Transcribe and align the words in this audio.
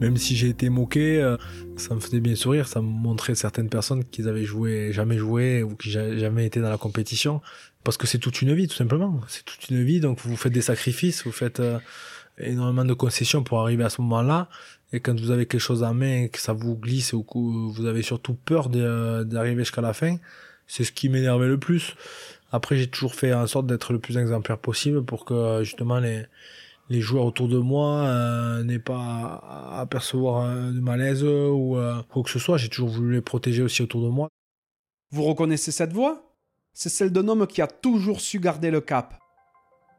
Même 0.00 0.16
si 0.16 0.36
j'ai 0.36 0.48
été 0.48 0.68
moqué, 0.68 1.22
euh, 1.22 1.36
ça 1.76 1.94
me 1.94 2.00
faisait 2.00 2.20
bien 2.20 2.34
sourire. 2.34 2.68
Ça 2.68 2.80
me 2.80 2.86
montrait 2.86 3.34
certaines 3.34 3.68
personnes 3.68 4.04
qui 4.04 4.26
avaient 4.28 4.44
joué, 4.44 4.92
jamais 4.92 5.18
joué 5.18 5.62
ou 5.62 5.76
qui 5.76 5.90
jamais 5.90 6.46
été 6.46 6.60
dans 6.60 6.70
la 6.70 6.78
compétition. 6.78 7.40
Parce 7.84 7.96
que 7.96 8.06
c'est 8.06 8.18
toute 8.18 8.42
une 8.42 8.54
vie, 8.54 8.66
tout 8.66 8.76
simplement. 8.76 9.20
C'est 9.28 9.44
toute 9.44 9.68
une 9.70 9.82
vie, 9.84 10.00
donc 10.00 10.20
vous 10.20 10.36
faites 10.36 10.52
des 10.52 10.62
sacrifices, 10.62 11.24
vous 11.24 11.32
faites 11.32 11.60
euh, 11.60 11.78
énormément 12.38 12.84
de 12.84 12.94
concessions 12.94 13.44
pour 13.44 13.60
arriver 13.60 13.84
à 13.84 13.90
ce 13.90 14.00
moment-là. 14.02 14.48
Et 14.92 15.00
quand 15.00 15.18
vous 15.18 15.30
avez 15.30 15.46
quelque 15.46 15.60
chose 15.60 15.82
en 15.82 15.94
main 15.94 16.24
et 16.24 16.28
que 16.28 16.38
ça 16.38 16.52
vous 16.52 16.76
glisse 16.76 17.12
ou 17.12 17.22
que 17.22 17.38
vous 17.38 17.86
avez 17.86 18.02
surtout 18.02 18.34
peur 18.34 18.68
d'arriver 18.68 19.62
jusqu'à 19.62 19.80
la 19.80 19.92
fin, 19.92 20.16
c'est 20.66 20.84
ce 20.84 20.92
qui 20.92 21.08
m'énervait 21.08 21.48
le 21.48 21.58
plus. 21.58 21.94
Après, 22.52 22.76
j'ai 22.76 22.86
toujours 22.86 23.14
fait 23.14 23.34
en 23.34 23.46
sorte 23.46 23.66
d'être 23.66 23.92
le 23.92 23.98
plus 23.98 24.16
exemplaire 24.16 24.58
possible 24.58 25.04
pour 25.04 25.24
que 25.24 25.62
justement 25.64 25.98
les, 25.98 26.26
les 26.88 27.00
joueurs 27.00 27.24
autour 27.24 27.48
de 27.48 27.58
moi 27.58 28.00
euh, 28.00 28.62
n'aient 28.62 28.78
pas 28.78 29.42
à 29.48 29.80
apercevoir 29.80 30.46
de 30.72 30.80
malaise 30.80 31.24
ou 31.24 31.76
euh, 31.76 32.02
quoi 32.10 32.22
que 32.22 32.30
ce 32.30 32.38
soit. 32.38 32.56
J'ai 32.58 32.68
toujours 32.68 32.90
voulu 32.90 33.14
les 33.14 33.22
protéger 33.22 33.62
aussi 33.62 33.82
autour 33.82 34.02
de 34.02 34.08
moi. 34.08 34.28
Vous 35.10 35.22
reconnaissez 35.22 35.70
cette 35.70 35.92
voix? 35.92 36.36
C'est 36.72 36.88
celle 36.88 37.12
d'un 37.12 37.28
homme 37.28 37.46
qui 37.46 37.62
a 37.62 37.66
toujours 37.66 38.20
su 38.20 38.40
garder 38.40 38.70
le 38.70 38.80
cap. 38.80 39.18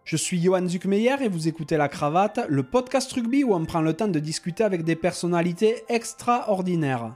Je 0.04 0.18
suis 0.18 0.40
Johan 0.40 0.68
Zuckmeyer 0.68 1.16
et 1.22 1.30
vous 1.30 1.48
écoutez 1.48 1.78
La 1.78 1.88
Cravate, 1.88 2.42
le 2.48 2.62
podcast 2.62 3.12
rugby 3.14 3.44
où 3.44 3.56
on 3.56 3.66
prend 3.66 3.82
le 3.82 3.94
temps 3.94 4.08
de 4.08 4.20
discuter 4.20 4.64
avec 4.64 4.84
des 4.84 4.96
personnalités 4.96 5.84
extraordinaires. 5.90 7.16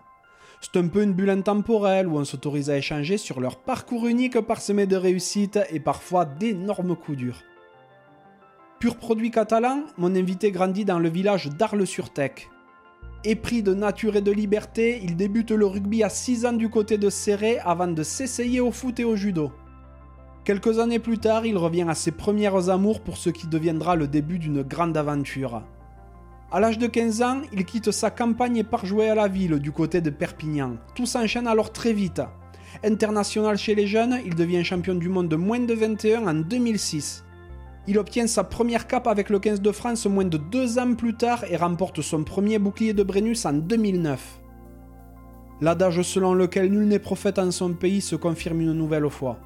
C'est 0.62 0.80
un 0.80 0.88
peu 0.88 1.04
une 1.04 1.14
bulle 1.14 1.30
intemporelle 1.30 2.08
où 2.08 2.18
on 2.18 2.26
s'autorise 2.26 2.70
à 2.70 2.78
échanger 2.78 3.18
sur 3.18 3.40
leur 3.40 3.58
parcours 3.58 4.08
unique 4.08 4.40
parsemé 4.42 4.88
de 4.88 4.96
réussites 4.96 5.60
et 5.70 5.80
parfois 5.80 6.26
d'énormes 6.26 6.96
coups 6.96 7.18
durs. 7.18 7.44
Pur 8.80 8.96
produit 8.96 9.30
catalan, 9.30 9.84
mon 9.98 10.16
invité 10.16 10.52
grandit 10.52 10.86
dans 10.86 11.00
le 11.00 11.10
village 11.10 11.50
d'Arles-sur-Tech. 11.50 12.50
Épris 13.26 13.62
de 13.62 13.74
nature 13.74 14.16
et 14.16 14.22
de 14.22 14.32
liberté, 14.32 15.02
il 15.04 15.18
débute 15.18 15.52
le 15.52 15.66
rugby 15.66 16.02
à 16.02 16.08
6 16.08 16.46
ans 16.46 16.54
du 16.54 16.70
côté 16.70 16.98
de 16.98 17.10
Serré 17.10 17.60
avant 17.60 17.90
de 17.90 18.04
s'essayer 18.04 18.62
au 18.62 18.72
foot 18.72 18.98
et 19.02 19.04
au 19.04 19.18
judo. 19.18 19.52
Quelques 20.46 20.80
années 20.80 21.00
plus 21.00 21.18
tard, 21.18 21.46
il 21.46 21.58
revient 21.58 21.88
à 21.90 21.94
ses 21.94 22.12
premières 22.12 22.70
amours 22.70 23.02
pour 23.02 23.18
ce 23.18 23.30
qui 23.30 23.48
deviendra 23.48 23.98
le 23.98 24.08
début 24.08 24.40
d'une 24.40 24.62
grande 24.62 24.96
aventure. 24.96 25.62
À 26.50 26.62
l'âge 26.62 26.78
de 26.78 26.88
15 26.88 27.22
ans, 27.22 27.42
il 27.52 27.66
quitte 27.66 27.92
sa 27.92 28.12
campagne 28.12 28.56
et 28.56 28.64
part 28.64 28.86
jouer 28.86 29.10
à 29.10 29.16
la 29.16 29.28
ville 29.28 29.60
du 29.60 29.74
côté 29.74 30.00
de 30.00 30.10
Perpignan. 30.10 30.78
Tout 30.96 31.06
s'enchaîne 31.06 31.48
alors 31.48 31.74
très 31.74 31.92
vite. 31.92 32.22
International 32.86 33.58
chez 33.58 33.76
les 33.76 33.88
jeunes, 33.88 34.22
il 34.26 34.36
devient 34.36 34.64
champion 34.64 34.96
du 34.96 35.10
monde 35.10 35.28
de 35.28 35.36
moins 35.36 35.60
de 35.60 35.74
21 35.74 36.26
en 36.26 36.34
2006. 36.34 37.26
Il 37.90 37.98
obtient 37.98 38.28
sa 38.28 38.44
première 38.44 38.86
cape 38.86 39.08
avec 39.08 39.32
le 39.32 39.40
15 39.40 39.62
de 39.62 39.72
France 39.72 40.06
moins 40.06 40.24
de 40.24 40.38
deux 40.38 40.78
ans 40.78 40.94
plus 40.94 41.16
tard 41.16 41.44
et 41.50 41.58
remporte 41.58 42.04
son 42.04 42.24
premier 42.24 42.60
bouclier 42.60 42.94
de 42.94 43.02
Brennus 43.02 43.48
en 43.48 43.54
2009. 43.54 44.40
L'adage 45.60 46.04
selon 46.04 46.36
lequel 46.36 46.70
nul 46.70 46.88
n'est 46.88 47.00
prophète 47.00 47.40
en 47.40 47.50
son 47.50 47.74
pays 47.74 48.02
se 48.02 48.16
confirme 48.16 48.62
une 48.62 48.74
nouvelle 48.74 49.10
fois. 49.10 49.40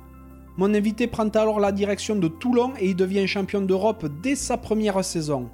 Mon 0.57 0.73
invité 0.73 1.07
prend 1.07 1.29
alors 1.29 1.61
la 1.61 1.71
direction 1.71 2.17
de 2.17 2.27
Toulon 2.27 2.73
et 2.77 2.89
il 2.89 2.97
devient 2.97 3.25
champion 3.27 3.61
d'Europe 3.61 4.07
dès 4.21 4.35
sa 4.35 4.57
première 4.57 5.05
saison. 5.05 5.49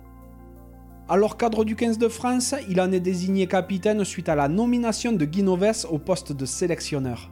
Alors 1.08 1.38
cadre 1.38 1.66
du 1.66 1.76
15 1.76 2.00
de 2.00 2.08
France, 2.08 2.56
il 2.70 2.82
en 2.82 2.92
est 2.92 3.00
désigné 3.00 3.46
capitaine 3.46 4.04
suite 4.04 4.30
à 4.30 4.36
la 4.36 4.48
nomination 4.48 5.12
de 5.12 5.26
Guinoves 5.26 5.86
au 5.92 6.00
poste 6.00 6.32
de 6.32 6.46
sélectionneur. 6.48 7.30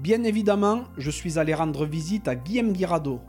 Bien 0.00 0.24
évidemment, 0.24 0.84
je 0.96 1.10
suis 1.10 1.38
allé 1.38 1.52
rendre 1.52 1.84
visite 1.84 2.26
à 2.26 2.34
Guillaume 2.34 2.72
Guirado. 2.72 3.20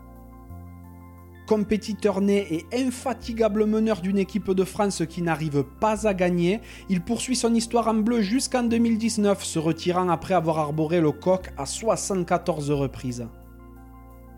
Compétiteur 1.47 2.21
né 2.21 2.47
et 2.49 2.65
infatigable 2.75 3.67
meneur 3.67 4.01
d'une 4.01 4.17
équipe 4.17 4.49
de 4.49 4.63
France 4.63 5.03
qui 5.07 5.21
n'arrive 5.21 5.63
pas 5.79 6.07
à 6.07 6.15
gagner, 6.15 6.59
il 6.89 7.01
poursuit 7.01 7.35
son 7.35 7.53
histoire 7.53 7.88
en 7.88 7.93
bleu 7.93 8.21
jusqu'en 8.21 8.63
2019, 8.63 9.43
se 9.43 9.59
retirant 9.59 10.09
après 10.09 10.33
avoir 10.33 10.57
arboré 10.57 11.01
le 11.01 11.11
coq 11.11 11.51
à 11.56 11.67
74 11.67 12.72
reprises. 12.72 13.28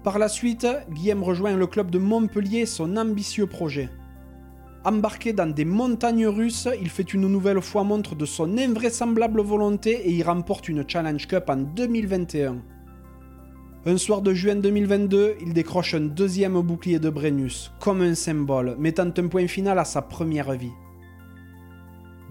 Par 0.04 0.20
la 0.20 0.28
suite, 0.28 0.68
Guillaume 0.92 1.24
rejoint 1.24 1.56
le 1.56 1.68
club 1.68 1.92
de 1.92 1.98
Montpellier, 1.98 2.66
son 2.66 2.98
ambitieux 2.98 3.48
projet. 3.48 3.90
Embarqué 4.84 5.32
dans 5.32 5.54
des 5.54 5.66
montagnes 5.66 6.28
russes, 6.28 6.68
il 6.82 6.90
fait 6.90 7.14
une 7.14 7.28
nouvelle 7.28 7.62
fois 7.62 7.84
montre 7.86 8.16
de 8.16 8.26
son 8.26 8.58
invraisemblable 8.58 9.42
volonté 9.42 10.10
et 10.10 10.12
y 10.12 10.24
remporte 10.24 10.68
une 10.68 10.84
Challenge 10.88 11.26
Cup 11.26 11.46
en 11.50 11.58
2021. 11.58 12.58
Un 13.90 13.96
soir 13.96 14.22
de 14.22 14.34
juin 14.34 14.58
2022, 14.58 15.36
il 15.40 15.54
décroche 15.54 15.94
un 15.94 16.02
deuxième 16.02 16.60
bouclier 16.60 17.00
de 17.00 17.10
Brennus, 17.10 17.72
comme 17.80 18.02
un 18.02 18.16
symbole, 18.16 18.76
mettant 18.78 19.08
un 19.16 19.28
point 19.30 19.48
final 19.48 19.80
à 19.80 19.86
sa 19.86 20.02
première 20.02 20.52
vie. 20.52 20.74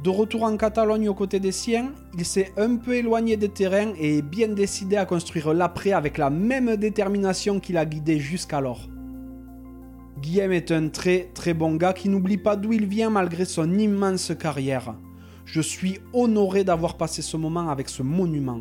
De 0.04 0.10
retour 0.10 0.42
en 0.42 0.58
Catalogne 0.58 1.08
aux 1.08 1.14
côtés 1.14 1.40
des 1.40 1.52
siens, 1.52 1.94
il 2.18 2.26
s'est 2.26 2.52
un 2.58 2.76
peu 2.76 2.96
éloigné 2.96 3.38
des 3.38 3.48
terrains 3.48 3.94
et 3.98 4.18
est 4.18 4.22
bien 4.22 4.48
décidé 4.48 4.98
à 4.98 5.06
construire 5.06 5.54
l'après 5.54 5.92
avec 5.92 6.18
la 6.18 6.28
même 6.28 6.76
détermination 6.76 7.58
qu'il 7.58 7.78
a 7.78 7.86
guidé 7.86 8.18
jusqu'alors. 8.18 8.90
Guillaume 10.20 10.52
est 10.52 10.70
un 10.72 10.90
très 10.90 11.30
très 11.32 11.54
bon 11.54 11.76
gars 11.76 11.94
qui 11.94 12.10
n'oublie 12.10 12.36
pas 12.36 12.56
d'où 12.56 12.74
il 12.74 12.84
vient 12.84 13.08
malgré 13.08 13.46
son 13.46 13.78
immense 13.78 14.30
carrière. 14.38 14.94
Je 15.46 15.62
suis 15.62 16.00
honoré 16.12 16.64
d'avoir 16.64 16.98
passé 16.98 17.22
ce 17.22 17.38
moment 17.38 17.70
avec 17.70 17.88
ce 17.88 18.02
monument. 18.02 18.60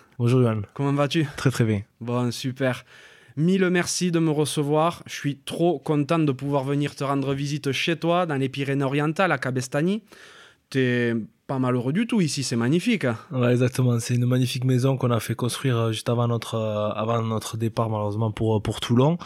Bonjour 0.21 0.39
Johan. 0.39 0.61
Comment 0.75 0.93
vas-tu? 0.93 1.25
Très 1.35 1.49
très 1.49 1.63
bien. 1.63 1.81
Bon, 1.99 2.29
super. 2.29 2.85
Mille 3.37 3.67
merci 3.71 4.11
de 4.11 4.19
me 4.19 4.29
recevoir. 4.29 5.01
Je 5.07 5.15
suis 5.15 5.37
trop 5.37 5.79
content 5.79 6.19
de 6.19 6.31
pouvoir 6.31 6.63
venir 6.63 6.93
te 6.95 7.03
rendre 7.03 7.33
visite 7.33 7.71
chez 7.71 7.95
toi, 7.95 8.27
dans 8.27 8.35
les 8.35 8.47
Pyrénées-Orientales, 8.47 9.31
à 9.31 9.39
Cabestany. 9.39 10.03
T'es 10.69 11.15
pas 11.47 11.57
malheureux 11.57 11.91
du 11.91 12.05
tout 12.05 12.21
ici, 12.21 12.43
c'est 12.43 12.55
magnifique. 12.55 13.07
Ouais, 13.31 13.51
exactement. 13.51 13.99
C'est 13.99 14.13
une 14.13 14.27
magnifique 14.27 14.63
maison 14.63 14.95
qu'on 14.95 15.09
a 15.09 15.19
fait 15.19 15.33
construire 15.33 15.77
euh, 15.77 15.91
juste 15.91 16.07
avant 16.07 16.27
notre, 16.27 16.53
euh, 16.53 16.91
avant 16.91 17.23
notre 17.23 17.57
départ, 17.57 17.89
malheureusement, 17.89 18.31
pour, 18.31 18.57
euh, 18.57 18.59
pour 18.59 18.79
Toulon. 18.79 19.17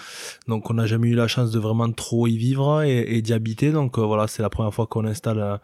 Donc, 0.48 0.70
on 0.70 0.76
n'a 0.76 0.86
jamais 0.86 1.10
eu 1.10 1.16
la 1.16 1.28
chance 1.28 1.52
de 1.52 1.60
vraiment 1.60 1.92
trop 1.92 2.26
y 2.26 2.38
vivre 2.38 2.84
et, 2.84 3.22
d'y 3.22 3.34
habiter. 3.34 3.74
Donc, 3.74 4.00
voilà, 4.00 4.28
c'est 4.28 4.42
la 4.42 4.50
première 4.50 4.74
fois 4.74 4.88
qu'on 4.88 5.04
installe 5.04 5.60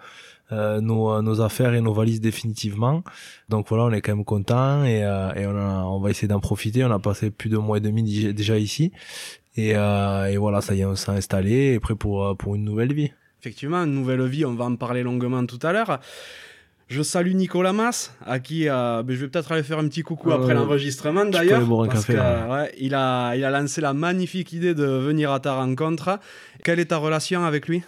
nos, 0.52 1.22
nos, 1.22 1.42
affaires 1.42 1.74
et 1.74 1.82
nos 1.82 1.94
valises 1.94 2.22
définitivement. 2.22 3.04
Donc, 3.50 3.68
voilà, 3.70 3.86
on 3.86 3.92
est 3.92 4.02
quand 4.02 4.16
même 4.16 4.26
content 4.26 4.84
et, 4.86 5.00
et 5.00 5.46
on, 5.46 5.56
on 5.96 6.00
va 6.00 6.10
essayer 6.10 6.28
d'en 6.28 6.40
profiter. 6.40 6.84
On 6.84 6.92
a 6.92 7.00
passé 7.00 7.32
plus 7.32 7.50
de 7.50 7.58
mois 7.58 7.78
et 7.78 7.82
demi 7.82 8.34
déjà 8.34 8.58
ici. 8.58 8.92
Et, 9.56 9.72
et 9.72 10.38
voilà, 10.38 10.62
ça 10.62 10.76
y 10.76 10.82
est, 10.82 10.86
on 10.86 10.96
s'est 10.96 11.12
installé 11.12 11.74
et 11.74 11.80
prêt 11.80 11.96
pour, 11.96 12.36
pour 12.38 12.56
une 12.56 12.64
nouvelle 12.64 12.94
vie. 12.94 13.12
Effectivement, 13.42 13.84
une 13.84 13.94
nouvelle 13.94 14.26
vie, 14.28 14.46
on 14.46 14.54
va 14.54 14.66
en 14.66 14.76
parler 14.76 15.02
longuement 15.04 15.46
tout 15.46 15.60
à 15.64 15.74
l'heure. 15.74 16.00
Je 16.92 17.04
salue 17.04 17.36
Nicolas 17.36 17.72
Mas, 17.72 18.14
à 18.26 18.40
qui 18.40 18.68
euh, 18.68 19.02
ben, 19.02 19.16
je 19.16 19.22
vais 19.22 19.30
peut-être 19.30 19.54
aller 19.54 19.64
faire 19.64 19.80
un 19.80 19.88
petit 19.88 20.02
coucou 20.02 20.34
après 20.34 20.54
l'enregistrement 20.54 21.24
d'ailleurs. 21.24 21.66
Parce 21.88 22.06
qu'il 22.06 22.22
il, 22.80 22.96
a, 22.96 23.34
il 23.34 23.46
a 23.46 23.50
lancé 23.50 23.80
la 23.80 23.94
magnifique 23.94 24.52
idée 24.52 24.74
de 24.74 24.84
venir 24.84 25.32
à 25.32 25.40
ta 25.40 25.54
rencontre. 25.54 26.20
Quelle 26.66 26.82
est 26.82 26.88
ta 26.88 26.98
relation 26.98 27.46
avec 27.46 27.70
lui? 27.70 27.82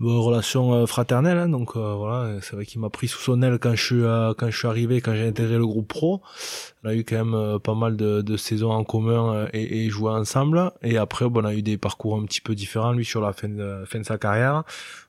Relation 0.00 0.72
euh, 0.72 0.86
fraternelle 0.86 1.36
hein, 1.38 1.48
donc 1.48 1.76
euh, 1.76 1.94
voilà 1.94 2.40
c'est 2.42 2.56
vrai 2.56 2.66
qu'il 2.66 2.80
m'a 2.80 2.90
pris 2.90 3.08
sous 3.08 3.20
son 3.20 3.42
aile 3.42 3.58
quand 3.58 3.74
je 3.74 3.82
suis 3.82 4.02
quand 4.36 4.50
je 4.50 4.56
suis 4.56 4.66
arrivé 4.66 5.00
quand 5.00 5.14
j'ai 5.14 5.26
intégré 5.26 5.56
le 5.56 5.66
groupe 5.66 5.88
pro 5.88 6.20
on 6.82 6.88
a 6.88 6.94
eu 6.94 7.04
quand 7.04 7.24
même 7.24 7.58
pas 7.60 7.74
mal 7.74 7.96
de, 7.96 8.20
de 8.20 8.36
saisons 8.36 8.72
en 8.72 8.84
commun 8.84 9.46
et, 9.52 9.84
et, 9.84 9.90
joué 9.90 10.10
ensemble 10.10 10.72
et 10.82 10.98
après 10.98 11.28
bon, 11.28 11.42
on 11.42 11.44
a 11.44 11.54
eu 11.54 11.62
des 11.62 11.78
parcours 11.78 12.16
un 12.16 12.24
petit 12.24 12.40
peu 12.40 12.54
différents 12.54 12.92
lui 12.92 13.04
sur 13.04 13.20
la 13.20 13.32
fin 13.32 13.48
de, 13.48 13.84
fin 13.86 14.00
de 14.00 14.04
sa 14.04 14.18
carrière 14.18 14.64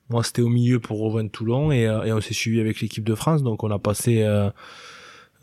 moi, 0.08 0.22
c'était 0.22 0.42
au 0.42 0.48
milieu 0.48 0.78
pour 0.78 1.00
rejoindre 1.00 1.30
Toulon 1.30 1.72
et, 1.72 1.86
euh, 1.86 2.04
et 2.04 2.12
on 2.12 2.20
s'est 2.20 2.34
suivi 2.34 2.60
avec 2.60 2.80
l'équipe 2.80 3.04
de 3.04 3.14
France. 3.14 3.42
Donc, 3.42 3.64
on 3.64 3.70
a 3.70 3.78
passé 3.78 4.22
euh, 4.22 4.50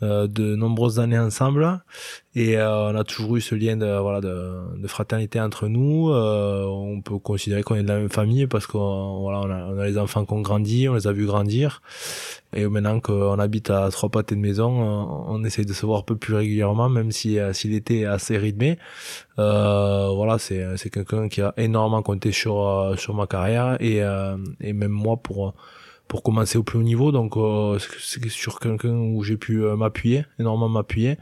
de 0.02 0.56
nombreuses 0.56 1.00
années 1.00 1.18
ensemble. 1.18 1.80
Et 2.36 2.58
euh, 2.58 2.90
on 2.90 2.96
a 2.96 3.04
toujours 3.04 3.36
eu 3.36 3.40
ce 3.40 3.54
lien 3.54 3.76
de 3.76 3.86
voilà 3.98 4.20
de, 4.20 4.76
de 4.76 4.88
fraternité 4.88 5.40
entre 5.40 5.68
nous. 5.68 6.10
Euh, 6.10 6.64
on 6.64 7.00
peut 7.00 7.18
considérer 7.18 7.62
qu'on 7.62 7.76
est 7.76 7.84
de 7.84 7.88
la 7.88 7.98
même 7.98 8.08
famille 8.08 8.48
parce 8.48 8.66
qu'on 8.66 9.20
voilà 9.20 9.38
on 9.38 9.50
a, 9.50 9.72
on 9.72 9.78
a 9.78 9.86
les 9.86 9.98
enfants 9.98 10.24
qui 10.24 10.32
ont 10.32 10.40
grandi 10.40 10.88
on 10.88 10.94
les 10.94 11.06
a 11.06 11.12
vus 11.12 11.26
grandir. 11.26 11.80
Et 12.52 12.66
maintenant 12.66 12.98
qu'on 12.98 13.38
habite 13.38 13.70
à 13.70 13.88
trois 13.90 14.08
pâtés 14.08 14.34
de 14.34 14.40
maison 14.40 14.68
on, 14.68 15.26
on, 15.28 15.44
essaie 15.44 15.64
de 15.64 15.72
se 15.72 15.86
voir 15.86 16.00
un 16.00 16.02
peu 16.02 16.16
plus 16.16 16.34
régulièrement 16.34 16.88
même 16.88 17.12
si 17.12 17.38
s'il 17.52 17.72
était 17.74 18.04
assez 18.04 18.36
rythmé. 18.36 18.78
Voilà 19.36 20.38
c'est 20.38 20.76
c'est 20.76 20.90
quelqu'un 20.90 21.28
qui 21.28 21.40
a 21.40 21.54
énormément 21.56 22.02
compté 22.02 22.32
sur 22.32 22.94
sur 22.98 23.14
ma 23.14 23.28
carrière. 23.28 23.76
Et 23.80 23.98
et 24.60 24.72
même 24.72 24.90
moi 24.90 25.18
pour 25.18 25.54
pour 26.08 26.22
commencer 26.22 26.58
au 26.58 26.62
plus 26.62 26.78
haut 26.78 26.82
niveau. 26.82 27.12
Donc 27.12 27.36
euh, 27.36 27.78
c'est 28.00 28.28
sur 28.28 28.60
quelqu'un 28.60 28.94
où 28.94 29.22
j'ai 29.22 29.36
pu 29.36 29.64
euh, 29.64 29.76
m'appuyer, 29.76 30.24
énormément 30.38 30.68
m'appuyer, 30.68 31.18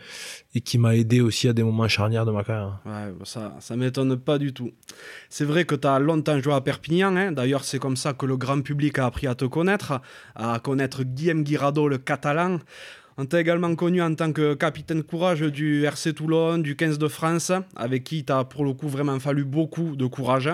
et 0.54 0.60
qui 0.60 0.78
m'a 0.78 0.96
aidé 0.96 1.20
aussi 1.20 1.48
à 1.48 1.52
des 1.52 1.62
moments 1.62 1.88
charnières 1.88 2.26
de 2.26 2.32
ma 2.32 2.44
carrière. 2.44 2.80
Ouais, 2.84 3.12
ça, 3.24 3.56
ça 3.60 3.76
m'étonne 3.76 4.16
pas 4.16 4.38
du 4.38 4.52
tout. 4.52 4.72
C'est 5.28 5.44
vrai 5.44 5.64
que 5.64 5.74
tu 5.74 5.86
as 5.86 5.98
longtemps 5.98 6.38
joué 6.40 6.54
à 6.54 6.60
Perpignan. 6.60 7.16
Hein. 7.16 7.32
D'ailleurs, 7.32 7.64
c'est 7.64 7.78
comme 7.78 7.96
ça 7.96 8.12
que 8.12 8.26
le 8.26 8.36
grand 8.36 8.60
public 8.60 8.98
a 8.98 9.06
appris 9.06 9.26
à 9.26 9.34
te 9.34 9.44
connaître, 9.44 10.00
à 10.34 10.58
connaître 10.60 11.04
Guillaume 11.04 11.42
Guirado, 11.42 11.88
le 11.88 11.98
catalan. 11.98 12.58
On 13.22 13.26
t'a 13.26 13.40
également 13.40 13.72
connu 13.76 14.02
en 14.02 14.12
tant 14.16 14.32
que 14.32 14.54
capitaine 14.54 15.04
courage 15.04 15.42
du 15.42 15.84
RC 15.84 16.12
Toulon, 16.12 16.58
du 16.58 16.74
15 16.74 16.98
de 16.98 17.06
France, 17.06 17.52
avec 17.76 18.02
qui 18.02 18.24
tu 18.24 18.32
as 18.32 18.42
pour 18.42 18.64
le 18.64 18.72
coup 18.72 18.88
vraiment 18.88 19.20
fallu 19.20 19.44
beaucoup 19.44 19.94
de 19.94 20.06
courage. 20.06 20.50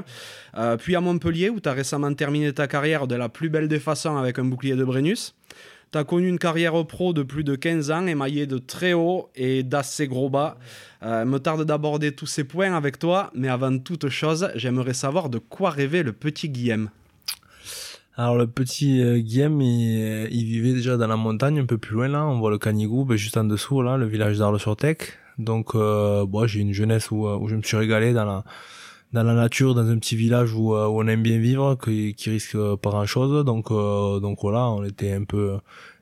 Euh, 0.54 0.76
puis 0.76 0.94
à 0.94 1.00
Montpellier, 1.00 1.48
où 1.48 1.60
tu 1.60 1.68
as 1.70 1.72
récemment 1.72 2.12
terminé 2.12 2.52
ta 2.52 2.66
carrière 2.66 3.06
de 3.06 3.14
la 3.14 3.30
plus 3.30 3.48
belle 3.48 3.68
des 3.68 3.78
façons 3.78 4.18
avec 4.18 4.38
un 4.38 4.44
bouclier 4.44 4.76
de 4.76 4.84
Brennus. 4.84 5.34
Tu 5.92 5.96
as 5.96 6.04
connu 6.04 6.28
une 6.28 6.38
carrière 6.38 6.86
pro 6.86 7.14
de 7.14 7.22
plus 7.22 7.42
de 7.42 7.54
15 7.54 7.90
ans, 7.90 8.06
émaillée 8.06 8.46
de 8.46 8.58
très 8.58 8.92
haut 8.92 9.30
et 9.34 9.62
d'assez 9.62 10.06
gros 10.06 10.28
bas. 10.28 10.58
Euh, 11.02 11.24
me 11.24 11.38
tarde 11.38 11.64
d'aborder 11.64 12.12
tous 12.12 12.26
ces 12.26 12.44
points 12.44 12.76
avec 12.76 12.98
toi, 12.98 13.30
mais 13.34 13.48
avant 13.48 13.78
toute 13.78 14.10
chose, 14.10 14.50
j'aimerais 14.56 14.92
savoir 14.92 15.30
de 15.30 15.38
quoi 15.38 15.70
rêvait 15.70 16.02
le 16.02 16.12
petit 16.12 16.50
Guillaume. 16.50 16.90
Alors 18.20 18.36
le 18.36 18.48
petit 18.48 19.00
euh, 19.00 19.20
Guillaume, 19.20 19.62
il, 19.62 20.44
vivait 20.44 20.72
déjà 20.72 20.96
dans 20.96 21.06
la 21.06 21.16
montagne, 21.16 21.60
un 21.60 21.66
peu 21.66 21.78
plus 21.78 21.94
loin 21.94 22.08
là. 22.08 22.26
On 22.26 22.40
voit 22.40 22.50
le 22.50 22.58
Canigou, 22.58 23.04
ben, 23.04 23.16
juste 23.16 23.36
en 23.36 23.44
dessous 23.44 23.80
là, 23.80 23.96
le 23.96 24.06
village 24.06 24.38
d'Arles-sur-Tech. 24.38 24.96
Donc, 25.38 25.76
euh, 25.76 26.26
bon, 26.26 26.44
j'ai 26.48 26.58
une 26.58 26.72
jeunesse 26.72 27.12
où, 27.12 27.28
où 27.28 27.46
je 27.46 27.54
me 27.54 27.62
suis 27.62 27.76
régalé 27.76 28.12
dans 28.12 28.24
la 28.24 28.42
dans 29.12 29.22
la 29.22 29.34
nature, 29.34 29.74
dans 29.74 29.88
un 29.88 29.98
petit 29.98 30.16
village 30.16 30.52
où, 30.52 30.74
euh, 30.74 30.88
où 30.88 31.00
on 31.00 31.06
aime 31.06 31.22
bien 31.22 31.38
vivre, 31.38 31.76
qui, 31.76 32.14
qui 32.14 32.30
risque 32.30 32.56
pas 32.82 32.90
grand 32.90 33.06
chose. 33.06 33.44
Donc, 33.44 33.70
euh, 33.70 34.18
donc 34.18 34.38
voilà, 34.42 34.68
on 34.68 34.82
était 34.82 35.12
un 35.12 35.22
peu 35.24 35.58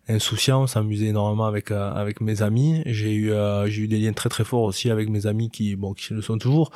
insouciant, 0.09 0.63
on 0.63 0.67
s'amusait 0.67 1.09
énormément 1.09 1.45
avec 1.47 1.71
avec 1.71 2.23
mes 2.23 2.41
amis. 2.41 2.83
J'ai 2.87 3.15
eu 3.15 3.33
j'ai 3.67 3.83
eu 3.83 3.89
des 3.89 3.99
liens 3.99 4.15
très 4.15 4.31
très 4.31 4.45
forts 4.45 4.63
aussi 4.63 4.91
avec 4.91 5.11
mes 5.11 5.27
amis 5.27 5.51
qui 5.51 5.77
bon 5.77 5.93
qui 5.93 6.15
le 6.15 6.23
sont 6.23 6.39
toujours, 6.39 6.71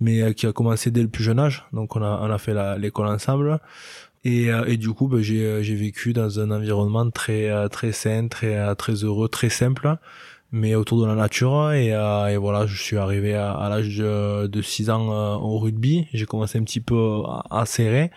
mais 0.00 0.32
qui 0.34 0.46
a 0.46 0.52
commencé 0.52 0.90
dès 0.90 1.02
le 1.02 1.08
plus 1.08 1.24
jeune 1.24 1.40
âge. 1.40 1.64
Donc 1.72 1.96
on 1.96 2.02
a 2.02 2.20
on 2.22 2.30
a 2.30 2.38
fait 2.38 2.54
l'école 2.78 3.08
ensemble. 3.08 3.60
Et, 4.24 4.50
euh, 4.50 4.64
et 4.66 4.76
du 4.76 4.90
coup, 4.90 5.10
j'ai, 5.20 5.44
euh, 5.44 5.62
j'ai 5.62 5.74
vécu 5.74 6.12
dans 6.12 6.40
un 6.40 6.50
environnement 6.50 7.08
très, 7.10 7.48
euh, 7.50 7.68
très 7.68 7.92
sain, 7.92 8.28
très, 8.28 8.74
très 8.76 8.92
heureux, 9.04 9.28
très 9.28 9.48
simple, 9.48 9.96
mais 10.52 10.74
autour 10.74 11.00
de 11.00 11.06
la 11.06 11.14
nature. 11.14 11.72
Et, 11.72 11.88
et 11.88 12.36
voilà, 12.36 12.66
je 12.66 12.80
suis 12.82 12.96
arrivé 12.96 13.34
à, 13.34 13.68
l'âge 13.68 13.96
de, 13.96 14.46
de 14.46 14.62
6 14.62 14.90
ans 14.90 15.40
au 15.40 15.58
rugby. 15.58 16.08
J'ai 16.12 16.26
commencé 16.26 16.58
un 16.58 16.64
petit 16.64 16.80
peu 16.80 17.22
à, 17.50 17.64
serrer. 17.66 18.10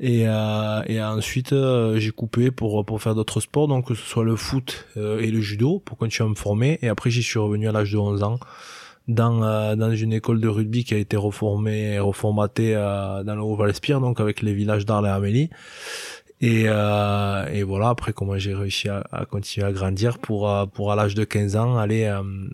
Et, 0.00 0.22
et 0.22 1.02
ensuite, 1.02 1.54
j'ai 1.96 2.10
coupé 2.10 2.50
pour, 2.50 2.84
pour 2.84 3.02
faire 3.02 3.14
d'autres 3.14 3.40
sports, 3.40 3.66
donc 3.66 3.88
que 3.88 3.94
ce 3.94 4.06
soit 4.06 4.24
le 4.24 4.36
foot 4.36 4.86
et 4.96 5.30
le 5.30 5.40
judo, 5.40 5.80
pour 5.80 5.96
continuer 5.96 6.28
à 6.28 6.30
me 6.30 6.36
former. 6.36 6.78
Et 6.82 6.88
après, 6.88 7.10
j'y 7.10 7.22
suis 7.22 7.38
revenu 7.38 7.66
à 7.68 7.72
l'âge 7.72 7.92
de 7.92 7.98
11 7.98 8.22
ans 8.22 8.38
dans, 9.08 9.42
euh, 9.42 9.74
dans 9.74 9.90
une 9.90 10.12
école 10.12 10.40
de 10.40 10.48
rugby 10.48 10.84
qui 10.84 10.94
a 10.94 10.98
été 10.98 11.16
reformée 11.16 11.94
et 11.94 11.98
reformatée 11.98 12.74
euh, 12.76 13.24
dans 13.24 13.34
le 13.34 13.40
Haut-Valespire, 13.42 14.00
donc 14.00 14.20
avec 14.20 14.42
les 14.42 14.52
villages 14.52 14.86
d'Arles 14.86 15.06
et 15.06 15.10
Amélie. 15.10 15.50
Et, 16.40 16.64
euh, 16.66 17.46
et 17.52 17.64
voilà, 17.64 17.88
après 17.88 18.12
comment 18.12 18.38
j'ai 18.38 18.54
réussi 18.54 18.88
à, 18.88 19.02
à, 19.10 19.24
continuer 19.24 19.66
à 19.66 19.72
grandir 19.72 20.18
pour, 20.18 20.48
euh, 20.48 20.66
pour 20.66 20.92
à 20.92 20.96
l'âge 20.96 21.16
de 21.16 21.24
15 21.24 21.56
ans 21.56 21.78
aller, 21.78 22.04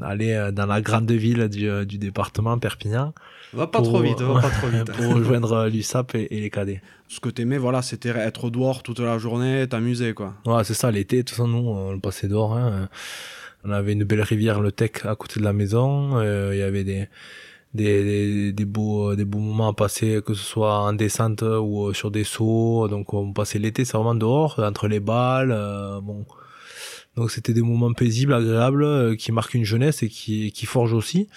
aller 0.01 0.51
dans 0.53 0.65
la 0.65 0.81
grande 0.81 1.11
ville 1.11 1.49
du, 1.49 1.69
du 1.85 1.99
département, 1.99 2.57
Perpignan. 2.59 3.13
Va 3.53 3.67
pas 3.67 3.83
trop 3.83 4.01
vite, 4.01 4.21
va 4.21 4.41
pas 4.41 4.49
trop 4.49 4.69
vite. 4.69 4.91
pour 4.93 5.15
rejoindre 5.15 5.67
l'USAP 5.67 6.15
et, 6.15 6.35
et, 6.35 6.41
les 6.41 6.51
cadets. 6.51 6.81
Ce 7.09 7.21
que 7.21 7.29
t'aimais, 7.29 7.59
voilà, 7.59 7.83
c'était 7.83 8.09
être 8.09 8.49
dehors 8.49 8.83
toute 8.83 9.01
la 9.01 9.19
journée, 9.19 9.67
t'amuser, 9.69 10.15
quoi. 10.15 10.33
Ouais, 10.47 10.65
c'est 10.65 10.75
ça, 10.75 10.91
l'été, 10.91 11.23
tout 11.23 11.35
ça, 11.35 11.45
nous, 11.45 11.59
on 11.59 11.93
le 11.93 12.01
passait 12.01 12.27
dehors. 12.27 12.55
Hein. 12.57 12.89
On 13.65 13.71
avait 13.71 13.95
une 13.95 14.05
belle 14.05 14.21
rivière, 14.21 14.61
le 14.61 14.73
Tech, 14.73 15.05
à 15.05 15.17
côté 15.17 15.41
de 15.41 15.45
la 15.45 15.55
maison. 15.55 16.19
Euh, 16.19 16.51
il 16.53 16.59
y 16.59 16.63
avait 16.63 16.85
des, 16.85 17.09
des, 17.73 18.53
des, 18.53 18.65
beaux, 18.67 19.15
des 19.17 19.25
beaux 19.25 19.39
moments 19.39 19.69
à 19.69 19.73
passer, 19.73 20.21
que 20.25 20.35
ce 20.35 20.45
soit 20.45 20.81
en 20.81 20.93
descente 20.93 21.43
ou 21.43 21.87
euh, 21.89 21.95
sur 21.95 22.11
des 22.11 22.25
sauts. 22.25 22.89
Donc 22.89 23.15
on 23.15 23.33
passait 23.33 23.59
l'été, 23.59 23.87
c'est 23.87 23.97
vraiment 23.97 24.15
dehors, 24.15 24.59
entre 24.59 24.87
les 24.87 25.01
balles. 25.01 25.51
Euh, 25.53 26.01
bon. 26.03 26.27
Donc 27.17 27.31
c'était 27.31 27.55
des 27.55 27.63
moments 27.63 27.93
paisibles, 27.95 28.35
agréables, 28.35 29.17
qui 29.17 29.33
marquent 29.33 29.55
une 29.55 29.65
jeunesse 29.65 30.03
et 30.03 30.09
qui, 30.09 30.53
qui 30.53 30.67
forgent 30.67 30.95
aussi 30.95 31.29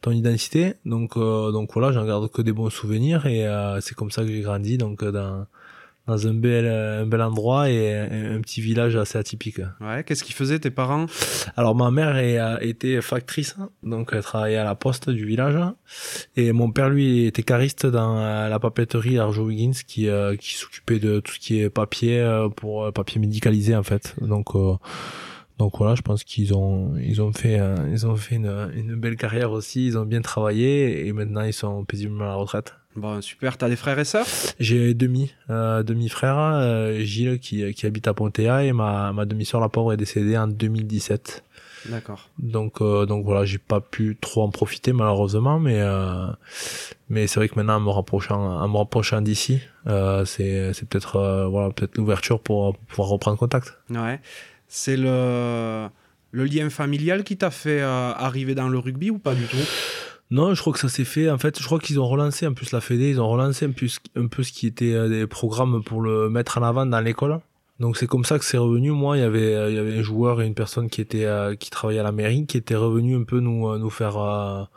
ton 0.00 0.12
identité. 0.12 0.74
Donc, 0.86 1.18
donc 1.18 1.70
voilà, 1.74 1.90
j'en 1.92 2.06
garde 2.06 2.30
que 2.30 2.40
des 2.40 2.52
bons 2.52 2.70
souvenirs 2.70 3.26
et 3.26 3.44
c'est 3.80 3.96
comme 3.96 4.12
ça 4.12 4.22
que 4.22 4.28
j'ai 4.28 4.42
grandi. 4.42 4.78
Donc 4.78 5.04
dans 5.04 5.44
dans 6.06 6.26
un 6.26 6.34
bel, 6.34 6.66
un 6.66 7.06
bel 7.06 7.22
endroit 7.22 7.70
et 7.70 7.94
un, 7.96 8.40
petit 8.40 8.60
village 8.60 8.96
assez 8.96 9.16
atypique. 9.18 9.60
Ouais, 9.80 10.04
qu'est-ce 10.04 10.22
qu'ils 10.22 10.34
faisaient 10.34 10.58
tes 10.58 10.70
parents? 10.70 11.06
Alors 11.56 11.74
ma 11.74 11.90
mère 11.90 12.16
est, 12.16 12.38
était 12.60 13.00
factrice, 13.00 13.56
donc 13.82 14.10
elle 14.12 14.22
travaillait 14.22 14.58
à 14.58 14.64
la 14.64 14.74
poste 14.74 15.08
du 15.08 15.24
village, 15.24 15.56
et 16.36 16.52
mon 16.52 16.70
père 16.70 16.90
lui 16.90 17.24
était 17.26 17.42
cariste 17.42 17.86
dans 17.86 18.16
la 18.48 18.58
papeterie 18.58 19.18
Arjo 19.18 19.44
Wiggins 19.44 19.72
qui, 19.86 20.08
euh, 20.08 20.36
qui 20.36 20.54
s'occupait 20.54 20.98
de 20.98 21.20
tout 21.20 21.34
ce 21.34 21.38
qui 21.38 21.60
est 21.60 21.70
papier 21.70 22.20
euh, 22.20 22.48
pour 22.48 22.84
euh, 22.84 22.92
papier 22.92 23.20
médicalisé 23.20 23.74
en 23.76 23.82
fait. 23.82 24.14
Donc 24.20 24.54
donc 25.58 25.78
voilà, 25.78 25.94
je 25.94 26.02
pense 26.02 26.24
qu'ils 26.24 26.54
ont 26.54 26.96
ils 26.96 27.22
ont 27.22 27.32
fait 27.32 27.60
ils 27.90 28.06
ont 28.06 28.16
fait 28.16 28.36
une, 28.36 28.70
une 28.74 28.96
belle 28.96 29.16
carrière 29.16 29.52
aussi, 29.52 29.86
ils 29.86 29.98
ont 29.98 30.04
bien 30.04 30.20
travaillé 30.20 31.06
et 31.06 31.12
maintenant 31.12 31.42
ils 31.42 31.52
sont 31.52 31.84
paisiblement 31.84 32.24
à 32.24 32.28
la 32.28 32.34
retraite. 32.34 32.74
Bon, 32.96 33.20
super. 33.20 33.58
T'as 33.58 33.68
des 33.68 33.76
frères 33.76 33.98
et 33.98 34.04
sœurs? 34.04 34.26
J'ai 34.60 34.94
demi, 34.94 35.32
euh, 35.50 35.82
demi-frère, 35.82 36.38
euh, 36.38 37.00
Gilles 37.00 37.40
qui, 37.40 37.74
qui 37.74 37.86
habite 37.86 38.06
à 38.06 38.14
Pontéa 38.14 38.64
et 38.64 38.72
ma, 38.72 39.12
ma 39.12 39.24
demi-sœur 39.24 39.60
la 39.60 39.68
pauvre 39.68 39.92
est 39.92 39.96
décédée 39.96 40.36
en 40.38 40.46
2017. 40.46 41.42
D'accord. 41.86 42.30
Donc 42.38 42.80
euh, 42.80 43.04
donc 43.06 43.24
voilà, 43.24 43.44
j'ai 43.44 43.58
pas 43.58 43.80
pu 43.80 44.16
trop 44.20 44.42
en 44.42 44.50
profiter 44.50 44.92
malheureusement, 44.92 45.58
mais 45.58 45.80
euh, 45.80 46.26
mais 47.08 47.26
c'est 47.26 47.40
vrai 47.40 47.48
que 47.48 47.56
maintenant 47.56 47.76
en 47.76 47.80
me 47.80 47.90
rapprochant 47.90 48.40
en 48.40 48.68
me 48.68 48.76
rapprochant 48.76 49.20
d'ici, 49.20 49.60
euh, 49.86 50.24
c'est 50.24 50.72
c'est 50.72 50.88
peut-être 50.88 51.16
euh, 51.16 51.46
voilà 51.46 51.70
peut-être 51.70 51.96
l'ouverture 51.96 52.40
pour, 52.40 52.74
pour, 52.74 52.86
pouvoir 52.86 53.08
reprendre 53.08 53.38
contact. 53.38 53.78
Ouais. 53.90 54.20
C'est 54.66 54.96
le 54.96 55.88
le 56.30 56.44
lien 56.44 56.70
familial 56.70 57.22
qui 57.22 57.36
t'a 57.36 57.50
fait 57.50 57.80
arriver 57.80 58.54
dans 58.54 58.68
le 58.68 58.78
rugby 58.78 59.10
ou 59.10 59.18
pas 59.18 59.34
du 59.34 59.44
tout? 59.44 59.56
Non, 60.30 60.54
je 60.54 60.60
crois 60.60 60.72
que 60.72 60.78
ça 60.78 60.88
s'est 60.88 61.04
fait. 61.04 61.30
En 61.30 61.38
fait, 61.38 61.60
je 61.60 61.64
crois 61.64 61.78
qu'ils 61.78 62.00
ont 62.00 62.06
relancé 62.06 62.46
en 62.46 62.54
plus 62.54 62.72
la 62.72 62.80
Fédé, 62.80 63.10
ils 63.10 63.20
ont 63.20 63.28
relancé 63.28 63.66
un 63.66 63.70
peu, 63.70 64.42
ce 64.42 64.52
qui 64.52 64.66
était 64.66 64.94
euh, 64.94 65.08
des 65.08 65.26
programmes 65.26 65.82
pour 65.84 66.00
le 66.00 66.30
mettre 66.30 66.58
en 66.58 66.62
avant 66.62 66.86
dans 66.86 67.00
l'école. 67.00 67.40
Donc 67.80 67.96
c'est 67.96 68.06
comme 68.06 68.24
ça 68.24 68.38
que 68.38 68.44
c'est 68.44 68.56
revenu. 68.56 68.90
Moi, 68.90 69.18
il 69.18 69.20
y 69.20 69.24
avait 69.24 69.54
euh, 69.54 69.70
il 69.70 69.76
y 69.76 69.78
avait 69.78 69.98
un 69.98 70.02
joueur 70.02 70.40
et 70.40 70.46
une 70.46 70.54
personne 70.54 70.88
qui 70.88 71.00
était 71.00 71.24
euh, 71.24 71.56
qui 71.56 71.70
travaillait 71.70 72.00
à 72.00 72.04
la 72.04 72.12
mairie 72.12 72.46
qui 72.46 72.56
était 72.56 72.76
revenu 72.76 73.16
un 73.16 73.24
peu 73.24 73.40
nous 73.40 73.76
nous 73.78 73.90
faire 73.90 74.68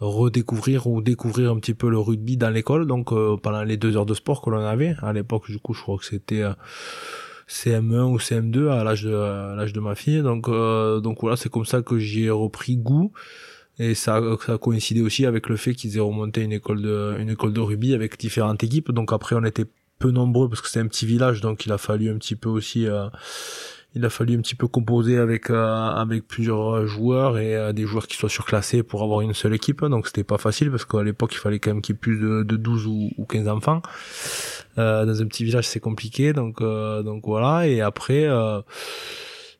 redécouvrir 0.00 0.86
ou 0.86 1.00
découvrir 1.00 1.50
un 1.50 1.58
petit 1.58 1.74
peu 1.74 1.88
le 1.88 1.98
rugby 1.98 2.36
dans 2.36 2.50
l'école. 2.50 2.86
Donc 2.86 3.10
pendant 3.42 3.62
les 3.62 3.76
deux 3.76 3.96
heures 3.96 4.06
de 4.06 4.14
sport 4.14 4.42
que 4.42 4.50
l'on 4.50 4.64
avait 4.64 4.96
à 5.02 5.12
l'époque, 5.12 5.50
du 5.50 5.58
coup, 5.58 5.74
je 5.74 5.82
crois 5.82 5.98
que 5.98 6.04
c'était 6.04 6.42
CM1 7.48 8.02
ou 8.02 8.18
CM2 8.18 8.68
à 8.70 8.84
l'âge 8.84 9.04
de 9.04 9.56
l'âge 9.56 9.72
de 9.72 9.80
ma 9.80 9.94
fille. 9.94 10.22
Donc 10.22 10.50
donc 10.50 11.18
voilà, 11.20 11.36
c'est 11.36 11.50
comme 11.50 11.66
ça 11.66 11.82
que 11.82 11.98
j'y 11.98 12.24
ai 12.24 12.30
repris 12.30 12.76
goût. 12.76 13.12
Et 13.78 13.94
ça, 13.94 14.20
ça 14.44 14.54
a 14.54 14.58
coïncidé 14.58 15.02
aussi 15.02 15.26
avec 15.26 15.48
le 15.48 15.56
fait 15.56 15.74
qu'ils 15.74 15.96
aient 15.96 16.00
remonté 16.00 16.42
une 16.42 16.52
école 16.52 16.80
de, 16.82 17.16
une 17.18 17.30
école 17.30 17.52
de 17.52 17.60
rugby 17.60 17.94
avec 17.94 18.18
différentes 18.18 18.62
équipes. 18.64 18.90
Donc 18.90 19.12
après, 19.12 19.36
on 19.36 19.44
était 19.44 19.66
peu 19.98 20.10
nombreux 20.10 20.48
parce 20.48 20.60
que 20.60 20.68
c'est 20.68 20.80
un 20.80 20.86
petit 20.86 21.06
village, 21.06 21.40
donc 21.40 21.66
il 21.66 21.72
a 21.72 21.78
fallu 21.78 22.10
un 22.10 22.18
petit 22.18 22.36
peu 22.36 22.48
aussi, 22.48 22.86
euh, 22.86 23.08
il 23.94 24.04
a 24.04 24.10
fallu 24.10 24.36
un 24.36 24.40
petit 24.40 24.54
peu 24.54 24.68
composer 24.68 25.18
avec 25.18 25.50
euh, 25.50 25.66
avec 25.66 26.26
plusieurs 26.26 26.86
joueurs 26.86 27.38
et 27.38 27.56
euh, 27.56 27.72
des 27.72 27.86
joueurs 27.86 28.06
qui 28.06 28.16
soient 28.16 28.28
surclassés 28.28 28.82
pour 28.82 29.02
avoir 29.02 29.22
une 29.22 29.34
seule 29.34 29.54
équipe. 29.54 29.84
Donc 29.84 30.06
c'était 30.06 30.24
pas 30.24 30.38
facile 30.38 30.70
parce 30.70 30.84
qu'à 30.84 31.02
l'époque 31.02 31.34
il 31.34 31.38
fallait 31.38 31.58
quand 31.58 31.70
même 31.70 31.82
qu'il 31.82 31.94
y 31.94 31.96
ait 31.96 32.00
plus 32.00 32.18
de, 32.18 32.42
de 32.42 32.56
12 32.56 32.86
ou, 32.86 33.10
ou 33.16 33.24
15 33.24 33.48
enfants. 33.48 33.82
dans 34.76 35.22
un 35.22 35.26
petit 35.26 35.44
village 35.44 35.66
c'est 35.66 35.80
compliqué, 35.80 36.32
donc 36.32 36.60
donc 36.60 37.24
voilà. 37.26 37.66
Et 37.68 37.80
après 37.80 38.28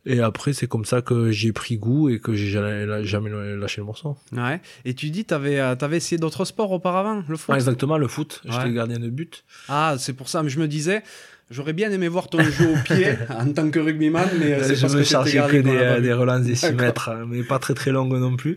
et 0.07 0.21
après, 0.21 0.53
c'est 0.53 0.69
comme 0.69 0.85
ça 0.85 1.03
que 1.03 1.33
j'ai 1.33 1.53
pris 1.53 1.77
goût 1.77 2.09
et 2.09 2.21
que 2.21 2.33
j'ai 2.33 2.47
jamais, 2.47 3.05
jamais 3.05 3.31
lâché 3.57 3.81
le 3.81 3.87
morceau. 3.87 4.17
Ouais. 4.33 4.61
Et 4.85 4.95
tu 4.95 5.11
dis, 5.11 5.25
t'avais, 5.25 5.59
euh, 5.59 5.75
avais 5.81 5.97
essayé 5.97 6.17
d'autres 6.17 6.45
sports 6.45 6.71
auparavant, 6.71 7.25
le 7.29 7.37
foot? 7.37 7.55
Exactement, 7.57 7.99
le 7.99 8.07
foot. 8.07 8.41
J'étais 8.45 8.73
gardien 8.73 9.01
de 9.01 9.11
but. 9.11 9.45
Ah, 9.69 9.97
c'est 9.99 10.13
pour 10.13 10.29
ça. 10.29 10.45
Mais 10.45 10.49
je 10.49 10.61
me 10.61 10.69
disais, 10.69 11.03
J'aurais 11.49 11.75
bien 11.75 11.93
aimé 11.93 12.09
voir 12.09 12.29
ton 12.29 12.43
jeu 12.43 12.73
au 12.73 12.77
pied 12.83 13.07
en 13.31 13.53
tant 13.53 13.71
que 13.71 13.79
rugbyman, 13.79 14.29
mais 14.41 14.55
euh, 14.55 14.65
c'est 14.65 14.75
je 14.75 14.89
me 14.89 15.05
chargeais 15.05 15.39
que 15.49 15.59
des, 15.59 16.03
des 16.03 16.13
relances 16.13 16.43
des 16.43 16.57
6 16.57 16.73
mètres, 16.73 17.09
hein, 17.09 17.25
mais 17.29 17.45
pas 17.45 17.61
très 17.61 17.75
très 17.75 17.93
longues 17.93 18.13
non 18.15 18.35
plus. 18.35 18.57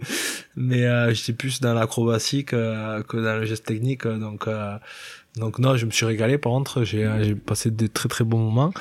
Mais 0.56 0.88
euh, 0.88 1.14
j'étais 1.14 1.34
plus 1.34 1.62
dans 1.62 1.76
l'acrobatie 1.76 2.46
que, 2.46 3.04
que 3.04 3.18
dans 3.18 3.38
le 3.38 3.46
geste 3.46 3.68
technique, 3.68 4.08
donc 4.08 4.48
Donc 5.38 5.60
non, 5.60 5.78
je 5.78 5.86
me 5.86 5.92
suis 5.92 6.06
régalé. 6.06 6.38
Par 6.38 6.52
contre, 6.52 6.84
j'ai 6.84 7.36
passé 7.36 7.72
des 7.72 7.88
très 7.88 8.10
très 8.10 8.24
bons 8.24 8.40
moments. 8.40 8.72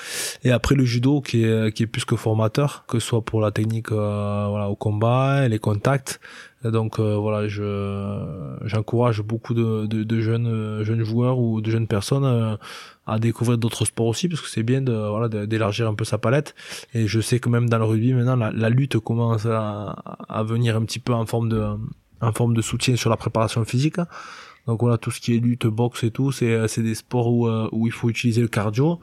Et 0.44 0.50
après 0.50 0.74
le 0.74 0.84
judo, 0.84 1.20
qui 1.20 1.44
est 1.44 1.72
qui 1.72 1.82
est 1.82 1.86
plus 1.86 2.04
que 2.04 2.16
formateur, 2.16 2.84
que 2.88 2.98
ce 2.98 3.08
soit 3.08 3.22
pour 3.22 3.40
la 3.40 3.50
technique, 3.50 3.90
voilà, 3.90 4.68
au 4.68 4.76
combat, 4.76 5.46
les 5.48 5.58
contacts. 5.58 6.20
Donc 6.64 6.98
voilà, 6.98 7.46
je 7.48 8.56
j'encourage 8.64 9.22
beaucoup 9.22 9.54
de, 9.54 9.86
de, 9.86 10.02
de, 10.02 10.20
jeunes 10.20 10.82
jeunes 10.82 11.04
joueurs 11.04 11.38
ou 11.38 11.60
de 11.60 11.70
jeunes 11.70 11.86
personnes 11.86 12.58
à 13.08 13.18
découvrir 13.18 13.56
d'autres 13.58 13.86
sports 13.86 14.06
aussi 14.06 14.28
parce 14.28 14.42
que 14.42 14.48
c'est 14.48 14.62
bien 14.62 14.82
de 14.82 14.92
voilà 14.92 15.28
d'élargir 15.46 15.88
un 15.88 15.94
peu 15.94 16.04
sa 16.04 16.18
palette 16.18 16.54
et 16.92 17.06
je 17.06 17.20
sais 17.20 17.40
que 17.40 17.48
même 17.48 17.68
dans 17.68 17.78
le 17.78 17.84
rugby 17.84 18.12
maintenant 18.12 18.36
la, 18.36 18.70
lutte 18.70 18.98
commence 18.98 19.46
à, 19.46 19.96
à, 20.28 20.42
venir 20.42 20.76
un 20.76 20.84
petit 20.84 20.98
peu 20.98 21.14
en 21.14 21.24
forme 21.24 21.48
de 21.48 21.64
en 22.20 22.32
forme 22.32 22.54
de 22.54 22.60
soutien 22.60 22.96
sur 22.96 23.08
la 23.08 23.16
préparation 23.16 23.64
physique 23.64 23.96
donc 24.68 24.80
voilà 24.80 24.98
tout 24.98 25.10
ce 25.10 25.20
qui 25.20 25.34
est 25.34 25.38
lutte 25.38 25.66
boxe 25.66 26.04
et 26.04 26.12
tout 26.12 26.30
c'est 26.30 26.68
c'est 26.68 26.82
des 26.82 26.94
sports 26.94 27.32
où 27.32 27.48
euh, 27.48 27.68
où 27.72 27.88
il 27.88 27.92
faut 27.92 28.08
utiliser 28.08 28.40
le 28.40 28.48
cardio 28.48 29.00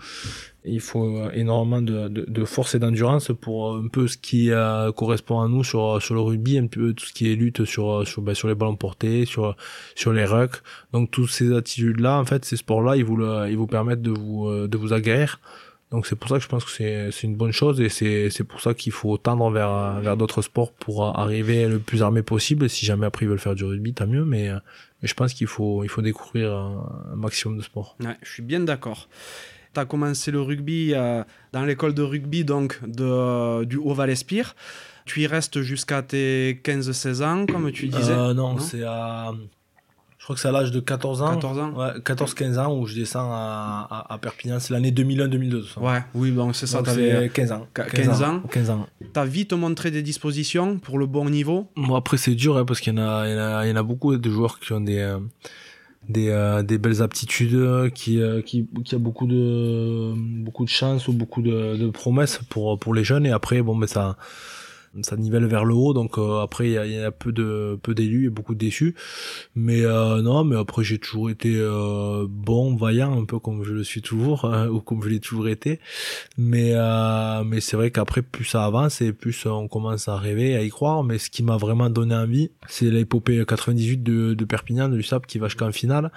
il 0.65 0.81
faut 0.81 1.17
euh, 1.17 1.31
énormément 1.33 1.81
de, 1.81 2.07
de, 2.07 2.45
force 2.45 2.75
et 2.75 2.79
d'endurance 2.79 3.31
pour 3.39 3.73
euh, 3.73 3.83
un 3.85 3.87
peu 3.87 4.07
ce 4.07 4.17
qui 4.17 4.51
euh, 4.51 4.91
correspond 4.91 5.41
à 5.41 5.47
nous 5.47 5.63
sur 5.63 6.01
sur 6.01 6.15
le 6.15 6.21
rugby, 6.21 6.57
un 6.57 6.67
peu 6.67 6.93
tout 6.93 7.05
ce 7.05 7.13
qui 7.13 7.31
est 7.31 7.35
lutte 7.35 7.65
sur 7.65 8.05
sur 8.07 8.21
ben, 8.21 8.33
sur 8.35 8.47
les 8.47 8.55
ballons 8.55 8.75
portés, 8.75 9.25
sur 9.25 9.55
sur 9.95 10.11
les 10.13 10.25
rucks. 10.25 10.61
Donc 10.93 11.11
toutes 11.11 11.29
ces 11.29 11.55
attitudes 11.55 11.99
là, 11.99 12.19
en 12.19 12.25
fait, 12.25 12.45
ces 12.45 12.57
sports 12.57 12.81
là, 12.81 12.95
ils 12.97 13.05
vous 13.05 13.21
ils 13.47 13.57
vous 13.57 13.67
permettent 13.67 14.01
de 14.01 14.11
vous 14.11 14.67
de 14.67 14.77
vous 14.77 14.93
aguerrir. 14.93 15.39
Donc 15.91 16.07
c'est 16.07 16.15
pour 16.15 16.29
ça 16.29 16.37
que 16.37 16.43
je 16.43 16.49
pense 16.49 16.65
que 16.65 16.71
c'est 16.71 17.23
une 17.23 17.35
bonne 17.35 17.51
chose 17.51 17.79
et 17.79 17.89
c'est 17.89 18.29
c'est 18.29 18.43
pour 18.43 18.59
ça 18.59 18.73
qu'il 18.73 18.91
faut 18.91 19.17
tendre 19.17 19.49
vers 19.51 19.99
vers 20.01 20.17
d'autres 20.17 20.41
sports 20.41 20.73
pour 20.73 21.05
arriver 21.17 21.67
le 21.67 21.79
plus 21.79 22.01
armé 22.01 22.23
possible. 22.23 22.69
Si 22.69 22.85
jamais 22.85 23.05
après 23.05 23.25
ils 23.25 23.29
veulent 23.29 23.39
faire 23.39 23.55
du 23.55 23.63
rugby, 23.65 23.93
tant 23.93 24.07
mieux. 24.07 24.25
Mais 24.25 24.49
mais 25.01 25.07
je 25.07 25.13
pense 25.13 25.33
qu'il 25.33 25.47
faut 25.47 25.83
il 25.83 25.89
faut 25.89 26.01
découvrir 26.01 26.53
un 26.53 27.15
maximum 27.15 27.57
de 27.57 27.63
sports. 27.63 27.95
Ouais, 27.99 28.17
je 28.21 28.31
suis 28.31 28.43
bien 28.43 28.59
d'accord 28.59 29.07
tu 29.75 29.81
as 29.81 29.85
commencé 29.85 30.31
le 30.31 30.41
rugby 30.41 30.93
euh, 30.93 31.23
dans 31.51 31.63
l'école 31.63 31.93
de 31.93 32.01
rugby 32.01 32.43
donc 32.43 32.79
de, 32.87 33.63
du 33.65 33.77
Haut-Val-Espire. 33.77 34.55
Tu 35.05 35.21
y 35.21 35.27
restes 35.27 35.61
jusqu'à 35.61 36.01
tes 36.01 36.59
15-16 36.63 37.23
ans, 37.23 37.45
comme 37.45 37.71
tu 37.71 37.87
disais 37.87 38.11
euh, 38.11 38.33
Non, 38.33 38.57
c'est 38.57 38.83
à. 38.83 39.31
Je 40.25 40.27
crois 40.27 40.35
que 40.37 40.41
c'est 40.41 40.47
à 40.47 40.51
l'âge 40.51 40.71
de 40.71 40.79
14 40.79 41.21
ans. 41.21 41.35
14 41.35 41.59
ans 41.59 41.73
Ouais, 41.75 41.99
14-15 41.99 42.57
ans 42.57 42.75
où 42.75 42.87
je 42.87 42.95
descends 42.95 43.29
à, 43.31 44.07
à, 44.09 44.17
Perpignan. 44.17 44.59
C'est 44.59 44.73
l'année 44.73 44.89
2001-2002. 44.89 45.77
Ouais, 45.79 45.99
oui, 46.15 46.31
bon, 46.31 46.51
c'est 46.51 46.65
ça. 46.65 46.81
Tu 46.81 46.89
avais 46.89 47.29
15 47.29 47.51
ans. 47.51 47.67
15, 47.75 48.23
ans. 48.23 48.41
15 48.49 48.69
ans. 48.71 48.87
Tu 48.99 49.19
as 49.19 49.25
vite 49.25 49.53
montré 49.53 49.91
des 49.91 50.01
dispositions 50.01 50.79
pour 50.79 50.97
le 50.97 51.05
bon 51.05 51.29
niveau? 51.29 51.67
Moi, 51.75 51.99
après, 51.99 52.17
c'est 52.17 52.33
dur 52.33 52.57
hein, 52.57 52.65
parce 52.65 52.79
qu'il 52.79 52.93
y, 52.93 52.95
y, 52.95 52.99
y, 52.99 53.03
en 53.03 53.75
a 53.75 53.83
beaucoup 53.83 54.17
de 54.17 54.29
joueurs 54.31 54.59
qui 54.59 54.73
ont 54.73 54.81
des. 54.81 54.97
Euh, 54.97 55.19
des, 56.09 56.29
euh, 56.29 56.63
des 56.63 56.79
belles 56.79 57.03
aptitudes, 57.03 57.91
qui, 57.93 58.19
euh, 58.19 58.41
qui, 58.41 58.67
qui 58.83 58.93
a 58.93 58.99
beaucoup 58.99 59.25
de, 59.25 60.13
beaucoup 60.15 60.63
de 60.63 60.69
chance 60.69 61.07
ou 61.07 61.13
beaucoup 61.13 61.41
de, 61.41 61.77
de 61.77 61.89
promesses 61.89 62.39
pour, 62.49 62.79
pour 62.79 62.95
les 62.95 63.03
jeunes. 63.03 63.27
Et 63.27 63.31
après, 63.31 63.61
bon, 63.63 63.73
mais 63.75 63.87
ça, 63.87 64.15
ça 65.03 65.15
nivelle 65.17 65.45
vers 65.45 65.65
le 65.65 65.73
haut 65.73 65.93
donc 65.93 66.17
euh, 66.17 66.41
après 66.41 66.67
il 66.69 66.73
y 66.73 66.77
a, 66.77 66.85
y 66.85 67.11
peu 67.11 67.31
de 67.31 67.77
peu 67.81 67.93
d'élus 67.93 68.27
et 68.27 68.29
beaucoup 68.29 68.53
de 68.53 68.59
déçus 68.59 68.95
mais 69.55 69.85
euh, 69.85 70.21
non 70.21 70.43
mais 70.43 70.57
après 70.57 70.83
j'ai 70.83 70.99
toujours 70.99 71.29
été 71.29 71.55
euh, 71.55 72.25
bon 72.29 72.75
vaillant 72.75 73.19
un 73.19 73.25
peu 73.25 73.39
comme 73.39 73.63
je 73.63 73.73
le 73.73 73.83
suis 73.83 74.01
toujours 74.01 74.45
hein, 74.53 74.67
ou 74.67 74.79
comme 74.79 75.03
je 75.03 75.09
l'ai 75.09 75.19
toujours 75.19 75.47
été. 75.47 75.79
Mais 76.37 76.73
mais 77.45 77.61
c'est 77.61 77.77
vrai 77.77 77.91
qu'après 77.91 78.21
plus 78.21 78.45
ça 78.45 78.65
avance 78.65 79.01
et 79.01 79.13
plus 79.13 79.45
on 79.45 79.67
commence 79.67 80.07
à 80.07 80.17
rêver 80.17 80.55
à 80.55 80.63
y 80.63 80.69
croire. 80.69 81.03
Mais 81.03 81.17
ce 81.17 81.29
qui 81.29 81.43
m'a 81.43 81.57
vraiment 81.57 81.89
donné 81.89 82.15
envie 82.15 82.51
c'est 82.67 82.89
l'épopée 82.89 83.43
98 83.45 84.03
de, 84.03 84.33
de 84.33 84.45
Perpignan 84.45 84.89
de 84.89 84.95
l'USAP 84.95 85.25
qui 85.27 85.39
va 85.39 85.47
jusqu'en 85.47 85.71
finale. 85.71 86.11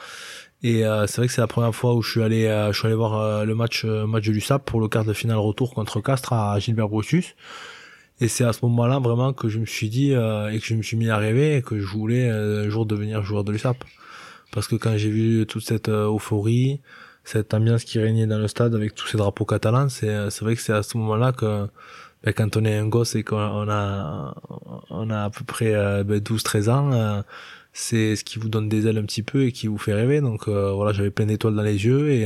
Et 0.62 0.82
c'est 1.06 1.16
vrai 1.18 1.28
que 1.28 1.32
c'est 1.32 1.40
la 1.40 1.46
première 1.46 1.74
fois 1.74 1.94
où 1.94 2.02
je 2.02 2.10
suis 2.10 2.22
allé, 2.22 2.44
je 2.72 2.76
suis 2.76 2.86
allé 2.86 2.96
voir 2.96 3.44
le 3.44 3.54
match, 3.54 3.84
match 3.84 4.26
de 4.26 4.32
l'USAP 4.32 4.64
pour 4.64 4.80
le 4.80 4.88
quart 4.88 5.04
de 5.04 5.12
finale 5.12 5.38
retour 5.38 5.72
contre 5.74 6.00
Castres 6.00 6.32
à 6.32 6.58
Gilbert 6.58 6.88
Brussus. 6.88 7.36
Et 8.20 8.28
c'est 8.28 8.44
à 8.44 8.52
ce 8.52 8.64
moment-là 8.64 8.98
vraiment 8.98 9.32
que 9.32 9.48
je 9.48 9.58
me 9.58 9.66
suis 9.66 9.88
dit 9.88 10.12
euh, 10.12 10.50
et 10.50 10.58
que 10.58 10.66
je 10.66 10.74
me 10.74 10.82
suis 10.82 10.96
mis 10.96 11.08
à 11.08 11.18
rêver 11.18 11.56
et 11.56 11.62
que 11.62 11.78
je 11.78 11.86
voulais 11.86 12.28
euh, 12.28 12.66
un 12.66 12.68
jour 12.68 12.84
devenir 12.84 13.22
joueur 13.22 13.44
de 13.44 13.52
l'USAP. 13.52 13.84
Parce 14.52 14.66
que 14.66 14.76
quand 14.76 14.96
j'ai 14.96 15.10
vu 15.10 15.46
toute 15.46 15.64
cette 15.64 15.88
euh, 15.88 16.12
euphorie, 16.12 16.80
cette 17.22 17.54
ambiance 17.54 17.84
qui 17.84 17.98
régnait 17.98 18.26
dans 18.26 18.38
le 18.38 18.48
stade 18.48 18.74
avec 18.74 18.94
tous 18.94 19.06
ces 19.06 19.18
drapeaux 19.18 19.44
catalans, 19.44 19.88
c'est 19.88 20.30
c'est 20.30 20.44
vrai 20.44 20.56
que 20.56 20.62
c'est 20.62 20.72
à 20.72 20.82
ce 20.82 20.96
moment-là 20.96 21.32
que 21.32 21.68
ben, 22.24 22.32
quand 22.32 22.56
on 22.56 22.64
est 22.64 22.76
un 22.76 22.88
gosse 22.88 23.14
et 23.14 23.22
qu'on 23.22 23.36
a 23.68 24.34
on 24.90 25.10
a 25.10 25.24
à 25.24 25.30
peu 25.30 25.44
près 25.44 25.72
ben, 26.04 26.18
12-13 26.18 26.70
ans 26.70 27.22
c'est 27.74 28.16
ce 28.16 28.24
qui 28.24 28.40
vous 28.40 28.48
donne 28.48 28.68
des 28.68 28.88
ailes 28.88 28.98
un 28.98 29.04
petit 29.04 29.22
peu 29.22 29.44
et 29.44 29.52
qui 29.52 29.68
vous 29.68 29.78
fait 29.78 29.92
rêver. 29.92 30.20
Donc 30.20 30.48
voilà, 30.48 30.92
j'avais 30.92 31.10
plein 31.10 31.26
d'étoiles 31.26 31.54
dans 31.54 31.62
les 31.62 31.84
yeux 31.84 32.10
et, 32.10 32.22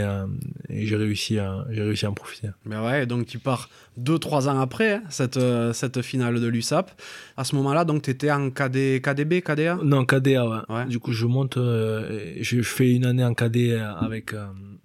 et 0.71 0.87
j'ai 0.87 0.97
réussi 0.97 1.39
à 1.41 1.67
j'ai 1.71 1.83
réussi 1.83 2.07
à 2.07 2.11
en 2.11 2.15
profiter. 2.15 2.49
Ben 2.65 2.83
ouais, 2.83 3.05
donc 3.05 3.27
tu 3.27 3.41
pars 3.41 3.69
deux 3.97 4.19
trois 4.19 4.49
ans 4.49 4.59
après 4.61 4.95
hein, 4.95 5.03
cette 5.11 5.37
euh, 5.37 5.73
cette 5.73 6.03
finale 6.03 6.41
de 6.41 6.47
l'USAP. 6.47 6.91
À 7.37 7.45
ce 7.45 7.55
moment-là, 7.57 7.85
donc 7.85 8.03
tu 8.03 8.11
étais 8.11 8.31
en 8.31 8.51
KD, 8.51 9.01
KDB, 9.01 9.43
KDA 9.43 9.79
Non, 9.83 10.05
KDA. 10.05 10.65
Ouais. 10.69 10.87
Du 10.87 10.99
coup, 10.99 11.13
je 11.13 11.27
monte, 11.27 11.57
je 11.57 12.63
fais 12.63 12.93
une 12.93 13.05
année 13.05 13.25
en 13.25 13.35
KD 13.35 13.79
avec 14.01 14.35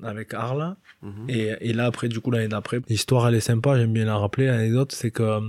avec 0.03 0.33
Arles 0.33 0.75
Mhm. 1.03 1.29
Et, 1.29 1.51
et, 1.61 1.73
là, 1.73 1.85
après, 1.85 2.07
du 2.07 2.19
coup, 2.19 2.31
l'année 2.31 2.47
d'après, 2.47 2.79
l'histoire, 2.89 3.27
elle 3.27 3.35
est 3.35 3.39
sympa, 3.39 3.77
j'aime 3.77 3.93
bien 3.93 4.05
la 4.05 4.17
rappeler. 4.17 4.47
L'anecdote, 4.47 4.91
c'est 4.91 5.11
que, 5.11 5.39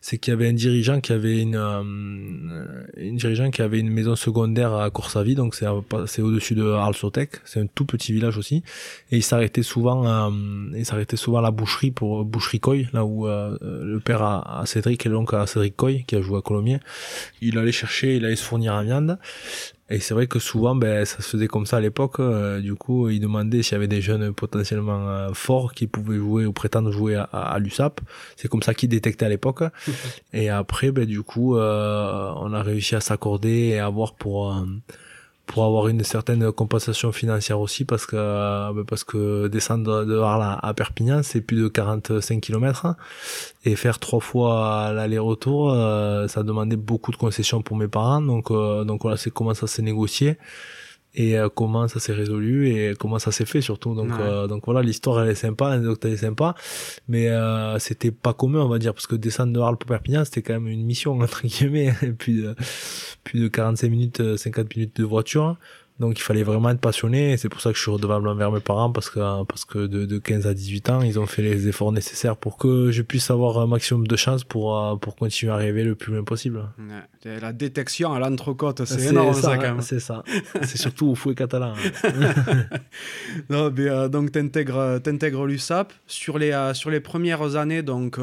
c'est 0.00 0.18
qu'il 0.18 0.32
y 0.32 0.34
avait 0.34 0.48
un 0.48 0.52
dirigeant 0.52 1.00
qui 1.00 1.12
avait 1.12 1.40
une, 1.40 1.54
euh, 1.54 2.86
une 2.96 3.16
dirigeant 3.16 3.50
qui 3.50 3.62
avait 3.62 3.78
une 3.78 3.90
maison 3.90 4.16
secondaire 4.16 4.74
à 4.74 4.90
Coursavi, 4.90 5.36
donc 5.36 5.54
c'est, 5.54 5.66
c'est 6.06 6.22
au-dessus 6.22 6.56
de 6.56 6.64
Arles-Sotec. 6.64 7.30
C'est 7.44 7.60
un 7.60 7.66
tout 7.66 7.84
petit 7.84 8.12
village 8.12 8.38
aussi. 8.38 8.64
Et 9.12 9.18
il 9.18 9.22
s'arrêtait 9.22 9.62
souvent, 9.62 10.04
euh, 10.06 10.30
il 10.76 10.84
s'arrêtait 10.84 11.16
souvent 11.16 11.38
à 11.38 11.42
la 11.42 11.52
boucherie 11.52 11.92
pour 11.92 12.24
Boucherie 12.24 12.60
Coy, 12.60 12.88
là 12.98 13.04
où 13.04 13.26
euh, 13.26 13.56
le 13.60 14.00
père 14.00 14.22
à, 14.22 14.62
Cédric 14.66 15.06
et 15.06 15.08
donc 15.08 15.32
à 15.32 15.46
Cédric 15.46 15.76
Coy, 15.76 16.04
qui 16.06 16.16
a 16.16 16.20
joué 16.20 16.38
à 16.38 16.42
Colomiers. 16.42 16.80
Il 17.40 17.58
allait 17.58 17.72
chercher, 17.72 18.16
il 18.16 18.24
allait 18.24 18.36
se 18.36 18.44
fournir 18.44 18.74
en 18.74 18.82
viande. 18.82 19.18
Et 19.90 20.00
c'est 20.00 20.12
vrai 20.12 20.26
que 20.26 20.38
souvent, 20.38 20.74
ben, 20.74 21.04
ça 21.06 21.22
se 21.22 21.30
faisait 21.30 21.46
comme 21.46 21.64
ça 21.64 21.78
à 21.78 21.80
l'époque. 21.80 22.20
Euh, 22.20 22.60
du 22.60 22.74
coup, 22.74 23.08
ils 23.08 23.20
demandaient 23.20 23.62
s'il 23.62 23.72
y 23.72 23.76
avait 23.76 23.88
des 23.88 24.02
jeunes 24.02 24.34
potentiellement 24.34 25.08
euh, 25.08 25.30
forts 25.32 25.72
qui 25.72 25.86
pouvaient 25.86 26.18
jouer 26.18 26.44
ou 26.44 26.52
prétendre 26.52 26.90
jouer 26.90 27.14
à, 27.14 27.22
à, 27.22 27.58
l'USAP. 27.58 28.00
C'est 28.36 28.48
comme 28.48 28.62
ça 28.62 28.74
qu'ils 28.74 28.90
détectaient 28.90 29.24
à 29.24 29.30
l'époque. 29.30 29.62
et 30.34 30.50
après, 30.50 30.90
ben, 30.90 31.06
du 31.06 31.22
coup, 31.22 31.56
euh, 31.56 32.32
on 32.36 32.52
a 32.52 32.62
réussi 32.62 32.96
à 32.96 33.00
s'accorder 33.00 33.68
et 33.68 33.78
à 33.78 33.86
avoir 33.86 34.14
pour 34.14 34.54
pour 35.48 35.64
avoir 35.64 35.88
une 35.88 36.04
certaine 36.04 36.52
compensation 36.52 37.10
financière 37.10 37.58
aussi 37.58 37.84
parce 37.84 38.06
que 38.06 38.16
euh, 38.16 38.84
parce 38.84 39.02
que 39.02 39.48
descendre 39.48 40.04
de 40.04 40.18
Arles 40.18 40.58
à 40.62 40.74
Perpignan 40.74 41.22
c'est 41.22 41.40
plus 41.40 41.60
de 41.60 41.68
45 41.68 42.40
km 42.40 42.94
et 43.64 43.74
faire 43.74 43.98
trois 43.98 44.20
fois 44.20 44.92
l'aller-retour 44.92 45.72
euh, 45.72 46.28
ça 46.28 46.42
demandait 46.42 46.76
beaucoup 46.76 47.10
de 47.12 47.16
concessions 47.16 47.62
pour 47.62 47.76
mes 47.76 47.88
parents. 47.88 48.20
Donc 48.20 48.50
euh, 48.50 48.84
donc 48.84 49.02
voilà 49.02 49.16
c'est 49.16 49.30
comment 49.30 49.54
ça 49.54 49.66
s'est 49.66 49.82
négocié 49.82 50.36
et 51.14 51.38
euh, 51.38 51.48
comment 51.48 51.88
ça 51.88 52.00
s'est 52.00 52.12
résolu 52.12 52.68
et 52.68 52.94
comment 52.98 53.18
ça 53.18 53.32
s'est 53.32 53.46
fait 53.46 53.60
surtout. 53.60 53.94
Donc 53.94 54.10
euh, 54.20 54.46
donc 54.46 54.64
voilà 54.66 54.82
l'histoire 54.82 55.22
elle 55.22 55.30
est 55.30 55.34
sympa 55.34 55.70
l'anecdote 55.70 56.04
elle 56.04 56.12
est 56.12 56.18
sympa. 56.18 56.54
Mais 57.08 57.28
euh, 57.28 57.78
c'était 57.78 58.10
pas 58.10 58.32
commun 58.32 58.60
on 58.60 58.68
va 58.68 58.78
dire 58.78 58.94
parce 58.94 59.06
que 59.06 59.16
descendre 59.16 59.52
de 59.52 59.60
Arles 59.60 59.78
pour 59.78 59.88
Perpignan 59.88 60.24
c'était 60.24 60.42
quand 60.42 60.54
même 60.54 60.68
une 60.68 60.84
mission 60.84 61.18
entre 61.20 61.46
guillemets 61.46 61.92
plus 62.18 62.42
de 62.42 62.54
plus 63.24 63.40
de 63.40 63.48
45 63.48 63.88
minutes 63.90 64.36
50 64.36 64.76
minutes 64.76 64.96
de 64.96 65.04
voiture 65.04 65.56
donc 65.98 66.18
il 66.18 66.22
fallait 66.22 66.44
vraiment 66.44 66.70
être 66.70 66.80
passionné 66.80 67.32
et 67.32 67.36
c'est 67.36 67.48
pour 67.48 67.60
ça 67.60 67.70
que 67.70 67.76
je 67.76 67.82
suis 67.82 67.90
redevable 67.90 68.28
envers 68.28 68.52
mes 68.52 68.60
parents 68.60 68.92
parce 68.92 69.10
que 69.10 69.18
parce 69.44 69.64
que 69.64 69.86
de, 69.86 70.06
de 70.06 70.18
15 70.18 70.46
à 70.46 70.54
18 70.54 70.90
ans, 70.90 71.02
ils 71.02 71.18
ont 71.18 71.26
fait 71.26 71.42
les 71.42 71.66
efforts 71.66 71.90
nécessaires 71.90 72.36
pour 72.36 72.56
que 72.56 72.90
je 72.92 73.02
puisse 73.02 73.30
avoir 73.30 73.58
un 73.58 73.66
maximum 73.66 74.06
de 74.06 74.16
chance 74.16 74.44
pour 74.44 74.78
euh, 74.78 74.94
pour 74.96 75.16
continuer 75.16 75.52
à 75.52 75.56
rêver 75.56 75.82
le 75.82 75.96
plus 75.96 76.12
loin 76.12 76.22
possible. 76.22 76.62
La 77.24 77.52
détection 77.52 78.12
à 78.12 78.20
l'entrecôte, 78.20 78.84
c'est 78.84 79.08
énorme 79.08 79.34
ça, 79.34 79.56
quand 79.56 79.62
même. 79.62 79.80
C'est 79.80 80.00
ça. 80.00 80.22
c'est 80.62 80.78
surtout 80.78 81.08
au 81.08 81.14
fouet 81.16 81.34
catalan. 81.34 81.74
non, 83.50 83.72
mais, 83.76 83.88
euh, 83.88 84.08
donc 84.08 84.30
t'intègres 84.32 85.00
t'intègres 85.02 85.46
l'USAP 85.46 85.92
sur 86.06 86.38
les 86.38 86.52
euh, 86.52 86.74
sur 86.74 86.90
les 86.90 87.00
premières 87.00 87.56
années 87.56 87.82
donc 87.82 88.18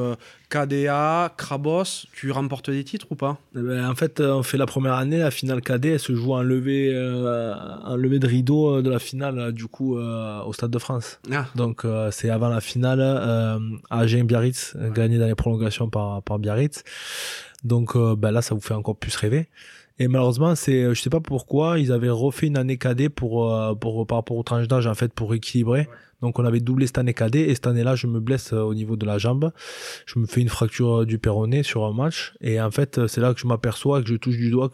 KDA, 0.50 1.34
Krabos, 1.38 2.08
tu 2.14 2.32
remportes 2.32 2.70
des 2.70 2.84
titres 2.84 3.08
ou 3.10 3.16
pas? 3.16 3.38
Eh 3.56 3.60
ben, 3.60 3.90
En 3.90 3.96
fait, 3.96 4.20
on 4.20 4.44
fait 4.44 4.58
la 4.58 4.66
première 4.66 4.94
année, 4.94 5.18
la 5.18 5.32
finale 5.32 5.62
KD, 5.62 5.86
elle 5.86 6.00
se 6.00 6.16
joue 6.16 6.34
en 6.34 6.42
levée, 6.42 6.92
euh, 6.94 7.54
en 7.84 7.96
levée 7.96 8.20
de 8.20 8.28
rideau 8.28 8.82
de 8.82 8.90
la 8.90 9.00
finale, 9.00 9.52
du 9.52 9.68
coup, 9.68 9.98
euh, 9.98 10.42
au 10.44 10.54
Stade 10.54 10.72
de 10.72 10.80
France. 10.80 11.20
Ah. 11.32 11.46
Donc, 11.56 11.86
euh, 11.86 12.10
c'est 12.12 12.30
avant 12.30 12.50
la 12.50 12.62
finale, 12.62 13.02
à 13.02 13.60
Agen-Biarritz, 14.00 14.76
gagné 14.94 15.18
dans 15.18 15.28
les 15.28 15.36
prolongations 15.36 15.90
par, 15.90 16.22
par 16.24 16.40
Biarritz. 16.40 16.84
Donc, 17.64 17.98
ben 17.98 18.32
là, 18.32 18.42
ça 18.42 18.54
vous 18.54 18.62
fait 18.62 18.74
encore 18.74 18.96
plus 18.96 19.16
rêver. 19.16 19.50
Et 19.98 20.08
malheureusement, 20.08 20.56
c'est, 20.56 20.94
je 20.94 21.02
sais 21.02 21.10
pas 21.10 21.22
pourquoi, 21.22 21.80
ils 21.80 21.92
avaient 21.92 22.10
refait 22.10 22.48
une 22.48 22.58
année 22.58 22.78
KD 22.78 23.10
pour, 23.10 23.50
pour, 23.80 24.06
par 24.06 24.18
rapport 24.18 24.38
au 24.38 24.44
tranche 24.44 24.68
d'âge, 24.68 24.88
en 24.88 24.94
fait, 24.94 25.14
pour 25.14 25.34
équilibrer. 25.34 25.88
Donc 26.22 26.40
on 26.40 26.46
avait 26.46 26.60
doublé 26.60 26.88
cette 26.88 26.98
année 26.98 27.14
cadet 27.14 27.42
et 27.42 27.56
cette 27.56 27.68
année-là, 27.68 27.96
je 27.96 28.08
me 28.08 28.20
blesse 28.20 28.54
euh, 28.54 28.62
au 28.62 28.74
niveau 28.74 28.96
de 28.96 29.06
la 29.06 29.18
jambe. 29.18 29.52
Je 30.06 30.20
me 30.20 30.26
fais 30.26 30.42
une 30.42 30.50
fracture 30.50 31.02
euh, 31.02 31.06
du 31.06 31.20
péroné 31.20 31.64
sur 31.64 31.86
un 31.86 31.94
match. 31.94 32.34
Et 32.42 32.60
en 32.62 32.72
fait, 32.72 33.08
c'est 33.08 33.22
là 33.22 33.34
que 33.34 33.40
je 33.40 33.48
m'aperçois 33.48 34.02
que 34.02 34.08
je 34.08 34.16
touche 34.16 34.38
du 34.38 34.50
doigt 34.50 34.70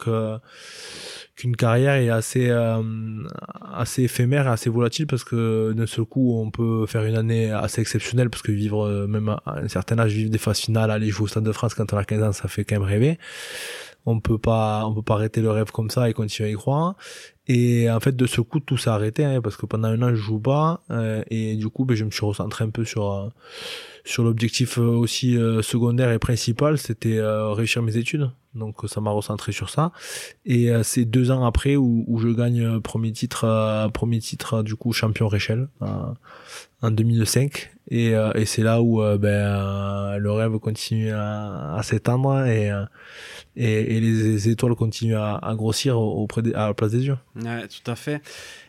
qu'une 1.34 1.56
carrière 1.56 1.94
est 1.94 2.10
assez 2.10 2.48
euh, 2.50 2.82
éphémère 3.98 4.46
et 4.46 4.50
assez 4.50 4.70
volatile 4.70 5.06
parce 5.06 5.24
que 5.24 5.72
d'un 5.72 5.86
seul 5.86 6.04
coup 6.04 6.38
on 6.38 6.50
peut 6.50 6.86
faire 6.86 7.04
une 7.04 7.16
année 7.16 7.50
assez 7.50 7.80
exceptionnelle 7.80 8.30
parce 8.30 8.42
que 8.42 8.52
vivre 8.52 8.86
euh, 8.86 9.06
même 9.06 9.28
à 9.28 9.42
un 9.46 9.68
certain 9.68 9.98
âge 9.98 10.12
vivre 10.12 10.30
des 10.30 10.38
phases 10.38 10.58
finales 10.58 10.90
aller 10.90 11.08
jouer 11.08 11.24
au 11.24 11.28
Stade 11.28 11.44
de 11.44 11.52
France 11.52 11.74
quand 11.74 11.92
on 11.92 11.96
a 11.96 12.04
15 12.04 12.22
ans 12.22 12.32
ça 12.32 12.48
fait 12.48 12.64
quand 12.64 12.76
même 12.76 12.88
rêver. 12.88 13.18
On 14.04 14.20
peut 14.20 14.38
pas 14.38 14.90
peut 14.94 15.02
pas 15.02 15.14
arrêter 15.14 15.40
le 15.40 15.50
rêve 15.50 15.70
comme 15.70 15.90
ça 15.90 16.10
et 16.10 16.12
continuer 16.12 16.50
à 16.50 16.52
y 16.52 16.56
croire 16.56 16.96
et 17.48 17.90
en 17.90 18.00
fait 18.00 18.14
de 18.14 18.26
ce 18.26 18.40
coup 18.40 18.60
tout 18.60 18.76
s'est 18.76 18.90
arrêté 18.90 19.24
hein, 19.24 19.40
parce 19.42 19.56
que 19.56 19.66
pendant 19.66 19.88
un 19.88 20.00
an 20.02 20.10
je 20.10 20.14
joue 20.14 20.38
pas 20.38 20.82
euh, 20.90 21.22
et 21.28 21.56
du 21.56 21.68
coup 21.68 21.84
ben, 21.84 21.96
je 21.96 22.04
me 22.04 22.10
suis 22.10 22.24
recentré 22.24 22.64
un 22.64 22.70
peu 22.70 22.84
sur 22.84 23.32
sur 24.04 24.24
l'objectif 24.24 24.78
euh, 24.78 24.82
aussi 24.82 25.36
euh, 25.36 25.62
secondaire 25.62 26.10
et 26.10 26.18
principal, 26.18 26.78
c'était 26.78 27.18
euh, 27.18 27.52
réussir 27.52 27.82
mes 27.82 27.96
études. 27.96 28.30
Donc 28.54 28.80
ça 28.86 29.00
m'a 29.00 29.10
recentré 29.10 29.50
sur 29.52 29.70
ça. 29.70 29.92
Et 30.44 30.70
c'est 30.82 31.06
deux 31.06 31.30
ans 31.30 31.46
après 31.46 31.76
où, 31.76 32.04
où 32.06 32.18
je 32.18 32.28
gagne 32.28 32.80
premier 32.80 33.10
titre, 33.10 33.88
premier 33.94 34.18
titre 34.18 34.62
du 34.62 34.76
coup 34.76 34.92
champion 34.92 35.26
Réchelle 35.26 35.68
en 35.80 36.90
2005. 36.90 37.70
Et, 37.88 38.08
et 38.10 38.44
c'est 38.44 38.62
là 38.62 38.82
où 38.82 39.00
ben, 39.16 40.18
le 40.18 40.30
rêve 40.32 40.58
continue 40.58 41.12
à, 41.12 41.76
à 41.76 41.82
s'étendre 41.82 42.44
et, 42.44 42.70
et, 43.56 43.96
et, 43.96 44.00
les 44.00 44.50
étoiles 44.50 44.74
continuent 44.74 45.16
à, 45.16 45.36
à 45.36 45.54
grossir 45.54 45.98
auprès 45.98 46.42
à 46.52 46.66
la 46.66 46.74
place 46.74 46.90
des 46.90 47.06
yeux. 47.06 47.16
Ouais, 47.36 47.66
tout 47.68 47.90
à 47.90 47.94
fait. 47.94 48.20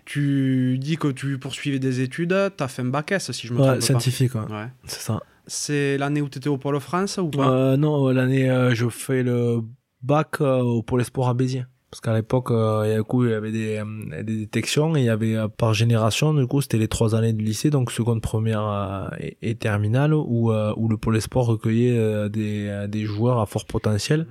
Tu 0.06 0.78
dis 0.80 0.98
que 0.98 1.10
tu 1.10 1.38
poursuivais 1.38 1.80
des 1.80 2.02
études, 2.02 2.36
tu 2.58 2.64
as 2.64 2.68
fait 2.68 2.82
un 2.82 2.86
bac 2.86 3.12
S 3.12 3.32
si 3.32 3.48
je 3.48 3.54
me 3.54 3.58
trompe 3.60 3.76
ouais, 3.76 3.82
scientifique, 3.82 4.36
ouais. 4.36 4.68
C'est 4.86 5.02
ça. 5.02 5.20
C'est 5.46 5.98
l'année 5.98 6.22
où 6.22 6.30
tu 6.30 6.38
étais 6.38 6.48
au 6.48 6.58
Pôle 6.58 6.80
France 6.80 7.18
ou 7.18 7.30
pas? 7.30 7.50
Euh, 7.50 7.78
Non, 7.78 8.10
l'année 8.10 8.50
euh, 8.50 8.74
je 8.74 8.88
fais 8.88 9.24
le 9.24 9.60
bac 10.02 10.36
euh, 10.40 10.60
au 10.62 10.82
Pôle 10.84 11.04
Sport 11.04 11.28
à 11.28 11.34
Béziers. 11.34 11.66
Parce 11.92 12.00
qu'à 12.00 12.14
l'époque, 12.14 12.48
il 12.50 12.98
y, 12.98 13.04
coup, 13.04 13.26
il 13.26 13.32
y 13.32 13.34
avait 13.34 13.52
des, 13.52 13.84
des 14.24 14.38
détections 14.38 14.96
et 14.96 15.02
il 15.02 15.06
y 15.06 15.10
avait 15.10 15.36
par 15.58 15.76
génération, 15.76 16.34
du 16.34 16.48
coup, 16.48 16.60
c'était 16.60 16.80
les 16.80 16.88
trois 16.88 17.14
années 17.14 17.34
de 17.34 17.44
lycée, 17.44 17.70
donc 17.70 17.92
seconde, 17.92 18.20
première 18.20 19.12
et, 19.20 19.54
terminale, 19.54 20.16
où, 20.16 20.52
où 20.52 20.88
le 20.88 20.98
Pôle 20.98 21.22
Sport 21.22 21.46
recueillait 21.46 22.30
des, 22.30 22.88
des 22.88 23.06
joueurs 23.06 23.40
à 23.40 23.46
fort 23.46 23.66
potentiel 23.66 24.26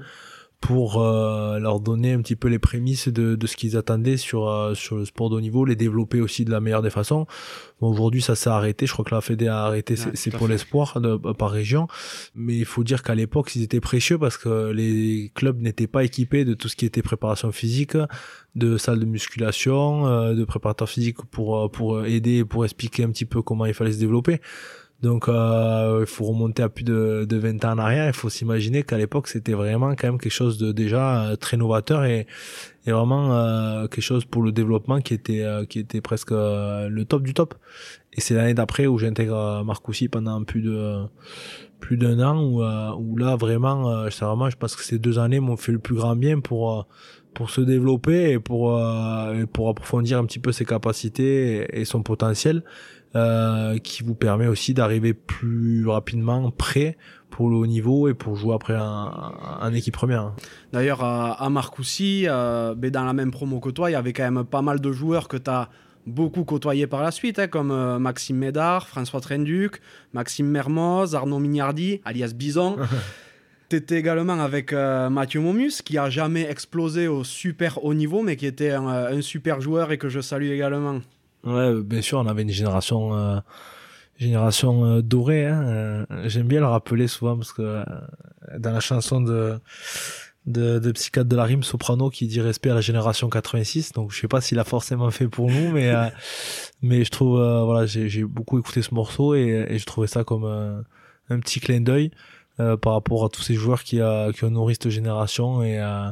pour 0.62 1.02
euh, 1.02 1.58
leur 1.58 1.80
donner 1.80 2.12
un 2.12 2.22
petit 2.22 2.36
peu 2.36 2.46
les 2.46 2.60
prémices 2.60 3.08
de, 3.08 3.34
de 3.34 3.46
ce 3.48 3.56
qu'ils 3.56 3.76
attendaient 3.76 4.16
sur 4.16 4.48
euh, 4.48 4.74
sur 4.74 4.96
le 4.96 5.04
sport 5.04 5.28
de 5.28 5.34
haut 5.34 5.40
niveau, 5.40 5.64
les 5.64 5.74
développer 5.74 6.20
aussi 6.20 6.44
de 6.44 6.52
la 6.52 6.60
meilleure 6.60 6.82
des 6.82 6.90
façons. 6.90 7.26
Bon, 7.80 7.90
aujourd'hui, 7.90 8.22
ça 8.22 8.36
s'est 8.36 8.48
arrêté. 8.48 8.86
Je 8.86 8.92
crois 8.92 9.04
que 9.04 9.12
la 9.12 9.20
Fédé 9.20 9.48
a 9.48 9.64
arrêté 9.64 9.96
c'est 9.96 10.30
pour 10.30 10.46
l'espoir 10.46 10.98
par 11.36 11.50
région, 11.50 11.88
mais 12.36 12.56
il 12.56 12.64
faut 12.64 12.84
dire 12.84 13.02
qu'à 13.02 13.16
l'époque, 13.16 13.56
ils 13.56 13.62
étaient 13.62 13.80
précieux 13.80 14.18
parce 14.18 14.38
que 14.38 14.70
les 14.70 15.32
clubs 15.34 15.60
n'étaient 15.60 15.88
pas 15.88 16.04
équipés 16.04 16.44
de 16.44 16.54
tout 16.54 16.68
ce 16.68 16.76
qui 16.76 16.86
était 16.86 17.02
préparation 17.02 17.50
physique, 17.50 17.96
de 18.54 18.76
salles 18.76 19.00
de 19.00 19.04
musculation, 19.04 20.06
euh, 20.06 20.34
de 20.34 20.44
préparateur 20.44 20.88
physique 20.88 21.18
pour 21.32 21.72
pour 21.72 22.06
aider, 22.06 22.44
pour 22.44 22.64
expliquer 22.64 23.02
un 23.02 23.10
petit 23.10 23.26
peu 23.26 23.42
comment 23.42 23.66
il 23.66 23.74
fallait 23.74 23.92
se 23.92 23.98
développer. 23.98 24.40
Donc 25.02 25.28
euh, 25.28 25.98
il 26.00 26.06
faut 26.06 26.24
remonter 26.24 26.62
à 26.62 26.68
plus 26.68 26.84
de, 26.84 27.26
de 27.28 27.36
20 27.36 27.64
ans 27.64 27.72
en 27.72 27.78
arrière. 27.78 28.06
Il 28.06 28.12
faut 28.12 28.30
s'imaginer 28.30 28.84
qu'à 28.84 28.96
l'époque 28.96 29.26
c'était 29.26 29.52
vraiment 29.52 29.94
quand 29.96 30.06
même 30.06 30.18
quelque 30.18 30.32
chose 30.32 30.58
de 30.58 30.70
déjà 30.70 31.24
euh, 31.24 31.36
très 31.36 31.56
novateur 31.56 32.04
et, 32.04 32.26
et 32.86 32.92
vraiment 32.92 33.34
euh, 33.34 33.88
quelque 33.88 34.04
chose 34.04 34.24
pour 34.24 34.42
le 34.42 34.52
développement 34.52 35.00
qui 35.00 35.14
était 35.14 35.42
euh, 35.42 35.64
qui 35.64 35.80
était 35.80 36.00
presque 36.00 36.30
le 36.30 37.02
top 37.02 37.22
du 37.24 37.34
top. 37.34 37.54
Et 38.12 38.20
c'est 38.20 38.34
l'année 38.34 38.54
d'après 38.54 38.86
où 38.86 38.96
j'intègre 38.96 39.64
Marcoussi 39.64 40.08
pendant 40.08 40.44
plus 40.44 40.62
de 40.62 41.04
plus 41.80 41.96
d'un 41.96 42.20
an 42.20 42.40
où, 42.40 42.62
où 42.62 43.16
là 43.16 43.34
vraiment 43.34 44.08
c'est 44.08 44.24
vraiment 44.24 44.50
je 44.50 44.56
pense 44.56 44.76
que 44.76 44.84
ces 44.84 45.00
deux 45.00 45.18
années 45.18 45.40
m'ont 45.40 45.56
fait 45.56 45.72
le 45.72 45.80
plus 45.80 45.96
grand 45.96 46.14
bien 46.14 46.38
pour 46.38 46.86
pour 47.34 47.50
se 47.50 47.60
développer 47.60 48.30
et 48.30 48.38
pour 48.38 48.80
pour 49.52 49.68
approfondir 49.68 50.18
un 50.18 50.26
petit 50.26 50.38
peu 50.38 50.52
ses 50.52 50.64
capacités 50.64 51.66
et 51.76 51.84
son 51.84 52.02
potentiel 52.04 52.62
euh, 53.14 53.76
qui 53.76 54.02
vous 54.02 54.14
permet 54.14 54.46
aussi 54.46 54.72
d'arriver 54.72 55.12
plus 55.12 55.86
rapidement 55.86 56.50
prêt 56.50 56.96
pour 57.28 57.50
le 57.50 57.56
haut 57.56 57.66
niveau 57.66 58.08
et 58.08 58.14
pour 58.14 58.36
jouer 58.36 58.54
après 58.54 58.74
un, 58.74 59.70
équipe 59.74 59.92
première. 59.92 60.32
D'ailleurs, 60.72 61.04
à, 61.04 61.50
Marcoussis, 61.50 62.24
euh, 62.26 62.74
ben, 62.74 62.90
dans 62.90 63.04
la 63.04 63.12
même 63.12 63.30
promo 63.30 63.60
que 63.60 63.68
toi, 63.68 63.90
il 63.90 63.92
y 63.92 63.96
avait 63.96 64.14
quand 64.14 64.30
même 64.30 64.44
pas 64.44 64.62
mal 64.62 64.80
de 64.80 64.92
joueurs 64.92 65.28
que 65.28 65.36
tu 65.36 65.50
as 65.50 65.68
beaucoup 66.06 66.44
côtoyés 66.44 66.86
par 66.86 67.02
la 67.02 67.10
suite, 67.10 67.38
hein, 67.38 67.48
comme 67.48 67.70
euh, 67.70 67.98
Maxime 67.98 68.38
Médard, 68.38 68.88
François 68.88 69.20
Trenduc, 69.20 69.82
Maxime 70.14 70.46
Mermoz, 70.46 71.14
Arnaud 71.14 71.38
Mignardi, 71.38 72.00
alias 72.06 72.32
Bison. 72.34 72.76
tu 73.68 73.76
étais 73.76 73.98
également 73.98 74.40
avec 74.40 74.72
Mathieu 74.72 75.40
Momus, 75.40 75.82
qui 75.84 75.98
a 75.98 76.08
jamais 76.08 76.48
explosé 76.48 77.08
au 77.08 77.24
super 77.24 77.84
haut 77.84 77.92
niveau, 77.92 78.22
mais 78.22 78.36
qui 78.36 78.46
était 78.46 78.70
un 78.70 79.20
super 79.20 79.60
joueur 79.60 79.92
et 79.92 79.98
que 79.98 80.08
je 80.08 80.20
salue 80.20 80.50
également. 80.50 81.00
Ouais, 81.44 81.82
bien 81.82 82.02
sûr, 82.02 82.18
on 82.18 82.26
avait 82.26 82.42
une 82.42 82.50
génération, 82.50 83.14
euh, 83.16 83.40
génération 84.16 84.84
euh, 84.84 85.02
dorée. 85.02 85.46
Hein, 85.46 85.62
euh, 85.66 86.28
J'aime 86.28 86.46
bien 86.46 86.60
le 86.60 86.66
rappeler 86.66 87.08
souvent 87.08 87.36
parce 87.36 87.52
que 87.52 87.62
euh, 87.62 87.84
dans 88.58 88.70
la 88.72 88.80
chanson 88.80 89.20
de, 89.20 89.58
de, 90.46 90.78
de 90.78 90.92
Psychiatre 90.92 91.28
de 91.28 91.36
la 91.36 91.44
rime, 91.44 91.62
Soprano 91.62 92.10
qui 92.10 92.26
dit 92.26 92.40
respect 92.40 92.70
à 92.70 92.74
la 92.74 92.80
génération 92.80 93.28
86. 93.28 93.92
Donc 93.92 94.12
je 94.12 94.20
sais 94.20 94.28
pas 94.28 94.40
s'il 94.40 94.58
a 94.58 94.64
forcément 94.64 95.10
fait 95.10 95.28
pour 95.28 95.50
nous, 95.50 95.72
mais 95.72 95.92
mais 96.82 97.04
je 97.04 97.10
trouve 97.10 97.38
voilà, 97.64 97.86
j'ai 97.86 98.24
beaucoup 98.24 98.58
écouté 98.58 98.82
ce 98.82 98.94
morceau 98.94 99.34
et, 99.34 99.66
et 99.68 99.78
je 99.78 99.86
trouvais 99.86 100.06
ça 100.06 100.24
comme 100.24 100.44
un 101.28 101.38
petit 101.40 101.60
clin 101.60 101.80
d'œil 101.80 102.10
par 102.56 102.92
rapport 102.92 103.24
à 103.24 103.28
tous 103.28 103.42
ces 103.42 103.54
joueurs 103.54 103.82
qui 103.82 104.00
a 104.00 104.32
qui 104.32 104.44
ont 104.44 104.50
nourri 104.50 104.74
cette 104.74 104.90
génération 104.90 105.62
et 105.62 105.80
euh, 105.80 106.10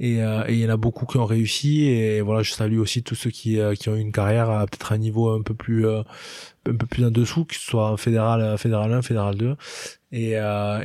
et 0.00 0.18
il 0.48 0.58
y 0.58 0.66
en 0.66 0.70
a 0.70 0.76
beaucoup 0.76 1.06
qui 1.06 1.18
ont 1.18 1.26
réussi. 1.26 1.84
Et 1.84 2.20
voilà 2.22 2.42
je 2.42 2.52
salue 2.52 2.78
aussi 2.78 3.02
tous 3.02 3.14
ceux 3.14 3.30
qui, 3.30 3.60
euh, 3.60 3.74
qui 3.74 3.88
ont 3.88 3.96
eu 3.96 4.00
une 4.00 4.12
carrière 4.12 4.50
à 4.50 4.66
peut-être 4.66 4.92
un 4.92 4.98
niveau 4.98 5.30
un 5.30 5.42
peu 5.42 5.54
plus 5.54 5.86
euh, 5.86 6.02
un 6.66 6.74
peu 6.76 6.86
plus 6.86 7.04
en 7.04 7.10
dessous 7.10 7.44
que 7.44 7.54
ce 7.54 7.60
soit 7.62 7.96
fédéral 7.96 8.56
fédéral 8.58 8.92
1 8.92 9.02
fédéral 9.02 9.34
2 9.36 9.56
et 10.12 10.34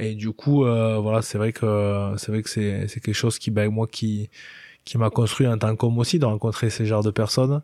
et 0.02 0.16
du 0.16 0.32
coup 0.32 0.64
voilà 0.64 1.22
c'est 1.22 1.38
vrai 1.38 1.52
que 1.54 2.14
c'est 2.18 2.32
vrai 2.32 2.44
que 2.44 2.50
c'est 2.50 2.88
c'est 2.88 3.00
quelque 3.02 3.16
chose 3.16 3.40
qui 3.40 3.52
ben 3.52 3.70
moi 3.70 3.88
qui 3.88 4.30
qui 4.86 5.00
m'a 5.00 5.10
construit 5.10 5.48
en 5.48 5.58
tant 5.58 5.76
qu'homme 5.76 5.98
aussi 5.98 6.20
de 6.20 6.26
rencontrer 6.26 6.70
ces 6.70 6.86
genres 6.86 7.04
de 7.04 7.10
personnes. 7.12 7.62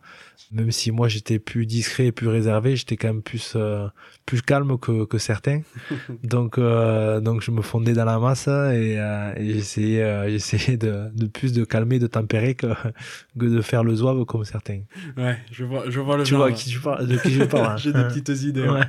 Même 0.52 0.72
si 0.72 0.92
moi 0.92 1.08
j'étais 1.08 1.38
plus 1.40 1.66
discret 1.66 2.08
et 2.08 2.12
plus 2.12 2.28
réservé 2.28 2.76
j'étais 2.76 2.98
quand 2.98 3.08
même 3.08 3.22
plus 3.22 3.54
euh, 3.56 3.88
plus 4.26 4.42
calme 4.42 4.78
que, 4.80 5.06
que 5.06 5.18
certains. 5.20 5.62
Donc 6.24 6.58
euh, 6.58 7.20
donc 7.20 7.42
je 7.42 7.52
me 7.52 7.62
fondais 7.62 7.94
dans 7.94 8.06
la 8.06 8.18
masse 8.20 8.48
et, 8.48 8.98
euh, 8.98 9.34
et 9.38 9.54
j'essayais 9.54 10.02
euh, 10.04 10.30
j'essayais 10.32 10.78
de, 10.78 11.10
de 11.14 11.28
plus 11.28 11.54
de 11.54 11.64
calmer 11.64 12.00
de 12.00 12.08
tempérer 12.08 12.56
que, 12.56 12.68
que 13.40 13.46
de 13.46 13.62
faire 13.62 13.84
le 13.84 13.96
zouave 13.96 14.26
comme 14.26 14.44
certains. 14.44 14.82
Ouais 15.16 15.38
je 15.52 15.64
vois 15.64 15.84
je 15.88 16.00
vois 16.00 16.18
le 16.18 16.24
tu 16.24 16.36
vois 16.36 16.52
qui 16.52 16.70
tu 16.70 16.80
parles, 16.80 17.08
de 17.08 17.18
qui 17.18 17.32
je 17.32 17.44
parle 17.44 17.74
hein. 17.74 17.78
j'ai 17.78 17.94
des 17.94 18.04
petites 18.04 18.30
idées 18.44 18.68
ouais. 18.68 18.82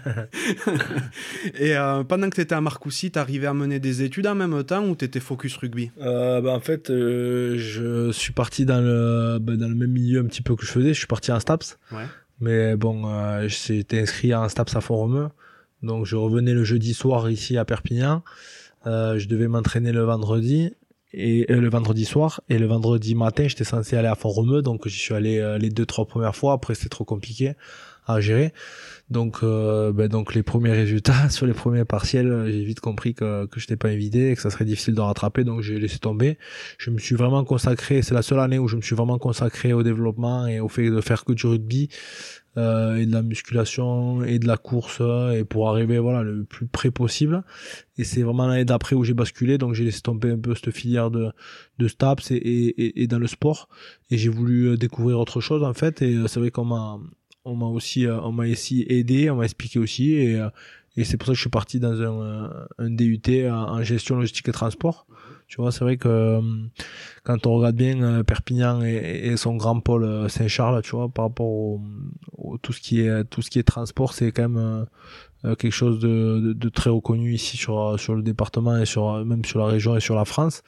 et 1.59 1.77
euh, 1.77 2.03
pendant 2.05 2.31
que 2.31 2.37
tu 2.37 2.41
étais 2.41 2.55
à 2.55 2.61
Marcoussis 2.61 3.11
t'arrivais 3.11 3.47
à 3.47 3.55
mener 3.55 3.79
des 3.79 4.03
études 4.03 4.27
en 4.27 4.35
même 4.35 4.65
temps 4.65 4.85
ou 4.87 4.95
t'étais 4.95 5.21
focus 5.21 5.57
rugby? 5.57 5.91
Bah, 6.01 6.43
en 6.47 6.61
fait 6.61 6.89
je 6.89 8.11
suis 8.23 8.33
parti 8.33 8.65
dans 8.65 8.81
le 8.81 9.39
bah, 9.41 9.57
dans 9.57 9.69
le 9.69 9.75
même 9.75 9.93
milieu 9.93 10.21
un 10.21 10.27
petit 10.27 10.43
peu 10.43 10.57
que 10.57 10.65
je 10.65 10.71
faisais. 10.71 10.95
Je 10.95 10.99
suis 10.99 11.07
parti 11.07 11.33
en 11.33 11.41
STAPS. 11.41 11.79
Ouais. 11.93 12.07
mais 12.41 12.77
bon 12.77 13.05
euh, 13.07 13.49
j'étais 13.49 14.01
inscrit 14.01 14.35
en 14.35 14.49
STAPS 14.49 14.77
à 14.77 14.81
Font-Romeu 14.81 15.29
donc 15.83 16.07
je 16.07 16.17
revenais 16.17 16.55
le 16.55 16.65
jeudi 16.65 16.95
soir 16.95 17.29
ici 17.31 17.59
à 17.59 17.65
Perpignan. 17.65 18.23
Euh, 18.87 19.19
je 19.19 19.29
devais 19.29 19.49
m'entraîner 19.49 19.93
le 19.93 20.03
vendredi 20.03 20.73
et 21.13 21.47
euh, 21.51 21.61
le 21.61 21.69
vendredi 21.69 22.05
soir. 22.05 22.41
Et 22.49 22.59
le 22.59 22.67
vendredi 22.67 23.15
matin 23.15 23.47
j'étais 23.49 23.65
censé 23.65 23.97
aller 23.97 24.09
à 24.09 24.15
Font-Romeu 24.15 24.63
donc 24.63 24.87
j'y 24.89 24.99
suis 24.99 25.15
allé 25.15 25.39
euh, 25.39 25.59
les 25.59 25.71
deux 25.71 25.87
trois 25.87 26.07
premières 26.07 26.37
fois. 26.37 26.53
Après 26.53 26.75
c'était 26.75 26.89
trop 26.89 27.05
compliqué 27.05 27.55
à 28.07 28.21
gérer 28.21 28.53
donc, 29.13 29.39
euh, 29.43 29.93
ben 29.93 30.09
donc 30.09 30.35
les 30.35 30.43
premiers 30.43 30.73
résultats 30.73 31.29
sur 31.31 31.47
les 31.47 31.53
premiers 31.53 31.85
partiels, 31.85 32.47
j'ai 32.49 32.65
vite 32.65 32.81
compris 32.81 33.15
que 33.15 33.47
que 33.47 33.61
j'étais 33.61 33.77
pas 33.77 33.93
évidé 33.93 34.31
et 34.31 34.35
que 34.35 34.43
ça 34.43 34.51
serait 34.51 34.65
difficile 34.65 34.95
de 34.95 35.01
rattraper, 35.01 35.45
donc 35.45 35.61
j'ai 35.61 35.79
laissé 35.79 35.99
tomber. 35.99 36.39
Je 36.79 36.91
me 36.91 36.99
suis 36.99 37.15
vraiment 37.15 37.45
consacré, 37.45 38.03
c'est 38.03 38.15
la 38.15 38.23
seule 38.23 38.41
année 38.41 38.59
où 38.59 38.69
je 38.69 38.77
me 38.77 38.83
suis 38.83 38.97
vraiment 38.97 39.19
consacré 39.19 39.73
au 39.73 39.83
développement 39.83 40.47
et 40.47 40.59
au 40.59 40.69
fait 40.69 40.91
de 40.91 41.01
faire 41.01 41.25
que 41.25 41.33
du 41.33 41.47
rugby 41.47 41.89
euh, 42.57 42.97
et 42.97 43.07
de 43.07 43.13
la 43.13 43.23
musculation 43.23 44.25
et 44.25 44.39
de 44.39 44.47
la 44.47 44.57
course 44.57 45.01
et 45.35 45.45
pour 45.45 45.69
arriver 45.69 45.99
voilà 45.99 46.23
le 46.23 46.45
plus 46.45 46.67
près 46.67 46.91
possible. 46.91 47.45
Et 47.99 48.05
c'est 48.05 48.23
vraiment 48.23 48.47
l'année 48.47 48.65
d'après 48.65 48.97
où 48.97 49.05
j'ai 49.05 49.15
basculé, 49.15 49.59
donc 49.59 49.75
j'ai 49.75 49.85
laissé 49.85 50.01
tomber 50.01 50.31
un 50.33 50.39
peu 50.39 50.55
cette 50.55 50.73
filière 50.73 51.11
de 51.11 51.31
de 51.79 51.89
STAPS 51.89 52.31
et, 52.33 52.37
et, 52.37 53.03
et 53.03 53.07
dans 53.07 53.19
le 53.19 53.27
sport 53.27 53.69
et 54.11 54.19
j'ai 54.19 54.29
voulu 54.29 54.77
découvrir 54.77 55.21
autre 55.21 55.41
chose 55.41 55.63
en 55.63 55.75
fait. 55.75 56.03
Et 56.03 56.17
c'est 56.27 56.41
vrai 56.41 56.51
qu'on 56.51 56.65
m'a 56.65 56.99
on 57.45 57.57
m'a 57.57 57.67
aussi 57.67 58.07
euh, 58.07 58.21
on 58.21 58.33
m'a 58.33 58.45
aussi 58.45 58.87
aidé 58.89 59.31
on 59.31 59.37
m'a 59.37 59.45
expliqué 59.45 59.79
aussi 59.79 60.15
et, 60.15 60.39
euh, 60.39 60.49
et 60.97 61.05
c'est 61.05 61.17
pour 61.17 61.27
ça 61.27 61.33
que 61.33 61.37
je 61.37 61.41
suis 61.41 61.51
parti 61.51 61.81
dans 61.81 62.01
un, 62.01 62.23
euh, 62.23 62.67
un 62.79 62.91
DUT 62.91 63.21
en 63.51 63.83
gestion 63.83 64.17
logistique 64.17 64.49
et 64.49 64.53
transport. 64.53 65.07
Tu 65.49 65.57
vois 65.57 65.73
c'est 65.73 65.85
vrai 65.85 65.97
que 65.97 66.41
quand 67.25 67.47
on 67.47 67.55
regarde 67.55 67.77
bien 67.77 68.23
Perpignan 68.25 68.83
et, 68.83 68.95
et 69.25 69.37
son 69.37 69.57
grand 69.57 69.81
pôle 69.81 70.31
Saint-Charles 70.31 70.81
tu 70.83 70.97
vois 70.97 71.11
par 71.11 71.27
rapport 71.27 71.47
au, 71.47 71.81
tout 72.63 72.73
ce 72.73 72.81
qui 72.81 73.01
est 73.01 73.25
tout 73.25 73.43
ce 73.43 73.51
qui 73.51 73.59
est 73.59 73.63
transport 73.63 74.15
c'est 74.15 74.33
quand 74.33 74.49
même 74.49 74.87
quelque 75.43 75.71
chose 75.71 75.99
de, 75.99 76.41
de, 76.41 76.53
de, 76.55 76.69
très 76.71 76.89
reconnu 76.89 77.35
ici 77.35 77.59
sur 77.59 78.01
sur 78.01 78.15
le 78.15 78.23
département 78.23 78.79
et 78.79 78.87
sur 78.87 79.25
même 79.27 79.45
sur 79.45 79.59
la 79.59 79.67
région 79.67 79.95
et 79.95 80.01
sur 80.01 80.15
la 80.15 80.25
France 80.25 80.63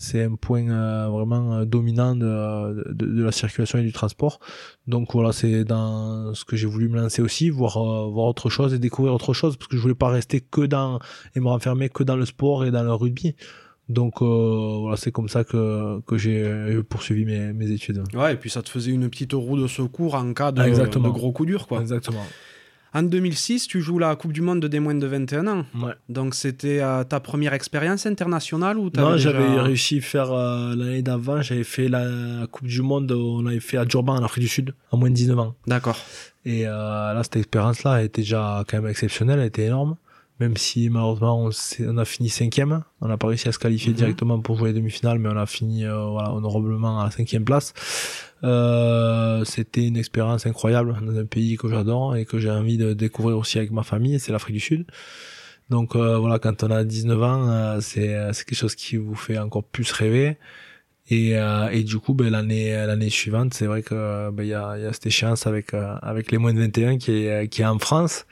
c'est 0.00 0.24
un 0.24 0.34
point 0.34 0.64
vraiment 1.08 1.64
dominant 1.66 2.16
de, 2.16 2.92
de, 2.92 3.04
de, 3.04 3.22
la 3.22 3.32
circulation 3.32 3.78
et 3.78 3.82
du 3.82 3.92
transport. 3.92 4.40
Donc 4.86 5.12
voilà, 5.12 5.32
c'est 5.32 5.64
dans 5.64 6.34
ce 6.34 6.44
que 6.44 6.56
j'ai 6.56 6.66
voulu 6.66 6.88
me 6.88 7.00
lancer 7.00 7.20
aussi, 7.20 7.50
voir 7.50 7.78
voir 8.10 8.26
autre 8.26 8.48
chose 8.48 8.72
et 8.72 8.78
découvrir 8.78 9.14
autre 9.14 9.34
chose, 9.34 9.56
parce 9.56 9.68
que 9.68 9.76
je 9.76 9.82
voulais 9.82 9.94
pas 9.94 10.08
rester 10.08 10.40
que 10.40 10.62
dans 10.62 10.98
et 11.36 11.40
me 11.40 11.48
renfermer 11.48 11.90
que 11.90 12.02
dans 12.02 12.16
le 12.16 12.24
sport 12.24 12.64
et 12.64 12.70
dans 12.70 12.82
le 12.82 12.94
rugby. 12.94 13.36
Donc 13.90 14.22
euh, 14.22 14.76
voilà, 14.80 14.96
c'est 14.96 15.10
comme 15.10 15.28
ça 15.28 15.44
que, 15.44 16.00
que 16.06 16.16
j'ai 16.16 16.80
poursuivi 16.88 17.24
mes, 17.24 17.52
mes, 17.52 17.70
études. 17.72 18.02
Ouais, 18.14 18.34
et 18.34 18.36
puis 18.36 18.48
ça 18.48 18.62
te 18.62 18.70
faisait 18.70 18.92
une 18.92 19.10
petite 19.10 19.32
roue 19.32 19.60
de 19.60 19.66
secours 19.66 20.14
en 20.14 20.32
cas 20.32 20.52
de, 20.52 20.62
de 20.62 21.08
gros 21.08 21.32
coups 21.32 21.48
durs, 21.48 21.66
quoi. 21.66 21.80
Exactement. 21.80 22.24
En 22.92 23.02
2006, 23.02 23.66
tu 23.68 23.80
joues 23.80 23.98
la 23.98 24.16
Coupe 24.16 24.32
du 24.32 24.40
Monde 24.40 24.64
des 24.64 24.80
moins 24.80 24.94
de 24.94 25.06
21 25.06 25.46
ans. 25.46 25.64
Ouais. 25.74 25.92
Donc 26.08 26.34
c'était 26.34 26.80
euh, 26.80 27.04
ta 27.04 27.20
première 27.20 27.54
expérience 27.54 28.06
internationale 28.06 28.78
ou 28.78 28.90
Non, 28.96 29.16
j'avais 29.16 29.60
réussi 29.60 29.98
à 29.98 30.00
faire 30.00 30.32
euh, 30.32 30.74
l'année 30.74 31.02
d'avant, 31.02 31.40
j'avais 31.42 31.64
fait 31.64 31.88
la 31.88 32.46
Coupe 32.50 32.66
du 32.66 32.82
Monde, 32.82 33.10
on 33.12 33.46
avait 33.46 33.60
fait 33.60 33.76
à 33.76 33.84
Durban 33.84 34.16
en 34.16 34.24
Afrique 34.24 34.44
du 34.44 34.48
Sud, 34.48 34.74
à 34.92 34.96
moins 34.96 35.10
de 35.10 35.14
19 35.14 35.38
ans. 35.38 35.54
D'accord. 35.66 35.98
Et 36.44 36.62
là, 36.62 37.20
cette 37.22 37.36
expérience-là 37.36 38.02
était 38.02 38.22
déjà 38.22 38.64
quand 38.66 38.78
même 38.78 38.90
exceptionnelle, 38.90 39.40
elle 39.40 39.46
était 39.46 39.66
énorme 39.66 39.96
même 40.40 40.56
si 40.56 40.88
malheureusement 40.88 41.44
on, 41.44 41.50
on, 41.80 41.98
a 41.98 42.04
fini 42.04 42.30
cinquième, 42.30 42.82
on 43.02 43.08
n'a 43.08 43.18
pas 43.18 43.28
réussi 43.28 43.48
à 43.48 43.52
se 43.52 43.58
qualifier 43.58 43.90
mhm. 43.90 43.96
directement 43.96 44.40
pour 44.40 44.56
jouer 44.56 44.70
les 44.70 44.80
demi-finales, 44.80 45.18
mais 45.18 45.28
on 45.28 45.36
a 45.36 45.46
fini 45.46 45.84
euh, 45.84 46.06
voilà, 46.06 46.32
honorablement 46.32 47.00
à 47.00 47.04
la 47.04 47.10
cinquième 47.10 47.44
place. 47.44 47.74
Euh, 48.42 49.44
c'était 49.44 49.86
une 49.86 49.96
expérience 49.96 50.46
incroyable 50.46 50.96
dans 51.02 51.18
un 51.18 51.26
pays 51.26 51.56
que 51.56 51.68
j'adore 51.68 52.16
et 52.16 52.24
que 52.24 52.38
j'ai 52.38 52.50
envie 52.50 52.78
de 52.78 52.94
découvrir 52.94 53.36
aussi 53.38 53.58
avec 53.58 53.70
ma 53.70 53.82
famille, 53.82 54.18
c'est 54.18 54.32
l'Afrique 54.32 54.54
du 54.54 54.60
Sud. 54.60 54.86
Donc 55.68 55.94
euh, 55.94 56.18
voilà, 56.18 56.38
quand 56.38 56.62
on 56.64 56.70
a 56.70 56.84
19 56.84 57.22
ans, 57.22 57.48
euh, 57.50 57.80
c'est 57.80 58.44
quelque 58.44 58.54
chose 58.54 58.74
qui 58.74 58.96
vous 58.96 59.14
fait 59.14 59.38
encore 59.38 59.64
plus 59.64 59.90
rêver. 59.92 60.38
Et, 61.12 61.32
et 61.72 61.82
du 61.82 61.98
coup, 61.98 62.14
ben, 62.14 62.30
l'année 62.30 62.70
l'année 62.86 63.10
suivante, 63.10 63.52
c'est 63.52 63.66
vrai 63.66 63.82
que 63.82 64.30
ben, 64.30 64.44
il 64.44 64.50
y, 64.50 64.54
a, 64.54 64.78
y 64.78 64.84
a 64.84 64.92
cette 64.92 65.06
échéance 65.06 65.44
avec 65.48 65.74
avec 65.74 66.30
les 66.30 66.38
moins 66.38 66.54
de 66.54 66.60
21 66.60 66.98
qui 66.98 67.26
est 67.26 67.48
qui 67.48 67.62
est 67.62 67.66
en 67.66 67.80
France 67.80 68.26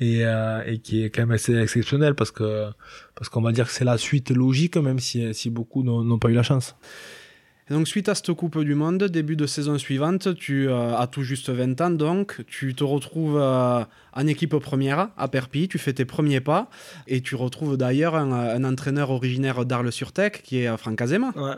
et, 0.00 0.24
euh, 0.24 0.62
et 0.66 0.78
qui 0.78 1.04
est 1.04 1.10
quand 1.10 1.22
même 1.22 1.30
assez 1.32 1.56
exceptionnel 1.56 2.14
parce 2.14 2.30
que 2.30 2.70
parce 3.14 3.28
qu'on 3.28 3.42
va 3.42 3.52
dire 3.52 3.66
que 3.66 3.72
c'est 3.72 3.84
la 3.84 3.98
suite 3.98 4.30
logique 4.30 4.76
même 4.76 4.98
si, 4.98 5.32
si 5.34 5.50
beaucoup 5.50 5.82
n'ont 5.82 6.18
pas 6.18 6.30
eu 6.30 6.34
la 6.34 6.42
chance. 6.42 6.76
Et 7.70 7.74
donc 7.74 7.88
suite 7.88 8.08
à 8.08 8.14
cette 8.14 8.32
Coupe 8.32 8.58
du 8.60 8.74
Monde, 8.74 9.04
début 9.04 9.36
de 9.36 9.46
saison 9.46 9.78
suivante, 9.78 10.34
tu 10.36 10.68
euh, 10.68 10.96
as 10.96 11.06
tout 11.06 11.22
juste 11.22 11.50
20 11.50 11.80
ans 11.80 11.90
donc, 11.90 12.42
tu 12.46 12.74
te 12.74 12.84
retrouves 12.84 13.38
euh, 13.38 13.84
en 14.12 14.26
équipe 14.26 14.56
première 14.56 15.08
à 15.16 15.28
Perpignan, 15.28 15.68
tu 15.68 15.78
fais 15.78 15.92
tes 15.92 16.04
premiers 16.04 16.40
pas 16.40 16.68
et 17.06 17.20
tu 17.20 17.34
retrouves 17.34 17.76
d'ailleurs 17.76 18.14
un, 18.16 18.32
un, 18.32 18.64
entraîneur 18.64 19.10
originaire 19.10 19.64
d'Arles-sur-Tech 19.64 20.42
qui 20.42 20.58
est 20.58 20.76
Franck 20.76 21.00
Azema. 21.00 21.32
Ouais. 21.36 21.54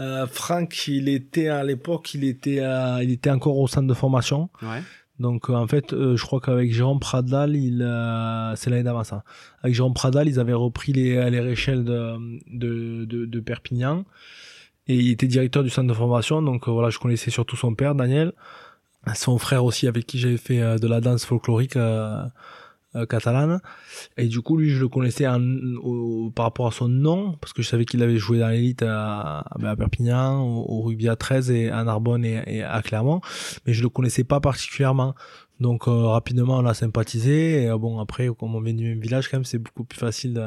Euh, 0.00 0.26
Franck, 0.26 0.88
il 0.88 1.08
était 1.08 1.48
à 1.48 1.62
l'époque, 1.62 2.14
il 2.14 2.24
était, 2.24 2.62
il 3.02 3.10
était 3.10 3.30
encore 3.30 3.58
au 3.58 3.68
centre 3.68 3.86
de 3.86 3.94
formation. 3.94 4.48
Ouais. 4.62 4.80
Donc 5.20 5.48
euh, 5.48 5.54
en 5.54 5.66
fait, 5.66 5.92
euh, 5.92 6.16
je 6.16 6.24
crois 6.24 6.40
qu'avec 6.40 6.72
Jérôme 6.72 6.98
Pradal, 6.98 7.54
il, 7.54 7.82
euh, 7.82 8.56
c'est 8.56 8.70
l'année 8.70 8.82
d'avant 8.82 9.04
ça. 9.04 9.22
Avec 9.62 9.74
Jérôme 9.74 9.94
Pradal, 9.94 10.28
ils 10.28 10.40
avaient 10.40 10.52
repris 10.54 10.92
les, 10.92 11.30
les 11.30 11.40
réchelles 11.40 11.84
de, 11.84 12.16
de, 12.50 13.04
de, 13.04 13.24
de, 13.24 13.40
Perpignan 13.40 14.04
et 14.86 14.96
il 14.96 15.10
était 15.10 15.26
directeur 15.26 15.62
du 15.62 15.70
centre 15.70 15.88
de 15.88 15.94
formation. 15.94 16.42
Donc 16.42 16.68
voilà, 16.68 16.90
je 16.90 16.98
connaissais 16.98 17.30
surtout 17.30 17.56
son 17.56 17.74
père, 17.74 17.94
Daniel, 17.94 18.32
son 19.14 19.38
frère 19.38 19.64
aussi 19.64 19.86
avec 19.86 20.06
qui 20.06 20.18
j'avais 20.18 20.36
fait 20.36 20.78
de 20.78 20.86
la 20.86 21.00
danse 21.00 21.24
folklorique 21.24 21.76
euh, 22.96 23.06
catalane. 23.06 23.60
Et 24.16 24.28
du 24.28 24.40
coup, 24.40 24.56
lui, 24.56 24.70
je 24.70 24.78
le 24.78 24.88
connaissais 24.88 25.26
en, 25.26 25.40
par 26.32 26.44
rapport 26.44 26.68
à 26.68 26.70
son 26.70 26.88
nom, 26.88 27.32
parce 27.40 27.52
que 27.52 27.60
je 27.60 27.66
savais 27.68 27.84
qu'il 27.86 28.00
avait 28.04 28.18
joué 28.18 28.38
dans 28.38 28.46
l'élite 28.46 28.82
à, 28.82 29.44
ben, 29.58 29.70
à, 29.70 29.76
Perpignan, 29.76 30.40
au, 30.40 30.80
rugby 30.82 31.08
à 31.08 31.16
13 31.16 31.50
et 31.50 31.70
à 31.70 31.82
Narbonne 31.82 32.24
et, 32.24 32.62
à 32.62 32.82
Clermont, 32.82 33.20
mais 33.66 33.72
je 33.72 33.82
le 33.82 33.88
connaissais 33.88 34.22
pas 34.22 34.38
particulièrement. 34.38 35.16
Donc 35.58 35.88
euh, 35.88 36.06
rapidement, 36.06 36.58
on 36.58 36.66
a 36.66 36.74
sympathisé. 36.74 37.64
Et 37.64 37.68
euh, 37.68 37.78
bon, 37.78 37.98
après, 37.98 38.28
comme 38.38 38.54
on 38.54 38.60
vient 38.60 38.74
du 38.74 38.90
même 38.90 39.00
village, 39.00 39.28
quand 39.28 39.38
même, 39.38 39.44
c'est 39.44 39.58
beaucoup 39.58 39.82
plus 39.82 39.98
facile 39.98 40.34
de, 40.34 40.46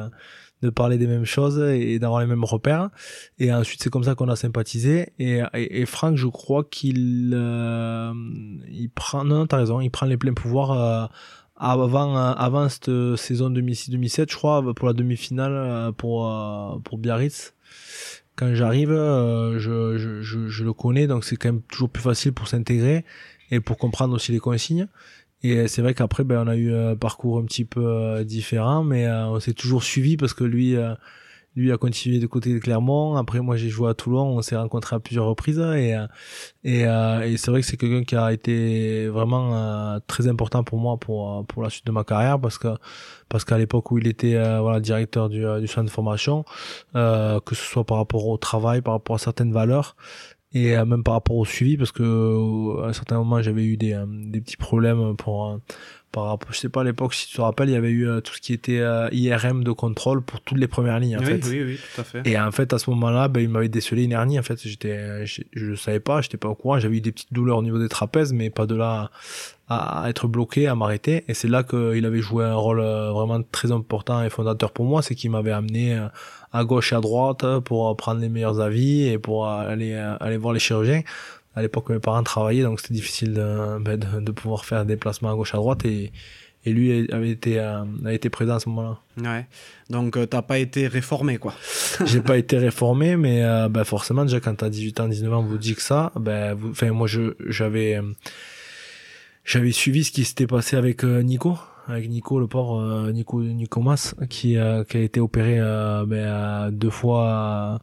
de 0.62 0.70
parler 0.70 0.98
des 0.98 1.06
mêmes 1.06 1.24
choses 1.24 1.58
et 1.58 1.98
d'avoir 1.98 2.20
les 2.20 2.26
mêmes 2.26 2.44
repères. 2.44 2.90
Et 3.38 3.52
ensuite, 3.52 3.82
c'est 3.82 3.90
comme 3.90 4.04
ça 4.04 4.14
qu'on 4.14 4.28
a 4.28 4.36
sympathisé. 4.36 5.12
Et, 5.18 5.40
et, 5.54 5.86
Franck, 5.86 6.16
je 6.16 6.26
crois 6.26 6.64
qu'il 6.64 7.28
il 8.68 8.90
prend, 8.94 9.24
non, 9.24 9.46
t'as 9.46 9.58
raison, 9.58 9.80
il 9.80 9.90
prend 9.90 10.06
les 10.06 10.16
pleins 10.16 10.34
pouvoirs 10.34 11.10
avant, 11.58 12.16
euh, 12.16 12.32
avant 12.36 12.68
cette 12.68 12.90
saison 13.16 13.50
2006-2007, 13.50 14.30
je 14.30 14.36
crois, 14.36 14.74
pour 14.74 14.86
la 14.86 14.94
demi-finale 14.94 15.52
euh, 15.52 15.92
pour, 15.92 16.30
euh, 16.30 16.78
pour 16.84 16.98
Biarritz. 16.98 17.54
Quand 18.36 18.54
j'arrive, 18.54 18.90
je, 18.90 19.96
je, 19.98 20.22
je, 20.22 20.48
je, 20.48 20.64
le 20.64 20.72
connais, 20.72 21.08
donc 21.08 21.24
c'est 21.24 21.34
quand 21.34 21.48
même 21.48 21.62
toujours 21.62 21.90
plus 21.90 22.04
facile 22.04 22.32
pour 22.32 22.46
s'intégrer 22.46 23.04
et 23.50 23.58
pour 23.58 23.76
comprendre 23.78 24.14
aussi 24.14 24.30
les 24.30 24.38
consignes. 24.38 24.86
Et 25.42 25.68
c'est 25.68 25.82
vrai 25.82 25.94
qu'après, 25.94 26.24
ben, 26.24 26.44
on 26.44 26.48
a 26.48 26.56
eu 26.56 26.74
un 26.74 26.96
parcours 26.96 27.38
un 27.38 27.44
petit 27.44 27.64
peu 27.64 28.24
différent, 28.24 28.82
mais 28.82 29.08
on 29.08 29.38
s'est 29.40 29.52
toujours 29.52 29.84
suivi 29.84 30.16
parce 30.16 30.34
que 30.34 30.44
lui, 30.44 30.76
lui 31.58 31.72
a 31.72 31.76
continué 31.76 32.18
de 32.18 32.26
côté 32.26 32.54
de 32.54 32.58
Clermont. 32.58 33.16
Après, 33.16 33.40
moi, 33.40 33.56
j'ai 33.56 33.68
joué 33.68 33.90
à 33.90 33.94
Toulon. 33.94 34.38
On 34.38 34.42
s'est 34.42 34.56
rencontrés 34.56 34.96
à 34.96 35.00
plusieurs 35.00 35.26
reprises. 35.26 35.58
Et, 35.58 35.94
euh, 35.94 36.06
et, 36.64 36.86
euh, 36.86 37.22
et 37.22 37.36
c'est 37.36 37.50
vrai 37.50 37.60
que 37.60 37.66
c'est 37.66 37.76
quelqu'un 37.76 38.04
qui 38.04 38.16
a 38.16 38.32
été 38.32 39.08
vraiment 39.08 39.54
euh, 39.54 39.98
très 40.06 40.28
important 40.28 40.62
pour 40.62 40.78
moi 40.78 40.96
pour, 40.96 41.44
pour 41.46 41.62
la 41.62 41.70
suite 41.70 41.86
de 41.86 41.92
ma 41.92 42.04
carrière 42.04 42.40
parce 42.40 42.58
que 42.58 42.68
parce 43.28 43.44
qu'à 43.44 43.58
l'époque 43.58 43.90
où 43.90 43.98
il 43.98 44.06
était 44.06 44.34
voilà 44.60 44.80
directeur 44.80 45.28
du, 45.28 45.44
du 45.60 45.66
centre 45.66 45.84
de 45.84 45.90
formation, 45.90 46.44
que 46.94 47.54
ce 47.54 47.62
soit 47.62 47.84
par 47.84 47.98
rapport 47.98 48.26
au 48.26 48.38
travail, 48.38 48.80
par 48.80 48.94
rapport 48.94 49.16
à 49.16 49.18
certaines 49.18 49.52
valeurs, 49.52 49.96
et 50.54 50.76
même 50.76 51.02
par 51.02 51.14
rapport 51.14 51.36
au 51.36 51.44
suivi 51.44 51.76
parce 51.76 51.92
que 51.92 52.82
à 52.82 52.88
un 52.88 52.92
certain 52.92 53.18
moment 53.18 53.42
j'avais 53.42 53.64
eu 53.64 53.76
des, 53.76 53.98
des 54.06 54.40
petits 54.40 54.56
problèmes 54.56 55.14
pour 55.16 55.60
par 56.12 56.24
rapport, 56.24 56.52
je 56.52 56.58
sais 56.58 56.68
pas 56.68 56.80
à 56.80 56.84
l'époque 56.84 57.12
si 57.12 57.28
tu 57.28 57.36
te 57.36 57.40
rappelles, 57.40 57.68
il 57.68 57.72
y 57.72 57.76
avait 57.76 57.90
eu 57.90 58.08
euh, 58.08 58.20
tout 58.20 58.32
ce 58.32 58.40
qui 58.40 58.52
était 58.52 58.78
euh, 58.78 59.08
IRM 59.12 59.62
de 59.62 59.72
contrôle 59.72 60.22
pour 60.22 60.40
toutes 60.40 60.58
les 60.58 60.66
premières 60.66 60.98
lignes 61.00 61.18
en 61.18 61.20
oui, 61.20 61.26
fait. 61.26 61.44
Oui, 61.48 61.62
oui, 61.64 61.80
tout 61.94 62.00
à 62.00 62.04
fait. 62.04 62.26
Et 62.26 62.38
en 62.38 62.50
fait 62.50 62.72
à 62.72 62.78
ce 62.78 62.88
moment-là, 62.90 63.28
ben, 63.28 63.40
il 63.40 63.48
m'avait 63.48 63.68
décelé 63.68 64.04
une 64.04 64.12
hernie 64.12 64.38
en 64.38 64.42
fait, 64.42 64.58
j'étais 64.66 65.26
je, 65.26 65.42
je 65.52 65.74
savais 65.74 66.00
pas, 66.00 66.22
j'étais 66.22 66.38
pas 66.38 66.48
au 66.48 66.54
courant, 66.54 66.78
j'avais 66.78 66.96
eu 66.96 67.00
des 67.00 67.12
petites 67.12 67.32
douleurs 67.32 67.58
au 67.58 67.62
niveau 67.62 67.78
des 67.78 67.88
trapèzes 67.88 68.32
mais 68.32 68.48
pas 68.48 68.66
de 68.66 68.74
là 68.74 69.10
à, 69.68 70.08
être 70.08 70.28
bloqué, 70.28 70.66
à 70.66 70.74
m'arrêter 70.74 71.24
et 71.28 71.34
c'est 71.34 71.48
là 71.48 71.62
qu'il 71.62 72.04
avait 72.04 72.20
joué 72.20 72.44
un 72.44 72.54
rôle 72.54 72.80
euh, 72.80 73.12
vraiment 73.12 73.40
très 73.42 73.72
important 73.72 74.22
et 74.22 74.30
fondateur 74.30 74.72
pour 74.72 74.84
moi, 74.84 75.02
c'est 75.02 75.14
qu'il 75.14 75.30
m'avait 75.30 75.52
amené 75.52 75.98
à 76.52 76.64
gauche 76.64 76.92
et 76.92 76.96
à 76.96 77.00
droite 77.00 77.44
pour 77.64 77.96
prendre 77.96 78.20
les 78.20 78.28
meilleurs 78.28 78.60
avis 78.60 79.06
et 79.06 79.18
pour 79.18 79.48
aller 79.48 79.94
aller 79.94 80.36
voir 80.36 80.54
les 80.54 80.60
chirurgiens 80.60 81.02
à 81.54 81.62
l'époque 81.62 81.90
mes 81.90 81.98
parents 81.98 82.22
travaillaient 82.22 82.62
donc 82.62 82.80
c'était 82.80 82.94
difficile 82.94 83.34
ben, 83.80 83.96
de, 83.98 84.20
de, 84.20 84.32
pouvoir 84.32 84.64
faire 84.64 84.84
des 84.84 84.94
déplacements 84.94 85.30
à 85.30 85.34
gauche 85.34 85.54
à 85.54 85.58
droite 85.58 85.84
et, 85.84 86.12
et 86.64 86.72
lui 86.72 87.10
avait 87.12 87.30
été 87.30 87.58
euh, 87.58 87.84
a 88.04 88.12
été 88.12 88.30
présent 88.30 88.56
à 88.56 88.60
ce 88.60 88.68
moment-là. 88.68 88.98
Ouais. 89.22 89.46
Donc 89.90 90.14
tu 90.14 90.20
euh, 90.20 90.26
t'as 90.26 90.42
pas 90.42 90.58
été 90.58 90.86
réformé 90.86 91.38
quoi. 91.38 91.54
J'ai 92.04 92.20
pas 92.20 92.36
été 92.36 92.58
réformé 92.58 93.16
mais 93.16 93.42
euh, 93.42 93.68
ben, 93.68 93.84
forcément 93.84 94.24
déjà 94.24 94.40
quand 94.40 94.54
t'as 94.54 94.68
18 94.68 95.00
ans 95.00 95.08
19 95.08 95.32
ans 95.32 95.42
vous 95.42 95.58
dit 95.58 95.74
que 95.74 95.82
ça 95.82 96.12
ben 96.16 96.58
enfin 96.70 96.90
moi 96.90 97.06
je 97.06 97.34
j'avais 97.46 98.00
j'avais 99.48 99.72
suivi 99.72 100.04
ce 100.04 100.12
qui 100.12 100.24
s'était 100.24 100.46
passé 100.46 100.76
avec 100.76 101.02
Nico 101.04 101.58
avec 101.86 102.08
Nico 102.10 102.38
le 102.38 102.46
port 102.46 102.82
Nico 103.12 103.42
Nico 103.42 103.80
Mas 103.80 104.14
qui 104.28 104.56
qui 104.88 104.96
a 104.96 105.00
été 105.00 105.20
opéré 105.20 105.58
ben, 106.06 106.70
deux 106.70 106.90
fois 106.90 107.80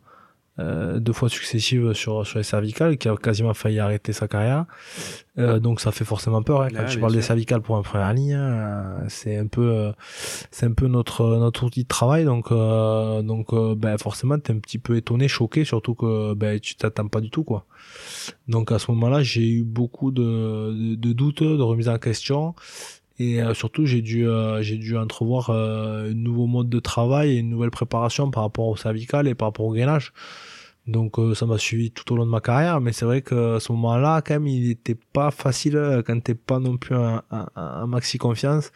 euh, 0.57 0.99
deux 0.99 1.13
fois 1.13 1.27
successives 1.29 1.93
sur 1.93 2.25
sur 2.25 2.37
les 2.37 2.43
cervicales, 2.43 2.97
qui 2.97 3.09
a 3.09 3.17
quasiment 3.17 3.53
failli 3.53 3.79
arrêter 3.79 4.13
sa 4.13 4.27
carrière. 4.27 4.65
Euh, 5.37 5.59
donc 5.59 5.81
ça 5.81 5.91
fait 5.91 6.05
forcément 6.05 6.41
peur 6.43 6.61
hein, 6.61 6.69
quand 6.73 6.85
tu 6.85 6.97
parles 6.99 7.13
des 7.13 7.21
cervicales 7.21 7.61
pour 7.61 7.75
un 7.75 7.81
première 7.81 8.13
ligne. 8.13 8.37
Euh, 8.37 8.99
c'est 9.09 9.37
un 9.37 9.47
peu 9.47 9.69
euh, 9.69 9.91
c'est 10.51 10.65
un 10.65 10.71
peu 10.71 10.87
notre 10.87 11.37
notre 11.37 11.65
outil 11.65 11.83
de 11.83 11.87
travail. 11.87 12.23
Donc 12.23 12.49
donc 12.51 13.53
ben 13.75 13.97
forcément 13.97 14.39
t'es 14.39 14.53
un 14.53 14.59
petit 14.59 14.79
peu 14.79 14.95
étonné, 14.95 15.27
choqué, 15.27 15.65
surtout 15.65 15.95
que 15.95 16.33
ben 16.33 16.59
tu 16.59 16.75
t'attends 16.75 17.07
pas 17.07 17.21
du 17.21 17.29
tout 17.29 17.43
quoi. 17.43 17.65
Donc 18.47 18.71
à 18.71 18.79
ce 18.79 18.91
moment-là, 18.91 19.23
j'ai 19.23 19.47
eu 19.47 19.63
beaucoup 19.63 20.11
de, 20.11 20.73
de, 20.73 20.95
de 20.95 21.13
doutes, 21.13 21.43
de 21.43 21.61
remises 21.61 21.89
en 21.89 21.97
question. 21.97 22.55
Et 23.17 23.41
euh, 23.41 23.53
surtout, 23.53 23.85
j'ai 23.85 24.01
dû, 24.01 24.27
euh, 24.27 24.61
j'ai 24.61 24.77
dû 24.77 24.97
entrevoir 24.97 25.49
euh, 25.49 26.11
un 26.11 26.13
nouveau 26.13 26.47
mode 26.47 26.69
de 26.69 26.79
travail 26.79 27.31
et 27.31 27.37
une 27.37 27.49
nouvelle 27.49 27.71
préparation 27.71 28.29
par 28.29 28.43
rapport 28.43 28.67
au 28.67 28.75
cervical 28.75 29.27
et 29.27 29.35
par 29.35 29.49
rapport 29.49 29.65
au 29.65 29.73
gainage. 29.73 30.13
Donc 30.87 31.15
ça 31.33 31.47
m'a 31.47 31.57
suivi 31.57 31.89
tout 31.89 32.13
au 32.13 32.15
long 32.15 32.27
de 32.27 32.29
ma 32.29 32.41
carrière, 32.41 32.79
mais 32.79 32.91
c'est 32.91 33.05
vrai 33.05 33.23
que 33.23 33.57
ce 33.57 33.71
moment-là, 33.71 34.21
quand 34.21 34.35
même, 34.35 34.45
il 34.45 34.67
n'était 34.67 34.93
pas 34.93 35.31
facile 35.31 36.03
quand 36.05 36.21
t'es 36.21 36.35
pas 36.35 36.59
non 36.59 36.77
plus 36.77 36.95
un, 36.95 37.23
un, 37.31 37.87
maxi 37.87 38.19
confiance. 38.19 38.71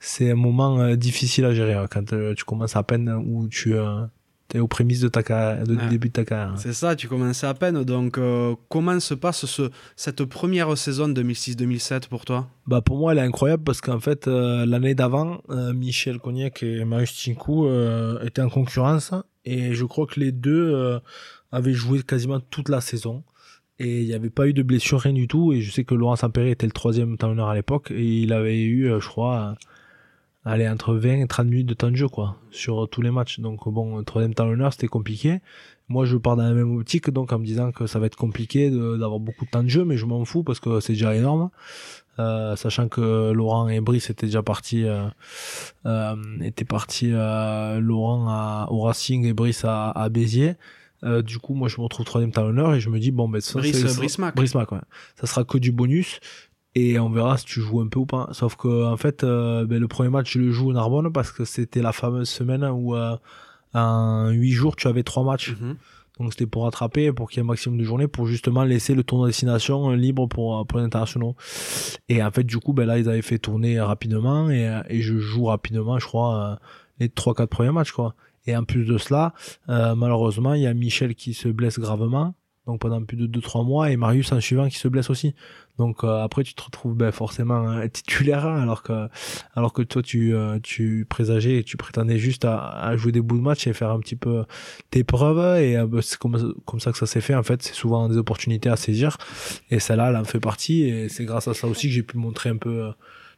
C'est 0.00 0.32
un 0.32 0.34
moment 0.34 0.96
difficile 0.96 1.44
à 1.44 1.54
gérer 1.54 1.74
hein, 1.74 1.86
quand 1.88 2.06
tu 2.34 2.44
commences 2.44 2.74
à 2.74 2.82
peine 2.82 3.08
ou 3.08 3.46
tu 3.46 3.76
es 4.52 4.60
aux 4.60 4.68
prémices 4.68 5.00
de 5.00 5.08
ta 5.08 5.22
carrière, 5.22 5.64
de 5.64 5.74
début 5.88 6.08
de 6.08 6.12
ta 6.12 6.24
carrière. 6.24 6.54
C'est 6.58 6.72
ça, 6.72 6.94
tu 6.94 7.08
commençais 7.08 7.46
à 7.46 7.54
peine. 7.54 7.82
Donc, 7.84 8.18
euh, 8.18 8.54
comment 8.68 8.98
se 9.00 9.14
passe 9.14 9.46
ce, 9.46 9.70
cette 9.96 10.24
première 10.24 10.76
saison 10.76 11.08
2006-2007 11.08 12.08
pour 12.08 12.24
toi? 12.24 12.48
Bah 12.66 12.80
Pour 12.80 12.98
moi, 12.98 13.12
elle 13.12 13.18
est 13.18 13.22
incroyable 13.22 13.64
parce 13.64 13.80
qu'en 13.80 14.00
fait, 14.00 14.28
euh, 14.28 14.66
l'année 14.66 14.94
d'avant, 14.94 15.40
euh, 15.50 15.72
Michel 15.72 16.18
Cognac 16.18 16.62
et 16.62 16.84
Marius 16.84 17.22
Tinkou 17.24 17.68
étaient 18.22 18.42
en 18.42 18.50
concurrence. 18.50 19.12
Et 19.44 19.74
je 19.74 19.84
crois 19.84 20.06
que 20.06 20.20
les 20.20 20.32
deux 20.32 21.00
avaient 21.52 21.74
joué 21.74 22.02
quasiment 22.02 22.40
toute 22.40 22.68
la 22.68 22.80
saison. 22.80 23.24
Et 23.80 24.02
il 24.02 24.06
n'y 24.06 24.14
avait 24.14 24.30
pas 24.30 24.46
eu 24.46 24.52
de 24.52 24.62
blessure, 24.62 25.00
rien 25.00 25.12
du 25.12 25.26
tout. 25.26 25.52
Et 25.52 25.60
je 25.60 25.70
sais 25.70 25.84
que 25.84 25.94
Laurent 25.94 26.16
Sampéré 26.16 26.52
était 26.52 26.66
le 26.66 26.72
troisième 26.72 27.16
talonneur 27.18 27.48
à 27.48 27.54
l'époque. 27.54 27.90
Et 27.90 28.22
il 28.22 28.32
avait 28.32 28.62
eu, 28.62 28.88
je 29.00 29.06
crois, 29.06 29.56
allez, 30.44 30.68
entre 30.68 30.94
20 30.94 31.20
et 31.20 31.26
30 31.26 31.46
minutes 31.46 31.66
de 31.66 31.74
temps 31.74 31.90
de 31.90 31.96
jeu, 31.96 32.08
quoi, 32.08 32.36
sur 32.50 32.88
tous 32.88 33.02
les 33.02 33.10
matchs. 33.10 33.40
Donc, 33.40 33.68
bon, 33.68 34.02
troisième 34.04 34.34
talonneur, 34.34 34.72
c'était 34.72 34.88
compliqué. 34.88 35.40
Moi, 35.88 36.04
je 36.06 36.16
pars 36.16 36.36
dans 36.36 36.44
la 36.44 36.54
même 36.54 36.76
optique, 36.76 37.10
donc, 37.10 37.32
en 37.32 37.38
me 37.38 37.44
disant 37.44 37.70
que 37.72 37.86
ça 37.86 37.98
va 37.98 38.06
être 38.06 38.16
compliqué 38.16 38.70
d'avoir 38.70 39.20
beaucoup 39.20 39.44
de 39.44 39.50
temps 39.50 39.62
de 39.62 39.68
jeu, 39.68 39.84
mais 39.84 39.96
je 39.96 40.06
m'en 40.06 40.24
fous 40.24 40.42
parce 40.42 40.60
que 40.60 40.80
c'est 40.80 40.94
déjà 40.94 41.14
énorme. 41.14 41.50
Euh, 42.18 42.54
sachant 42.56 42.88
que 42.88 43.32
Laurent 43.32 43.68
et 43.68 43.80
Brice 43.80 44.08
étaient 44.08 44.26
déjà 44.26 44.42
partis, 44.42 44.84
euh, 44.84 45.06
euh, 45.84 46.14
étaient 46.42 46.64
partis 46.64 47.10
Laurent 47.10 48.26
à, 48.28 48.68
au 48.70 48.82
Racing 48.82 49.24
et 49.26 49.32
Brice 49.32 49.64
à, 49.64 49.90
à 49.90 50.08
Béziers. 50.08 50.54
Euh, 51.04 51.20
du 51.22 51.38
coup, 51.38 51.54
moi, 51.54 51.68
je 51.68 51.76
me 51.76 51.82
retrouve 51.82 52.06
troisième 52.06 52.32
talonneur 52.32 52.74
et 52.74 52.80
je 52.80 52.88
me 52.88 52.98
dis, 52.98 53.10
bon, 53.10 53.28
ben, 53.28 53.40
ça, 53.40 53.58
Brice, 53.58 53.96
Brice 53.96 54.18
Mac. 54.18 54.34
Brice 54.34 54.54
Mac, 54.54 54.72
ouais. 54.72 54.78
Ça 55.20 55.26
sera 55.26 55.44
que 55.44 55.58
du 55.58 55.70
bonus 55.70 56.20
et 56.74 56.98
on 56.98 57.08
verra 57.08 57.38
si 57.38 57.44
tu 57.44 57.60
joues 57.60 57.80
un 57.80 57.88
peu 57.88 58.00
ou 58.00 58.06
pas. 58.06 58.28
Sauf 58.32 58.56
que 58.56 58.84
en 58.84 58.96
fait, 58.96 59.22
euh, 59.22 59.64
ben, 59.64 59.78
le 59.78 59.88
premier 59.88 60.10
match, 60.10 60.32
je 60.32 60.38
le 60.40 60.50
joue 60.50 60.70
au 60.70 60.72
Narbonne 60.72 61.12
parce 61.12 61.30
que 61.30 61.44
c'était 61.44 61.82
la 61.82 61.92
fameuse 61.92 62.28
semaine 62.28 62.64
où 62.64 62.96
euh, 62.96 63.16
en 63.74 64.30
8 64.30 64.50
jours, 64.50 64.76
tu 64.76 64.88
avais 64.88 65.02
trois 65.02 65.24
matchs. 65.24 65.52
Mhm. 65.52 65.76
Donc 66.20 66.32
c'était 66.32 66.46
pour 66.46 66.64
rattraper, 66.64 67.12
pour 67.12 67.28
qu'il 67.28 67.38
y 67.38 67.40
ait 67.40 67.44
un 67.44 67.48
maximum 67.48 67.78
de 67.78 67.84
journées, 67.84 68.06
pour 68.06 68.26
justement 68.26 68.62
laisser 68.62 68.94
le 68.94 69.02
tournoi 69.02 69.26
de 69.26 69.30
destination 69.30 69.90
euh, 69.90 69.96
libre 69.96 70.26
pour, 70.26 70.64
pour 70.66 70.78
les 70.78 70.84
internationaux. 70.84 71.34
Et 72.08 72.22
en 72.22 72.30
fait, 72.30 72.44
du 72.44 72.58
coup, 72.58 72.72
ben 72.72 72.86
là, 72.86 72.98
ils 72.98 73.08
avaient 73.08 73.22
fait 73.22 73.38
tourner 73.38 73.80
rapidement 73.80 74.50
et, 74.50 74.82
et 74.88 75.00
je 75.00 75.18
joue 75.18 75.46
rapidement, 75.46 75.98
je 75.98 76.06
crois, 76.06 76.58
les 76.98 77.08
3-4 77.08 77.46
premiers 77.46 77.72
matchs, 77.72 77.92
quoi. 77.92 78.14
Et 78.46 78.54
en 78.56 78.64
plus 78.64 78.84
de 78.84 78.98
cela, 78.98 79.32
malheureusement, 79.68 80.54
il 80.54 80.62
y 80.62 80.66
a 80.66 80.74
Michel 80.74 81.14
qui 81.14 81.32
se 81.34 81.48
blesse 81.48 81.78
gravement 81.78 82.34
donc 82.66 82.80
pendant 82.80 83.02
plus 83.04 83.16
de 83.16 83.26
2-3 83.26 83.66
mois, 83.66 83.90
et 83.90 83.96
Marius 83.96 84.32
en 84.32 84.40
suivant 84.40 84.68
qui 84.68 84.78
se 84.78 84.88
blesse 84.88 85.10
aussi. 85.10 85.34
Donc 85.76 86.04
euh, 86.04 86.22
après 86.22 86.44
tu 86.44 86.54
te 86.54 86.62
retrouves 86.62 86.94
ben, 86.94 87.12
forcément 87.12 87.68
euh, 87.68 87.88
titulaire 87.92 88.46
hein, 88.46 88.62
alors 88.62 88.82
que 88.82 89.08
alors 89.54 89.72
que 89.72 89.82
toi 89.82 90.02
tu 90.02 90.34
euh, 90.34 90.58
tu 90.62 91.04
présageais 91.08 91.58
et 91.58 91.64
tu 91.64 91.76
prétendais 91.76 92.16
juste 92.16 92.44
à, 92.44 92.58
à, 92.58 92.96
jouer 92.96 93.10
des 93.12 93.20
bouts 93.20 93.36
de 93.36 93.42
match 93.42 93.66
et 93.66 93.72
faire 93.72 93.90
un 93.90 93.98
petit 93.98 94.16
peu 94.16 94.44
tes 94.90 95.04
preuves. 95.04 95.60
Et 95.60 95.76
ben, 95.86 96.00
c'est 96.00 96.18
comme 96.18 96.54
comme 96.64 96.80
ça 96.80 96.92
que 96.92 96.98
ça 96.98 97.06
s'est 97.06 97.20
fait 97.20 97.34
en 97.34 97.42
fait. 97.42 97.62
C'est 97.62 97.74
souvent 97.74 98.08
des 98.08 98.16
opportunités 98.16 98.70
à 98.70 98.76
saisir. 98.76 99.18
Et 99.70 99.78
celle-là 99.78 100.10
elle 100.10 100.16
en 100.16 100.24
fait 100.24 100.40
partie. 100.40 100.84
Et 100.84 101.08
c'est 101.08 101.24
grâce 101.24 101.48
à 101.48 101.54
ça 101.54 101.66
aussi 101.66 101.88
que 101.88 101.92
j'ai 101.94 102.02
pu 102.02 102.16
montrer 102.16 102.50
un 102.50 102.56
peu 102.56 102.92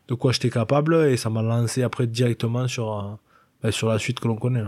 de 0.09 0.15
quoi 0.15 0.33
j'étais 0.33 0.51
capable. 0.51 0.95
Et 1.07 1.17
ça 1.17 1.31
m'a 1.31 1.43
lancé 1.43 1.83
après 1.83 2.07
directement 2.07 2.69
sur 2.69 3.19
ben, 3.62 3.73
sur 3.73 3.89
la 3.89 3.99
suite 3.99 4.21
que 4.21 4.29
l'on 4.29 4.37
connaît. 4.37 4.62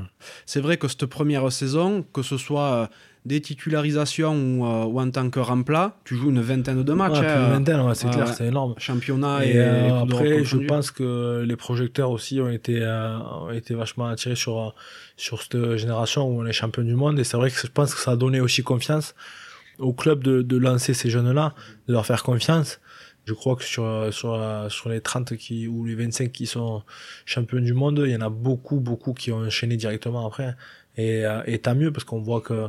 C'est 0.46 0.60
vrai 0.60 0.78
que 0.78 0.88
cette 0.88 1.06
première 1.06 1.52
saison, 1.52 2.02
que 2.12 2.22
ce 2.22 2.38
soit 2.38 2.88
des 3.28 3.40
titularisations 3.40 4.34
ou, 4.34 4.66
euh, 4.66 4.84
ou, 4.86 5.00
en 5.00 5.10
tant 5.10 5.28
que 5.30 5.38
remplat, 5.38 5.96
tu 6.04 6.16
joues 6.16 6.30
une 6.30 6.40
vingtaine 6.40 6.82
de 6.82 6.92
matchs. 6.94 7.20
Ouais, 7.20 7.26
une 7.26 7.30
hein. 7.30 7.50
vingtaine, 7.50 7.94
c'est 7.94 8.10
clair, 8.10 8.28
c'est 8.34 8.46
énorme. 8.46 8.74
Championnat 8.78 9.44
et, 9.44 9.52
euh, 9.56 10.02
après, 10.02 10.42
je 10.44 10.56
pense 10.56 10.90
que 10.90 11.44
les 11.46 11.56
projecteurs 11.56 12.10
aussi 12.10 12.40
ont 12.40 12.50
été, 12.50 12.80
euh, 12.82 13.18
ont 13.18 13.50
été 13.50 13.74
vachement 13.74 14.06
attirés 14.06 14.34
sur, 14.34 14.74
sur 15.16 15.42
cette 15.42 15.76
génération 15.76 16.26
où 16.26 16.40
on 16.40 16.46
est 16.46 16.52
champion 16.52 16.82
du 16.82 16.94
monde. 16.94 17.18
Et 17.20 17.24
c'est 17.24 17.36
vrai 17.36 17.50
que 17.50 17.60
je 17.60 17.66
pense 17.66 17.94
que 17.94 18.00
ça 18.00 18.12
a 18.12 18.16
donné 18.16 18.40
aussi 18.40 18.62
confiance 18.62 19.14
au 19.78 19.92
club 19.92 20.24
de, 20.24 20.42
de 20.42 20.56
lancer 20.56 20.94
ces 20.94 21.10
jeunes-là, 21.10 21.54
de 21.86 21.92
leur 21.92 22.06
faire 22.06 22.22
confiance. 22.22 22.80
Je 23.26 23.34
crois 23.34 23.56
que 23.56 23.62
sur, 23.62 24.08
sur, 24.10 24.40
sur 24.70 24.88
les 24.88 25.02
30 25.02 25.36
qui, 25.36 25.68
ou 25.68 25.84
les 25.84 25.94
25 25.94 26.32
qui 26.32 26.46
sont 26.46 26.82
champions 27.26 27.60
du 27.60 27.74
monde, 27.74 28.02
il 28.06 28.10
y 28.10 28.16
en 28.16 28.22
a 28.22 28.30
beaucoup, 28.30 28.80
beaucoup 28.80 29.12
qui 29.12 29.30
ont 29.32 29.44
enchaîné 29.44 29.76
directement 29.76 30.26
après. 30.26 30.56
Et, 30.98 31.24
euh, 31.24 31.40
et 31.46 31.58
tant 31.60 31.76
mieux 31.76 31.92
parce 31.92 32.04
qu'on 32.04 32.20
voit 32.20 32.40
que 32.40 32.68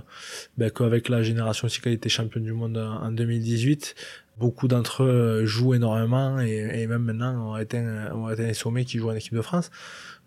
ben, 0.57 0.69
qu'avec 0.69 1.09
la 1.09 1.23
génération 1.23 1.65
aussi 1.65 1.81
qui 1.81 1.89
a 1.89 1.91
été 1.91 2.09
championne 2.09 2.43
du 2.43 2.53
monde 2.53 2.77
en 2.77 3.11
2018, 3.11 3.95
beaucoup 4.37 4.67
d'entre 4.67 5.03
eux 5.03 5.45
jouent 5.45 5.73
énormément 5.73 6.39
et, 6.39 6.81
et 6.81 6.87
même 6.87 7.03
maintenant 7.03 7.49
ont 7.49 7.53
atteint, 7.55 8.13
ont 8.13 8.27
atteint 8.27 8.45
les 8.45 8.53
sommets 8.53 8.85
qui 8.85 8.99
jouent 8.99 9.09
en 9.09 9.15
équipe 9.15 9.33
de 9.33 9.41
France. 9.41 9.71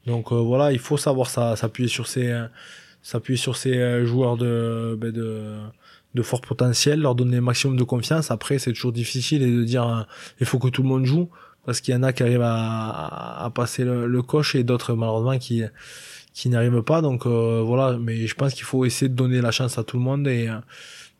Donc 0.04 0.32
euh, 0.32 0.34
voilà, 0.34 0.72
il 0.72 0.80
faut 0.80 0.96
savoir 0.96 1.30
s'appuyer 1.30 1.88
sur 1.88 2.08
ces 2.08 2.44
s'appuyer 3.02 3.36
sur 3.36 3.56
ces 3.56 3.78
euh, 3.78 4.04
joueurs 4.04 4.36
de, 4.36 4.96
ben 5.00 5.12
de 5.12 5.58
de 6.14 6.22
fort 6.22 6.40
potentiel, 6.42 7.00
leur 7.00 7.14
donner 7.14 7.36
le 7.36 7.42
maximum 7.42 7.76
de 7.76 7.84
confiance. 7.84 8.30
Après, 8.30 8.58
c'est 8.58 8.72
toujours 8.72 8.92
difficile 8.92 9.42
et 9.42 9.50
de 9.50 9.62
dire 9.64 10.06
il 10.40 10.46
faut 10.46 10.58
que 10.58 10.68
tout 10.68 10.82
le 10.82 10.88
monde 10.88 11.06
joue 11.06 11.30
parce 11.64 11.80
qu'il 11.80 11.94
y 11.94 11.96
en 11.96 12.02
a 12.02 12.12
qui 12.12 12.24
arrivent 12.24 12.42
à, 12.42 13.44
à, 13.44 13.50
passer 13.50 13.84
le, 13.84 14.08
le 14.08 14.22
coche 14.22 14.56
et 14.56 14.64
d'autres 14.64 14.94
malheureusement 14.94 15.38
qui 15.38 15.62
qui 16.32 16.48
n'arrivent 16.48 16.82
pas. 16.82 17.02
Donc 17.02 17.26
euh, 17.26 17.62
voilà, 17.64 17.98
mais 17.98 18.26
je 18.26 18.34
pense 18.34 18.54
qu'il 18.54 18.64
faut 18.64 18.84
essayer 18.84 19.08
de 19.08 19.14
donner 19.14 19.40
la 19.40 19.50
chance 19.50 19.78
à 19.78 19.84
tout 19.84 19.96
le 19.96 20.02
monde 20.02 20.26
et, 20.28 20.48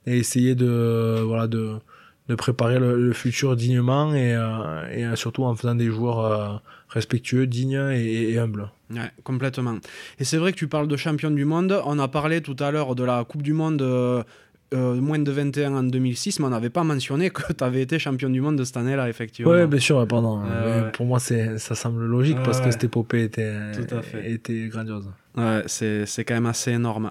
et 0.06 0.18
essayer 0.18 0.54
de 0.54 1.22
voilà 1.24 1.46
de, 1.46 1.76
de 2.28 2.34
préparer 2.34 2.78
le, 2.78 3.12
futur 3.12 3.56
dignement 3.56 4.14
et, 4.14 4.34
euh, 4.34 5.12
et 5.12 5.16
surtout 5.16 5.44
en 5.44 5.54
faisant 5.54 5.74
des 5.74 5.90
joueurs 5.90 6.20
euh, 6.20 6.56
respectueux, 6.88 7.46
dignes 7.46 7.90
et, 7.92 8.30
et 8.30 8.38
humbles. 8.38 8.70
Ouais, 8.90 9.10
complètement. 9.24 9.78
Et 10.18 10.24
c'est 10.24 10.36
vrai 10.36 10.52
que 10.52 10.58
tu 10.58 10.68
parles 10.68 10.88
de 10.88 10.96
champion 10.96 11.30
du 11.30 11.44
monde. 11.44 11.80
On 11.84 11.98
a 11.98 12.08
parlé 12.08 12.40
tout 12.40 12.56
à 12.60 12.70
l'heure 12.70 12.94
de 12.94 13.04
la 13.04 13.24
Coupe 13.24 13.42
du 13.42 13.52
Monde 13.52 13.82
euh, 14.72 14.94
moins 15.00 15.18
de 15.18 15.30
21 15.30 15.74
en 15.74 15.82
2006, 15.82 16.40
mais 16.40 16.46
on 16.46 16.50
n'avait 16.50 16.70
pas 16.70 16.84
mentionné 16.84 17.30
que 17.30 17.52
tu 17.56 17.64
avais 17.64 17.82
été 17.82 17.98
champion 17.98 18.30
du 18.30 18.40
monde 18.40 18.56
de 18.56 18.64
cette 18.64 18.76
année-là, 18.76 19.08
effectivement. 19.08 19.52
Oui, 19.52 19.66
bien 19.66 19.80
sûr, 19.80 20.06
pardon. 20.06 20.42
Pour 20.92 21.06
moi, 21.06 21.18
ça 21.20 21.74
semble 21.74 22.04
logique 22.04 22.38
parce 22.44 22.60
que 22.60 22.70
cette 22.70 22.84
épopée 22.84 23.24
était, 23.24 23.54
était 24.24 24.68
grandiose. 24.68 25.08
Ouais, 25.36 25.62
c'est 25.66 26.24
quand 26.24 26.34
même 26.34 26.46
assez 26.46 26.72
énorme. 26.72 27.10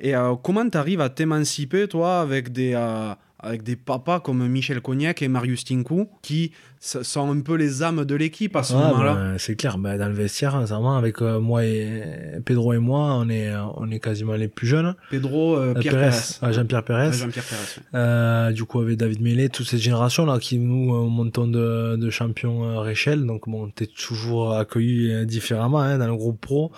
Et 0.00 0.14
euh, 0.14 0.34
comment 0.36 0.68
tu 0.68 0.76
arrives 0.76 1.00
à 1.00 1.08
t'émanciper, 1.08 1.88
toi, 1.88 2.20
avec 2.20 2.52
des, 2.52 2.74
euh, 2.74 3.14
avec 3.44 3.62
des 3.62 3.76
papas 3.76 4.20
comme 4.20 4.46
Michel 4.48 4.80
Cognac 4.80 5.22
et 5.22 5.28
Marius 5.28 5.64
Tinkou, 5.64 6.08
qui 6.22 6.52
sont 6.80 7.30
un 7.30 7.40
peu 7.40 7.54
les 7.54 7.82
âmes 7.82 8.04
de 8.04 8.14
l'équipe 8.14 8.56
à 8.56 8.62
ce 8.62 8.74
moment-là. 8.74 9.14
Bah, 9.14 9.38
c'est 9.38 9.56
clair, 9.56 9.78
bah, 9.78 9.96
dans 9.96 10.08
le 10.08 10.14
vestiaire, 10.14 10.60
vraiment, 10.60 10.96
avec 10.96 11.22
euh, 11.22 11.40
moi 11.40 11.64
et 11.64 12.02
Pedro 12.44 12.72
et 12.72 12.78
moi, 12.78 13.14
on 13.14 13.28
est, 13.28 13.50
on 13.76 13.90
est 13.90 14.00
quasiment 14.00 14.34
les 14.34 14.48
plus 14.48 14.66
jeunes. 14.66 14.94
Pedro, 15.10 15.56
euh, 15.56 15.74
Pierre 15.74 15.94
Pérez. 15.94 16.10
Ah, 16.42 16.52
Jean-Pierre 16.52 16.84
Pérez. 16.84 17.12
Jean-Pierre 17.12 17.44
Pérez. 17.44 17.86
Euh, 17.94 18.50
du 18.52 18.64
coup, 18.64 18.80
avec 18.80 18.96
David 18.96 19.20
Mélé, 19.20 19.48
toute 19.48 19.66
cette 19.66 19.80
génération-là, 19.80 20.38
qui 20.38 20.58
nous 20.58 21.08
montons 21.08 21.46
de, 21.46 21.96
de 21.96 22.10
champions 22.10 22.80
Réchel. 22.80 23.24
Donc, 23.26 23.48
bon, 23.48 23.70
t'es 23.70 23.86
toujours 23.86 24.54
accueilli 24.54 25.26
différemment 25.26 25.80
hein, 25.80 25.98
dans 25.98 26.06
le 26.08 26.16
groupe 26.16 26.40
pro. 26.40 26.72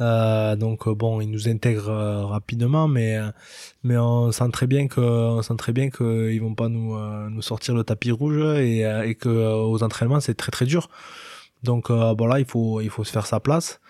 Euh, 0.00 0.56
donc 0.56 0.86
euh, 0.86 0.94
bon, 0.94 1.20
ils 1.20 1.30
nous 1.30 1.48
intègrent 1.48 1.90
euh, 1.90 2.24
rapidement, 2.24 2.88
mais 2.88 3.18
mais 3.82 3.96
on 3.96 4.30
sent 4.32 4.50
très 4.52 4.66
bien 4.66 4.88
que 4.88 5.00
on 5.00 5.42
sent 5.42 5.56
très 5.56 5.72
bien 5.72 5.90
qu'ils 5.90 6.40
vont 6.40 6.54
pas 6.54 6.68
nous 6.68 6.96
nous 7.30 7.42
sortir 7.42 7.74
le 7.74 7.84
tapis 7.84 8.12
rouge 8.12 8.38
et 8.58 8.80
et 8.80 9.14
que 9.14 9.28
aux 9.28 9.82
entraînements 9.82 10.20
c'est 10.20 10.34
très 10.34 10.52
très 10.52 10.66
dur. 10.66 10.88
Donc 11.64 11.90
voilà, 11.90 12.38
il 12.40 12.46
faut 12.46 12.80
il 12.80 12.90
faut 12.90 13.04
se 13.04 13.12
faire 13.12 13.26
sa 13.26 13.40
place. 13.40 13.80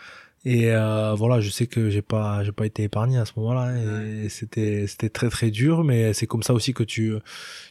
Et 0.45 0.71
voilà, 1.17 1.41
je 1.41 1.51
sais 1.51 1.67
que 1.67 1.91
j'ai 1.91 2.03
pas 2.03 2.45
j'ai 2.45 2.53
pas 2.53 2.67
été 2.67 2.85
épargné 2.85 3.19
à 3.19 3.25
ce 3.27 3.33
moment-là 3.37 3.77
et 4.25 4.29
c'était 4.29 4.87
c'était 4.87 5.11
très 5.11 5.29
très 5.31 5.51
dur, 5.51 5.85
mais 5.85 6.15
c'est 6.15 6.27
comme 6.27 6.43
ça 6.43 6.55
aussi 6.55 6.73
que 6.75 6.85
tu 6.85 7.15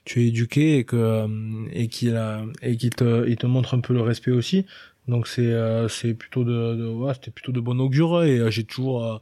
tu 0.06 0.23
es 0.23 0.28
éduqué 0.28 0.78
et 0.80 0.84
que 0.86 1.28
et 1.71 1.88
qu'il 1.88 2.19
et 2.62 2.78
qu'il 2.78 2.91
te 2.91 3.28
il 3.28 3.38
te 3.38 3.47
montre 3.47 3.73
un 3.76 3.80
peu 3.82 3.93
le 3.93 4.02
respect 4.02 4.32
aussi. 4.32 4.65
Donc 5.07 5.27
c'est 5.27 5.41
euh, 5.41 5.87
c'est 5.87 6.13
plutôt 6.13 6.43
de, 6.43 6.75
de 6.75 6.87
ouais, 6.87 7.13
c'était 7.13 7.31
plutôt 7.31 7.51
de 7.51 7.59
bon 7.59 7.79
augure 7.79 8.23
et 8.23 8.39
euh, 8.39 8.51
j'ai 8.51 8.65
toujours 8.65 9.05
euh, 9.05 9.17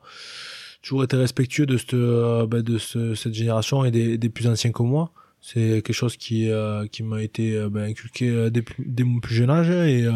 toujours 0.81 1.03
été 1.03 1.15
respectueux 1.15 1.65
de 1.65 1.77
cette 1.77 1.95
bah, 1.95 2.61
de 2.61 2.77
ce, 2.77 3.13
cette 3.13 3.33
génération 3.33 3.85
et 3.85 3.91
des, 3.91 4.17
des 4.17 4.29
plus 4.29 4.47
anciens 4.47 4.71
que 4.71 4.83
moi. 4.83 5.11
C'est 5.41 5.83
quelque 5.83 5.93
chose 5.93 6.17
qui 6.17 6.49
qui 6.91 7.03
m'a 7.03 7.21
été 7.21 7.67
bah, 7.69 7.81
inculqué 7.81 8.49
dès, 8.49 8.63
dès, 8.79 9.03
mon 9.03 9.19
plus 9.19 9.35
jeune 9.35 9.51
âge 9.51 9.69
et 9.69 10.09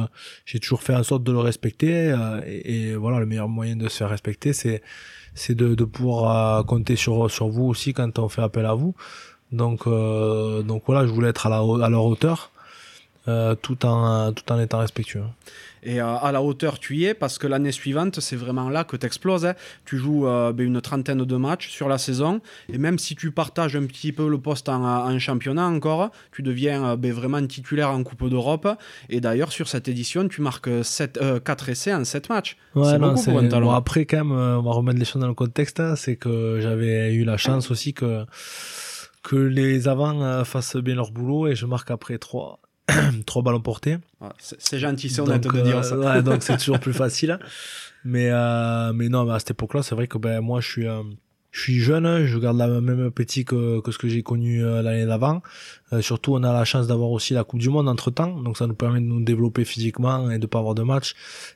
j'ai 0.45 0.59
toujours 0.59 0.81
fait 0.81 0.95
en 0.95 1.03
sorte 1.03 1.23
de 1.23 1.31
le 1.31 1.37
respecter 1.37 2.15
et, 2.47 2.89
et, 2.89 2.95
voilà 2.95 3.19
le 3.19 3.27
meilleur 3.27 3.47
moyen 3.47 3.75
de 3.75 3.87
se 3.89 3.97
faire 3.97 4.09
respecter 4.09 4.53
c'est 4.53 4.81
c'est 5.35 5.53
de, 5.53 5.75
de 5.75 5.83
pouvoir 5.83 6.65
compter 6.65 6.95
sur 6.95 7.29
sur 7.29 7.47
vous 7.47 7.65
aussi 7.65 7.93
quand 7.93 8.17
on 8.17 8.27
fait 8.27 8.41
appel 8.41 8.65
à 8.65 8.73
vous. 8.73 8.95
Donc 9.51 9.85
donc 9.85 10.83
voilà, 10.87 11.05
je 11.05 11.11
voulais 11.11 11.29
être 11.29 11.45
à 11.45 11.49
la 11.49 11.85
à 11.85 11.89
leur 11.89 12.05
hauteur 12.05 12.51
tout, 13.25 13.85
en, 13.85 14.33
tout 14.33 14.51
en 14.51 14.59
étant 14.59 14.79
respectueux. 14.79 15.23
Et 15.83 16.01
euh, 16.01 16.15
à 16.17 16.31
la 16.31 16.41
hauteur, 16.41 16.79
tu 16.79 16.97
y 16.97 17.05
es 17.05 17.13
parce 17.13 17.37
que 17.37 17.47
l'année 17.47 17.71
suivante, 17.71 18.19
c'est 18.19 18.35
vraiment 18.35 18.69
là 18.69 18.83
que 18.83 18.97
tu 18.97 19.05
exploses. 19.05 19.45
Hein. 19.45 19.53
Tu 19.85 19.97
joues 19.97 20.27
euh, 20.27 20.51
ben, 20.51 20.65
une 20.65 20.81
trentaine 20.81 21.23
de 21.23 21.35
matchs 21.35 21.69
sur 21.69 21.87
la 21.87 21.97
saison. 21.97 22.41
Et 22.71 22.77
même 22.77 22.99
si 22.99 23.15
tu 23.15 23.31
partages 23.31 23.75
un 23.75 23.85
petit 23.85 24.11
peu 24.11 24.29
le 24.29 24.37
poste 24.37 24.69
en, 24.69 25.19
championnat 25.19 25.65
encore, 25.65 26.11
tu 26.31 26.41
deviens 26.41 26.85
euh, 26.85 26.95
ben, 26.95 27.13
vraiment 27.13 27.45
titulaire 27.45 27.91
en 27.91 28.03
Coupe 28.03 28.29
d'Europe. 28.29 28.67
Et 29.09 29.21
d'ailleurs, 29.21 29.51
sur 29.51 29.67
cette 29.67 29.87
édition, 29.87 30.27
tu 30.27 30.41
marques 30.41 30.69
7, 30.83 31.19
4 31.43 31.69
essais 31.69 31.93
en 31.93 32.03
7 32.03 32.29
matchs. 32.29 32.57
c'est 32.83 32.99
beaucoup 32.99 33.23
pour 33.23 33.39
un 33.39 33.47
talent. 33.47 33.71
après, 33.71 34.05
quand 34.05 34.17
même, 34.17 34.31
on 34.31 34.61
va 34.61 34.71
remettre 34.71 34.99
les 34.99 35.05
choses 35.05 35.21
dans 35.21 35.27
le 35.27 35.33
contexte. 35.33 35.79
Hein. 35.79 35.95
c'est 35.95 36.15
que 36.15 36.59
j'avais 36.61 37.13
eu 37.13 37.23
la 37.23 37.37
chance 37.37 37.71
aussi 37.71 37.93
que, 37.93 38.25
que 39.23 39.35
les 39.35 39.87
avants 39.87 40.43
fassent 40.43 40.77
bien 40.77 40.95
leur 40.95 41.11
boulot 41.11 41.47
et 41.47 41.55
je 41.55 41.65
marque 41.65 41.91
après 41.91 42.17
3 42.17 42.59
trois 43.25 43.41
ballons 43.41 43.61
portés. 43.61 43.97
c'est 44.39 44.79
gentil, 44.79 45.09
c'est 45.09 45.21
honnête 45.21 45.43
de 45.43 45.61
dire 45.61 45.83
ça. 45.83 45.95
Euh, 45.95 46.21
donc 46.21 46.43
c'est 46.43 46.57
toujours 46.59 46.79
plus 46.79 46.93
facile. 46.93 47.39
Mais, 48.05 48.29
euh, 48.31 48.93
mais 48.93 49.09
non, 49.09 49.29
à 49.29 49.39
cette 49.39 49.51
époque-là, 49.51 49.83
c'est 49.83 49.95
vrai 49.95 50.07
que 50.07 50.17
ben, 50.17 50.39
moi, 50.39 50.61
je 50.61 50.69
suis, 50.69 50.87
euh, 50.87 51.03
je 51.51 51.61
suis 51.61 51.79
jeune, 51.79 52.25
je 52.25 52.37
garde 52.37 52.57
la 52.57 52.67
même 52.79 53.07
appétit 53.07 53.43
que, 53.43 53.81
que 53.81 53.91
ce 53.91 53.97
que 53.97 54.07
j'ai 54.07 54.23
connu 54.23 54.61
l'année 54.61 55.05
d'avant. 55.05 55.41
surtout, 55.99 56.35
on 56.35 56.43
a 56.43 56.53
la 56.53 56.63
chance 56.63 56.87
d'avoir 56.87 57.09
aussi 57.09 57.33
la 57.33 57.43
Coupe 57.43 57.59
du 57.59 57.69
Monde 57.69 57.89
entre-temps, 57.89 58.39
donc 58.41 58.55
ça 58.55 58.67
nous 58.67 58.75
permet 58.75 59.01
de 59.01 59.05
nous 59.05 59.21
développer 59.21 59.65
physiquement 59.65 60.29
et 60.29 60.37
de 60.37 60.45
pas 60.45 60.59
avoir 60.59 60.75
de 60.75 60.83
match. 60.83 61.15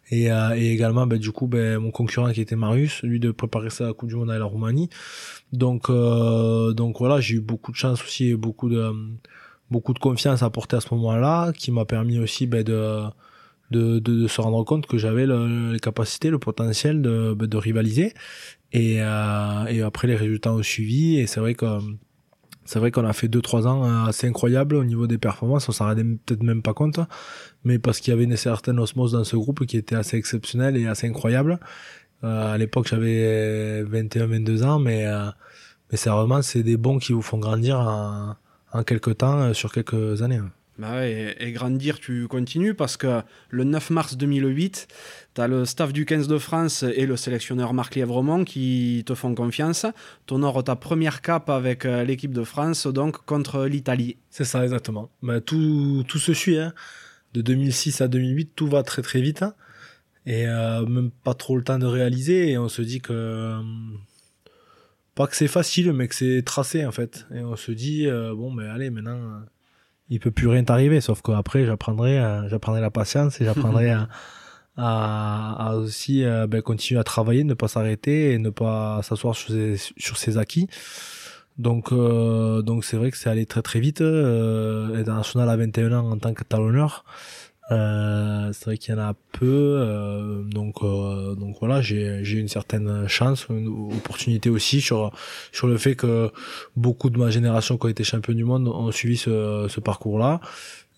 Et, 0.10 0.26
et 0.26 0.72
également, 0.72 1.06
ben, 1.06 1.20
du 1.20 1.32
coup, 1.32 1.48
ben, 1.48 1.78
mon 1.78 1.92
concurrent 1.92 2.32
qui 2.32 2.42
était 2.42 2.56
Marius, 2.56 3.04
lui 3.04 3.20
de 3.20 3.32
préparer 3.32 3.70
sa 3.70 3.94
Coupe 3.94 4.10
du 4.10 4.16
Monde 4.16 4.32
avec 4.32 4.40
la 4.40 4.46
Roumanie. 4.46 4.90
Donc, 5.54 5.90
donc 5.90 6.98
voilà, 6.98 7.22
j'ai 7.22 7.36
eu 7.36 7.42
beaucoup 7.42 7.72
de 7.72 7.78
chance 7.78 8.04
aussi 8.04 8.30
et 8.30 8.36
beaucoup 8.36 8.70
de 8.70 8.92
beaucoup 9.74 9.94
de 9.94 10.00
confiance 10.00 10.44
à 10.44 10.50
porter 10.50 10.78
à 10.78 10.82
ce 10.82 10.94
moment-là, 10.94 11.52
qui 11.52 11.72
m'a 11.72 11.86
permis 11.86 12.20
aussi 12.20 12.48
ben, 12.48 12.64
de, 12.64 13.04
de, 13.72 14.28
se 14.28 14.40
rendre 14.40 14.64
compte 14.64 14.86
que 14.86 14.98
j'avais 14.98 15.26
le, 15.26 15.74
les 15.74 15.80
capacités, 15.80 16.30
le 16.30 16.40
potentiel 16.40 17.02
de, 17.02 17.34
ben, 17.34 17.50
rivaliser. 17.60 18.14
Et, 18.72 19.02
euh, 19.02 19.66
et 19.68 19.82
après, 19.82 20.08
les 20.08 20.16
résultats 20.16 20.54
ont 20.54 20.64
suivi. 20.64 21.18
Et 21.20 21.28
c'est 21.28 21.40
vrai 21.40 21.56
que 21.56 21.66
c'est 22.66 22.80
vrai 22.80 22.92
qu'on 22.92 23.06
a 23.06 23.12
fait 23.12 23.28
2-3 23.28 23.68
ans 23.68 24.06
assez 24.06 24.26
incroyables 24.28 24.76
au 24.76 24.86
niveau 24.86 25.06
des 25.06 25.18
performances. 25.18 25.68
On 25.68 25.74
s'en 25.74 25.86
rendait 25.86 26.04
peut-être 26.04 26.44
même 26.44 26.62
pas 26.62 26.74
compte, 26.74 27.00
mais 27.66 27.78
parce 27.78 28.00
qu'il 28.00 28.12
y 28.12 28.14
avait 28.14 28.24
une 28.24 28.38
certaine 28.38 28.80
osmose 28.80 29.12
dans 29.12 29.26
ce 29.26 29.36
groupe 29.36 29.66
qui 29.66 29.76
était 29.76 29.96
assez 29.96 30.16
exceptionnelle 30.18 30.78
et 30.78 30.88
assez 30.88 31.08
incroyable. 31.08 31.60
Euh, 32.24 32.54
à 32.54 32.58
l'époque, 32.58 32.88
j'avais 32.88 33.84
21-22 33.84 34.64
ans, 34.64 34.80
mais 34.80 35.06
euh, 35.06 35.30
mais 35.92 35.98
sérieusement, 35.98 36.42
c'est 36.42 36.64
des 36.64 36.78
bons 36.78 37.00
qui 37.00 37.14
vous 37.14 37.22
font 37.22 37.38
grandir 37.38 37.78
en 38.74 38.84
quelques 38.84 39.18
temps, 39.18 39.40
euh, 39.40 39.54
sur 39.54 39.72
quelques 39.72 40.22
années. 40.22 40.42
Bah 40.80 41.08
et, 41.08 41.52
grandir, 41.52 42.00
tu 42.00 42.28
continues 42.28 42.74
parce 42.74 42.98
que 42.98 43.22
le 43.50 43.64
9 43.64 43.92
mars 43.92 44.18
2008, 44.18 44.88
tu 45.36 45.42
as 45.42 45.48
le 45.48 45.66
staff 45.66 45.94
du 45.94 46.06
15 46.06 46.28
de 46.28 46.40
France 46.40 46.82
et 46.82 47.06
le 47.06 47.16
sélectionneur 47.16 47.76
Marc 47.76 47.94
Lièvremont 47.94 48.44
qui 48.44 49.04
te 49.06 49.14
font 49.14 49.36
confiance. 49.36 49.86
Tu 50.26 50.34
honores 50.34 50.64
ta 50.64 50.76
première 50.76 51.22
cape 51.22 51.52
avec 51.52 51.86
euh, 51.86 52.04
l'équipe 52.04 52.34
de 52.34 52.44
France, 52.44 52.88
donc 52.88 53.24
contre 53.26 53.66
l'Italie. 53.66 54.18
C'est 54.32 54.46
ça, 54.46 54.64
exactement. 54.64 55.12
Bah, 55.22 55.42
tout, 55.42 56.04
tout 56.08 56.20
se 56.20 56.34
suit. 56.34 56.58
Hein. 56.58 56.74
De 57.36 57.42
2006 57.42 58.02
à 58.02 58.08
2008, 58.08 58.54
tout 58.56 58.68
va 58.68 58.82
très 58.82 59.04
très 59.04 59.22
vite. 59.22 59.44
Hein. 59.44 59.54
Et 60.26 60.48
euh, 60.48 60.86
même 60.88 61.12
pas 61.24 61.36
trop 61.36 61.56
le 61.56 61.64
temps 61.64 61.78
de 61.78 61.86
réaliser. 61.86 62.50
Et 62.50 62.58
on 62.58 62.68
se 62.70 62.82
dit 62.82 63.00
que 63.00 63.60
pas 65.16 65.28
que 65.28 65.36
c'est 65.36 65.48
facile, 65.48 65.94
mais 65.94 66.08
que 66.08 66.16
c'est 66.16 66.42
tracé 66.44 66.86
en 66.86 66.92
fait. 66.92 67.28
Et 67.34 67.42
on 67.42 67.56
se 67.56 67.72
dit 67.72 68.08
euh, 68.08 68.34
bon, 68.36 68.52
mais 68.52 68.68
allez, 68.68 68.90
maintenant, 68.90 69.18
euh, 69.18 69.40
il 70.10 70.20
peut 70.20 70.32
plus 70.32 70.48
rien 70.48 70.64
t'arriver. 70.64 71.02
Sauf 71.02 71.22
qu'après, 71.22 71.66
j'apprendrai, 71.66 72.20
euh, 72.20 72.48
j'apprendrai 72.50 72.82
la 72.82 72.92
patience 72.92 73.40
et 73.42 73.46
j'apprendrai 73.46 73.92
à, 73.92 74.08
à, 74.78 75.76
aussi 75.76 76.24
ben, 76.48 76.62
continuer 76.62 77.00
à 77.00 77.04
travailler, 77.04 77.44
ne 77.44 77.54
pas 77.54 77.68
s'arrêter 77.68 78.34
et 78.34 78.40
ne 78.40 78.50
pas 78.50 79.02
s'asseoir 79.04 79.36
sur 79.36 79.50
ses, 79.50 79.76
sur 79.98 80.18
ses 80.18 80.38
acquis. 80.38 80.68
Donc, 81.60 81.94
donc 81.94 82.84
c'est 82.84 82.98
vrai 82.98 83.12
que 83.12 83.18
c'est 83.18 83.30
allé 83.30 83.46
très 83.46 83.62
très 83.62 83.80
vite. 83.80 84.02
Euh, 84.02 85.00
international 85.00 85.50
à 85.50 85.56
21 85.56 85.92
ans 85.92 86.12
en 86.12 86.18
tant 86.18 86.34
que 86.34 86.44
talonneur. 86.44 87.06
Euh, 87.72 88.52
c'est 88.52 88.66
vrai 88.66 88.78
qu'il 88.78 88.94
y 88.94 88.98
en 88.98 89.02
a 89.02 89.14
peu, 89.32 89.46
euh, 89.80 90.44
donc 90.44 90.84
euh, 90.84 91.34
donc 91.36 91.56
voilà, 91.60 91.82
j'ai 91.82 92.20
une 92.32 92.50
certaine 92.50 93.08
chance, 93.08 93.48
une 93.50 93.68
opportunité 93.96 94.50
aussi 94.50 94.82
sur 94.82 95.12
sur 95.54 95.68
le 95.68 95.78
fait 95.78 95.96
que 95.96 96.32
beaucoup 96.76 97.10
de 97.10 97.18
ma 97.18 97.30
génération 97.30 97.78
qui 97.78 97.86
ont 97.86 97.90
été 97.90 98.04
champions 98.04 98.34
du 98.34 98.44
monde 98.44 98.68
ont 98.68 98.92
suivi 98.92 99.16
ce 99.18 99.68
ce 99.70 99.80
parcours-là. 99.80 100.42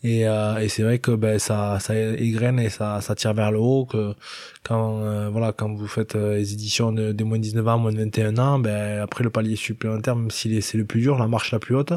Et, 0.05 0.27
euh, 0.27 0.57
et 0.57 0.69
c'est 0.69 0.83
vrai 0.83 0.99
que 0.99 1.09
ben, 1.09 1.39
ça, 1.39 1.79
ça 1.79 1.95
égrène 1.95 2.59
et 2.59 2.69
ça, 2.69 3.01
ça 3.01 3.15
tire 3.15 3.33
vers 3.33 3.51
le 3.51 3.57
haut. 3.57 3.85
Que 3.85 4.13
quand, 4.61 4.99
euh, 5.01 5.29
voilà, 5.31 5.51
quand 5.51 5.73
vous 5.73 5.87
faites 5.87 6.15
euh, 6.15 6.35
les 6.35 6.53
éditions 6.53 6.91
de, 6.91 7.23
moins 7.23 7.37
de 7.37 7.41
19 7.41 7.67
ans, 7.67 7.79
moins 7.79 7.91
de 7.91 7.97
21 7.97 8.37
ans, 8.37 8.59
ben, 8.59 9.01
après 9.01 9.23
le 9.23 9.31
palier 9.31 9.55
supplémentaire, 9.55 10.15
même 10.15 10.29
si 10.29 10.61
c'est 10.61 10.77
le 10.77 10.85
plus 10.85 11.01
dur, 11.01 11.17
la 11.17 11.27
marche 11.27 11.51
la 11.51 11.57
plus 11.57 11.75
haute, 11.75 11.93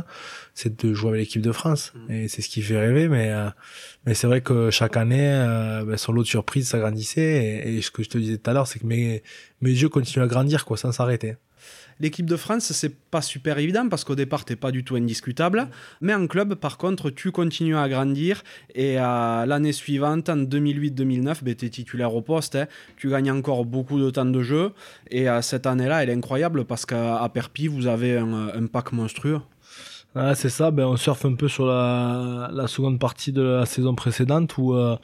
c'est 0.55 0.83
de 0.83 0.95
jouer 0.95 1.11
avec 1.11 1.21
l'équipe 1.21 1.43
de 1.43 1.53
France. 1.53 1.93
Mm. 2.09 2.13
Et 2.13 2.29
c'est 2.29 2.41
ce 2.41 2.49
qui 2.49 2.63
fait 2.63 2.79
rêver. 2.79 3.09
Mais, 3.09 3.31
mais 4.07 4.15
c'est 4.15 4.27
vrai 4.27 4.41
que 4.41 4.71
chaque 4.71 4.97
année, 4.97 5.29
ben, 5.87 5.99
son 5.99 6.13
lot 6.13 6.23
de 6.23 6.29
surprises 6.29 6.69
s'agrandissait. 6.69 7.63
Et, 7.67 7.77
et, 7.77 7.83
ce 7.83 7.91
que 7.91 8.03
je 8.03 8.09
te 8.09 8.17
disais 8.17 8.39
tout 8.39 8.49
à 8.49 8.55
l'heure, 8.55 8.67
c'est 8.67 8.79
que 8.79 8.87
mes, 8.87 9.23
mes 9.61 9.71
yeux 9.71 9.91
continuent 9.91 10.25
à 10.25 10.29
grandir 10.29 10.65
quoi, 10.65 10.79
sans 10.79 10.93
s'arrêter. 10.93 11.37
L'équipe 12.01 12.27
de 12.27 12.37
France, 12.37 12.73
c'est 12.73 12.95
pas 13.11 13.23
super 13.23 13.59
évident 13.59 13.89
parce 13.89 14.05
qu'au 14.05 14.15
départ, 14.15 14.45
t'es 14.45 14.57
pas 14.57 14.71
du 14.71 14.85
tout 14.85 14.97
indiscutable. 14.97 15.69
Mais 16.01 16.15
en 16.15 16.27
club, 16.27 16.55
par 16.55 16.79
contre, 16.79 17.11
tu 17.11 17.31
continues 17.33 17.77
à 17.77 17.89
grandir. 17.89 18.43
Et 18.75 18.95
l'année 18.95 19.73
suivante, 19.73 20.29
en 20.29 20.37
2008-2009, 20.37 21.43
ben, 21.43 21.55
tu 21.55 21.67
es 21.67 21.69
titulaire 21.69 22.15
au 22.15 22.23
poste. 22.23 22.57
Hein. 22.57 22.67
Tu 22.97 23.11
gagnes 23.11 23.33
encore 23.33 23.65
beaucoup 23.65 23.99
de 23.99 24.11
temps 24.11 24.25
de 24.25 24.43
jeu. 24.43 24.73
Et 25.11 25.27
cette 25.43 25.67
année-là, 25.67 26.03
elle 26.03 26.11
est 26.11 26.15
incroyable 26.15 26.65
parce 26.65 26.87
qu'à 26.87 27.29
Perpi, 27.33 27.67
vous 27.67 27.87
avez 27.87 28.19
un, 28.19 28.67
pack 28.67 28.93
monstrueux. 28.93 29.41
c'est 30.35 30.49
ça, 30.49 30.71
ben, 30.71 30.87
on 30.87 30.97
surfe 30.97 31.25
un 31.25 31.35
peu 31.35 31.49
sur 31.49 31.67
la, 31.67 32.67
seconde 32.67 32.99
partie 32.99 33.33
de 33.33 33.43
la 33.43 33.67
saison 33.67 33.95
précédente 33.95 34.59
où, 34.59 34.75
euh, 34.75 34.97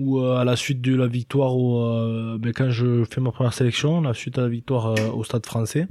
euh, 0.00 0.36
à 0.36 0.44
la 0.44 0.56
suite 0.56 0.80
de 0.80 0.94
la 0.94 1.06
victoire, 1.06 1.52
euh, 1.54 2.36
ben, 2.38 2.52
quand 2.52 2.70
je 2.70 3.04
fais 3.04 3.20
ma 3.20 3.32
première 3.32 3.54
sélection, 3.54 4.00
la 4.00 4.14
suite 4.14 4.38
à 4.38 4.42
la 4.42 4.48
victoire 4.48 4.94
au 5.16 5.24
stade 5.24 5.46
français, 5.46 5.86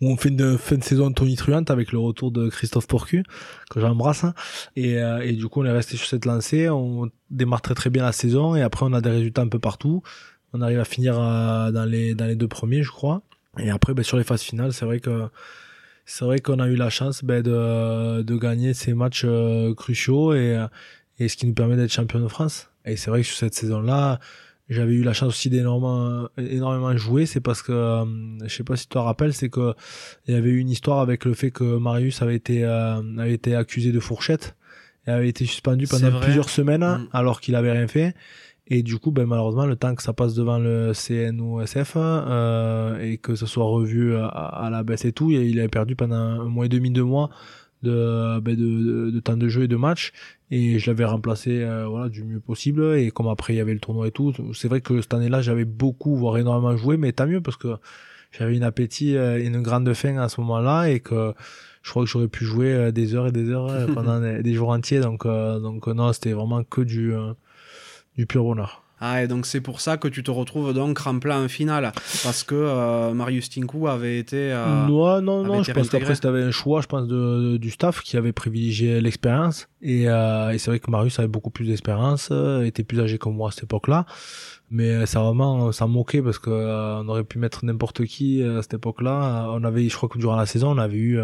on 0.00 0.16
fait 0.16 0.28
une 0.28 0.58
fin 0.58 0.76
de 0.76 0.84
saison 0.84 1.12
tonitruante 1.12 1.70
avec 1.70 1.92
le 1.92 1.98
retour 1.98 2.30
de 2.30 2.48
Christophe 2.48 2.86
Porcu 2.86 3.24
que 3.70 3.80
j'embrasse 3.80 4.24
et, 4.76 4.98
euh, 4.98 5.20
et 5.20 5.32
du 5.32 5.48
coup 5.48 5.62
on 5.62 5.64
est 5.64 5.70
resté 5.72 5.96
sur 5.96 6.06
cette 6.06 6.24
lancée. 6.24 6.68
On 6.68 7.10
démarre 7.30 7.62
très 7.62 7.74
très 7.74 7.90
bien 7.90 8.02
la 8.02 8.12
saison 8.12 8.54
et 8.54 8.62
après 8.62 8.84
on 8.86 8.92
a 8.92 9.00
des 9.00 9.10
résultats 9.10 9.42
un 9.42 9.48
peu 9.48 9.58
partout. 9.58 10.02
On 10.52 10.60
arrive 10.60 10.80
à 10.80 10.84
finir 10.84 11.18
euh, 11.18 11.70
dans 11.70 11.84
les 11.84 12.14
dans 12.14 12.26
les 12.26 12.36
deux 12.36 12.48
premiers 12.48 12.82
je 12.82 12.90
crois. 12.90 13.22
Et 13.58 13.70
après 13.70 13.94
ben, 13.94 14.02
sur 14.02 14.16
les 14.16 14.24
phases 14.24 14.42
finales 14.42 14.72
c'est 14.72 14.84
vrai 14.84 15.00
que 15.00 15.28
c'est 16.06 16.24
vrai 16.24 16.40
qu'on 16.40 16.58
a 16.58 16.66
eu 16.66 16.76
la 16.76 16.90
chance 16.90 17.24
ben, 17.24 17.42
de, 17.42 18.22
de 18.22 18.36
gagner 18.36 18.74
ces 18.74 18.94
matchs 18.94 19.24
euh, 19.24 19.74
cruciaux 19.74 20.34
et, 20.34 20.62
et 21.18 21.28
ce 21.28 21.36
qui 21.36 21.46
nous 21.46 21.54
permet 21.54 21.76
d'être 21.76 21.92
champion 21.92 22.20
de 22.20 22.28
France. 22.28 22.68
Et 22.84 22.96
c'est 22.96 23.10
vrai 23.10 23.22
que 23.22 23.26
sur 23.26 23.36
cette 23.36 23.54
saison 23.54 23.80
là 23.80 24.18
j'avais 24.68 24.94
eu 24.94 25.02
la 25.02 25.12
chance 25.12 25.30
aussi 25.30 25.50
d'énormément 25.50 26.28
énormément 26.38 26.96
jouer. 26.96 27.26
C'est 27.26 27.40
parce 27.40 27.62
que 27.62 27.72
euh, 27.72 28.04
je 28.44 28.54
sais 28.54 28.64
pas 28.64 28.76
si 28.76 28.84
tu 28.84 28.94
te 28.94 28.98
rappelles 28.98 29.34
c'est 29.34 29.50
que 29.50 29.74
il 30.26 30.34
y 30.34 30.36
avait 30.36 30.50
eu 30.50 30.58
une 30.58 30.70
histoire 30.70 31.00
avec 31.00 31.24
le 31.24 31.34
fait 31.34 31.50
que 31.50 31.76
Marius 31.78 32.22
avait 32.22 32.36
été 32.36 32.64
euh, 32.64 33.00
avait 33.18 33.34
été 33.34 33.54
accusé 33.54 33.92
de 33.92 34.00
fourchette 34.00 34.56
et 35.06 35.10
avait 35.10 35.28
été 35.28 35.44
suspendu 35.44 35.86
pendant 35.86 36.18
plusieurs 36.20 36.48
semaines 36.48 36.80
mm. 36.84 37.08
alors 37.12 37.40
qu'il 37.40 37.54
avait 37.54 37.72
rien 37.72 37.88
fait. 37.88 38.14
Et 38.66 38.82
du 38.82 38.98
coup 38.98 39.10
ben 39.10 39.26
malheureusement 39.26 39.66
le 39.66 39.76
temps 39.76 39.94
que 39.94 40.02
ça 40.02 40.14
passe 40.14 40.32
devant 40.32 40.58
le 40.58 40.92
CNOSF 40.94 41.92
euh, 41.96 42.98
et 42.98 43.18
que 43.18 43.34
ça 43.34 43.46
soit 43.46 43.66
revu 43.66 44.16
à, 44.16 44.68
la 44.72 44.82
baisse 44.82 45.04
et 45.04 45.12
tout 45.12 45.30
il 45.30 45.58
avait 45.58 45.68
perdu 45.68 45.96
pendant 45.96 46.16
un 46.16 46.44
mois 46.44 46.64
et 46.64 46.70
demi 46.70 46.90
deux 46.90 47.04
mois 47.04 47.28
de, 47.84 48.40
ben 48.40 48.56
de, 48.56 49.10
de, 49.10 49.20
temps 49.20 49.36
de 49.36 49.48
jeu 49.48 49.62
et 49.62 49.68
de 49.68 49.76
match. 49.76 50.12
Et 50.50 50.78
je 50.78 50.90
l'avais 50.90 51.04
remplacé 51.04 51.62
euh, 51.62 51.86
voilà 51.86 52.08
du 52.08 52.24
mieux 52.24 52.40
possible. 52.40 52.96
Et 52.96 53.10
comme 53.10 53.28
après 53.28 53.54
il 53.54 53.56
y 53.56 53.60
avait 53.60 53.74
le 53.74 53.80
tournoi 53.80 54.08
et 54.08 54.10
tout 54.10 54.34
c'est 54.52 54.68
vrai 54.68 54.80
que 54.80 55.00
cette 55.00 55.14
année-là 55.14 55.42
j'avais 55.42 55.64
beaucoup 55.64 56.16
voire 56.16 56.38
énormément 56.38 56.76
joué 56.76 56.96
mais 56.96 57.12
tant 57.12 57.26
mieux 57.26 57.40
parce 57.40 57.56
que 57.56 57.68
j'avais 58.32 58.56
une 58.56 58.64
appétit 58.64 59.16
euh, 59.16 59.44
une 59.44 59.62
grande 59.62 59.92
faim 59.94 60.16
à 60.18 60.28
ce 60.28 60.40
moment-là 60.40 60.88
et 60.88 61.00
que 61.00 61.34
je 61.82 61.90
crois 61.90 62.04
que 62.04 62.10
j'aurais 62.10 62.28
pu 62.28 62.44
jouer 62.44 62.72
euh, 62.72 62.90
des 62.90 63.14
heures 63.14 63.28
et 63.28 63.32
des 63.32 63.50
heures 63.50 63.70
pendant 63.94 64.20
des, 64.20 64.54
jours 64.54 64.70
entiers. 64.70 65.00
Donc 65.00 65.24
donc 65.26 65.86
non 65.86 66.12
c'était 66.12 66.32
vraiment 66.32 66.64
que 66.64 66.80
du 66.80 67.12
du 68.16 68.26
pur 68.26 68.44
bonheur 68.44 68.83
ah, 69.06 69.22
et 69.22 69.28
donc 69.28 69.44
c'est 69.44 69.60
pour 69.60 69.82
ça 69.82 69.98
que 69.98 70.08
tu 70.08 70.22
te 70.22 70.30
retrouves 70.30 70.72
donc 70.72 70.98
rempli 70.98 71.30
en 71.30 71.46
finale, 71.46 71.92
parce 72.22 72.42
que 72.42 72.54
euh, 72.54 73.12
Marius 73.12 73.50
Tinku 73.50 73.86
avait 73.86 74.18
été. 74.18 74.50
Euh, 74.50 74.86
non, 74.86 75.20
non, 75.20 75.44
non, 75.44 75.62
je 75.62 75.72
pense 75.72 75.90
qu'après 75.90 76.14
c'était 76.14 76.28
un 76.28 76.50
choix, 76.50 76.80
je 76.80 76.86
pense, 76.86 77.06
de, 77.06 77.58
du 77.58 77.70
staff 77.70 78.00
qui 78.00 78.16
avait 78.16 78.32
privilégié 78.32 79.02
l'expérience. 79.02 79.68
Et, 79.82 80.08
euh, 80.08 80.52
et 80.52 80.58
c'est 80.58 80.70
vrai 80.70 80.80
que 80.80 80.90
Marius 80.90 81.18
avait 81.18 81.28
beaucoup 81.28 81.50
plus 81.50 81.66
d'expérience, 81.66 82.32
était 82.64 82.82
plus 82.82 82.98
âgé 82.98 83.18
que 83.18 83.28
moi 83.28 83.50
à 83.50 83.52
cette 83.52 83.64
époque-là. 83.64 84.06
Mais 84.70 85.04
ça 85.04 85.20
vraiment, 85.20 85.70
ça 85.72 85.86
moquait 85.86 86.22
parce 86.22 86.38
que 86.38 86.50
on 86.50 87.06
aurait 87.06 87.24
pu 87.24 87.38
mettre 87.38 87.66
n'importe 87.66 88.06
qui 88.06 88.42
à 88.42 88.62
cette 88.62 88.74
époque-là. 88.74 89.50
On 89.50 89.64
avait, 89.64 89.86
je 89.86 89.94
crois 89.94 90.08
que 90.08 90.16
durant 90.16 90.36
la 90.36 90.46
saison, 90.46 90.70
on 90.70 90.78
avait 90.78 90.96
eu 90.96 91.20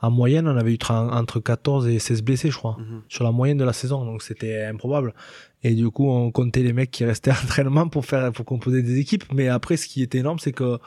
en 0.00 0.10
moyenne, 0.10 0.46
on 0.46 0.56
avait 0.56 0.74
eu 0.74 0.78
entre 0.88 1.40
14 1.40 1.88
et 1.88 1.98
16 1.98 2.22
blessés, 2.22 2.50
je 2.50 2.56
crois, 2.56 2.76
mhm. 2.78 3.02
sur 3.08 3.24
la 3.24 3.32
moyenne 3.32 3.58
de 3.58 3.64
la 3.64 3.72
saison. 3.72 4.04
Donc 4.04 4.22
c'était 4.22 4.64
improbable. 4.64 5.14
Et 5.64 5.74
du 5.74 5.90
coup, 5.90 6.08
on 6.08 6.30
comptait 6.30 6.62
les 6.62 6.72
mecs 6.72 6.90
qui 6.90 7.04
restaient 7.04 7.30
à 7.32 7.34
l'entraînement 7.34 7.88
pour 7.88 8.06
faire, 8.06 8.32
pour 8.32 8.44
composer 8.44 8.82
des 8.82 8.98
équipes. 8.98 9.24
Mais 9.32 9.48
après, 9.48 9.76
ce 9.76 9.86
qui 9.86 10.02
était 10.02 10.18
énorme, 10.18 10.38
c'est 10.38 10.52
que 10.52 10.78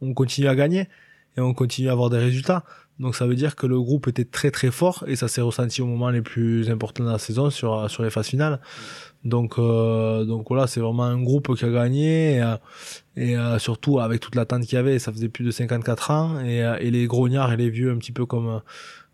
on 0.00 0.12
continue 0.14 0.48
à 0.48 0.54
gagner 0.54 0.88
et 1.36 1.40
on 1.40 1.54
continue 1.54 1.88
à 1.88 1.92
avoir 1.92 2.10
des 2.10 2.18
résultats. 2.18 2.64
Donc 3.00 3.16
ça 3.16 3.26
veut 3.26 3.34
dire 3.34 3.56
que 3.56 3.66
le 3.66 3.80
groupe 3.80 4.06
était 4.06 4.24
très 4.24 4.52
très 4.52 4.70
fort 4.70 5.02
et 5.08 5.16
ça 5.16 5.26
s'est 5.26 5.40
ressenti 5.40 5.82
au 5.82 5.86
moment 5.86 6.10
les 6.10 6.22
plus 6.22 6.70
importants 6.70 7.02
de 7.02 7.10
la 7.10 7.18
saison 7.18 7.50
sur 7.50 7.90
sur 7.90 8.04
les 8.04 8.10
phases 8.10 8.28
finales. 8.28 8.60
Donc 9.24 9.58
euh, 9.58 10.24
donc 10.24 10.46
voilà, 10.48 10.68
c'est 10.68 10.78
vraiment 10.78 11.02
un 11.02 11.20
groupe 11.20 11.56
qui 11.56 11.64
a 11.64 11.70
gagné 11.70 12.36
et, 12.36 12.42
euh, 12.42 12.56
et 13.16 13.36
euh, 13.36 13.58
surtout 13.58 13.98
avec 13.98 14.20
toute 14.20 14.36
l'attente 14.36 14.62
qu'il 14.62 14.76
y 14.76 14.78
avait, 14.78 15.00
ça 15.00 15.10
faisait 15.12 15.28
plus 15.28 15.44
de 15.44 15.50
54 15.50 16.10
ans 16.12 16.40
et, 16.44 16.58
et 16.80 16.90
les 16.92 17.06
grognards 17.06 17.52
et 17.52 17.56
les 17.56 17.70
vieux 17.70 17.90
un 17.90 17.96
petit 17.96 18.12
peu 18.12 18.26
comme 18.26 18.60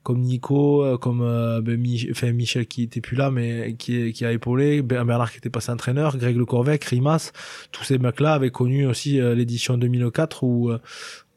comme 0.03 0.21
Nico, 0.21 0.99
comme 0.99 1.21
ben, 1.63 1.79
enfin, 2.11 2.33
Michel 2.33 2.67
qui 2.67 2.85
était 2.85 3.01
plus 3.01 3.17
là 3.17 3.31
mais 3.31 3.75
qui, 3.79 4.13
qui 4.13 4.25
a 4.25 4.33
épaulé, 4.33 4.83
Bernard 4.83 5.31
qui 5.31 5.39
était 5.39 5.51
passé 5.51 5.71
entraîneur, 5.73 6.17
Greg 6.17 6.37
Le 6.37 6.47
Corvec, 6.47 6.85
Rimas, 6.85 7.33
tous 7.71 7.85
ces 7.85 7.99
mecs-là 7.99 8.35
avaient 8.35 8.51
connu 8.51 8.87
aussi 8.87 9.21
l'édition 9.21 9.77
2004 9.77 10.43
où 10.45 10.73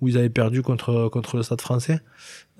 où 0.03 0.07
ils 0.09 0.17
avaient 0.17 0.29
perdu 0.29 0.61
contre 0.61 1.09
contre 1.09 1.37
le 1.37 1.43
Stade 1.43 1.61
Français. 1.61 2.01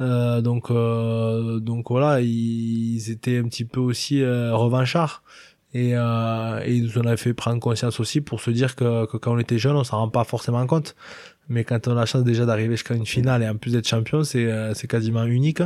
Euh, 0.01 0.41
donc 0.41 0.71
euh, 0.71 1.59
donc 1.59 1.89
voilà, 1.89 2.21
ils, 2.21 3.11
étaient 3.11 3.37
un 3.37 3.43
petit 3.43 3.65
peu 3.65 3.79
aussi 3.79 4.21
euh, 4.21 4.55
revanchards. 4.55 5.23
Et, 5.75 5.93
euh, 5.95 6.61
et 6.63 6.75
ils 6.75 6.83
nous 6.83 6.97
en 6.99 7.05
avaient 7.05 7.17
fait 7.17 7.33
prendre 7.33 7.59
conscience 7.59 7.99
aussi 7.99 8.21
pour 8.21 8.41
se 8.41 8.51
dire 8.51 8.75
que, 8.75 9.07
que 9.07 9.17
quand 9.17 9.33
on 9.33 9.39
était 9.39 9.57
jeune, 9.57 9.75
on 9.75 9.83
s'en 9.83 9.97
rend 9.97 10.09
pas 10.09 10.23
forcément 10.23 10.65
compte. 10.67 10.95
Mais 11.49 11.63
quand 11.63 11.87
on 11.87 11.91
a 11.91 11.95
la 11.95 12.05
chance 12.05 12.23
déjà 12.23 12.45
d'arriver 12.45 12.75
jusqu'à 12.75 12.95
une 12.95 13.05
finale 13.05 13.43
et 13.43 13.49
en 13.49 13.55
plus 13.55 13.71
d'être 13.71 13.87
champion, 13.87 14.23
c'est 14.23 14.49
c'est 14.73 14.87
quasiment 14.87 15.25
unique 15.25 15.61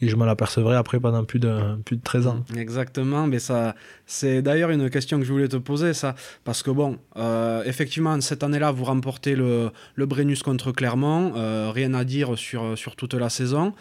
et 0.00 0.08
je 0.08 0.16
m'en 0.16 0.26
apercevrai 0.26 0.76
après 0.76 1.00
pendant 1.00 1.24
plus 1.24 1.38
de, 1.38 1.76
plus 1.84 1.96
de 1.96 2.02
13 2.02 2.26
ans. 2.26 2.44
Exactement, 2.56 3.26
mais 3.26 3.38
ça, 3.38 3.74
c'est 4.04 4.42
d'ailleurs 4.42 4.70
une 4.70 4.90
question 4.90 5.18
que 5.18 5.24
je 5.24 5.32
voulais 5.32 5.48
te 5.48 5.56
poser, 5.56 5.94
ça, 5.94 6.14
parce 6.44 6.62
que 6.62 6.70
bon, 6.70 6.98
euh, 7.16 7.62
effectivement, 7.64 8.20
cette 8.20 8.42
année-là, 8.42 8.72
vous 8.72 8.84
remportez 8.84 9.34
le, 9.34 9.70
le 9.94 10.06
Brennus 10.06 10.42
contre 10.42 10.72
Clermont, 10.72 11.32
euh, 11.36 11.70
rien 11.72 11.94
à 11.94 12.04
dire 12.04 12.36
sur, 12.36 12.76
sur 12.76 12.94
toute 12.96 13.14
la 13.14 13.30
saison. 13.30 13.72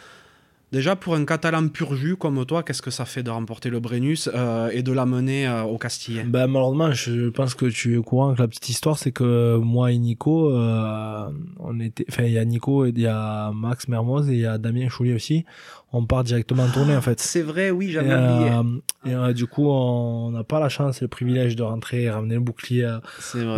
Déjà, 0.71 0.95
pour 0.95 1.15
un 1.15 1.25
Catalan 1.25 1.67
pur 1.67 1.95
jus 1.95 2.15
comme 2.15 2.43
toi, 2.45 2.63
qu'est-ce 2.63 2.81
que 2.81 2.91
ça 2.91 3.05
fait 3.05 3.23
de 3.23 3.29
remporter 3.29 3.69
le 3.69 3.79
Brennus 3.79 4.29
euh, 4.33 4.69
et 4.73 4.81
de 4.81 4.91
l'amener 4.91 5.47
euh, 5.47 5.63
au 5.63 5.77
Castillet 5.77 6.23
ben, 6.23 6.47
Malheureusement, 6.47 6.91
je 6.91 7.29
pense 7.29 7.53
que 7.53 7.67
tu 7.67 7.93
es 7.93 7.97
au 7.97 8.03
courant 8.03 8.33
que 8.33 8.41
la 8.41 8.47
petite 8.47 8.69
histoire, 8.69 8.97
c'est 8.97 9.11
que 9.11 9.57
moi 9.57 9.91
et 9.91 9.97
Nico, 9.97 10.51
euh, 10.51 11.29
on 11.59 11.79
était, 11.79 12.05
enfin, 12.09 12.23
il 12.23 12.33
y 12.33 12.39
a 12.39 12.45
Nico, 12.45 12.85
il 12.85 12.99
y 12.99 13.07
a 13.07 13.51
Max 13.51 13.87
Mermoz 13.87 14.29
et 14.29 14.33
il 14.33 14.39
y 14.39 14.45
a 14.45 14.57
Damien 14.57 14.89
Chouli 14.89 15.13
aussi. 15.13 15.45
On 15.93 16.05
part 16.05 16.25
directement 16.25 16.63
en 16.63 16.69
tournée, 16.69 16.95
en 16.95 17.01
fait. 17.01 17.21
C'est 17.21 17.43
vrai, 17.43 17.69
oui, 17.69 17.91
j'avais 17.91 18.13
oublié. 18.13 19.29
et 19.29 19.33
du 19.33 19.45
coup, 19.45 19.69
on 19.69 20.31
n'a 20.31 20.43
pas 20.43 20.59
la 20.59 20.67
chance 20.67 20.97
et 21.01 21.05
le 21.05 21.09
privilège 21.09 21.55
de 21.55 21.63
rentrer 21.63 22.03
et 22.03 22.09
ramener 22.09 22.35
le 22.35 22.41
bouclier 22.41 22.97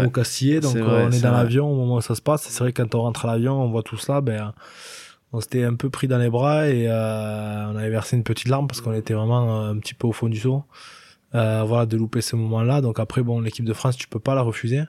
au 0.06 0.10
Castillet. 0.10 0.60
Donc, 0.60 0.76
on 0.76 1.10
est, 1.10 1.22
dans 1.22 1.32
l'avion 1.32 1.72
au 1.72 1.76
moment 1.76 1.96
où 1.96 2.02
ça 2.02 2.14
se 2.14 2.22
passe. 2.22 2.44
C'est 2.44 2.60
vrai 2.60 2.74
que 2.74 2.82
quand 2.82 2.94
on 2.94 3.02
rentre 3.02 3.26
à 3.26 3.32
l'avion, 3.32 3.60
on 3.60 3.70
voit 3.70 3.82
tout 3.82 3.98
cela, 3.98 4.22
ben, 4.22 4.54
on 5.34 5.42
s'était 5.42 5.64
un 5.64 5.76
peu 5.76 5.90
pris 5.90 6.08
dans 6.08 6.18
les 6.18 6.30
bras 6.30 6.68
et 6.70 6.88
euh, 6.88 7.68
on 7.68 7.76
avait 7.76 7.90
versé 7.90 8.16
une 8.16 8.24
petite 8.24 8.48
larme 8.48 8.68
parce 8.68 8.82
qu'on 8.82 8.94
était 8.94 9.14
vraiment 9.14 9.64
euh, 9.64 9.72
un 9.72 9.78
petit 9.78 9.94
peu 9.94 10.08
au 10.08 10.14
fond 10.14 10.30
du 10.30 10.40
seau. 10.40 10.64
Euh, 11.36 11.64
voilà, 11.64 11.86
de 11.86 11.98
louper 11.98 12.22
ce 12.22 12.36
moment-là. 12.38 12.80
Donc 12.82 13.00
après, 13.00 13.22
bon, 13.22 13.42
l'équipe 13.42 13.66
de 13.66 13.74
France, 13.74 13.98
tu 13.98 14.08
peux 14.08 14.20
pas 14.20 14.36
la 14.36 14.42
refuser. 14.42 14.84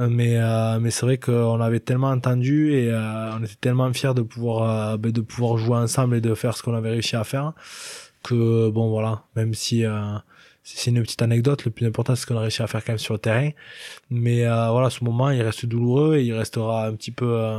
Euh, 0.00 0.08
mais 0.08 0.38
mais 0.80 0.90
c'est 0.90 1.06
vrai 1.06 1.18
qu'on 1.18 1.60
avait 1.60 1.80
tellement 1.80 2.10
entendu 2.10 2.72
et 2.74 2.92
on 2.92 3.42
était 3.42 3.54
tellement 3.60 3.92
fiers 3.92 4.14
de 4.14 4.22
pouvoir 4.22 4.98
ben, 4.98 5.12
de 5.12 5.20
pouvoir 5.20 5.56
jouer 5.56 5.76
ensemble 5.76 6.16
et 6.16 6.20
de 6.20 6.34
faire 6.34 6.56
ce 6.56 6.62
qu'on 6.62 6.74
avait 6.74 6.90
réussi 6.90 7.16
à 7.16 7.24
faire 7.24 7.52
que 8.24 8.70
bon 8.70 8.88
voilà, 8.88 9.24
même 9.36 9.54
si 9.54 9.84
c'est 10.62 10.90
une 10.90 11.02
petite 11.02 11.22
anecdote. 11.22 11.64
Le 11.64 11.70
plus 11.70 11.86
important, 11.86 12.14
c'est 12.14 12.22
ce 12.22 12.26
qu'on 12.26 12.36
a 12.36 12.40
réussi 12.40 12.62
à 12.62 12.66
faire 12.66 12.84
quand 12.84 12.92
même 12.92 12.98
sur 12.98 13.14
le 13.14 13.20
terrain. 13.20 13.50
Mais 14.10 14.44
voilà, 14.46 14.90
ce 14.90 15.04
moment, 15.04 15.30
il 15.30 15.42
reste 15.42 15.66
douloureux 15.66 16.16
et 16.16 16.24
il 16.24 16.32
restera 16.32 16.86
un 16.86 16.94
petit 16.94 17.12
peu 17.12 17.54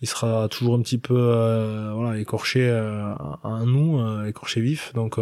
il 0.00 0.08
sera 0.08 0.48
toujours 0.48 0.74
un 0.74 0.82
petit 0.82 0.98
peu 0.98 1.16
euh, 1.16 1.92
voilà 1.94 2.18
écorché 2.18 2.68
euh, 2.68 3.12
à 3.42 3.62
nous 3.64 3.98
euh, 3.98 4.26
écorché 4.26 4.60
vif. 4.60 4.92
Donc 4.94 5.18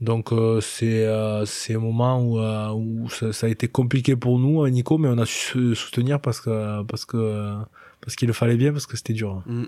donc 0.00 0.30
c'est 0.60 1.06
c'est 1.46 1.74
un 1.74 1.78
moment 1.78 2.20
où 2.20 2.38
où 2.38 3.08
ça, 3.08 3.46
a 3.46 3.48
été 3.48 3.68
compliqué 3.68 4.14
pour 4.14 4.38
nous 4.38 4.66
Nico 4.68 4.98
mais 4.98 5.08
on 5.08 5.18
a 5.18 5.26
su 5.26 5.74
soutenir 5.74 6.20
parce 6.20 6.40
que 6.40 6.82
parce 6.82 7.06
que 7.06 7.54
parce 8.02 8.14
qu'il 8.14 8.28
le 8.28 8.34
fallait 8.34 8.56
bien 8.56 8.72
parce 8.72 8.86
que 8.86 8.96
c'était 8.96 9.14
dur. 9.14 9.42
Mm. 9.46 9.64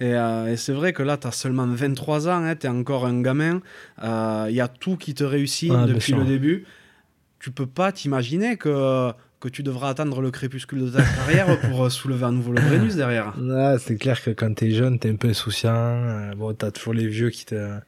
et, 0.00 0.56
c'est 0.56 0.74
vrai 0.74 0.92
que 0.92 1.02
là 1.02 1.16
tu 1.16 1.26
as 1.26 1.32
seulement 1.32 1.66
23 1.66 2.28
ans 2.28 2.44
hein, 2.44 2.54
tu 2.54 2.66
es 2.66 2.70
encore 2.70 3.06
un 3.06 3.22
gamin. 3.22 3.62
Il 4.02 4.54
y 4.54 4.60
a 4.60 4.68
tout 4.68 4.98
qui 4.98 5.14
te 5.14 5.24
réussit 5.24 5.72
depuis 5.72 6.12
le 6.12 6.24
début. 6.24 6.66
Tu 7.40 7.50
peux 7.50 7.66
pas 7.66 7.90
t'imaginer 7.90 8.56
que 8.56 9.12
que 9.42 9.48
tu 9.48 9.64
devras 9.64 9.88
attendre 9.88 10.20
le 10.20 10.30
crépuscule 10.30 10.84
de 10.84 10.90
ta 10.90 11.02
carrière 11.02 11.60
pour 11.68 11.84
euh, 11.84 11.90
soulever 11.90 12.26
à 12.26 12.30
nouveau 12.30 12.52
le 12.52 12.62
Brennus 12.62 12.94
derrière. 12.94 13.34
c'est 13.80 13.96
clair 13.96 14.22
que 14.22 14.30
quand 14.30 14.54
t'es 14.54 14.70
jeune, 14.70 15.00
t'es 15.00 15.10
un 15.10 15.16
peu 15.16 15.28
insouciant. 15.28 15.74
Euh, 15.74 16.34
bon, 16.36 16.54
t'as 16.54 16.70
toujours 16.70 16.94
les 16.94 17.08
vieux 17.08 17.30
qui 17.30 17.44
te, 17.44 17.78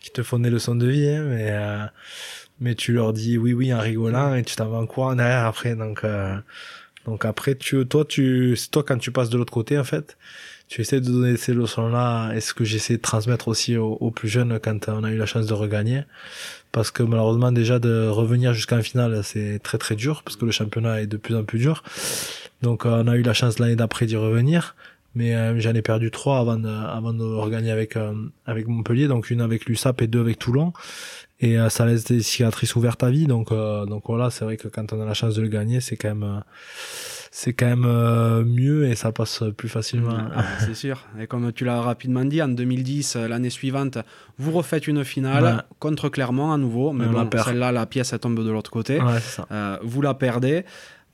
qui 0.00 0.10
te 0.10 0.24
font 0.24 0.40
des 0.40 0.50
leçons 0.50 0.74
de 0.74 0.88
vie, 0.88 1.08
hein, 1.08 1.24
mais, 1.28 1.50
euh, 1.50 1.86
mais 2.58 2.74
tu 2.74 2.92
leur 2.92 3.12
dis 3.12 3.38
oui, 3.38 3.52
oui 3.52 3.72
en 3.72 3.78
rigolant 3.78 4.34
et 4.34 4.42
tu 4.42 4.56
t'en 4.56 4.68
vas 4.68 4.78
en 4.78 4.86
courant 4.86 5.14
derrière 5.14 5.46
après. 5.46 5.76
Donc, 5.76 6.02
donc 7.06 7.24
après, 7.24 7.54
tu, 7.54 7.86
toi, 7.86 8.04
tu, 8.04 8.56
c'est 8.56 8.72
toi 8.72 8.82
quand 8.82 8.98
tu 8.98 9.12
passes 9.12 9.30
de 9.30 9.38
l'autre 9.38 9.52
côté, 9.52 9.78
en 9.78 9.84
fait, 9.84 10.16
tu 10.66 10.80
essaies 10.80 11.00
de 11.00 11.06
donner 11.06 11.36
ces 11.36 11.54
leçons-là. 11.54 12.32
est 12.32 12.40
ce 12.40 12.54
que 12.54 12.64
j'essaie 12.64 12.96
de 12.96 13.02
transmettre 13.02 13.46
aussi 13.46 13.76
aux, 13.76 13.92
aux, 14.00 14.10
plus 14.10 14.28
jeunes 14.28 14.58
quand 14.58 14.88
on 14.88 15.04
a 15.04 15.12
eu 15.12 15.16
la 15.16 15.26
chance 15.26 15.46
de 15.46 15.54
regagner 15.54 16.02
parce 16.74 16.90
que 16.90 17.04
malheureusement 17.04 17.52
déjà 17.52 17.78
de 17.78 18.08
revenir 18.08 18.52
jusqu'en 18.52 18.82
finale 18.82 19.22
c'est 19.22 19.60
très 19.62 19.78
très 19.78 19.94
dur 19.94 20.22
parce 20.24 20.36
que 20.36 20.44
le 20.44 20.50
championnat 20.50 21.00
est 21.00 21.06
de 21.06 21.16
plus 21.16 21.36
en 21.36 21.44
plus 21.44 21.60
dur. 21.60 21.84
Donc 22.62 22.84
euh, 22.84 23.02
on 23.02 23.06
a 23.06 23.16
eu 23.16 23.22
la 23.22 23.32
chance 23.32 23.58
l'année 23.60 23.76
d'après 23.76 24.06
d'y 24.06 24.16
revenir. 24.16 24.74
Mais 25.14 25.36
euh, 25.36 25.60
j'en 25.60 25.72
ai 25.72 25.82
perdu 25.82 26.10
trois 26.10 26.40
avant 26.40 26.56
de, 26.56 26.68
avant 26.68 27.12
de 27.12 27.22
regagner 27.22 27.70
avec 27.70 27.96
euh, 27.96 28.12
avec 28.44 28.66
Montpellier. 28.66 29.06
Donc 29.06 29.30
une 29.30 29.40
avec 29.40 29.66
l'USAP 29.66 30.02
et 30.02 30.08
deux 30.08 30.20
avec 30.20 30.40
Toulon. 30.40 30.72
Et 31.40 31.56
ça 31.68 31.84
laisse 31.84 32.04
des 32.04 32.22
cicatrices 32.22 32.74
ouvertes 32.74 33.02
à 33.02 33.10
vie. 33.10 33.26
Donc 33.26 33.50
donc 33.50 34.04
voilà 34.06 34.30
c'est 34.30 34.44
vrai 34.44 34.56
que 34.56 34.66
quand 34.68 34.92
on 34.92 35.00
a 35.00 35.04
la 35.04 35.14
chance 35.14 35.34
de 35.34 35.42
le 35.42 35.48
gagner 35.48 35.80
c'est 35.80 35.96
quand 35.96 36.08
même 36.08 36.42
c'est 37.36 37.52
quand 37.52 37.66
même 37.66 37.84
euh, 37.84 38.44
mieux 38.44 38.86
et 38.86 38.94
ça 38.94 39.10
passe 39.10 39.42
plus 39.56 39.68
facilement. 39.68 40.16
Ah, 40.36 40.44
c'est 40.60 40.74
sûr. 40.74 41.04
Et 41.18 41.26
comme 41.26 41.52
tu 41.52 41.64
l'as 41.64 41.80
rapidement 41.80 42.24
dit, 42.24 42.40
en 42.40 42.46
2010, 42.46 43.16
euh, 43.16 43.26
l'année 43.26 43.50
suivante, 43.50 43.98
vous 44.38 44.52
refaites 44.52 44.86
une 44.86 45.04
finale 45.04 45.64
contre 45.80 46.08
Clermont 46.10 46.52
à 46.52 46.58
nouveau. 46.58 46.92
Mais 46.92 47.06
bon, 47.06 47.28
celle-là, 47.44 47.72
la 47.72 47.86
pièce 47.86 48.12
elle 48.12 48.20
tombe 48.20 48.38
de 48.38 48.50
l'autre 48.52 48.70
côté. 48.70 49.00
Euh, 49.50 49.76
vous 49.82 50.00
la 50.00 50.14
perdez. 50.14 50.64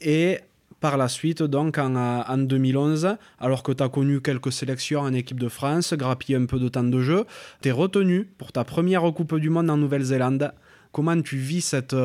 Et 0.03 0.41
par 0.79 0.99
la 0.99 1.09
suite, 1.09 1.43
donc 1.43 1.79
en, 1.79 1.97
en 1.97 2.37
2011, 2.37 3.17
alors 3.39 3.63
que 3.63 3.73
tu 3.73 3.83
as 3.83 3.89
connu 3.89 4.21
quelques 4.21 4.53
sélections 4.53 5.01
en 5.01 5.15
équipe 5.15 5.41
de 5.41 5.49
France, 5.49 5.95
grappillé 5.95 6.37
un 6.37 6.45
peu 6.45 6.59
de 6.59 6.69
temps 6.69 6.85
de 6.85 7.01
jeu, 7.01 7.25
tu 7.63 7.71
es 7.71 7.73
retenu 7.73 8.27
pour 8.37 8.53
ta 8.53 8.65
première 8.65 9.11
Coupe 9.15 9.37
du 9.37 9.49
Monde 9.49 9.71
en 9.71 9.79
Nouvelle-Zélande. 9.79 10.53
Comment 10.93 11.19
tu 11.23 11.39
vis 11.39 11.63
cette, 11.63 11.97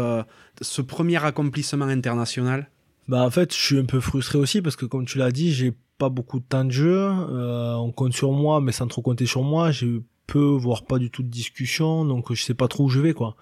ce 0.62 0.82
premier 0.82 1.22
accomplissement 1.22 1.88
international? 1.88 2.70
Bah 3.08 3.24
en 3.24 3.30
fait, 3.30 3.54
je 3.54 3.60
suis 3.60 3.78
un 3.78 3.86
peu 3.86 4.00
frustré 4.00 4.38
aussi 4.38 4.62
parce 4.62 4.76
que 4.76 4.86
comme 4.86 5.06
tu 5.06 5.18
l'as 5.18 5.32
dit, 5.32 5.54
j'ai 5.54 5.74
pas 5.98 6.10
beaucoup 6.10 6.40
de 6.40 6.46
temps 6.46 6.66
de 6.66 6.72
jeu. 6.72 6.98
Euh, 6.98 7.76
on 7.76 7.92
compte 7.92 8.14
sur 8.14 8.32
moi, 8.32 8.62
mais 8.62 8.72
sans 8.72 8.88
trop 8.88 9.02
compter 9.02 9.26
sur 9.26 9.44
moi. 9.44 9.72
J'ai 9.72 10.02
peu, 10.28 10.40
voire 10.40 10.86
pas 10.86 10.98
du 10.98 11.12
tout 11.12 11.24
de 11.24 11.30
discussion, 11.30 12.06
donc 12.06 12.34
je 12.34 12.44
sais 12.44 12.54
pas 12.56 12.68
trop 12.68 12.86
où 12.86 12.90
je 12.90 13.00
vais 13.00 13.14
quoi. 13.14 13.36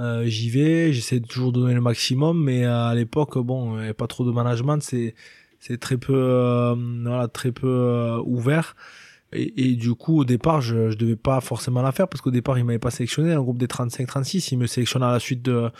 Euh, 0.00 0.26
j'y 0.26 0.48
vais, 0.48 0.92
j'essaie 0.92 1.18
de 1.18 1.26
toujours 1.26 1.52
donner 1.52 1.74
le 1.74 1.80
maximum, 1.80 2.42
mais 2.42 2.64
à 2.64 2.94
l'époque, 2.94 3.36
bon, 3.38 3.72
il 3.72 3.78
n'y 3.78 3.84
avait 3.84 3.94
pas 3.94 4.06
trop 4.06 4.24
de 4.24 4.30
management, 4.30 4.80
c'est 4.80 5.14
c'est 5.60 5.78
très 5.78 5.98
peu, 5.98 6.14
euh, 6.14 6.74
voilà, 7.02 7.28
très 7.28 7.52
peu 7.52 7.66
euh, 7.66 8.22
ouvert. 8.24 8.76
Et, 9.32 9.74
du 9.74 9.94
coup, 9.94 10.20
au 10.20 10.24
départ, 10.24 10.62
je, 10.62 10.90
je 10.90 10.96
devais 10.96 11.16
pas 11.16 11.42
forcément 11.42 11.82
la 11.82 11.92
faire 11.92 12.08
parce 12.08 12.22
qu'au 12.22 12.30
départ, 12.30 12.56
il 12.58 12.64
m'avait 12.64 12.78
pas 12.78 12.90
sélectionné 12.90 13.30
dans 13.30 13.36
le 13.36 13.42
groupe 13.42 13.58
des 13.58 13.66
35-36. 13.66 14.48
Il 14.52 14.58
me 14.58 14.66
sélectionne 14.66 15.02
à 15.02 15.12
la 15.12 15.18
suite 15.18 15.42
de, 15.42 15.70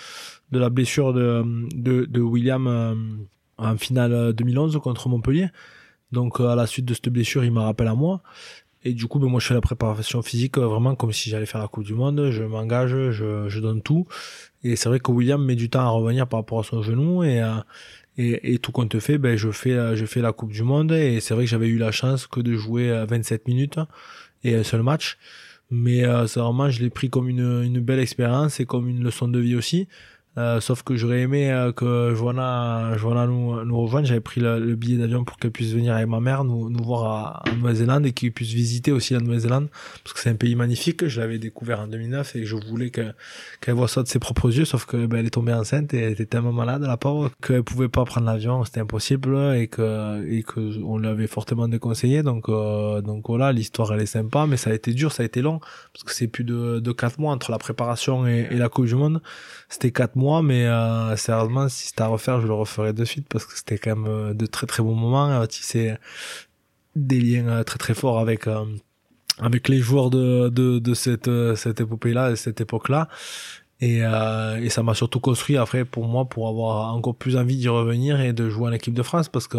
la 0.52 0.68
blessure 0.68 1.14
de, 1.14 2.20
William 2.20 2.66
euh, 2.66 2.94
en 3.56 3.76
finale 3.78 4.34
2011 4.34 4.78
contre 4.82 5.08
Montpellier. 5.08 5.48
Donc, 6.12 6.40
euh, 6.40 6.48
à 6.48 6.56
la 6.56 6.66
suite 6.66 6.84
de 6.84 6.92
cette 6.92 7.08
blessure, 7.08 7.42
il 7.42 7.50
me 7.50 7.60
rappelle 7.60 7.88
à 7.88 7.94
moi. 7.94 8.22
Et 8.84 8.92
du 8.92 9.06
coup, 9.06 9.18
ben, 9.18 9.28
moi, 9.28 9.40
je 9.40 9.46
fais 9.46 9.54
la 9.54 9.62
préparation 9.62 10.20
physique 10.20 10.58
euh, 10.58 10.66
vraiment 10.66 10.94
comme 10.94 11.12
si 11.12 11.30
j'allais 11.30 11.46
faire 11.46 11.62
la 11.62 11.68
Coupe 11.68 11.84
du 11.84 11.94
Monde. 11.94 12.28
Je 12.30 12.42
m'engage, 12.42 12.90
je, 12.90 13.48
je 13.48 13.60
donne 13.60 13.80
tout. 13.80 14.06
Et 14.62 14.76
c'est 14.76 14.90
vrai 14.90 15.00
que 15.00 15.10
William 15.10 15.42
met 15.42 15.56
du 15.56 15.70
temps 15.70 15.80
à 15.80 15.88
revenir 15.88 16.26
par 16.26 16.40
rapport 16.40 16.60
à 16.60 16.64
son 16.64 16.82
genou. 16.82 17.24
Et, 17.24 17.42
et, 18.18 18.54
et 18.54 18.58
tout 18.58 18.72
compte 18.72 18.98
fait, 18.98 19.16
ben, 19.16 19.36
je 19.36 19.50
fais, 19.50 19.96
je 19.96 20.04
fais 20.04 20.20
la 20.20 20.32
Coupe 20.32 20.52
du 20.52 20.62
Monde 20.62 20.92
et 20.92 21.20
c'est 21.20 21.32
vrai 21.34 21.44
que 21.44 21.50
j'avais 21.50 21.68
eu 21.68 21.78
la 21.78 21.92
chance 21.92 22.26
que 22.26 22.40
de 22.40 22.54
jouer 22.54 23.04
27 23.08 23.48
minutes 23.48 23.78
et 24.44 24.54
un 24.54 24.64
seul 24.64 24.82
match. 24.82 25.16
Mais 25.70 26.04
euh, 26.04 26.26
c'est 26.26 26.40
vraiment, 26.40 26.70
je 26.70 26.82
l'ai 26.82 26.90
pris 26.90 27.10
comme 27.10 27.28
une 27.28 27.80
belle 27.80 28.00
expérience 28.00 28.60
et 28.60 28.66
comme 28.66 28.88
une 28.88 29.02
leçon 29.02 29.28
de 29.28 29.38
vie 29.38 29.54
aussi. 29.54 29.88
Euh, 30.36 30.60
sauf 30.60 30.82
que 30.84 30.94
j'aurais 30.94 31.22
aimé 31.22 31.50
euh, 31.50 31.72
que 31.72 32.14
Joanna, 32.14 32.96
Joanna 32.96 33.26
nous, 33.26 33.64
nous 33.64 33.80
rejoigne. 33.80 34.04
J'avais 34.04 34.20
pris 34.20 34.40
le, 34.40 34.76
billet 34.76 34.96
d'avion 34.96 35.24
pour 35.24 35.36
qu'elle 35.36 35.50
puisse 35.50 35.72
venir 35.72 35.94
avec 35.94 36.06
ma 36.06 36.20
mère 36.20 36.44
nous, 36.44 36.70
nous 36.70 36.84
voir 36.84 37.42
en 37.44 37.56
Nouvelle-Zélande 37.56 38.06
et 38.06 38.12
qu'elle 38.12 38.30
puisse 38.30 38.52
visiter 38.52 38.92
aussi 38.92 39.14
la 39.14 39.20
Nouvelle-Zélande 39.20 39.68
parce 40.04 40.12
que 40.12 40.20
c'est 40.20 40.30
un 40.30 40.36
pays 40.36 40.54
magnifique. 40.54 41.08
Je 41.08 41.20
l'avais 41.20 41.38
découvert 41.38 41.80
en 41.80 41.88
2009 41.88 42.36
et 42.36 42.44
je 42.44 42.54
voulais 42.54 42.90
qu'elle 42.90 43.74
voit 43.74 43.88
ça 43.88 44.04
de 44.04 44.08
ses 44.08 44.20
propres 44.20 44.56
yeux. 44.56 44.64
Sauf 44.64 44.86
que 44.86 45.06
ben, 45.06 45.18
elle 45.18 45.26
est 45.26 45.30
tombée 45.30 45.52
enceinte 45.52 45.92
et 45.92 45.98
elle 45.98 46.12
était 46.12 46.26
tellement 46.26 46.52
malade, 46.52 46.82
la 46.82 46.96
pauvre, 46.96 47.30
qu'elle 47.42 47.64
pouvait 47.64 47.88
pas 47.88 48.04
prendre 48.04 48.26
l'avion. 48.26 48.64
C'était 48.64 48.80
impossible 48.80 49.34
et 49.56 49.66
que 49.66 50.24
et 50.28 50.44
que 50.44 50.80
on 50.84 50.98
l'avait 50.98 51.26
fortement 51.26 51.66
déconseillé. 51.66 52.22
Donc 52.22 52.48
euh, 52.48 53.00
donc 53.00 53.26
voilà, 53.26 53.50
l'histoire 53.50 53.92
elle 53.92 54.02
est 54.02 54.06
sympa, 54.06 54.46
mais 54.46 54.56
ça 54.56 54.70
a 54.70 54.74
été 54.74 54.92
dur, 54.92 55.10
ça 55.10 55.24
a 55.24 55.26
été 55.26 55.42
long 55.42 55.58
parce 55.92 56.04
que 56.04 56.12
c'est 56.12 56.28
plus 56.28 56.44
de 56.44 56.78
de 56.78 56.92
quatre 56.92 57.18
mois 57.18 57.32
entre 57.32 57.50
la 57.50 57.58
préparation 57.58 58.24
et, 58.28 58.46
et 58.52 58.56
la 58.56 58.68
Coupe 58.68 58.86
du 58.86 58.94
Monde. 58.94 59.20
C'était 59.68 59.90
quatre 59.90 60.14
mois 60.14 60.27
mais 60.42 60.66
euh, 60.66 61.16
sérieusement, 61.16 61.68
si 61.68 61.88
c'était 61.88 62.02
à 62.02 62.08
refaire, 62.08 62.40
je 62.40 62.46
le 62.46 62.52
referais 62.52 62.92
de 62.92 63.04
suite 63.04 63.26
parce 63.28 63.44
que 63.44 63.56
c'était 63.56 63.78
quand 63.78 63.96
même 63.96 64.06
euh, 64.06 64.34
de 64.34 64.46
très 64.46 64.66
très 64.66 64.82
bons 64.82 64.94
moments. 64.94 65.30
Euh, 65.30 65.46
sais, 65.50 65.98
des 66.96 67.20
liens 67.20 67.62
très 67.64 67.78
très 67.78 67.94
forts 67.94 68.18
avec 68.18 68.46
avec 69.38 69.68
les 69.68 69.78
joueurs 69.78 70.10
de 70.10 70.48
de, 70.48 70.94
cette 70.94 71.30
cette 71.54 71.80
épopée-là, 71.80 72.34
cette 72.36 72.60
époque-là. 72.60 73.08
Et, 73.80 73.98
et 73.98 74.70
ça 74.70 74.82
m'a 74.82 74.94
surtout 74.94 75.20
construit 75.20 75.56
après 75.56 75.84
pour 75.84 76.08
moi 76.08 76.24
pour 76.24 76.48
avoir 76.48 76.92
encore 76.94 77.14
plus 77.14 77.36
envie 77.36 77.56
d'y 77.56 77.68
revenir 77.68 78.20
et 78.20 78.32
de 78.32 78.48
jouer 78.48 78.68
en 78.70 78.72
équipe 78.72 78.94
de 78.94 79.04
France 79.04 79.28
parce 79.28 79.46
que 79.46 79.58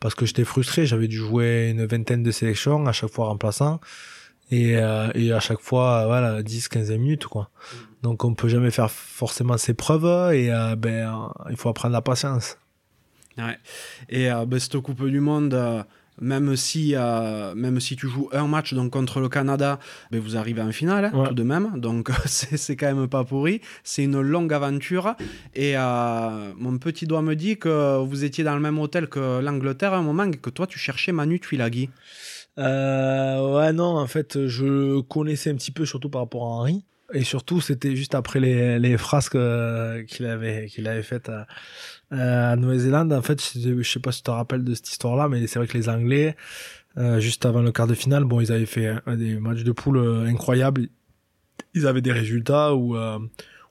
parce 0.00 0.14
que 0.14 0.26
j'étais 0.26 0.44
frustré. 0.44 0.84
J'avais 0.84 1.08
dû 1.08 1.16
jouer 1.16 1.70
une 1.70 1.86
vingtaine 1.86 2.22
de 2.22 2.30
sélections 2.30 2.86
à 2.86 2.92
chaque 2.92 3.10
fois 3.10 3.28
remplaçant 3.28 3.80
et, 4.50 4.72
et 5.14 5.32
à 5.32 5.40
chaque 5.40 5.60
fois 5.60 6.04
voilà 6.06 6.42
10 6.42 6.68
15 6.68 6.90
minutes 6.92 7.26
quoi 7.26 7.50
donc 8.02 8.24
on 8.24 8.34
peut 8.34 8.48
jamais 8.48 8.70
faire 8.70 8.90
forcément 8.90 9.56
ses 9.56 9.74
preuves 9.74 10.32
et 10.34 10.52
euh, 10.52 10.76
ben, 10.76 11.30
il 11.50 11.56
faut 11.56 11.68
apprendre 11.68 11.92
la 11.92 12.02
patience. 12.02 12.58
Ouais. 13.36 13.58
Et 14.08 14.30
euh, 14.30 14.46
ben, 14.46 14.58
cette 14.58 14.78
Coupe 14.78 15.04
du 15.06 15.20
Monde, 15.20 15.54
euh, 15.54 15.82
même, 16.20 16.56
si, 16.56 16.94
même 16.94 17.78
si 17.78 17.94
tu 17.94 18.08
joues 18.08 18.28
un 18.32 18.48
match 18.48 18.74
donc, 18.74 18.92
contre 18.92 19.20
le 19.20 19.28
Canada, 19.28 19.78
ben, 20.10 20.20
vous 20.20 20.36
arrivez 20.36 20.62
en 20.62 20.72
finale 20.72 21.06
hein, 21.06 21.24
tout 21.28 21.34
de 21.34 21.42
même. 21.42 21.78
Donc 21.78 22.10
c'est 22.26 22.76
quand 22.76 22.92
même 22.92 23.08
pas 23.08 23.24
pourri. 23.24 23.60
C'est 23.84 24.04
une 24.04 24.20
longue 24.20 24.52
aventure. 24.52 25.14
Et 25.54 25.76
mon 25.76 26.78
petit 26.78 27.06
doigt 27.06 27.22
me 27.22 27.34
dit 27.34 27.58
que 27.58 27.98
vous 28.02 28.24
étiez 28.24 28.42
dans 28.42 28.54
le 28.54 28.60
même 28.60 28.78
hôtel 28.78 29.08
que 29.08 29.40
l'Angleterre 29.40 29.94
à 29.94 29.98
un 29.98 30.02
moment 30.02 30.24
et 30.24 30.36
que 30.36 30.50
toi 30.50 30.66
tu 30.66 30.78
cherchais 30.78 31.12
Manu 31.12 31.38
Tuilagi. 31.38 31.88
Euh, 32.58 33.56
ouais, 33.56 33.72
non, 33.72 33.96
en 33.96 34.06
fait, 34.06 34.46
je 34.46 35.00
connaissais 35.02 35.50
un 35.50 35.54
petit 35.54 35.70
peu, 35.70 35.86
surtout 35.86 36.10
par 36.10 36.22
rapport 36.22 36.42
à 36.42 36.46
Henri. 36.46 36.84
Et 37.14 37.24
surtout, 37.24 37.60
c'était 37.60 37.96
juste 37.96 38.14
après 38.14 38.38
les, 38.38 38.78
les 38.78 38.98
frasques 38.98 39.34
euh, 39.34 40.04
qu'il 40.04 40.26
avait, 40.26 40.66
qu'il 40.66 40.86
avait 40.86 41.02
faites 41.02 41.30
à, 41.30 41.46
à 42.10 42.54
Nouvelle-Zélande. 42.56 43.12
En 43.12 43.22
fait, 43.22 43.42
je 43.54 43.82
sais 43.82 44.00
pas 44.00 44.12
si 44.12 44.18
tu 44.18 44.24
te 44.24 44.30
rappelles 44.30 44.62
de 44.62 44.74
cette 44.74 44.90
histoire-là, 44.90 45.28
mais 45.28 45.46
c'est 45.46 45.58
vrai 45.58 45.66
que 45.66 45.76
les 45.76 45.88
Anglais, 45.88 46.36
euh, 46.98 47.18
juste 47.18 47.46
avant 47.46 47.62
le 47.62 47.72
quart 47.72 47.86
de 47.86 47.94
finale, 47.94 48.24
bon, 48.24 48.40
ils 48.40 48.52
avaient 48.52 48.66
fait 48.66 48.94
des 49.06 49.38
matchs 49.38 49.62
de 49.62 49.72
poule 49.72 49.96
euh, 49.96 50.26
incroyables. 50.26 50.88
Ils 51.74 51.86
avaient 51.86 52.02
des 52.02 52.12
résultats 52.12 52.74
où, 52.74 52.96
où 52.96 53.28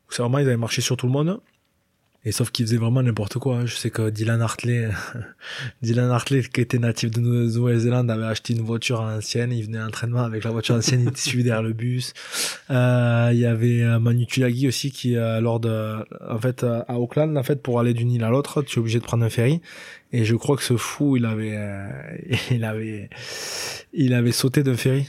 c'est 0.09 0.21
vraiment, 0.21 0.39
ils 0.39 0.47
avaient 0.47 0.57
marché 0.57 0.81
sur 0.81 0.97
tout 0.97 1.05
le 1.05 1.11
monde. 1.11 1.39
Et 2.27 2.33
sauf 2.33 2.51
qu'il 2.51 2.65
faisait 2.65 2.75
vraiment 2.75 3.01
n'importe 3.01 3.39
quoi. 3.39 3.59
Hein. 3.59 3.65
Je 3.65 3.75
sais 3.77 3.89
que 3.89 4.09
Dylan 4.09 4.41
Hartley, 4.41 4.89
Dylan 5.81 6.09
Hartley, 6.11 6.41
qui 6.41 6.59
était 6.59 6.77
natif 6.77 7.09
de 7.09 7.21
Nouvelle-Zélande, 7.21 8.11
avait 8.11 8.25
acheté 8.25 8.53
une 8.53 8.63
voiture 8.63 8.99
ancienne. 8.99 9.53
Il 9.53 9.63
venait 9.63 9.77
à 9.77 9.85
l'entraînement 9.85 10.23
avec 10.23 10.43
la 10.43 10.51
voiture 10.51 10.75
ancienne, 10.75 11.09
il 11.09 11.15
suivi 11.15 11.45
derrière 11.45 11.63
le 11.63 11.71
bus. 11.71 12.13
Euh, 12.69 13.29
il 13.31 13.39
y 13.39 13.45
avait 13.45 13.81
euh, 13.81 13.99
Manu 13.99 14.25
Tulagi 14.25 14.67
aussi 14.67 14.91
qui, 14.91 15.15
euh, 15.15 15.39
lors 15.39 15.61
de, 15.61 16.03
en 16.29 16.37
fait, 16.37 16.65
à 16.65 16.99
Auckland, 16.99 17.37
en 17.37 17.43
fait, 17.43 17.63
pour 17.63 17.79
aller 17.79 17.93
d'une 17.93 18.11
île 18.11 18.25
à 18.25 18.29
l'autre, 18.29 18.61
tu 18.61 18.75
es 18.75 18.79
obligé 18.81 18.99
de 18.99 19.05
prendre 19.05 19.23
un 19.23 19.29
ferry. 19.29 19.61
Et 20.11 20.25
je 20.25 20.35
crois 20.35 20.57
que 20.57 20.63
ce 20.63 20.75
fou, 20.75 21.15
il 21.15 21.25
avait, 21.25 21.57
il 22.51 22.65
avait, 22.65 23.09
il 23.93 24.13
avait 24.13 24.33
sauté 24.33 24.63
d'un 24.63 24.75
ferry. 24.75 25.07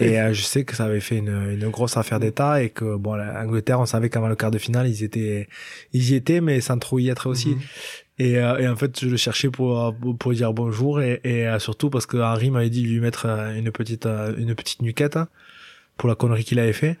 Et 0.00 0.20
euh, 0.20 0.32
je 0.32 0.42
sais 0.42 0.64
que 0.64 0.74
ça 0.74 0.84
avait 0.84 1.00
fait 1.00 1.18
une, 1.18 1.50
une 1.50 1.68
grosse 1.68 1.96
affaire 1.96 2.20
d'État 2.20 2.62
et 2.62 2.70
que 2.70 2.96
bon, 2.96 3.14
l'Angleterre, 3.14 3.80
on 3.80 3.86
savait 3.86 4.08
qu'avant 4.08 4.28
le 4.28 4.36
quart 4.36 4.50
de 4.50 4.58
finale, 4.58 4.88
ils 4.88 5.02
étaient, 5.02 5.48
ils 5.92 6.10
y 6.10 6.14
étaient, 6.14 6.40
mais 6.40 6.60
sans 6.60 6.78
trop 6.78 6.98
y 6.98 7.08
être 7.08 7.28
aussi. 7.28 7.50
Mhm. 7.50 7.60
Et, 8.18 8.38
euh, 8.38 8.58
et, 8.58 8.68
en 8.68 8.76
fait, 8.76 9.00
je 9.00 9.08
le 9.08 9.16
cherchais 9.16 9.48
pour 9.48 9.94
pour 10.18 10.32
dire 10.32 10.52
bonjour 10.52 11.00
et, 11.00 11.20
et 11.24 11.46
euh, 11.46 11.58
surtout 11.58 11.88
parce 11.88 12.06
que 12.06 12.18
Henri 12.18 12.50
m'avait 12.50 12.70
dit 12.70 12.82
de 12.82 12.88
lui 12.88 13.00
mettre 13.00 13.26
une 13.26 13.70
petite 13.72 14.06
une 14.06 14.54
petite 14.54 14.82
nuquette 14.82 15.18
pour 15.96 16.08
la 16.08 16.14
connerie 16.14 16.44
qu'il 16.44 16.58
avait 16.58 16.74
fait. 16.74 16.98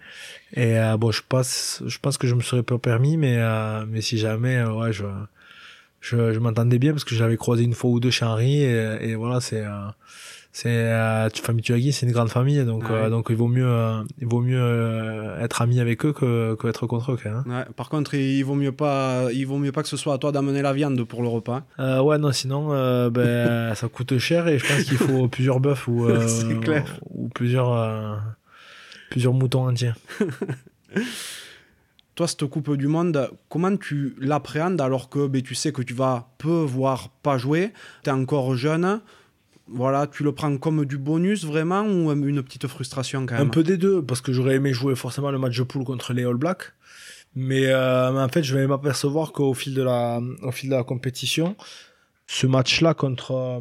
Et 0.54 0.76
bon, 0.98 1.10
je 1.10 1.22
pense 1.28 1.82
je 1.86 1.98
pense 1.98 2.16
que 2.16 2.26
je 2.26 2.34
me 2.34 2.40
serais 2.40 2.62
pas 2.62 2.78
permis, 2.78 3.16
mais 3.18 3.38
mais 3.86 4.00
si 4.00 4.16
jamais, 4.16 4.62
ouais, 4.64 4.92
je 4.92 5.04
je, 6.00 6.32
je 6.32 6.38
m'entendais 6.38 6.78
bien 6.78 6.92
parce 6.92 7.04
que 7.04 7.14
j'avais 7.14 7.36
croisé 7.36 7.64
une 7.64 7.74
fois 7.74 7.90
ou 7.90 8.00
deux 8.00 8.10
chez 8.10 8.24
Henri 8.24 8.62
et, 8.62 9.10
et 9.10 9.14
voilà, 9.14 9.42
c'est 9.42 9.62
c'est 10.52 10.68
euh, 10.68 11.28
famille 11.30 11.62
Tuagi 11.62 11.92
c'est 11.92 12.06
une 12.06 12.12
grande 12.12 12.28
famille 12.28 12.64
donc 12.64 12.90
euh, 12.90 13.08
donc 13.08 13.26
il 13.30 13.36
vaut 13.36 13.46
mieux 13.46 13.68
euh, 13.68 14.02
il 14.20 14.26
vaut 14.26 14.40
mieux 14.40 15.36
être 15.40 15.62
ami 15.62 15.78
avec 15.78 16.04
eux 16.04 16.12
que, 16.12 16.56
que 16.56 16.66
être 16.66 16.86
contre 16.86 17.12
eux 17.12 17.18
hein. 17.26 17.44
ouais, 17.46 17.64
par 17.76 17.88
contre 17.88 18.14
il 18.14 18.42
vaut 18.42 18.56
mieux 18.56 18.72
pas 18.72 19.28
il 19.32 19.44
vaut 19.46 19.58
mieux 19.58 19.70
pas 19.70 19.82
que 19.82 19.88
ce 19.88 19.96
soit 19.96 20.14
à 20.14 20.18
toi 20.18 20.32
d'amener 20.32 20.60
la 20.62 20.72
viande 20.72 21.02
pour 21.04 21.22
le 21.22 21.28
repas. 21.28 21.62
Ouais 21.78 22.18
non 22.18 22.32
sinon 22.32 22.70
ben 23.10 23.74
ça 23.74 23.88
coûte 23.88 24.18
cher 24.18 24.48
et 24.48 24.58
je 24.58 24.66
pense 24.66 24.84
qu'il 24.84 24.98
faut 24.98 25.28
plusieurs 25.28 25.60
bœufs 25.60 25.86
ou 25.86 26.08
ou 27.10 27.28
plusieurs 27.28 28.20
plusieurs 29.10 29.34
moutons 29.34 29.68
entiers. 29.68 29.92
Toi, 32.16 32.28
cette 32.28 32.44
Coupe 32.46 32.76
du 32.76 32.86
Monde, 32.86 33.30
comment 33.48 33.74
tu 33.78 34.14
l'appréhendes 34.18 34.80
alors 34.80 35.08
que 35.08 35.26
ben, 35.26 35.40
tu 35.40 35.54
sais 35.54 35.72
que 35.72 35.80
tu 35.80 35.94
vas 35.94 36.28
peu, 36.36 36.64
voire 36.64 37.08
pas 37.22 37.38
jouer? 37.38 37.72
Tu 38.04 38.10
es 38.10 38.12
encore 38.12 38.56
jeune 38.56 39.00
voilà, 39.72 40.06
tu 40.06 40.24
le 40.24 40.32
prends 40.32 40.56
comme 40.58 40.84
du 40.84 40.98
bonus 40.98 41.44
vraiment 41.44 41.82
ou 41.82 42.10
une 42.12 42.42
petite 42.42 42.66
frustration 42.66 43.26
quand 43.26 43.36
même 43.36 43.46
Un 43.46 43.50
peu 43.50 43.62
des 43.62 43.76
deux, 43.76 44.02
parce 44.02 44.20
que 44.20 44.32
j'aurais 44.32 44.56
aimé 44.56 44.72
jouer 44.72 44.96
forcément 44.96 45.30
le 45.30 45.38
match 45.38 45.56
de 45.56 45.62
poule 45.62 45.84
contre 45.84 46.12
les 46.12 46.24
All 46.24 46.36
Blacks. 46.36 46.72
Mais, 47.36 47.66
euh, 47.66 48.12
en 48.12 48.28
fait, 48.28 48.42
je 48.42 48.56
vais 48.56 48.66
m'apercevoir 48.66 49.32
qu'au 49.32 49.54
fil, 49.54 49.74
de 49.74 49.82
la, 49.82 50.20
au 50.42 50.50
fil 50.50 50.68
de 50.70 50.74
la 50.74 50.82
compétition, 50.82 51.56
ce 52.26 52.46
match-là 52.46 52.94
contre, 52.94 53.32
euh, 53.32 53.60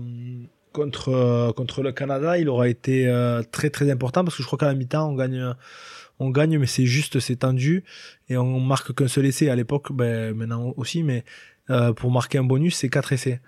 contre, 0.74 1.10
euh, 1.10 1.52
contre 1.52 1.84
le 1.84 1.92
Canada, 1.92 2.38
il 2.38 2.50
aura 2.50 2.68
été 2.68 3.08
très 3.52 3.70
très 3.70 3.90
important 3.92 4.24
parce 4.24 4.36
que 4.36 4.44
je 4.44 4.48
crois 4.48 4.58
qu'à 4.58 4.68
la 4.68 4.74
mi-temps, 4.74 5.10
on 5.10 5.16
gagne, 5.16 5.54
on 6.18 6.30
gagne, 6.32 6.58
mais 6.58 6.66
c'est 6.66 6.86
juste, 6.86 7.20
c'est 7.20 7.38
tendu 7.38 7.84
et 8.28 8.38
on 8.38 8.60
marque 8.60 8.94
qu'un 8.94 9.08
seul 9.08 9.26
essai 9.26 9.50
à 9.50 9.56
l'époque, 9.56 9.92
ben, 9.92 10.36
maintenant 10.36 10.74
aussi, 10.78 11.04
mais 11.04 11.24
pour 11.96 12.12
marquer 12.12 12.40
un 12.40 12.44
bonus, 12.44 12.76
c'est 12.76 12.90
quatre 12.90 13.14
essais. 13.14 13.42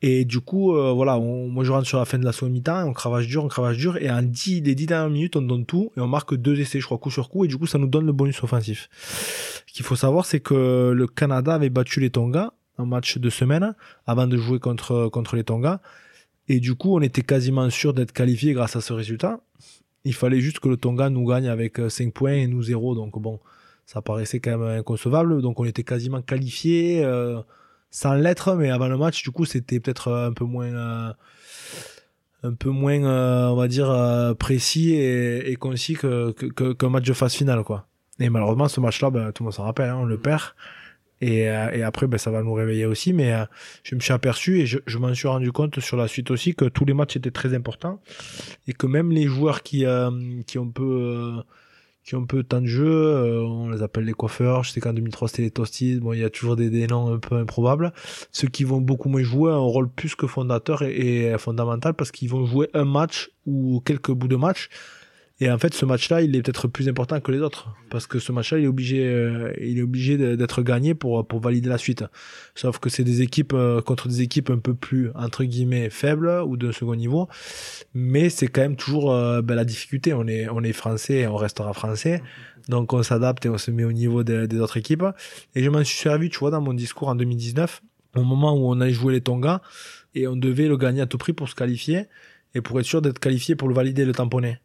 Et 0.00 0.24
du 0.24 0.40
coup, 0.40 0.76
euh, 0.76 0.92
voilà, 0.92 1.18
moi 1.18 1.64
je 1.64 1.72
rentre 1.72 1.86
sur 1.88 1.98
la 1.98 2.04
fin 2.04 2.18
de 2.18 2.24
la 2.24 2.32
seconde 2.32 2.52
mi-temps, 2.52 2.86
on 2.86 2.92
cravache 2.92 3.26
dur, 3.26 3.44
on 3.44 3.48
cravache 3.48 3.76
dur, 3.76 3.96
et 3.96 4.08
en 4.10 4.22
10, 4.22 4.60
les 4.60 4.74
10 4.76 4.86
dernières 4.86 5.10
minutes, 5.10 5.36
on 5.36 5.42
donne 5.42 5.66
tout, 5.66 5.90
et 5.96 6.00
on 6.00 6.06
marque 6.06 6.36
deux 6.36 6.58
essais, 6.60 6.78
je 6.78 6.86
crois, 6.86 6.98
coup 6.98 7.10
sur 7.10 7.28
coup, 7.28 7.44
et 7.44 7.48
du 7.48 7.58
coup, 7.58 7.66
ça 7.66 7.78
nous 7.78 7.88
donne 7.88 8.06
le 8.06 8.12
bonus 8.12 8.40
offensif. 8.44 8.88
Ce 9.66 9.72
qu'il 9.72 9.84
faut 9.84 9.96
savoir, 9.96 10.24
c'est 10.24 10.38
que 10.38 10.92
le 10.94 11.06
Canada 11.08 11.54
avait 11.54 11.70
battu 11.70 11.98
les 11.98 12.10
Tonga 12.10 12.52
en 12.78 12.86
match 12.86 13.18
de 13.18 13.28
semaine, 13.28 13.74
avant 14.06 14.28
de 14.28 14.36
jouer 14.36 14.60
contre, 14.60 15.08
contre 15.08 15.34
les 15.34 15.42
Tonga, 15.42 15.80
et 16.46 16.60
du 16.60 16.76
coup, 16.76 16.96
on 16.96 17.00
était 17.00 17.22
quasiment 17.22 17.68
sûr 17.68 17.92
d'être 17.92 18.12
qualifié 18.12 18.52
grâce 18.52 18.76
à 18.76 18.80
ce 18.80 18.92
résultat. 18.92 19.40
Il 20.04 20.14
fallait 20.14 20.40
juste 20.40 20.60
que 20.60 20.68
le 20.68 20.76
Tonga 20.76 21.10
nous 21.10 21.26
gagne 21.26 21.48
avec 21.48 21.78
5 21.88 22.12
points 22.14 22.34
et 22.34 22.46
nous 22.46 22.62
0, 22.62 22.94
donc 22.94 23.18
bon, 23.18 23.40
ça 23.84 24.00
paraissait 24.00 24.38
quand 24.38 24.56
même 24.56 24.78
inconcevable, 24.78 25.42
donc 25.42 25.58
on 25.58 25.64
était 25.64 25.82
quasiment 25.82 26.22
qualifié. 26.22 27.04
Euh, 27.04 27.40
sans 27.90 28.14
l'être, 28.14 28.54
mais 28.54 28.70
avant 28.70 28.88
le 28.88 28.96
match, 28.96 29.22
du 29.22 29.30
coup, 29.30 29.44
c'était 29.44 29.80
peut-être 29.80 30.08
euh, 30.08 30.28
un 30.28 30.32
peu 30.32 30.44
moins, 30.44 30.66
euh, 30.66 31.12
un 32.42 32.54
peu 32.54 32.70
moins, 32.70 33.02
euh, 33.04 33.48
on 33.48 33.56
va 33.56 33.68
dire, 33.68 34.34
précis 34.38 34.92
et, 34.92 35.50
et 35.50 35.56
concis 35.56 35.94
que, 35.94 36.32
que, 36.32 36.72
qu'un 36.72 36.90
match 36.90 37.04
de 37.04 37.12
phase 37.12 37.34
finale, 37.34 37.62
quoi. 37.64 37.86
Et 38.20 38.30
malheureusement, 38.30 38.68
ce 38.68 38.80
match-là, 38.80 39.10
ben, 39.10 39.32
tout 39.32 39.42
le 39.42 39.46
monde 39.46 39.54
s'en 39.54 39.64
rappelle, 39.64 39.90
hein, 39.90 39.98
on 40.00 40.04
le 40.04 40.16
mm. 40.16 40.22
perd. 40.22 40.42
Et, 41.20 41.40
et 41.40 41.82
après, 41.82 42.06
ben, 42.06 42.16
ça 42.16 42.30
va 42.30 42.42
nous 42.42 42.52
réveiller 42.52 42.86
aussi. 42.86 43.12
Mais 43.12 43.34
je 43.82 43.96
me 43.96 44.00
suis 44.00 44.12
aperçu 44.12 44.60
et 44.60 44.66
je, 44.66 44.78
je 44.86 44.98
m'en 44.98 45.12
suis 45.14 45.26
rendu 45.26 45.50
compte 45.50 45.80
sur 45.80 45.96
la 45.96 46.06
suite 46.06 46.30
aussi 46.30 46.54
que 46.54 46.64
tous 46.64 46.84
les 46.84 46.94
matchs 46.94 47.16
étaient 47.16 47.32
très 47.32 47.54
importants 47.54 48.00
et 48.68 48.72
que 48.72 48.86
même 48.86 49.10
les 49.10 49.26
joueurs 49.26 49.64
qui, 49.64 49.84
qui 50.46 50.58
ont 50.58 50.70
peu 50.70 51.42
qui 52.08 52.16
ont 52.16 52.24
peu 52.24 52.38
de 52.38 52.48
temps 52.48 52.62
de 52.62 52.66
jeu, 52.66 52.88
euh, 52.88 53.42
on 53.42 53.68
les 53.68 53.82
appelle 53.82 54.04
les 54.04 54.14
coiffeurs, 54.14 54.64
je 54.64 54.70
sais 54.70 54.80
qu'en 54.80 54.94
2003 54.94 55.28
c'était 55.28 55.42
les 55.42 55.50
toasties, 55.50 56.00
bon 56.00 56.14
il 56.14 56.20
y 56.20 56.24
a 56.24 56.30
toujours 56.30 56.56
des, 56.56 56.70
des, 56.70 56.86
noms 56.86 57.12
un 57.12 57.18
peu 57.18 57.36
improbables, 57.36 57.92
ceux 58.32 58.48
qui 58.48 58.64
vont 58.64 58.80
beaucoup 58.80 59.10
moins 59.10 59.22
jouer 59.22 59.52
un 59.52 59.58
rôle 59.58 59.90
plus 59.90 60.14
que 60.14 60.26
fondateur 60.26 60.82
et, 60.82 61.36
fondamental 61.36 61.92
parce 61.92 62.10
qu'ils 62.10 62.30
vont 62.30 62.46
jouer 62.46 62.70
un 62.72 62.86
match 62.86 63.30
ou 63.44 63.82
quelques 63.84 64.10
bouts 64.10 64.26
de 64.26 64.36
match 64.36 64.70
Et 65.40 65.48
en 65.50 65.58
fait, 65.58 65.72
ce 65.72 65.84
match-là, 65.84 66.20
il 66.22 66.34
est 66.34 66.42
peut-être 66.42 66.66
plus 66.66 66.88
important 66.88 67.20
que 67.20 67.30
les 67.30 67.40
autres. 67.40 67.72
Parce 67.90 68.08
que 68.08 68.18
ce 68.18 68.32
match-là, 68.32 68.58
il 68.58 68.64
est 68.64 68.68
obligé, 68.68 69.06
euh, 69.06 69.52
il 69.60 69.78
est 69.78 69.82
obligé 69.82 70.36
d'être 70.36 70.62
gagné 70.62 70.94
pour, 70.94 71.24
pour 71.26 71.38
valider 71.38 71.68
la 71.68 71.78
suite. 71.78 72.04
Sauf 72.56 72.80
que 72.80 72.90
c'est 72.90 73.04
des 73.04 73.22
équipes, 73.22 73.52
euh, 73.54 73.80
contre 73.80 74.08
des 74.08 74.20
équipes 74.22 74.50
un 74.50 74.58
peu 74.58 74.74
plus, 74.74 75.10
entre 75.14 75.44
guillemets, 75.44 75.90
faibles 75.90 76.42
ou 76.44 76.56
de 76.56 76.72
second 76.72 76.96
niveau. 76.96 77.28
Mais 77.94 78.30
c'est 78.30 78.48
quand 78.48 78.62
même 78.62 78.76
toujours 78.76 79.12
euh, 79.12 79.40
ben, 79.40 79.54
la 79.54 79.64
difficulté. 79.64 80.12
On 80.12 80.26
est, 80.26 80.48
on 80.48 80.64
est 80.64 80.72
français 80.72 81.18
et 81.18 81.26
on 81.28 81.36
restera 81.36 81.72
français. 81.72 82.20
Donc 82.68 82.92
on 82.92 83.04
s'adapte 83.04 83.46
et 83.46 83.48
on 83.48 83.58
se 83.58 83.70
met 83.70 83.84
au 83.84 83.92
niveau 83.92 84.24
des, 84.24 84.48
des 84.48 84.58
autres 84.58 84.76
équipes. 84.76 85.04
Et 85.54 85.62
je 85.62 85.70
m'en 85.70 85.84
suis 85.84 85.98
servi, 85.98 86.30
tu 86.30 86.40
vois, 86.40 86.50
dans 86.50 86.60
mon 86.60 86.74
discours 86.74 87.08
en 87.08 87.14
2019, 87.14 87.80
au 88.16 88.24
moment 88.24 88.54
où 88.54 88.68
on 88.68 88.80
allait 88.80 88.92
jouer 88.92 89.12
les 89.12 89.20
Tonga 89.20 89.62
et 90.16 90.26
on 90.26 90.34
devait 90.34 90.66
le 90.66 90.76
gagner 90.76 91.00
à 91.00 91.06
tout 91.06 91.18
prix 91.18 91.32
pour 91.32 91.48
se 91.48 91.54
qualifier 91.54 92.06
et 92.54 92.60
pour 92.60 92.80
être 92.80 92.86
sûr 92.86 93.02
d'être 93.02 93.20
qualifié 93.20 93.54
pour 93.54 93.68
le 93.68 93.74
valider, 93.74 94.04
le 94.04 94.12
tamponner. 94.12 94.58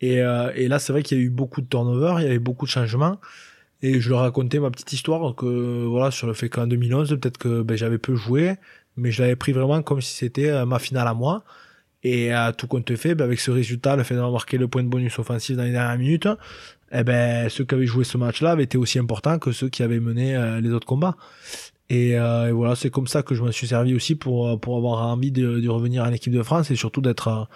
Et, 0.00 0.22
euh, 0.22 0.52
et 0.54 0.68
là, 0.68 0.78
c'est 0.78 0.92
vrai 0.92 1.02
qu'il 1.02 1.18
y 1.18 1.20
a 1.20 1.24
eu 1.24 1.30
beaucoup 1.30 1.60
de 1.60 1.66
turnover, 1.66 2.14
il 2.18 2.22
y 2.22 2.26
avait 2.26 2.38
beaucoup 2.38 2.66
de 2.66 2.70
changements. 2.70 3.18
Et 3.82 4.00
je 4.00 4.10
leur 4.10 4.20
racontais 4.20 4.58
ma 4.58 4.70
petite 4.70 4.92
histoire 4.92 5.34
que 5.36 5.84
voilà 5.86 6.10
sur 6.10 6.26
le 6.26 6.34
fait 6.34 6.48
qu'en 6.48 6.66
2011, 6.66 7.10
peut-être 7.20 7.38
que 7.38 7.62
ben, 7.62 7.76
j'avais 7.76 7.98
peu 7.98 8.16
joué, 8.16 8.56
mais 8.96 9.12
je 9.12 9.22
l'avais 9.22 9.36
pris 9.36 9.52
vraiment 9.52 9.82
comme 9.82 10.00
si 10.00 10.14
c'était 10.14 10.50
euh, 10.50 10.66
ma 10.66 10.78
finale 10.78 11.06
à 11.06 11.14
moi. 11.14 11.44
Et 12.04 12.32
à 12.32 12.52
tout 12.52 12.66
compte 12.66 12.94
fait, 12.96 13.14
ben, 13.14 13.24
avec 13.24 13.40
ce 13.40 13.50
résultat, 13.50 13.96
le 13.96 14.02
fait 14.02 14.14
d'avoir 14.14 14.32
marqué 14.32 14.58
le 14.58 14.68
point 14.68 14.82
de 14.82 14.88
bonus 14.88 15.18
offensif 15.18 15.56
dans 15.56 15.64
les 15.64 15.72
dernières 15.72 15.98
minutes, 15.98 16.28
eh 16.92 17.04
ben, 17.04 17.48
ceux 17.48 17.64
qui 17.64 17.74
avaient 17.74 17.86
joué 17.86 18.04
ce 18.04 18.18
match-là 18.18 18.52
avaient 18.52 18.64
été 18.64 18.78
aussi 18.78 18.98
importants 18.98 19.38
que 19.38 19.52
ceux 19.52 19.68
qui 19.68 19.82
avaient 19.82 20.00
mené 20.00 20.36
euh, 20.36 20.60
les 20.60 20.70
autres 20.70 20.86
combats. 20.86 21.16
Et, 21.90 22.18
euh, 22.18 22.48
et 22.48 22.52
voilà, 22.52 22.74
c'est 22.76 22.90
comme 22.90 23.06
ça 23.06 23.22
que 23.22 23.34
je 23.34 23.42
me 23.42 23.52
suis 23.52 23.68
servi 23.68 23.94
aussi 23.94 24.14
pour, 24.14 24.60
pour 24.60 24.76
avoir 24.76 25.06
envie 25.06 25.32
de, 25.32 25.60
de 25.60 25.68
revenir 25.68 26.04
à 26.04 26.10
l'équipe 26.10 26.32
de 26.32 26.42
France 26.42 26.70
et 26.70 26.76
surtout 26.76 27.00
d'être 27.00 27.48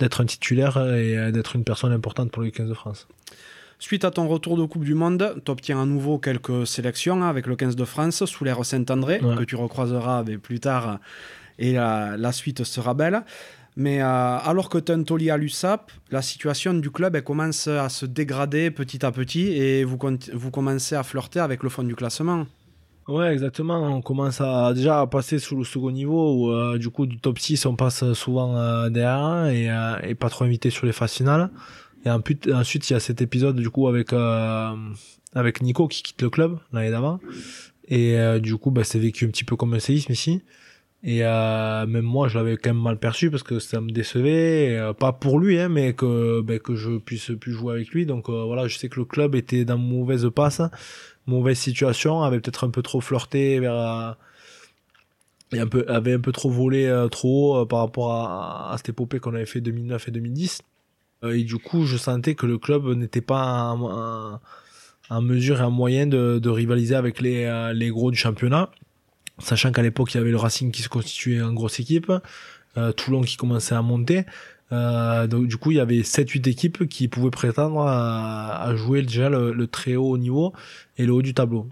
d'être 0.00 0.20
un 0.20 0.26
titulaire 0.26 0.76
et 0.78 1.16
euh, 1.16 1.30
d'être 1.30 1.54
une 1.54 1.64
personne 1.64 1.92
importante 1.92 2.30
pour 2.32 2.42
le 2.42 2.50
15 2.50 2.68
de 2.68 2.74
France. 2.74 3.06
Suite 3.78 4.04
à 4.04 4.10
ton 4.10 4.28
retour 4.28 4.58
de 4.58 4.64
Coupe 4.64 4.84
du 4.84 4.94
Monde, 4.94 5.40
tu 5.44 5.50
obtiens 5.50 5.80
à 5.80 5.86
nouveau 5.86 6.18
quelques 6.18 6.66
sélections 6.66 7.22
hein, 7.22 7.28
avec 7.28 7.46
le 7.46 7.56
15 7.56 7.76
de 7.76 7.84
France 7.84 8.24
sous 8.26 8.44
l'ère 8.44 8.62
Saint-André, 8.64 9.20
que 9.20 9.44
tu 9.44 9.56
recroiseras 9.56 10.22
plus 10.42 10.60
tard 10.60 10.98
et 11.58 11.72
la, 11.72 12.16
la 12.18 12.32
suite 12.32 12.64
sera 12.64 12.92
belle. 12.92 13.22
Mais 13.76 14.02
euh, 14.02 14.04
alors 14.04 14.68
que 14.68 14.78
tu 14.78 14.92
es 14.92 14.94
un 14.94 15.02
taulier 15.02 15.30
à 15.30 15.36
l'USAP, 15.36 15.90
la 16.10 16.20
situation 16.20 16.74
du 16.74 16.90
club 16.90 17.16
elle 17.16 17.24
commence 17.24 17.68
à 17.68 17.88
se 17.88 18.04
dégrader 18.04 18.70
petit 18.70 19.06
à 19.06 19.12
petit 19.12 19.52
et 19.52 19.84
vous, 19.84 19.98
vous 20.34 20.50
commencez 20.50 20.94
à 20.94 21.02
flirter 21.02 21.40
avec 21.40 21.62
le 21.62 21.68
fond 21.68 21.82
du 21.82 21.94
classement. 21.94 22.46
Ouais, 23.10 23.32
exactement. 23.32 23.96
On 23.96 24.02
commence 24.02 24.40
à 24.40 24.72
déjà 24.72 25.00
à 25.00 25.06
passer 25.08 25.40
sous 25.40 25.56
le 25.56 25.64
second 25.64 25.90
niveau 25.90 26.32
où 26.32 26.52
euh, 26.52 26.78
du 26.78 26.90
coup 26.90 27.06
du 27.06 27.18
top 27.18 27.40
6 27.40 27.66
on 27.66 27.74
passe 27.74 28.12
souvent 28.12 28.56
euh, 28.56 28.88
derrière 28.88 29.46
et, 29.46 29.68
euh, 29.68 29.98
et, 30.08 30.14
pas 30.14 30.28
trop 30.28 30.44
invité 30.44 30.70
sur 30.70 30.86
les 30.86 30.92
phases 30.92 31.14
finales. 31.14 31.50
Et 32.04 32.10
ensuite 32.10 32.88
il 32.88 32.92
y 32.92 32.96
a 32.96 33.00
cet 33.00 33.20
épisode 33.20 33.56
du 33.56 33.68
coup 33.68 33.88
avec 33.88 34.12
avec 35.34 35.60
Nico 35.60 35.88
qui 35.88 36.04
quitte 36.04 36.22
le 36.22 36.30
club 36.30 36.58
l'année 36.72 36.90
d'avant 36.92 37.18
et 37.88 38.16
du 38.40 38.56
coup 38.56 38.70
bah, 38.70 38.84
c'est 38.84 39.00
vécu 39.00 39.26
un 39.26 39.28
petit 39.28 39.44
peu 39.44 39.56
comme 39.56 39.74
un 39.74 39.80
séisme 39.80 40.12
ici. 40.12 40.42
Et 41.02 41.20
même 41.20 42.02
moi, 42.02 42.28
je 42.28 42.38
l'avais 42.38 42.56
quand 42.56 42.70
même 42.70 42.82
mal 42.82 42.98
perçu 42.98 43.30
parce 43.30 43.42
que 43.42 43.58
ça 43.58 43.80
me 43.80 43.90
décevait, 43.90 44.78
pas 44.98 45.12
pour 45.12 45.40
lui, 45.40 45.58
hein, 45.58 45.68
mais 45.68 45.94
que 45.94 46.40
ben, 46.42 46.58
que 46.58 46.74
je 46.74 46.98
puisse 46.98 47.32
plus 47.38 47.52
jouer 47.52 47.74
avec 47.74 47.88
lui. 47.88 48.06
Donc 48.06 48.30
voilà, 48.30 48.66
je 48.66 48.78
sais 48.78 48.88
que 48.88 48.98
le 48.98 49.04
club 49.04 49.34
était 49.34 49.66
dans 49.66 49.78
mauvaise 49.78 50.28
passe 50.34 50.62
mauvaise 51.26 51.58
situation, 51.58 52.22
avait 52.22 52.40
peut-être 52.40 52.64
un 52.66 52.70
peu 52.70 52.82
trop 52.82 53.00
flirté 53.00 53.60
vers 53.60 53.74
euh, 53.74 54.12
et 55.52 55.60
un 55.60 55.66
peu 55.66 55.84
avait 55.88 56.14
un 56.14 56.20
peu 56.20 56.32
trop 56.32 56.50
volé 56.50 56.86
euh, 56.86 57.08
trop 57.08 57.56
haut 57.56 57.62
euh, 57.62 57.66
par 57.66 57.80
rapport 57.80 58.12
à, 58.12 58.74
cette 58.76 58.90
épopée 58.90 59.18
qu'on 59.18 59.34
avait 59.34 59.46
fait 59.46 59.60
2009 59.60 60.08
et 60.08 60.10
2010 60.10 60.62
et 61.24 61.44
du 61.44 61.58
coup 61.58 61.84
je 61.84 61.96
sentais 61.96 62.34
que 62.34 62.46
le 62.46 62.56
club 62.56 62.86
n'était 62.96 63.20
pas 63.20 63.74
en, 65.10 65.20
mesure 65.20 65.60
et 65.60 65.64
en 65.64 65.70
moyen 65.70 66.06
de, 66.06 66.38
de 66.38 66.48
rivaliser 66.48 66.94
avec 66.94 67.20
les, 67.20 67.72
les 67.74 67.90
gros 67.90 68.10
du 68.10 68.16
championnat. 68.16 68.70
Sachant 69.38 69.70
qu'à 69.72 69.82
l'époque 69.82 70.14
il 70.14 70.16
y 70.16 70.20
avait 70.20 70.30
le 70.30 70.38
Racing 70.38 70.70
qui 70.70 70.82
se 70.82 70.88
constituait 70.88 71.42
en 71.42 71.52
grosse 71.52 71.78
équipe 71.78 72.10
Toulon 72.96 73.20
qui 73.20 73.36
commençait 73.36 73.74
à 73.74 73.82
monter 73.82 74.24
euh, 74.72 75.26
donc 75.26 75.46
du 75.46 75.56
coup, 75.56 75.72
il 75.72 75.78
y 75.78 75.80
avait 75.80 76.00
7-8 76.00 76.48
équipes 76.48 76.88
qui 76.88 77.08
pouvaient 77.08 77.30
prétendre 77.30 77.82
à, 77.86 78.72
jouer 78.76 79.02
déjà 79.02 79.28
le, 79.28 79.66
très 79.66 79.96
haut 79.96 80.18
niveau 80.18 80.52
et 80.98 81.06
le 81.06 81.12
haut 81.12 81.22
du 81.22 81.34
tableau. 81.34 81.66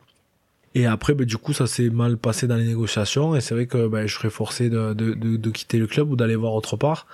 Et 0.75 0.87
après, 0.87 1.15
ben, 1.15 1.27
du 1.27 1.37
coup, 1.39 1.53
ça 1.53 1.67
s'est 1.67 1.91
mal 1.91 2.17
passé 2.19 2.47
dans 2.47 2.57
les 2.57 2.67
négociations 2.67 3.35
et 3.35 3.41
c'est 3.41 3.55
vrai 3.55 3.67
que 3.67 3.89
ben, 3.89 4.07
je 4.07 4.15
serais 4.15 4.31
forcé 4.31 4.69
de, 4.69 4.93
de, 4.93 5.15
de, 5.15 5.51
quitter 5.51 5.79
le 5.79 5.87
club 5.87 6.11
ou 6.11 6.17
d'aller 6.17 6.37
voir 6.37 6.55
autre 6.55 6.77
part 6.77 7.07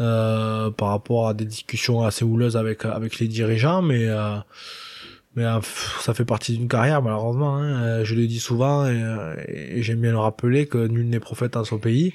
euh, 0.00 0.70
par 0.70 0.88
rapport 0.88 1.28
à 1.28 1.34
des 1.34 1.44
discussions 1.44 2.02
assez 2.02 2.24
houleuses 2.24 2.56
avec 2.56 2.84
avec 2.84 3.18
les 3.18 3.28
dirigeants, 3.28 3.82
mais 3.82 4.06
euh, 4.08 4.36
mais 5.36 5.44
euh, 5.44 5.60
ça 6.00 6.14
fait 6.14 6.24
partie 6.24 6.56
d'une 6.56 6.68
carrière 6.68 7.02
malheureusement. 7.02 7.56
Hein. 7.56 8.04
Je 8.04 8.14
le 8.14 8.26
dis 8.26 8.40
souvent 8.40 8.88
et, 8.88 9.02
et 9.48 9.82
j'aime 9.82 10.00
bien 10.00 10.12
le 10.12 10.18
rappeler 10.18 10.66
que 10.66 10.86
nul 10.86 11.08
n'est 11.08 11.20
prophète 11.20 11.52
dans 11.54 11.64
son 11.64 11.78
pays. 11.78 12.14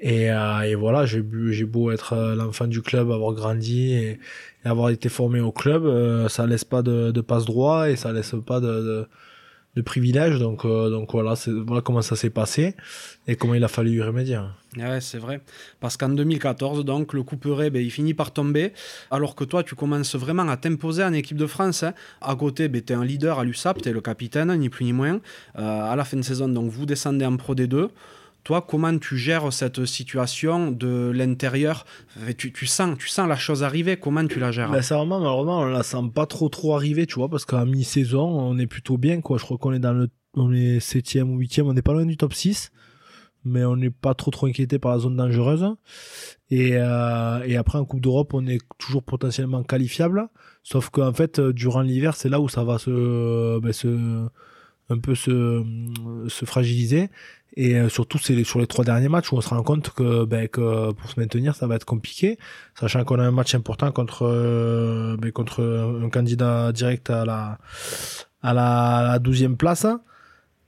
Et, 0.00 0.30
euh, 0.30 0.60
et 0.62 0.74
voilà, 0.74 1.06
j'ai 1.06 1.22
beau 1.22 1.90
être 1.90 2.12
euh, 2.12 2.34
l'enfant 2.36 2.66
du 2.66 2.82
club, 2.82 3.10
avoir 3.10 3.32
grandi 3.32 3.92
et, 3.92 4.18
avoir 4.64 4.90
été 4.90 5.08
formé 5.08 5.40
au 5.40 5.50
club, 5.50 5.86
euh, 5.86 6.28
ça 6.28 6.46
laisse 6.46 6.64
pas 6.64 6.82
de, 6.82 7.10
de 7.10 7.20
passe 7.20 7.46
droit 7.46 7.88
et 7.88 7.96
ça 7.96 8.12
laisse 8.12 8.34
pas 8.44 8.60
de, 8.60 8.66
de, 8.66 9.08
de 9.76 9.82
privilèges. 9.82 10.38
Donc, 10.38 10.64
euh, 10.64 10.90
donc 10.90 11.12
voilà, 11.12 11.34
voilà 11.66 11.80
comment 11.80 12.02
ça 12.02 12.16
s'est 12.16 12.30
passé 12.30 12.74
et 13.26 13.34
comment 13.34 13.54
il 13.54 13.64
a 13.64 13.68
fallu 13.68 13.92
y 13.92 14.02
remédier. 14.02 14.38
Ouais, 14.76 15.00
c'est 15.00 15.18
vrai. 15.18 15.40
Parce 15.80 15.96
qu'en 15.96 16.10
2014, 16.10 16.84
donc, 16.84 17.14
le 17.14 17.22
couperet, 17.22 17.70
ben, 17.70 17.82
il 17.82 17.90
finit 17.90 18.14
par 18.14 18.32
tomber, 18.32 18.72
alors 19.10 19.34
que 19.34 19.44
toi, 19.44 19.62
tu 19.62 19.74
commences 19.74 20.14
vraiment 20.14 20.46
à 20.48 20.56
t'imposer 20.56 21.02
en 21.02 21.12
équipe 21.12 21.38
de 21.38 21.46
France. 21.46 21.82
Hein. 21.82 21.94
À 22.20 22.36
côté, 22.36 22.68
ben, 22.68 22.82
tu 22.82 22.92
es 22.92 22.96
un 22.96 23.04
leader 23.04 23.38
à 23.38 23.44
l'USAP, 23.44 23.82
tu 23.82 23.88
es 23.88 23.92
le 23.92 24.00
capitaine, 24.00 24.54
ni 24.54 24.68
plus 24.68 24.84
ni 24.84 24.92
moins. 24.92 25.20
à 25.54 25.96
la 25.96 26.04
fin 26.04 26.18
de 26.18 26.22
saison, 26.22 26.48
donc, 26.48 26.70
vous 26.70 26.84
descendez 26.84 27.24
en 27.24 27.36
Pro 27.36 27.54
D2. 27.54 27.88
Toi, 28.48 28.64
comment 28.66 28.96
tu 28.98 29.18
gères 29.18 29.52
cette 29.52 29.84
situation 29.84 30.70
de 30.70 31.12
l'intérieur? 31.14 31.84
Tu, 32.38 32.64
sens, 32.64 32.96
tu 32.96 33.06
sens 33.06 33.28
la 33.28 33.36
chose 33.36 33.62
arriver, 33.62 33.98
comment 33.98 34.26
tu 34.26 34.40
la 34.40 34.52
gères? 34.52 34.70
Ben, 34.70 34.80
vraiment, 34.80 35.20
malheureusement, 35.20 35.58
on 35.58 35.64
la 35.66 35.82
sent 35.82 35.98
pas 36.14 36.24
trop 36.24 36.48
trop 36.48 36.74
arriver, 36.74 37.04
tu 37.04 37.16
vois, 37.16 37.28
parce 37.28 37.44
qu'à 37.44 37.66
mi-saison, 37.66 38.22
on 38.22 38.56
est 38.56 38.66
plutôt 38.66 38.96
bien, 38.96 39.20
quoi. 39.20 39.36
Je 39.36 39.44
crois 39.44 39.58
qu'on 39.58 39.74
est 39.74 39.78
dans 39.78 39.92
le 39.92 40.08
on 40.32 40.50
est 40.54 40.80
7 40.80 41.24
ou 41.26 41.36
8 41.36 41.60
on 41.62 41.74
n'est 41.74 41.82
pas 41.82 41.92
loin 41.92 42.06
du 42.06 42.16
top 42.16 42.32
6 42.32 42.70
mais 43.44 43.66
on 43.66 43.76
n'est 43.76 43.90
pas 43.90 44.14
trop 44.14 44.30
trop 44.30 44.46
inquiété 44.46 44.78
par 44.78 44.92
la 44.92 44.98
zone 44.98 45.16
dangereuse. 45.16 45.66
Et, 46.50 46.76
euh, 46.76 47.42
et 47.44 47.56
après 47.56 47.76
en 47.76 47.84
Coupe 47.84 48.00
d'Europe, 48.00 48.32
on 48.32 48.46
est 48.46 48.60
toujours 48.78 49.02
potentiellement 49.02 49.62
qualifiable. 49.62 50.26
Sauf 50.62 50.88
qu'en 50.88 51.12
fait, 51.12 51.38
durant 51.38 51.82
l'hiver, 51.82 52.16
c'est 52.16 52.30
là 52.30 52.40
où 52.40 52.48
ça 52.48 52.64
va 52.64 52.78
se, 52.78 53.58
ben, 53.60 53.72
se 53.72 54.28
un 54.90 54.98
peu 54.98 55.14
se, 55.14 55.64
se 56.28 56.44
fragiliser. 56.44 57.10
Et 57.60 57.74
euh, 57.74 57.88
surtout, 57.88 58.18
c'est 58.18 58.44
sur 58.44 58.60
les 58.60 58.68
trois 58.68 58.84
derniers 58.84 59.08
matchs 59.08 59.32
où 59.32 59.36
on 59.36 59.40
se 59.40 59.48
rend 59.48 59.64
compte 59.64 59.90
que, 59.90 60.24
ben, 60.24 60.46
que 60.46 60.92
pour 60.92 61.10
se 61.10 61.18
maintenir, 61.18 61.56
ça 61.56 61.66
va 61.66 61.74
être 61.74 61.84
compliqué, 61.84 62.38
sachant 62.78 63.02
qu'on 63.02 63.18
a 63.18 63.24
un 63.24 63.32
match 63.32 63.52
important 63.56 63.90
contre, 63.90 64.26
euh, 64.26 65.16
ben, 65.18 65.32
contre 65.32 65.60
un 66.04 66.08
candidat 66.08 66.70
direct 66.70 67.10
à 67.10 67.24
la, 67.24 67.58
à 68.44 68.54
la, 68.54 69.18
douzième 69.18 69.56
place. 69.56 69.88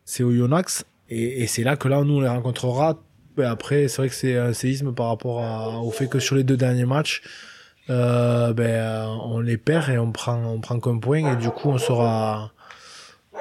C'est 0.05 0.24
au 0.24 0.32
Yonax. 0.32 0.84
Et, 1.09 1.47
c'est 1.47 1.62
là 1.62 1.76
que 1.76 1.86
là, 1.86 2.03
nous, 2.03 2.16
on 2.16 2.20
les 2.22 2.28
rencontrera. 2.28 2.99
Ben, 3.36 3.49
après, 3.49 3.86
c'est 3.86 3.99
vrai 3.99 4.09
que 4.09 4.14
c'est 4.16 4.36
un 4.36 4.53
séisme 4.53 4.93
par 4.93 5.11
rapport 5.11 5.84
au 5.84 5.93
fait 5.93 6.09
que 6.09 6.18
sur 6.18 6.34
les 6.34 6.43
deux 6.43 6.57
derniers 6.57 6.86
matchs, 6.86 7.22
euh, 7.88 8.53
ben, 8.53 9.07
on 9.26 9.38
les 9.38 9.59
perd 9.59 9.91
et 9.91 9.99
on 9.99 10.11
prend, 10.11 10.43
on 10.45 10.61
prend 10.61 10.80
qu'un 10.80 10.99
point. 10.99 11.34
Et 11.34 11.36
du 11.36 11.51
coup, 11.51 11.68
on 11.68 11.78
sera, 11.78 12.51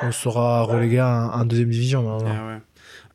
on 0.04 0.12
sera 0.12 0.62
relégué 0.62 1.02
en, 1.02 1.46
deuxième 1.46 1.72
division. 1.72 2.20
Ah 2.28 2.60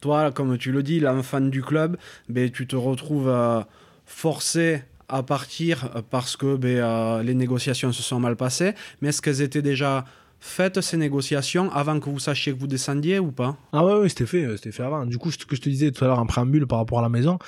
Toi, 0.05 0.33
comme 0.33 0.59
tu 0.59 0.71
le 0.71 0.83
dis, 0.83 1.01
l'enfant 1.01 1.41
du 1.41 1.63
club, 1.63 1.97
ben, 2.29 2.51
tu 2.51 2.67
te 2.67 2.77
retrouves 2.77 3.31
euh, 3.31 3.63
forcé 4.05 4.83
à 5.09 5.23
partir 5.23 6.03
parce 6.11 6.37
que 6.37 6.57
ben, 6.57 6.77
euh, 6.77 7.23
les 7.23 7.33
négociations 7.33 7.91
se 7.91 8.03
sont 8.03 8.21
mal 8.21 8.37
passées. 8.37 8.75
Mais 9.01 9.09
est-ce 9.09 9.23
qu'elles 9.23 9.41
étaient 9.41 9.63
déjà 9.63 10.05
faites 10.41 10.83
ces 10.83 10.99
négociations 10.99 11.73
avant 11.73 11.99
que 12.01 12.11
vous 12.11 12.19
sachiez 12.19 12.53
que 12.53 12.59
vous 12.59 12.67
descendiez 12.67 13.19
ou 13.19 13.33
pas? 13.33 13.57
Ah 13.73 13.83
ouais, 13.83 14.07
c'était 14.11 14.27
fait, 14.27 14.47
c'était 14.59 14.73
fait 14.73 14.83
avant. 14.83 15.07
Du 15.07 15.17
coup, 15.17 15.31
ce 15.31 15.39
que 15.39 15.57
je 15.57 15.63
te 15.63 15.71
disais 15.71 15.91
tout 15.91 16.05
à 16.05 16.09
l'heure 16.09 16.19
en 16.19 16.27
préambule 16.27 16.67
par 16.67 16.81
rapport 16.81 16.99
à 16.99 17.03
la 17.03 17.09
maison, 17.09 17.39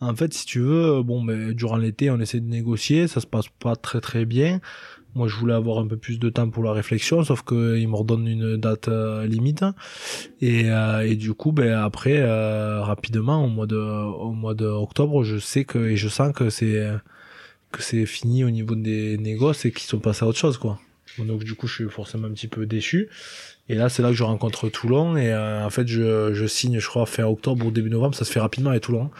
en 0.00 0.14
fait, 0.14 0.32
si 0.32 0.46
tu 0.46 0.60
veux, 0.60 1.02
bon, 1.02 1.24
ben, 1.24 1.54
durant 1.54 1.76
l'été, 1.76 2.08
on 2.12 2.20
essaie 2.20 2.38
de 2.38 2.48
négocier, 2.48 3.08
ça 3.08 3.20
se 3.20 3.26
passe 3.26 3.48
pas 3.48 3.74
très 3.74 4.00
très 4.00 4.26
bien. 4.26 4.60
Moi, 5.16 5.28
je 5.28 5.34
voulais 5.36 5.54
avoir 5.54 5.78
un 5.78 5.86
peu 5.86 5.96
plus 5.96 6.18
de 6.18 6.28
temps 6.28 6.50
pour 6.50 6.62
la 6.62 6.74
réflexion, 6.74 7.24
sauf 7.24 7.42
qu'ils 7.42 7.88
me 7.88 7.96
redonnent 7.96 8.28
une 8.28 8.58
date 8.58 8.88
euh, 8.88 9.26
limite. 9.26 9.64
Et, 10.42 10.70
euh, 10.70 11.08
et, 11.08 11.16
du 11.16 11.32
coup, 11.32 11.52
ben 11.52 11.72
après, 11.72 12.18
euh, 12.18 12.82
rapidement, 12.82 13.42
au 13.42 13.48
mois 13.48 13.66
de, 13.66 15.24
je 15.24 15.38
sais 15.38 15.64
que 15.64 15.78
et 15.78 15.96
je 15.96 16.08
sens 16.08 16.34
que 16.34 16.50
c'est 16.50 16.86
que 17.72 17.82
c'est 17.82 18.04
fini 18.04 18.44
au 18.44 18.50
niveau 18.50 18.74
des 18.74 19.16
négoces 19.16 19.64
et 19.64 19.72
qu'ils 19.72 19.88
sont 19.88 20.00
passés 20.00 20.24
à 20.24 20.28
autre 20.28 20.38
chose, 20.38 20.58
quoi. 20.58 20.78
Donc 21.18 21.44
du 21.44 21.54
coup, 21.54 21.66
je 21.66 21.74
suis 21.74 21.90
forcément 21.90 22.28
un 22.28 22.32
petit 22.32 22.48
peu 22.48 22.66
déçu. 22.66 23.08
Et 23.68 23.74
là, 23.74 23.88
c'est 23.88 24.02
là 24.02 24.10
que 24.10 24.14
je 24.14 24.22
rencontre 24.22 24.68
Toulon. 24.68 25.16
Et 25.16 25.32
euh, 25.32 25.64
en 25.64 25.70
fait, 25.70 25.88
je, 25.88 26.32
je, 26.32 26.46
signe, 26.46 26.78
je 26.78 26.88
crois, 26.88 27.04
fin 27.06 27.24
octobre 27.24 27.66
ou 27.66 27.70
début 27.70 27.90
novembre. 27.90 28.14
Ça 28.14 28.24
se 28.24 28.32
fait 28.32 28.40
rapidement 28.40 28.70
avec 28.70 28.82
Toulon. 28.82 29.10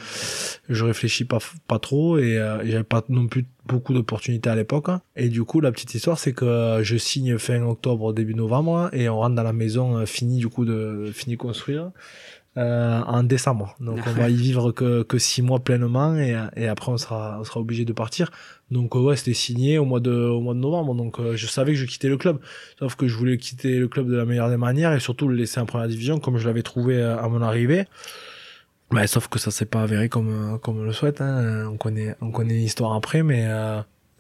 Je 0.69 0.85
réfléchis 0.85 1.25
pas, 1.25 1.39
pas 1.67 1.79
trop 1.79 2.19
et, 2.19 2.39
euh, 2.39 2.65
j'avais 2.65 2.85
pas 2.85 3.05
non 3.09 3.27
plus 3.27 3.45
beaucoup 3.67 3.93
d'opportunités 3.93 4.49
à 4.49 4.55
l'époque. 4.55 4.89
Et 5.17 5.29
du 5.29 5.43
coup, 5.43 5.61
la 5.61 5.73
petite 5.73 5.95
histoire, 5.95 6.19
c'est 6.19 6.33
que 6.33 6.81
je 6.83 6.97
signe 6.97 7.39
fin 7.39 7.61
octobre, 7.63 8.13
début 8.13 8.35
novembre 8.35 8.89
et 8.93 9.09
on 9.09 9.17
rentre 9.17 9.35
dans 9.35 9.43
la 9.43 9.53
maison 9.53 9.99
euh, 9.99 10.07
finie, 10.07 10.39
du 10.39 10.49
coup, 10.49 10.65
de 10.65 11.11
fini 11.13 11.37
construire. 11.37 11.91
Euh, 12.59 13.03
en 13.03 13.23
décembre. 13.23 13.77
Donc 13.81 13.99
on 14.07 14.13
va 14.13 14.31
y 14.31 14.35
vivre 14.49 14.73
que, 14.73 15.03
que 15.03 15.19
six 15.19 15.43
mois 15.43 15.61
pleinement 15.61 16.17
et, 16.17 16.35
et 16.57 16.69
après 16.69 16.91
on 16.91 16.97
sera, 16.97 17.37
on 17.39 17.45
sera 17.45 17.61
obligé 17.61 17.85
de 17.85 17.93
partir. 17.93 18.31
Donc 18.71 18.97
euh, 18.97 18.99
ouais, 18.99 19.17
c'était 19.17 19.35
signé 19.35 19.77
au 19.77 19.85
mois 19.85 20.01
de, 20.01 20.11
au 20.11 20.41
mois 20.41 20.55
de 20.55 20.61
novembre. 20.61 20.95
Donc 20.95 21.21
euh, 21.21 21.37
je 21.37 21.47
savais 21.47 21.73
que 21.73 21.79
je 21.79 21.85
quittais 21.85 22.09
le 22.09 22.17
club. 22.17 22.41
Sauf 22.79 22.95
que 22.95 23.09
je 23.09 23.15
voulais 23.15 23.37
quitter 23.37 23.79
le 23.79 23.89
club 23.89 24.09
de 24.09 24.17
la 24.17 24.25
meilleure 24.25 24.49
des 24.49 24.57
manières 24.57 24.95
et 24.95 25.01
surtout 25.01 25.29
le 25.29 25.35
laisser 25.35 25.61
en 25.61 25.67
première 25.67 25.87
division 25.87 26.19
comme 26.19 26.39
je 26.39 26.47
l'avais 26.47 26.63
trouvé 26.63 27.03
à 27.03 27.29
mon 27.29 27.43
arrivée. 27.43 27.85
Mais 28.91 29.07
sauf 29.07 29.29
que 29.29 29.39
ça 29.39 29.51
s'est 29.51 29.67
pas 29.67 29.83
avéré 29.83 30.09
comme, 30.09 30.59
comme 30.63 30.79
on 30.79 30.85
le 30.85 30.95
souhaite. 30.95 31.21
Hein. 31.21 31.69
On 31.71 31.77
connaît, 31.77 32.17
on 32.23 32.31
connaît 32.31 32.55
l'histoire 32.55 32.95
après, 32.95 33.23
mais 33.23 33.47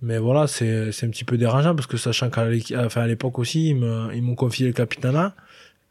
mais 0.03 0.19
voilà, 0.19 0.47
c'est, 0.47 0.93
c'est 0.93 1.07
un 1.07 1.11
petit 1.11 1.25
peu 1.25 1.39
dérangeant 1.39 1.75
parce 1.75 1.87
que 1.87 1.97
sachant 1.97 2.29
qu'à 2.29 2.47
enfin, 2.85 3.01
à 3.01 3.07
l'époque 3.07 3.39
aussi, 3.39 3.71
ils, 3.71 3.77
me, 3.77 4.15
ils 4.15 4.23
m'ont 4.23 4.35
confié 4.35 4.67
le 4.67 4.75
capitanat 4.75 5.35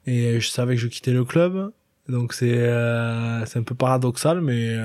et 0.06 0.40
je 0.40 0.48
savais 0.48 0.76
que 0.76 0.82
je 0.82 0.88
quittais 0.88 1.12
le 1.12 1.26
club 1.26 1.72
donc 2.10 2.34
c'est 2.34 2.58
euh, 2.58 3.46
c'est 3.46 3.60
un 3.60 3.64
peu 3.64 3.76
paradoxal, 3.76 4.42
mais 4.42 4.78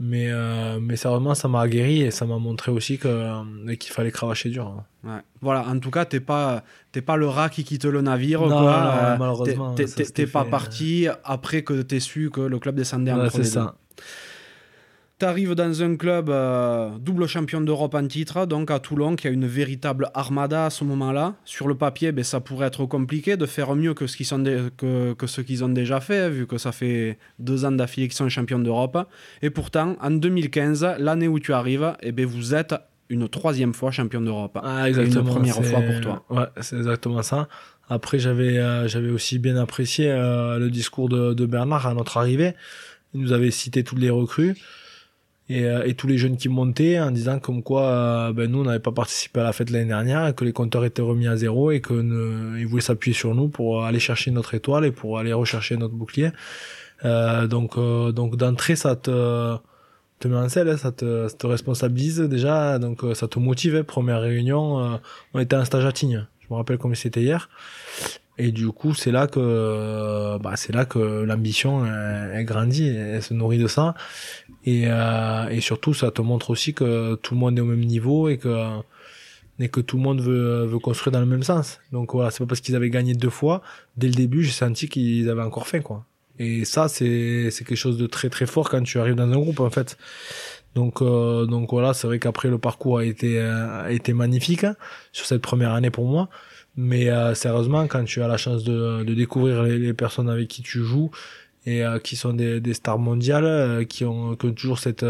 mais 0.00 0.30
euh, 0.30 0.78
mais 0.80 0.96
sérieusement 0.96 1.34
ça 1.34 1.48
m'a 1.48 1.66
guéri 1.66 2.02
et 2.02 2.12
ça 2.12 2.24
m'a 2.24 2.38
montré 2.38 2.70
aussi 2.70 2.98
que 2.98 3.08
euh, 3.08 3.74
qu'il 3.76 3.92
fallait 3.92 4.12
cravacher 4.12 4.48
dur. 4.48 4.66
Hein. 4.66 4.84
Ouais. 5.02 5.20
Voilà, 5.40 5.66
en 5.66 5.78
tout 5.80 5.90
cas 5.90 6.04
t'es 6.04 6.20
pas 6.20 6.62
t'es 6.92 7.02
pas 7.02 7.16
le 7.16 7.26
rat 7.26 7.48
qui 7.48 7.64
quitte 7.64 7.84
le 7.84 8.00
navire. 8.00 8.42
Non, 8.42 8.48
quoi. 8.48 9.08
Non, 9.10 9.18
malheureusement. 9.18 9.74
T'es 9.74 10.26
pas 10.26 10.44
parti 10.44 11.08
après 11.24 11.62
que 11.62 11.82
t'aies 11.82 12.00
su 12.00 12.30
que 12.30 12.40
le 12.40 12.58
club 12.60 12.76
descendait 12.76 13.12
en 13.12 13.28
C'est 13.28 13.44
ça. 13.44 13.74
Tu 15.18 15.26
arrives 15.26 15.56
dans 15.56 15.82
un 15.82 15.96
club 15.96 16.30
euh, 16.30 16.90
double 17.00 17.26
champion 17.26 17.60
d'Europe 17.60 17.96
en 17.96 18.06
titre, 18.06 18.46
donc 18.46 18.70
à 18.70 18.78
Toulon, 18.78 19.16
qui 19.16 19.26
a 19.26 19.30
une 19.30 19.48
véritable 19.48 20.10
armada 20.14 20.66
à 20.66 20.70
ce 20.70 20.84
moment-là. 20.84 21.34
Sur 21.44 21.66
le 21.66 21.74
papier, 21.74 22.12
ben, 22.12 22.22
ça 22.22 22.38
pourrait 22.38 22.68
être 22.68 22.86
compliqué 22.86 23.36
de 23.36 23.44
faire 23.44 23.74
mieux 23.74 23.94
que 23.94 24.06
ce 24.06 24.16
qu'ils 24.16 24.28
que, 24.76 25.14
que 25.14 25.26
ce 25.26 25.40
qu'ils 25.40 25.64
ont 25.64 25.70
déjà 25.70 25.98
fait, 25.98 26.30
vu 26.30 26.46
que 26.46 26.56
ça 26.56 26.70
fait 26.70 27.18
deux 27.40 27.64
ans 27.64 27.72
d'affilée 27.72 28.06
qu'ils 28.06 28.16
sont 28.16 28.28
champions 28.28 28.60
d'Europe. 28.60 28.96
Et 29.42 29.50
pourtant, 29.50 29.96
en 30.00 30.12
2015, 30.12 30.86
l'année 31.00 31.26
où 31.26 31.40
tu 31.40 31.52
arrives, 31.52 31.96
eh 32.00 32.12
ben, 32.12 32.24
vous 32.24 32.54
êtes 32.54 32.76
une 33.08 33.28
troisième 33.28 33.74
fois 33.74 33.90
champion 33.90 34.20
d'Europe. 34.20 34.56
Ah, 34.62 34.88
exactement. 34.88 35.22
Une 35.22 35.30
première 35.30 35.64
fois 35.64 35.80
pour 35.80 36.00
toi. 36.00 36.24
Ouais, 36.30 36.46
c'est 36.60 36.76
exactement 36.76 37.22
ça. 37.22 37.48
Après, 37.88 38.20
j'avais 38.20 38.58
euh, 38.58 38.86
j'avais 38.86 39.10
aussi 39.10 39.40
bien 39.40 39.56
apprécié 39.56 40.12
euh, 40.12 40.60
le 40.60 40.70
discours 40.70 41.08
de, 41.08 41.34
de 41.34 41.46
Bernard 41.46 41.88
à 41.88 41.94
notre 41.94 42.18
arrivée. 42.18 42.54
Il 43.14 43.20
nous 43.22 43.32
avait 43.32 43.50
cité 43.50 43.82
toutes 43.82 43.98
les 43.98 44.10
recrues 44.10 44.54
et, 45.48 45.64
euh, 45.64 45.86
et, 45.86 45.94
tous 45.94 46.06
les 46.06 46.18
jeunes 46.18 46.36
qui 46.36 46.48
montaient 46.48 47.00
en 47.00 47.10
disant 47.10 47.38
comme 47.38 47.62
quoi 47.62 47.82
euh, 47.82 48.32
ben 48.32 48.50
nous 48.50 48.60
on 48.60 48.64
n'avait 48.64 48.78
pas 48.78 48.92
participé 48.92 49.40
à 49.40 49.44
la 49.44 49.52
fête 49.52 49.70
l'année 49.70 49.86
dernière, 49.86 50.34
que 50.34 50.44
les 50.44 50.52
compteurs 50.52 50.84
étaient 50.84 51.02
remis 51.02 51.26
à 51.26 51.36
zéro 51.36 51.70
et 51.70 51.80
que 51.80 51.94
ils 52.58 52.66
voulaient 52.66 52.82
s'appuyer 52.82 53.14
sur 53.14 53.34
nous 53.34 53.48
pour 53.48 53.84
aller 53.84 53.98
chercher 53.98 54.30
notre 54.30 54.54
étoile 54.54 54.84
et 54.84 54.92
pour 54.92 55.18
aller 55.18 55.32
rechercher 55.32 55.76
notre 55.76 55.94
bouclier. 55.94 56.30
Euh, 57.04 57.46
donc 57.46 57.78
euh, 57.78 58.12
donc 58.12 58.36
d'entrée 58.36 58.76
ça 58.76 58.96
te 58.96 59.56
te 60.18 60.26
met 60.26 60.36
en 60.36 60.48
selle, 60.48 60.68
hein, 60.68 60.76
ça 60.76 60.90
te, 60.90 61.28
ça 61.28 61.36
te 61.36 61.46
responsabilise 61.46 62.18
déjà, 62.18 62.78
donc 62.78 63.04
ça 63.14 63.28
te 63.28 63.38
motive. 63.38 63.76
Hein. 63.76 63.84
Première 63.84 64.20
réunion, 64.20 64.98
on 65.32 65.38
était 65.38 65.54
en 65.54 65.64
stage 65.64 65.86
à 65.86 65.92
Tignes, 65.92 66.26
je 66.40 66.46
me 66.50 66.56
rappelle 66.56 66.76
comme 66.78 66.94
c'était 66.94 67.22
hier. 67.22 67.48
Et 68.38 68.52
du 68.52 68.68
coup, 68.68 68.94
c'est 68.94 69.10
là 69.10 69.26
que, 69.26 70.38
bah, 70.38 70.52
c'est 70.56 70.72
là 70.72 70.84
que 70.84 70.98
l'ambition 70.98 71.84
elle, 71.84 72.44
grandit, 72.44 72.86
elle 72.88 73.22
se 73.22 73.34
nourrit 73.34 73.58
de 73.58 73.66
ça. 73.66 73.94
Et, 74.64 74.84
euh, 74.86 75.48
et 75.48 75.60
surtout, 75.60 75.92
ça 75.92 76.10
te 76.12 76.22
montre 76.22 76.50
aussi 76.50 76.72
que 76.72 77.16
tout 77.16 77.34
le 77.34 77.40
monde 77.40 77.58
est 77.58 77.60
au 77.60 77.66
même 77.66 77.84
niveau 77.84 78.28
et 78.28 78.38
que 78.38 78.80
et 79.60 79.68
que 79.68 79.80
tout 79.80 79.96
le 79.96 80.02
monde 80.04 80.20
veut, 80.20 80.66
veut 80.66 80.78
construire 80.78 81.10
dans 81.12 81.20
le 81.20 81.26
même 81.26 81.42
sens. 81.42 81.80
Donc 81.90 82.12
voilà, 82.12 82.30
c'est 82.30 82.38
pas 82.38 82.46
parce 82.46 82.60
qu'ils 82.60 82.76
avaient 82.76 82.90
gagné 82.90 83.14
deux 83.14 83.30
fois. 83.30 83.60
Dès 83.96 84.06
le 84.06 84.14
début, 84.14 84.44
j'ai 84.44 84.52
senti 84.52 84.88
qu'ils 84.88 85.28
avaient 85.28 85.42
encore 85.42 85.66
faim, 85.66 85.80
quoi. 85.80 86.04
Et 86.38 86.64
ça, 86.64 86.86
c'est 86.86 87.50
c'est 87.50 87.64
quelque 87.64 87.76
chose 87.76 87.98
de 87.98 88.06
très 88.06 88.30
très 88.30 88.46
fort 88.46 88.70
quand 88.70 88.82
tu 88.84 89.00
arrives 89.00 89.16
dans 89.16 89.28
un 89.28 89.38
groupe, 89.40 89.58
en 89.58 89.70
fait. 89.70 89.98
Donc 90.76 91.02
euh, 91.02 91.46
donc 91.46 91.70
voilà, 91.70 91.92
c'est 91.92 92.06
vrai 92.06 92.20
qu'après 92.20 92.48
le 92.48 92.58
parcours 92.58 92.98
a 92.98 93.04
été 93.04 93.40
a 93.40 93.90
été 93.90 94.12
magnifique 94.12 94.62
hein, 94.62 94.76
sur 95.12 95.26
cette 95.26 95.42
première 95.42 95.72
année 95.72 95.90
pour 95.90 96.06
moi. 96.06 96.28
Mais 96.80 97.10
euh, 97.10 97.34
sérieusement, 97.34 97.88
quand 97.88 98.04
tu 98.04 98.22
as 98.22 98.28
la 98.28 98.36
chance 98.36 98.62
de, 98.62 99.02
de 99.02 99.12
découvrir 99.12 99.64
les, 99.64 99.92
personnes 99.94 100.30
avec 100.30 100.46
qui 100.46 100.62
tu 100.62 100.84
joues 100.84 101.10
et 101.66 101.84
euh, 101.84 101.98
qui 101.98 102.14
sont 102.14 102.32
des, 102.32 102.60
des 102.60 102.72
stars 102.72 103.00
mondiales, 103.00 103.44
euh, 103.46 103.84
qui, 103.84 104.04
ont, 104.04 104.36
qui, 104.36 104.46
ont, 104.46 104.52
toujours 104.52 104.78
cette, 104.78 105.04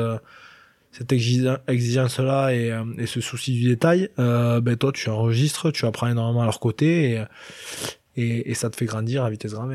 cette 0.93 1.13
exigence-là 1.13 2.55
et, 2.55 2.73
et, 2.97 3.05
ce 3.05 3.21
souci 3.21 3.53
du 3.53 3.69
détail, 3.69 4.09
ben 4.17 4.77
toi 4.79 4.93
tu 4.93 5.11
enregistres, 5.11 5.71
tu 5.71 5.85
apprends 5.85 6.09
énormément 6.09 6.41
à 6.41 6.47
leur 6.47 6.59
côté 6.59 7.11
et, 7.11 7.25
et, 8.17 8.51
et 8.51 8.55
ça 8.55 8.71
te 8.71 8.77
fait 8.77 8.87
grandir 8.87 9.23
à 9.25 9.29
vitesse 9.29 9.53
grand 9.53 9.69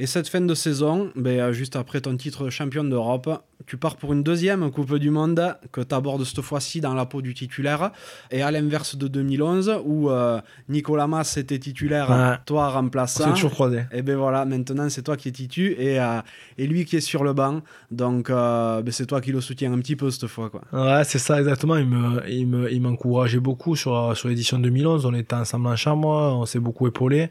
Et 0.00 0.06
cette 0.06 0.28
fin 0.28 0.40
de 0.40 0.54
saison, 0.54 1.10
ben, 1.16 1.50
juste 1.50 1.74
après 1.74 2.00
ton 2.00 2.16
titre 2.16 2.50
champion 2.50 2.84
d'Europe, 2.84 3.28
tu 3.66 3.76
pars 3.76 3.96
pour 3.96 4.12
une 4.12 4.22
deuxième 4.22 4.70
Coupe 4.70 4.94
du 4.94 5.10
Monde 5.10 5.56
que 5.72 5.80
tu 5.80 5.92
abordes 5.92 6.22
cette 6.22 6.40
fois-ci 6.40 6.80
dans 6.80 6.94
la 6.94 7.04
peau 7.04 7.20
du 7.20 7.34
titulaire. 7.34 7.90
Et 8.30 8.42
à 8.42 8.52
l'inverse 8.52 8.94
de 8.94 9.08
2011, 9.08 9.80
où 9.84 10.08
euh, 10.08 10.40
Nicolas 10.68 11.08
Mas 11.08 11.36
était 11.36 11.58
titulaire, 11.58 12.40
toi 12.46 12.68
remplaçant. 12.68 13.24
C'est 13.24 13.30
toujours 13.30 13.50
croisé. 13.50 13.86
Et 13.90 14.02
ben 14.02 14.16
voilà, 14.16 14.44
maintenant 14.44 14.88
c'est 14.88 15.02
toi 15.02 15.16
qui 15.16 15.30
es 15.30 15.32
titu 15.32 15.72
et, 15.72 15.98
euh, 15.98 16.20
et 16.58 16.68
lui 16.68 16.84
qui 16.84 16.96
est 16.96 17.00
sur 17.00 17.24
le 17.24 17.32
banc. 17.32 17.62
Donc 17.90 18.30
euh, 18.30 18.82
ben 18.82 18.92
c'est 18.92 19.06
toi 19.06 19.20
qui 19.20 19.32
le 19.32 19.40
soutiens 19.40 19.72
un 19.72 19.80
petit 19.80 19.96
peu 19.96 20.12
cette 20.12 20.28
fois. 20.28 20.48
Quoi. 20.48 20.62
Ouais, 20.72 21.02
c'est 21.04 21.18
ça 21.18 21.40
exactement. 21.40 21.74
Il 21.74 21.86
me, 21.86 22.22
il 22.30 22.46
me, 22.46 22.72
il 22.72 22.80
m'encourageait 22.80 23.40
beaucoup 23.40 23.74
sur, 23.74 24.16
sur 24.16 24.28
l'édition 24.28 24.60
2011. 24.60 25.06
On 25.06 25.14
était 25.14 25.34
ensemble 25.34 25.66
en 25.66 25.76
chambre, 25.76 26.08
on 26.08 26.46
s'est 26.46 26.60
beaucoup 26.60 26.86
épaulé. 26.86 27.30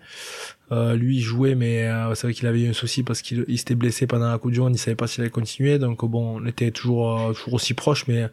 Euh, 0.72 0.96
lui 0.96 1.16
il 1.18 1.22
jouait 1.22 1.56
mais 1.56 1.88
euh, 1.88 2.14
c'est 2.14 2.28
vrai 2.28 2.34
qu'il 2.34 2.46
avait 2.46 2.60
eu 2.60 2.70
un 2.70 2.74
souci 2.74 3.02
parce 3.02 3.22
qu'il 3.22 3.58
s'était 3.58 3.76
blessé 3.76 4.06
pendant 4.06 4.30
la 4.30 4.38
Coupe 4.38 4.52
du 4.52 4.60
Monde, 4.60 4.76
il 4.76 4.78
savait 4.78 4.96
pas 4.96 5.08
s'il 5.08 5.22
allait 5.22 5.30
continuer 5.30 5.80
donc 5.80 6.04
bon 6.04 6.42
on 6.42 6.46
était 6.46 6.72
toujours, 6.72 7.20
euh, 7.20 7.34
toujours 7.34 7.54
aussi 7.54 7.74
proches, 7.74 8.06
mais 8.08 8.30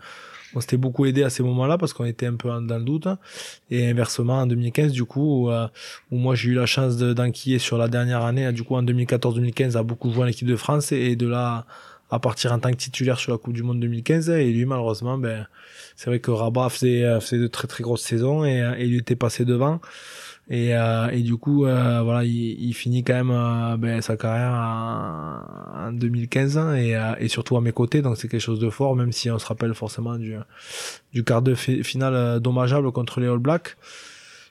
on 0.54 0.60
s'était 0.60 0.76
beaucoup 0.76 1.04
aidé 1.06 1.22
à 1.22 1.30
ces 1.30 1.42
moments-là 1.42 1.78
parce 1.78 1.92
qu'on 1.92 2.04
était 2.04 2.26
un 2.26 2.36
peu 2.36 2.48
dans 2.48 2.78
le 2.78 2.84
doute. 2.84 3.08
Et 3.70 3.88
inversement, 3.88 4.34
en 4.34 4.46
2015, 4.46 4.92
du 4.92 5.04
coup, 5.04 5.46
où, 5.46 5.50
euh, 5.50 5.66
moi 6.10 6.34
j'ai 6.34 6.50
eu 6.50 6.54
la 6.54 6.66
chance 6.66 6.96
d'enquiller 6.96 7.58
sur 7.58 7.78
la 7.78 7.88
dernière 7.88 8.22
année, 8.22 8.52
du 8.52 8.62
coup 8.62 8.76
en 8.76 8.82
2014-2015, 8.82 9.76
à 9.76 9.82
beaucoup 9.82 10.10
joué 10.10 10.24
en 10.24 10.26
équipe 10.26 10.48
de 10.48 10.56
France 10.56 10.92
et, 10.92 11.16
de 11.16 11.26
là 11.26 11.66
à 12.10 12.18
partir 12.20 12.52
en 12.52 12.58
tant 12.60 12.70
que 12.70 12.76
titulaire 12.76 13.18
sur 13.18 13.32
la 13.32 13.38
Coupe 13.38 13.54
du 13.54 13.62
Monde 13.62 13.80
2015. 13.80 14.30
Et 14.30 14.52
lui, 14.52 14.64
malheureusement, 14.64 15.18
ben, 15.18 15.46
c'est 15.96 16.10
vrai 16.10 16.20
que 16.20 16.30
Rabat 16.30 16.68
faisait, 16.68 17.20
faisait 17.20 17.38
de 17.38 17.48
très 17.48 17.66
très 17.66 17.82
grosses 17.82 18.02
saisons 18.02 18.44
et, 18.44 18.58
et 18.78 18.84
il 18.84 18.96
était 18.96 19.16
passé 19.16 19.44
devant. 19.44 19.80
Et, 20.50 20.76
euh, 20.76 21.08
et 21.08 21.22
du 21.22 21.36
coup, 21.36 21.64
euh, 21.64 22.02
voilà, 22.02 22.24
il, 22.24 22.62
il, 22.62 22.74
finit 22.74 23.02
quand 23.02 23.14
même 23.14 23.30
euh, 23.30 23.76
ben, 23.78 24.02
sa 24.02 24.16
carrière 24.18 24.52
en, 24.52 25.86
en 25.88 25.92
2015 25.92 26.56
et, 26.76 26.94
euh, 26.94 27.14
et, 27.18 27.28
surtout 27.28 27.56
à 27.56 27.62
mes 27.62 27.72
côtés. 27.72 28.02
Donc 28.02 28.18
c'est 28.18 28.28
quelque 28.28 28.42
chose 28.42 28.60
de 28.60 28.68
fort, 28.68 28.94
même 28.94 29.10
si 29.10 29.30
on 29.30 29.38
se 29.38 29.46
rappelle 29.46 29.72
forcément 29.74 30.18
du, 30.18 30.36
du 31.12 31.24
quart 31.24 31.40
de 31.40 31.54
finale 31.54 32.14
euh, 32.14 32.38
dommageable 32.40 32.92
contre 32.92 33.20
les 33.20 33.26
All 33.26 33.38
Blacks 33.38 33.76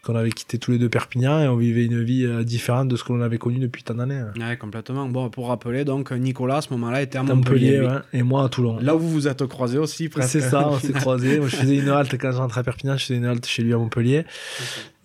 qu'on 0.04 0.16
avait 0.16 0.32
quitté 0.32 0.58
tous 0.60 0.72
les 0.72 0.78
deux 0.78 0.90
Perpignan 0.90 1.40
et 1.40 1.48
on 1.48 1.56
vivait 1.56 1.86
une 1.86 2.04
vie 2.04 2.26
euh, 2.26 2.44
différente 2.44 2.90
de 2.90 2.98
ce 2.98 3.06
que 3.06 3.14
l'on 3.14 3.22
avait 3.22 3.38
connu 3.38 3.60
depuis 3.60 3.84
tant 3.84 3.94
d'années. 3.96 4.22
Ouais, 4.38 4.58
complètement. 4.58 5.08
Bon, 5.08 5.30
pour 5.30 5.48
rappeler, 5.48 5.86
donc 5.86 6.12
Nicolas 6.12 6.58
à 6.58 6.62
ce 6.62 6.70
moment-là 6.72 7.02
était 7.02 7.18
à 7.18 7.24
Montpellier. 7.24 7.80
ouais, 7.80 8.00
et 8.12 8.22
moi 8.22 8.44
à 8.44 8.50
Toulon. 8.50 8.80
Là 8.80 8.96
où 8.96 9.00
vous 9.00 9.10
vous 9.10 9.28
êtes 9.30 9.46
croisés 9.46 9.78
aussi, 9.78 10.10
presque. 10.10 10.30
C'est 10.30 10.42
ça, 10.42 10.68
on 10.70 10.78
s'est 10.80 10.92
croisés. 10.92 11.40
Moi, 11.40 11.48
je 11.48 11.56
faisais 11.56 11.78
une 11.78 11.90
halte 11.90 12.18
quand 12.18 12.32
je 12.32 12.38
rentrais 12.38 12.60
à 12.60 12.64
Perpignan, 12.64 12.98
je 12.98 13.06
faisais 13.06 13.18
une 13.18 13.26
halte 13.26 13.46
chez 13.46 13.64
lui 13.64 13.74
à 13.74 13.78
Montpellier. 13.78 14.26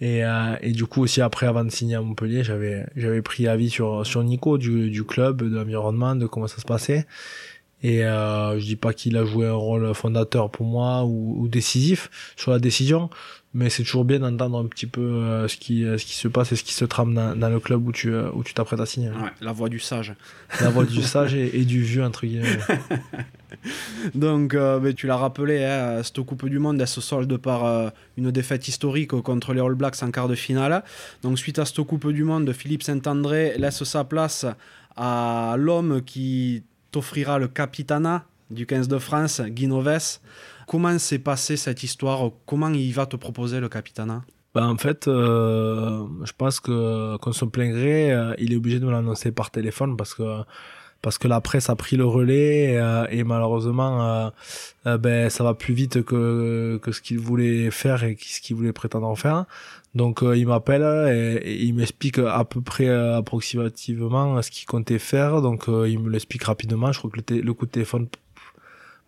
Et, 0.00 0.24
euh, 0.24 0.56
et 0.62 0.72
du 0.72 0.86
coup 0.86 1.02
aussi 1.02 1.20
après, 1.20 1.46
avant 1.46 1.64
de 1.64 1.70
signer 1.70 1.94
à 1.94 2.00
Montpellier, 2.02 2.42
j'avais 2.42 2.86
j'avais 2.96 3.22
pris 3.22 3.46
avis 3.46 3.70
sur 3.70 4.04
sur 4.04 4.22
Nico 4.24 4.58
du, 4.58 4.90
du 4.90 5.04
club, 5.04 5.48
de 5.48 5.56
l'environnement, 5.56 6.16
de 6.16 6.26
comment 6.26 6.48
ça 6.48 6.58
se 6.58 6.66
passait. 6.66 7.06
Et 7.82 8.04
euh, 8.04 8.58
je 8.58 8.64
dis 8.64 8.76
pas 8.76 8.92
qu'il 8.92 9.16
a 9.16 9.24
joué 9.24 9.46
un 9.46 9.52
rôle 9.54 9.94
fondateur 9.94 10.50
pour 10.50 10.66
moi 10.66 11.04
ou, 11.04 11.36
ou 11.38 11.48
décisif 11.48 12.10
sur 12.36 12.50
la 12.50 12.58
décision, 12.58 13.08
mais 13.54 13.70
c'est 13.70 13.82
toujours 13.82 14.04
bien 14.04 14.18
d'entendre 14.18 14.58
un 14.58 14.66
petit 14.66 14.86
peu 14.86 15.00
euh, 15.00 15.48
ce 15.48 15.56
qui 15.56 15.84
euh, 15.84 15.96
ce 15.96 16.04
qui 16.04 16.14
se 16.14 16.28
passe 16.28 16.52
et 16.52 16.56
ce 16.56 16.62
qui 16.62 16.74
se 16.74 16.84
trame 16.84 17.14
dans, 17.14 17.34
dans 17.34 17.48
le 17.48 17.58
club 17.60 17.86
où 17.86 17.92
tu 17.92 18.12
euh, 18.12 18.30
où 18.34 18.44
tu 18.44 18.52
t'apprêtes 18.52 18.80
à 18.80 18.86
signer. 18.86 19.08
Ouais, 19.08 19.30
la 19.40 19.52
voix 19.52 19.70
du 19.70 19.78
sage. 19.78 20.14
La 20.60 20.68
voix 20.68 20.84
du 20.84 21.02
sage 21.02 21.34
et, 21.34 21.58
et, 21.58 21.64
du 21.64 21.82
vieux 21.82 22.04
entre 22.04 22.26
guillemets. 22.26 22.58
Donc 24.14 24.52
euh, 24.54 24.92
tu 24.92 25.06
l'as 25.06 25.16
rappelé, 25.16 25.64
hein, 25.64 26.02
cette 26.02 26.20
Coupe 26.20 26.46
du 26.46 26.58
Monde 26.58 26.80
elle 26.80 26.86
se 26.86 27.00
solde 27.00 27.34
par 27.38 27.92
une 28.18 28.30
défaite 28.30 28.68
historique 28.68 29.10
contre 29.10 29.54
les 29.54 29.60
All 29.60 29.74
Blacks 29.74 30.02
en 30.02 30.10
quart 30.10 30.28
de 30.28 30.34
finale. 30.34 30.84
Donc 31.22 31.38
suite 31.38 31.58
à 31.58 31.64
cette 31.64 31.80
Coupe 31.82 32.12
du 32.12 32.24
Monde, 32.24 32.52
Philippe 32.52 32.82
Saint-André 32.82 33.54
laisse 33.56 33.82
sa 33.84 34.04
place 34.04 34.44
à 34.94 35.54
l'homme 35.58 36.02
qui 36.02 36.64
t'offrira 36.90 37.38
le 37.38 37.48
capitanat 37.48 38.24
du 38.50 38.66
15 38.66 38.88
de 38.88 38.98
France, 38.98 39.40
Guy 39.40 39.66
Noves. 39.66 40.20
Comment 40.68 40.98
s'est 40.98 41.18
passée 41.18 41.56
cette 41.56 41.82
histoire? 41.82 42.30
Comment 42.44 42.68
il 42.68 42.92
va 42.92 43.06
te 43.06 43.16
proposer 43.16 43.58
le 43.58 43.70
capitanat 43.70 44.22
bah 44.54 44.66
en 44.66 44.76
fait, 44.76 45.08
euh, 45.08 46.06
je 46.24 46.32
pense 46.36 46.58
que 46.58 47.16
qu'on 47.18 47.46
plein 47.48 47.70
gré, 47.70 48.12
euh, 48.12 48.34
il 48.38 48.52
est 48.52 48.56
obligé 48.56 48.80
de 48.80 48.86
me 48.86 48.90
l'annoncer 48.90 49.30
par 49.30 49.50
téléphone 49.50 49.96
parce 49.96 50.14
que 50.14 50.42
parce 51.00 51.16
que 51.16 51.28
la 51.28 51.40
presse 51.40 51.70
a 51.70 51.76
pris 51.76 51.96
le 51.96 52.04
relais 52.04 52.72
et, 52.72 52.78
euh, 52.78 53.06
et 53.10 53.22
malheureusement 53.24 54.32
ben 54.84 55.30
ça 55.30 55.44
va 55.44 55.54
plus 55.54 55.74
vite 55.74 56.02
que 56.02 56.78
que 56.82 56.92
ce 56.92 57.00
qu'il 57.02 57.20
voulait 57.20 57.70
faire 57.70 58.02
et 58.04 58.16
ce 58.18 58.40
qu'il 58.40 58.56
voulait 58.56 58.72
prétendre 58.72 59.16
faire. 59.16 59.44
Donc 59.94 60.22
il 60.22 60.46
m'appelle 60.46 60.82
et, 61.44 61.62
il 61.62 61.74
m'explique 61.74 62.18
à 62.18 62.44
peu 62.44 62.60
près 62.60 62.88
approximativement 62.88 64.40
ce 64.42 64.50
qu'il 64.50 64.66
comptait 64.66 64.98
faire. 64.98 65.40
Donc 65.40 65.66
il 65.68 65.98
me 66.00 66.10
l'explique 66.10 66.44
rapidement. 66.44 66.90
Je 66.90 66.98
crois 66.98 67.10
que 67.10 67.34
le 67.34 67.54
coup 67.54 67.66
de 67.66 67.70
téléphone 67.70 68.08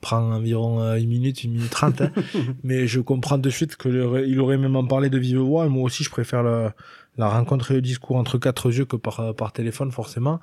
prend 0.01 0.33
environ 0.33 0.81
euh, 0.81 0.97
une 0.97 1.09
minute, 1.09 1.45
une 1.45 1.53
minute 1.53 1.71
trente. 1.71 2.01
Hein. 2.01 2.11
mais 2.63 2.87
je 2.87 3.01
comprends 3.01 3.39
de 3.39 3.51
suite 3.51 3.77
qu'il 3.77 4.41
aurait 4.41 4.57
même 4.57 4.77
en 4.77 4.87
parlé 4.87 5.11
de 5.11 5.19
vive 5.19 5.39
voix. 5.39 5.67
Et 5.67 5.69
moi 5.69 5.85
aussi, 5.85 6.05
je 6.05 6.11
préfère 6.11 6.43
le, 6.43 6.71
la 7.19 7.29
rencontre 7.29 7.71
et 7.71 7.75
le 7.75 7.83
discours 7.83 8.17
entre 8.17 8.39
quatre 8.39 8.71
yeux 8.71 8.85
que 8.85 8.97
par, 8.97 9.35
par 9.35 9.53
téléphone, 9.53 9.93
forcément. 9.93 10.41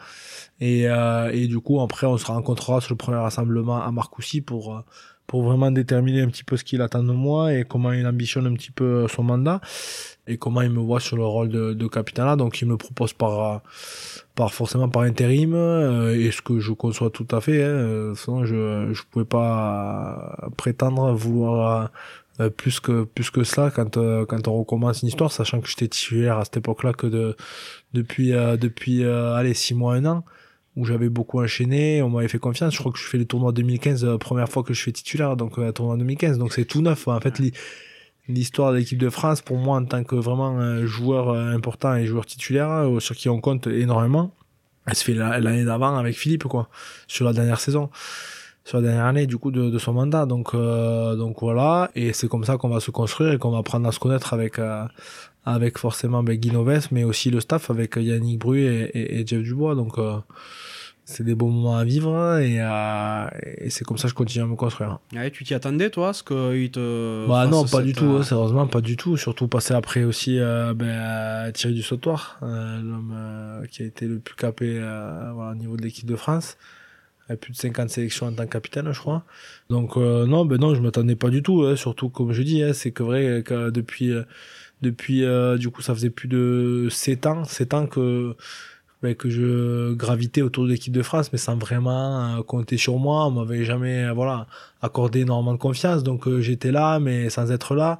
Et, 0.59 0.87
euh, 0.87 1.31
et 1.33 1.47
du 1.47 1.59
coup, 1.59 1.81
après, 1.81 2.07
on 2.07 2.17
se 2.17 2.25
rencontrera 2.25 2.81
sur 2.81 2.93
le 2.93 2.97
premier 2.97 3.17
rassemblement 3.17 3.81
à 3.81 3.91
Marcoussis 3.91 4.41
pour, 4.41 4.75
euh, 4.75 4.81
pour 5.25 5.43
vraiment 5.43 5.71
déterminer 5.71 6.21
un 6.21 6.27
petit 6.27 6.43
peu 6.43 6.55
ce 6.57 6.63
qu'il 6.63 6.81
attend 6.81 7.03
de 7.03 7.11
moi 7.11 7.53
et 7.53 7.65
comment 7.65 7.91
il 7.91 8.05
ambitionne 8.05 8.47
un 8.47 8.53
petit 8.53 8.71
peu 8.71 9.07
son 9.07 9.23
mandat 9.23 9.59
et 10.27 10.37
comment 10.37 10.61
il 10.61 10.69
me 10.69 10.79
voit 10.79 10.99
sur 10.99 11.17
le 11.17 11.25
rôle 11.25 11.49
de, 11.49 11.73
de 11.73 11.87
capitaine 11.87 12.35
Donc, 12.35 12.61
il 12.61 12.67
me 12.67 12.77
propose 12.77 13.13
par 13.13 13.61
par 14.37 14.53
forcément 14.53 14.87
par 14.87 15.01
intérim 15.01 15.55
euh, 15.55 16.15
et 16.15 16.31
ce 16.31 16.41
que 16.43 16.59
je 16.59 16.71
conçois 16.71 17.09
tout 17.09 17.27
à 17.31 17.41
fait 17.41 17.63
hein, 17.63 18.13
sinon 18.15 18.45
je 18.45 18.93
je 18.93 19.01
pouvais 19.09 19.25
pas 19.25 20.37
prétendre 20.55 21.11
vouloir 21.13 21.91
euh, 22.39 22.51
plus 22.51 22.79
que 22.79 23.03
plus 23.03 23.31
que 23.31 23.43
cela 23.43 23.71
quand 23.71 23.97
euh, 23.97 24.25
quand 24.25 24.47
on 24.47 24.59
recommence 24.59 25.01
une 25.01 25.07
histoire 25.09 25.31
sachant 25.31 25.59
que 25.59 25.67
j'étais 25.67 25.87
titulaire 25.87 26.37
à 26.37 26.45
cette 26.45 26.57
époque-là 26.57 26.93
que 26.93 27.07
de 27.07 27.35
depuis 27.93 28.29
depuis 28.31 29.03
allez 29.03 29.55
six 29.55 29.73
mois 29.73 29.95
un 29.95 30.05
an 30.05 30.23
où 30.75 30.85
j'avais 30.85 31.09
beaucoup 31.09 31.41
enchaîné 31.41 32.03
on 32.03 32.09
m'avait 32.09 32.27
fait 32.27 32.37
confiance. 32.37 32.75
Je 32.75 32.79
crois 32.79 32.91
que 32.91 32.99
je 32.99 33.05
fais 33.05 33.17
le 33.17 33.25
tournoi 33.25 33.51
2015 33.53 34.17
première 34.19 34.49
fois 34.49 34.61
que 34.61 34.73
je 34.75 34.83
fais 34.83 34.91
titulaire 34.91 35.35
donc 35.35 35.55
tournoi 35.73 35.97
2015 35.97 36.37
donc 36.37 36.53
c'est 36.53 36.65
tout 36.65 36.83
neuf 36.83 37.07
en 37.07 37.19
fait 37.19 37.41
l'histoire 38.27 38.71
de 38.71 38.77
l'équipe 38.77 38.97
de 38.97 39.09
France, 39.09 39.41
pour 39.41 39.57
moi, 39.57 39.77
en 39.77 39.85
tant 39.85 40.03
que 40.03 40.15
vraiment 40.15 40.85
joueur 40.85 41.29
euh, 41.29 41.51
important 41.51 41.95
et 41.95 42.05
joueur 42.05 42.25
titulaire, 42.25 42.69
euh, 42.69 42.99
sur 42.99 43.15
qui 43.15 43.29
on 43.29 43.39
compte 43.39 43.67
énormément, 43.67 44.31
elle 44.85 44.95
se 44.95 45.03
fait 45.03 45.13
l'année 45.13 45.65
d'avant 45.65 45.97
avec 45.97 46.15
Philippe, 46.15 46.45
quoi, 46.45 46.69
sur 47.07 47.25
la 47.25 47.33
dernière 47.33 47.59
saison, 47.59 47.89
sur 48.63 48.79
la 48.79 48.87
dernière 48.87 49.05
année, 49.05 49.27
du 49.27 49.37
coup, 49.37 49.51
de, 49.51 49.77
son 49.77 49.93
mandat. 49.93 50.25
Donc, 50.25 50.53
euh, 50.53 51.15
donc 51.15 51.41
voilà, 51.41 51.91
et 51.95 52.13
c'est 52.13 52.27
comme 52.27 52.45
ça 52.45 52.57
qu'on 52.57 52.69
va 52.69 52.79
se 52.79 52.91
construire 52.91 53.33
et 53.33 53.37
qu'on 53.37 53.51
va 53.51 53.59
apprendre 53.59 53.87
à 53.87 53.91
se 53.91 53.99
connaître 53.99 54.33
avec, 54.33 54.59
avec 55.45 55.77
forcément 55.77 56.23
ben, 56.23 56.35
Guy 56.35 56.51
Noves, 56.51 56.87
mais 56.91 57.03
aussi 57.03 57.31
le 57.31 57.41
staff 57.41 57.69
avec 57.69 57.97
Yannick 57.97 58.39
Bru 58.39 58.59
et, 58.59 58.83
et, 58.93 59.19
et 59.19 59.27
Jeff 59.27 59.43
Dubois. 59.43 59.75
Donc, 59.75 59.97
c'est 61.09 61.23
des 61.23 61.35
bons 61.35 61.49
moments 61.49 61.77
à 61.77 61.85
vivre 61.85 62.37
et, 62.37 62.57
euh, 62.59 63.27
et 63.59 63.69
c'est 63.69 63.85
comme 63.85 63.97
ça 63.97 64.03
que 64.03 64.09
je 64.09 64.13
continue 64.13 64.43
à 64.43 64.47
me 64.47 64.57
construire. 64.57 64.99
Ouais, 65.13 65.31
tu 65.31 65.45
t'y 65.45 65.53
attendais 65.53 65.89
toi, 65.89 66.11
ce 66.11 66.21
qu'il 66.21 66.69
te. 66.69 67.25
Bah 67.29 67.47
non, 67.47 67.63
pas 67.63 67.81
du 67.81 67.93
tout, 67.93 68.17
euh, 68.17 68.23
sérieusement, 68.23 68.67
pas 68.67 68.81
du 68.81 68.97
tout. 68.97 69.15
Surtout 69.15 69.47
passer 69.47 69.73
après 69.73 70.03
aussi 70.03 70.37
euh, 70.37 70.73
ben, 70.73 71.49
Thierry 71.53 71.75
du 71.75 71.81
Sautoir, 71.81 72.37
euh, 72.43 72.81
l'homme 72.81 73.13
euh, 73.15 73.65
qui 73.67 73.83
a 73.83 73.85
été 73.85 74.05
le 74.05 74.19
plus 74.19 74.35
capé 74.35 74.73
voilà, 74.79 75.51
au 75.53 75.55
niveau 75.55 75.77
de 75.77 75.81
l'équipe 75.81 76.05
de 76.05 76.17
France. 76.17 76.57
Il 77.29 77.33
a 77.33 77.35
plus 77.37 77.53
de 77.53 77.57
50 77.57 77.89
sélections 77.89 78.27
en 78.27 78.33
tant 78.33 78.43
que 78.43 78.51
capitaine, 78.51 78.91
je 78.91 78.99
crois. 78.99 79.23
Donc 79.69 79.95
non, 79.95 80.43
ben 80.43 80.59
non, 80.59 80.75
je 80.75 80.81
m'attendais 80.81 81.15
pas 81.15 81.29
du 81.29 81.41
tout. 81.41 81.63
Hein, 81.63 81.77
surtout, 81.77 82.09
comme 82.09 82.33
je 82.33 82.41
dis, 82.41 82.61
hein, 82.61 82.73
c'est 82.73 82.91
que 82.91 83.03
vrai 83.03 83.43
que 83.45 83.69
depuis, 83.69 84.11
depuis 84.81 85.23
du 85.57 85.69
coup, 85.69 85.81
ça 85.81 85.93
faisait 85.93 86.09
plus 86.09 86.27
de 86.27 86.89
7 86.91 87.27
ans, 87.27 87.45
7 87.45 87.73
ans 87.73 87.87
que 87.87 88.35
que 89.01 89.29
je 89.29 89.93
gravitais 89.93 90.41
autour 90.41 90.65
de 90.65 90.69
l'équipe 90.69 90.93
de 90.93 91.03
France, 91.03 91.31
mais 91.31 91.37
sans 91.37 91.55
vraiment 91.55 92.37
euh, 92.37 92.43
compter 92.43 92.77
sur 92.77 92.97
moi. 92.97 93.25
On 93.27 93.31
m'avait 93.31 93.63
jamais 93.63 94.05
euh, 94.05 94.13
voilà 94.13 94.47
accordé 94.81 95.21
énormément 95.21 95.53
de 95.53 95.59
confiance, 95.59 96.03
donc 96.03 96.27
euh, 96.27 96.41
j'étais 96.41 96.71
là, 96.71 96.99
mais 96.99 97.29
sans 97.29 97.51
être 97.51 97.75
là. 97.75 97.97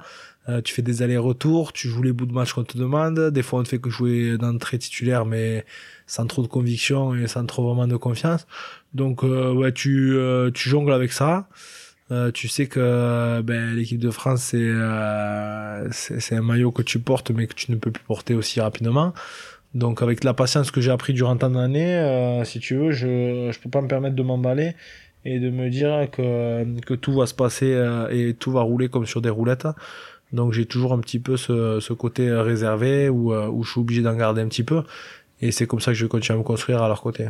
tu 0.64 0.72
fais 0.72 0.82
des 0.82 1.02
allers-retours, 1.02 1.72
tu 1.74 1.88
joues 1.88 2.02
les 2.02 2.12
bouts 2.12 2.26
de 2.26 2.32
match 2.32 2.54
qu'on 2.54 2.64
te 2.64 2.78
demande. 2.78 3.30
Des 3.30 3.42
fois, 3.42 3.60
on 3.60 3.62
te 3.64 3.68
fait 3.68 3.78
que 3.78 3.90
jouer 3.90 4.38
d'entrée 4.38 4.78
titulaire, 4.78 5.26
mais 5.26 5.66
sans 6.06 6.26
trop 6.26 6.42
de 6.42 6.48
conviction 6.48 7.14
et 7.14 7.26
sans 7.28 7.44
trop 7.44 7.66
vraiment 7.66 7.86
de 7.86 7.96
confiance. 7.96 8.46
Donc, 8.94 9.22
ouais, 9.22 9.72
tu, 9.72 10.16
tu 10.54 10.68
jongles 10.70 10.94
avec 10.94 11.12
ça. 11.12 11.48
tu 12.32 12.48
sais 12.48 12.66
que 12.66 13.42
ben, 13.42 13.74
l'équipe 13.74 14.00
de 14.00 14.10
France, 14.10 14.42
c'est 14.42 14.72
c'est 15.90 16.36
un 16.36 16.42
maillot 16.42 16.72
que 16.72 16.82
tu 16.82 16.98
portes, 16.98 17.30
mais 17.30 17.46
que 17.46 17.54
tu 17.54 17.70
ne 17.70 17.76
peux 17.76 17.90
plus 17.90 18.04
porter 18.04 18.34
aussi 18.34 18.60
rapidement. 18.60 19.12
Donc 19.74 20.02
avec 20.02 20.24
la 20.24 20.34
patience 20.34 20.70
que 20.70 20.80
j'ai 20.80 20.90
appris 20.90 21.12
durant 21.12 21.36
tant 21.36 21.50
d'années, 21.50 21.94
euh, 21.94 22.44
si 22.44 22.58
tu 22.58 22.76
veux, 22.76 22.90
je 22.90 23.50
je 23.52 23.60
peux 23.60 23.70
pas 23.70 23.82
me 23.82 23.88
permettre 23.88 24.16
de 24.16 24.22
m'emballer 24.22 24.74
et 25.24 25.38
de 25.40 25.50
me 25.50 25.68
dire 25.68 26.08
que, 26.10 26.80
que 26.80 26.94
tout 26.94 27.12
va 27.12 27.26
se 27.26 27.34
passer 27.34 27.72
euh, 27.74 28.08
et 28.08 28.34
tout 28.34 28.50
va 28.50 28.62
rouler 28.62 28.88
comme 28.88 29.06
sur 29.06 29.20
des 29.20 29.30
roulettes. 29.30 29.68
Donc 30.32 30.52
j'ai 30.52 30.66
toujours 30.66 30.92
un 30.92 31.00
petit 31.00 31.18
peu 31.18 31.36
ce, 31.36 31.80
ce 31.80 31.92
côté 31.92 32.30
réservé 32.30 33.08
où, 33.08 33.32
euh, 33.32 33.48
où 33.48 33.62
je 33.62 33.72
suis 33.72 33.80
obligé 33.80 34.02
d'en 34.02 34.14
garder 34.14 34.42
un 34.42 34.48
petit 34.48 34.64
peu. 34.64 34.82
Et 35.40 35.52
c'est 35.52 35.66
comme 35.66 35.80
ça 35.80 35.92
que 35.92 35.98
je 35.98 36.06
continue 36.06 36.36
à 36.36 36.38
me 36.38 36.44
construire 36.44 36.82
à 36.82 36.88
leur 36.88 37.00
côté. 37.00 37.28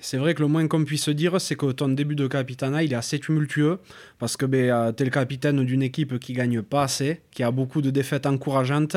C'est 0.00 0.18
vrai 0.18 0.34
que 0.34 0.42
le 0.42 0.48
moins 0.48 0.66
qu'on 0.68 0.84
puisse 0.84 1.08
dire, 1.08 1.40
c'est 1.40 1.56
que 1.56 1.72
ton 1.72 1.88
début 1.88 2.14
de 2.14 2.26
capitana, 2.26 2.82
il 2.82 2.92
est 2.92 2.96
assez 2.96 3.18
tumultueux, 3.18 3.78
parce 4.18 4.36
que 4.36 4.46
ben, 4.46 4.70
euh, 4.70 4.92
tu 4.92 5.02
es 5.02 5.06
le 5.06 5.10
capitaine 5.10 5.64
d'une 5.64 5.82
équipe 5.82 6.18
qui 6.18 6.32
gagne 6.32 6.62
pas 6.62 6.84
assez, 6.84 7.20
qui 7.30 7.42
a 7.42 7.50
beaucoup 7.50 7.82
de 7.82 7.90
défaites 7.90 8.26
encourageantes. 8.26 8.96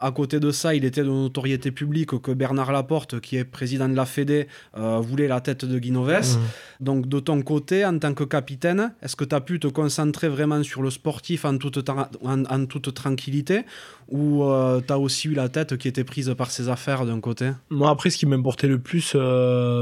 À 0.00 0.10
côté 0.12 0.40
de 0.40 0.50
ça, 0.50 0.74
il 0.74 0.84
était 0.84 1.02
de 1.02 1.08
notoriété 1.08 1.70
publique 1.70 2.20
que 2.20 2.32
Bernard 2.32 2.72
Laporte, 2.72 3.20
qui 3.20 3.36
est 3.36 3.44
président 3.44 3.88
de 3.88 3.96
la 3.96 4.06
Fédé, 4.06 4.46
euh, 4.76 4.98
voulait 4.98 5.28
la 5.28 5.40
tête 5.40 5.64
de 5.64 5.78
Guinoves. 5.78 6.36
Mmh. 6.36 6.84
Donc 6.84 7.08
de 7.08 7.20
ton 7.20 7.42
côté, 7.42 7.84
en 7.84 7.98
tant 7.98 8.14
que 8.14 8.24
capitaine, 8.24 8.92
est-ce 9.02 9.16
que 9.16 9.24
tu 9.24 9.34
as 9.34 9.40
pu 9.40 9.58
te 9.58 9.68
concentrer 9.68 10.28
vraiment 10.28 10.62
sur 10.62 10.82
le 10.82 10.90
sportif 10.90 11.44
en 11.44 11.56
toute, 11.58 11.88
en, 11.88 12.66
toute 12.66 12.94
tranquillité, 12.94 13.62
ou 14.08 14.44
euh, 14.44 14.80
tu 14.86 14.92
as 14.92 14.98
aussi 14.98 15.28
eu 15.28 15.34
la 15.34 15.48
tête 15.48 15.76
qui 15.76 15.88
était 15.88 16.04
prise 16.04 16.34
par 16.36 16.50
ses 16.50 16.68
affaires 16.68 17.06
d'un 17.06 17.20
côté? 17.20 17.50
Moi, 17.70 17.90
après, 17.90 18.10
ce 18.10 18.18
qui 18.18 18.26
m'importait 18.26 18.68
le 18.68 18.78
plus, 18.78 19.16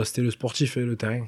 c'était 0.04 0.22
le 0.22 0.30
sportif 0.30 0.72
fait 0.72 0.82
le 0.82 0.96
terrain. 0.96 1.26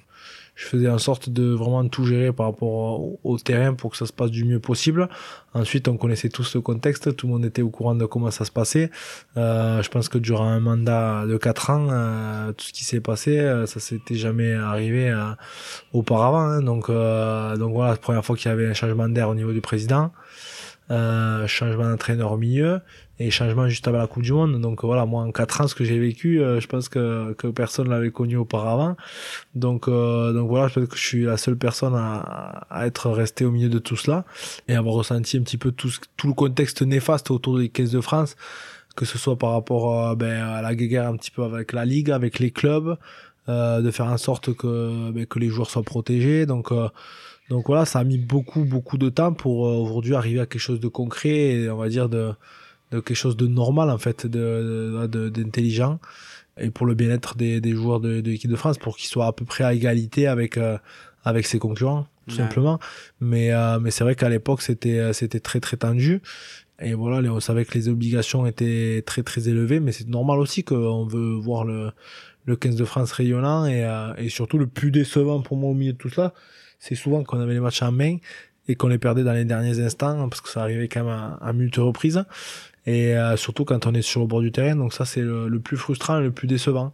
Je 0.59 0.67
faisais 0.67 0.89
en 0.89 0.99
sorte 0.99 1.31
de 1.31 1.53
vraiment 1.53 1.87
tout 1.87 2.05
gérer 2.05 2.33
par 2.33 2.47
rapport 2.47 3.01
au, 3.25 3.39
terrain 3.39 3.75
pour 3.75 3.93
que 3.93 3.97
ça 3.97 4.07
se 4.07 4.13
passe 4.13 4.33
du 4.33 4.45
mieux 4.45 4.59
possible. 4.59 5.09
Ensuite, 5.55 5.87
on 5.87 5.97
connaissait 5.97 6.31
tous 6.31 6.57
le 6.57 6.61
contexte, 6.61 7.15
tout 7.15 7.29
le 7.29 7.35
monde 7.35 7.45
était 7.45 7.63
au 7.63 7.71
courant 7.71 7.95
de 7.95 8.05
comment 8.07 8.33
ça 8.33 8.45
se 8.45 8.51
passait. 8.51 8.91
Euh, 9.37 9.81
je 9.85 9.89
pense 9.89 10.09
que 10.09 10.19
durant 10.19 10.49
un 10.49 10.59
mandat 10.59 11.27
de 11.29 11.37
4 11.37 11.71
ans, 11.71 11.87
euh, 11.93 12.53
tout 12.55 12.65
ce 12.65 12.73
qui 12.73 12.83
s'est 12.83 13.01
passé, 13.01 13.39
euh, 13.39 13.67
ça 13.67 13.79
s'était 13.79 14.17
jamais 14.17 14.53
arrivé 14.53 15.17
auparavant. 15.93 16.41
Hein. 16.41 16.61
Donc, 16.61 16.89
donc 16.89 17.73
voilà, 17.73 17.93
la 17.93 17.97
première 17.97 18.25
fois 18.25 18.37
qu'il 18.37 18.51
y 18.51 18.53
avait 18.53 18.67
un 18.67 18.75
changement 18.75 19.09
d'air 19.09 19.29
au 19.29 19.37
niveau 19.37 19.53
du 19.53 19.61
président. 19.61 20.11
Euh, 20.91 21.47
changement 21.47 21.85
d'entraîneur 21.85 22.33
au 22.33 22.39
milieu 22.39 22.81
et 23.19 23.31
changement 23.31 23.69
juste 23.69 23.87
avant 23.87 23.99
la 23.99 24.07
Coupe 24.07 24.23
du 24.23 24.33
Monde. 24.33 24.59
Donc 24.59 24.85
voilà, 24.85 25.05
moi 25.05 25.23
en 25.23 25.31
4 25.33 25.61
ans, 25.61 25.69
ce 25.69 25.75
que 25.75 25.85
j'ai 25.85 25.99
vécu, 25.99 26.41
euh, 26.41 26.61
je 26.61 26.67
pense 26.67 26.89
que, 26.89 27.35
que 27.35 27.47
personne 27.49 27.91
l'avait 27.91 28.11
connu 28.11 28.37
auparavant. 28.37 28.97
Donc, 29.55 29.87
euh, 29.87 30.33
donc 30.33 30.49
voilà, 30.49 30.69
je 30.69 30.81
pense 30.81 30.89
que 30.89 30.97
je 30.97 31.05
suis 31.05 31.25
la 31.25 31.37
seule 31.37 31.59
personne 31.59 31.95
à, 31.95 32.67
à 32.71 32.87
être 32.87 33.11
resté 33.11 33.45
au 33.45 33.51
milieu 33.51 33.69
de 33.69 33.79
tout 33.79 33.97
cela 33.97 34.25
et 34.67 34.75
avoir 34.75 34.95
ressenti 34.95 35.37
un 35.37 35.43
petit 35.43 35.59
peu 35.59 35.73
tout, 35.73 35.91
tout 36.17 36.27
le 36.27 36.33
contexte 36.33 36.81
néfaste 36.81 37.31
autour 37.31 37.59
des 37.59 37.69
caisses 37.69 37.91
de 37.91 38.01
France, 38.01 38.35
que 38.97 39.05
ce 39.05 39.19
soit 39.19 39.37
par 39.37 39.53
rapport 39.53 40.17
ben, 40.17 40.43
à 40.43 40.63
la 40.63 40.75
guerre 40.75 41.07
un 41.07 41.17
petit 41.17 41.31
peu 41.31 41.43
avec 41.43 41.73
la 41.73 41.85
Ligue, 41.85 42.11
avec 42.11 42.39
les 42.39 42.51
clubs, 42.51 42.97
de 43.47 43.91
faire 43.91 44.07
en 44.07 44.17
sorte 44.17 44.55
que, 44.55 45.11
ben, 45.11 45.27
que 45.27 45.39
les 45.39 45.49
joueurs 45.49 45.69
soient 45.69 45.83
protégés. 45.83 46.47
Donc 46.47 46.73
donc 47.49 47.67
voilà, 47.67 47.85
ça 47.85 48.01
a 48.01 48.05
mis 48.05 48.19
beaucoup, 48.19 48.65
beaucoup 48.65 48.99
de 48.99 49.09
temps 49.09 49.33
pour 49.33 49.67
euh, 49.67 49.77
aujourd'hui 49.77 50.15
arriver 50.15 50.41
à 50.41 50.47
quelque 50.47 50.61
chose 50.61 50.81
de 50.81 50.89
concret 50.89 51.31
et 51.31 51.71
on 51.71 51.77
va 51.77 51.89
dire 51.89 52.09
de, 52.09 52.33
de 52.91 53.01
quelque 53.01 53.17
chose 53.17 53.37
de 53.37 53.47
normal 53.47 53.91
en 53.91 53.99
fait, 53.99 54.27
de, 54.27 55.07
d'intelligent 55.07 55.99
et 56.59 56.71
pour 56.71 56.87
le 56.87 56.95
bien-être 56.95 57.37
des, 57.37 57.61
des 57.61 57.73
joueurs 57.73 58.01
de, 58.01 58.21
de 58.21 58.31
l'équipe 58.31 58.51
de 58.51 58.57
France 58.57 58.79
pour 58.79 58.97
qu'ils 58.97 59.09
soient 59.09 59.27
à 59.27 59.33
peu 59.33 59.45
près 59.45 59.65
à 59.65 59.73
égalité 59.73 60.27
avec, 60.27 60.59
euh, 60.59 60.77
avec 61.25 61.47
ses 61.47 61.59
concurrents, 61.59 62.07
tout 62.27 62.35
simplement. 62.35 62.79
Mais, 63.21 63.53
euh, 63.53 63.79
mais 63.79 63.91
c'est 63.91 64.05
vrai 64.05 64.15
qu'à 64.15 64.29
l'époque, 64.29 64.61
c'était, 64.61 65.13
c'était 65.13 65.41
très, 65.41 65.61
très 65.61 65.77
tendu. 65.77 66.21
Et 66.81 66.95
voilà, 66.95 67.33
on 67.33 67.41
savait 67.41 67.65
que 67.65 67.75
les 67.75 67.89
obligations 67.89 68.45
étaient 68.45 69.03
très, 69.07 69.23
très 69.23 69.49
élevées, 69.49 69.79
mais 69.79 69.93
c'est 69.93 70.09
normal 70.09 70.41
aussi 70.41 70.65
qu'on 70.65 71.07
veut 71.07 71.35
voir 71.35 71.65
le, 71.65 71.93
le 72.45 72.57
15 72.57 72.77
de 72.77 72.85
France 72.85 73.13
rayonnant 73.13 73.67
et, 73.67 73.87
et 74.19 74.29
surtout 74.29 74.59
le 74.59 74.67
plus 74.67 74.91
décevant 74.91 75.41
pour 75.43 75.57
moi 75.57 75.71
au 75.71 75.75
milieu 75.75 75.93
de 75.93 75.99
tout 75.99 76.11
ça, 76.11 76.35
c'est 76.79 76.95
souvent 76.95 77.25
qu'on 77.25 77.41
avait 77.41 77.55
les 77.55 77.61
matchs 77.61 77.83
en 77.83 77.93
main 77.93 78.17
et 78.69 78.75
qu'on 78.75 78.89
les 78.89 78.99
perdait 78.99 79.25
dans 79.25 79.33
les 79.33 79.45
derniers 79.45 79.81
instants 79.81 80.29
parce 80.29 80.41
que 80.41 80.49
ça 80.49 80.63
arrivait 80.63 80.89
quand 80.89 81.05
même 81.05 81.13
à, 81.13 81.39
à 81.41 81.53
multiples 81.53 81.81
reprises. 81.81 82.25
Et 82.87 83.17
euh, 83.17 83.37
surtout 83.37 83.67
quand 83.67 83.87
on 83.87 83.93
est 83.93 84.03
sur 84.03 84.23
le 84.23 84.27
bord 84.27 84.41
du 84.41 84.51
terrain. 84.51 84.77
Donc 84.77 84.95
ça 84.95 85.05
c'est 85.05 85.21
le, 85.21 85.61
plus 85.61 85.77
frustrant 85.77 86.21
et 86.21 86.23
le 86.23 86.31
plus 86.31 86.47
décevant. 86.47 86.93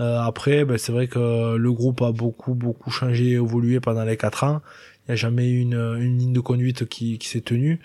Euh, 0.00 0.18
après 0.20 0.64
ben, 0.64 0.78
c'est 0.78 0.92
vrai 0.92 1.06
que 1.06 1.56
le 1.56 1.72
groupe 1.72 2.00
a 2.02 2.12
beaucoup 2.12 2.54
beaucoup 2.54 2.90
changé 2.90 3.32
évolué 3.32 3.80
pendant 3.80 4.04
les 4.04 4.16
quatre 4.16 4.44
ans. 4.44 4.62
Il 5.06 5.10
n'y 5.10 5.12
a 5.12 5.16
jamais 5.16 5.50
eu 5.50 5.60
une, 5.60 5.74
une 5.74 6.18
ligne 6.18 6.32
de 6.32 6.40
conduite 6.40 6.86
qui, 6.88 7.18
qui 7.18 7.28
s'est 7.28 7.42
tenue 7.42 7.80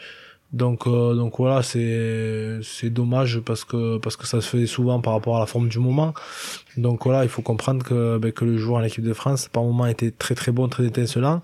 Donc, 0.51 0.87
euh, 0.87 1.13
donc 1.13 1.37
voilà, 1.37 1.61
c'est 1.61 2.59
c'est 2.63 2.89
dommage 2.89 3.39
parce 3.41 3.63
que 3.63 3.99
parce 3.99 4.15
que 4.15 4.25
ça 4.25 4.41
se 4.41 4.47
faisait 4.47 4.65
souvent 4.65 4.99
par 4.99 5.13
rapport 5.13 5.37
à 5.37 5.39
la 5.39 5.45
forme 5.45 5.69
du 5.69 5.77
moment. 5.77 6.15
Donc 6.75 7.03
voilà, 7.05 7.23
il 7.23 7.29
faut 7.29 7.43
comprendre 7.43 7.85
que 7.85 8.17
ben, 8.17 8.31
que 8.31 8.45
le 8.45 8.57
joueur 8.57 8.81
en 8.81 8.83
équipe 8.83 9.03
de 9.03 9.13
France 9.13 9.47
par 9.47 9.63
moment 9.63 9.85
était 9.85 10.09
très 10.09 10.33
très 10.33 10.51
bon, 10.51 10.67
très 10.67 10.85
étincelant, 10.85 11.41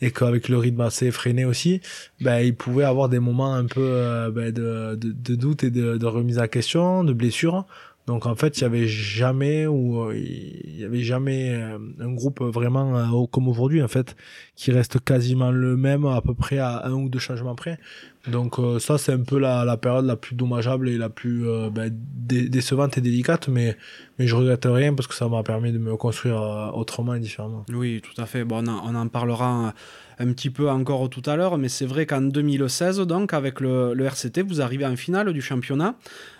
et 0.00 0.12
qu'avec 0.12 0.48
le 0.48 0.58
rythme 0.58 0.82
assez 0.82 1.06
effréné 1.06 1.44
aussi, 1.44 1.80
ben 2.20 2.38
il 2.40 2.54
pouvait 2.54 2.84
avoir 2.84 3.08
des 3.08 3.18
moments 3.18 3.54
un 3.54 3.64
peu 3.64 3.80
euh, 3.82 4.30
ben, 4.30 4.52
de, 4.52 4.94
de, 4.94 5.34
doute 5.34 5.64
et 5.64 5.70
de, 5.70 5.96
de 5.96 6.06
remise 6.06 6.38
à 6.38 6.46
question, 6.46 7.02
de 7.02 7.12
blessure. 7.12 7.66
Donc 8.06 8.26
en 8.26 8.34
fait, 8.34 8.58
il 8.58 8.62
y 8.62 8.64
avait 8.64 8.86
jamais 8.86 9.66
ou 9.66 10.02
euh, 10.02 10.14
il 10.14 10.78
y 10.78 10.84
avait 10.84 11.02
jamais 11.02 11.54
euh, 11.54 11.78
un 12.00 12.12
groupe 12.12 12.42
vraiment 12.42 12.98
euh, 12.98 13.26
comme 13.32 13.48
aujourd'hui 13.48 13.82
en 13.82 13.88
fait 13.88 14.14
qui 14.56 14.72
reste 14.72 15.02
quasiment 15.02 15.50
le 15.50 15.76
même 15.76 16.04
à 16.04 16.20
peu 16.20 16.34
près 16.34 16.58
à 16.58 16.86
un 16.86 16.92
ou 16.92 17.08
deux 17.08 17.18
changements 17.18 17.54
près. 17.54 17.78
Donc 18.26 18.56
ça 18.78 18.96
c'est 18.96 19.12
un 19.12 19.22
peu 19.22 19.38
la, 19.38 19.66
la 19.66 19.76
période 19.76 20.06
la 20.06 20.16
plus 20.16 20.34
dommageable 20.34 20.88
et 20.88 20.96
la 20.96 21.10
plus 21.10 21.44
ben, 21.70 21.90
décevante 21.92 22.96
et 22.96 23.02
délicate 23.02 23.48
mais 23.48 23.76
mais 24.18 24.26
je 24.26 24.34
regrette 24.34 24.64
rien 24.64 24.94
parce 24.94 25.06
que 25.06 25.14
ça 25.14 25.28
m'a 25.28 25.42
permis 25.42 25.72
de 25.72 25.78
me 25.78 25.94
construire 25.96 26.72
autrement 26.74 27.14
et 27.14 27.20
différemment. 27.20 27.66
Oui, 27.70 28.00
tout 28.00 28.18
à 28.20 28.24
fait. 28.24 28.44
Bon, 28.44 28.66
on, 28.66 28.72
on 28.72 28.94
en 28.94 29.08
parlera 29.08 29.74
un 30.18 30.32
petit 30.32 30.50
peu 30.50 30.70
encore 30.70 31.08
tout 31.10 31.22
à 31.26 31.36
l'heure, 31.36 31.58
mais 31.58 31.68
c'est 31.68 31.86
vrai 31.86 32.06
qu'en 32.06 32.20
2016, 32.20 33.00
donc, 33.00 33.32
avec 33.32 33.60
le, 33.60 33.94
le, 33.94 34.04
RCT, 34.04 34.42
vous 34.42 34.60
arrivez 34.60 34.86
en 34.86 34.96
finale 34.96 35.32
du 35.32 35.42
championnat. 35.42 35.96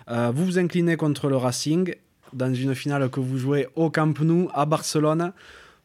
Euh, 0.09 0.31
vous 0.33 0.45
vous 0.45 0.59
inclinez 0.59 0.97
contre 0.97 1.27
le 1.27 1.37
Racing 1.37 1.93
dans 2.33 2.53
une 2.53 2.75
finale 2.75 3.09
que 3.09 3.19
vous 3.19 3.37
jouez 3.37 3.67
au 3.75 3.89
Camp 3.89 4.19
Nou, 4.19 4.49
à 4.53 4.65
Barcelone. 4.65 5.31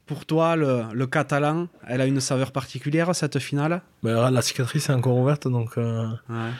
Pour 0.06 0.26
toi, 0.26 0.56
le, 0.56 0.82
le, 0.92 1.06
catalan, 1.06 1.68
elle 1.86 2.00
a 2.00 2.06
une 2.06 2.20
saveur 2.20 2.50
particulière, 2.50 3.14
cette 3.14 3.38
finale? 3.38 3.80
Ben, 4.02 4.28
La 4.30 4.42
cicatrice 4.42 4.88
est 4.88 4.92
encore 4.92 5.16
ouverte, 5.16 5.46
donc, 5.46 5.78
euh, 5.78 6.08
ouais. 6.28 6.50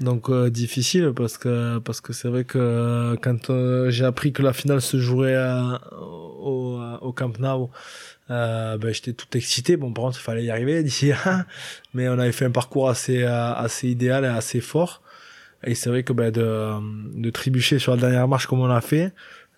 donc 0.00 0.28
euh, 0.30 0.50
difficile, 0.50 1.12
parce 1.14 1.38
que 1.38 1.78
parce 1.78 2.00
que 2.00 2.12
c'est 2.12 2.26
vrai 2.26 2.42
que 2.42 3.16
quand 3.22 3.50
euh, 3.50 3.88
j'ai 3.90 4.04
appris 4.04 4.32
que 4.32 4.42
la 4.42 4.52
finale 4.52 4.80
se 4.80 4.98
jouerait 4.98 5.36
à, 5.36 5.80
au, 6.00 6.80
au 7.00 7.12
Camp 7.12 7.38
Nou, 7.38 7.70
euh, 8.30 8.78
ben, 8.78 8.92
j'étais 8.92 9.12
tout 9.12 9.26
excité. 9.36 9.76
Bon, 9.76 9.92
par 9.92 10.04
contre, 10.04 10.18
il 10.18 10.22
fallait 10.22 10.44
y 10.44 10.50
arriver 10.50 10.82
d'ici 10.82 11.08
là. 11.08 11.46
Mais 11.94 12.08
on 12.08 12.18
avait 12.18 12.32
fait 12.32 12.44
un 12.44 12.50
parcours 12.50 12.88
assez, 12.88 13.22
euh, 13.22 13.54
assez 13.54 13.88
idéal 13.88 14.24
et 14.24 14.28
assez 14.28 14.60
fort. 14.60 15.02
Et 15.64 15.74
c'est 15.74 15.90
vrai 15.90 16.02
que 16.02 16.12
ben, 16.12 16.30
de, 16.30 17.20
de 17.20 17.30
trébucher 17.30 17.78
sur 17.78 17.94
la 17.94 18.00
dernière 18.00 18.28
marche 18.28 18.46
comme 18.46 18.60
on 18.60 18.66
l'a 18.66 18.80
fait, 18.80 19.12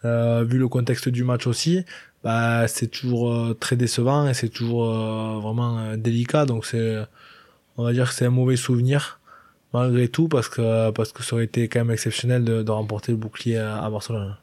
euh, 0.05 0.45
vu 0.45 0.59
le 0.59 0.69
contexte 0.69 1.09
du 1.09 1.25
match 1.25 1.47
aussi, 1.47 1.85
bah, 2.25 2.67
c'est 2.69 2.89
toujours 2.89 3.33
euh, 3.33 3.55
très 3.55 3.77
décevant 3.77 4.29
et 4.29 4.35
c'est 4.35 4.49
toujours 4.49 4.85
euh, 4.85 5.41
vraiment 5.41 5.97
délicat. 5.97 6.47
Donc 6.47 6.65
c'est, 6.65 6.99
on 7.77 7.85
va 7.85 7.93
dire 7.93 8.09
que 8.09 8.15
c'est 8.15 8.27
un 8.27 8.31
mauvais 8.31 8.57
souvenir 8.57 9.21
malgré 9.73 10.09
tout 10.09 10.29
parce 10.29 10.49
que 10.49 10.91
parce 10.91 11.13
que 11.13 11.23
ça 11.23 11.35
aurait 11.37 11.45
été 11.45 11.69
quand 11.69 11.81
même 11.81 11.93
exceptionnel 11.93 12.45
de, 12.45 12.63
de 12.63 12.71
remporter 12.71 13.13
le 13.13 13.19
bouclier 13.19 13.59
à, 13.59 13.83
à 13.85 13.91
Barcelone 13.91 14.37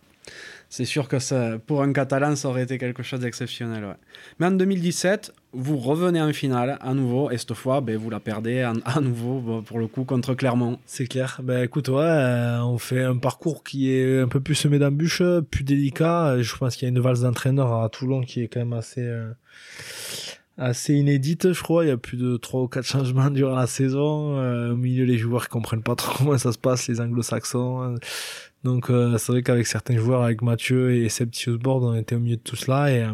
c'est 0.70 0.86
sûr 0.86 1.08
que 1.08 1.20
ça, 1.20 1.58
pour 1.66 1.82
un 1.82 1.94
Catalan, 1.94 2.36
ça 2.36 2.50
aurait 2.50 2.64
été 2.64 2.78
quelque 2.78 3.04
chose 3.04 3.22
d'exceptionnel. 3.22 3.98
Mais 4.40 4.48
en 4.48 4.52
2017, 4.52 5.34
vous 5.54 5.78
revenez 5.78 6.22
en 6.22 6.34
finale 6.34 6.78
à 6.82 6.94
nouveau, 6.94 7.32
et 7.32 7.38
cette 7.38 7.54
fois, 7.54 7.82
ben, 7.82 7.98
vous 7.98 8.10
la 8.10 8.20
perdez 8.20 8.62
à 8.62 9.00
nouveau, 9.00 9.62
pour 9.62 9.80
le 9.80 9.88
coup, 9.88 10.04
contre 10.04 10.34
Clermont. 10.34 10.78
C'est 10.86 11.08
clair. 11.08 11.40
Ben, 11.44 11.64
écoute, 11.64 11.88
ouais, 11.90 12.02
euh, 12.02 12.62
on 12.62 12.78
fait 12.78 13.04
un 13.04 13.18
parcours 13.18 13.64
qui 13.64 13.92
est 13.92 14.20
un 14.20 14.28
peu 14.28 14.40
plus 14.40 14.56
semé 14.56 14.78
d'embûches, 14.80 15.24
plus 15.50 15.64
délicat. 15.64 16.42
Je 16.42 16.56
pense 16.56 16.76
qu'il 16.76 16.88
y 16.88 16.92
a 16.92 16.94
une 16.94 17.00
valse 17.00 17.22
d'entraîneur 17.22 17.82
à 17.82 17.90
Toulon 17.90 18.22
qui 18.22 18.42
est 18.44 18.48
quand 18.48 18.60
même 18.60 18.74
assez... 18.74 19.02
Euh 19.02 19.32
inédite, 20.90 21.54
je 21.54 21.62
crois. 21.62 21.86
Il 21.86 21.90
y 21.90 21.92
a 21.92 21.98
plus 21.98 22.18
de 22.18 22.38
trois 22.38 22.62
ou 22.62 22.68
quatre 22.68 22.86
changements 22.86 23.30
durant 23.30 23.56
la 23.56 23.68
saison. 23.68 24.38
Euh, 24.38 24.74
au 24.74 24.76
milieu, 24.76 25.06
les 25.06 25.18
joueurs 25.18 25.50
comprennent 25.50 25.84
pas 25.84 25.96
trop 25.96 26.14
comment 26.18 26.38
ça 26.38 26.52
se 26.52 26.58
passe, 26.58 26.88
les 26.88 27.00
anglo-saxons. 27.00 27.96
Donc 28.64 28.90
euh, 28.90 29.18
c'est 29.18 29.32
vrai 29.32 29.44
qu'avec 29.44 29.68
certains 29.68 29.98
joueurs, 29.98 30.24
avec 30.24 30.42
Mathieu 30.42 30.96
et 30.96 31.10
Septius 31.10 31.58
Board, 31.58 31.84
on 31.84 31.96
était 31.96 32.16
au 32.16 32.20
milieu 32.20 32.38
de 32.38 32.42
tout 32.42 32.56
cela 32.56 32.92
et, 32.92 33.04
euh, 33.04 33.14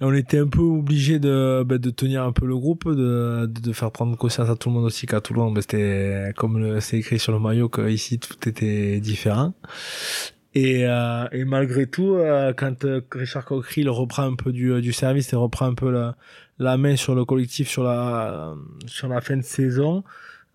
on 0.00 0.12
était 0.14 0.38
un 0.38 0.48
peu 0.48 0.62
obligé 0.62 1.20
de, 1.20 1.62
bah, 1.64 1.78
de 1.78 1.90
tenir 1.90 2.24
un 2.24 2.32
peu 2.32 2.44
le 2.44 2.56
groupe, 2.56 2.88
de, 2.88 3.46
de, 3.46 3.72
faire 3.72 3.92
prendre 3.92 4.16
conscience 4.16 4.48
à 4.48 4.56
tout 4.56 4.68
le 4.68 4.74
monde 4.74 4.84
aussi 4.84 5.06
qu'à 5.06 5.20
Toulon, 5.20 5.52
bah, 5.52 5.60
c'était 5.60 6.32
comme 6.36 6.80
c'est 6.80 6.98
écrit 6.98 7.20
sur 7.20 7.32
le 7.32 7.38
maillot 7.38 7.68
qu'ici 7.68 8.18
tout 8.18 8.48
était 8.48 8.98
différent. 8.98 9.54
Et, 10.54 10.84
euh, 10.86 11.26
et 11.32 11.44
malgré 11.44 11.86
tout, 11.86 12.14
euh, 12.14 12.52
quand 12.52 12.84
euh, 12.84 13.00
Richard 13.10 13.44
Cockerill 13.46 13.88
reprend 13.88 14.24
un 14.24 14.34
peu 14.34 14.52
du, 14.52 14.80
du 14.82 14.92
service 14.92 15.32
et 15.32 15.36
reprend 15.36 15.66
un 15.66 15.74
peu 15.74 15.90
la, 15.90 16.14
la 16.58 16.76
main 16.76 16.96
sur 16.96 17.14
le 17.14 17.24
collectif 17.24 17.68
sur 17.68 17.84
la, 17.84 18.54
sur 18.86 19.08
la 19.08 19.22
fin 19.22 19.36
de 19.38 19.42
saison, 19.42 20.04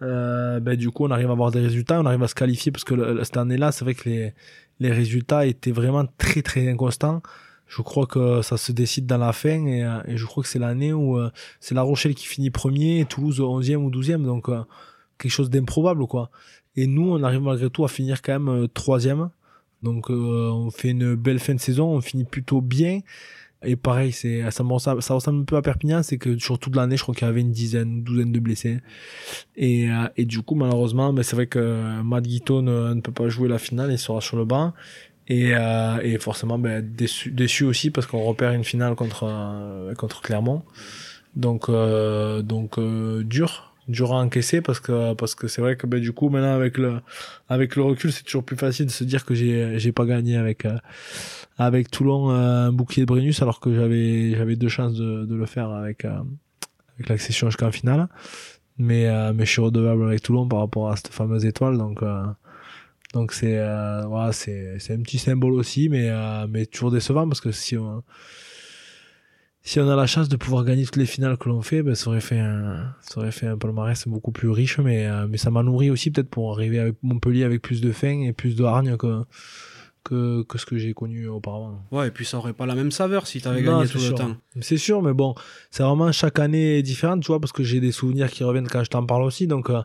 euh, 0.02 0.60
ben, 0.60 0.76
du 0.76 0.92
coup, 0.92 1.06
on 1.06 1.12
arrive 1.12 1.30
à 1.30 1.34
avoir 1.34 1.52
des 1.52 1.60
résultats, 1.60 2.00
on 2.00 2.06
arrive 2.06 2.24
à 2.24 2.28
se 2.28 2.36
qualifier 2.36 2.72
parce 2.72 2.84
que 2.84 2.94
le, 2.94 3.24
cette 3.24 3.38
année-là, 3.38 3.72
c'est 3.72 3.84
vrai 3.84 3.96
que 3.96 4.08
les, 4.10 4.34
les 4.80 4.92
résultats 4.92 5.46
étaient 5.46 5.72
vraiment 5.72 6.06
très 6.18 6.42
très 6.42 6.70
inconstants. 6.70 7.22
Je 7.68 7.82
crois 7.82 8.06
que 8.06 8.42
ça 8.42 8.58
se 8.58 8.72
décide 8.72 9.06
dans 9.06 9.18
la 9.18 9.34
fin 9.34 9.66
et, 9.66 9.84
euh, 9.84 10.00
je 10.08 10.26
crois 10.26 10.42
que 10.42 10.50
c'est 10.50 10.60
l'année 10.60 10.94
où 10.94 11.18
euh, 11.18 11.30
c'est 11.60 11.76
La 11.76 11.82
Rochelle 11.82 12.16
qui 12.16 12.26
finit 12.26 12.50
premier 12.50 13.00
et 13.00 13.06
Toulouse 13.06 13.42
11e 13.42 13.76
ou 13.76 13.92
12e, 13.92 14.24
donc 14.24 14.48
euh, 14.50 14.62
quelque 15.18 15.32
chose 15.32 15.50
d'improbable 15.50 16.08
quoi. 16.08 16.30
Et 16.76 16.88
nous, 16.88 17.12
on 17.12 17.24
arrive 17.24 17.42
malgré 17.42 17.70
tout 17.70 17.84
à 17.84 17.88
finir 17.88 18.22
quand 18.22 18.40
même 18.40 18.68
troisième. 18.70 19.30
Donc 19.84 20.10
on 20.10 20.72
fait 20.72 20.90
une 20.90 21.16
belle 21.16 21.40
fin 21.40 21.54
de 21.56 21.60
saison, 21.60 21.88
on 21.88 22.02
finit 22.02 22.24
plutôt 22.24 22.62
bien. 22.62 23.02
Et 23.64 23.76
pareil, 23.76 24.12
c'est 24.12 24.44
ça, 24.52 24.64
ça, 24.80 25.02
ça 25.02 25.14
ressemble 25.16 25.42
un 25.42 25.44
peu 25.44 25.56
à 25.56 25.62
Perpignan, 25.62 26.04
c'est 26.04 26.18
que 26.18 26.38
sur 26.38 26.60
toute 26.60 26.76
l'année, 26.76 26.96
je 26.96 27.02
crois 27.02 27.16
qu'il 27.16 27.28
y 27.28 27.30
avait 27.30 27.42
une 27.42 27.52
dizaine, 27.52 27.90
une 27.90 28.04
douzaine 28.04 28.32
de 28.32 28.40
blessés. 28.40 28.80
Et, 29.56 29.90
euh, 29.90 30.08
et 30.16 30.26
du 30.26 30.42
coup, 30.42 30.56
malheureusement, 30.56 31.12
mais 31.12 31.24
c'est 31.24 31.36
vrai 31.36 31.48
que 31.48 32.02
Matt 32.04 32.24
Guito 32.26 32.62
ne, 32.62 32.94
ne, 32.94 33.02
peut 33.02 33.12
pas 33.12 33.30
jouer 33.30 33.50
la 33.50 33.58
finale, 33.58 33.92
il 33.92 33.98
sera 33.98 34.22
sur 34.22 34.38
le 34.38 34.46
banc. 34.46 34.74
Et, 35.28 35.54
euh, 35.54 36.00
et 36.04 36.18
forcément, 36.20 36.58
ben, 36.58 36.82
déçu, 36.82 37.32
déçu 37.32 37.66
aussi 37.66 37.92
parce 37.92 38.08
qu'on 38.08 38.24
repère 38.24 38.52
une 38.52 38.64
finale 38.64 38.96
contre 38.96 39.26
euh, 39.28 39.94
contre 39.96 40.22
Clermont. 40.22 40.64
Donc 41.36 41.70
euh, 41.70 42.42
donc 42.42 42.78
euh, 42.78 43.24
dur, 43.24 43.74
dur 43.88 44.14
à 44.14 44.18
encaisser 44.18 44.62
parce 44.62 44.80
que 44.80 45.14
parce 45.14 45.36
que 45.36 45.48
c'est 45.48 45.62
vrai 45.62 45.76
que 45.76 45.86
ben, 45.86 46.00
du 46.00 46.14
coup 46.14 46.30
maintenant 46.30 46.56
avec 46.56 46.78
le 46.78 47.02
avec 47.50 47.76
le 47.76 47.84
recul, 47.84 48.12
c'est 48.12 48.24
toujours 48.24 48.44
plus 48.44 48.56
facile 48.56 48.86
de 48.86 48.92
se 48.92 49.04
dire 49.04 49.26
que 49.26 49.36
j'ai 49.36 49.78
j'ai 49.78 49.92
pas 49.92 50.06
gagné 50.06 50.38
avec 50.38 50.66
avec 51.58 51.90
Toulon 51.90 52.32
euh, 52.32 52.68
un 52.68 52.72
bouclier 52.72 53.04
de 53.04 53.08
Brennus 53.08 53.42
alors 53.42 53.60
que 53.60 53.74
j'avais 53.74 54.36
j'avais 54.36 54.56
deux 54.56 54.70
chances 54.70 54.94
de, 54.94 55.26
de 55.26 55.36
le 55.36 55.46
faire 55.46 55.72
avec 55.72 56.06
euh, 56.06 56.22
avec 56.96 57.10
l'accession 57.10 57.50
jusqu'en 57.50 57.72
finale. 57.72 58.08
Mais 58.78 59.08
euh, 59.08 59.34
mais 59.34 59.46
je 59.46 59.52
suis 59.52 59.62
redevable 59.62 60.04
avec 60.06 60.22
Toulon 60.22 60.48
par 60.48 60.60
rapport 60.60 60.90
à 60.90 60.96
cette 60.96 61.08
fameuse 61.08 61.46
étoile 61.46 61.78
donc 61.78 62.04
donc 63.14 63.34
c'est 63.34 63.58
voilà 64.08 64.32
c'est 64.34 64.78
c'est 64.80 64.94
un 64.94 65.02
petit 65.02 65.18
symbole 65.18 65.54
aussi 65.54 65.90
mais 65.90 66.12
mais 66.48 66.66
toujours 66.68 66.92
décevant 66.92 67.28
parce 67.28 67.42
que 67.42 67.52
si 67.52 67.76
on 67.76 68.04
si 69.64 69.80
on 69.82 69.90
a 69.90 69.96
la 69.98 70.06
chance 70.06 70.30
de 70.30 70.38
pouvoir 70.38 70.64
gagner 70.64 70.86
toutes 70.86 70.96
les 70.96 71.06
finales 71.06 71.38
que 71.38 71.50
l'on 71.50 71.62
fait, 71.62 71.84
ben, 71.84 71.94
ça 71.94 72.10
aurait 72.10 72.22
fait 72.22 72.40
un, 72.40 72.96
ça 73.02 73.20
aurait 73.20 73.34
fait 73.34 73.48
un 73.48 73.58
palmarès 73.58 74.08
beaucoup 74.08 74.32
plus 74.32 74.50
riche, 74.50 74.80
mais, 74.80 75.10
mais 75.28 75.36
ça 75.36 75.52
m'a 75.52 75.62
nourri 75.62 75.90
aussi 75.90 76.10
peut-être 76.10 76.30
pour 76.30 76.54
arriver 76.54 76.80
avec 76.80 76.96
Montpellier 77.04 77.44
avec 77.44 77.62
plus 77.62 77.82
de 77.82 77.92
faim 77.92 78.22
et 78.22 78.32
plus 78.32 78.56
de 78.56 78.64
hargne 78.64 78.96
que, 78.96 79.26
que, 80.08 80.44
que 80.44 80.58
ce 80.58 80.66
que 80.66 80.78
j'ai 80.78 80.94
connu 80.94 81.28
auparavant. 81.28 81.84
Ouais, 81.92 82.08
et 82.08 82.12
puis 82.12 82.26
ça 82.26 82.38
aurait 82.38 82.54
pas 82.54 82.66
la 82.66 82.76
même 82.76 82.92
saveur 82.92 83.28
si 83.28 83.42
tu 83.42 83.48
avais 83.48 83.62
gagné 83.62 83.88
tout 83.88 84.00
sûr. 84.00 84.12
le 84.12 84.18
temps. 84.18 84.38
C'est 84.62 84.78
sûr, 84.78 85.02
mais 85.02 85.14
bon, 85.14 85.36
c'est 85.70 85.84
vraiment 85.84 86.12
chaque 86.12 86.40
année 86.40 86.82
différente, 86.82 87.22
tu 87.22 87.28
vois, 87.28 87.40
parce 87.40 87.52
que 87.52 87.64
j'ai 87.64 87.80
des 87.80 87.92
souvenirs 87.92 88.30
qui 88.30 88.44
reviennent 88.44 88.68
quand 88.68 88.84
je 88.84 88.90
t'en 88.90 89.06
parle 89.06 89.24
aussi, 89.24 89.48
donc 89.48 89.70
euh, 89.70 89.82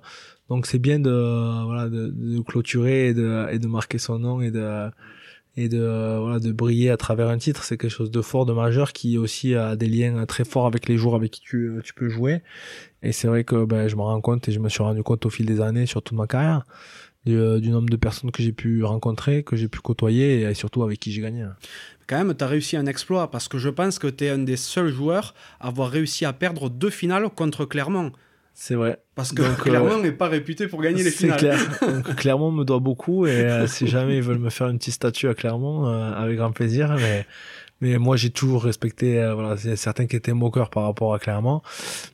donc 0.49 0.67
c'est 0.67 0.79
bien 0.79 1.01
de 1.01 1.65
voilà 1.65 1.89
de, 1.89 2.13
de 2.15 2.41
clôturer 2.41 3.09
et 3.09 3.15
de, 3.15 3.47
et 3.51 3.59
de 3.59 3.67
marquer 3.67 3.99
son 3.99 4.19
nom 4.19 4.41
et 4.41 4.51
de 4.51 4.91
et 5.57 5.69
de 5.69 6.19
voilà 6.19 6.39
de 6.39 6.53
briller 6.53 6.91
à 6.91 6.97
travers 6.97 7.29
un 7.29 7.39
titre, 7.39 7.65
c'est 7.65 7.77
quelque 7.77 7.91
chose 7.91 8.11
de 8.11 8.23
fort, 8.23 8.47
de 8.47 8.53
majeur 8.53 8.93
qui 8.93 9.19
aussi 9.19 9.55
a 9.55 9.77
des 9.77 9.87
liens 9.89 10.25
très 10.25 10.45
forts 10.45 10.67
avec 10.67 10.89
les 10.89 10.97
joueurs 10.97 11.17
avec 11.17 11.33
qui 11.33 11.41
tu, 11.41 11.81
tu 11.85 11.93
peux 11.95 12.09
jouer. 12.09 12.43
Et 13.03 13.13
c'est 13.13 13.29
vrai 13.29 13.45
que 13.45 13.65
ben, 13.65 13.89
je 13.89 13.97
me 13.97 14.03
rends 14.03 14.21
compte 14.21 14.49
et 14.49 14.53
je 14.53 14.61
me 14.61 14.69
suis 14.69 14.83
rendu 14.83 15.03
compte 15.03 15.27
au 15.27 15.31
fil 15.31 15.45
des 15.47 15.61
années 15.61 15.87
sur 15.87 16.03
toute 16.03 16.17
ma 16.17 16.27
carrière 16.27 16.65
du, 17.25 17.61
du, 17.61 17.71
nombre 17.71 17.89
de 17.89 17.97
personnes 17.97 18.31
que 18.31 18.43
j'ai 18.43 18.53
pu 18.53 18.85
rencontrer, 18.85 19.43
que 19.43 19.57
j'ai 19.57 19.69
pu 19.69 19.81
côtoyer 19.81 20.43
et 20.43 20.55
surtout 20.55 20.83
avec 20.83 20.99
qui 20.99 21.13
j'ai 21.13 21.23
gagné. 21.23 21.45
Quand 22.07 22.19
même, 22.19 22.35
tu 22.35 22.45
as 22.45 22.49
réussi 22.49 22.77
un 22.77 22.87
exploit 22.87 23.31
parce 23.31 23.49
que 23.49 23.59
je 23.59 23.69
pense 23.69 23.99
que 23.99 24.07
tu 24.07 24.25
es 24.25 24.31
un 24.31 24.39
des 24.39 24.57
seuls 24.57 24.93
joueurs 24.93 25.35
à 25.61 25.69
avoir 25.69 25.91
réussi 25.91 26.25
à 26.25 26.33
perdre 26.33 26.69
deux 26.69 26.91
finales 26.91 27.29
contre 27.31 27.65
Clermont. 27.65 28.13
C'est 28.55 28.75
vrai. 28.75 28.99
Parce 29.15 29.33
que 29.33 29.43
Donc, 29.43 29.57
Clermont 29.59 29.99
n'est 29.99 30.09
euh, 30.09 30.17
pas 30.17 30.29
réputé 30.29 30.69
pour 30.69 30.83
gagner 30.83 31.03
les 31.03 31.11
finales. 31.11 31.39
C'est 31.41 31.47
clair. 31.47 31.79
Donc, 31.81 32.15
Clermont 32.17 32.51
me 32.51 32.65
doit 32.65 32.81
beaucoup 32.81 33.27
et 33.27 33.31
euh, 33.31 33.67
si 33.67 33.87
jamais 33.87 34.19
ils 34.19 34.23
veulent 34.23 34.39
me 34.39 34.51
faire 34.51 34.69
une 34.69 34.79
petite 34.79 34.95
statue 34.95 35.29
à 35.29 35.35
Clermont, 35.35 35.87
euh, 35.87 36.13
avec 36.13 36.37
grand 36.37 36.53
plaisir. 36.53 36.95
Mais 36.99 37.27
mais 37.83 37.99
moi 37.99 38.17
j'ai 38.17 38.31
toujours 38.31 38.63
respecté 38.63 39.21
euh, 39.21 39.35
voilà 39.35 39.59
c'est 39.59 39.77
certains 39.77 40.07
qui 40.07 40.17
étaient 40.17 40.33
moqueurs 40.33 40.71
par 40.71 40.85
rapport 40.85 41.13
à 41.13 41.19
Clermont. 41.19 41.61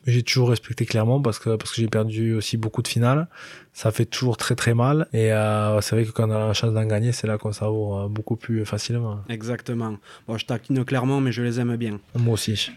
Mais 0.05 0.12
j'ai 0.12 0.25
toujours 0.25 0.49
respecté 0.49 0.87
Clermont 0.87 1.23
parce 1.23 1.39
que 1.39 1.55
parce 1.55 1.71
que 1.71 1.81
j'ai 1.81 1.87
perdu 1.87 2.35
aussi 2.35 2.57
beaucoup 2.57 2.83
de 2.83 2.89
finales. 2.89 3.29
Ça 3.73 3.93
fait 3.93 4.07
toujours 4.07 4.37
très 4.37 4.57
très 4.57 4.75
mal. 4.75 5.07
Et 5.12 5.33
euh, 5.33 5.81
c'est 5.81 5.95
vrai 5.95 6.05
que 6.05 6.11
quand 6.11 6.29
on 6.29 6.33
a 6.33 6.49
la 6.49 6.55
chance 6.55 6.73
d'en 6.73 6.87
gagner 6.87 7.12
c'est 7.12 7.29
là 7.29 7.39
qu'on 7.39 7.53
savoure 7.53 8.01
euh, 8.01 8.09
beaucoup 8.09 8.35
plus 8.35 8.64
facilement. 8.64 9.21
Exactement. 9.29 9.97
Bon 10.27 10.37
je 10.37 10.47
taquine 10.47 10.85
Clermont 10.85 11.21
mais 11.21 11.31
je 11.31 11.43
les 11.43 11.61
aime 11.61 11.77
bien. 11.77 12.01
Moi 12.16 12.35
aussi. 12.35 12.73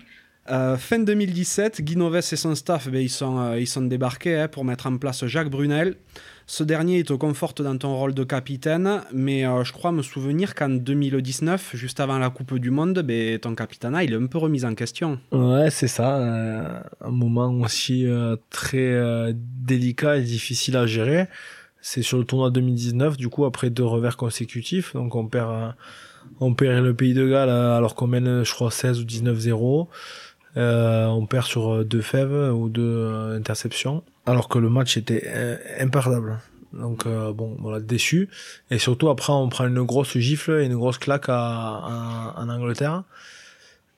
Euh, 0.49 0.75
fin 0.75 0.99
2017, 0.99 1.81
Guinoves 1.81 2.15
et 2.17 2.21
son 2.21 2.55
staff, 2.55 2.89
ben, 2.89 3.01
ils, 3.01 3.09
sont, 3.09 3.39
euh, 3.39 3.59
ils 3.59 3.67
sont 3.67 3.83
débarqués 3.83 4.39
hein, 4.39 4.47
pour 4.47 4.65
mettre 4.65 4.87
en 4.87 4.97
place 4.97 5.25
Jacques 5.27 5.49
Brunel. 5.49 5.95
Ce 6.51 6.65
dernier, 6.65 7.01
te 7.05 7.13
conforte 7.13 7.61
dans 7.61 7.77
ton 7.77 7.95
rôle 7.95 8.13
de 8.13 8.25
capitaine, 8.25 9.03
mais 9.13 9.47
euh, 9.47 9.63
je 9.63 9.71
crois 9.71 9.93
me 9.93 10.01
souvenir 10.01 10.53
qu'en 10.53 10.67
2019, 10.67 11.77
juste 11.77 12.01
avant 12.01 12.17
la 12.17 12.29
Coupe 12.29 12.59
du 12.59 12.71
Monde, 12.71 12.99
ben, 12.99 13.39
ton 13.39 13.55
capitana, 13.55 14.03
est 14.03 14.13
un 14.13 14.25
peu 14.25 14.37
remis 14.37 14.65
en 14.65 14.75
question. 14.75 15.17
Ouais, 15.31 15.69
c'est 15.69 15.87
ça. 15.87 16.83
un 16.99 17.09
moment 17.09 17.53
aussi 17.61 18.05
très 18.49 19.33
délicat 19.33 20.17
et 20.17 20.23
difficile 20.23 20.75
à 20.75 20.85
gérer. 20.85 21.27
C'est 21.79 22.01
sur 22.01 22.17
le 22.17 22.25
tournoi 22.25 22.51
2019, 22.51 23.15
du 23.15 23.29
coup, 23.29 23.45
après 23.45 23.69
deux 23.69 23.85
revers 23.85 24.17
consécutifs. 24.17 24.91
Donc, 24.91 25.15
on 25.15 25.27
perd, 25.27 25.73
on 26.41 26.53
perd 26.53 26.83
le 26.83 26.93
Pays 26.93 27.13
de 27.13 27.29
Galles 27.29 27.49
alors 27.49 27.95
qu'on 27.95 28.07
mène, 28.07 28.43
je 28.43 28.53
crois, 28.53 28.71
16 28.71 28.99
ou 28.99 29.05
19-0. 29.05 29.87
Euh, 30.57 31.05
on 31.05 31.25
perd 31.25 31.45
sur 31.45 31.73
euh, 31.73 31.83
deux 31.85 32.01
fèves 32.01 32.53
ou 32.53 32.67
deux 32.67 32.81
euh, 32.83 33.37
interceptions, 33.37 34.03
alors 34.25 34.49
que 34.49 34.59
le 34.59 34.69
match 34.69 34.97
était 34.97 35.27
imperdable. 35.79 36.39
Donc 36.73 37.05
bon, 37.05 37.57
voilà, 37.59 37.79
déçu. 37.79 38.29
Et 38.69 38.77
surtout 38.77 39.09
après, 39.09 39.33
on 39.33 39.49
prend 39.49 39.67
une 39.67 39.83
grosse 39.83 40.17
gifle 40.17 40.59
et 40.61 40.65
une 40.65 40.75
grosse 40.75 40.97
claque 40.97 41.29
en 41.29 42.49
Angleterre. 42.49 43.03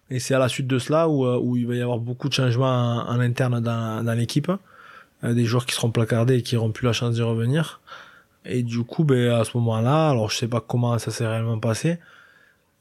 Et 0.09 0.19
c'est 0.19 0.33
à 0.33 0.39
la 0.39 0.49
suite 0.49 0.67
de 0.67 0.79
cela 0.79 1.07
où, 1.07 1.25
où, 1.25 1.57
il 1.57 1.67
va 1.67 1.75
y 1.75 1.81
avoir 1.81 1.99
beaucoup 1.99 2.29
de 2.29 2.33
changements 2.33 3.05
en, 3.07 3.19
interne 3.19 3.59
dans, 3.59 4.15
l'équipe. 4.17 4.51
des 5.23 5.45
joueurs 5.45 5.65
qui 5.65 5.75
seront 5.75 5.91
placardés 5.91 6.37
et 6.37 6.41
qui 6.41 6.55
n'auront 6.55 6.71
plus 6.71 6.85
la 6.85 6.93
chance 6.93 7.15
d'y 7.15 7.21
revenir. 7.21 7.81
Et 8.45 8.63
du 8.63 8.83
coup, 8.83 9.03
ben, 9.03 9.31
à 9.31 9.43
ce 9.43 9.57
moment-là, 9.57 10.09
alors 10.09 10.29
je 10.29 10.37
sais 10.37 10.47
pas 10.47 10.61
comment 10.61 10.97
ça 10.99 11.11
s'est 11.11 11.27
réellement 11.27 11.59
passé, 11.59 11.99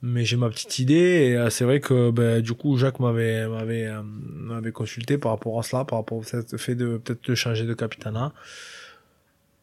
mais 0.02 0.24
j'ai 0.24 0.36
ma 0.36 0.50
petite 0.50 0.80
idée 0.80 0.94
et 0.94 1.36
euh, 1.36 1.48
c'est 1.48 1.64
vrai 1.64 1.80
que 1.80 2.10
ben, 2.10 2.42
du 2.42 2.54
coup 2.54 2.76
Jacques 2.76 2.98
m'avait 2.98 3.46
m'avait 3.48 3.86
euh, 3.86 4.02
m'avait 4.02 4.72
consulté 4.72 5.16
par 5.16 5.30
rapport 5.32 5.58
à 5.60 5.62
cela 5.62 5.84
par 5.84 6.00
rapport 6.00 6.18
au 6.18 6.22
fait 6.22 6.74
de 6.74 6.98
peut-être 6.98 7.24
de 7.28 7.34
changer 7.36 7.64
de 7.64 7.74
capitana. 7.74 8.32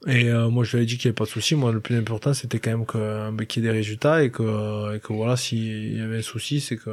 Et 0.07 0.29
euh, 0.29 0.49
moi 0.49 0.63
je 0.63 0.71
lui 0.71 0.77
avais 0.77 0.85
dit 0.85 0.97
qu'il 0.97 1.09
n'y 1.09 1.11
avait 1.11 1.15
pas 1.15 1.25
de 1.25 1.29
souci. 1.29 1.55
Moi 1.55 1.73
le 1.73 1.81
plus 1.81 1.97
important 1.97 2.33
c'était 2.33 2.59
quand 2.59 2.71
même 2.71 2.85
que 2.85 3.31
ben, 3.31 3.45
qu'il 3.45 3.63
y 3.63 3.67
ait 3.67 3.71
des 3.71 3.77
résultats 3.77 4.23
et 4.23 4.31
que 4.31 4.95
et 4.95 4.99
que 5.01 5.11
voilà 5.13 5.35
s'il 5.35 5.97
y 5.97 6.01
avait 6.01 6.19
un 6.19 6.21
souci 6.21 6.61
c'est 6.61 6.77
que 6.77 6.91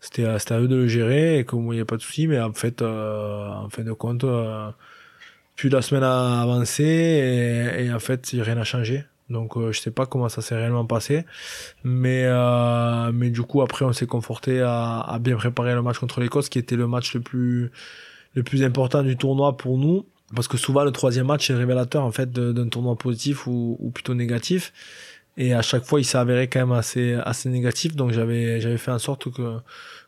c'était 0.00 0.38
c'était 0.38 0.54
à 0.54 0.60
eux 0.60 0.68
de 0.68 0.76
le 0.76 0.88
gérer 0.88 1.38
et 1.40 1.44
que 1.44 1.56
il 1.56 1.62
n'y 1.62 1.76
avait 1.76 1.84
pas 1.84 1.96
de 1.96 2.02
souci. 2.02 2.28
Mais 2.28 2.40
en 2.40 2.52
fait 2.52 2.82
en 2.82 3.68
fin 3.70 3.82
de 3.82 3.92
compte 3.92 4.24
puis 5.56 5.68
la 5.68 5.82
semaine 5.82 6.04
a 6.04 6.42
avancé 6.42 6.84
et, 6.84 7.84
et 7.86 7.92
en 7.92 7.98
fait 7.98 8.24
rien 8.34 8.54
n'a 8.54 8.64
changé 8.64 9.04
donc 9.32 9.56
euh, 9.56 9.72
je 9.72 9.80
sais 9.80 9.90
pas 9.90 10.06
comment 10.06 10.28
ça 10.28 10.42
s'est 10.42 10.54
réellement 10.54 10.84
passé, 10.84 11.24
mais 11.84 12.24
euh, 12.26 13.10
mais 13.12 13.30
du 13.30 13.42
coup 13.42 13.62
après 13.62 13.84
on 13.84 13.92
s'est 13.92 14.06
conforté 14.06 14.60
à, 14.60 15.00
à, 15.00 15.18
bien 15.18 15.36
préparer 15.36 15.74
le 15.74 15.82
match 15.82 15.98
contre 15.98 16.20
l'Écosse, 16.20 16.48
qui 16.48 16.58
était 16.58 16.76
le 16.76 16.86
match 16.86 17.14
le 17.14 17.20
plus 17.20 17.72
le 18.34 18.42
plus 18.42 18.62
important 18.62 19.02
du 19.02 19.16
tournoi 19.16 19.56
pour 19.56 19.78
nous, 19.78 20.06
parce 20.34 20.48
que 20.48 20.56
souvent 20.56 20.84
le 20.84 20.92
troisième 20.92 21.26
match 21.26 21.50
est 21.50 21.54
révélateur 21.54 22.04
en 22.04 22.12
fait 22.12 22.30
d'un 22.32 22.68
tournoi 22.68 22.96
positif 22.96 23.46
ou, 23.46 23.76
ou 23.80 23.90
plutôt 23.90 24.14
négatif, 24.14 24.72
et 25.36 25.54
à 25.54 25.62
chaque 25.62 25.84
fois 25.84 26.00
il 26.00 26.04
s'est 26.04 26.18
avéré 26.18 26.48
quand 26.48 26.60
même 26.60 26.72
assez 26.72 27.14
assez 27.14 27.48
négatif, 27.48 27.96
donc 27.96 28.12
j'avais 28.12 28.60
j'avais 28.60 28.78
fait 28.78 28.92
en 28.92 28.98
sorte 28.98 29.32
que 29.32 29.58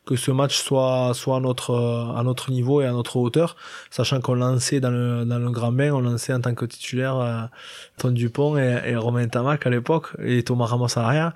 que 0.07 0.17
ce 0.17 0.31
match 0.31 0.57
soit 0.57 1.13
soit 1.15 1.37
à 1.37 1.41
notre 1.41 1.75
à 2.17 2.23
notre 2.23 2.51
niveau 2.51 2.83
et 2.83 2.87
à 2.87 2.93
notre 2.93 3.17
hauteur, 3.17 3.57
sachant 3.91 4.21
qu'on 4.21 4.35
lançait 4.35 4.81
dans 4.81 4.91
le 4.91 5.25
dans 5.25 5.39
le 5.39 5.51
grand 5.51 5.73
bain, 5.73 5.93
on 5.93 6.01
lançait 6.01 6.33
en 6.35 6.41
tant 6.41 6.55
que 6.55 6.67
titulaire 6.67 7.17
euh, 7.17 8.11
Dupont 8.11 8.57
et, 8.59 8.83
et 8.87 8.97
Romain 8.97 9.27
Tamac 9.29 9.67
à 9.67 9.71
l'époque 9.71 10.09
et 10.23 10.43
Thomas 10.43 10.67
Ramos 10.67 10.99
à 10.99 11.03
l'arrière. 11.03 11.33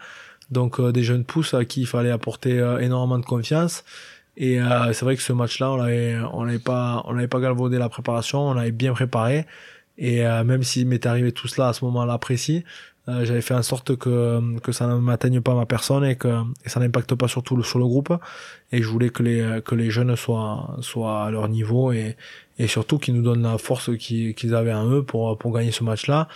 Donc 0.50 0.80
euh, 0.80 0.92
des 0.92 1.02
jeunes 1.02 1.24
pousses 1.24 1.54
à 1.54 1.64
qui 1.64 1.82
il 1.82 1.86
fallait 1.86 2.10
apporter 2.10 2.58
euh, 2.58 2.78
énormément 2.78 3.18
de 3.18 3.24
confiance. 3.24 3.84
Et 4.36 4.60
euh, 4.60 4.92
c'est 4.92 5.04
vrai 5.04 5.16
que 5.16 5.22
ce 5.22 5.32
match-là, 5.32 5.72
on 5.72 5.76
l'avait 5.76 6.16
on 6.32 6.44
l'avait 6.44 6.58
pas 6.58 7.02
on 7.06 7.12
l'avait 7.12 7.28
pas 7.28 7.40
galvaudé 7.40 7.78
la 7.78 7.88
préparation, 7.88 8.48
on 8.48 8.54
l'avait 8.54 8.72
bien 8.72 8.92
préparé. 8.92 9.46
Et 10.00 10.22
même 10.22 10.62
s'il 10.62 10.86
m'est 10.86 11.06
arrivé 11.06 11.32
tout 11.32 11.48
cela 11.48 11.70
à 11.70 11.72
ce 11.72 11.84
moment-là 11.86 12.18
précis, 12.18 12.62
euh, 13.08 13.24
j'avais 13.24 13.40
fait 13.40 13.54
en 13.54 13.62
sorte 13.62 13.96
que, 13.96 14.58
que 14.60 14.72
ça 14.72 14.86
ne 14.86 14.94
m'atteigne 14.96 15.40
pas 15.40 15.54
ma 15.54 15.66
personne 15.66 16.04
et 16.04 16.16
que 16.16 16.28
et 16.64 16.68
ça 16.68 16.78
n'impacte 16.78 17.14
pas 17.14 17.28
surtout 17.28 17.62
sur 17.62 17.78
le 17.78 17.86
groupe. 17.86 18.12
Et 18.72 18.82
je 18.82 18.88
voulais 18.88 19.10
que 19.10 19.22
les, 19.22 19.60
que 19.64 19.74
les 19.74 19.90
jeunes 19.90 20.14
soient, 20.16 20.76
soient 20.80 21.24
à 21.24 21.30
leur 21.30 21.48
niveau 21.48 21.92
et, 21.92 22.16
et 22.58 22.66
surtout 22.66 22.98
qu'ils 22.98 23.14
nous 23.14 23.22
donnent 23.22 23.42
la 23.42 23.58
force 23.58 23.96
qu'ils 23.96 24.54
avaient 24.54 24.74
en 24.74 24.90
eux 24.90 25.02
pour, 25.02 25.38
pour 25.38 25.52
gagner 25.52 25.72
ce 25.72 25.84
match-là. 25.84 26.28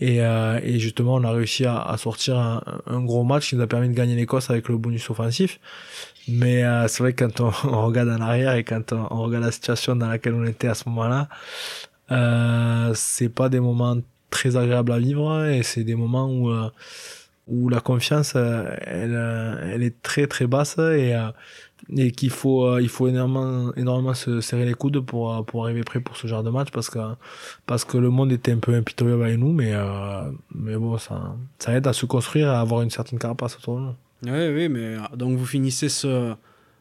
Et, 0.00 0.22
euh, 0.22 0.58
et 0.62 0.78
justement, 0.78 1.14
on 1.16 1.24
a 1.24 1.30
réussi 1.30 1.66
à, 1.66 1.94
sortir 1.98 2.62
un, 2.86 3.00
gros 3.02 3.22
match 3.22 3.50
qui 3.50 3.56
nous 3.56 3.62
a 3.62 3.66
permis 3.66 3.88
de 3.88 3.94
gagner 3.94 4.16
l'Écosse 4.16 4.48
avec 4.50 4.68
le 4.68 4.78
bonus 4.78 5.08
offensif. 5.10 5.60
Mais 6.26 6.64
euh, 6.64 6.88
c'est 6.88 7.02
vrai 7.02 7.12
que 7.12 7.24
quand 7.24 7.40
on, 7.40 7.86
regarde 7.86 8.08
en 8.08 8.20
arrière 8.20 8.54
et 8.54 8.64
quand 8.64 8.92
on, 8.92 9.06
on, 9.10 9.22
regarde 9.22 9.44
la 9.44 9.52
situation 9.52 9.96
dans 9.96 10.08
laquelle 10.08 10.34
on 10.34 10.44
était 10.46 10.68
à 10.68 10.74
ce 10.74 10.88
moment-là, 10.88 11.28
euh, 12.12 12.92
c'est 12.94 13.28
pas 13.28 13.48
des 13.48 13.60
moments 13.60 13.96
très 14.30 14.56
agréable 14.56 14.92
à 14.92 14.98
vivre 14.98 15.44
et 15.44 15.62
c'est 15.62 15.84
des 15.84 15.94
moments 15.94 16.30
où 16.30 16.50
euh, 16.50 16.70
où 17.46 17.68
la 17.68 17.80
confiance 17.80 18.34
euh, 18.36 18.74
elle 18.82 19.14
euh, 19.14 19.72
elle 19.72 19.82
est 19.82 20.00
très 20.02 20.26
très 20.26 20.46
basse 20.46 20.78
et 20.78 21.14
et 21.96 22.12
qu'il 22.12 22.30
faut 22.30 22.78
il 22.78 22.88
faut 22.88 23.08
énormément 23.08 23.74
énormément 23.74 24.14
se 24.14 24.40
serrer 24.40 24.64
les 24.64 24.74
coudes 24.74 25.00
pour 25.00 25.44
pour 25.46 25.64
arriver 25.64 25.82
prêt 25.82 26.00
pour 26.00 26.16
ce 26.16 26.26
genre 26.26 26.42
de 26.42 26.50
match 26.50 26.68
parce 26.70 26.90
que 26.90 26.98
parce 27.66 27.84
que 27.84 27.98
le 27.98 28.10
monde 28.10 28.32
était 28.32 28.52
un 28.52 28.58
peu 28.58 28.74
impitoyable 28.74 29.24
avec 29.24 29.38
nous 29.38 29.52
mais 29.52 29.72
mais 30.54 30.76
bon 30.76 30.96
ça 30.98 31.34
ça 31.58 31.74
aide 31.74 31.86
à 31.86 31.92
se 31.92 32.06
construire 32.06 32.50
à 32.50 32.60
avoir 32.60 32.82
une 32.82 32.90
certaine 32.90 33.18
carapace 33.18 33.56
autour 33.56 33.76
de 33.76 33.80
nous. 33.80 33.94
Oui 34.26 34.48
oui 34.54 34.68
mais 34.68 34.96
donc 35.16 35.36
vous 35.36 35.46
finissez 35.46 35.88
ce 35.88 36.34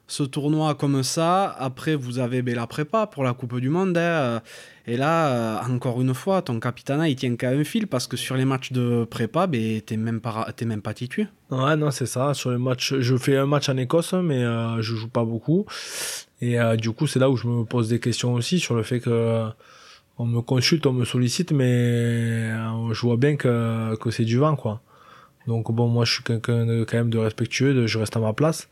ce 0.10 0.24
tournoi 0.24 0.76
comme 0.76 1.04
ça. 1.04 1.56
Après, 1.58 1.96
vous 1.96 2.20
avez 2.20 2.42
la 2.42 2.68
prépa 2.68 3.08
pour 3.08 3.24
la 3.24 3.34
Coupe 3.34 3.60
du 3.60 3.70
Monde. 3.70 3.98
Hein. 3.98 4.42
Et 4.90 4.98
là, 4.98 5.60
euh, 5.62 5.76
encore 5.76 6.02
une 6.02 6.16
fois, 6.16 6.42
ton 6.42 6.60
capitana, 6.60 7.08
il 7.08 7.16
tient 7.16 7.36
qu'à 7.36 7.52
un 7.52 7.64
fil 7.64 7.86
parce 7.86 8.08
que 8.08 8.18
sur 8.18 8.36
les 8.36 8.44
matchs 8.44 8.72
de 8.72 9.04
prépa, 9.04 9.46
ben, 9.46 9.80
t'es 9.82 9.98
même 9.98 10.20
pas, 10.20 10.48
pas 10.84 10.94
titu. 10.96 11.28
Ouais, 11.52 11.76
non, 11.76 11.92
c'est 11.92 12.08
ça. 12.08 12.34
Sur 12.34 12.50
les 12.50 12.58
matchs, 12.58 12.96
je 12.98 13.16
fais 13.16 13.38
un 13.38 13.46
match 13.46 13.70
en 13.70 13.78
Écosse, 13.78 14.14
mais 14.14 14.44
euh, 14.44 14.82
je 14.82 14.96
joue 14.96 15.08
pas 15.08 15.24
beaucoup. 15.24 15.68
Et 16.42 16.60
euh, 16.60 16.76
du 16.76 16.90
coup, 16.90 17.06
c'est 17.06 17.20
là 17.20 17.30
où 17.30 17.38
je 17.38 17.48
me 17.48 17.66
pose 17.66 17.88
des 17.90 18.00
questions 18.00 18.34
aussi 18.34 18.60
sur 18.60 18.74
le 18.74 18.82
fait 18.82 19.00
que 19.00 19.46
on 20.18 20.26
me 20.26 20.42
consulte, 20.42 20.88
on 20.88 20.94
me 20.94 21.06
sollicite, 21.06 21.52
mais 21.52 22.50
je 22.50 23.02
vois 23.02 23.18
bien 23.18 23.36
que, 23.36 23.96
c'est 24.10 24.26
du 24.26 24.38
vent, 24.38 24.56
quoi. 24.56 24.82
Donc 25.46 25.72
bon, 25.72 25.88
moi, 25.88 26.04
je 26.04 26.14
suis 26.14 26.24
quelqu'un 26.24 26.66
de, 26.66 26.84
quand 26.84 26.98
même 26.98 27.12
de 27.12 27.20
respectueux, 27.20 27.86
je 27.86 28.00
reste 28.00 28.18
à 28.18 28.20
ma 28.20 28.34
place. 28.34 28.70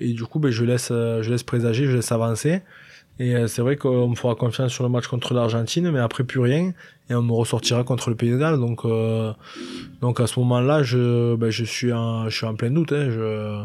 Et 0.00 0.12
du 0.12 0.24
coup, 0.24 0.40
ben, 0.40 0.50
je 0.50 0.64
laisse, 0.64 0.88
je 0.88 1.30
laisse 1.30 1.44
présager, 1.44 1.86
je 1.86 1.94
laisse 1.96 2.10
avancer. 2.10 2.62
Et 3.20 3.36
euh, 3.36 3.46
c'est 3.48 3.60
vrai 3.60 3.76
qu'on 3.76 4.08
me 4.08 4.14
fera 4.16 4.34
confiance 4.34 4.72
sur 4.72 4.82
le 4.82 4.88
match 4.88 5.06
contre 5.06 5.34
l'Argentine, 5.34 5.90
mais 5.90 6.00
après 6.00 6.24
plus 6.24 6.40
rien. 6.40 6.72
Et 7.10 7.14
on 7.14 7.22
me 7.22 7.32
ressortira 7.32 7.84
contre 7.84 8.08
le 8.08 8.16
Pays 8.16 8.30
de 8.30 8.38
Galles. 8.38 8.58
Donc, 8.58 8.86
euh, 8.86 9.32
donc 10.00 10.20
à 10.20 10.26
ce 10.26 10.40
moment-là, 10.40 10.82
je, 10.82 11.34
ben, 11.36 11.50
je, 11.50 11.64
suis 11.64 11.92
en, 11.92 12.30
je 12.30 12.36
suis 12.36 12.46
en 12.46 12.54
plein 12.54 12.70
doute. 12.70 12.92
Hein. 12.92 13.10
Je, 13.10 13.62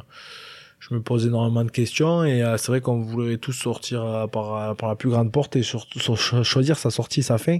je 0.80 0.93
me 0.93 1.01
pose 1.01 1.26
énormément 1.26 1.64
de 1.64 1.72
questions. 1.72 2.26
Et 2.26 2.43
euh, 2.43 2.58
c'est 2.58 2.68
vrai 2.68 2.82
qu'on 2.82 2.99
voudrait 2.99 3.38
tous 3.38 3.53
sortir 3.53 4.28
par, 4.30 4.76
par 4.76 4.89
la 4.89 4.95
plus 4.97 5.10
grande 5.10 5.32
porte 5.32 5.56
et 5.56 5.64
choisir 5.64 6.78
sa 6.78 6.89
sortie, 6.89 7.24
sa 7.24 7.38
fin. 7.38 7.60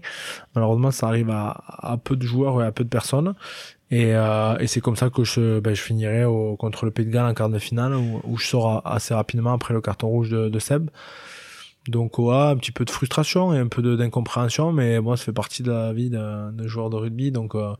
Malheureusement, 0.54 0.92
ça 0.92 1.08
arrive 1.08 1.30
à, 1.30 1.64
à 1.66 1.96
peu 1.96 2.18
de 2.18 2.24
joueurs 2.24 2.62
et 2.62 2.66
à 2.66 2.74
peu 2.74 2.84
de 2.84 2.90
personnes. 2.90 3.36
Et, 3.90 4.16
euh, 4.16 4.58
et 4.58 4.68
c'est 4.68 4.82
comme 4.82 4.98
ça 4.98 5.10
que 5.10 5.24
je, 5.24 5.62
ben, 5.62 5.74
je 5.74 5.82
finirai 5.82 6.26
au, 6.26 6.58
contre 6.58 6.84
le 6.84 6.92
Pays 6.92 7.06
de 7.06 7.12
Galles 7.12 7.28
en 7.28 7.34
quart 7.34 7.50
de 7.50 7.60
finale, 7.60 7.96
où, 7.96 8.20
où 8.26 8.38
je 8.38 8.48
sors 8.48 8.82
assez 8.86 9.14
rapidement 9.14 9.54
après 9.54 9.74
le 9.74 9.80
carton 9.80 10.10
rouge 10.10 10.30
de, 10.30 10.50
de 10.50 10.60
Seb. 10.60 10.90
Donc 11.88 12.18
ouais, 12.18 12.34
un 12.34 12.58
petit 12.58 12.72
peu 12.72 12.84
de 12.84 12.90
frustration 12.90 13.54
et 13.54 13.60
un 13.60 13.68
peu 13.68 13.96
d'incompréhension, 13.96 14.72
mais 14.72 15.00
moi 15.02 15.18
ça 15.18 15.26
fait 15.26 15.34
partie 15.34 15.62
de 15.62 15.72
la 15.72 15.94
vie 15.94 16.10
d'un 16.10 16.52
joueur 16.66 16.90
de 16.90 16.96
rugby, 16.96 17.32
donc 17.32 17.54
euh, 17.54 17.74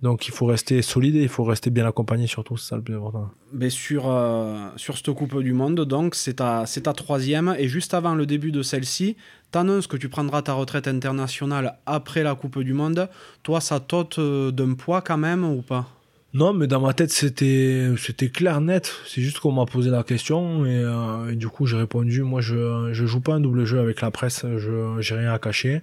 donc 0.00 0.26
il 0.26 0.32
faut 0.32 0.46
rester 0.46 0.80
solide 0.80 1.16
et 1.16 1.22
il 1.22 1.28
faut 1.28 1.44
rester 1.44 1.68
bien 1.68 1.86
accompagné 1.86 2.26
surtout, 2.26 2.56
c'est 2.56 2.70
ça 2.70 2.76
le 2.76 2.82
plus 2.82 2.96
important. 2.96 3.30
Mais 3.52 3.68
sur 3.68 4.04
euh, 4.08 4.68
sur 4.76 4.96
cette 4.96 5.10
Coupe 5.12 5.42
du 5.42 5.52
Monde, 5.52 5.80
donc 5.82 6.14
c'est 6.14 6.34
ta 6.34 6.64
c'est 6.64 6.82
ta 6.82 6.94
troisième 6.94 7.54
et 7.58 7.68
juste 7.68 7.92
avant 7.92 8.14
le 8.14 8.24
début 8.24 8.50
de 8.50 8.62
celle-ci, 8.62 9.16
t'annonces 9.50 9.88
que 9.88 9.98
tu 9.98 10.08
prendras 10.08 10.40
ta 10.40 10.54
retraite 10.54 10.88
internationale 10.88 11.78
après 11.84 12.22
la 12.22 12.34
Coupe 12.34 12.60
du 12.60 12.72
Monde. 12.72 13.10
Toi, 13.42 13.60
ça 13.60 13.78
t'ôte 13.78 14.18
euh, 14.18 14.52
d'un 14.52 14.72
poids 14.72 15.02
quand 15.02 15.18
même 15.18 15.44
ou 15.44 15.60
pas? 15.60 15.93
Non, 16.34 16.52
mais 16.52 16.66
dans 16.66 16.80
ma 16.80 16.92
tête, 16.94 17.12
c'était, 17.12 17.90
c'était 17.96 18.28
clair, 18.28 18.60
net. 18.60 18.92
C'est 19.06 19.22
juste 19.22 19.38
qu'on 19.38 19.52
m'a 19.52 19.66
posé 19.66 19.88
la 19.88 20.02
question 20.02 20.66
et, 20.66 20.78
euh, 20.78 21.30
et 21.30 21.36
du 21.36 21.46
coup, 21.46 21.64
j'ai 21.64 21.76
répondu. 21.76 22.22
Moi, 22.22 22.40
je, 22.40 22.90
je 22.92 23.06
joue 23.06 23.20
pas 23.20 23.34
un 23.34 23.40
double 23.40 23.64
jeu 23.64 23.78
avec 23.78 24.00
la 24.00 24.10
presse. 24.10 24.44
Je, 24.44 24.96
j'ai 24.98 25.14
rien 25.14 25.32
à 25.32 25.38
cacher. 25.38 25.82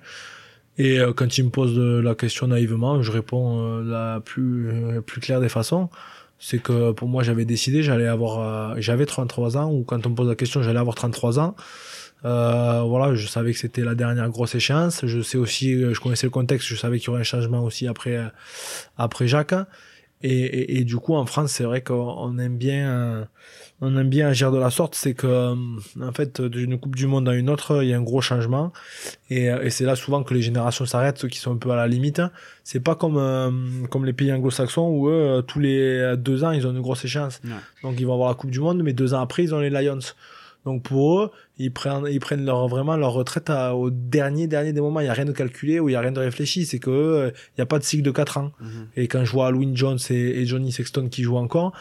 Et 0.77 0.99
euh, 0.99 1.13
quand 1.13 1.37
ils 1.37 1.45
me 1.45 1.51
posent 1.51 1.79
la 1.79 2.15
question 2.15 2.47
naïvement, 2.47 3.01
je 3.01 3.13
réponds 3.13 3.61
euh, 3.61 3.83
la 3.89 4.19
plus, 4.19 5.01
plus 5.05 5.21
claire 5.21 5.39
des 5.39 5.47
façons. 5.47 5.89
C'est 6.37 6.61
que 6.61 6.91
pour 6.91 7.07
moi, 7.07 7.23
j'avais 7.23 7.45
décidé, 7.45 7.81
j'allais 7.81 8.07
avoir, 8.07 8.75
j'avais 8.81 9.05
33 9.05 9.55
ans, 9.55 9.71
ou 9.71 9.83
quand 9.83 10.05
on 10.05 10.09
me 10.09 10.15
pose 10.15 10.27
la 10.27 10.35
question, 10.35 10.61
j'allais 10.61 10.79
avoir 10.79 10.97
33 10.97 11.39
ans. 11.39 11.55
Voilà, 12.23 13.15
je 13.15 13.25
savais 13.25 13.53
que 13.53 13.59
c'était 13.59 13.83
la 13.83 13.95
dernière 13.95 14.27
grosse 14.27 14.55
échéance. 14.55 15.05
Je 15.05 15.21
sais 15.21 15.37
aussi, 15.37 15.79
je 15.79 15.99
connaissais 16.01 16.27
le 16.27 16.31
contexte, 16.31 16.67
je 16.67 16.75
savais 16.75 16.99
qu'il 16.99 17.07
y 17.07 17.09
aurait 17.11 17.21
un 17.21 17.23
changement 17.23 17.63
aussi 17.63 17.87
après, 17.87 18.19
après 18.97 19.27
Jacques. 19.27 19.53
Et, 20.23 20.29
et, 20.29 20.79
et, 20.79 20.83
du 20.83 20.97
coup, 20.97 21.15
en 21.15 21.25
France, 21.25 21.51
c'est 21.51 21.63
vrai 21.63 21.81
qu'on 21.81 22.37
aime 22.37 22.57
bien, 22.57 23.27
on 23.81 23.97
aime 23.97 24.09
bien 24.09 24.27
agir 24.27 24.51
de 24.51 24.57
la 24.57 24.69
sorte, 24.69 24.93
c'est 24.95 25.13
que 25.13 25.27
euh, 25.27 25.55
en 26.01 26.11
fait 26.11 26.41
d'une 26.41 26.79
coupe 26.79 26.95
du 26.95 27.07
monde 27.07 27.27
à 27.27 27.33
une 27.33 27.49
autre, 27.49 27.83
il 27.83 27.89
y 27.89 27.93
a 27.93 27.97
un 27.97 28.03
gros 28.03 28.21
changement 28.21 28.71
et, 29.29 29.45
et 29.45 29.69
c'est 29.71 29.85
là 29.85 29.95
souvent 29.95 30.23
que 30.23 30.33
les 30.33 30.41
générations 30.41 30.85
s'arrêtent, 30.85 31.17
ceux 31.17 31.27
qui 31.27 31.39
sont 31.39 31.53
un 31.53 31.57
peu 31.57 31.71
à 31.71 31.75
la 31.75 31.87
limite. 31.87 32.21
C'est 32.63 32.79
pas 32.79 32.95
comme 32.95 33.87
comme 33.89 34.05
les 34.05 34.13
pays 34.13 34.31
anglo-saxons 34.31 34.87
où 34.87 35.09
eux 35.09 35.43
tous 35.47 35.59
les 35.59 36.15
deux 36.17 36.43
ans 36.43 36.51
ils 36.51 36.67
ont 36.67 36.71
une 36.71 36.81
grosse 36.81 37.03
échéance. 37.03 37.41
Donc 37.81 37.99
ils 37.99 38.05
vont 38.05 38.13
avoir 38.13 38.29
la 38.29 38.35
coupe 38.35 38.51
du 38.51 38.59
monde, 38.59 38.83
mais 38.83 38.93
deux 38.93 39.13
ans 39.15 39.21
après 39.21 39.43
ils 39.43 39.55
ont 39.55 39.59
les 39.59 39.71
Lions. 39.71 39.99
Donc 40.65 40.83
pour 40.83 41.19
eux, 41.19 41.31
ils 41.57 41.71
prennent, 41.71 42.05
ils 42.09 42.19
prennent 42.19 42.45
leur, 42.45 42.67
vraiment 42.67 42.95
leur 42.95 43.13
retraite 43.13 43.49
au 43.49 43.89
dernier, 43.89 44.47
dernier 44.47 44.73
des 44.73 44.81
moments. 44.81 44.99
Il 44.99 45.05
n'y 45.05 45.09
a 45.09 45.13
rien 45.13 45.25
de 45.25 45.31
calculé 45.31 45.79
ou 45.79 45.89
il 45.89 45.93
n'y 45.93 45.95
a 45.95 46.01
rien 46.01 46.11
de 46.11 46.19
réfléchi. 46.19 46.65
C'est 46.65 46.79
que 46.79 47.31
il 47.31 47.59
n'y 47.59 47.63
a 47.63 47.65
pas 47.65 47.79
de 47.79 47.83
cycle 47.83 48.03
de 48.03 48.11
4 48.11 48.37
ans. 48.37 48.51
Mhm. 48.59 48.87
Et 48.95 49.07
quand 49.07 49.25
je 49.25 49.31
vois 49.31 49.47
Halloween 49.47 49.75
Jones 49.75 49.99
et, 50.09 50.45
Johnny 50.45 50.71
Sexton 50.71 51.07
qui 51.09 51.23
jouent 51.23 51.37
encore, 51.37 51.73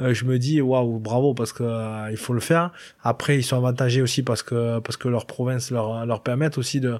euh, 0.00 0.14
je 0.14 0.24
me 0.24 0.38
dis 0.38 0.60
waouh 0.60 0.98
bravo 0.98 1.34
parce 1.34 1.52
que 1.52 1.64
euh, 1.64 2.10
il 2.10 2.16
faut 2.16 2.32
le 2.32 2.40
faire. 2.40 2.72
Après 3.02 3.36
ils 3.36 3.42
sont 3.42 3.56
avantagés 3.56 4.00
aussi 4.02 4.22
parce 4.22 4.42
que 4.42 4.78
parce 4.80 4.96
que 4.96 5.08
leur 5.08 5.26
province 5.26 5.70
leur 5.70 6.06
leur 6.06 6.22
permettent 6.22 6.58
aussi 6.58 6.80
de 6.80 6.98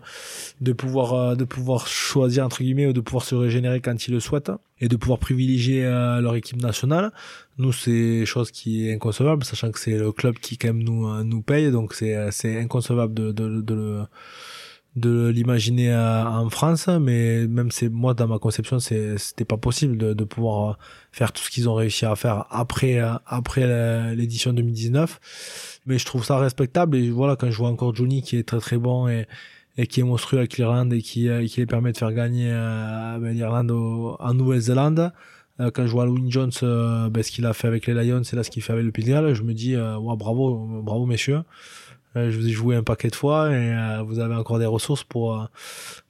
de 0.61 0.73
pouvoir 0.73 1.15
euh, 1.15 1.35
de 1.37 1.45
pouvoir 1.45 1.87
choisir 1.87 2.45
entre 2.45 2.63
guillemets 2.63 2.87
ou 2.87 2.93
de 2.93 3.01
pouvoir 3.01 3.25
se 3.25 3.35
régénérer 3.35 3.81
quand 3.81 4.07
ils 4.09 4.13
le 4.13 4.21
souhaitent 4.21 4.53
et 4.81 4.89
de 4.89 4.97
pouvoir 4.97 5.19
privilégier 5.19 5.83
leur 5.83 6.37
équipe 6.37 6.61
nationale. 6.63 7.13
Nous 7.59 7.73
c'est 7.73 8.25
chose 8.27 8.51
qui 8.51 8.89
est 8.89 8.95
inconcevable 8.95 9.45
sachant 9.45 9.71
que 9.73 9.81
c'est 9.81 9.97
le 9.99 10.13
club 10.13 10.39
qui 10.39 10.57
quand 10.57 10.69
même 10.69 10.83
nous 10.83 11.25
nous 11.25 11.43
paye. 11.43 11.71
Donc 11.71 11.95
c'est 11.95 12.31
c'est 12.31 12.61
inconcevable 12.61 13.15
de 13.15 13.33
de, 13.33 13.61
de 13.61 13.75
le 13.75 14.03
de 14.97 15.29
l'imaginer 15.29 15.93
euh, 15.93 16.25
en 16.25 16.49
France, 16.51 16.89
mais 16.89 17.47
même 17.47 17.71
c'est 17.71 17.89
moi 17.89 18.15
dans 18.15 18.27
ma 18.27 18.39
conception, 18.39 18.79
c'était 18.81 19.45
pas 19.45 19.57
possible 19.57 19.97
de, 19.97 20.13
de, 20.13 20.25
pouvoir 20.25 20.71
euh, 20.71 20.75
faire 21.13 21.33
tout 21.33 21.43
ce 21.43 21.51
qu'ils 21.51 21.69
ont 21.69 21.75
réussi 21.75 22.05
à 22.05 22.17
faire 22.17 22.47
après 22.51 22.99
euh, 22.99 23.13
après 23.27 24.15
l'édition 24.15 24.53
2019. 24.53 25.81
Mais 25.87 25.99
je 25.99 26.07
trouve 26.07 26.25
ça 26.25 26.39
respectable 26.39 26.97
et 26.97 27.11
voilà 27.11 27.37
quand 27.37 27.51
je 27.51 27.57
vois 27.57 27.69
encore 27.69 27.95
Johnny 27.95 28.23
qui 28.23 28.37
est 28.37 28.47
très 28.47 28.61
très 28.61 28.79
bon 28.79 29.09
et 29.09 29.27
et 29.77 29.87
qui 29.87 30.01
est 30.01 30.03
monstrueux 30.03 30.39
avec 30.41 30.57
l'Irlande 30.59 30.93
et 30.93 31.03
qui, 31.03 31.29
qui 31.47 31.61
les 31.61 31.67
permet 31.67 31.93
de 31.93 31.97
faire 31.97 32.13
gagner 32.13 32.51
ben, 32.51 33.31
l'Irlande 33.31 33.71
en 33.71 34.35
Nouvelle-Zélande. 34.35 35.13
quand 35.73 35.87
je 35.87 35.93
vois 35.93 36.05
Louis 36.05 36.29
Jones, 36.29 36.51
ben, 36.61 37.23
ce 37.23 37.31
qu'il 37.31 37.47
a 37.47 37.53
fait 37.53 37.69
avec 37.69 37.87
les 37.87 37.95
Lions 37.95 38.23
et 38.23 38.35
là 38.37 38.43
ce 38.43 38.51
qu'il 38.51 38.61
fait 38.61 38.73
avec 38.73 38.85
le 38.85 38.91
Pays 38.91 39.05
je 39.07 39.43
me 39.45 39.55
dis, 39.55 39.77
ouais, 39.77 40.17
bravo, 40.17 40.83
bravo 40.83 41.07
messieurs. 41.07 41.43
Euh, 42.17 42.31
je 42.31 42.39
vous 42.39 42.49
ai 42.49 42.51
joué 42.51 42.77
un 42.77 42.83
paquet 42.83 43.09
de 43.09 43.15
fois 43.15 43.51
et 43.51 43.73
euh, 43.73 44.03
vous 44.03 44.19
avez 44.19 44.35
encore 44.35 44.59
des 44.59 44.67
ressources 44.67 45.05
pour 45.05 45.41
euh, 45.41 45.45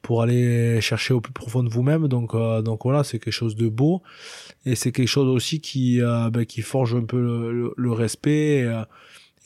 pour 0.03 0.23
aller 0.23 0.81
chercher 0.81 1.12
au 1.12 1.20
plus 1.20 1.33
profond 1.33 1.62
de 1.62 1.69
vous-même. 1.69 2.09
Donc 2.09 2.35
donc 2.65 2.85
voilà, 2.85 3.05
c'est 3.05 3.19
quelque 3.19 3.33
chose 3.33 3.57
de 3.57 3.69
beau 3.69 4.03
et 4.65 4.75
c'est 4.75 4.93
quelque 4.93 5.09
chose 5.09 5.29
aussi 5.29 5.61
qui 5.61 6.01
ben, 6.01 6.45
qui 6.47 6.62
forge 6.62 6.95
un 6.95 7.05
peu 7.05 7.73
le, 7.77 7.93
respect. 7.93 8.66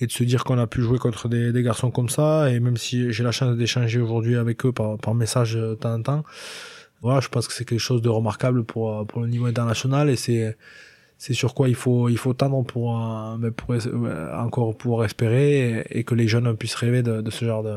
Et, 0.00 0.06
de 0.06 0.10
se 0.10 0.24
dire 0.24 0.42
qu'on 0.42 0.58
a 0.58 0.66
pu 0.66 0.82
jouer 0.82 0.98
contre 0.98 1.28
des, 1.28 1.52
des, 1.52 1.62
garçons 1.62 1.92
comme 1.92 2.08
ça 2.08 2.50
et 2.50 2.58
même 2.58 2.76
si 2.76 3.12
j'ai 3.12 3.22
la 3.22 3.30
chance 3.30 3.56
d'échanger 3.56 4.00
aujourd'hui 4.00 4.34
avec 4.34 4.66
eux 4.66 4.72
par, 4.72 4.98
par 4.98 5.14
message 5.14 5.54
de 5.54 5.76
temps 5.76 5.94
en 5.94 6.02
temps 6.02 6.24
voilà 7.02 7.20
je 7.20 7.28
pense 7.28 7.46
que 7.46 7.54
c'est 7.54 7.64
quelque 7.64 7.78
chose 7.78 8.02
de 8.02 8.08
remarquable 8.08 8.64
pour 8.64 9.06
pour 9.06 9.20
le 9.20 9.28
niveau 9.28 9.46
international 9.46 10.10
et 10.10 10.16
c'est 10.16 10.56
c'est 11.22 11.34
sur 11.34 11.54
quoi 11.54 11.68
il 11.68 11.76
faut 11.76 12.08
il 12.08 12.18
faut 12.18 12.34
tendre 12.34 12.64
pour, 12.64 13.00
pour 13.56 13.76
encore 14.36 14.76
pouvoir 14.76 15.04
espérer 15.04 15.86
et, 15.88 16.02
que 16.02 16.16
les 16.16 16.26
jeunes 16.26 16.56
puissent 16.56 16.74
rêver 16.74 17.04
de, 17.04 17.30
ce 17.30 17.44
genre 17.44 17.62
de. 17.62 17.76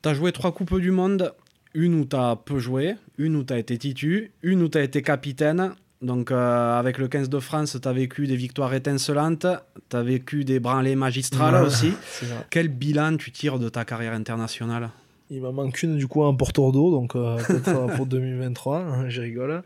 Tu 0.00 0.08
as 0.08 0.14
joué 0.14 0.30
trois 0.30 0.52
coupes 0.52 0.78
du 0.78 0.92
monde, 0.92 1.34
une 1.74 1.94
où 1.98 2.04
tu 2.04 2.14
as 2.14 2.36
peu 2.36 2.60
joué, 2.60 2.94
une 3.18 3.34
où 3.34 3.42
tu 3.42 3.52
as 3.52 3.58
été 3.58 3.76
titu, 3.78 4.30
une 4.44 4.62
où 4.62 4.68
tu 4.68 4.78
as 4.78 4.84
été 4.84 5.02
capitaine. 5.02 5.72
Donc 6.02 6.30
euh, 6.30 6.78
avec 6.78 6.98
le 6.98 7.08
15 7.08 7.28
de 7.28 7.40
France, 7.40 7.76
tu 7.82 7.88
as 7.88 7.92
vécu 7.92 8.28
des 8.28 8.36
victoires 8.36 8.72
étincelantes, 8.74 9.48
tu 9.90 9.96
as 9.96 10.02
vécu 10.04 10.44
des 10.44 10.60
branlées 10.60 10.94
magistrales 10.94 11.64
aussi. 11.64 11.94
Quel 12.50 12.68
bilan 12.68 13.16
tu 13.16 13.32
tires 13.32 13.58
de 13.58 13.68
ta 13.68 13.84
carrière 13.84 14.12
internationale? 14.12 14.90
Il 15.34 15.42
m'en 15.42 15.52
manque 15.52 15.82
une 15.82 15.96
du 15.96 16.06
coup 16.06 16.22
en 16.22 16.34
Porto 16.34 16.70
d'eau, 16.70 16.90
donc 16.90 17.16
euh, 17.16 17.36
peut-être 17.36 17.96
pour 17.96 18.06
2023, 18.06 18.78
hein, 18.78 19.08
je 19.08 19.20
rigole. 19.20 19.62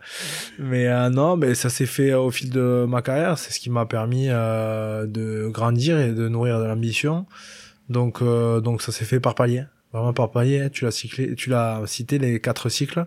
Mais 0.59 0.87
euh, 0.87 1.11
non, 1.11 1.37
mais 1.37 1.55
ça 1.55 1.69
s'est 1.69 1.87
fait 1.87 2.15
au 2.15 2.31
fil 2.31 2.51
de 2.51 2.87
ma 2.89 3.03
carrière, 3.03 3.39
c'est 3.39 3.53
ce 3.53 3.61
qui 3.61 3.71
m'a 3.71 3.87
permis 3.87 4.29
euh, 4.29 5.07
de 5.07 5.49
grandir 5.49 5.99
et 5.99 6.13
de 6.13 6.29
nourrir 6.29 6.59
de 6.59 6.65
l'ambition. 6.65 7.27
Donc 7.89 8.23
donc 8.23 8.83
ça 8.83 8.93
s'est 8.93 9.07
fait 9.07 9.21
par 9.21 9.35
palier, 9.35 9.65
vraiment 9.93 10.13
par 10.13 10.31
palier. 10.31 10.69
Tu 10.71 10.85
l'as 10.85 10.91
cyclé, 10.91 11.35
tu 11.35 11.49
l'as 11.49 11.83
cité 11.87 12.19
les 12.19 12.39
quatre 12.39 12.69
cycles, 12.69 13.07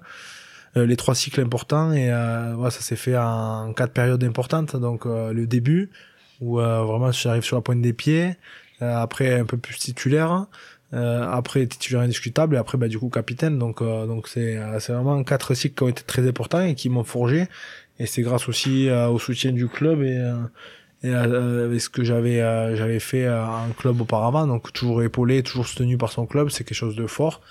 les 0.75 0.95
trois 0.95 1.13
cycles 1.13 1.41
importants 1.41 1.93
et 1.93 2.07
voilà, 2.07 2.71
ça 2.71 2.81
s'est 2.81 2.95
fait 2.95 3.15
en 3.15 3.73
quatre 3.73 3.93
périodes 3.93 4.23
importantes. 4.23 4.75
Donc 4.75 5.05
le 5.05 5.45
début 5.45 5.91
où 6.39 6.55
vraiment 6.55 7.11
j'arrive 7.11 7.43
sur 7.43 7.57
la 7.57 7.61
pointe 7.61 7.81
des 7.81 7.93
pieds, 7.93 8.35
après 8.79 9.39
un 9.39 9.45
peu 9.45 9.57
plus 9.57 9.77
titulaire 9.77 10.47
euh, 10.93 11.25
après 11.29 11.65
titulaire 11.67 12.01
indiscutable 12.01 12.55
et 12.55 12.57
après 12.57 12.77
bah 12.77 12.87
du 12.87 12.99
coup 12.99 13.09
capitaine. 13.09 13.57
Donc 13.57 13.81
euh, 13.81 14.05
donc 14.05 14.27
c'est 14.27 14.57
euh, 14.57 14.79
c'est 14.79 14.93
vraiment 14.93 15.23
quatre 15.23 15.53
cycles 15.53 15.75
qui 15.75 15.83
ont 15.83 15.89
été 15.89 16.03
très 16.03 16.27
importants 16.27 16.61
et 16.61 16.75
qui 16.75 16.89
m'ont 16.89 17.03
forgé. 17.03 17.47
Et 17.99 18.05
c'est 18.05 18.21
grâce 18.21 18.49
aussi 18.49 18.89
euh, 18.89 19.07
au 19.07 19.19
soutien 19.19 19.51
du 19.51 19.67
club 19.67 20.03
et 20.03 20.19
et 21.03 21.13
avec 21.13 21.81
ce 21.81 21.89
que 21.89 22.03
j'avais 22.03 22.37
j'avais 22.75 22.99
fait 22.99 23.27
en 23.29 23.69
club 23.77 24.01
auparavant. 24.01 24.45
Donc 24.47 24.71
toujours 24.71 25.01
épaulé 25.01 25.41
toujours 25.43 25.65
soutenu 25.65 25.97
par 25.97 26.11
son 26.11 26.25
club 26.27 26.49
c'est 26.49 26.63
quelque 26.63 26.77
chose 26.77 26.95
de 26.95 27.07
fort. 27.07 27.41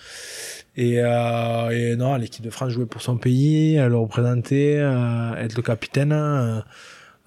Et, 0.76 0.94
et 0.98 1.96
non 1.96 2.14
l'équipe 2.14 2.44
de 2.44 2.50
France 2.50 2.70
jouait 2.70 2.86
pour 2.86 3.02
son 3.02 3.16
pays 3.16 3.76
le 3.76 3.96
représenter 3.96 4.74
être 5.36 5.56
le 5.56 5.62
capitaine 5.62 6.62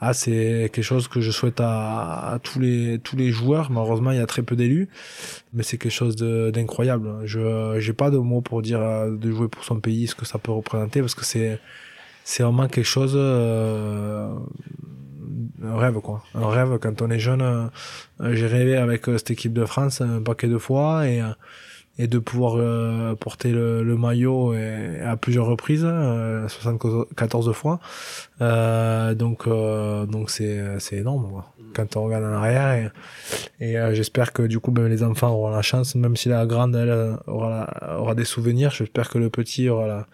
ah, 0.06 0.14
c'est 0.14 0.70
quelque 0.74 0.82
chose 0.82 1.08
que 1.08 1.22
je 1.22 1.32
souhaite 1.32 1.62
à, 1.62 2.38
tous 2.44 2.60
les 2.60 3.00
tous 3.00 3.16
les 3.16 3.30
joueurs. 3.32 3.72
Malheureusement, 3.72 4.12
il 4.12 4.18
y 4.18 4.22
a 4.22 4.26
très 4.26 4.44
peu 4.44 4.58
d'élus, 4.58 4.90
mais 5.54 5.64
c'est 5.64 5.78
quelque 5.78 5.94
chose 5.94 6.18
d'incroyable. 6.18 7.10
Je 7.24 7.78
j'ai 7.80 7.94
pas 7.94 8.12
de 8.12 8.18
mots 8.18 8.42
pour 8.42 8.62
dire 8.62 8.82
euh, 8.82 9.16
de 9.16 9.32
jouer 9.32 9.48
pour 9.48 9.64
son 9.64 9.80
pays, 9.80 10.08
ce 10.08 10.16
que 10.16 10.26
ça 10.26 10.40
peut 10.40 10.52
représenter, 10.52 11.00
parce 11.00 11.16
que 11.16 11.24
c'est 11.24 11.58
c'est 12.26 12.44
vraiment 12.44 12.68
quelque 12.68 12.86
chose 12.98 13.14
euh, 13.16 14.28
un 15.64 15.78
rêve 15.78 16.00
quoi. 16.02 16.22
Un 16.36 16.50
rêve 16.50 16.80
quand 16.80 17.02
on 17.02 17.10
est 17.10 17.20
jeune. 17.20 17.42
Euh, 17.42 18.34
j'ai 18.34 18.48
rêvé 18.48 18.76
avec 18.76 19.06
cette 19.06 19.32
équipe 19.32 19.54
de 19.54 19.64
France 19.66 20.02
un 20.02 20.22
paquet 20.22 20.50
de 20.50 20.58
fois 20.58 21.08
et 21.08 21.22
et 22.00 22.08
de 22.08 22.18
pouvoir 22.18 22.56
euh, 22.58 23.14
porter 23.16 23.52
le, 23.52 23.84
le, 23.84 23.98
maillot 23.98 24.56
et, 24.56 25.00
à 25.02 25.16
plusieurs 25.16 25.46
reprises, 25.46 25.82
74 25.82 27.50
euh, 27.50 27.54
fois. 27.54 27.80
Euh, 28.42 29.14
donc 29.14 29.48
euh, 29.48 30.08
donc 30.08 30.32
c'est 30.32 30.80
c'est 30.80 30.98
énorme 30.98 31.30
quoi. 31.30 31.54
quand 31.76 31.96
on 31.96 32.06
regarde 32.06 32.24
en 32.24 32.34
arrière 32.34 32.92
et, 33.60 33.66
et 33.66 33.76
j'espère 33.94 34.34
que 34.34 34.42
du 34.42 34.60
coup 34.60 34.72
même 34.72 34.88
les 34.88 35.04
enfants 35.04 35.30
auront 35.30 35.52
la 35.52 35.62
chance, 35.62 35.94
même 35.94 36.16
si 36.16 36.30
la 36.30 36.48
grande 36.48 36.76
elle 36.76 37.18
aura 37.28 38.00
aura 38.00 38.16
des 38.16 38.26
souvenirs, 38.26 38.72
j'espère 38.72 39.10
que 39.10 39.20
le 39.20 39.30
petit 39.30 39.70
aura 39.70 39.86
la, 39.86 40.08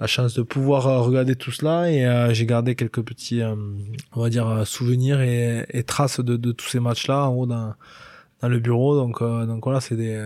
la 0.00 0.06
chance 0.06 0.32
de 0.32 0.42
pouvoir 0.42 1.04
regarder 1.04 1.36
tout 1.36 1.52
cela 1.52 1.90
et 1.90 2.34
j'ai 2.34 2.46
gardé 2.46 2.74
quelques 2.76 3.02
petits 3.02 3.42
on 4.14 4.22
va 4.22 4.30
dire 4.30 4.66
souvenirs 4.66 5.20
et, 5.20 5.66
et 5.68 5.82
traces 5.82 6.20
de, 6.20 6.36
de 6.36 6.52
tous 6.52 6.68
ces 6.68 6.80
matchs 6.80 7.08
là 7.08 7.28
en 7.28 7.34
haut 7.34 7.46
dans 7.46 7.74
dans 8.40 8.48
le 8.48 8.58
bureau. 8.58 8.96
Donc, 8.96 9.22
euh, 9.22 9.46
donc 9.46 9.64
voilà, 9.64 9.80
c'est 9.80 9.96
des, 9.96 10.18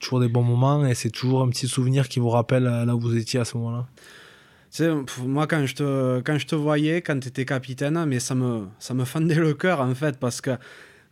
toujours 0.00 0.20
des 0.20 0.28
bons 0.28 0.42
moments 0.42 0.86
et 0.86 0.94
c'est 0.94 1.10
toujours 1.10 1.42
un 1.42 1.48
petit 1.48 1.68
souvenir 1.68 2.08
qui 2.08 2.20
vous 2.20 2.30
rappelle 2.30 2.66
euh, 2.66 2.84
là 2.84 2.94
où 2.94 3.00
vous 3.00 3.16
étiez 3.16 3.40
à 3.40 3.44
ce 3.44 3.56
moment-là. 3.58 3.86
C'est 4.70 4.90
moi 5.24 5.46
quand 5.46 5.64
je 5.66 5.74
te 5.76 6.20
quand 6.22 6.36
je 6.36 6.46
te 6.46 6.56
voyais 6.56 7.00
quand 7.00 7.20
tu 7.20 7.28
étais 7.28 7.44
capitaine, 7.44 8.04
mais 8.06 8.18
ça 8.18 8.34
me 8.34 8.66
ça 8.80 8.92
me 8.92 9.04
fendait 9.04 9.36
le 9.36 9.54
cœur 9.54 9.80
en 9.80 9.94
fait 9.94 10.18
parce 10.18 10.40
que 10.40 10.50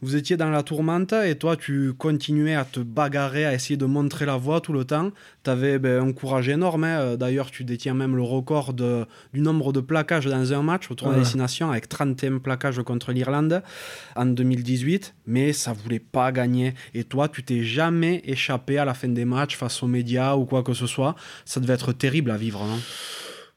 vous 0.03 0.17
étiez 0.17 0.37
dans 0.37 0.51
la 0.51 0.65
tourmente 0.65 1.13
et 1.13 1.37
toi, 1.37 1.57
tu 1.57 1.93
continuais 1.95 2.57
à 2.57 2.65
te 2.65 2.81
bagarrer, 2.81 3.47
à 3.47 3.55
essayer 3.55 3.77
de 3.77 3.87
montrer 3.87 4.27
la 4.27 4.37
voie 4.37 4.61
tout 4.61 4.73
le 4.73 4.85
temps. 4.85 5.13
Tu 5.45 5.51
avais 5.51 5.79
ben, 5.79 6.09
un 6.09 6.13
courage 6.13 6.49
énorme. 6.49 6.83
Hein. 6.83 7.17
D'ailleurs, 7.17 7.53
tu 7.53 7.63
détiens 7.63 7.95
même 7.95 8.17
le 8.17 8.23
record 8.23 8.73
de, 8.73 9.07
du 9.33 9.41
nombre 9.41 9.73
de 9.73 9.81
plaquages 9.81 10.27
dans 10.27 10.53
un 10.53 10.63
match 10.63 10.91
au 10.91 10.95
tournoi 10.95 11.15
des 11.15 11.23
destination 11.23 11.71
avec 11.71 11.89
31 11.89 12.39
plaquages 12.39 12.83
contre 12.83 13.13
l'Irlande 13.13 13.63
en 14.17 14.27
2018. 14.27 15.15
Mais 15.27 15.53
ça 15.53 15.73
voulait 15.73 16.01
pas 16.01 16.33
gagner. 16.33 16.75
Et 16.95 17.05
toi, 17.05 17.29
tu 17.29 17.45
t'es 17.45 17.63
jamais 17.63 18.23
échappé 18.25 18.79
à 18.79 18.85
la 18.85 18.95
fin 18.95 19.09
des 19.09 19.25
matchs 19.25 19.57
face 19.57 19.85
aux 19.85 19.87
médias 19.87 20.35
ou 20.35 20.47
quoi 20.47 20.65
que 20.65 20.75
ce 20.75 20.89
soit. 20.89 21.15
Ça 21.45 21.61
devait 21.61 21.75
être 21.75 21.93
terrible 21.93 22.33
à 22.33 22.37
vivre, 22.37 22.65
non? 22.65 22.81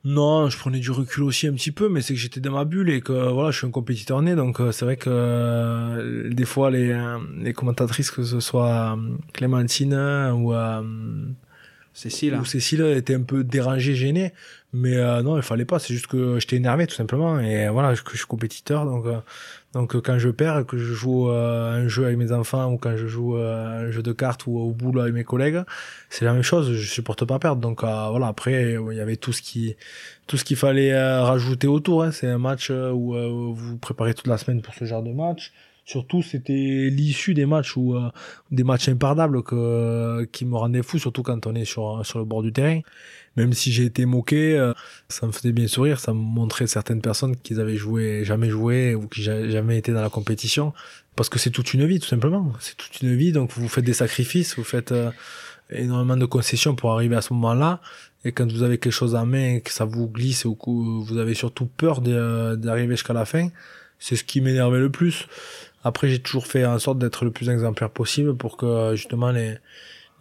Non, 0.06 0.50
je 0.52 0.58
prenais 0.60 0.78
du 0.78 0.92
recul 0.92 1.24
aussi 1.24 1.48
un 1.48 1.54
petit 1.54 1.72
peu, 1.72 1.90
mais 1.90 2.00
c'est 2.02 2.14
que 2.14 2.20
j'étais 2.20 2.40
dans 2.40 2.52
ma 2.52 2.64
bulle 2.64 2.92
et 2.92 3.02
que 3.02 3.12
voilà, 3.12 3.50
je 3.50 3.58
suis 3.58 3.66
un 3.66 3.72
compétiteur 3.72 4.22
né, 4.22 4.36
donc 4.36 4.60
euh, 4.60 4.72
c'est 4.72 4.86
vrai 4.86 4.98
que 4.98 5.10
euh, 5.12 6.30
des 6.32 6.46
fois 6.46 6.70
les, 6.70 6.92
euh, 6.92 7.18
les 7.40 7.54
commentatrices, 7.54 8.12
que 8.12 8.22
ce 8.22 8.40
soit 8.40 9.00
Clémentine 9.34 9.96
ou 10.36 10.54
Cécile, 11.92 12.36
ou 12.36 12.46
Cécile 12.46 12.82
étaient 12.82 13.16
un 13.16 13.24
peu 13.24 13.44
dérangées, 13.44 13.96
gênées, 13.96 14.32
mais 14.74 14.96
non, 15.24 15.38
il 15.38 15.44
fallait 15.44 15.66
pas. 15.66 15.80
C'est 15.80 15.94
juste 15.96 16.08
que 16.08 16.40
j'étais 16.40 16.58
énervé 16.58 16.86
tout 16.86 16.96
simplement 16.96 17.40
et 17.40 17.68
voilà, 17.70 17.96
que 17.96 18.12
je 18.12 18.18
suis 18.18 18.28
compétiteur, 18.28 18.86
donc 18.86 19.06
donc 19.76 19.94
euh, 19.94 20.02
quand 20.02 20.18
je 20.18 20.30
perds, 20.30 20.66
que 20.66 20.78
je 20.78 20.94
joue 20.94 21.30
euh, 21.30 21.84
un 21.84 21.88
jeu 21.90 22.06
avec 22.06 22.18
mes 22.18 22.32
enfants 22.32 22.72
ou 22.72 22.78
quand 22.78 22.96
je 22.96 23.08
joue 23.08 23.36
euh, 23.36 23.88
un 23.88 23.92
jeu 23.92 24.02
de 24.02 24.14
cartes 24.14 24.48
ou 24.48 24.58
au 24.58 24.72
boulot 24.72 25.02
avec 25.02 25.14
mes 25.14 25.26
collègues, 25.26 25.64
c'est 26.10 26.24
la 26.24 26.32
même 26.32 26.44
chose. 26.44 26.72
Je 26.72 26.90
supporte 26.90 27.26
pas 27.26 27.40
perdre. 27.40 27.62
Donc 27.62 27.82
voilà. 27.82 28.28
Après, 28.28 28.78
il 28.80 28.96
y 28.96 29.02
avait 29.02 29.18
tout 29.18 29.34
ce 29.34 29.42
qui 29.42 29.76
tout 30.28 30.38
ce 30.38 30.46
qu'il 30.46 30.56
fallait 30.56 30.98
rajouter 31.20 31.68
autour. 31.68 32.04
Hein. 32.04 32.12
C'est 32.12 32.28
un 32.28 32.38
match 32.38 32.72
où 32.72 33.54
vous 33.54 33.78
préparez 33.78 34.14
toute 34.14 34.28
la 34.28 34.38
semaine 34.38 34.62
pour 34.62 34.74
ce 34.74 34.86
genre 34.86 35.04
de 35.04 35.12
match. 35.12 35.52
Surtout 35.86 36.22
c'était 36.22 36.90
l'issue 36.92 37.34
des 37.34 37.46
matchs 37.46 37.78
ou 37.78 37.96
des 38.52 38.64
matchs 38.64 38.90
impardables 38.90 39.44
que 39.44 40.26
qui 40.32 40.46
me 40.46 40.56
rendaient 40.58 40.84
fou, 40.84 41.00
surtout 41.00 41.24
quand 41.24 41.48
on 41.48 41.56
est 41.56 41.66
sur 41.66 42.06
sur 42.06 42.20
le 42.20 42.26
bord 42.26 42.44
du 42.44 42.52
terrain. 42.52 42.82
Même 43.38 43.54
si 43.54 43.72
j'ai 43.72 43.84
été 43.84 44.06
moqué, 44.06 44.72
ça 45.10 45.28
me 45.28 45.32
faisait 45.32 45.52
bien 45.52 45.68
sourire, 45.68 46.00
ça 46.00 46.14
me 46.14 46.20
montrait 46.20 46.68
certaines 46.68 47.02
personnes 47.02 47.36
qui 47.36 47.54
avaient 47.60 47.76
joué 47.76 48.24
jamais 48.24 48.50
joué 48.50 48.96
ou 48.96 49.08
qui 49.08 49.22
jamais 49.22 49.78
été 49.78 49.92
dans 49.92 50.02
la 50.02 50.10
compétition, 50.10 50.74
parce 51.16 51.30
que 51.30 51.38
c'est 51.38 51.52
toute 51.52 51.74
une 51.74 51.86
vie 51.86 52.00
tout 52.00 52.08
simplement. 52.08 52.54
C'est 52.60 52.78
toute 52.78 53.02
une 53.02 53.16
vie, 53.16 53.32
donc 53.32 53.52
vous 53.52 53.68
faites 53.68 53.86
des 53.86 53.94
sacrifices, 53.94 54.56
vous 54.56 54.64
faites 54.64 54.94
énormément 55.70 56.18
de 56.18 56.26
concessions 56.26 56.76
pour 56.76 56.94
arriver 56.94 57.16
à 57.16 57.22
ce 57.22 57.34
moment-là. 57.34 57.82
Et 58.24 58.32
quand 58.32 58.52
vous 58.52 58.64
avez 58.64 58.78
quelque 58.78 58.94
chose 58.94 59.16
en 59.16 59.26
main 59.26 59.56
et 59.56 59.62
que 59.62 59.72
ça 59.72 59.86
vous 59.86 60.08
glisse 60.08 60.46
ou 60.46 60.56
que 60.56 60.70
vous 60.70 61.18
avez 61.18 61.34
surtout 61.34 61.68
peur 61.68 62.02
d'arriver 62.02 62.96
jusqu'à 62.96 63.14
la 63.14 63.26
fin, 63.26 63.50
c'est 64.00 64.16
ce 64.16 64.24
qui 64.24 64.42
m'énervait 64.42 64.80
le 64.80 64.90
plus. 64.90 65.28
Après, 65.86 66.10
j'ai 66.10 66.20
toujours 66.20 66.48
fait 66.48 66.66
en 66.66 66.80
sorte 66.80 66.98
d'être 66.98 67.24
le 67.24 67.32
plus 67.32 67.50
exemplaire 67.50 67.90
possible 67.90 68.36
pour 68.36 68.58
que 68.58 68.94
justement 68.96 69.32
les, 69.32 69.56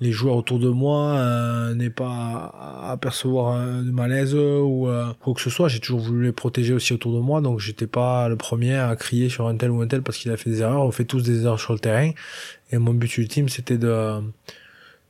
les 0.01 0.13
joueurs 0.13 0.37
autour 0.37 0.61
de 0.61 0.69
moi 0.69 1.17
euh, 1.17 1.75
n'aient 1.75 1.91
pas 1.91 2.53
à 2.55 2.93
apercevoir 2.93 3.57
euh, 3.57 3.83
de 3.83 3.91
malaise 3.91 4.35
ou 4.35 4.87
euh, 4.87 5.07
quoi 5.21 5.35
que 5.35 5.41
ce 5.41 5.51
soit. 5.51 5.69
J'ai 5.69 5.81
toujours 5.81 6.01
voulu 6.01 6.27
les 6.27 6.33
protéger 6.33 6.75
aussi 6.75 6.93
autour 6.93 7.13
de 7.15 7.21
moi, 7.21 7.41
donc 7.41 7.59
j'étais 7.59 7.87
pas 7.89 8.29
le 8.29 8.37
premier 8.37 8.77
à 8.77 8.95
crier 8.95 9.29
sur 9.29 9.49
un 9.49 9.57
tel 9.57 9.71
ou 9.71 9.81
un 9.81 9.89
tel 9.89 10.03
parce 10.03 10.19
qu'il 10.19 10.31
a 10.31 10.37
fait 10.37 10.51
des 10.51 10.61
erreurs. 10.61 10.83
On 10.83 10.93
fait 10.93 11.07
tous 11.07 11.23
des 11.23 11.45
erreurs 11.45 11.61
sur 11.61 11.73
le 11.73 11.81
terrain. 11.81 12.11
Et 12.71 12.79
mon 12.79 12.95
but 12.95 13.19
ultime, 13.19 13.49
c'était 13.49 13.79
de 13.79 14.21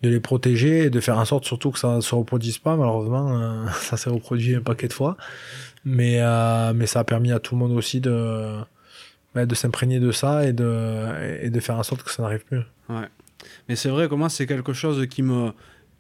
de 0.05 0.11
les 0.11 0.21
protéger 0.21 0.85
et 0.85 0.91
de 0.91 1.01
faire 1.01 1.19
en 1.19 1.25
sorte 1.25 1.47
surtout 1.47 1.71
que 1.71 1.79
ça 1.79 2.01
se 2.01 2.15
reproduise 2.15 2.59
pas. 2.59 2.77
Malheureusement, 2.77 3.41
euh, 3.41 3.67
ça 3.81 3.97
s'est 3.97 4.11
reproduit 4.11 4.55
un 4.55 4.61
paquet 4.61 4.89
de 4.89 4.93
fois. 4.93 5.17
Mais, 5.85 6.21
euh, 6.21 6.73
mais 6.75 6.87
ça 6.87 7.01
a 7.01 7.05
permis 7.05 7.33
à 7.33 7.41
tout 7.41 7.55
le 7.55 7.61
monde 7.61 7.73
aussi 7.73 8.01
de, 8.01 8.57
bah, 9.35 9.47
de 9.47 9.55
s'imprégner 9.55 10.01
de 10.01 10.13
ça 10.13 10.47
et 10.47 10.53
de, 10.53 11.43
et 11.43 11.51
de 11.51 11.61
faire 11.61 11.77
en 11.77 11.83
sorte 11.83 12.03
que 12.03 12.11
ça 12.11 12.23
n'arrive 12.23 12.45
plus. 12.45 12.63
Ouais. 12.89 13.09
Mais 13.69 13.77
c'est 13.77 13.89
vrai 13.89 14.09
que 14.09 14.15
moi, 14.15 14.29
c'est 14.29 14.47
quelque 14.47 14.73
chose 14.73 15.07
qui 15.07 15.23
me 15.23 15.53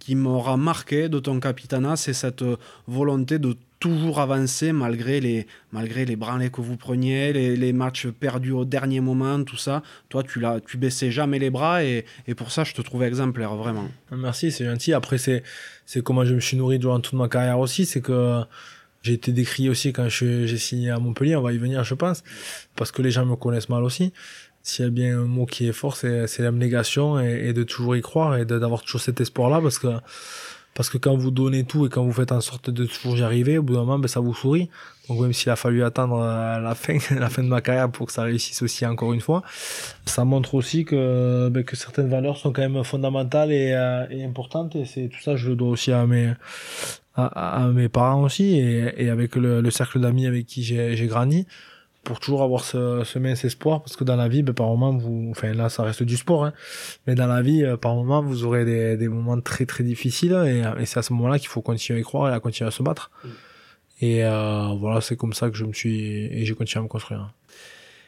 qui 0.04 0.16
m'aura 0.16 0.58
marqué 0.58 1.08
de 1.08 1.18
ton 1.18 1.40
capitana, 1.40 1.96
c'est 1.96 2.12
cette 2.12 2.44
volonté 2.86 3.38
de 3.38 3.56
toujours 3.80 4.20
avancer 4.20 4.72
malgré 4.72 5.18
les, 5.18 5.46
malgré 5.72 6.04
les 6.04 6.14
branlés 6.14 6.50
que 6.50 6.60
vous 6.60 6.76
preniez, 6.76 7.32
les, 7.32 7.56
les, 7.56 7.72
matchs 7.72 8.08
perdus 8.08 8.52
au 8.52 8.66
dernier 8.66 9.00
moment, 9.00 9.42
tout 9.44 9.56
ça. 9.56 9.82
Toi, 10.10 10.22
tu, 10.22 10.40
l'as, 10.40 10.60
tu 10.60 10.76
baissais 10.76 11.10
jamais 11.10 11.38
les 11.38 11.48
bras 11.48 11.84
et, 11.84 12.04
et, 12.26 12.34
pour 12.34 12.50
ça, 12.50 12.64
je 12.64 12.74
te 12.74 12.82
trouvais 12.82 13.06
exemplaire, 13.06 13.54
vraiment. 13.56 13.88
Merci, 14.10 14.52
c'est 14.52 14.66
gentil. 14.66 14.92
Après, 14.92 15.16
c'est, 15.16 15.42
c'est 15.86 16.02
comment 16.02 16.26
je 16.26 16.34
me 16.34 16.40
suis 16.40 16.58
nourri 16.58 16.78
durant 16.78 17.00
toute 17.00 17.14
ma 17.14 17.28
carrière 17.28 17.58
aussi. 17.58 17.86
C'est 17.86 18.02
que 18.02 18.42
j'ai 19.04 19.12
été 19.12 19.32
décrié 19.32 19.68
aussi 19.68 19.92
quand 19.92 20.08
j'ai 20.08 20.56
signé 20.56 20.90
à 20.90 20.98
Montpellier. 20.98 21.36
On 21.36 21.42
va 21.42 21.52
y 21.52 21.58
venir, 21.58 21.84
je 21.84 21.94
pense, 21.94 22.24
parce 22.74 22.90
que 22.90 23.02
les 23.02 23.10
gens 23.10 23.26
me 23.26 23.36
connaissent 23.36 23.68
mal 23.68 23.84
aussi. 23.84 24.14
S'il 24.62 24.86
y 24.86 24.88
a 24.88 24.90
bien 24.90 25.20
un 25.20 25.24
mot 25.24 25.44
qui 25.44 25.68
est 25.68 25.72
fort, 25.72 25.94
c'est, 25.94 26.26
c'est 26.26 26.42
l'abnégation 26.42 27.20
et, 27.20 27.48
et, 27.48 27.52
de 27.52 27.62
toujours 27.64 27.96
y 27.96 28.00
croire 28.00 28.38
et 28.38 28.46
d'avoir 28.46 28.82
toujours 28.82 29.02
cet 29.02 29.20
espoir-là 29.20 29.60
parce 29.60 29.78
que 29.78 29.88
parce 30.74 30.90
que 30.90 30.98
quand 30.98 31.14
vous 31.16 31.30
donnez 31.30 31.64
tout 31.64 31.86
et 31.86 31.88
quand 31.88 32.02
vous 32.02 32.12
faites 32.12 32.32
en 32.32 32.40
sorte 32.40 32.68
de 32.68 32.84
toujours 32.84 33.16
y 33.16 33.22
arriver, 33.22 33.58
au 33.58 33.62
bout 33.62 33.74
d'un 33.74 33.80
moment, 33.80 33.98
ben, 33.98 34.08
ça 34.08 34.18
vous 34.18 34.34
sourit. 34.34 34.70
Donc 35.08 35.20
même 35.20 35.32
s'il 35.32 35.50
a 35.50 35.56
fallu 35.56 35.84
attendre 35.84 36.18
euh, 36.18 36.58
la 36.58 36.74
fin, 36.74 36.96
la 37.16 37.28
fin 37.28 37.42
de 37.44 37.48
ma 37.48 37.60
carrière 37.60 37.90
pour 37.90 38.06
que 38.06 38.12
ça 38.12 38.22
réussisse 38.22 38.60
aussi 38.62 38.84
encore 38.84 39.12
une 39.12 39.20
fois, 39.20 39.42
ça 40.04 40.24
montre 40.24 40.54
aussi 40.54 40.84
que, 40.84 41.48
ben, 41.50 41.62
que 41.62 41.76
certaines 41.76 42.08
valeurs 42.08 42.38
sont 42.38 42.52
quand 42.52 42.62
même 42.68 42.82
fondamentales 42.82 43.52
et, 43.52 43.72
euh, 43.72 44.06
et 44.10 44.24
importantes. 44.24 44.74
Et 44.74 44.84
c'est 44.84 45.08
tout 45.08 45.20
ça, 45.20 45.36
je 45.36 45.50
le 45.50 45.56
dois 45.56 45.68
aussi 45.68 45.92
à 45.92 46.06
mes, 46.06 46.32
à, 47.14 47.64
à 47.64 47.68
mes 47.68 47.88
parents 47.88 48.22
aussi 48.22 48.56
et, 48.58 49.04
et 49.04 49.10
avec 49.10 49.36
le, 49.36 49.60
le 49.60 49.70
cercle 49.70 50.00
d'amis 50.00 50.26
avec 50.26 50.46
qui 50.46 50.62
j'ai 50.62 51.06
grandi 51.06 51.46
pour 52.02 52.20
toujours 52.20 52.42
avoir 52.42 52.64
ce, 52.64 53.02
ce 53.04 53.18
mince 53.18 53.44
espoir 53.44 53.82
parce 53.82 53.96
que 53.96 54.04
dans 54.04 54.16
la 54.16 54.28
vie 54.28 54.42
ben, 54.42 54.52
par 54.52 54.66
moment 54.66 54.96
vous 54.96 55.28
enfin 55.30 55.52
là 55.54 55.68
ça 55.68 55.82
reste 55.82 56.02
du 56.02 56.16
sport 56.16 56.44
hein, 56.44 56.52
mais 57.06 57.14
dans 57.14 57.26
la 57.26 57.40
vie 57.40 57.64
euh, 57.64 57.76
par 57.76 57.94
moment 57.94 58.22
vous 58.22 58.44
aurez 58.44 58.64
des, 58.64 58.96
des 58.96 59.08
moments 59.08 59.40
très 59.40 59.64
très 59.64 59.84
difficiles 59.84 60.34
et, 60.46 60.64
et 60.80 60.86
c'est 60.86 60.98
à 60.98 61.02
ce 61.02 61.12
moment 61.12 61.28
là 61.28 61.38
qu'il 61.38 61.48
faut 61.48 61.62
continuer 61.62 61.98
à 61.98 62.00
y 62.00 62.04
croire 62.04 62.30
et 62.30 62.34
à 62.34 62.40
continuer 62.40 62.68
à 62.68 62.72
se 62.72 62.82
battre 62.82 63.10
mm. 63.24 63.28
et 64.02 64.24
euh, 64.24 64.74
voilà 64.78 65.00
c'est 65.00 65.16
comme 65.16 65.32
ça 65.32 65.50
que 65.50 65.56
je 65.56 65.64
me 65.64 65.72
suis 65.72 66.26
et 66.26 66.44
j'ai 66.44 66.54
continué 66.54 66.80
à 66.80 66.82
me 66.82 66.88
construire 66.88 67.30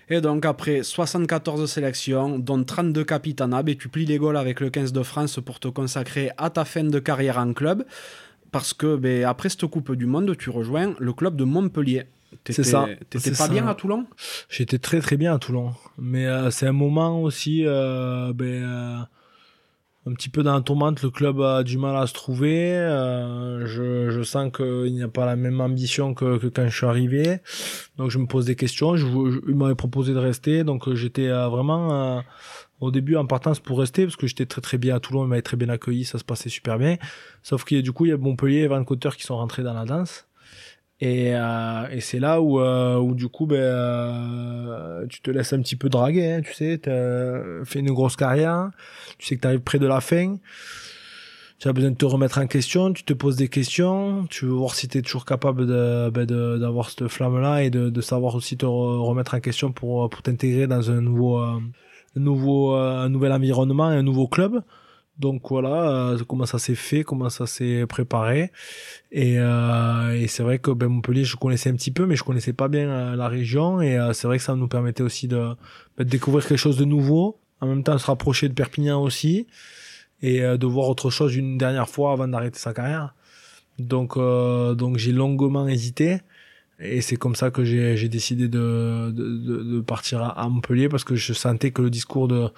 et 0.08 0.20
donc 0.20 0.44
après 0.46 0.84
74 0.84 1.68
sélections, 1.68 2.38
dont 2.38 2.62
32 2.62 3.02
capitanats, 3.02 3.64
ben, 3.64 3.74
tu 3.74 3.88
plies 3.88 4.06
les 4.06 4.18
goals 4.18 4.36
avec 4.36 4.60
le 4.60 4.70
15 4.70 4.92
de 4.92 5.02
France 5.02 5.40
pour 5.44 5.58
te 5.58 5.66
consacrer 5.66 6.30
à 6.38 6.48
ta 6.48 6.64
fin 6.64 6.84
de 6.84 6.98
carrière 7.00 7.38
en 7.38 7.52
club. 7.52 7.84
Parce 8.52 8.72
que 8.72 8.96
ben, 8.96 9.24
après 9.24 9.48
cette 9.48 9.66
Coupe 9.66 9.92
du 9.92 10.06
Monde, 10.06 10.36
tu 10.36 10.50
rejoins 10.50 10.94
le 10.98 11.12
club 11.12 11.36
de 11.36 11.44
Montpellier. 11.44 12.04
C'est 12.44 12.62
ça. 12.62 12.86
T'étais 13.10 13.32
pas 13.32 13.48
bien 13.48 13.66
à 13.66 13.74
Toulon? 13.74 14.06
J'étais 14.48 14.78
très 14.78 15.00
très 15.00 15.16
bien 15.16 15.34
à 15.34 15.38
Toulon. 15.38 15.72
Mais 15.98 16.26
euh, 16.26 16.50
c'est 16.50 16.66
un 16.66 16.72
moment 16.72 17.22
aussi, 17.22 17.64
euh, 17.66 18.32
ben, 18.32 18.62
euh, 18.62 18.98
un 20.06 20.12
petit 20.12 20.28
peu 20.28 20.42
dans 20.42 20.54
la 20.54 20.60
tourmente, 20.60 21.02
le 21.02 21.10
club 21.10 21.40
a 21.40 21.62
du 21.62 21.78
mal 21.78 21.96
à 21.96 22.06
se 22.06 22.12
trouver. 22.12 22.70
Je, 23.64 24.10
je, 24.10 24.22
sens 24.22 24.52
qu'il 24.54 24.92
n'y 24.92 25.02
a 25.02 25.08
pas 25.08 25.26
la 25.26 25.36
même 25.36 25.60
ambition 25.60 26.14
que, 26.14 26.38
que, 26.38 26.46
quand 26.46 26.68
je 26.68 26.76
suis 26.76 26.86
arrivé. 26.86 27.38
Donc 27.96 28.10
je 28.10 28.18
me 28.18 28.26
pose 28.26 28.46
des 28.46 28.56
questions. 28.56 28.96
Je, 28.96 29.06
je 29.06 29.38
il 29.48 29.56
m'avait 29.56 29.74
proposé 29.74 30.12
de 30.12 30.18
rester. 30.18 30.62
Donc 30.62 30.92
j'étais 30.94 31.28
vraiment 31.28 32.22
au 32.80 32.90
début 32.90 33.16
en 33.16 33.26
partance 33.26 33.60
pour 33.60 33.78
rester 33.78 34.04
parce 34.04 34.16
que 34.16 34.26
j'étais 34.26 34.46
très 34.46 34.60
très 34.60 34.78
bien 34.78 34.96
à 34.96 35.00
Toulon. 35.00 35.24
Il 35.24 35.28
m'avait 35.28 35.42
très 35.42 35.56
bien 35.56 35.68
accueilli. 35.68 36.04
Ça 36.04 36.18
se 36.18 36.24
passait 36.24 36.48
super 36.48 36.78
bien. 36.78 36.96
Sauf 37.42 37.64
que 37.64 37.80
du 37.80 37.92
coup, 37.92 38.06
il 38.06 38.10
y 38.10 38.12
a 38.12 38.16
Montpellier 38.16 38.60
et 38.60 38.66
Van 38.66 38.84
Cotter 38.84 39.10
qui 39.16 39.24
sont 39.24 39.36
rentrés 39.36 39.62
dans 39.62 39.74
la 39.74 39.84
danse. 39.84 40.26
Et, 41.00 41.34
euh, 41.34 41.88
et 41.90 42.00
c'est 42.00 42.18
là 42.18 42.40
où, 42.40 42.58
euh, 42.58 42.96
où 42.96 43.14
du 43.14 43.28
coup, 43.28 43.46
ben, 43.46 43.56
euh, 43.56 45.06
tu 45.08 45.20
te 45.20 45.30
laisses 45.30 45.52
un 45.52 45.60
petit 45.60 45.76
peu 45.76 45.90
draguer, 45.90 46.32
hein, 46.32 46.40
tu 46.42 46.54
sais, 46.54 46.80
tu 46.82 46.90
fait 47.64 47.80
une 47.80 47.92
grosse 47.92 48.16
carrière, 48.16 48.70
tu 49.18 49.26
sais 49.26 49.36
que 49.36 49.42
tu 49.42 49.46
arrives 49.46 49.60
près 49.60 49.78
de 49.78 49.86
la 49.86 50.00
fin, 50.00 50.36
tu 51.58 51.68
as 51.68 51.74
besoin 51.74 51.90
de 51.90 51.96
te 51.96 52.06
remettre 52.06 52.38
en 52.38 52.46
question, 52.46 52.94
tu 52.94 53.04
te 53.04 53.12
poses 53.12 53.36
des 53.36 53.48
questions, 53.48 54.26
tu 54.30 54.46
veux 54.46 54.52
voir 54.52 54.74
si 54.74 54.88
tu 54.88 54.96
es 54.96 55.02
toujours 55.02 55.26
capable 55.26 55.66
de, 55.66 56.08
ben, 56.08 56.24
d'avoir 56.24 56.88
cette 56.88 57.08
flamme-là 57.08 57.62
et 57.62 57.68
de, 57.68 57.90
de 57.90 58.00
savoir 58.00 58.34
aussi 58.34 58.56
te 58.56 58.64
remettre 58.64 59.34
en 59.34 59.40
question 59.40 59.72
pour, 59.72 60.08
pour 60.08 60.22
t'intégrer 60.22 60.66
dans 60.66 60.90
un 60.90 61.02
nouveau, 61.02 61.36
un 61.36 61.62
nouveau, 62.16 62.74
un 62.74 63.08
nouvel 63.08 63.32
environnement 63.32 63.92
et 63.92 63.96
un 63.96 64.02
nouveau 64.02 64.28
club. 64.28 64.62
Donc 65.18 65.48
voilà 65.48 65.90
euh, 65.90 66.18
comment 66.28 66.44
ça 66.44 66.58
s'est 66.58 66.74
fait, 66.74 67.02
comment 67.02 67.30
ça 67.30 67.46
s'est 67.46 67.86
préparé. 67.86 68.52
Et, 69.12 69.36
euh, 69.38 70.12
et 70.14 70.26
c'est 70.26 70.42
vrai 70.42 70.58
que 70.58 70.70
ben, 70.70 70.88
Montpellier, 70.88 71.24
je 71.24 71.36
connaissais 71.36 71.70
un 71.70 71.74
petit 71.74 71.90
peu, 71.90 72.06
mais 72.06 72.16
je 72.16 72.24
connaissais 72.24 72.52
pas 72.52 72.68
bien 72.68 72.88
euh, 72.88 73.16
la 73.16 73.28
région. 73.28 73.80
Et 73.80 73.96
euh, 73.96 74.12
c'est 74.12 74.26
vrai 74.26 74.36
que 74.36 74.44
ça 74.44 74.54
nous 74.54 74.68
permettait 74.68 75.02
aussi 75.02 75.26
de, 75.26 75.54
ben, 75.96 76.04
de, 76.04 76.10
découvrir 76.10 76.46
quelque 76.46 76.58
chose 76.58 76.76
de 76.76 76.84
nouveau. 76.84 77.38
En 77.60 77.66
même 77.66 77.82
temps, 77.82 77.96
se 77.96 78.06
rapprocher 78.06 78.48
de 78.48 78.54
Perpignan 78.54 79.02
aussi. 79.02 79.46
Et 80.22 80.40
de 80.40 80.66
voir 80.66 80.88
autre 80.88 81.10
chose 81.10 81.36
une 81.36 81.58
dernière 81.58 81.90
fois 81.90 82.12
avant 82.12 82.26
d'arrêter 82.26 82.58
sa 82.58 82.72
carrière. 82.72 83.14
Donc, 83.78 84.16
donc 84.16 84.96
j'ai 84.96 85.12
longuement 85.12 85.68
hésité. 85.68 86.20
Et 86.78 87.00
c'est 87.00 87.16
comme 87.16 87.34
ça 87.34 87.50
que 87.50 87.64
j'ai 87.64 88.08
décidé 88.08 88.48
de, 88.48 89.10
de, 89.10 89.62
de, 89.62 89.80
partir 89.80 90.22
à 90.22 90.48
Montpellier 90.48 90.88
parce 90.88 91.04
que 91.04 91.16
je 91.16 91.32
sentais 91.32 91.70
que 91.70 91.80
le 91.82 91.90
discours 91.90 92.28
de 92.28 92.48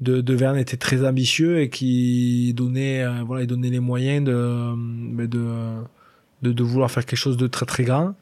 de, 0.00 0.20
de 0.20 0.34
Verne 0.34 0.56
était 0.56 0.78
très 0.78 1.06
ambitieux 1.06 1.60
et 1.60 1.68
qui 1.68 2.54
donnait 2.54 3.02
euh, 3.02 3.22
voilà 3.24 3.42
il 3.44 3.46
donnait 3.46 3.70
les 3.70 3.80
moyens 3.80 4.24
de, 4.24 5.26
de 5.26 5.82
de, 6.42 6.52
de 6.52 6.62
vouloir 6.62 6.90
faire 6.90 7.04
quelque 7.04 7.18
chose 7.18 7.36
de 7.36 7.46
très 7.46 7.66
très 7.66 7.84
grand. 7.84 8.14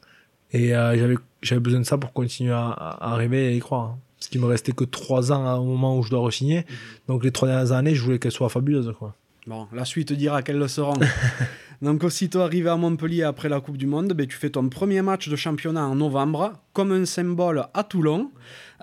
Et 0.51 0.75
euh, 0.75 0.97
j'avais 0.97 1.15
j'avais 1.41 1.61
besoin 1.61 1.79
de 1.79 1.85
ça 1.85 1.97
pour 1.97 2.11
continuer 2.11 2.51
à, 2.51 2.67
à, 2.69 3.15
rêver 3.15 3.45
et 3.45 3.47
à 3.47 3.51
y 3.51 3.59
croire 3.59 3.97
parce 4.19 4.27
qu'il 4.27 4.41
me 4.41 4.45
restait 4.45 4.73
que 4.73 4.83
trois 4.83 5.31
ans 5.31 5.57
au 5.57 5.63
moment 5.63 5.97
où 5.97 6.03
je 6.03 6.09
dois 6.09 6.19
re-signer. 6.19 6.59
Mhm. 6.59 6.75
donc 7.07 7.23
les 7.23 7.31
trois 7.31 7.47
dernières 7.47 7.71
années 7.71 7.95
je 7.95 8.03
voulais 8.03 8.19
qu'elles 8.19 8.31
soient 8.31 8.49
fabuleuses 8.49 8.93
quoi. 8.99 9.15
Bon 9.47 9.67
la 9.73 9.85
suite 9.85 10.11
dira 10.11 10.43
qu'elles 10.43 10.59
le 10.59 10.67
seront 10.67 10.99
Donc 11.81 12.03
aussitôt 12.03 12.41
arrivé 12.41 12.69
à 12.69 12.75
Montpellier 12.75 13.23
après 13.23 13.47
la 13.47 13.61
Coupe 13.61 13.77
du 13.77 13.87
Monde, 13.87 14.11
ben, 14.13 14.27
tu 14.27 14.35
fais 14.35 14.49
ton 14.49 14.67
premier 14.67 15.01
match 15.01 15.29
de 15.29 15.35
championnat 15.37 15.85
en 15.85 15.95
novembre, 15.95 16.53
comme 16.73 16.91
un 16.91 17.05
symbole 17.05 17.65
à 17.73 17.83
Toulon. 17.83 18.31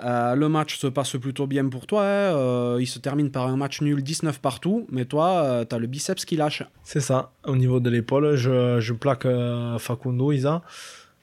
Euh, 0.03 0.35
le 0.35 0.49
match 0.49 0.79
se 0.79 0.87
passe 0.87 1.17
plutôt 1.17 1.47
bien 1.47 1.69
pour 1.69 1.87
toi. 1.87 2.03
Hein. 2.03 2.37
Euh, 2.37 2.79
il 2.81 2.87
se 2.87 2.99
termine 2.99 3.31
par 3.31 3.49
un 3.49 3.57
match 3.57 3.83
nul 3.83 4.03
19 4.03 4.41
partout, 4.41 4.87
mais 4.91 5.05
toi, 5.05 5.43
euh, 5.45 5.65
tu 5.69 5.75
as 5.75 5.79
le 5.79 5.87
biceps 5.87 6.25
qui 6.25 6.37
lâche. 6.37 6.63
C'est 6.85 7.01
ça. 7.01 7.33
Au 7.45 7.55
niveau 7.55 7.81
de 7.81 7.91
l'épaule, 7.91 8.35
je, 8.37 8.93
plaque 8.95 9.27
Facundo 9.79 10.33
Isa, 10.33 10.63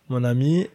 mon 0.10 0.24
ami, 0.24 0.68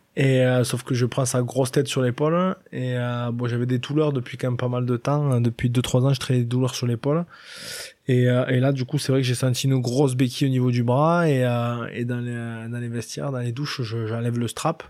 sauf 0.64 0.82
que 0.82 0.94
je 0.94 1.06
prends 1.06 1.26
sa 1.26 1.42
grosse 1.42 1.70
tête 1.70 1.86
sur 1.86 2.02
l'épaule. 2.02 2.56
Et 2.72 2.96
j'avais 3.44 3.66
des 3.66 3.78
douleurs 3.78 4.12
depuis 4.12 4.36
quand 4.36 4.48
même 4.48 4.56
pas 4.56 4.68
mal 4.68 4.84
de 4.84 4.96
temps. 4.96 5.40
Depuis 5.40 5.70
2-3 5.70 6.06
ans, 6.06 6.12
je 6.12 6.18
traînais 6.18 6.40
des 6.40 6.46
douleurs 6.46 6.74
sur 6.74 6.88
l'épaule. 6.88 7.24
Et, 8.08 8.22
et, 8.22 8.60
là, 8.60 8.72
du 8.72 8.86
coup, 8.86 8.98
c'est 8.98 9.12
vrai 9.12 9.20
que 9.20 9.26
j'ai 9.26 9.34
senti 9.34 9.66
une 9.66 9.80
grosse 9.80 10.14
béquille 10.14 10.48
au 10.48 10.50
niveau 10.50 10.70
du 10.70 10.82
bras. 10.82 11.28
Et, 11.28 11.40
et 11.92 12.04
dans, 12.04 12.20
les, 12.20 12.68
dans 12.70 12.78
les 12.80 12.88
vestiaires, 12.88 13.32
dans 13.32 13.38
les 13.38 13.52
douches, 13.52 13.82
j'enlève 13.82 14.38
le 14.38 14.48
strap. 14.48 14.82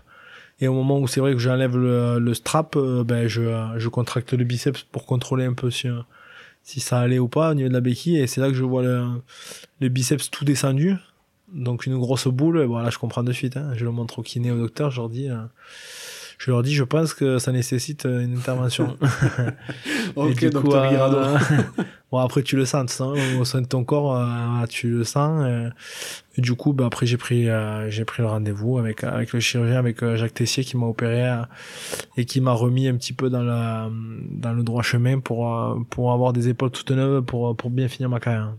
Et 0.61 0.67
au 0.67 0.73
moment 0.73 0.99
où 0.99 1.07
c'est 1.07 1.19
vrai 1.19 1.33
que 1.33 1.39
j'enlève 1.39 1.77
le, 1.77 2.19
le, 2.19 2.33
strap, 2.33 2.75
euh, 2.75 3.03
ben 3.03 3.27
je, 3.27 3.41
je 3.77 3.89
contracte 3.89 4.33
le 4.33 4.43
biceps 4.43 4.83
pour 4.83 5.05
contrôler 5.05 5.45
un 5.45 5.53
peu 5.53 5.71
si, 5.71 5.87
si 6.63 6.79
ça 6.81 6.99
allait 6.99 7.19
ou 7.19 7.29
pas 7.29 7.51
au 7.51 7.53
niveau 7.53 7.69
de 7.69 7.73
la 7.73 7.81
béquille. 7.81 8.17
Et 8.17 8.27
c'est 8.27 8.41
là 8.41 8.49
que 8.49 8.55
je 8.55 8.63
vois 8.63 8.83
le, 8.83 9.05
le 9.79 9.89
biceps 9.89 10.29
tout 10.29 10.43
descendu. 10.43 10.95
Donc 11.53 11.85
une 11.85 11.97
grosse 11.97 12.27
boule. 12.27 12.61
Voilà, 12.63 12.89
je 12.89 12.97
comprends 12.97 13.23
de 13.23 13.31
suite. 13.31 13.55
Hein. 13.55 13.71
Je 13.75 13.85
le 13.85 13.91
montre 13.91 14.19
au 14.19 14.21
kiné, 14.21 14.51
au 14.51 14.57
docteur. 14.57 14.91
Je 14.91 14.97
leur 14.97 15.09
dis, 15.09 15.29
euh, 15.29 15.37
je 16.39 16.51
leur 16.51 16.63
dis, 16.63 16.73
je 16.73 16.85
pense 16.85 17.13
que 17.13 17.37
ça 17.37 17.51
nécessite 17.51 18.05
une 18.05 18.37
intervention. 18.37 18.97
ok, 20.15 20.49
docteur 20.49 21.13
euh, 21.13 21.37
bon, 22.11 22.17
après, 22.19 22.43
tu 22.43 22.55
le 22.55 22.63
sens, 22.63 23.01
au 23.37 23.43
sein 23.43 23.61
de 23.61 23.67
ton 23.67 23.83
corps, 23.83 24.15
euh, 24.15 24.65
tu 24.69 24.89
le 24.89 25.03
sens. 25.03 25.45
Et, 26.37 26.41
du 26.41 26.53
coup, 26.55 26.71
bah, 26.71 26.85
après, 26.85 27.05
j'ai 27.05 27.17
pris, 27.17 27.47
j'ai 27.89 28.05
pris 28.05 28.23
le 28.23 28.29
rendez-vous 28.29 28.77
avec, 28.77 29.03
avec 29.03 29.33
le 29.33 29.41
chirurgien, 29.41 29.77
avec 29.77 29.99
Jacques 30.15 30.33
Tessier 30.33 30.63
qui 30.63 30.77
m'a 30.77 30.85
opéré 30.85 31.29
et 32.15 32.23
qui 32.23 32.39
m'a 32.39 32.53
remis 32.53 32.87
un 32.87 32.95
petit 32.95 33.11
peu 33.11 33.29
dans, 33.29 33.43
la, 33.43 33.89
dans 34.31 34.53
le 34.53 34.63
droit 34.63 34.81
chemin 34.81 35.19
pour, 35.19 35.77
pour 35.89 36.13
avoir 36.13 36.31
des 36.31 36.47
épaules 36.47 36.71
toutes 36.71 36.91
neuves 36.91 37.21
pour, 37.21 37.53
pour 37.57 37.69
bien 37.69 37.89
finir 37.89 38.07
ma 38.07 38.21
carrière. 38.21 38.53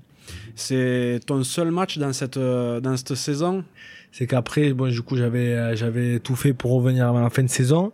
C'est 0.55 1.20
ton 1.24 1.43
seul 1.44 1.70
match 1.70 1.97
dans 1.97 2.12
cette, 2.12 2.39
dans 2.39 2.94
cette 2.98 3.15
saison? 3.15 3.65
C'est 4.12 4.26
qu'après, 4.26 4.72
bon, 4.72 4.88
du 4.88 5.02
coup, 5.02 5.16
j'avais, 5.16 5.52
euh, 5.52 5.76
j'avais 5.76 6.18
tout 6.18 6.34
fait 6.34 6.52
pour 6.52 6.72
revenir 6.72 7.08
à 7.08 7.20
la 7.20 7.30
fin 7.30 7.42
de 7.42 7.48
saison. 7.48 7.92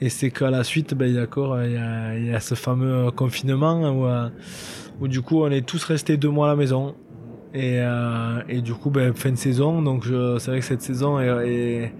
Et 0.00 0.08
c'est 0.08 0.30
qu'à 0.30 0.50
la 0.50 0.64
suite, 0.64 0.94
ben, 0.94 1.12
d'accord, 1.12 1.60
il 1.62 1.72
y 1.72 1.76
a, 1.76 2.16
il 2.16 2.26
y 2.26 2.34
a 2.34 2.40
ce 2.40 2.54
fameux 2.54 3.10
confinement 3.10 3.80
où, 3.90 4.06
euh, 4.06 4.28
où, 5.00 5.08
du 5.08 5.20
coup, 5.20 5.42
on 5.42 5.50
est 5.50 5.66
tous 5.66 5.82
restés 5.84 6.16
deux 6.16 6.30
mois 6.30 6.46
à 6.46 6.50
la 6.50 6.56
maison. 6.56 6.94
Et, 7.54 7.78
euh, 7.80 8.40
et 8.48 8.60
du 8.62 8.72
coup, 8.74 8.90
ben, 8.90 9.12
fin 9.14 9.30
de 9.30 9.36
saison. 9.36 9.82
Donc, 9.82 10.04
c'est 10.04 10.50
vrai 10.50 10.60
que 10.60 10.64
cette 10.64 10.82
saison 10.82 11.18
est, 11.20 11.92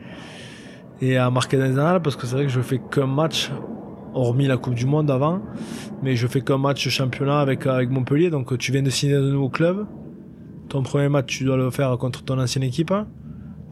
est, 1.01 1.16
à 1.16 1.31
marquer 1.31 1.59
dans 1.59 2.01
parce 2.01 2.16
que 2.16 2.27
c'est 2.27 2.36
vrai 2.36 2.47
que 2.47 2.52
je 2.52 2.60
fais 2.60 2.81
qu'un 2.90 3.06
match, 3.06 3.51
hormis 4.14 4.47
la 4.47 4.56
Coupe 4.56 4.74
du 4.74 4.86
Monde 4.86 5.10
avant. 5.10 5.43
Mais 6.02 6.14
je 6.14 6.27
fais 6.28 6.43
qu'un 6.43 6.59
match 6.59 6.89
championnat 6.89 7.40
avec, 7.40 7.66
avec 7.66 7.90
Montpellier. 7.90 8.31
Donc, 8.31 8.56
tu 8.56 8.70
viens 8.70 8.82
de 8.82 8.90
signer 8.90 9.16
de 9.16 9.31
nouveau 9.31 9.48
club. 9.48 9.86
Ton 10.69 10.82
premier 10.82 11.09
match, 11.09 11.39
tu 11.39 11.44
dois 11.44 11.56
le 11.56 11.70
faire 11.70 11.97
contre 11.98 12.23
ton 12.23 12.39
ancienne 12.39 12.64
équipe 12.64 12.93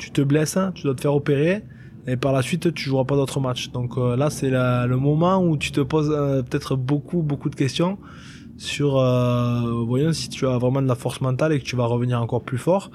tu 0.01 0.10
te 0.10 0.20
blesses, 0.20 0.56
hein, 0.56 0.72
tu 0.74 0.82
dois 0.82 0.94
te 0.94 1.01
faire 1.01 1.14
opérer, 1.14 1.62
et 2.06 2.16
par 2.16 2.32
la 2.32 2.43
suite, 2.43 2.72
tu 2.74 2.89
joueras 2.89 3.05
pas 3.05 3.14
d'autres 3.14 3.40
matchs. 3.40 3.70
Donc 3.70 3.97
euh, 3.97 4.16
là, 4.16 4.31
c'est 4.31 4.51
le 4.51 4.97
moment 4.97 5.44
où 5.44 5.56
tu 5.56 5.70
te 5.70 5.81
poses 5.81 6.10
euh, 6.10 6.43
peut-être 6.43 6.77
beaucoup, 6.77 7.22
beaucoup 7.22 7.51
de 7.51 7.56
questions 7.56 7.98
sur, 8.56 8.98
euh, 8.98 9.85
voyons 9.86 10.12
si 10.12 10.28
tu 10.28 10.47
as 10.47 10.59
vraiment 10.59 10.82
de 10.82 10.89
la 10.89 10.94
force 10.94 11.20
mentale 11.20 11.52
et 11.52 11.59
que 11.59 11.64
tu 11.64 11.77
vas 11.77 11.86
revenir 11.86 12.20
encore 12.20 12.43
plus 12.43 12.59
fort 12.59 12.90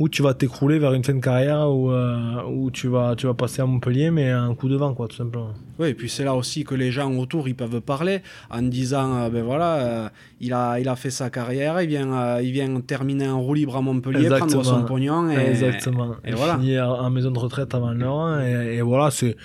ou 0.00 0.08
tu 0.08 0.22
vas 0.22 0.32
t'écrouler 0.32 0.78
vers 0.78 0.94
une 0.94 1.04
fin 1.04 1.12
de 1.12 1.20
carrière 1.20 1.68
où, 1.68 1.90
euh, 1.90 2.42
où 2.48 2.70
tu, 2.70 2.88
vas, 2.88 3.14
tu 3.16 3.26
vas 3.26 3.34
passer 3.34 3.60
à 3.60 3.66
Montpellier, 3.66 4.10
mais 4.10 4.30
un 4.30 4.54
coup 4.54 4.70
de 4.70 4.74
vent, 4.74 4.94
quoi, 4.94 5.06
tout 5.08 5.16
simplement. 5.16 5.52
Oui, 5.78 5.88
et 5.88 5.94
puis 5.94 6.08
c'est 6.08 6.24
là 6.24 6.34
aussi 6.34 6.64
que 6.64 6.74
les 6.74 6.90
gens 6.90 7.12
autour, 7.16 7.48
ils 7.48 7.54
peuvent 7.54 7.82
parler 7.82 8.22
en 8.50 8.62
disant, 8.62 9.14
euh, 9.14 9.28
ben 9.28 9.44
voilà, 9.44 9.74
euh, 9.74 10.08
il, 10.40 10.54
a, 10.54 10.80
il 10.80 10.88
a 10.88 10.96
fait 10.96 11.10
sa 11.10 11.28
carrière, 11.28 11.82
il 11.82 11.88
vient, 11.88 12.40
il 12.40 12.50
vient 12.50 12.80
terminer 12.80 13.28
en 13.28 13.42
roue 13.42 13.52
libre 13.52 13.76
à 13.76 13.82
Montpellier, 13.82 14.26
prendre 14.30 14.64
son 14.64 14.84
pognon. 14.84 15.30
Et, 15.30 15.36
Exactement. 15.36 16.16
Et, 16.24 16.32
voilà. 16.32 16.54
Finir 16.54 16.88
en 16.88 17.10
maison 17.10 17.30
de 17.30 17.38
retraite 17.38 17.74
avant 17.74 17.92
l'heure. 17.92 18.40
Et, 18.40 18.76
et 18.76 18.82
voilà, 18.82 19.10
c'est 19.10 19.36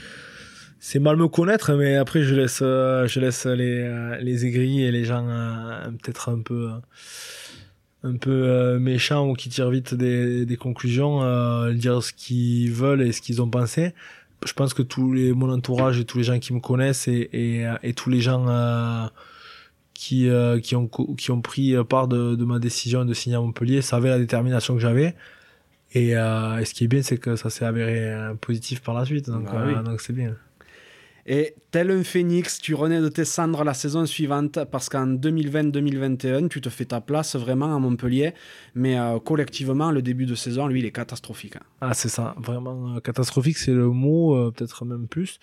c'est 0.80 1.00
mal 1.00 1.18
me 1.18 1.28
connaître, 1.28 1.74
mais 1.74 1.96
après 1.96 2.22
je 2.22 2.36
laisse, 2.36 2.60
je 2.60 3.20
laisse 3.20 3.46
les, 3.46 4.20
les 4.22 4.46
aigris 4.46 4.84
et 4.84 4.92
les 4.92 5.04
gens 5.04 5.26
peut-être 6.02 6.30
un 6.30 6.42
peu 6.42 6.70
un 8.06 8.18
peu 8.18 8.32
euh, 8.32 8.80
méchants 8.80 9.28
ou 9.30 9.34
qui 9.34 9.50
tirent 9.50 9.70
vite 9.70 9.94
des, 9.96 10.46
des 10.46 10.58
conclusions, 10.58 11.24
euh, 11.24 11.74
dire 11.74 12.04
ce 12.04 12.14
qu'ils 12.14 12.72
veulent 12.72 13.02
et 13.02 13.12
ce 13.12 13.22
qu'ils 13.22 13.42
ont 13.42 13.50
pensé. 13.50 13.94
Je 14.46 14.54
pense 14.54 14.74
que 14.74 14.84
tous 14.84 15.12
les 15.14 15.34
mon 15.34 15.52
entourage 15.52 16.00
et 16.00 16.06
tous 16.06 16.20
les 16.20 16.24
gens 16.24 16.40
qui 16.40 16.54
me 16.54 16.60
connaissent 16.60 17.08
et, 17.08 17.30
et, 17.34 17.68
et 17.82 17.94
tous 17.94 18.10
les 18.10 18.22
gens 18.22 18.46
euh, 18.48 19.08
qui 19.94 20.30
euh, 20.30 20.60
qui 20.60 20.76
ont 20.76 20.88
qui 20.88 21.32
ont 21.32 21.42
pris 21.42 21.76
part 21.84 22.08
de, 22.08 22.36
de 22.36 22.46
ma 22.46 22.60
décision 22.60 23.06
de 23.06 23.14
signer 23.14 23.38
à 23.38 23.42
Montpellier 23.42 23.82
savaient 23.82 24.10
la 24.10 24.20
détermination 24.20 24.76
que 24.76 24.82
j'avais. 24.82 25.16
Et, 25.94 26.10
et, 26.10 26.66
ce 26.66 26.74
qui 26.74 26.84
est 26.84 26.88
bien, 26.88 27.02
c'est 27.02 27.18
que 27.18 27.38
ça 27.38 27.50
s'est 27.50 27.64
avéré 27.64 28.14
positif 28.42 28.82
par 28.82 28.94
la 28.94 29.06
suite. 29.06 29.30
Donc 29.30 29.46
bah 29.46 29.82
donc 29.82 30.02
c'est 30.02 30.14
bien. 30.14 30.36
Et 31.28 31.56
tel 31.72 31.90
un 31.90 32.04
phénix, 32.04 32.60
tu 32.60 32.76
renais 32.76 33.02
de 33.02 33.10
tes 33.10 33.26
cendres 33.26 33.64
la 33.64 33.74
saison 33.74 34.06
suivante 34.06 34.60
parce 34.66 34.90
qu'en 34.90 35.08
2020-2021, 35.08 36.50
tu 36.50 36.62
te 36.62 36.70
fais 36.70 36.86
ta 36.86 37.02
place 37.02 37.36
vraiment 37.36 37.76
à 37.76 37.80
Montpellier. 37.80 38.36
Mais 38.76 39.00
euh, 39.00 39.18
collectivement, 39.18 39.90
le 39.90 40.04
début 40.04 40.28
de 40.28 40.36
saison, 40.36 40.68
lui, 40.68 40.82
il 40.82 40.86
est 40.86 40.92
catastrophique. 40.92 41.56
Hein. 41.56 41.66
Ah, 41.82 41.96
c'est 41.96 42.10
ça. 42.10 42.36
Vraiment 42.38 42.96
euh, 42.96 43.00
catastrophique, 43.00 43.58
c'est 43.58 43.74
le 43.74 43.90
mot, 43.90 44.36
euh, 44.36 44.52
peut-être 44.52 44.86
même 44.86 45.08
plus. 45.08 45.40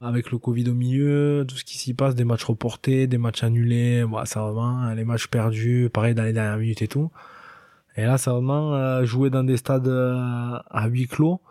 Avec 0.00 0.30
le 0.30 0.38
Covid 0.38 0.70
au 0.70 0.74
milieu, 0.74 1.44
tout 1.46 1.56
ce 1.56 1.64
qui 1.64 1.76
s'y 1.76 1.92
passe, 1.92 2.14
des 2.14 2.24
matchs 2.24 2.44
reportés, 2.44 3.06
des 3.06 3.18
matchs 3.18 3.42
annulés, 3.42 4.06
bah, 4.10 4.24
ça 4.24 4.40
vraiment, 4.40 4.90
les 4.94 5.04
matchs 5.04 5.26
perdus, 5.26 5.90
pareil 5.92 6.14
dans 6.14 6.22
les 6.22 6.32
dernières 6.32 6.56
minutes 6.56 6.80
et 6.80 6.88
tout. 6.88 7.10
Et 7.94 8.04
là, 8.04 8.16
ça 8.16 8.32
vraiment 8.32 9.04
jouer 9.04 9.28
dans 9.28 9.44
des 9.44 9.58
stades 9.58 9.88
à 9.88 10.86
huis 10.88 11.08
clos 11.08 11.42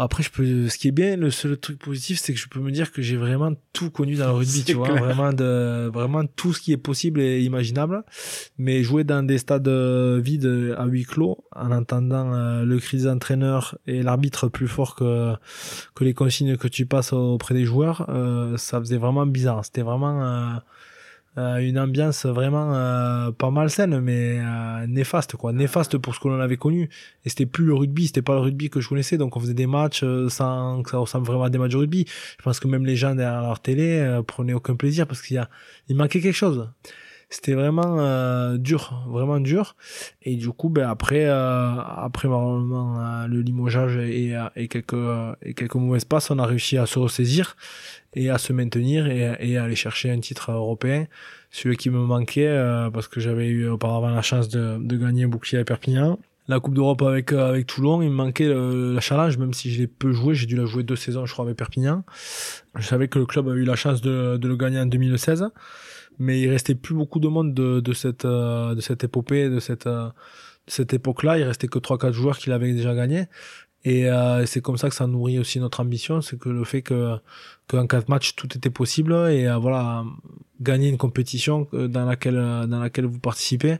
après, 0.00 0.22
je 0.22 0.30
peux, 0.30 0.68
ce 0.68 0.78
qui 0.78 0.88
est 0.88 0.92
bien, 0.92 1.16
le 1.16 1.30
seul 1.30 1.56
truc 1.58 1.78
positif, 1.78 2.18
c'est 2.18 2.32
que 2.32 2.38
je 2.38 2.48
peux 2.48 2.60
me 2.60 2.70
dire 2.70 2.90
que 2.92 3.02
j'ai 3.02 3.16
vraiment 3.16 3.52
tout 3.72 3.90
connu 3.90 4.14
dans 4.16 4.26
le 4.26 4.32
rugby, 4.32 4.64
tu 4.64 4.74
vois, 4.74 4.92
vraiment 4.92 5.32
de, 5.32 5.88
vraiment 5.92 6.24
tout 6.26 6.52
ce 6.52 6.60
qui 6.60 6.72
est 6.72 6.76
possible 6.76 7.20
et 7.20 7.42
imaginable. 7.42 8.02
Mais 8.58 8.82
jouer 8.82 9.04
dans 9.04 9.22
des 9.22 9.38
stades 9.38 9.68
euh, 9.68 10.20
vides 10.22 10.74
à 10.76 10.86
huis 10.86 11.04
clos, 11.04 11.44
en 11.54 11.70
entendant 11.70 12.32
euh, 12.32 12.64
le 12.64 12.78
cri 12.78 12.98
des 12.98 13.08
entraîneurs 13.08 13.78
et 13.86 14.02
l'arbitre 14.02 14.48
plus 14.48 14.68
fort 14.68 14.94
que 14.94 15.34
que 15.94 16.04
les 16.04 16.14
consignes 16.14 16.56
que 16.56 16.68
tu 16.68 16.86
passes 16.86 17.12
auprès 17.12 17.54
des 17.54 17.64
joueurs, 17.64 18.06
euh, 18.08 18.56
ça 18.56 18.80
faisait 18.80 18.96
vraiment 18.96 19.26
bizarre. 19.26 19.64
C'était 19.64 19.82
vraiment 19.82 20.22
euh, 20.22 20.56
une 21.36 21.78
ambiance 21.78 22.26
vraiment 22.26 22.74
euh, 22.74 23.30
pas 23.30 23.50
malsaine 23.50 24.00
mais 24.00 24.38
euh, 24.40 24.86
néfaste 24.86 25.36
quoi. 25.36 25.52
Néfaste 25.52 25.96
pour 25.98 26.14
ce 26.14 26.20
que 26.20 26.28
l'on 26.28 26.40
avait 26.40 26.56
connu. 26.56 26.88
Et 27.24 27.28
c'était 27.28 27.46
plus 27.46 27.64
le 27.64 27.74
rugby 27.74 28.06
c'était 28.08 28.22
pas 28.22 28.34
le 28.34 28.40
rugby 28.40 28.68
que 28.68 28.80
je 28.80 28.88
connaissais. 28.88 29.16
Donc 29.16 29.36
on 29.36 29.40
faisait 29.40 29.54
des 29.54 29.66
matchs 29.66 30.04
sans 30.28 30.82
que 30.82 30.90
ça 30.90 30.98
ressemble 30.98 31.26
vraiment 31.26 31.44
à 31.44 31.50
des 31.50 31.58
matchs 31.58 31.72
de 31.72 31.78
rugby. 31.78 32.04
Je 32.38 32.42
pense 32.42 32.58
que 32.58 32.68
même 32.68 32.84
les 32.84 32.96
gens 32.96 33.14
derrière 33.14 33.42
leur 33.42 33.60
télé 33.60 34.20
prenaient 34.26 34.54
aucun 34.54 34.74
plaisir 34.74 35.06
parce 35.06 35.22
qu'il 35.22 35.36
y 35.36 35.38
a 35.38 35.48
il 35.88 35.96
manquait 35.96 36.20
quelque 36.20 36.34
chose. 36.34 36.68
C'était 37.32 37.54
vraiment 37.54 38.56
dur 38.56 39.04
vraiment 39.08 39.38
dur. 39.38 39.76
Et 40.22 40.34
du 40.34 40.48
coup 40.50 40.68
ben 40.68 40.88
après 40.88 41.26
après 41.28 42.26
normalement 42.26 43.26
le 43.28 43.40
limogeage 43.40 43.96
et, 43.98 44.36
et 44.56 44.66
quelques 44.66 44.96
et 45.42 45.54
quelques 45.54 45.76
mauvais 45.76 46.00
passes 46.08 46.30
on 46.32 46.40
a 46.40 46.46
réussi 46.46 46.76
à 46.76 46.86
se 46.86 46.98
ressaisir 46.98 47.56
et 48.14 48.30
à 48.30 48.38
se 48.38 48.52
maintenir 48.52 49.06
et, 49.06 49.36
et 49.40 49.56
à 49.56 49.64
aller 49.64 49.76
chercher 49.76 50.10
un 50.10 50.20
titre 50.20 50.50
européen, 50.50 51.06
celui 51.50 51.76
qui 51.76 51.90
me 51.90 51.98
manquait 51.98 52.48
euh, 52.48 52.90
parce 52.90 53.08
que 53.08 53.20
j'avais 53.20 53.48
eu 53.48 53.68
auparavant 53.68 54.10
la 54.10 54.22
chance 54.22 54.48
de, 54.48 54.78
de 54.80 54.96
gagner 54.96 55.24
un 55.24 55.28
bouclier 55.28 55.58
à 55.58 55.64
Perpignan. 55.64 56.18
La 56.48 56.58
Coupe 56.58 56.74
d'Europe 56.74 57.02
avec 57.02 57.32
euh, 57.32 57.48
avec 57.48 57.66
Toulon, 57.66 58.02
il 58.02 58.10
me 58.10 58.14
manquait 58.14 58.48
le, 58.48 58.92
la 58.92 59.00
challenge, 59.00 59.38
même 59.38 59.54
si 59.54 59.70
je 59.70 59.78
l'ai 59.78 59.86
peu 59.86 60.10
joué, 60.10 60.34
j'ai 60.34 60.46
dû 60.46 60.56
la 60.56 60.64
jouer 60.64 60.82
deux 60.82 60.96
saisons, 60.96 61.24
je 61.24 61.32
crois, 61.32 61.44
avec 61.44 61.56
Perpignan. 61.56 62.02
Je 62.76 62.84
savais 62.84 63.06
que 63.06 63.20
le 63.20 63.26
club 63.26 63.48
a 63.48 63.52
eu 63.52 63.64
la 63.64 63.76
chance 63.76 64.00
de, 64.00 64.36
de 64.36 64.48
le 64.48 64.56
gagner 64.56 64.80
en 64.80 64.86
2016, 64.86 65.48
mais 66.18 66.40
il 66.40 66.50
restait 66.50 66.74
plus 66.74 66.94
beaucoup 66.94 67.20
de 67.20 67.28
monde 67.28 67.54
de, 67.54 67.78
de 67.78 67.92
cette 67.92 68.24
euh, 68.24 68.74
de 68.74 68.80
cette 68.80 69.04
épopée, 69.04 69.48
de 69.48 69.60
cette 69.60 69.86
de 69.86 70.10
cette 70.66 70.92
époque-là. 70.92 71.38
Il 71.38 71.44
restait 71.44 71.68
que 71.68 71.78
trois 71.78 71.98
quatre 71.98 72.14
joueurs 72.14 72.38
qui 72.38 72.50
l'avaient 72.50 72.72
déjà 72.72 72.96
gagné. 72.96 73.26
Et 73.84 74.10
euh, 74.10 74.44
c'est 74.44 74.60
comme 74.60 74.76
ça 74.76 74.88
que 74.90 74.94
ça 74.94 75.06
nourrit 75.06 75.38
aussi 75.38 75.58
notre 75.58 75.80
ambition, 75.80 76.20
c'est 76.20 76.38
que 76.38 76.50
le 76.50 76.64
fait 76.64 76.82
que 76.82 77.16
qu'en 77.66 77.86
quatre 77.86 78.08
matchs 78.08 78.34
tout 78.36 78.48
était 78.54 78.68
possible 78.68 79.12
et 79.30 79.46
euh, 79.46 79.56
voilà 79.56 80.04
gagner 80.60 80.88
une 80.88 80.98
compétition 80.98 81.66
euh, 81.74 81.88
dans 81.88 82.04
laquelle 82.04 82.36
euh, 82.36 82.66
dans 82.66 82.80
laquelle 82.80 83.06
vous 83.06 83.18
participez, 83.18 83.78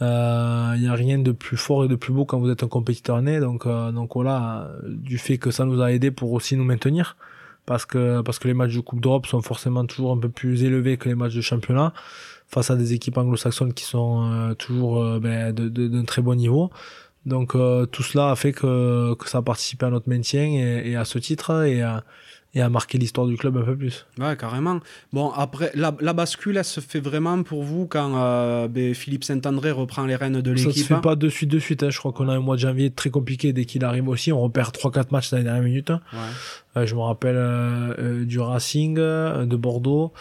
il 0.00 0.06
euh, 0.06 0.76
n'y 0.78 0.88
a 0.88 0.94
rien 0.94 1.18
de 1.18 1.32
plus 1.32 1.56
fort 1.56 1.84
et 1.84 1.88
de 1.88 1.96
plus 1.96 2.12
beau 2.12 2.24
quand 2.24 2.38
vous 2.38 2.50
êtes 2.50 2.62
un 2.62 2.68
compétiteur 2.68 3.20
né. 3.20 3.40
Donc 3.40 3.66
donc 3.66 4.14
voilà, 4.14 4.70
du 4.84 5.18
fait 5.18 5.38
que 5.38 5.50
ça 5.50 5.64
nous 5.64 5.82
a 5.82 5.92
aidé 5.92 6.10
pour 6.10 6.32
aussi 6.32 6.56
nous 6.56 6.64
maintenir, 6.64 7.16
parce 7.66 7.84
que 7.84 8.22
parce 8.22 8.38
que 8.38 8.48
les 8.48 8.54
matchs 8.54 8.74
de 8.74 8.80
Coupe 8.80 9.00
d'Europe 9.00 9.26
sont 9.26 9.42
forcément 9.42 9.84
toujours 9.84 10.12
un 10.12 10.18
peu 10.18 10.28
plus 10.28 10.64
élevés 10.64 10.96
que 10.96 11.08
les 11.08 11.14
matchs 11.14 11.34
de 11.34 11.40
championnat 11.40 11.92
face 12.46 12.70
à 12.70 12.76
des 12.76 12.94
équipes 12.94 13.18
anglo-saxonnes 13.18 13.74
qui 13.74 13.84
sont 13.84 14.54
toujours 14.58 15.20
ben, 15.20 15.52
d'un 15.52 16.04
très 16.04 16.22
bon 16.22 16.34
niveau. 16.34 16.70
Donc 17.28 17.54
euh, 17.54 17.86
tout 17.86 18.02
cela 18.02 18.30
a 18.30 18.36
fait 18.36 18.52
que, 18.52 19.14
que 19.14 19.28
ça 19.28 19.38
a 19.38 19.42
participé 19.42 19.86
à 19.86 19.90
notre 19.90 20.08
maintien 20.08 20.42
et, 20.42 20.90
et 20.90 20.96
à 20.96 21.04
ce 21.04 21.18
titre 21.18 21.64
et 21.64 21.82
à, 21.82 22.02
et 22.54 22.62
à 22.62 22.68
marquer 22.68 22.98
l'histoire 22.98 23.26
du 23.26 23.36
club 23.36 23.56
un 23.58 23.62
peu 23.62 23.76
plus. 23.76 24.06
Ouais, 24.18 24.36
carrément. 24.36 24.80
Bon, 25.12 25.30
après, 25.30 25.70
la, 25.74 25.94
la 26.00 26.12
bascule, 26.12 26.56
elle 26.56 26.64
se 26.64 26.80
fait 26.80 27.00
vraiment 27.00 27.42
pour 27.42 27.62
vous 27.62 27.86
quand 27.86 28.12
euh, 28.16 28.68
ben, 28.68 28.94
Philippe 28.94 29.24
Saint-André 29.24 29.70
reprend 29.70 30.06
les 30.06 30.16
rênes 30.16 30.40
de 30.40 30.50
l'équipe 30.50 30.72
Ça 30.72 30.78
se 30.78 30.94
fait 30.94 31.00
pas 31.00 31.14
de 31.14 31.28
suite, 31.28 31.50
de 31.50 31.58
suite. 31.58 31.82
Hein. 31.82 31.90
Je 31.90 31.98
crois 31.98 32.12
qu'on 32.12 32.28
a 32.28 32.34
un 32.34 32.40
mois 32.40 32.56
de 32.56 32.60
janvier 32.60 32.90
très 32.90 33.10
compliqué 33.10 33.52
dès 33.52 33.66
qu'il 33.66 33.84
arrive 33.84 34.08
aussi. 34.08 34.32
On 34.32 34.40
repère 34.40 34.70
3-4 34.70 35.06
matchs 35.10 35.30
dans 35.30 35.36
les 35.36 35.44
dernières 35.44 35.62
minutes. 35.62 35.90
Ouais. 35.90 36.18
Euh, 36.78 36.86
je 36.86 36.94
me 36.94 37.00
rappelle 37.00 37.36
euh, 37.36 37.94
euh 37.98 38.24
du 38.24 38.40
Racing, 38.40 38.96
euh, 38.98 39.44
de 39.44 39.56
Bordeaux. 39.56 40.12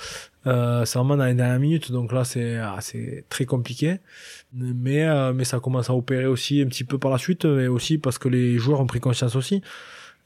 c'est 0.45 0.51
vraiment 0.95 1.17
dans 1.17 1.25
les 1.25 1.33
dernières 1.33 1.59
minutes. 1.59 1.91
Donc 1.91 2.11
là, 2.11 2.23
c'est 2.23 2.57
ah, 2.57 2.79
très 3.29 3.45
compliqué 3.45 3.99
mais 4.53 5.05
euh, 5.05 5.33
mais 5.33 5.43
ça 5.43 5.59
commence 5.59 5.89
à 5.89 5.93
opérer 5.93 6.25
aussi 6.25 6.61
un 6.61 6.67
petit 6.67 6.83
peu 6.83 6.97
par 6.97 7.11
la 7.11 7.17
suite 7.17 7.45
et 7.45 7.67
aussi 7.67 7.97
parce 7.97 8.17
que 8.17 8.29
les 8.29 8.57
joueurs 8.57 8.79
ont 8.79 8.87
pris 8.87 8.99
conscience 8.99 9.35
aussi 9.35 9.61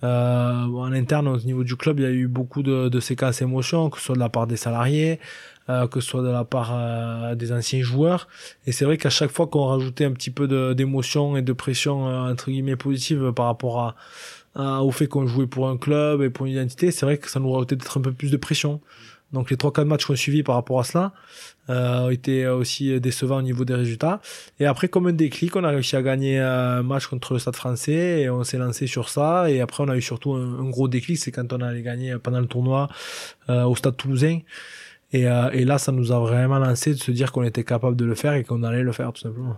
euh, 0.04 0.64
en 0.66 0.92
interne 0.94 1.28
au 1.28 1.38
niveau 1.38 1.64
du 1.64 1.76
club 1.76 2.00
il 2.00 2.04
y 2.04 2.06
a 2.06 2.12
eu 2.12 2.28
beaucoup 2.28 2.64
de, 2.64 2.90
de 2.90 3.00
séquences 3.00 3.42
émotions 3.42 3.90
que 3.90 3.98
ce 3.98 4.06
soit 4.06 4.16
de 4.16 4.20
la 4.20 4.30
part 4.30 4.48
des 4.48 4.58
salariés 4.58 5.20
euh, 5.70 5.88
que 5.88 6.00
ce 6.00 6.10
soit 6.10 6.24
de 6.24 6.30
la 6.30 6.44
part 6.44 6.72
euh, 6.74 7.36
des 7.36 7.54
anciens 7.54 7.84
joueurs 7.84 8.28
et 8.66 8.72
c'est 8.72 8.84
vrai 8.84 8.98
qu'à 8.98 9.12
chaque 9.12 9.30
fois 9.32 9.46
qu'on 9.46 9.66
rajoutait 9.68 10.06
un 10.06 10.12
petit 10.12 10.32
peu 10.32 10.74
d'émotion 10.74 11.38
et 11.38 11.44
de 11.44 11.54
pression 11.54 12.08
euh, 12.08 12.32
entre 12.32 12.50
guillemets 12.50 12.76
positive 12.76 13.32
par 13.32 13.46
rapport 13.46 13.96
à 14.56 14.84
au 14.84 14.92
fait 14.92 15.08
qu'on 15.08 15.28
jouait 15.28 15.48
pour 15.48 15.70
un 15.70 15.78
club 15.78 16.22
et 16.22 16.30
pour 16.30 16.46
une 16.46 16.52
identité, 16.52 16.92
c'est 16.92 17.06
vrai 17.06 17.18
que 17.18 17.30
ça 17.30 17.40
nous 17.40 17.48
aurait 17.48 17.66
peut-être 17.66 17.98
un 17.98 18.02
peu 18.02 18.12
plus 18.12 18.32
de 18.32 18.38
pression. 18.38 18.82
Donc 19.34 19.50
les 19.50 19.56
3-4 19.56 19.86
matchs 19.86 20.06
qu'on 20.06 20.16
suivi 20.16 20.44
par 20.44 20.56
rapport 20.56 20.80
à 20.80 20.84
cela 20.84 21.14
euh, 21.70 22.02
ont 22.02 22.10
été 22.10 22.48
aussi 22.48 23.00
décevants 23.00 23.38
au 23.38 23.42
niveau 23.42 23.64
des 23.64 23.76
résultats. 23.76 24.22
Et 24.60 24.66
après, 24.66 24.90
comme 24.90 25.08
un 25.08 25.14
déclic, 25.14 25.56
on 25.56 25.64
a 25.64 25.70
réussi 25.70 25.96
à 25.96 26.02
gagner 26.02 26.40
un 26.40 26.84
match 26.84 27.08
contre 27.08 27.34
le 27.34 27.40
Stade 27.40 27.56
français 27.56 28.22
et 28.22 28.30
on 28.30 28.44
s'est 28.44 28.58
lancé 28.58 28.88
sur 28.88 29.10
ça. 29.10 29.50
Et 29.50 29.62
après, 29.62 29.84
on 29.84 29.90
a 29.90 29.96
eu 29.96 30.02
surtout 30.02 30.34
un, 30.34 30.70
gros 30.70 30.88
déclic, 30.88 31.18
c'est 31.18 31.32
quand 31.32 31.54
on 31.54 31.62
allait 31.62 31.82
gagner 31.82 32.18
pendant 32.18 32.40
le 32.40 32.48
tournoi 32.48 32.90
euh, 33.50 33.64
au 33.64 33.76
Stade 33.76 33.96
toulousain. 33.96 34.40
Et, 35.14 35.28
euh, 35.28 35.50
et, 35.52 35.66
là, 35.66 35.78
ça 35.78 35.92
nous 35.92 36.12
a 36.12 36.20
vraiment 36.20 36.60
lancé 36.60 36.94
de 36.94 37.00
se 37.00 37.12
dire 37.12 37.32
qu'on 37.32 37.44
était 37.44 37.64
capable 37.64 37.96
de 37.96 38.06
le 38.06 38.16
faire 38.16 38.34
et 38.34 38.44
qu'on 38.44 38.64
allait 38.64 38.84
le 38.84 38.92
faire 38.92 39.12
tout 39.14 39.22
simplement. 39.22 39.58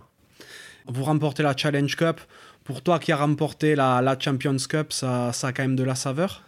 Vous 0.86 1.04
remportez 1.04 1.42
la 1.42 1.56
Challenge 1.56 1.96
Cup. 1.96 2.20
Pour 2.64 2.82
toi 2.82 2.98
qui 2.98 3.12
a 3.12 3.16
remporté 3.16 3.74
la, 3.74 4.16
Champions 4.18 4.56
Cup, 4.68 4.92
ça 4.92 5.30
a 5.30 5.52
quand 5.52 5.62
même 5.62 5.76
de 5.76 5.84
la 5.84 5.94
saveur? 5.94 6.42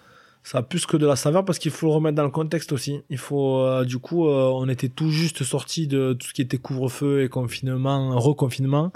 Ça 0.47 0.59
a 0.59 0.63
plus 0.63 0.87
que 0.87 0.97
de 0.97 1.09
la 1.09 1.17
saveur 1.17 1.45
parce 1.45 1.59
qu'il 1.59 1.73
faut 1.73 1.89
le 1.89 1.93
remettre 1.95 2.15
dans 2.15 2.23
le 2.23 2.31
contexte 2.31 2.71
aussi. 2.71 3.03
Il 3.11 3.19
faut, 3.19 3.59
euh, 3.59 3.85
du 3.85 3.99
coup, 3.99 4.29
euh, 4.29 4.49
on 4.55 4.69
était 4.69 4.89
tout 4.89 5.11
juste 5.11 5.43
sorti 5.43 5.89
de 5.89 6.13
tout 6.13 6.29
ce 6.29 6.33
qui 6.33 6.41
était 6.41 6.57
couvre-feu 6.57 7.25
et 7.25 7.29
confinement, 7.29 8.17
reconfinement. 8.17 8.93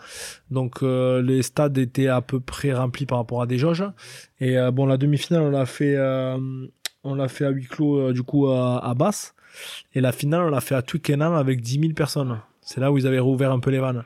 Donc, 0.52 0.85
euh, 0.85 1.20
les 1.20 1.43
stades 1.43 1.77
étaient 1.77 2.06
à 2.06 2.20
peu 2.20 2.39
près 2.39 2.72
remplis 2.72 3.05
par 3.05 3.18
rapport 3.18 3.43
à 3.43 3.48
des 3.48 3.59
jauges. 3.59 3.82
Et 4.39 4.59
bon, 4.72 4.86
la 4.86 4.97
demi-finale, 4.97 5.43
on 5.43 5.51
l'a 5.51 5.66
fait, 5.66 5.98
on 7.02 7.14
l'a 7.16 7.27
fait 7.27 7.47
à 7.47 7.51
huis 7.51 7.66
clos, 7.66 8.12
du 8.12 8.22
coup, 8.22 8.47
à, 8.47 8.94
Basse. 8.97 9.35
Et 9.93 10.01
la 10.01 10.12
finale, 10.12 10.43
on 10.43 10.51
l'a 10.51 10.60
fait 10.60 10.77
à 10.77 10.82
Twickenham 10.82 11.35
avec 11.35 11.62
10 11.62 11.81
000 11.81 11.93
personnes. 11.94 12.40
C'est 12.62 12.81
là 12.81 12.93
où 12.93 12.98
ils 12.98 13.09
avaient 13.09 13.18
rouvert 13.18 13.51
un 13.51 13.59
peu 13.59 13.70
les 13.70 13.81
vannes. 13.81 14.05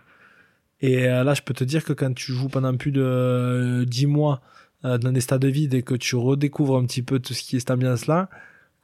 Et 0.80 1.04
là, 1.04 1.34
je 1.34 1.42
peux 1.42 1.54
te 1.54 1.64
dire 1.64 1.84
que 1.84 1.92
quand 1.92 2.14
tu 2.14 2.32
joues 2.32 2.48
pendant 2.48 2.74
plus 2.74 2.90
de 2.90 3.84
10 3.86 4.06
mois 4.06 4.40
dans 4.84 5.12
des 5.12 5.20
stades 5.20 5.44
vides 5.44 5.74
et 5.74 5.82
que 5.82 5.94
tu 5.94 6.14
redécouvres 6.16 6.76
un 6.76 6.84
petit 6.84 7.02
peu 7.02 7.18
tout 7.18 7.32
ce 7.32 7.42
qui 7.42 7.56
est 7.56 7.60
cette 7.60 7.70
ambiance-là, 7.70 8.28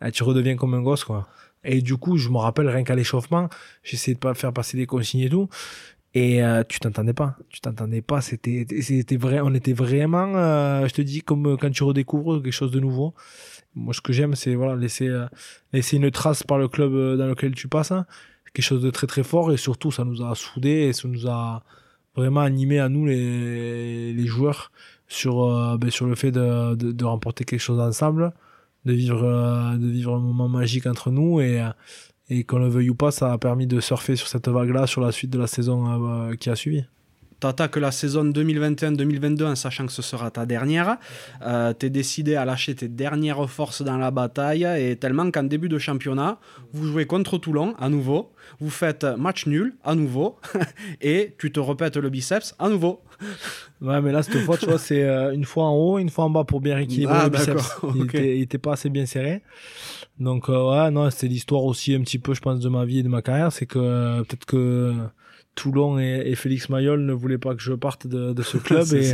eh, 0.04 0.10
tu 0.10 0.22
redeviens 0.22 0.56
comme 0.56 0.74
un 0.74 0.82
gosse, 0.82 1.04
quoi. 1.04 1.28
Et 1.62 1.82
du 1.82 1.96
coup, 1.96 2.16
je 2.16 2.30
me 2.30 2.38
rappelle 2.38 2.68
rien 2.68 2.84
qu'à 2.84 2.94
l'échauffement, 2.94 3.48
j'essayais 3.82 4.14
de 4.14 4.18
pas 4.18 4.34
faire 4.34 4.52
passer 4.52 4.78
des 4.78 4.86
consignes 4.86 5.20
et 5.20 5.28
tout. 5.28 5.48
Et 6.14 6.42
euh, 6.42 6.64
tu 6.68 6.80
t'entendais 6.80 7.12
pas, 7.12 7.36
tu 7.50 7.60
t'entendais 7.60 8.02
pas. 8.02 8.20
C'était, 8.20 8.66
c'était 8.80 9.16
vrai, 9.16 9.40
on 9.40 9.54
était 9.54 9.72
vraiment, 9.74 10.34
euh, 10.36 10.88
je 10.88 10.94
te 10.94 11.02
dis, 11.02 11.20
comme 11.20 11.56
quand 11.58 11.70
tu 11.70 11.84
redécouvres 11.84 12.42
quelque 12.42 12.52
chose 12.52 12.72
de 12.72 12.80
nouveau. 12.80 13.14
Moi, 13.74 13.94
ce 13.94 14.00
que 14.00 14.12
j'aime, 14.12 14.34
c'est 14.34 14.54
voilà 14.54 14.74
laisser 14.74 15.08
laisser 15.72 15.96
une 15.96 16.10
trace 16.10 16.42
par 16.42 16.58
le 16.58 16.66
club 16.68 16.92
dans 17.18 17.26
lequel 17.26 17.54
tu 17.54 17.68
passes, 17.68 17.92
hein. 17.92 18.06
quelque 18.52 18.64
chose 18.64 18.82
de 18.82 18.90
très 18.90 19.06
très 19.06 19.22
fort. 19.22 19.52
Et 19.52 19.56
surtout, 19.56 19.92
ça 19.92 20.04
nous 20.04 20.22
a 20.24 20.34
soudés 20.34 20.88
et 20.88 20.92
ça 20.92 21.06
nous 21.06 21.28
a 21.28 21.62
vraiment 22.16 22.40
animés 22.40 22.80
à 22.80 22.88
nous 22.88 23.06
les 23.06 24.12
les 24.12 24.26
joueurs 24.26 24.72
sur, 25.10 25.42
euh, 25.42 25.76
ben, 25.76 25.90
sur 25.90 26.06
le 26.06 26.14
fait 26.14 26.30
de, 26.30 26.74
de, 26.74 27.04
remporter 27.04 27.44
quelque 27.44 27.60
chose 27.60 27.80
ensemble, 27.80 28.32
de 28.86 28.92
vivre, 28.92 29.24
euh, 29.24 29.76
de 29.76 29.88
vivre 29.88 30.14
un 30.14 30.20
moment 30.20 30.48
magique 30.48 30.86
entre 30.86 31.10
nous 31.10 31.40
et, 31.40 31.60
euh, 31.60 31.68
et 32.30 32.44
qu'on 32.44 32.58
le 32.58 32.68
veuille 32.68 32.90
ou 32.90 32.94
pas, 32.94 33.10
ça 33.10 33.32
a 33.32 33.38
permis 33.38 33.66
de 33.66 33.80
surfer 33.80 34.16
sur 34.16 34.28
cette 34.28 34.48
vague-là 34.48 34.86
sur 34.86 35.02
la 35.02 35.12
suite 35.12 35.30
de 35.30 35.38
la 35.38 35.48
saison 35.48 36.32
qui 36.36 36.48
a 36.48 36.56
suivi 36.56 36.84
attaques 37.46 37.76
la 37.76 37.90
saison 37.90 38.24
2021-2022 38.24 39.44
en 39.44 39.54
sachant 39.54 39.86
que 39.86 39.92
ce 39.92 40.02
sera 40.02 40.30
ta 40.30 40.46
dernière. 40.46 40.98
Euh, 41.42 41.72
tu 41.78 41.86
es 41.86 41.90
décidé 41.90 42.36
à 42.36 42.44
lâcher 42.44 42.74
tes 42.74 42.88
dernières 42.88 43.48
forces 43.48 43.82
dans 43.82 43.96
la 43.96 44.10
bataille 44.10 44.64
et 44.64 44.96
tellement 44.96 45.30
qu'en 45.30 45.44
début 45.44 45.68
de 45.68 45.78
championnat, 45.78 46.38
vous 46.72 46.86
jouez 46.86 47.06
contre 47.06 47.38
Toulon 47.38 47.74
à 47.78 47.88
nouveau, 47.88 48.32
vous 48.60 48.70
faites 48.70 49.04
match 49.04 49.46
nul 49.46 49.74
à 49.84 49.94
nouveau 49.94 50.38
et 51.00 51.34
tu 51.38 51.52
te 51.52 51.60
répètes 51.60 51.96
le 51.96 52.10
biceps 52.10 52.54
à 52.58 52.68
nouveau. 52.68 53.02
Ouais, 53.80 54.00
mais 54.02 54.12
là, 54.12 54.22
cette 54.22 54.38
fois, 54.40 54.58
tu 54.58 54.66
vois, 54.66 54.78
c'est 54.78 55.02
euh, 55.02 55.32
une 55.32 55.46
fois 55.46 55.64
en 55.64 55.74
haut, 55.74 55.98
une 55.98 56.10
fois 56.10 56.24
en 56.24 56.30
bas 56.30 56.44
pour 56.44 56.60
bien 56.60 56.78
équilibrer 56.78 57.16
ah, 57.18 57.24
le 57.24 57.30
biceps. 57.30 57.78
Il, 57.94 58.42
était, 58.42 58.58
pas 58.58 58.74
assez 58.74 58.90
bien 58.90 59.06
serré. 59.06 59.42
Donc, 60.18 60.50
euh, 60.50 60.70
ouais, 60.70 60.90
non, 60.90 61.08
c'est 61.10 61.28
l'histoire 61.28 61.64
aussi 61.64 61.94
un 61.94 62.00
petit 62.02 62.18
peu, 62.18 62.34
je 62.34 62.40
pense, 62.40 62.60
de 62.60 62.68
ma 62.68 62.84
vie 62.84 62.98
et 62.98 63.02
de 63.02 63.08
ma 63.08 63.22
carrière. 63.22 63.52
C'est 63.52 63.64
que 63.64 63.78
euh, 63.78 64.18
peut-être 64.18 64.44
que 64.44 64.94
Toulon 65.60 65.98
et, 65.98 66.34
Félix 66.36 66.70
Mayol 66.70 67.04
ne 67.04 67.12
voulaient 67.12 67.36
pas 67.36 67.54
que 67.54 67.60
je 67.60 67.74
parte 67.74 68.06
de, 68.06 68.42
ce 68.42 68.56
club 68.56 68.86
et, 68.94 69.12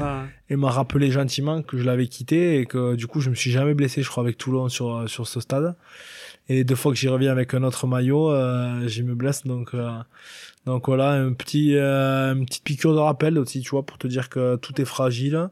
et 0.49 0.55
m'a 0.55 0.71
rappelé 0.71 1.11
gentiment 1.11 1.63
que 1.63 1.77
je 1.77 1.83
l'avais 1.83 2.07
quitté 2.07 2.61
et 2.61 2.67
que 2.67 2.95
du 2.95 3.09
coup 3.09 3.21
je 3.21 3.31
me 3.31 3.35
suis 3.35 3.51
jamais 3.51 3.75
blessé 3.75 4.03
je 4.03 4.09
crois 4.09 4.23
avec 4.23 4.39
Toulon 4.39 4.69
sur 4.69 5.09
sur 5.09 5.27
ce 5.27 5.41
stade. 5.41 5.75
Et 6.49 6.63
deux 6.63 6.77
fois 6.77 6.93
que 6.93 6.99
j'y 6.99 7.09
reviens 7.09 7.33
avec 7.33 7.55
un 7.55 7.65
autre 7.65 7.89
maillot 7.89 8.31
euh, 8.31 8.87
je 8.87 9.03
me 9.03 9.17
blesse. 9.17 9.43
Donc 9.45 9.75
euh, 9.75 9.91
donc 10.67 10.87
voilà 10.87 11.11
un 11.11 11.33
petit 11.33 11.77
euh, 11.77 12.35
une 12.35 12.47
petite 12.47 12.63
piqûre 12.63 12.95
de 12.95 13.01
rappel 13.01 13.39
aussi 13.39 13.61
tu 13.61 13.71
vois 13.71 13.85
pour 13.85 13.99
te 13.99 14.07
dire 14.07 14.29
que 14.29 14.55
tout 14.57 14.81
est 14.81 14.85
fragile. 14.85 15.49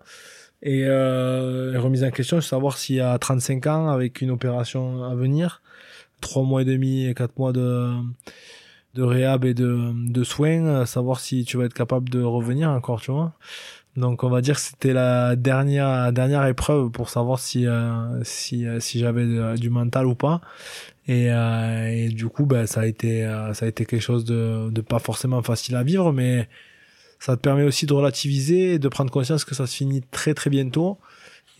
Et, 0.62 0.85
euh, 0.87 1.79
remise 1.79 2.05
en 2.05 2.11
question 2.11 2.41
savoir 2.41 2.79
s'il 2.79 2.97
y 2.97 3.01
a 3.01 3.19
35 3.19 3.66
ans 3.66 3.89
avec 3.89 4.23
une 4.23 4.31
opération 4.31 5.05
à 5.05 5.15
venir 5.15 5.61
trois 6.23 6.43
mois 6.43 6.62
et 6.62 6.65
demi 6.65 7.05
et 7.05 7.15
quatre 7.15 7.37
mois 7.37 7.53
de 7.53 7.93
de 8.95 9.03
réhab 9.03 9.45
et 9.45 9.55
de, 9.55 9.93
de 9.95 10.25
soins, 10.25 10.87
savoir 10.87 11.21
si 11.21 11.45
tu 11.45 11.57
vas 11.57 11.65
être 11.65 11.75
capable 11.75 12.09
de 12.09 12.23
revenir 12.23 12.71
encore, 12.71 13.01
tu 13.01 13.11
vois. 13.11 13.35
Donc 13.97 14.25
on 14.25 14.29
va 14.29 14.41
dire 14.41 14.57
que 14.57 14.61
c'était 14.61 14.93
la 14.93 15.37
dernière 15.37 16.12
dernière 16.12 16.45
épreuve 16.47 16.91
pour 16.91 17.09
savoir 17.11 17.39
si 17.39 17.66
euh, 17.66 18.25
si 18.25 18.66
euh, 18.66 18.81
si 18.81 18.99
j'avais 18.99 19.57
du 19.57 19.71
mental 19.71 20.07
ou 20.07 20.15
pas. 20.16 20.41
Et, 21.07 21.31
euh, 21.31 21.87
et 21.87 22.09
du 22.09 22.29
coup 22.29 22.47
ben 22.47 22.66
ça 22.66 22.81
a 22.81 22.87
été 22.87 23.23
ça 23.53 23.66
a 23.66 23.69
été 23.69 23.85
quelque 23.85 24.01
chose 24.03 24.25
de 24.25 24.71
de 24.71 24.81
pas 24.81 24.99
forcément 24.99 25.43
facile 25.43 25.77
à 25.77 25.83
vivre 25.83 26.12
mais 26.12 26.49
ça 27.21 27.37
te 27.37 27.43
permet 27.43 27.62
aussi 27.62 27.87
de 27.87 27.93
relativiser 27.93 28.79
de 28.79 28.89
prendre 28.89 29.11
conscience 29.12 29.45
que 29.45 29.55
ça 29.55 29.66
se 29.66 29.77
finit 29.77 30.03
très 30.11 30.35
très 30.35 30.51
bientôt 30.51 30.99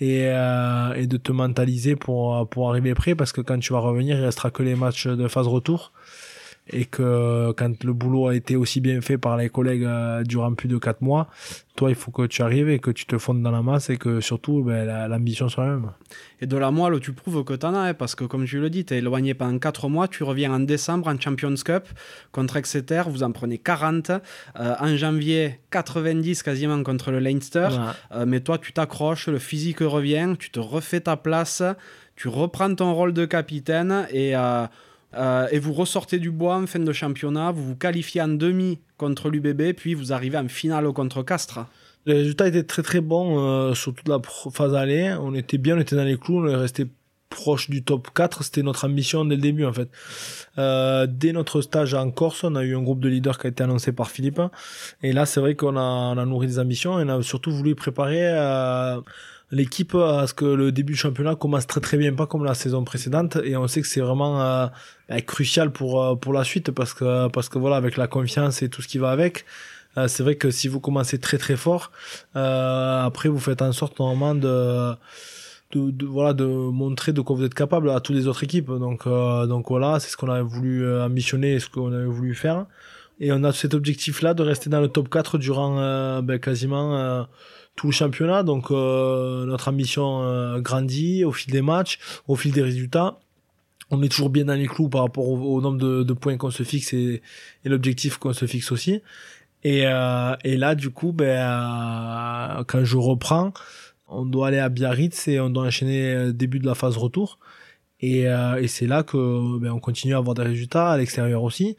et, 0.01 0.23
et 0.23 1.07
de 1.07 1.17
te 1.19 1.31
mentaliser 1.31 1.95
pour 1.95 2.49
pour 2.49 2.71
arriver 2.71 2.95
prêt 2.95 3.15
parce 3.15 3.33
que 3.33 3.43
quand 3.43 3.59
tu 3.59 3.73
vas 3.75 3.81
revenir 3.81 4.19
il 4.19 4.25
restera 4.25 4.51
que 4.51 4.63
les 4.63 4.77
matchs 4.77 5.07
de 5.07 5.29
phase 5.29 5.47
retour 5.47 5.93
et 6.69 6.87
que 6.87 7.53
quand 7.53 7.85
le 7.85 7.93
boulot 7.93 8.29
a 8.29 8.35
été 8.35 8.57
aussi 8.57 8.81
bien 8.81 9.01
fait 9.01 9.19
par 9.19 9.37
les 9.37 9.51
collègues 9.51 9.85
euh, 9.85 10.23
durant 10.23 10.55
plus 10.55 10.69
de 10.69 10.79
quatre 10.79 11.03
mois, 11.03 11.29
toi 11.77 11.91
il 11.91 11.95
faut 11.95 12.11
que 12.11 12.27
tu 12.27 12.41
arrives 12.43 12.71
et 12.71 12.79
que 12.79 12.91
tu 12.91 13.05
te 13.05 13.19
fondes 13.19 13.43
dans 13.43 13.51
la 13.51 13.61
masse 13.61 13.91
et 13.91 13.99
que 13.99 14.21
surtout 14.21 14.63
ben, 14.63 15.09
l'ambition 15.09 15.49
soit 15.49 15.67
la 15.67 15.71
même. 15.73 15.91
Et 16.41 16.47
de 16.47 16.57
la 16.57 16.71
moelle, 16.71 17.01
tu 17.01 17.13
prouves 17.13 17.45
que 17.45 17.53
tu 17.53 17.67
en 17.67 17.75
as, 17.75 17.89
hein, 17.91 17.95
parce 17.95 18.15
que 18.15 18.25
comme 18.25 18.47
tu 18.47 18.61
le 18.61 18.71
dis, 18.71 18.85
tu 18.85 18.95
es 18.95 18.99
éloigné 18.99 19.35
pendant 19.35 19.59
quatre 19.59 19.89
mois, 19.89 20.09
tu 20.09 20.23
reviens 20.23 20.53
en 20.53 20.61
décembre 20.61 21.09
en 21.09 21.21
Champions 21.21 21.55
Cup 21.63 21.85
contre 22.33 22.57
Exeter, 22.57 23.03
vous 23.09 23.23
en 23.23 23.33
prenez 23.33 23.59
40, 23.59 24.11
euh, 24.11 24.75
en 24.81 24.97
janvier 24.97 25.61
90 25.71 26.43
quasiment 26.43 26.83
contre 26.83 27.11
le 27.11 27.19
Leinster, 27.19 27.69
euh, 28.13 28.25
mais 28.27 28.41
toi 28.41 28.57
tu 28.57 28.73
t'accroches, 28.73 29.29
le 29.29 29.39
physique 29.39 29.81
revient, 29.81 30.35
tu 30.39 30.51
te 30.51 30.61
refais 30.61 31.01
ta 31.01 31.17
place, 31.19 31.63
tu 32.17 32.29
reprends 32.29 32.75
ton 32.75 32.95
rôle 32.95 33.13
de 33.13 33.27
capitaine 33.27 34.07
et... 34.11 34.35
Euh, 34.35 34.67
et 35.51 35.59
vous 35.59 35.73
ressortez 35.73 36.19
du 36.19 36.31
bois 36.31 36.57
en 36.57 36.67
fin 36.67 36.79
de 36.79 36.93
championnat, 36.93 37.53
vous 37.53 37.65
vous 37.65 37.77
qualifiez 37.77 38.23
en 38.23 38.29
demi 38.29 38.81
contre 38.97 39.31
l'UBB, 39.31 39.75
puis 39.77 39.95
vous 39.95 40.13
arrivez 40.13 40.39
en 40.39 40.49
finale 40.49 40.91
contre 40.93 41.23
Castres. 41.23 41.61
Les 42.07 42.15
résultats 42.15 42.49
étaient 42.49 42.65
très 42.65 42.83
très 42.83 43.01
bons 43.01 43.39
euh, 43.39 43.75
sur 43.75 43.95
toute 43.95 44.09
la 44.09 44.21
phase 44.53 44.75
aller. 44.75 45.17
On 45.21 45.35
était 45.35 45.59
bien, 45.59 45.77
on 45.77 45.81
était 45.81 45.97
dans 45.97 46.05
les 46.05 46.19
clous, 46.19 46.45
on 46.45 46.49
est 46.49 46.55
resté 46.55 46.87
proche 47.31 47.71
du 47.71 47.83
top 47.83 48.09
4. 48.15 48.45
C'était 48.45 48.63
notre 48.63 48.87
ambition 48.87 49.25
dès 49.25 49.37
le 49.37 49.41
début 49.41 49.65
en 49.65 49.73
fait. 49.73 49.89
Euh, 50.59 51.07
dès 51.09 51.33
notre 51.33 51.63
stage 51.63 51.95
en 51.95 52.11
Corse, 52.11 52.45
on 52.45 52.57
a 52.57 52.63
eu 52.63 52.77
un 52.77 52.83
groupe 52.83 53.01
de 53.01 53.09
leaders 53.09 53.39
qui 53.39 53.47
a 53.47 53.51
été 53.51 53.65
annoncé 53.65 53.93
par 53.93 54.11
Philippe. 54.11 54.41
Et 55.03 55.13
là, 55.13 55.25
c'est 55.25 55.41
vrai 55.41 55.55
qu'on 55.55 55.77
a, 55.77 56.25
nourri 56.27 56.47
des 56.47 56.59
ambitions 56.59 57.01
et 57.01 57.05
on 57.05 57.09
a 57.09 57.23
surtout 57.23 57.51
voulu 57.51 57.75
préparer 57.75 58.31
l'équipe 59.55 59.95
à 59.95 60.27
ce 60.27 60.35
que 60.35 60.45
le 60.45 60.73
début 60.73 60.93
du 60.93 60.99
championnat 60.99 61.37
commence 61.37 61.67
très 61.67 61.81
très 61.81 61.97
bien, 61.97 62.13
pas 62.13 62.27
comme 62.27 62.45
la 62.45 62.55
saison 62.55 62.85
précédente. 62.85 63.39
Et 63.45 63.57
on 63.57 63.67
sait 63.69 63.81
que 63.81 63.87
c'est 63.87 64.01
vraiment 64.01 64.41
euh, 64.43 64.67
crucial 65.27 65.71
pour 65.71 66.03
euh, 66.03 66.15
pour 66.17 66.33
la 66.33 66.45
suite 66.45 66.71
parce 66.73 66.93
que 66.95 67.29
parce 67.29 67.49
que 67.49 67.59
voilà 67.59 67.77
avec 67.77 67.97
la 67.97 68.07
confiance 68.07 68.63
et 68.63 68.69
tout 68.69 68.83
ce 68.83 68.89
qui 68.89 68.99
va 68.99 69.11
avec. 69.11 69.45
Euh, 69.97 70.09
c'est 70.09 70.25
vrai 70.25 70.35
que 70.35 70.51
si 70.51 70.67
vous 70.67 70.81
commencez 70.81 71.19
très 71.19 71.39
très 71.39 71.57
fort, 71.57 71.93
après 72.35 73.29
vous 73.29 73.39
faites 73.39 73.63
en 73.63 73.73
sorte 73.73 73.99
normalement 73.99 74.35
de 74.35 74.93
de, 75.73 75.91
de, 75.91 76.07
voilà 76.07 76.33
de 76.35 76.45
montrer 76.45 77.13
de 77.13 77.21
quoi 77.21 77.37
vous 77.37 77.45
êtes 77.45 77.55
capable 77.55 77.91
à 77.91 78.01
toutes 78.01 78.17
les 78.17 78.27
autres 78.29 78.45
équipes 78.45 78.71
donc 78.71 79.09
donc 79.09 79.69
voilà 79.69 79.99
c'est 79.99 80.11
ce 80.11 80.17
qu'on 80.17 80.29
a 80.29 80.43
voulu 80.43 80.87
ambitionner 81.01 81.55
et 81.55 81.61
ce 81.61 81.69
qu'on 81.69 81.93
avait 81.93 82.05
voulu 82.05 82.35
faire 82.35 82.67
et 83.19 83.33
on 83.33 83.43
a 83.43 83.53
cet 83.53 83.75
objectif 83.75 84.23
là 84.23 84.35
de 84.35 84.43
rester 84.43 84.71
dans 84.71 84.81
le 84.81 84.89
top 84.89 85.09
4 85.09 85.39
durant 85.39 86.23
ben, 86.23 86.39
quasiment 86.39 87.27
tout 87.77 87.89
le 87.89 87.93
championnat. 87.93 88.43
Donc 88.43 88.71
euh, 88.71 89.45
notre 89.47 89.69
ambition 89.69 90.23
euh, 90.23 90.61
grandit 90.61 91.25
au 91.25 91.33
fil 91.33 91.53
des 91.53 91.63
matchs, 91.63 91.99
au 92.29 92.37
fil 92.37 92.53
des 92.53 92.63
résultats. 92.63 93.19
On 93.91 94.03
est 94.03 94.09
toujours 94.09 94.31
bien 94.31 94.45
dans 94.47 94.55
les 94.55 94.67
clous 94.67 94.89
par 94.89 95.03
rapport 95.03 95.29
au, 95.29 95.61
nombre 95.61 95.79
de, 95.79 96.13
points 96.15 96.37
qu'on 96.37 96.51
se 96.51 96.63
fixe 96.63 96.95
et, 96.95 97.23
l'objectif 97.65 98.17
qu'on 98.17 98.33
se 98.33 98.47
fixe 98.47 98.73
aussi. 98.73 99.03
Et, 99.63 99.87
euh, 99.87 100.35
et 100.43 100.57
là, 100.57 100.75
du 100.75 100.91
coup, 100.91 101.13
ben, 101.13 102.65
quand 102.67 102.83
je 102.83 102.97
reprends, 102.97 103.53
on 104.09 104.25
doit 104.25 104.49
aller 104.49 104.59
à 104.59 104.71
Biarritz 104.71 105.29
et 105.29 105.39
on 105.39 105.51
doit 105.51 105.67
enchaîner 105.67 106.33
début 106.33 106.59
de 106.59 106.67
la 106.67 106.75
phase 106.75 106.97
retour. 106.97 107.39
Et, 108.01 108.23
et 108.23 108.69
c'est 108.69 108.87
là 108.87 109.03
que 109.03 109.59
ben, 109.59 109.71
on 109.71 109.81
continue 109.81 110.15
à 110.15 110.19
avoir 110.19 110.35
des 110.35 110.43
résultats 110.43 110.91
à 110.91 110.97
l'extérieur 110.97 111.43
aussi. 111.43 111.77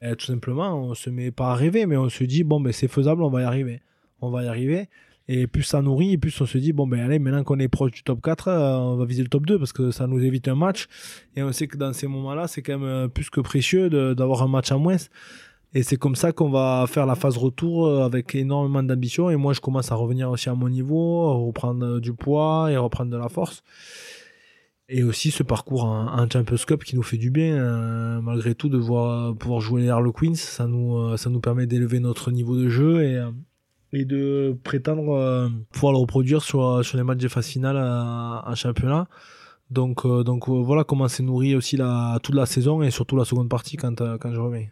tout 0.00 0.26
simplement, 0.26 0.74
on 0.80 0.94
se 0.94 1.10
met 1.10 1.32
pas 1.32 1.50
à 1.50 1.54
rêver, 1.56 1.86
mais 1.86 1.96
on 1.96 2.08
se 2.08 2.22
dit 2.22 2.44
bon, 2.44 2.60
ben 2.60 2.72
c'est 2.72 2.88
faisable, 2.88 3.22
on 3.24 3.30
va 3.30 3.42
y 3.42 3.44
arriver, 3.44 3.82
on 4.20 4.30
va 4.30 4.44
y 4.44 4.46
arriver. 4.46 4.88
Et 5.30 5.46
plus 5.46 5.62
ça 5.62 5.82
nourrit, 5.82 6.14
et 6.14 6.18
plus 6.18 6.40
on 6.40 6.46
se 6.46 6.56
dit, 6.56 6.72
bon, 6.72 6.86
ben 6.86 7.00
allez, 7.00 7.18
maintenant 7.18 7.44
qu'on 7.44 7.58
est 7.58 7.68
proche 7.68 7.90
du 7.92 8.02
top 8.02 8.22
4, 8.22 8.48
euh, 8.48 8.76
on 8.78 8.96
va 8.96 9.04
viser 9.04 9.22
le 9.22 9.28
top 9.28 9.44
2 9.44 9.58
parce 9.58 9.74
que 9.74 9.90
ça 9.90 10.06
nous 10.06 10.24
évite 10.24 10.48
un 10.48 10.54
match. 10.54 10.86
Et 11.36 11.42
on 11.42 11.52
sait 11.52 11.66
que 11.66 11.76
dans 11.76 11.92
ces 11.92 12.06
moments-là, 12.06 12.48
c'est 12.48 12.62
quand 12.62 12.78
même 12.78 12.88
euh, 12.88 13.08
plus 13.08 13.28
que 13.28 13.42
précieux 13.42 13.90
d'avoir 14.14 14.42
un 14.42 14.48
match 14.48 14.72
à 14.72 14.78
moins. 14.78 14.96
Et 15.74 15.82
c'est 15.82 15.98
comme 15.98 16.16
ça 16.16 16.32
qu'on 16.32 16.48
va 16.48 16.86
faire 16.88 17.04
la 17.04 17.14
phase 17.14 17.36
retour 17.36 17.86
euh, 17.86 18.06
avec 18.06 18.34
énormément 18.34 18.82
d'ambition. 18.82 19.28
Et 19.28 19.36
moi, 19.36 19.52
je 19.52 19.60
commence 19.60 19.92
à 19.92 19.96
revenir 19.96 20.30
aussi 20.30 20.48
à 20.48 20.54
mon 20.54 20.70
niveau, 20.70 21.46
reprendre 21.46 22.00
du 22.00 22.14
poids 22.14 22.72
et 22.72 22.78
reprendre 22.78 23.10
de 23.10 23.18
la 23.18 23.28
force. 23.28 23.62
Et 24.88 25.02
aussi 25.02 25.30
ce 25.30 25.42
parcours 25.42 25.84
en, 25.84 26.26
Champions 26.32 26.56
Cup 26.66 26.82
qui 26.82 26.96
nous 26.96 27.02
fait 27.02 27.18
du 27.18 27.30
bien, 27.30 28.22
malgré 28.22 28.54
tout, 28.54 28.70
de 28.70 28.78
voir, 28.78 29.36
pouvoir 29.36 29.60
jouer 29.60 29.82
les 29.82 29.90
Harlequins. 29.90 30.34
Ça 30.34 30.66
nous, 30.66 31.14
ça 31.18 31.28
nous 31.28 31.40
permet 31.40 31.66
d'élever 31.66 32.00
notre 32.00 32.30
niveau 32.30 32.56
de 32.56 32.70
jeu. 32.70 33.02
Et, 33.02 33.22
et 33.92 34.04
de 34.04 34.56
prétendre 34.64 35.14
euh, 35.14 35.48
pouvoir 35.72 35.92
le 35.92 35.98
reproduire 35.98 36.42
sur, 36.42 36.84
sur 36.84 36.96
les 36.96 37.04
matchs 37.04 37.18
de 37.18 37.28
phase 37.28 37.46
finale 37.46 37.76
en 37.76 38.54
championnat. 38.54 39.08
Donc, 39.70 40.04
euh, 40.04 40.24
donc 40.24 40.48
euh, 40.48 40.52
voilà 40.52 40.84
comment 40.84 41.08
s'est 41.08 41.22
nourri 41.22 41.54
aussi 41.54 41.76
la, 41.76 42.18
toute 42.22 42.34
la 42.34 42.46
saison 42.46 42.82
et 42.82 42.90
surtout 42.90 43.16
la 43.16 43.24
seconde 43.24 43.48
partie 43.48 43.76
quand, 43.76 44.02
quand 44.18 44.32
je 44.32 44.40
reviens. 44.40 44.66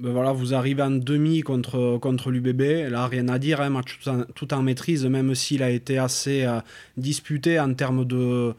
Ben 0.00 0.10
voilà, 0.10 0.32
vous 0.32 0.54
arrivez 0.54 0.82
en 0.82 0.90
demi 0.90 1.42
contre, 1.42 1.98
contre 1.98 2.30
l'UBB. 2.30 2.90
Là, 2.90 3.06
rien 3.06 3.28
à 3.28 3.38
dire, 3.38 3.60
un 3.60 3.66
hein, 3.66 3.70
match 3.70 4.00
tout 4.02 4.08
en, 4.08 4.24
tout 4.34 4.52
en, 4.54 4.62
maîtrise, 4.62 5.06
même 5.06 5.34
s'il 5.34 5.62
a 5.62 5.70
été 5.70 5.98
assez 5.98 6.48
disputé 6.96 7.60
en 7.60 7.72
termes 7.74 8.04
de, 8.04 8.54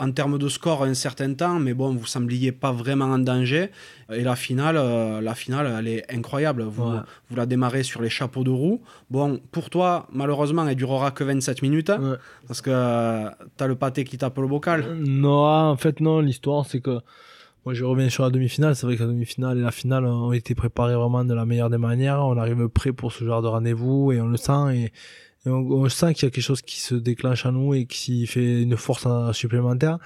en 0.00 0.10
termes 0.12 0.38
de 0.38 0.48
score 0.48 0.82
un 0.82 0.94
certain 0.94 1.34
temps, 1.34 1.60
mais 1.60 1.74
bon, 1.74 1.94
vous 1.94 2.06
sembliez 2.06 2.52
pas 2.52 2.72
vraiment 2.72 3.04
en 3.04 3.18
danger. 3.18 3.70
Et 4.10 4.22
la 4.22 4.34
finale, 4.34 4.76
euh, 4.78 5.20
la 5.20 5.34
finale, 5.34 5.72
elle 5.78 5.88
est 5.88 6.12
incroyable. 6.12 6.62
Vous, 6.62 6.90
vous 7.28 7.36
la 7.36 7.44
démarrez 7.44 7.82
sur 7.82 8.00
les 8.00 8.08
chapeaux 8.08 8.42
de 8.42 8.50
roue. 8.50 8.80
Bon, 9.10 9.40
pour 9.52 9.68
toi, 9.68 10.08
malheureusement, 10.10 10.66
elle 10.66 10.74
durera 10.74 11.10
que 11.10 11.22
27 11.22 11.60
minutes, 11.62 11.92
parce 12.48 12.62
que 12.62 12.70
euh, 12.72 13.28
tu 13.58 13.64
as 13.64 13.66
le 13.66 13.74
pâté 13.76 14.04
qui 14.04 14.16
tape 14.16 14.38
le 14.38 14.46
bocal. 14.46 14.96
Non, 14.98 15.70
en 15.70 15.76
fait, 15.76 16.00
non. 16.00 16.20
L'histoire, 16.20 16.64
c'est 16.64 16.80
que 16.80 16.98
moi, 17.66 17.74
je 17.74 17.84
reviens 17.84 18.08
sur 18.08 18.24
la 18.24 18.30
demi-finale. 18.30 18.74
C'est 18.74 18.86
vrai 18.86 18.96
que 18.96 19.02
la 19.02 19.08
demi-finale 19.08 19.58
et 19.58 19.62
la 19.62 19.70
finale 19.70 20.06
ont 20.06 20.32
été 20.32 20.54
préparées 20.54 20.94
vraiment 20.94 21.24
de 21.24 21.34
la 21.34 21.44
meilleure 21.44 21.68
des 21.68 21.78
manières. 21.78 22.20
On 22.24 22.38
arrive 22.38 22.68
prêt 22.68 22.92
pour 22.92 23.12
ce 23.12 23.22
genre 23.24 23.42
de 23.42 23.48
rendez-vous 23.48 24.12
et 24.12 24.20
on 24.20 24.28
le 24.28 24.38
sent. 24.38 24.74
Et 24.74 24.92
on, 25.46 25.88
sent 25.88 26.14
qu'il 26.14 26.26
y 26.26 26.26
a 26.26 26.30
quelque 26.30 26.44
chose 26.44 26.60
qui 26.60 26.80
se 26.80 26.94
déclenche 26.94 27.46
à 27.46 27.50
nous 27.50 27.72
et 27.72 27.86
qui 27.86 28.26
fait 28.26 28.62
une 28.62 28.76
force 28.76 29.06
supplémentaire. 29.32 29.98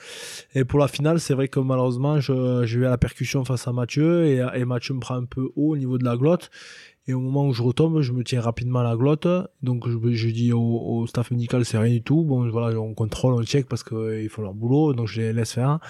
Et 0.54 0.64
pour 0.64 0.78
la 0.78 0.88
finale, 0.88 1.18
c'est 1.18 1.34
vrai 1.34 1.48
que 1.48 1.58
malheureusement, 1.58 2.20
je, 2.20 2.64
je 2.64 2.78
vais 2.78 2.86
à 2.86 2.90
la 2.90 2.98
percussion 2.98 3.44
face 3.44 3.66
à 3.66 3.72
Mathieu 3.72 4.26
et, 4.26 4.64
Mathieu 4.64 4.94
me 4.94 5.00
prend 5.00 5.16
un 5.16 5.24
peu 5.24 5.50
haut 5.56 5.72
au 5.72 5.76
niveau 5.76 5.98
de 5.98 6.04
la 6.04 6.16
glotte. 6.16 6.50
Et 7.06 7.12
au 7.12 7.20
moment 7.20 7.46
où 7.46 7.52
je 7.52 7.62
retombe, 7.62 8.00
je 8.00 8.12
me 8.12 8.24
tiens 8.24 8.40
rapidement 8.40 8.78
à 8.78 8.84
la 8.84 8.96
glotte. 8.96 9.26
Donc 9.62 9.88
je, 9.88 10.28
dis 10.28 10.52
au, 10.52 11.06
staff 11.06 11.30
médical, 11.30 11.64
c'est 11.64 11.78
rien 11.78 11.92
du 11.92 12.02
tout. 12.02 12.22
Bon, 12.22 12.48
voilà, 12.48 12.78
on 12.80 12.94
contrôle, 12.94 13.34
on 13.34 13.42
check 13.42 13.68
parce 13.68 13.82
qu'ils 13.82 13.96
euh, 13.96 14.28
font 14.28 14.42
leur 14.42 14.54
boulot, 14.54 14.94
donc 14.94 15.08
je 15.08 15.20
les 15.20 15.32
laisse 15.32 15.52
faire. 15.52 15.80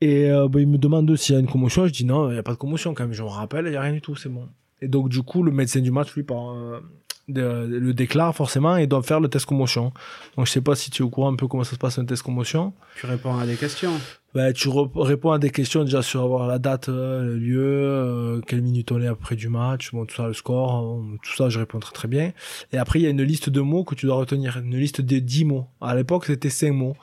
Et 0.00 0.30
euh, 0.30 0.48
bah, 0.48 0.60
il 0.60 0.68
me 0.68 0.78
demande 0.78 1.14
s'il 1.16 1.34
y 1.34 1.38
a 1.38 1.40
une 1.40 1.48
commotion. 1.48 1.86
Je 1.86 1.92
dis 1.92 2.04
non, 2.04 2.30
il 2.30 2.32
n'y 2.32 2.38
a 2.38 2.42
pas 2.42 2.52
de 2.52 2.58
commotion 2.58 2.94
quand 2.94 3.04
même. 3.04 3.12
Je 3.12 3.22
me 3.22 3.28
rappelle, 3.28 3.66
il 3.66 3.70
n'y 3.70 3.76
a 3.76 3.82
rien 3.82 3.92
du 3.92 4.00
tout, 4.00 4.16
c'est 4.16 4.28
bon. 4.28 4.48
Et 4.80 4.88
donc 4.88 5.08
du 5.08 5.22
coup, 5.22 5.42
le 5.42 5.52
médecin 5.52 5.80
du 5.80 5.90
match, 5.90 6.12
lui, 6.14 6.24
par, 6.24 6.50
euh, 6.50 6.80
le 7.28 7.92
déclare 7.92 8.34
forcément 8.34 8.76
et 8.76 8.86
doit 8.86 9.02
faire 9.02 9.20
le 9.20 9.28
test 9.28 9.46
commotion. 9.46 9.92
Donc 10.36 10.46
je 10.46 10.52
sais 10.52 10.60
pas 10.60 10.74
si 10.74 10.90
tu 10.90 11.02
es 11.02 11.04
au 11.04 11.10
courant 11.10 11.32
un 11.32 11.36
peu 11.36 11.46
comment 11.46 11.64
ça 11.64 11.72
se 11.72 11.76
passe 11.76 11.98
un 11.98 12.04
test 12.04 12.22
commotion. 12.22 12.72
Tu 12.96 13.06
réponds 13.06 13.38
à 13.38 13.46
des 13.46 13.56
questions. 13.56 13.92
Ben, 14.38 14.52
tu 14.52 14.68
réponds 14.68 15.32
à 15.32 15.40
des 15.40 15.50
questions 15.50 15.82
déjà 15.82 16.00
sur 16.00 16.22
avoir 16.22 16.46
la 16.46 16.60
date, 16.60 16.88
euh, 16.88 17.24
le 17.24 17.36
lieu, 17.38 17.60
euh, 17.60 18.40
quelle 18.46 18.62
minute 18.62 18.92
on 18.92 19.02
est 19.02 19.08
après 19.08 19.34
du 19.34 19.48
match, 19.48 19.90
bon 19.90 20.06
tout 20.06 20.14
ça, 20.14 20.28
le 20.28 20.32
score, 20.32 20.74
hein, 20.74 21.16
tout 21.24 21.34
ça 21.34 21.48
je 21.48 21.58
réponds 21.58 21.80
très 21.80 21.90
très 21.90 22.06
bien. 22.06 22.32
Et 22.72 22.78
après 22.78 23.00
il 23.00 23.02
y 23.02 23.06
a 23.06 23.10
une 23.10 23.24
liste 23.24 23.50
de 23.50 23.60
mots 23.60 23.82
que 23.82 23.96
tu 23.96 24.06
dois 24.06 24.14
retenir, 24.14 24.58
une 24.58 24.76
liste 24.76 25.00
de 25.00 25.18
10 25.18 25.44
mots. 25.44 25.66
À 25.80 25.96
l'époque 25.96 26.26
c'était 26.26 26.50
5 26.50 26.70
mots 26.70 26.94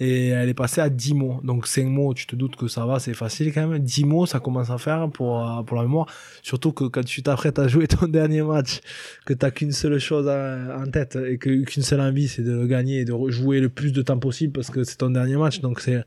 et 0.00 0.28
elle 0.28 0.48
est 0.48 0.54
passée 0.54 0.80
à 0.80 0.88
10 0.88 1.12
mots. 1.12 1.40
Donc 1.44 1.66
5 1.66 1.84
mots, 1.88 2.14
tu 2.14 2.26
te 2.26 2.34
doutes 2.34 2.56
que 2.56 2.68
ça 2.68 2.86
va, 2.86 2.98
c'est 3.00 3.12
facile 3.12 3.52
quand 3.52 3.66
même. 3.66 3.82
10 3.82 4.04
mots 4.06 4.24
ça 4.24 4.40
commence 4.40 4.70
à 4.70 4.78
faire 4.78 5.10
pour 5.10 5.46
euh, 5.46 5.62
pour 5.64 5.76
la 5.76 5.82
mémoire, 5.82 6.06
surtout 6.42 6.72
que 6.72 6.84
quand 6.84 7.04
tu 7.04 7.22
t'apprêtes 7.22 7.58
à 7.58 7.68
jouer 7.68 7.86
ton 7.86 8.08
dernier 8.08 8.40
match, 8.40 8.80
que 9.26 9.34
t'as 9.34 9.50
qu'une 9.50 9.72
seule 9.72 9.98
chose 9.98 10.26
en 10.26 10.90
tête 10.90 11.16
et 11.16 11.36
qu'une 11.36 11.82
seule 11.82 12.00
envie 12.00 12.28
c'est 12.28 12.44
de 12.44 12.64
gagner 12.64 13.00
et 13.00 13.04
de 13.04 13.14
jouer 13.28 13.60
le 13.60 13.68
plus 13.68 13.92
de 13.92 14.00
temps 14.00 14.18
possible 14.18 14.54
parce 14.54 14.70
que 14.70 14.84
c'est 14.84 14.96
ton 14.96 15.10
dernier 15.10 15.36
match. 15.36 15.60
Donc 15.60 15.80
c'est 15.80 16.02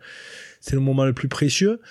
c'est 0.61 0.75
le 0.75 0.81
moment 0.81 1.03
le 1.03 1.13
plus 1.13 1.27
précieux. 1.27 1.81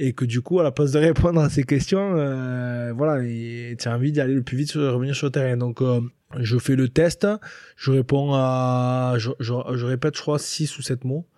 Et 0.00 0.12
que 0.12 0.24
du 0.24 0.40
coup 0.40 0.58
à 0.58 0.64
la 0.64 0.72
place 0.72 0.90
de 0.90 0.98
répondre 0.98 1.40
à 1.40 1.48
ces 1.48 1.62
questions 1.62 2.16
euh, 2.16 2.92
voilà 2.96 3.22
tu 3.22 3.88
as 3.88 3.94
envie 3.94 4.10
d'y 4.10 4.20
aller 4.20 4.34
le 4.34 4.42
plus 4.42 4.56
vite 4.56 4.72
revenir 4.72 5.14
sur 5.14 5.28
le 5.28 5.30
terrain. 5.30 5.56
Donc 5.56 5.80
euh, 5.82 6.00
je 6.40 6.58
fais 6.58 6.74
le 6.74 6.88
test 6.88 7.28
je 7.76 7.92
réponds 7.92 8.34
à 8.34 9.14
je, 9.18 9.30
je, 9.38 9.84
répète 9.84 10.16
je 10.16 10.20
crois 10.20 10.40
6 10.40 10.78
ou 10.78 10.82
7 10.82 11.04
mots 11.04 11.28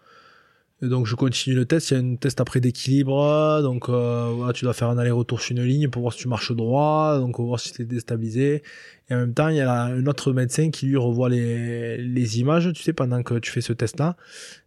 et 0.82 0.88
donc 0.88 1.06
je 1.06 1.14
continue 1.14 1.56
le 1.56 1.64
test, 1.64 1.90
il 1.90 1.94
y 1.94 1.96
a 1.96 2.00
un 2.00 2.16
test 2.16 2.38
après 2.38 2.60
d'équilibre, 2.60 3.62
donc 3.62 3.88
euh, 3.88 4.30
voilà, 4.34 4.52
tu 4.52 4.64
dois 4.64 4.74
faire 4.74 4.88
un 4.88 4.98
aller-retour 4.98 5.40
sur 5.40 5.56
une 5.56 5.64
ligne 5.64 5.88
pour 5.88 6.02
voir 6.02 6.12
si 6.12 6.20
tu 6.20 6.28
marches 6.28 6.52
droit, 6.52 7.18
donc 7.18 7.40
voir 7.40 7.58
si 7.58 7.72
tu 7.72 7.82
es 7.82 7.84
déstabilisé. 7.86 8.62
Et 9.08 9.14
en 9.14 9.18
même 9.18 9.32
temps, 9.34 9.48
il 9.48 9.56
y 9.56 9.60
a 9.60 9.84
un 9.84 10.06
autre 10.06 10.32
médecin 10.32 10.70
qui 10.70 10.86
lui 10.86 10.96
revoit 10.96 11.30
les, 11.30 11.96
les 11.96 12.40
images, 12.40 12.70
tu 12.74 12.82
sais, 12.82 12.92
pendant 12.92 13.22
que 13.22 13.38
tu 13.38 13.50
fais 13.52 13.60
ce 13.60 13.72
test-là. 13.72 14.16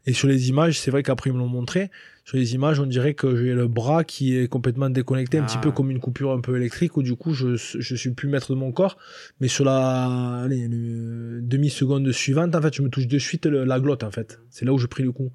Et 0.08 0.14
sur 0.14 0.28
les 0.28 0.50
images, 0.50 0.80
c'est 0.80 0.90
vrai 0.90 1.04
qu'après 1.04 1.30
ils 1.30 1.34
me 1.34 1.40
l'ont 1.40 1.48
montré, 1.48 1.92
sur 2.26 2.38
les 2.38 2.54
images, 2.56 2.80
on 2.80 2.86
dirait 2.86 3.14
que 3.14 3.36
j'ai 3.36 3.54
le 3.54 3.68
bras 3.68 4.04
qui 4.04 4.38
est 4.38 4.48
complètement 4.48 4.90
déconnecté, 4.90 5.40
un 5.40 5.44
petit 5.44 5.58
peu 5.58 5.70
ah. 5.70 5.76
comme 5.76 5.92
une 5.92 6.00
coupure 6.00 6.32
un 6.32 6.42
peu 6.42 6.56
électrique, 6.58 6.96
où 6.96 7.04
du 7.04 7.16
coup 7.16 7.34
je, 7.34 7.56
je 7.56 7.96
suis 7.96 8.12
plus 8.12 8.28
maître 8.28 8.52
de 8.54 8.58
mon 8.58 8.72
corps. 8.72 8.98
Mais 9.42 9.48
sur 9.48 9.66
la 9.66 10.48
demi-seconde 10.48 12.12
suivante, 12.12 12.56
en 12.56 12.62
fait, 12.62 12.74
je 12.76 12.82
me 12.82 12.90
touche 12.90 13.08
de 13.08 13.20
suite 13.20 13.46
la 13.46 13.80
glotte, 13.80 14.04
en 14.04 14.12
fait. 14.12 14.40
C'est 14.50 14.66
là 14.66 14.74
où 14.74 14.78
je 14.78 14.88
pris 14.88 15.04
le 15.04 15.12
coup. 15.12 15.32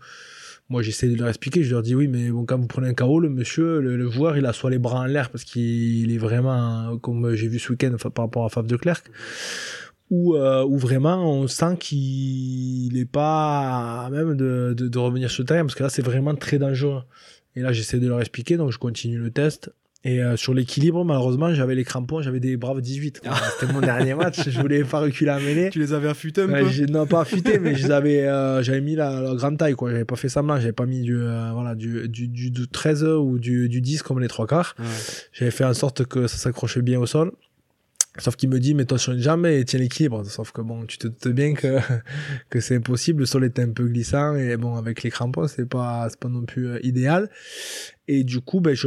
Moi, 0.70 0.82
j'essaie 0.82 1.08
de 1.08 1.16
leur 1.16 1.28
expliquer. 1.28 1.62
Je 1.62 1.72
leur 1.72 1.82
dis 1.82 1.94
oui, 1.94 2.08
mais 2.08 2.30
bon, 2.30 2.46
quand 2.46 2.58
vous 2.58 2.66
prenez 2.66 2.88
un 2.88 2.94
KO, 2.94 3.20
le 3.20 3.28
monsieur, 3.28 3.80
le, 3.80 4.10
joueur, 4.10 4.36
il 4.36 4.46
a 4.46 4.52
soit 4.52 4.70
les 4.70 4.78
bras 4.78 5.00
en 5.00 5.04
l'air 5.04 5.30
parce 5.30 5.44
qu'il 5.44 6.10
est 6.10 6.18
vraiment, 6.18 6.96
comme 6.98 7.34
j'ai 7.34 7.48
vu 7.48 7.58
ce 7.58 7.70
week-end 7.70 7.94
par 8.14 8.24
rapport 8.24 8.44
à 8.44 8.48
Faf 8.48 8.66
de 8.66 8.76
Clerc, 8.76 9.02
ou, 10.10 10.36
euh, 10.36 10.66
vraiment 10.76 11.30
on 11.30 11.46
sent 11.48 11.76
qu'il 11.78 12.92
n'est 12.92 13.04
pas 13.04 14.04
à 14.06 14.10
même 14.10 14.36
de, 14.36 14.74
de, 14.76 14.88
de, 14.88 14.98
revenir 14.98 15.30
sur 15.30 15.42
le 15.42 15.46
terrain 15.46 15.62
parce 15.62 15.74
que 15.74 15.82
là, 15.82 15.88
c'est 15.88 16.02
vraiment 16.02 16.34
très 16.34 16.58
dangereux. 16.58 17.02
Et 17.56 17.60
là, 17.60 17.72
j'essaie 17.72 17.98
de 17.98 18.08
leur 18.08 18.20
expliquer, 18.20 18.56
donc 18.56 18.72
je 18.72 18.78
continue 18.78 19.18
le 19.18 19.30
test. 19.30 19.70
Et 20.06 20.22
euh, 20.22 20.36
sur 20.36 20.52
l'équilibre, 20.52 21.02
malheureusement, 21.02 21.54
j'avais 21.54 21.74
les 21.74 21.84
crampons, 21.84 22.20
j'avais 22.20 22.40
des 22.40 22.58
braves 22.58 22.82
18. 22.82 23.22
C'était 23.58 23.72
mon 23.72 23.80
dernier 23.80 24.14
match, 24.14 24.48
je 24.48 24.60
voulais 24.60 24.84
pas 24.84 25.00
reculer 25.00 25.30
à 25.30 25.38
mêlée. 25.38 25.70
Tu 25.70 25.78
les 25.78 25.94
avais 25.94 26.08
affûtés 26.08 26.42
un 26.42 26.48
peu 26.48 26.86
Non, 26.90 27.06
pas 27.06 27.22
affûtés, 27.22 27.58
mais 27.58 27.74
euh, 27.74 28.62
j'avais 28.62 28.80
mis 28.82 28.96
la, 28.96 29.34
grande 29.34 29.56
taille, 29.56 29.74
quoi. 29.74 29.90
J'avais 29.90 30.04
pas 30.04 30.16
fait 30.16 30.28
semblant, 30.28 30.56
j'avais 30.56 30.72
pas 30.72 30.84
mis 30.84 31.00
du, 31.00 31.16
euh, 31.16 31.50
voilà, 31.54 31.74
du, 31.74 32.06
du, 32.08 32.28
du, 32.28 32.68
13 32.68 33.04
ou 33.04 33.38
du, 33.38 33.70
du 33.70 33.80
10 33.80 34.02
comme 34.02 34.20
les 34.20 34.28
trois 34.28 34.46
quarts. 34.46 34.74
J'avais 35.32 35.50
fait 35.50 35.64
en 35.64 35.74
sorte 35.74 36.04
que 36.04 36.26
ça 36.26 36.36
s'accrochait 36.36 36.82
bien 36.82 37.00
au 37.00 37.06
sol. 37.06 37.32
Sauf 38.18 38.36
qu'il 38.36 38.48
me 38.48 38.60
dit, 38.60 38.74
mets-toi 38.74 38.96
sur 38.96 39.12
une 39.12 39.18
jambe 39.18 39.44
et 39.46 39.64
tiens 39.64 39.80
l'équilibre. 39.80 40.24
Sauf 40.24 40.52
que 40.52 40.60
bon, 40.60 40.86
tu 40.86 40.98
te 40.98 41.08
doutes 41.08 41.28
bien 41.28 41.52
que, 41.54 41.78
que 42.48 42.60
c'est 42.60 42.76
impossible. 42.76 43.20
Le 43.20 43.26
sol 43.26 43.44
est 43.44 43.58
un 43.58 43.70
peu 43.70 43.88
glissant 43.88 44.36
et 44.36 44.56
bon, 44.56 44.76
avec 44.76 45.02
les 45.02 45.10
crampons, 45.10 45.48
c'est 45.48 45.68
pas, 45.68 46.06
c'est 46.08 46.20
pas 46.20 46.28
non 46.28 46.42
plus 46.42 46.68
euh, 46.68 46.86
idéal. 46.86 47.28
Et 48.06 48.22
du 48.22 48.40
coup, 48.40 48.60
ben, 48.60 48.74
je, 48.74 48.86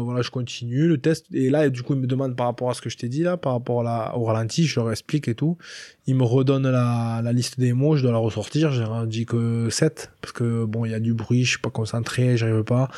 voilà, 0.00 0.22
je 0.22 0.30
continue 0.30 0.86
le 0.86 0.98
test. 0.98 1.26
Et 1.32 1.50
là, 1.50 1.68
du 1.68 1.82
coup, 1.82 1.94
il 1.94 2.00
me 2.00 2.06
demande 2.06 2.36
par 2.36 2.46
rapport 2.46 2.70
à 2.70 2.74
ce 2.74 2.80
que 2.80 2.90
je 2.90 2.96
t'ai 2.96 3.08
dit 3.08 3.24
là, 3.24 3.36
par 3.36 3.54
rapport 3.54 3.84
à 3.88 4.16
au 4.16 4.24
ralenti, 4.24 4.66
je 4.66 4.78
leur 4.78 4.92
explique 4.92 5.26
et 5.26 5.34
tout. 5.34 5.58
Il 6.06 6.14
me 6.14 6.24
redonne 6.24 6.68
la, 6.70 7.22
la 7.24 7.32
liste 7.32 7.58
des 7.58 7.72
mots, 7.72 7.96
je 7.96 8.02
dois 8.02 8.12
la 8.12 8.18
ressortir. 8.18 8.70
J'ai 8.70 8.84
dit 9.06 9.26
que 9.26 9.68
7, 9.68 10.12
parce 10.20 10.32
que 10.32 10.64
bon, 10.64 10.84
il 10.84 10.92
y 10.92 10.94
a 10.94 11.00
du 11.00 11.12
bruit, 11.12 11.44
je 11.44 11.50
suis 11.50 11.58
pas 11.58 11.70
concentré, 11.70 12.36
j'arrive 12.36 12.62
pas. 12.62 12.88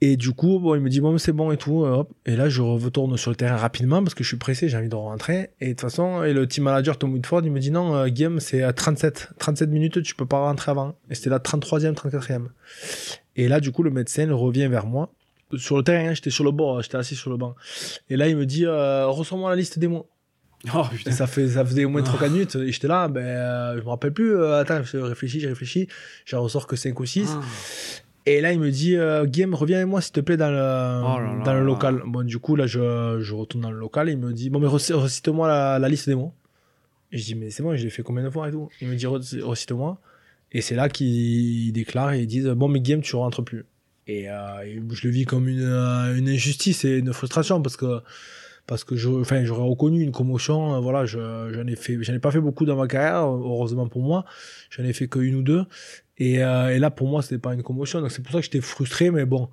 Et 0.00 0.16
du 0.16 0.32
coup, 0.32 0.60
bon, 0.60 0.76
il 0.76 0.80
me 0.80 0.88
dit, 0.88 1.00
bon, 1.00 1.18
c'est 1.18 1.32
bon 1.32 1.50
et 1.50 1.56
tout. 1.56 1.84
Euh, 1.84 1.98
hop. 1.98 2.12
Et 2.24 2.36
là, 2.36 2.48
je 2.48 2.62
retourne 2.62 3.16
sur 3.16 3.30
le 3.30 3.36
terrain 3.36 3.56
rapidement 3.56 4.02
parce 4.02 4.14
que 4.14 4.22
je 4.22 4.28
suis 4.28 4.36
pressé, 4.36 4.68
j'ai 4.68 4.76
envie 4.76 4.88
de 4.88 4.94
rentrer. 4.94 5.50
Et 5.60 5.66
de 5.66 5.70
toute 5.72 5.80
façon, 5.80 6.22
et 6.22 6.32
le 6.32 6.46
team 6.46 6.64
manager 6.64 6.98
Tom 6.98 7.12
Woodford, 7.12 7.42
il 7.44 7.50
me 7.50 7.58
dit, 7.58 7.72
non, 7.72 7.96
euh, 7.96 8.08
Guillaume, 8.08 8.38
c'est 8.38 8.62
à 8.62 8.72
37. 8.72 9.30
37 9.38 9.70
minutes, 9.70 10.02
tu 10.02 10.14
peux 10.14 10.26
pas 10.26 10.38
rentrer 10.38 10.70
avant. 10.70 10.94
Et 11.10 11.16
c'était 11.16 11.30
la 11.30 11.40
33e, 11.40 11.94
34e. 11.94 12.46
Et 13.34 13.48
là, 13.48 13.58
du 13.58 13.72
coup, 13.72 13.82
le 13.82 13.90
médecin 13.90 14.32
revient 14.32 14.68
vers 14.68 14.86
moi. 14.86 15.12
Sur 15.56 15.78
le 15.78 15.82
terrain, 15.82 16.14
j'étais 16.14 16.30
sur 16.30 16.44
le 16.44 16.52
bord, 16.52 16.82
j'étais 16.82 16.98
assis 16.98 17.16
sur 17.16 17.30
le 17.30 17.36
banc. 17.36 17.56
Et 18.08 18.16
là, 18.16 18.28
il 18.28 18.36
me 18.36 18.46
dit, 18.46 18.66
euh, 18.66 19.10
moi 19.32 19.50
la 19.50 19.56
liste 19.56 19.78
des 19.78 19.88
mots. 19.88 20.06
Oh, 20.74 20.82
putain. 20.90 21.12
ça, 21.12 21.28
fait, 21.28 21.50
ça 21.50 21.64
faisait 21.64 21.84
au 21.84 21.88
moins 21.88 22.02
3 22.02 22.28
minutes. 22.28 22.56
Et 22.56 22.72
j'étais 22.72 22.88
là, 22.88 23.06
ben, 23.06 23.20
euh, 23.20 23.78
je 23.78 23.84
me 23.84 23.88
rappelle 23.88 24.12
plus. 24.12 24.44
attends, 24.44 24.82
je 24.82 24.98
réfléchis, 24.98 25.38
je 25.38 25.48
réfléchis. 25.48 25.86
J'en 26.26 26.42
ressors 26.42 26.66
que 26.66 26.74
5 26.74 26.98
ou 26.98 27.06
6. 27.06 27.36
Et 28.28 28.42
là, 28.42 28.52
il 28.52 28.60
me 28.60 28.70
dit, 28.70 28.94
euh, 28.94 29.24
Game, 29.26 29.54
reviens 29.54 29.78
avec 29.78 29.88
moi, 29.88 30.02
s'il 30.02 30.12
te 30.12 30.20
plaît, 30.20 30.36
dans 30.36 30.50
le, 30.50 30.58
oh 31.02 31.44
dans 31.44 31.54
le 31.54 31.64
local. 31.64 32.02
Bon, 32.04 32.22
du 32.22 32.38
coup, 32.38 32.56
là, 32.56 32.66
je, 32.66 33.20
je, 33.20 33.34
retourne 33.34 33.62
dans 33.62 33.70
le 33.70 33.78
local. 33.78 34.10
il 34.10 34.18
me 34.18 34.34
dit, 34.34 34.50
bon, 34.50 34.60
mais 34.60 34.66
recite-moi 34.66 35.48
la, 35.48 35.78
la, 35.78 35.88
liste 35.88 36.10
des 36.10 36.14
mots. 36.14 36.34
Et 37.10 37.16
je 37.16 37.24
dis, 37.24 37.34
mais 37.34 37.48
c'est 37.48 37.62
bon, 37.62 37.74
je 37.74 37.82
l'ai 37.82 37.88
fait 37.88 38.02
combien 38.02 38.22
de 38.22 38.28
fois 38.28 38.50
et 38.50 38.52
tout. 38.52 38.68
Il 38.82 38.88
me 38.88 38.96
dit, 38.96 39.06
recite-moi. 39.06 39.98
Et 40.52 40.60
c'est 40.60 40.74
là 40.74 40.90
qu'il 40.90 41.72
déclare 41.72 42.12
et 42.12 42.20
ils 42.20 42.26
disent, 42.26 42.48
bon, 42.48 42.68
mais 42.68 42.80
Game, 42.80 43.00
tu 43.00 43.16
rentres 43.16 43.42
plus. 43.42 43.64
Et, 44.06 44.28
euh, 44.28 44.34
je 44.92 45.06
le 45.06 45.10
vis 45.10 45.24
comme 45.24 45.48
une, 45.48 45.64
une 45.64 46.28
injustice 46.28 46.84
et 46.84 46.98
une 46.98 47.14
frustration 47.14 47.62
parce 47.62 47.78
que 47.78 48.02
parce 48.68 48.84
que 48.84 48.96
je, 48.96 49.08
enfin, 49.08 49.44
j'aurais 49.44 49.66
reconnu 49.66 50.02
une 50.02 50.12
commotion. 50.12 50.74
euh, 50.74 50.80
voilà, 50.80 51.06
je, 51.06 51.18
j'en 51.52 51.66
ai 51.66 51.74
fait, 51.74 52.02
j'en 52.02 52.12
ai 52.12 52.18
pas 52.18 52.30
fait 52.30 52.40
beaucoup 52.40 52.66
dans 52.66 52.76
ma 52.76 52.86
carrière, 52.86 53.24
heureusement 53.24 53.88
pour 53.88 54.02
moi. 54.02 54.26
J'en 54.68 54.84
ai 54.84 54.92
fait 54.92 55.08
que 55.08 55.18
une 55.18 55.36
ou 55.36 55.42
deux. 55.42 55.64
Et, 56.18 56.42
euh, 56.42 56.74
et 56.74 56.78
là, 56.78 56.90
pour 56.90 57.08
moi, 57.08 57.22
c'était 57.22 57.38
pas 57.38 57.54
une 57.54 57.62
commotion. 57.62 58.00
Donc 58.00 58.10
c'est 58.10 58.22
pour 58.22 58.32
ça 58.32 58.38
que 58.38 58.44
j'étais 58.44 58.60
frustré, 58.60 59.10
mais 59.10 59.24
bon. 59.24 59.48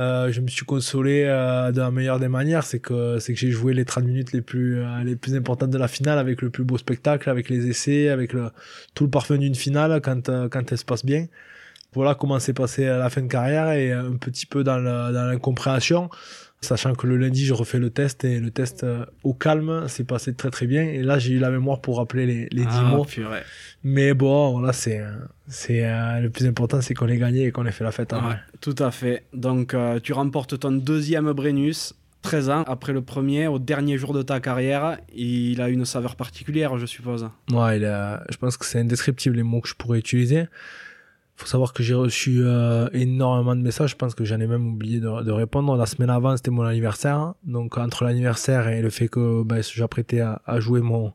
Euh, 0.00 0.32
je 0.32 0.40
me 0.40 0.48
suis 0.48 0.64
consolé 0.64 1.24
euh, 1.26 1.70
de 1.70 1.78
la 1.80 1.90
meilleure 1.90 2.18
des 2.18 2.28
manières, 2.28 2.64
c'est 2.64 2.80
que 2.80 3.18
c'est 3.18 3.34
que 3.34 3.38
j'ai 3.38 3.50
joué 3.50 3.74
les 3.74 3.84
30 3.84 4.04
minutes 4.04 4.32
les 4.32 4.40
plus 4.40 4.78
euh, 4.80 5.04
les 5.04 5.16
plus 5.16 5.34
importantes 5.36 5.68
de 5.70 5.76
la 5.78 5.86
finale 5.86 6.18
avec 6.18 6.40
le 6.40 6.48
plus 6.48 6.64
beau 6.64 6.78
spectacle, 6.78 7.28
avec 7.28 7.50
les 7.50 7.68
essais, 7.68 8.08
avec 8.08 8.32
le 8.32 8.50
tout 8.94 9.04
le 9.04 9.10
parfum 9.10 9.36
d'une 9.36 9.54
finale 9.54 10.00
quand 10.00 10.30
euh, 10.30 10.48
quand 10.48 10.72
elle 10.72 10.78
se 10.78 10.84
passe 10.86 11.04
bien. 11.04 11.26
Voilà 11.94 12.14
comment 12.14 12.38
s'est 12.40 12.54
passé 12.54 12.86
la 12.86 13.10
fin 13.10 13.20
de 13.22 13.28
carrière 13.28 13.70
et 13.72 13.92
un 13.92 14.16
petit 14.16 14.46
peu 14.46 14.64
dans 14.64 14.78
le- 14.78 15.12
dans 15.12 15.26
l'incompréhension, 15.30 16.08
sachant 16.62 16.94
que 16.94 17.06
le 17.06 17.16
lundi 17.16 17.44
je 17.44 17.52
refais 17.52 17.78
le 17.78 17.90
test 17.90 18.24
et 18.24 18.38
le 18.38 18.50
test 18.50 18.84
euh, 18.84 19.04
au 19.24 19.34
calme 19.34 19.88
s'est 19.88 20.04
passé 20.04 20.32
très 20.34 20.50
très 20.50 20.66
bien 20.66 20.82
et 20.84 21.02
là 21.02 21.18
j'ai 21.18 21.32
eu 21.34 21.38
la 21.38 21.50
mémoire 21.50 21.80
pour 21.80 21.98
rappeler 21.98 22.24
les 22.24 22.48
les 22.52 22.64
10 22.64 22.68
Ah, 22.70 22.82
mots. 22.84 23.04
purée. 23.04 23.42
Mais 23.82 24.14
bon, 24.14 24.52
voilà, 24.52 24.72
c'est 24.72 25.02
c'est 25.48 25.84
euh, 25.84 26.20
le 26.20 26.30
plus 26.30 26.46
important 26.46 26.80
c'est 26.80 26.94
qu'on 26.94 27.08
ait 27.08 27.18
gagné 27.18 27.46
et 27.46 27.50
qu'on 27.52 27.66
ait 27.66 27.72
fait 27.72 27.84
la 27.84 27.90
fête. 27.92 28.12
hein. 28.12 28.22
Ouais, 28.28 28.36
tout 28.60 28.76
à 28.78 28.90
fait. 28.90 29.24
Donc, 29.34 29.74
euh, 29.74 29.98
tu 30.00 30.12
remportes 30.12 30.58
ton 30.58 30.70
deuxième 30.70 31.32
Brennus, 31.32 31.94
13 32.22 32.48
ans 32.50 32.62
après 32.68 32.92
le 32.92 33.02
premier, 33.02 33.48
au 33.48 33.58
dernier 33.58 33.98
jour 33.98 34.12
de 34.12 34.22
ta 34.22 34.38
carrière. 34.38 34.98
Il 35.12 35.60
a 35.60 35.68
une 35.68 35.84
saveur 35.84 36.14
particulière, 36.14 36.78
je 36.78 36.86
suppose. 36.86 37.28
Ouais, 37.50 37.78
il 37.78 37.84
a- 37.84 38.22
je 38.30 38.36
pense 38.36 38.56
que 38.56 38.64
c'est 38.64 38.78
indescriptible 38.78 39.34
les 39.36 39.42
mots 39.42 39.60
que 39.60 39.68
je 39.68 39.74
pourrais 39.74 39.98
utiliser. 39.98 40.44
Faut 41.36 41.46
savoir 41.46 41.72
que 41.72 41.82
j'ai 41.82 41.94
reçu 41.94 42.42
euh, 42.42 42.88
énormément 42.92 43.56
de 43.56 43.60
messages. 43.60 43.90
Je 43.90 43.96
pense 43.96 44.14
que 44.14 44.24
j'en 44.24 44.38
ai 44.38 44.46
même 44.46 44.66
oublié 44.66 45.00
de, 45.00 45.30
répondre. 45.30 45.76
La 45.76 45.86
semaine 45.86 46.10
avant, 46.10 46.36
c'était 46.36 46.50
mon 46.50 46.62
anniversaire. 46.62 47.34
Donc, 47.44 47.78
entre 47.78 48.04
l'anniversaire 48.04 48.68
et 48.68 48.82
le 48.82 48.90
fait 48.90 49.08
que 49.08 49.42
ben, 49.42 49.62
j'apprêtais 49.62 50.20
à, 50.20 50.60
jouer 50.60 50.80
mon, 50.80 51.12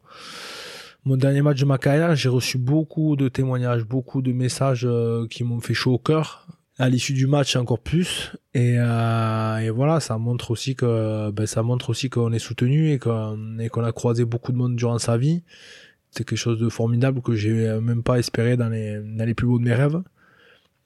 mon 1.06 1.18
dernier 1.18 1.42
match 1.42 1.60
de 1.60 1.66
ma 1.66 1.78
carrière, 1.78 2.16
j'ai 2.16 2.30
reçu 2.30 2.58
beaucoup 2.58 3.16
de 3.16 3.30
témoignages, 3.30 3.86
beaucoup 3.86 4.22
de 4.22 4.34
messages 4.34 4.86
euh, 4.86 5.28
qui 5.28 5.44
m'ont 5.44 5.62
fait 5.62 5.74
chaud 5.74 5.94
au 5.94 6.00
cœur. 6.00 6.48
À 6.80 6.90
l'issue 6.90 7.14
du 7.14 7.26
match, 7.26 7.56
encore 7.56 7.80
plus. 7.80 8.36
Et, 8.54 8.76
euh, 8.78 9.72
voilà, 9.74 10.00
ça 10.00 10.18
montre 10.18 10.52
aussi 10.52 10.76
que 10.76 11.32
ben, 11.32 11.46
ça 11.46 11.64
montre 11.64 11.90
aussi 11.90 12.10
qu'on 12.10 12.32
est 12.34 12.40
soutenu 12.40 12.92
et 12.92 13.00
qu'on 13.00 13.60
a 13.60 13.92
croisé 13.92 14.26
beaucoup 14.26 14.52
de 14.52 14.58
monde 14.58 14.76
durant 14.76 14.98
sa 14.98 15.18
vie. 15.18 15.44
C'est 16.18 16.24
quelque 16.24 16.40
chose 16.40 16.60
de 16.60 16.68
formidable 16.70 17.22
que 17.22 17.36
j'ai 17.36 17.80
même 17.80 18.02
pas 18.02 18.18
espéré 18.18 18.58
dans 18.58 18.70
les, 18.70 19.00
dans 19.00 19.24
les 19.24 19.36
plus 19.36 19.46
beaux 19.46 19.60
de 19.60 19.64
mes 19.64 19.76
rêves, 19.76 20.02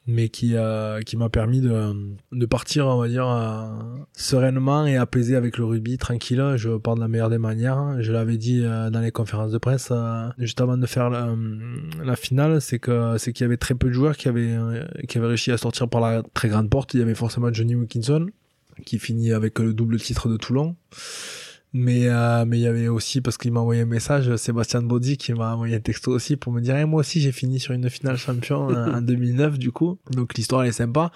mais 0.08 0.28
qui, 0.28 0.56
euh, 0.56 1.00
qui 1.02 1.16
m'a 1.16 1.30
permis 1.30 1.62
de, 1.62 1.94
de 2.34 2.46
partir, 2.46 2.88
on 2.88 2.98
va 2.98 3.08
dire, 3.08 3.30
euh, 3.30 3.68
sereinement 4.12 4.86
et 4.86 4.98
apaisé 4.98 5.38
avec 5.38 5.58
le 5.58 5.64
rugby, 5.64 5.98
tranquille. 5.98 6.44
Je 6.58 6.76
pars 6.78 6.96
de 6.96 7.00
la 7.00 7.08
meilleure 7.08 7.30
des 7.30 7.38
manières. 7.38 8.02
Je 8.02 8.12
l'avais 8.12 8.38
dit 8.38 8.62
euh, 8.62 8.90
dans 8.90 9.00
les 9.00 9.12
conférences 9.12 9.54
de 9.54 9.58
presse, 9.58 9.88
euh, 9.92 10.28
juste 10.38 10.60
avant 10.60 10.76
de 10.76 10.86
faire 10.86 11.10
la, 11.10 11.34
la 12.04 12.16
finale, 12.18 12.60
c'est 12.60 12.80
que 12.80 13.18
c'est 13.18 13.32
qu'il 13.32 13.46
y 13.46 13.48
avait 13.48 13.56
très 13.56 13.76
peu 13.76 13.88
de 13.88 13.94
joueurs 13.94 14.18
qui 14.18 14.28
avaient, 14.28 14.52
euh, 14.54 14.84
qui 15.08 15.18
avaient 15.18 15.28
réussi 15.28 15.52
à 15.54 15.58
sortir 15.58 15.88
par 15.88 16.02
la 16.02 16.24
très 16.34 16.50
grande 16.50 16.70
porte. 16.70 16.94
Il 16.94 17.00
y 17.00 17.04
avait 17.04 17.16
forcément 17.16 17.54
Johnny 17.54 17.76
Wilkinson, 17.76 18.28
qui 18.86 19.00
finit 19.00 19.32
avec 19.32 19.60
le 19.60 19.74
double 19.74 19.98
titre 19.98 20.28
de 20.28 20.36
Toulon. 20.36 20.76
Mais 21.74 22.10
euh, 22.10 22.44
mais 22.46 22.60
il 22.60 22.64
y 22.64 22.68
avait 22.68 22.90
aussi 22.90 23.22
parce 23.22 23.38
qu'il 23.38 23.54
m'a 23.54 23.62
envoyé 23.62 23.82
un 23.82 23.86
message 23.86 24.36
Sébastien 24.36 24.82
Baudy 24.82 25.16
qui 25.16 25.32
m'a 25.34 25.54
envoyé 25.54 25.78
un 25.78 25.80
texto 25.80 26.12
aussi 26.12 26.36
pour 26.36 26.52
me 26.52 26.60
dire 26.60 26.76
Eh, 26.76 26.84
moi 26.84 27.00
aussi 27.00 27.22
j'ai 27.22 27.32
fini 27.32 27.62
sur 27.62 27.74
une 27.74 27.90
finale 27.90 28.18
champion 28.18 28.70
euh, 28.70 28.94
en 28.98 29.02
2009 29.02 29.58
du 29.58 29.72
coup. 29.72 29.98
Donc 30.12 30.34
l'histoire 30.34 30.64
elle 30.64 30.70
est 30.70 30.74
sympa. 30.74 31.12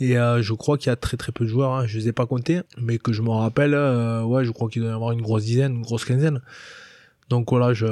Et 0.00 0.18
euh, 0.18 0.42
je 0.42 0.52
crois 0.52 0.76
qu'il 0.76 0.88
y 0.88 0.92
a 0.92 0.96
très 0.96 1.16
très 1.16 1.32
peu 1.32 1.44
de 1.44 1.48
joueurs 1.48 1.72
hein. 1.72 1.86
je 1.86 1.96
les 1.98 2.08
ai 2.08 2.12
pas 2.12 2.26
comptés 2.26 2.62
mais 2.76 2.98
que 2.98 3.12
je 3.12 3.22
me 3.22 3.30
rappelle 3.30 3.74
euh, 3.74 4.24
ouais 4.24 4.44
je 4.44 4.50
crois 4.50 4.68
qu'il 4.68 4.82
doit 4.82 4.90
y 4.90 4.94
avoir 4.94 5.12
une 5.12 5.22
grosse 5.22 5.44
dizaine 5.44 5.76
une 5.76 5.82
grosse 5.82 6.04
quinzaine. 6.04 6.42
Donc 7.30 7.48
voilà 7.48 7.72
je 7.72 7.86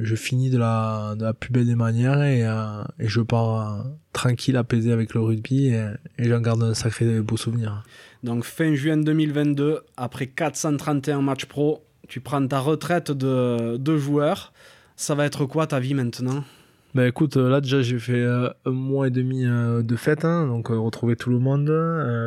je 0.00 0.14
finis 0.14 0.50
de 0.50 0.58
la 0.58 1.16
de 1.18 1.24
la 1.24 1.34
plus 1.34 1.50
belle 1.50 1.66
des 1.66 1.74
manières 1.74 2.22
et 2.22 2.46
euh, 2.46 2.84
et 3.00 3.08
je 3.08 3.22
pars 3.22 3.80
euh, 3.80 3.82
tranquille 4.12 4.56
apaisé 4.56 4.92
avec 4.92 5.14
le 5.14 5.20
rugby 5.20 5.68
et, 5.68 5.88
et 6.18 6.28
j'en 6.28 6.40
garde 6.40 6.62
un 6.62 6.74
sacré 6.74 7.20
beau 7.22 7.36
souvenir 7.36 7.82
Donc 8.22 8.44
fin 8.44 8.74
juin 8.74 8.98
2022, 8.98 9.80
après 9.96 10.26
431 10.26 11.22
matchs 11.22 11.46
pro, 11.46 11.84
tu 12.08 12.20
prends 12.20 12.46
ta 12.46 12.60
retraite 12.60 13.10
de, 13.10 13.76
de 13.76 13.96
joueur. 13.96 14.52
Ça 14.96 15.14
va 15.14 15.24
être 15.24 15.46
quoi 15.46 15.66
ta 15.66 15.80
vie 15.80 15.94
maintenant? 15.94 16.44
Ben 16.92 17.06
écoute, 17.06 17.36
euh, 17.36 17.48
là 17.48 17.60
déjà 17.60 17.82
j'ai 17.82 18.00
fait 18.00 18.14
euh, 18.14 18.50
un 18.66 18.72
mois 18.72 19.06
et 19.06 19.10
demi 19.10 19.46
euh, 19.46 19.80
de 19.80 19.94
fête, 19.94 20.24
hein, 20.24 20.48
donc 20.48 20.68
retrouver 20.68 21.14
tout 21.14 21.30
le 21.30 21.38
monde, 21.38 21.70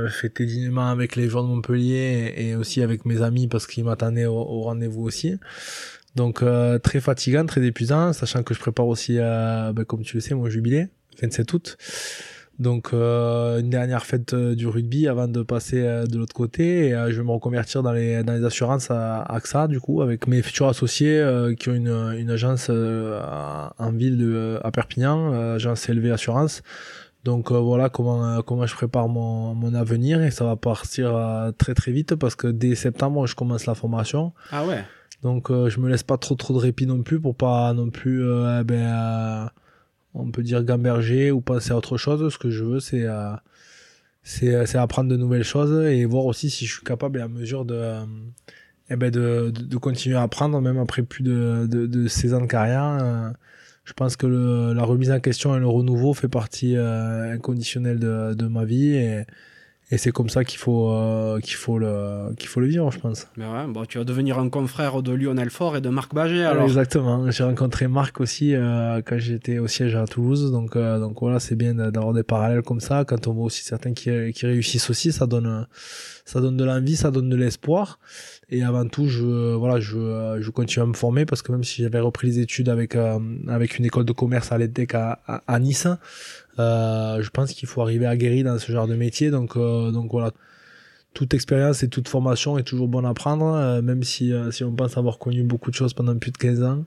fêter 0.09 0.45
dignement 0.45 0.89
avec 0.89 1.17
les 1.17 1.27
joueurs 1.27 1.43
de 1.43 1.49
Montpellier 1.49 2.33
et, 2.37 2.55
aussi 2.55 2.81
avec 2.81 3.05
mes 3.05 3.21
amis 3.21 3.49
parce 3.49 3.67
qu'ils 3.67 3.83
m'attendaient 3.83 4.25
au, 4.25 4.61
rendez-vous 4.61 5.03
aussi. 5.03 5.37
Donc 6.15 6.43
très 6.83 7.01
fatigant, 7.01 7.45
très 7.45 7.65
épuisant, 7.65 8.13
sachant 8.13 8.43
que 8.43 8.53
je 8.53 8.59
prépare 8.59 8.87
aussi, 8.87 9.17
ben, 9.17 9.83
comme 9.85 10.03
tu 10.03 10.15
le 10.15 10.21
sais, 10.21 10.33
mon 10.33 10.47
jubilé, 10.47 10.87
27 11.21 11.51
août. 11.53 11.77
Donc 12.59 12.93
euh, 12.93 13.59
une 13.59 13.71
dernière 13.71 14.05
fête 14.05 14.33
euh, 14.33 14.53
du 14.55 14.67
rugby 14.67 15.07
avant 15.07 15.27
de 15.27 15.41
passer 15.41 15.81
euh, 15.81 16.05
de 16.05 16.17
l'autre 16.19 16.35
côté 16.35 16.87
et 16.87 16.93
euh, 16.93 17.11
je 17.11 17.17
vais 17.17 17.23
me 17.23 17.31
reconvertir 17.31 17.81
dans 17.81 17.91
les 17.91 18.23
dans 18.23 18.33
les 18.33 18.45
assurances 18.45 18.91
à 18.91 19.23
AXA 19.23 19.67
du 19.67 19.79
coup 19.79 20.01
avec 20.03 20.27
mes 20.27 20.41
futurs 20.43 20.67
associés 20.67 21.17
euh, 21.19 21.55
qui 21.55 21.69
ont 21.69 21.73
une, 21.73 21.87
une 22.17 22.29
agence 22.29 22.67
euh, 22.69 23.19
en 23.79 23.91
ville 23.91 24.17
de, 24.19 24.59
à 24.63 24.69
Perpignan, 24.71 25.33
agence 25.55 25.89
élevée 25.89 26.11
assurance. 26.11 26.61
Donc 27.23 27.51
euh, 27.51 27.57
voilà 27.57 27.89
comment 27.89 28.23
euh, 28.25 28.41
comment 28.41 28.65
je 28.67 28.75
prépare 28.75 29.07
mon, 29.07 29.55
mon 29.55 29.73
avenir 29.73 30.21
et 30.21 30.29
ça 30.29 30.45
va 30.45 30.55
partir 30.55 31.15
euh, 31.15 31.51
très 31.51 31.73
très 31.73 31.91
vite 31.91 32.15
parce 32.15 32.35
que 32.35 32.47
dès 32.47 32.75
septembre 32.75 33.25
je 33.25 33.35
commence 33.35 33.65
la 33.65 33.75
formation. 33.75 34.33
Ah 34.51 34.65
ouais 34.65 34.83
Donc 35.23 35.49
euh, 35.49 35.69
je 35.69 35.79
me 35.79 35.89
laisse 35.89 36.03
pas 36.03 36.17
trop 36.17 36.35
trop 36.35 36.53
de 36.53 36.59
répit 36.59 36.85
non 36.85 37.01
plus 37.01 37.19
pour 37.19 37.35
pas 37.35 37.73
non 37.73 37.89
plus 37.89 38.23
euh, 38.23 38.59
eh 38.61 38.63
ben 38.63 38.75
euh, 38.75 39.45
on 40.13 40.31
peut 40.31 40.43
dire 40.43 40.63
gamberger 40.63 41.31
ou 41.31 41.41
penser 41.41 41.71
à 41.71 41.77
autre 41.77 41.97
chose. 41.97 42.31
Ce 42.33 42.37
que 42.37 42.49
je 42.49 42.63
veux 42.63 42.79
c'est 42.79 43.05
euh, 43.05 43.35
c'est 44.23 44.77
apprendre 44.77 45.09
de 45.09 45.17
nouvelles 45.17 45.43
choses 45.43 45.85
et 45.85 46.05
voir 46.05 46.25
aussi 46.25 46.49
si 46.49 46.65
je 46.65 46.73
suis 46.75 46.83
capable 46.83 47.19
et 47.19 47.21
à 47.21 47.27
mesure 47.27 47.65
de 47.65 47.75
euh, 47.75 48.05
eh 48.89 48.95
ben 48.95 49.11
de, 49.11 49.51
de, 49.51 49.77
continuer 49.77 50.15
à 50.15 50.21
apprendre 50.21 50.59
même 50.61 50.77
après 50.77 51.03
plus 51.03 51.23
de, 51.23 51.67
de, 51.69 51.87
de 51.87 52.07
16 52.07 52.33
ans 52.33 52.41
de 52.41 52.47
carrière. 52.47 52.99
euh, 53.01 53.29
je 53.85 53.93
pense 53.93 54.15
que 54.15 54.71
la 54.73 54.83
remise 54.83 55.11
en 55.11 55.19
question 55.19 55.55
et 55.57 55.59
le 55.59 55.67
renouveau 55.67 56.13
fait 56.13 56.29
partie 56.29 56.77
euh, 56.77 57.33
inconditionnelle 57.33 57.99
de, 57.99 58.33
de 58.33 58.47
ma 58.47 58.63
vie 58.63 58.95
et 59.93 59.97
c'est 59.97 60.11
comme 60.11 60.29
ça 60.29 60.43
qu'il 60.43 60.59
faut 60.59 60.89
euh, 60.89 61.39
qu'il 61.39 61.55
faut 61.55 61.77
le 61.77 62.33
qu'il 62.39 62.47
faut 62.49 62.59
le 62.59 62.67
vivre 62.67 62.91
je 62.91 62.99
pense. 62.99 63.27
Mais 63.37 63.45
ouais, 63.45 63.65
bon, 63.67 63.85
tu 63.85 63.97
vas 63.99 64.03
devenir 64.03 64.39
un 64.39 64.49
confrère 64.49 65.03
de 65.03 65.11
Lionel 65.13 65.49
Faure 65.51 65.77
et 65.77 65.81
de 65.81 65.89
Marc 65.89 66.13
Baget 66.15 66.43
alors. 66.45 66.63
Exactement. 66.65 67.29
J'ai 67.29 67.43
rencontré 67.43 67.87
Marc 67.87 68.19
aussi 68.19 68.55
euh, 68.55 69.01
quand 69.05 69.19
j'étais 69.19 69.59
au 69.59 69.67
siège 69.67 69.95
à 69.95 70.05
Toulouse. 70.05 70.51
Donc, 70.51 70.75
euh, 70.75 70.99
donc 70.99 71.19
voilà, 71.21 71.39
c'est 71.39 71.55
bien 71.55 71.73
d'a- 71.75 71.91
d'avoir 71.91 72.13
des 72.13 72.23
parallèles 72.23 72.63
comme 72.63 72.79
ça. 72.79 73.05
Quand 73.05 73.27
on 73.27 73.33
voit 73.33 73.45
aussi 73.45 73.63
certains 73.63 73.93
qui, 73.93 74.09
qui 74.33 74.45
réussissent 74.47 74.89
aussi, 74.89 75.11
ça 75.11 75.27
donne, 75.27 75.67
ça 76.25 76.41
donne 76.41 76.57
de 76.57 76.63
l'envie, 76.65 76.95
ça 76.95 77.11
donne 77.11 77.29
de 77.29 77.35
l'espoir. 77.35 77.99
Et 78.49 78.63
avant 78.63 78.87
tout, 78.87 79.07
je, 79.07 79.53
voilà, 79.55 79.79
je, 79.79 80.37
je 80.41 80.49
continue 80.51 80.83
à 80.83 80.87
me 80.87 80.93
former 80.93 81.25
parce 81.25 81.41
que 81.41 81.51
même 81.51 81.63
si 81.63 81.81
j'avais 81.83 81.99
repris 81.99 82.27
les 82.27 82.39
études 82.39 82.69
avec, 82.69 82.95
euh, 82.95 83.19
avec 83.47 83.77
une 83.79 83.85
école 83.85 84.05
de 84.05 84.11
commerce 84.13 84.51
à 84.51 84.57
l'EDEC 84.57 84.95
à, 84.95 85.19
à, 85.27 85.43
à 85.47 85.59
Nice, 85.59 85.87
je 86.57 87.29
pense 87.29 87.53
qu'il 87.53 87.67
faut 87.67 87.81
arriver 87.81 88.05
aguerri 88.05 88.43
dans 88.43 88.59
ce 88.59 88.71
genre 88.71 88.87
de 88.87 88.95
métier. 88.95 89.31
Donc, 89.31 89.57
euh, 89.57 89.91
donc 89.91 90.11
voilà 90.11 90.31
toute 91.13 91.33
expérience 91.33 91.83
et 91.83 91.89
toute 91.89 92.07
formation 92.07 92.57
est 92.57 92.63
toujours 92.63 92.87
bonne 92.87 93.05
à 93.05 93.13
prendre, 93.13 93.45
euh, 93.45 93.81
même 93.81 94.03
si, 94.03 94.33
euh, 94.33 94.51
si 94.51 94.63
on 94.63 94.71
pense 94.71 94.97
avoir 94.97 95.19
connu 95.19 95.43
beaucoup 95.43 95.69
de 95.69 95.75
choses 95.75 95.93
pendant 95.93 96.17
plus 96.17 96.31
de 96.31 96.37
15 96.37 96.63
ans. 96.63 96.85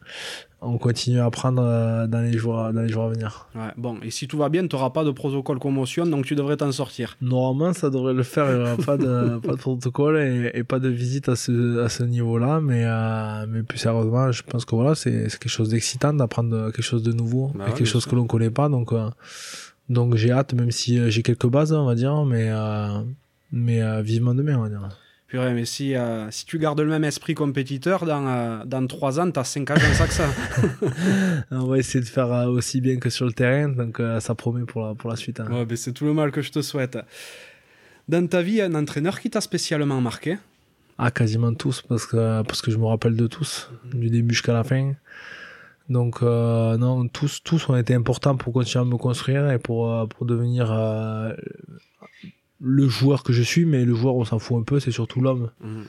On 0.62 0.78
continue 0.78 1.20
à 1.20 1.26
apprendre 1.26 1.62
euh, 1.62 2.06
dans, 2.06 2.20
les 2.20 2.36
jours, 2.36 2.56
dans 2.72 2.80
les 2.80 2.88
jours 2.88 3.04
à 3.04 3.10
venir. 3.10 3.46
Ouais, 3.54 3.72
bon, 3.76 3.98
et 4.02 4.10
si 4.10 4.26
tout 4.26 4.38
va 4.38 4.48
bien, 4.48 4.66
tu 4.66 4.74
n'auras 4.74 4.90
pas 4.90 5.04
de 5.04 5.10
protocole 5.10 5.58
commotion, 5.58 6.06
donc 6.06 6.24
tu 6.24 6.34
devrais 6.34 6.56
t'en 6.56 6.72
sortir. 6.72 7.16
Normalement, 7.20 7.74
ça 7.74 7.90
devrait 7.90 8.14
le 8.14 8.22
faire. 8.22 8.50
Il 8.50 8.56
n'y 8.56 8.62
aura 8.62 8.76
pas 8.76 8.96
de, 8.96 9.38
pas 9.46 9.52
de 9.52 9.58
protocole 9.58 10.18
et, 10.18 10.50
et 10.54 10.64
pas 10.64 10.78
de 10.78 10.88
visite 10.88 11.28
à 11.28 11.36
ce, 11.36 11.80
à 11.80 11.88
ce 11.88 12.02
niveau-là. 12.04 12.60
Mais, 12.60 12.84
euh, 12.84 13.46
mais 13.48 13.62
plus 13.62 13.78
sérieusement, 13.78 14.32
je 14.32 14.42
pense 14.42 14.64
que 14.64 14.74
voilà, 14.74 14.94
c'est 14.94 15.28
quelque 15.28 15.48
chose 15.48 15.68
d'excitant 15.68 16.14
d'apprendre 16.14 16.70
quelque 16.72 16.82
chose 16.82 17.02
de 17.02 17.12
nouveau 17.12 17.52
Bah 17.54 17.66
et 17.66 17.70
ouais, 17.70 17.76
quelque 17.76 17.86
chose 17.86 18.06
que 18.06 18.16
l'on 18.16 18.26
connaît 18.26 18.50
pas. 18.50 18.70
Donc, 18.70 18.92
euh, 18.92 19.10
donc 19.90 20.16
j'ai 20.16 20.32
hâte, 20.32 20.54
même 20.54 20.70
si 20.70 21.10
j'ai 21.10 21.22
quelques 21.22 21.48
bases, 21.48 21.72
on 21.72 21.84
va 21.84 21.94
dire. 21.94 22.24
Mais, 22.24 22.48
euh, 22.48 23.02
mais 23.52 23.82
euh, 23.82 24.02
vivement 24.02 24.34
demain, 24.34 24.56
on 24.58 24.62
va 24.62 24.68
dire. 24.68 24.88
Purée, 25.28 25.54
mais 25.54 25.64
si, 25.64 25.96
euh, 25.96 26.30
si 26.30 26.46
tu 26.46 26.58
gardes 26.58 26.80
le 26.80 26.86
même 26.88 27.02
esprit 27.04 27.34
compétiteur, 27.34 28.06
dans, 28.06 28.26
euh, 28.28 28.64
dans 28.64 28.86
3 28.86 29.18
ans, 29.18 29.28
tu 29.30 29.40
as 29.40 29.44
5 29.44 29.68
agences 29.72 30.00
AXA. 30.00 30.28
On 31.50 31.66
va 31.66 31.78
essayer 31.78 32.00
de 32.00 32.08
faire 32.08 32.32
euh, 32.32 32.46
aussi 32.46 32.80
bien 32.80 32.98
que 32.98 33.10
sur 33.10 33.26
le 33.26 33.32
terrain, 33.32 33.68
donc 33.68 34.00
ça 34.20 34.34
promet 34.36 34.64
pour 34.64 34.86
la, 34.86 34.94
pour 34.94 35.10
la 35.10 35.16
suite. 35.16 35.40
hein. 35.40 35.48
Ouais, 35.50 35.64
ben, 35.64 35.76
c'est 35.76 35.92
tout 35.92 36.04
le 36.04 36.12
mal 36.14 36.30
que 36.30 36.42
je 36.42 36.52
te 36.52 36.62
souhaite. 36.62 36.96
Dans 38.08 38.24
ta 38.28 38.40
vie, 38.40 38.60
un 38.60 38.74
entraîneur 38.76 39.18
qui 39.18 39.28
t'a 39.30 39.40
spécialement 39.40 40.00
marqué? 40.00 40.38
Ah, 40.96 41.10
quasiment 41.10 41.52
tous, 41.52 41.82
parce 41.82 42.06
que, 42.06 42.42
parce 42.42 42.62
que 42.62 42.70
je 42.70 42.78
me 42.78 42.86
rappelle 42.86 43.16
de 43.16 43.26
tous, 43.26 43.68
du 43.92 44.08
début 44.10 44.32
jusqu'à 44.34 44.52
la 44.52 44.62
fin. 44.62 44.92
Donc, 45.88 46.22
euh, 46.22 46.76
non, 46.78 47.06
tous, 47.08 47.42
tous 47.42 47.68
ont 47.68 47.76
été 47.76 47.94
importants 47.94 48.36
pour 48.36 48.52
continuer 48.52 48.82
à 48.82 48.84
me 48.88 48.96
construire 48.96 49.50
et 49.50 49.58
pour, 49.58 49.92
euh, 49.92 50.06
pour 50.06 50.24
devenir 50.24 50.72
euh, 50.72 51.32
le 52.60 52.88
joueur 52.88 53.22
que 53.22 53.32
je 53.32 53.42
suis, 53.42 53.64
mais 53.64 53.84
le 53.84 53.94
joueur, 53.94 54.16
on 54.16 54.24
s'en 54.24 54.38
fout 54.38 54.58
un 54.58 54.62
peu, 54.62 54.80
c'est 54.80 54.90
surtout 54.90 55.20
l'homme. 55.20 55.50
Mhm. 55.60 55.84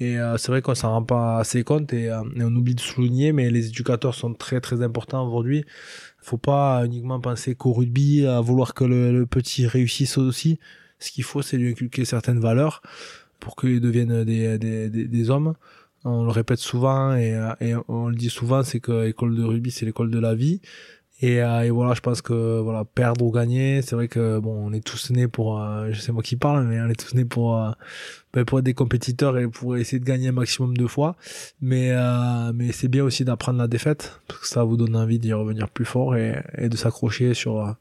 Et 0.00 0.16
c'est 0.36 0.48
vrai 0.48 0.62
qu'on 0.62 0.74
s'en 0.74 0.90
rend 0.90 1.04
pas 1.04 1.38
assez 1.38 1.62
compte 1.62 1.92
et, 1.92 2.06
et, 2.06 2.42
on 2.42 2.56
oublie 2.56 2.74
de 2.74 2.80
souligner, 2.80 3.32
mais 3.32 3.50
les 3.50 3.68
éducateurs 3.68 4.16
sont 4.16 4.34
très 4.34 4.60
très 4.60 4.82
importants 4.82 5.24
aujourd'hui. 5.24 5.64
Faut 6.22 6.38
pas 6.38 6.84
uniquement 6.84 7.20
penser 7.20 7.54
qu'au 7.54 7.72
rugby, 7.72 8.26
à 8.26 8.40
vouloir 8.40 8.74
que 8.74 8.84
le, 8.84 9.26
petit 9.26 9.66
réussisse 9.66 10.18
aussi. 10.18 10.58
Ce 10.98 11.12
qu'il 11.12 11.24
faut, 11.24 11.42
c'est 11.42 11.56
lui 11.56 11.70
inculquer 11.70 12.04
certaines 12.04 12.40
valeurs 12.40 12.82
pour 13.38 13.54
qu'ils 13.54 13.80
deviennent 13.80 14.24
des, 14.24 14.58
des, 14.58 14.88
des, 14.88 15.30
hommes. 15.30 15.54
On 16.04 16.24
le 16.24 16.30
répète 16.30 16.58
souvent 16.58 17.14
et, 17.14 17.38
et 17.60 17.74
on 17.86 18.08
le 18.08 18.16
dit 18.16 18.30
souvent, 18.30 18.62
c'est 18.64 18.80
que 18.80 19.04
l'école 19.04 19.36
de 19.36 19.44
rugby, 19.44 19.70
c'est 19.70 19.84
l'école 19.86 20.10
de 20.10 20.18
la 20.18 20.34
vie. 20.34 20.60
Et, 21.22 21.36
et, 21.36 21.70
voilà, 21.70 21.94
je 21.94 22.00
pense 22.00 22.20
que 22.20 22.60
voilà, 22.60 22.84
perdre 22.84 23.24
ou 23.24 23.30
gagner, 23.30 23.80
c'est 23.80 23.94
vrai 23.94 24.08
que 24.08 24.40
bon, 24.40 24.68
on 24.68 24.72
est 24.72 24.84
tous 24.84 25.10
nés 25.10 25.28
pour, 25.28 25.64
je 25.90 26.00
sais 26.00 26.10
moi 26.10 26.22
qui 26.22 26.36
parle, 26.36 26.66
mais 26.66 26.80
on 26.80 26.88
est 26.88 27.00
tous 27.00 27.14
nés 27.14 27.24
pour 27.24 27.56
ben, 28.34 28.46
pour 28.46 28.58
être 28.58 28.64
des 28.64 28.72
compétiteurs 28.72 29.36
et 29.38 29.46
pour 29.46 29.76
essayer 29.76 30.00
de 30.00 30.04
gagner 30.06 30.28
un 30.28 30.32
maximum 30.32 30.74
de 30.76 30.86
fois. 30.86 31.16
Mais, 31.60 31.90
euh, 31.90 32.52
mais 32.54 32.72
c'est 32.72 32.88
bien 32.88 33.04
aussi 33.04 33.24
d'apprendre 33.24 33.58
la 33.58 33.68
défaite, 33.68 34.20
parce 34.26 34.40
que 34.40 34.46
ça 34.46 34.64
vous 34.64 34.76
donne 34.78 34.96
envie 34.96 35.18
d'y 35.18 35.32
revenir 35.34 35.68
plus 35.68 35.84
fort 35.84 36.16
et, 36.16 36.42
et 36.56 36.68
de 36.70 36.76
s'accrocher 36.76 37.34
sur, 37.34 37.76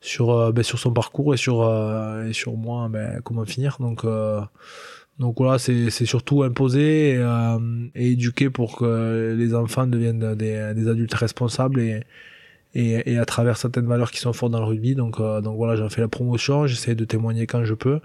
sur, 0.00 0.30
euh, 0.30 0.52
ben, 0.52 0.62
sur 0.62 0.78
son 0.78 0.92
parcours 0.92 1.34
et 1.34 1.36
sur, 1.36 1.62
euh, 1.62 2.26
et 2.26 2.32
sur 2.32 2.56
moi, 2.56 2.88
ben, 2.88 3.20
comment 3.22 3.44
finir. 3.44 3.76
Donc, 3.80 4.06
donc 5.18 5.36
voilà, 5.38 5.58
c'est, 5.58 5.90
c'est 5.90 6.06
surtout 6.06 6.42
imposer 6.42 7.10
et, 7.14 7.24
et, 7.94 8.12
éduquer 8.12 8.48
pour 8.50 8.76
que 8.78 9.34
les 9.38 9.54
enfants 9.54 9.86
deviennent 9.86 10.34
des, 10.34 10.72
des 10.74 10.88
adultes 10.88 11.14
responsables 11.14 11.80
et, 11.80 12.02
et, 12.76 13.12
et, 13.12 13.18
à 13.18 13.24
travers 13.24 13.56
certaines 13.56 13.86
valeurs 13.86 14.10
qui 14.10 14.18
sont 14.18 14.32
fortes 14.32 14.52
dans 14.52 14.60
le 14.60 14.66
rugby. 14.66 14.94
Donc, 14.94 15.18
donc 15.18 15.56
voilà, 15.56 15.76
j'en 15.76 15.88
fais 15.88 16.00
la 16.00 16.08
promotion, 16.08 16.66
j'essaie 16.66 16.94
de 16.94 17.04
témoigner 17.04 17.46
quand 17.46 17.64
je 17.64 17.74
peux 17.74 18.00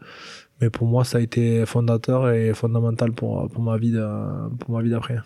mais 0.61 0.69
pour 0.69 0.87
moi 0.87 1.03
ça 1.03 1.17
a 1.17 1.21
été 1.21 1.65
fondateur 1.65 2.29
et 2.29 2.53
fondamental 2.53 3.11
pour, 3.11 3.49
pour 3.49 3.63
ma 3.63 3.77
vie 3.77 3.97
pour 4.59 4.75
ma 4.75 4.83
vie 4.83 4.91
d'après. 4.91 5.17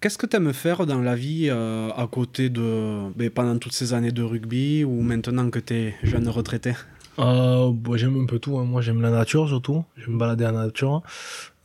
Qu'est-ce 0.00 0.16
que 0.16 0.26
tu 0.26 0.36
aimes 0.36 0.52
faire 0.52 0.86
dans 0.86 1.00
la 1.00 1.16
vie 1.16 1.48
euh, 1.50 1.90
à 1.96 2.06
côté 2.06 2.50
de 2.50 3.10
ben, 3.16 3.30
pendant 3.30 3.58
toutes 3.58 3.72
ces 3.72 3.94
années 3.94 4.12
de 4.12 4.22
rugby 4.22 4.84
ou 4.84 5.00
maintenant 5.00 5.50
que 5.50 5.58
tu 5.58 5.74
es 5.74 5.94
jeune 6.04 6.28
retraité? 6.28 6.74
Euh, 7.18 7.72
bah, 7.72 7.96
J'aime 7.96 8.22
un 8.22 8.26
peu 8.26 8.38
tout. 8.38 8.58
Hein. 8.58 8.64
Moi, 8.64 8.80
j'aime 8.80 9.02
la 9.02 9.10
nature 9.10 9.48
surtout. 9.48 9.84
J'aime 9.96 10.14
me 10.14 10.18
balader 10.18 10.46
en 10.46 10.52
nature. 10.52 11.02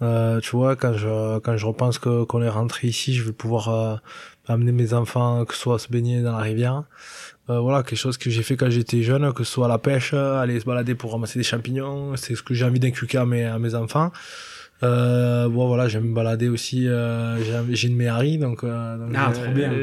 Euh, 0.02 0.40
tu 0.40 0.56
vois, 0.56 0.76
quand 0.76 0.94
je, 0.94 1.38
quand 1.40 1.58
je 1.58 1.66
repense 1.68 2.00
qu'on 2.00 2.42
est 2.42 2.50
rentré 2.50 2.88
ici, 2.88 3.14
je 3.14 3.24
vais 3.24 3.34
pouvoir 3.34 3.70
euh, 3.70 3.96
amener 4.48 4.72
mes 4.72 4.94
enfants, 4.94 5.45
que 5.45 5.53
ce 5.53 5.61
soit 5.61 5.80
se 5.80 5.90
baigner 5.90 6.22
dans 6.22 6.34
la 6.34 6.44
rivière. 6.44 6.84
Euh, 7.49 7.60
voilà, 7.60 7.84
quelque 7.84 7.98
chose 7.98 8.18
que 8.18 8.30
j'ai 8.30 8.44
fait 8.44 8.56
quand 8.56 8.70
j'étais 8.70 9.03
jeune, 9.03 9.34
que 9.34 9.44
ce 9.44 9.52
soit 9.52 9.68
la 9.68 9.78
pêche, 9.78 10.14
aller 10.14 10.60
se 10.60 10.65
balader 10.65 10.95
pour 10.95 11.11
ramasser 11.11 11.40
des 11.40 11.44
champignons, 11.44 12.15
c'est 12.15 12.36
ce 12.36 12.44
que 12.44 12.53
j'ai 12.53 12.65
envie 12.65 12.80
d'inculquer 12.80 13.18
à 13.18 13.26
mes, 13.26 13.44
à 13.44 13.60
mes 13.60 13.76
enfants. 13.76 14.11
Euh, 14.84 15.48
bon 15.48 15.68
voilà, 15.68 15.88
j'aime 15.88 16.10
me 16.10 16.14
balader 16.14 16.49
aussi. 16.49 16.88
Euh, 16.88 17.38
j'ai 17.70 17.88
une 17.88 17.95
Méhari, 17.95 18.38
donc, 18.38 18.64
euh, 18.64 18.98
donc 18.98 19.15
ah, 19.15 19.32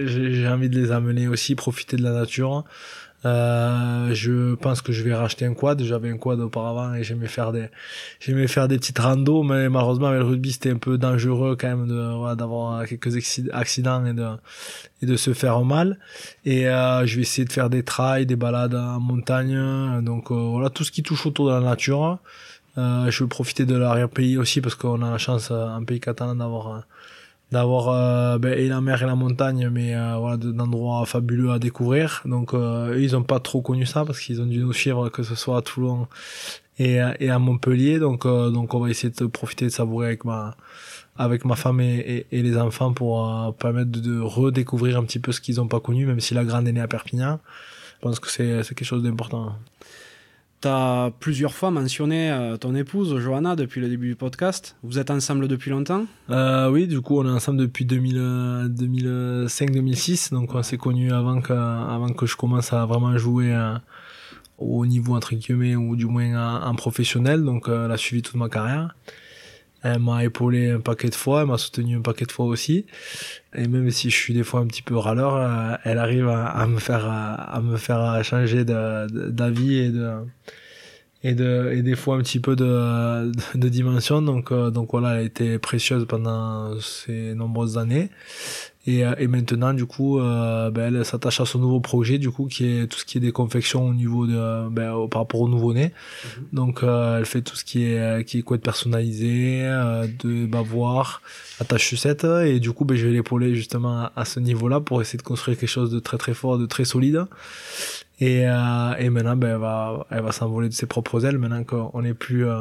j'ai 0.06 0.48
envie 0.48 0.68
de 0.68 0.78
les 0.78 0.92
amener 0.92 1.26
aussi, 1.28 1.54
profiter 1.54 1.96
de 1.96 2.02
la 2.02 2.12
nature. 2.12 2.64
Euh, 3.26 4.14
je 4.14 4.54
pense 4.54 4.80
que 4.80 4.92
je 4.92 5.02
vais 5.02 5.14
racheter 5.14 5.44
un 5.44 5.54
quad. 5.54 5.82
J'avais 5.82 6.10
un 6.10 6.16
quad 6.16 6.40
auparavant 6.40 6.94
et 6.94 7.02
j'aimais 7.02 7.26
faire 7.26 7.52
des, 7.52 7.66
j'aimais 8.18 8.46
faire 8.46 8.66
des 8.66 8.78
petites 8.78 8.98
randos, 8.98 9.42
mais 9.42 9.68
malheureusement 9.68 10.06
avec 10.06 10.20
le 10.20 10.26
rugby 10.26 10.52
c'était 10.52 10.70
un 10.70 10.78
peu 10.78 10.96
dangereux 10.96 11.56
quand 11.60 11.68
même 11.68 11.86
de, 11.86 12.16
voilà, 12.16 12.34
d'avoir 12.34 12.86
quelques 12.86 13.16
accidents 13.52 14.06
et 14.06 14.14
de, 14.14 14.26
et 15.02 15.06
de 15.06 15.16
se 15.16 15.34
faire 15.34 15.60
mal. 15.64 15.98
Et 16.44 16.68
euh, 16.68 17.06
je 17.06 17.16
vais 17.16 17.22
essayer 17.22 17.44
de 17.44 17.52
faire 17.52 17.70
des 17.70 17.82
trails, 17.82 18.26
des 18.26 18.36
balades 18.36 18.74
en 18.74 19.00
montagne. 19.00 20.02
Donc 20.02 20.30
euh, 20.30 20.34
voilà, 20.34 20.70
tout 20.70 20.84
ce 20.84 20.90
qui 20.90 21.02
touche 21.02 21.26
autour 21.26 21.48
de 21.48 21.52
la 21.52 21.60
nature. 21.60 22.18
Euh, 22.78 23.10
je 23.10 23.24
veux 23.24 23.28
profiter 23.28 23.66
de 23.66 23.74
l'arrière-pays 23.74 24.38
aussi 24.38 24.60
parce 24.60 24.76
qu'on 24.76 25.02
a 25.02 25.10
la 25.10 25.18
chance 25.18 25.50
en 25.50 25.84
pays 25.84 26.00
catalan 26.00 26.36
d'avoir 26.36 26.84
d'avoir 27.52 27.88
euh, 27.88 28.38
ben, 28.38 28.56
et 28.56 28.68
la 28.68 28.80
mer 28.80 29.02
et 29.02 29.06
la 29.06 29.16
montagne, 29.16 29.68
mais 29.70 29.94
euh, 29.94 30.16
voilà, 30.18 30.36
d'endroits 30.36 31.04
fabuleux 31.06 31.50
à 31.50 31.58
découvrir. 31.58 32.22
Donc 32.24 32.54
euh, 32.54 32.96
ils 32.98 33.16
ont 33.16 33.22
pas 33.22 33.40
trop 33.40 33.60
connu 33.60 33.86
ça 33.86 34.04
parce 34.04 34.20
qu'ils 34.20 34.40
ont 34.40 34.46
dû 34.46 34.58
nous 34.60 34.72
suivre 34.72 35.08
que 35.08 35.22
ce 35.22 35.34
soit 35.34 35.58
à 35.58 35.62
Toulon 35.62 36.06
et, 36.78 36.98
et 37.18 37.30
à 37.30 37.38
Montpellier. 37.38 37.98
Donc 37.98 38.26
donc 38.26 38.74
on 38.74 38.80
va 38.80 38.90
essayer 38.90 39.12
de 39.12 39.26
profiter 39.26 39.66
de 39.66 39.70
savourer 39.70 40.06
avec 40.06 40.24
ma 40.24 40.56
avec 41.16 41.44
ma 41.44 41.56
femme 41.56 41.80
et, 41.80 42.26
et, 42.32 42.42
les 42.42 42.56
enfants 42.56 42.94
pour 42.94 43.54
permettre 43.58 43.90
de, 43.90 44.00
de, 44.00 44.20
redécouvrir 44.20 44.96
un 44.96 45.04
petit 45.04 45.18
peu 45.18 45.32
ce 45.32 45.40
qu'ils 45.42 45.60
ont 45.60 45.68
pas 45.68 45.80
connu, 45.80 46.06
même 46.06 46.20
si 46.20 46.32
la 46.32 46.44
grande 46.44 46.66
est 46.66 46.72
née 46.72 46.80
à 46.80 46.88
Perpignan. 46.88 47.40
Je 47.96 48.08
pense 48.08 48.20
que 48.20 48.30
c'est 48.30 48.74
quelque 48.74 48.84
chose 48.84 49.02
d'important. 49.02 49.54
Tu 50.60 50.68
as 50.68 51.10
plusieurs 51.20 51.54
fois 51.54 51.70
mentionné 51.70 52.30
euh, 52.30 52.58
ton 52.58 52.74
épouse, 52.74 53.18
Johanna, 53.18 53.56
depuis 53.56 53.80
le 53.80 53.88
début 53.88 54.08
du 54.08 54.14
podcast. 54.14 54.76
Vous 54.82 54.98
êtes 54.98 55.10
ensemble 55.10 55.48
depuis 55.48 55.70
longtemps? 55.70 56.04
Euh, 56.28 56.68
Oui, 56.68 56.86
du 56.86 57.00
coup, 57.00 57.18
on 57.18 57.24
est 57.24 57.30
ensemble 57.30 57.60
depuis 57.60 57.86
2005-2006. 57.86 60.32
Donc, 60.32 60.54
on 60.54 60.62
s'est 60.62 60.76
connus 60.76 61.12
avant 61.12 61.40
que, 61.40 61.54
avant 61.54 62.10
que 62.10 62.26
je 62.26 62.36
commence 62.36 62.74
à 62.74 62.84
vraiment 62.84 63.16
jouer 63.16 63.54
euh, 63.54 63.72
au 64.58 64.84
niveau, 64.84 65.16
entre 65.16 65.34
guillemets, 65.34 65.76
ou 65.76 65.96
du 65.96 66.04
moins 66.04 66.62
en, 66.62 66.74
professionnel. 66.74 67.42
Donc, 67.42 67.68
elle 67.68 67.90
a 67.90 67.96
suivi 67.96 68.20
toute 68.20 68.36
ma 68.36 68.50
carrière. 68.50 68.94
Elle 69.82 69.98
m'a 69.98 70.24
épaulé 70.24 70.70
un 70.70 70.80
paquet 70.80 71.08
de 71.08 71.14
fois, 71.14 71.42
elle 71.42 71.46
m'a 71.46 71.58
soutenu 71.58 71.96
un 71.96 72.02
paquet 72.02 72.26
de 72.26 72.32
fois 72.32 72.46
aussi. 72.46 72.86
Et 73.54 73.66
même 73.66 73.90
si 73.90 74.10
je 74.10 74.16
suis 74.16 74.34
des 74.34 74.44
fois 74.44 74.60
un 74.60 74.66
petit 74.66 74.82
peu 74.82 74.96
râleur, 74.96 75.78
elle 75.84 75.98
arrive 75.98 76.28
à, 76.28 76.66
me 76.66 76.78
faire 76.78 77.06
à 77.06 77.60
me 77.62 77.76
faire 77.76 78.22
changer 78.24 78.64
d'avis 78.64 79.78
et 79.78 79.90
de 79.90 80.10
et 81.22 81.34
de 81.34 81.72
et 81.72 81.82
des 81.82 81.96
fois 81.96 82.16
un 82.16 82.20
petit 82.20 82.40
peu 82.40 82.56
de 82.56 83.30
de, 83.54 83.68
dimension 83.68 84.22
donc 84.22 84.52
euh, 84.52 84.70
donc 84.70 84.92
voilà 84.92 85.12
elle 85.12 85.18
a 85.18 85.22
été 85.22 85.58
précieuse 85.58 86.06
pendant 86.06 86.80
ces 86.80 87.34
nombreuses 87.34 87.76
années 87.76 88.10
et, 88.86 89.04
euh, 89.04 89.14
et 89.18 89.26
maintenant 89.26 89.74
du 89.74 89.86
coup 89.86 90.18
euh, 90.18 90.70
ben, 90.70 90.94
elle 90.94 91.04
s'attache 91.04 91.40
à 91.40 91.46
son 91.46 91.58
nouveau 91.58 91.80
projet 91.80 92.18
du 92.18 92.30
coup 92.30 92.46
qui 92.46 92.64
est 92.66 92.86
tout 92.86 92.98
ce 92.98 93.04
qui 93.04 93.18
est 93.18 93.20
des 93.20 93.32
confections 93.32 93.86
au 93.86 93.94
niveau 93.94 94.26
de 94.26 94.68
ben, 94.70 95.06
par 95.10 95.22
rapport 95.22 95.40
au 95.40 95.48
nouveau-né. 95.48 95.92
Mhm. 96.24 96.44
donc 96.52 96.80
elle 96.82 97.26
fait 97.26 97.42
tout 97.42 97.56
ce 97.56 97.64
qui 97.64 97.84
est 97.84 98.24
qui 98.26 98.38
est 98.38 98.42
quoi 98.42 98.56
de 98.56 98.62
personnalisé 98.62 99.62
de 100.22 100.46
bavoir 100.46 101.22
attache 101.60 101.86
sucette. 101.86 102.24
Et 102.24 102.58
du 102.60 102.72
coup 102.72 102.84
ben, 102.84 102.96
je 102.96 103.06
vais 103.06 103.12
l'épauler 103.12 103.54
justement 103.54 104.04
à, 104.04 104.12
à 104.16 104.24
ce 104.24 104.40
niveau 104.40 104.68
là 104.68 104.80
pour 104.80 105.02
essayer 105.02 105.18
de 105.18 105.22
construire 105.22 105.58
quelque 105.58 105.68
chose 105.68 105.90
de 105.90 106.00
très 106.00 106.18
très 106.18 106.34
fort 106.34 106.58
de 106.58 106.66
très 106.66 106.84
solide 106.84 107.26
et, 108.20 108.46
euh, 108.46 108.94
et 108.98 109.08
maintenant, 109.08 109.34
ben, 109.34 109.52
elle 109.52 109.56
va, 109.56 110.06
elle 110.10 110.22
va 110.22 110.32
s'envoler 110.32 110.68
de 110.68 110.74
ses 110.74 110.86
propres 110.86 111.24
ailes. 111.24 111.38
Maintenant 111.38 111.64
qu'on 111.64 112.02
n'est 112.02 112.12
plus 112.12 112.46
euh, 112.46 112.60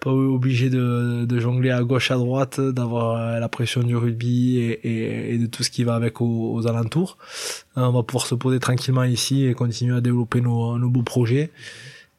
pas 0.00 0.10
obligé 0.10 0.68
de, 0.68 1.24
de 1.24 1.38
jongler 1.38 1.70
à 1.70 1.82
gauche, 1.84 2.10
à 2.10 2.16
droite, 2.16 2.60
d'avoir 2.60 3.16
euh, 3.16 3.38
la 3.38 3.48
pression 3.48 3.84
du 3.84 3.96
rugby 3.96 4.58
et, 4.58 4.72
et, 4.82 5.34
et, 5.34 5.38
de 5.38 5.46
tout 5.46 5.62
ce 5.62 5.70
qui 5.70 5.84
va 5.84 5.94
avec 5.94 6.20
aux, 6.20 6.66
alentours. 6.66 7.18
On 7.76 7.92
va 7.92 8.02
pouvoir 8.02 8.26
se 8.26 8.34
poser 8.34 8.58
tranquillement 8.58 9.04
ici 9.04 9.46
et 9.46 9.54
continuer 9.54 9.96
à 9.96 10.00
développer 10.00 10.40
nos, 10.40 10.76
nos 10.76 10.90
beaux 10.90 11.02
projets 11.02 11.52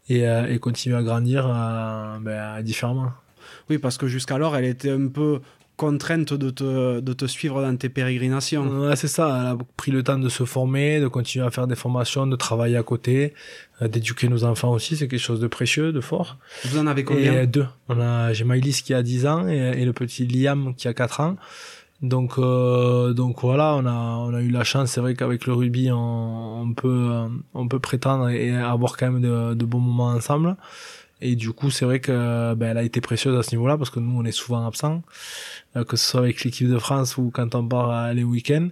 et, 0.08 0.22
et 0.22 0.60
continuer 0.60 0.96
à 0.96 1.04
grandir 1.04 1.48
ben, 2.22 2.62
différemment. 2.62 3.12
Oui, 3.70 3.80
parce 3.80 3.98
que 3.98 4.08
jusqu'alors, 4.08 4.56
elle 4.56 4.66
était 4.66 4.92
un 4.92 5.08
peu 5.08 5.42
contrainte 5.78 6.34
de 6.34 6.50
te, 6.50 7.00
de 7.00 7.14
te 7.14 7.26
suivre 7.26 7.62
dans 7.62 7.78
tes 7.78 7.88
pérégrinations. 7.88 8.68
Ouais, 8.68 8.96
c'est 8.96 9.08
ça. 9.08 9.28
Elle 9.40 9.48
a 9.48 9.58
pris 9.78 9.92
le 9.92 10.04
temps 10.04 10.18
de 10.18 10.28
se 10.28 10.44
former, 10.44 11.00
de 11.00 11.08
continuer 11.08 11.46
à 11.46 11.52
faire 11.52 11.68
des 11.68 11.76
formations, 11.76 12.26
de 12.26 12.36
travailler 12.36 12.76
à 12.76 12.84
côté, 12.84 13.34
euh, 13.82 13.88
d'éduquer 13.88 14.28
nos 14.28 14.44
enfants 14.44 14.72
aussi. 14.72 14.98
C'est 14.98 15.08
quelque 15.08 15.20
chose 15.20 15.40
de 15.40 15.48
précieux, 15.48 15.94
de 15.94 16.02
fort. 16.02 16.38
Vous 16.66 16.80
en 16.80 16.88
avez 16.88 17.04
combien 17.04 17.42
et, 17.44 17.48
Deux. 17.48 17.68
On 17.90 18.02
a, 18.02 18.34
j'ai 18.34 18.44
Maïlis 18.44 18.82
qui 18.84 18.94
a 18.94 19.04
10 19.04 19.28
ans 19.28 19.48
et, 19.48 19.86
le 19.86 19.94
petit 19.94 20.26
Liam 20.26 20.74
qui 20.76 20.88
a 20.88 20.94
4 20.94 21.22
ans. 21.22 21.38
Donc, 22.02 22.38
euh, 22.38 23.14
donc 23.14 23.42
voilà, 23.42 23.76
on 23.76 23.86
a, 23.86 23.92
on 23.92 24.34
a 24.34 24.42
eu 24.42 24.50
la 24.50 24.64
chance. 24.64 24.92
C'est 24.92 25.02
vrai 25.02 25.14
qu'avec 25.14 25.46
le 25.46 25.54
rugby, 25.54 25.92
on, 25.92 26.62
on 26.62 26.74
peut, 26.74 27.12
on 27.54 27.68
peut 27.68 27.80
prétendre 27.80 28.30
et 28.30 28.56
avoir 28.56 28.98
quand 28.98 29.12
même 29.12 29.22
de, 29.22 29.54
de 29.54 29.66
bons 29.66 29.80
moments 29.80 30.10
ensemble. 30.10 30.58
Et 31.20 31.36
du 31.36 31.52
coup, 31.52 31.72
c'est 31.72 31.86
vrai 31.86 32.00
que 32.00 32.54
ben, 32.54 32.72
elle 32.72 32.78
a 32.78 32.84
été 32.84 33.02
précieuse 33.02 33.38
à 33.38 33.42
ce 33.42 33.52
niveau-là 33.56 33.78
parce 33.78 33.90
que 33.90 34.00
nous, 34.00 34.20
on 34.20 34.24
est 34.24 34.32
souvent 34.32 34.68
absents, 34.68 35.02
euh, 35.76 35.84
que 35.84 35.98
ce 35.98 36.06
soit 36.12 36.20
avec 36.20 36.44
l'équipe 36.44 36.70
de 36.70 36.78
France 36.78 37.18
ou 37.18 37.32
quand 37.34 37.56
on 37.56 37.68
part 37.68 37.92
euh, 37.92 38.14
les 38.14 38.24
week-ends. 38.24 38.70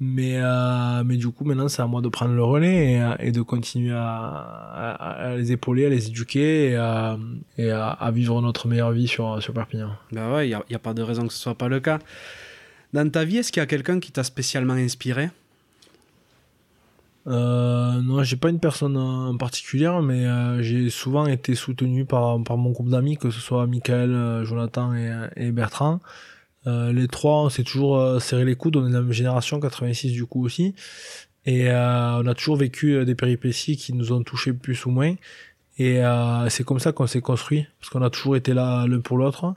Mais 0.00 0.38
euh, 0.38 1.04
mais 1.04 1.16
du 1.16 1.28
coup, 1.28 1.44
maintenant, 1.44 1.68
c'est 1.68 1.82
à 1.82 1.86
moi 1.86 2.00
de 2.00 2.08
prendre 2.08 2.34
le 2.34 2.42
relais 2.42 3.00
et, 3.20 3.30
de 3.30 3.42
continuer 3.42 3.94
à, 3.94 5.34
les 5.36 5.52
épauler, 5.52 5.86
à 5.86 5.88
les 5.88 6.08
éduquer 6.08 6.70
et 6.70 6.76
à, 6.76 7.16
et 7.58 7.70
à, 7.70 8.10
vivre 8.12 8.42
notre 8.42 8.66
meilleure 8.66 8.92
vie 8.92 9.06
sur 9.06 9.40
sur 9.40 9.54
Perpignan. 9.54 9.90
Ben 10.10 10.32
ouais, 10.32 10.48
il 10.48 10.50
y 10.50 10.72
y 10.72 10.76
a 10.76 10.78
pas 10.80 10.94
de 10.94 11.02
raison 11.02 11.26
que 11.26 11.32
ce 11.32 11.38
soit 11.38 11.54
pas 11.54 11.68
le 11.68 11.78
cas. 11.78 12.00
Dans 12.92 13.08
ta 13.08 13.24
vie, 13.24 13.38
est-ce 13.38 13.52
qu'il 13.52 13.60
y 13.60 13.62
a 13.62 13.66
quelqu'un 13.66 14.00
qui 14.00 14.12
t'a 14.12 14.24
spécialement 14.24 14.74
inspiré? 14.74 15.30
Euh, 17.26 18.02
non, 18.02 18.22
j'ai 18.22 18.36
pas 18.36 18.50
une 18.50 18.60
personne 18.60 18.96
en 18.96 19.36
particulier, 19.36 19.90
mais 20.02 20.26
euh, 20.26 20.62
j'ai 20.62 20.90
souvent 20.90 21.26
été 21.26 21.54
soutenu 21.54 22.04
par, 22.04 22.42
par 22.42 22.56
mon 22.58 22.70
groupe 22.70 22.90
d'amis, 22.90 23.16
que 23.16 23.30
ce 23.30 23.40
soit 23.40 23.66
Michael, 23.66 24.10
euh, 24.10 24.44
Jonathan 24.44 24.94
et, 24.94 25.10
et 25.36 25.50
Bertrand. 25.50 26.00
Euh, 26.66 26.92
les 26.92 27.08
trois, 27.08 27.42
on 27.42 27.48
s'est 27.48 27.64
toujours 27.64 27.98
euh, 27.98 28.18
serré 28.20 28.44
les 28.44 28.56
coudes, 28.56 28.76
on 28.76 28.86
est 28.86 28.90
de 28.90 28.94
la 28.94 29.02
même 29.02 29.12
génération, 29.12 29.60
86 29.60 30.12
du 30.12 30.26
coup 30.26 30.44
aussi. 30.44 30.74
Et 31.46 31.68
on 31.70 32.26
a 32.26 32.34
toujours 32.34 32.56
vécu 32.56 33.04
des 33.04 33.14
péripéties 33.14 33.76
qui 33.76 33.92
nous 33.92 34.12
ont 34.12 34.22
touchés 34.22 34.54
plus 34.54 34.86
ou 34.86 34.90
moins. 34.90 35.14
Et 35.78 36.00
c'est 36.48 36.64
comme 36.64 36.78
ça 36.78 36.92
qu'on 36.92 37.06
s'est 37.06 37.20
construit, 37.20 37.66
parce 37.78 37.90
qu'on 37.90 38.00
a 38.00 38.08
toujours 38.08 38.36
été 38.36 38.54
là 38.54 38.86
l'un 38.86 39.00
pour 39.00 39.18
l'autre. 39.18 39.54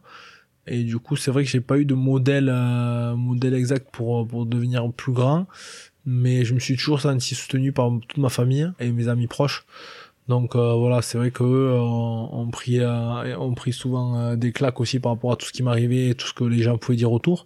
et 0.68 0.84
du 0.84 1.00
coup, 1.00 1.16
c'est 1.16 1.32
vrai 1.32 1.46
que 1.46 1.50
j'ai 1.50 1.62
pas 1.62 1.78
eu 1.78 1.86
de 1.86 1.94
modèle, 1.96 2.50
euh, 2.52 3.16
modèle 3.16 3.54
exact 3.54 3.88
pour, 3.92 4.28
pour 4.28 4.46
devenir 4.46 4.92
plus 4.92 5.14
grand. 5.14 5.48
Mais 6.10 6.46
je 6.46 6.54
me 6.54 6.60
suis 6.60 6.78
toujours 6.78 7.02
senti 7.02 7.36
soutenu 7.36 7.74
par 7.74 7.92
toute 8.08 8.18
ma 8.18 8.30
famille 8.30 8.72
et 8.80 8.90
mes 8.92 9.10
amis 9.10 9.28
proches. 9.28 9.66
Donc 10.28 10.56
euh, 10.56 10.74
voilà, 10.74 11.02
c'est 11.02 11.18
vrai 11.18 11.32
qu'eux 11.32 11.72
ont, 11.72 12.30
ont, 12.34 12.50
pris, 12.50 12.80
euh, 12.80 13.72
souvent 13.72 14.20
euh, 14.20 14.36
des 14.36 14.52
claques 14.52 14.80
aussi 14.82 15.00
par 15.00 15.14
rapport 15.14 15.32
à 15.32 15.36
tout 15.38 15.46
ce 15.46 15.54
qui 15.54 15.64
m'arrivait 15.64 16.10
et 16.10 16.16
tout 16.16 16.28
ce 16.28 16.34
que 16.34 16.44
les 16.44 16.62
gens 16.62 16.78
pouvaient 16.78 16.98
dire 16.98 17.12
autour. 17.12 17.46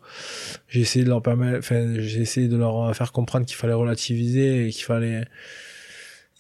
J'ai 0.67 0.81
essayé 0.81 1.05
de 1.05 1.09
leur 1.09 1.21
permettre, 1.21 1.59
enfin, 1.59 1.95
j'ai 1.99 2.21
essayé 2.21 2.47
de 2.47 2.57
leur 2.57 2.95
faire 2.95 3.11
comprendre 3.11 3.45
qu'il 3.45 3.55
fallait 3.55 3.73
relativiser 3.73 4.67
et 4.67 4.69
qu'il 4.71 4.83
fallait, 4.83 5.25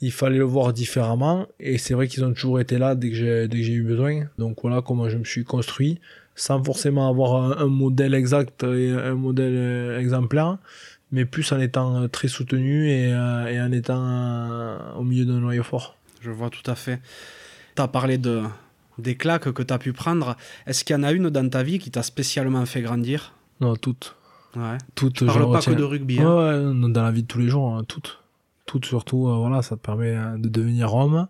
il 0.01 0.11
fallait 0.11 0.39
le 0.39 0.43
voir 0.43 0.73
différemment. 0.73 1.47
Et 1.59 1.77
c'est 1.77 1.93
vrai 1.93 2.07
qu'ils 2.07 2.25
ont 2.25 2.33
toujours 2.33 2.59
été 2.59 2.79
là 2.79 2.95
dès 2.95 3.09
que 3.09 3.15
j'ai, 3.15 3.47
dès 3.47 3.57
que 3.57 3.63
j'ai 3.63 3.73
eu 3.73 3.83
besoin. 3.83 4.25
Donc 4.39 4.61
voilà 4.63 4.81
comment 4.81 5.09
je 5.09 5.17
me 5.17 5.25
suis 5.25 5.43
construit, 5.43 5.99
sans 6.35 6.63
forcément 6.63 7.07
avoir 7.07 7.35
un, 7.35 7.65
un 7.65 7.69
modèle 7.69 8.15
exact 8.15 8.63
et 8.63 8.89
un 8.89 9.15
modèle 9.15 9.99
exemplaire 9.99 10.57
mais 11.11 11.25
plus 11.25 11.51
en 11.51 11.59
étant 11.59 12.07
très 12.09 12.27
soutenu 12.27 12.89
et, 12.89 13.09
et 13.09 13.61
en 13.61 13.71
étant 13.71 14.95
au 14.97 15.03
milieu 15.03 15.25
d'un 15.25 15.39
noyau 15.39 15.63
fort 15.63 15.95
je 16.21 16.29
vois 16.29 16.49
tout 16.49 16.69
à 16.69 16.75
fait. 16.75 17.01
Tu 17.75 17.81
as 17.81 17.87
parlé 17.87 18.17
de, 18.17 18.43
des 18.97 19.15
claques 19.15 19.51
que 19.51 19.63
tu 19.63 19.73
as 19.73 19.79
pu 19.79 19.91
prendre. 19.91 20.37
Est-ce 20.67 20.83
qu'il 20.83 20.95
y 20.95 20.99
en 20.99 21.03
a 21.03 21.11
une 21.11 21.29
dans 21.29 21.49
ta 21.49 21.63
vie 21.63 21.79
qui 21.79 21.91
t'a 21.91 22.03
spécialement 22.03 22.65
fait 22.65 22.81
grandir? 22.81 23.33
Non, 23.59 23.75
toutes. 23.75 24.15
Ouais. 24.55 24.77
Toutes. 24.95 25.15
Tu 25.15 25.25
parles 25.25 25.51
pas 25.51 25.61
que 25.61 25.71
de 25.71 25.83
rugby. 25.83 26.19
Hein. 26.19 26.73
Ouais, 26.73 26.89
dans 26.91 27.03
la 27.03 27.11
vie 27.11 27.23
de 27.23 27.27
tous 27.27 27.39
les 27.39 27.47
jours, 27.47 27.75
hein, 27.75 27.83
toutes. 27.87 28.19
Toutes 28.65 28.85
surtout, 28.85 29.27
euh, 29.27 29.35
voilà, 29.37 29.61
ça 29.61 29.75
te 29.75 29.81
permet 29.81 30.15
euh, 30.15 30.37
de 30.37 30.47
devenir 30.47 30.93
homme. 30.93 31.27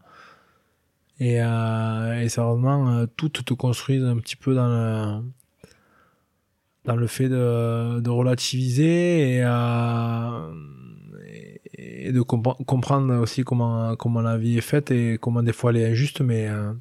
Et, 1.19 1.41
euh, 1.41 2.21
et 2.21 2.29
sérieusement, 2.29 2.89
euh, 2.89 3.05
toutes 3.15 3.45
te 3.45 3.53
construisent 3.53 4.03
un 4.03 4.17
petit 4.17 4.35
peu 4.35 4.53
dans 4.53 4.67
le, 4.67 5.21
dans 6.85 6.95
le 6.95 7.07
fait 7.07 7.29
de, 7.29 7.99
de 7.99 8.09
relativiser 8.09 9.35
et, 9.35 9.41
euh, 9.43 10.51
de 12.11 12.21
comp 12.21 12.47
comprendre 12.65 13.15
aussi 13.19 13.43
comment, 13.43 13.95
comment 13.95 14.21
la 14.21 14.37
vie 14.37 14.57
est 14.57 14.61
faite 14.61 14.91
et 14.91 15.17
comment 15.19 15.43
des 15.43 15.53
fois 15.53 15.71
elle 15.71 15.77
est 15.77 15.91
injuste, 15.91 16.21
mais, 16.21 16.47
euh, 16.47 16.73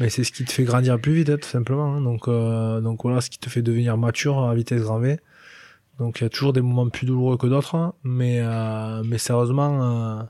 mais 0.00 0.08
c'est 0.08 0.24
ce 0.24 0.32
qui 0.32 0.44
te 0.44 0.52
fait 0.52 0.64
grandir 0.64 0.98
plus 1.00 1.12
vite, 1.12 1.30
hein, 1.30 1.36
tout 1.40 1.48
simplement. 1.48 1.94
Hein. 1.94 2.00
Donc, 2.00 2.28
euh, 2.28 2.80
donc 2.80 3.02
voilà, 3.02 3.20
ce 3.20 3.30
qui 3.30 3.38
te 3.38 3.50
fait 3.50 3.62
devenir 3.62 3.96
mature 3.98 4.42
à 4.44 4.54
vitesse 4.54 4.82
grand 4.82 4.98
V. 4.98 5.18
Donc 5.98 6.20
il 6.20 6.24
y 6.24 6.26
a 6.26 6.30
toujours 6.30 6.52
des 6.54 6.62
moments 6.62 6.88
plus 6.88 7.06
douloureux 7.06 7.36
que 7.36 7.46
d'autres, 7.46 7.74
hein. 7.74 7.94
mais, 8.02 8.40
mais 9.04 9.18
sérieusement, 9.18 10.26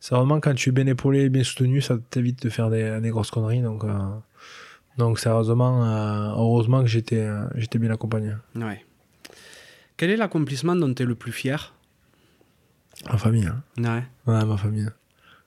sérieusement, 0.00 0.40
quand 0.40 0.54
tu 0.54 0.70
es 0.70 0.72
bien 0.72 0.86
épaulé 0.86 1.24
et 1.24 1.28
bien 1.28 1.44
soutenu, 1.44 1.82
ça 1.82 1.98
t'évite 2.08 2.42
de 2.42 2.48
faire 2.48 2.70
des, 2.70 2.98
des 3.00 3.10
grosses 3.10 3.30
conneries. 3.30 3.60
Donc, 3.60 3.84
donc 4.98 5.18
sérieusement, 5.18 5.84
euh, 5.84 6.32
heureusement 6.36 6.82
que 6.82 6.88
j'étais 6.88 7.28
j'étais 7.54 7.78
bien 7.78 7.90
accompagné. 7.90 8.32
Ouais. 8.54 8.84
Quel 9.96 10.10
est 10.10 10.16
l'accomplissement 10.16 10.76
dont 10.76 10.92
tu 10.92 11.02
es 11.02 11.06
le 11.06 11.14
plus 11.14 11.32
fier? 11.32 11.74
Ma 13.10 13.18
famille. 13.18 13.46
Hein. 13.46 13.62
Ouais. 13.78 14.32
Ouais, 14.32 14.44
ma 14.44 14.56
famille. 14.56 14.88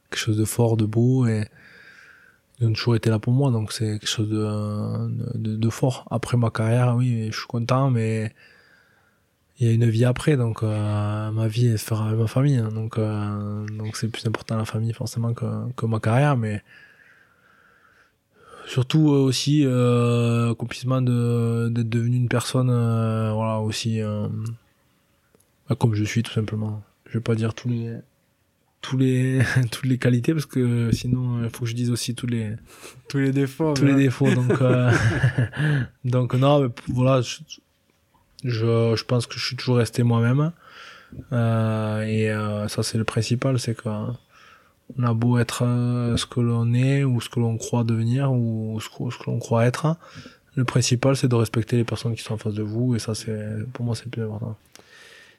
Quelque 0.09 0.19
chose 0.19 0.37
de 0.37 0.45
fort, 0.45 0.77
de 0.77 0.85
beau 0.85 1.27
et 1.27 1.45
ils 2.59 2.67
ont 2.67 2.73
toujours 2.73 2.95
été 2.95 3.09
là 3.09 3.19
pour 3.19 3.33
moi, 3.33 3.51
donc 3.51 3.71
c'est 3.71 3.99
quelque 3.99 4.07
chose 4.07 4.29
de, 4.29 5.37
de, 5.37 5.55
de, 5.55 5.69
fort. 5.69 6.07
Après 6.11 6.37
ma 6.37 6.49
carrière, 6.49 6.95
oui, 6.95 7.29
je 7.31 7.37
suis 7.37 7.47
content, 7.47 7.89
mais 7.89 8.33
il 9.59 9.67
y 9.67 9.69
a 9.69 9.73
une 9.73 9.89
vie 9.89 10.05
après, 10.05 10.37
donc 10.37 10.63
euh, 10.63 11.31
ma 11.31 11.47
vie 11.47 11.67
elle 11.67 11.79
se 11.79 11.85
fera 11.85 12.07
avec 12.07 12.19
ma 12.19 12.27
famille, 12.27 12.57
hein, 12.57 12.69
donc 12.73 12.97
euh, 12.97 13.65
donc 13.67 13.95
c'est 13.97 14.07
plus 14.07 14.25
important 14.25 14.57
la 14.57 14.65
famille 14.65 14.93
forcément 14.93 15.33
que, 15.33 15.45
que 15.75 15.85
ma 15.85 15.99
carrière, 15.99 16.37
mais 16.37 16.63
surtout 18.65 19.13
euh, 19.13 19.17
aussi 19.17 19.65
euh, 19.65 20.51
accomplissement 20.51 21.01
de 21.01 21.69
d'être 21.69 21.89
devenu 21.89 22.17
une 22.17 22.29
personne, 22.29 22.69
euh, 22.69 23.31
voilà 23.33 23.59
aussi 23.59 24.01
euh, 24.01 24.27
bah, 25.69 25.75
comme 25.75 25.93
je 25.95 26.03
suis 26.03 26.23
tout 26.23 26.31
simplement. 26.31 26.83
Je 27.07 27.17
vais 27.17 27.23
pas 27.23 27.35
dire 27.35 27.53
tous 27.53 27.69
les 27.69 27.97
tous 28.81 28.97
les 28.97 29.41
toutes 29.71 29.85
les 29.85 29.97
qualités 29.97 30.33
parce 30.33 30.45
que 30.45 30.91
sinon 30.91 31.43
il 31.43 31.49
faut 31.49 31.65
que 31.65 31.69
je 31.69 31.75
dise 31.75 31.91
aussi 31.91 32.15
tous 32.15 32.27
les 32.27 32.55
tous 33.09 33.17
les 33.17 33.31
défauts 33.31 33.73
tous 33.73 33.85
les 33.85 33.95
défauts. 33.95 34.33
Donc 34.33 34.61
euh, 34.61 34.91
donc 36.05 36.33
non 36.35 36.61
mais 36.61 36.69
voilà 36.87 37.21
je, 37.21 37.37
je, 38.43 38.95
je 38.95 39.03
pense 39.03 39.25
que 39.27 39.35
je 39.39 39.45
suis 39.45 39.55
toujours 39.55 39.77
resté 39.77 40.03
moi-même. 40.03 40.51
Euh, 41.31 42.01
et 42.01 42.31
euh, 42.31 42.67
ça 42.67 42.81
c'est 42.81 42.97
le 42.97 43.03
principal 43.03 43.59
c'est 43.59 43.75
que 43.75 43.89
on 44.97 45.03
a 45.03 45.13
beau 45.13 45.37
être 45.37 45.63
euh, 45.65 46.17
ce 46.17 46.25
que 46.25 46.39
l'on 46.39 46.73
est 46.73 47.03
ou 47.03 47.21
ce 47.21 47.29
que 47.29 47.39
l'on 47.39 47.57
croit 47.57 47.83
devenir 47.83 48.31
ou 48.31 48.79
ce 48.79 48.89
que, 48.89 49.09
ce 49.09 49.17
que 49.17 49.29
l'on 49.29 49.39
croit 49.39 49.65
être 49.65 49.97
le 50.55 50.65
principal 50.65 51.15
c'est 51.15 51.27
de 51.27 51.35
respecter 51.35 51.77
les 51.77 51.83
personnes 51.83 52.15
qui 52.15 52.21
sont 52.21 52.33
en 52.33 52.37
face 52.37 52.53
de 52.53 52.63
vous 52.63 52.95
et 52.95 52.99
ça 52.99 53.15
c'est 53.15 53.65
pour 53.73 53.85
moi 53.85 53.95
c'est 53.95 54.05
le 54.05 54.11
plus 54.11 54.23
important. 54.23 54.57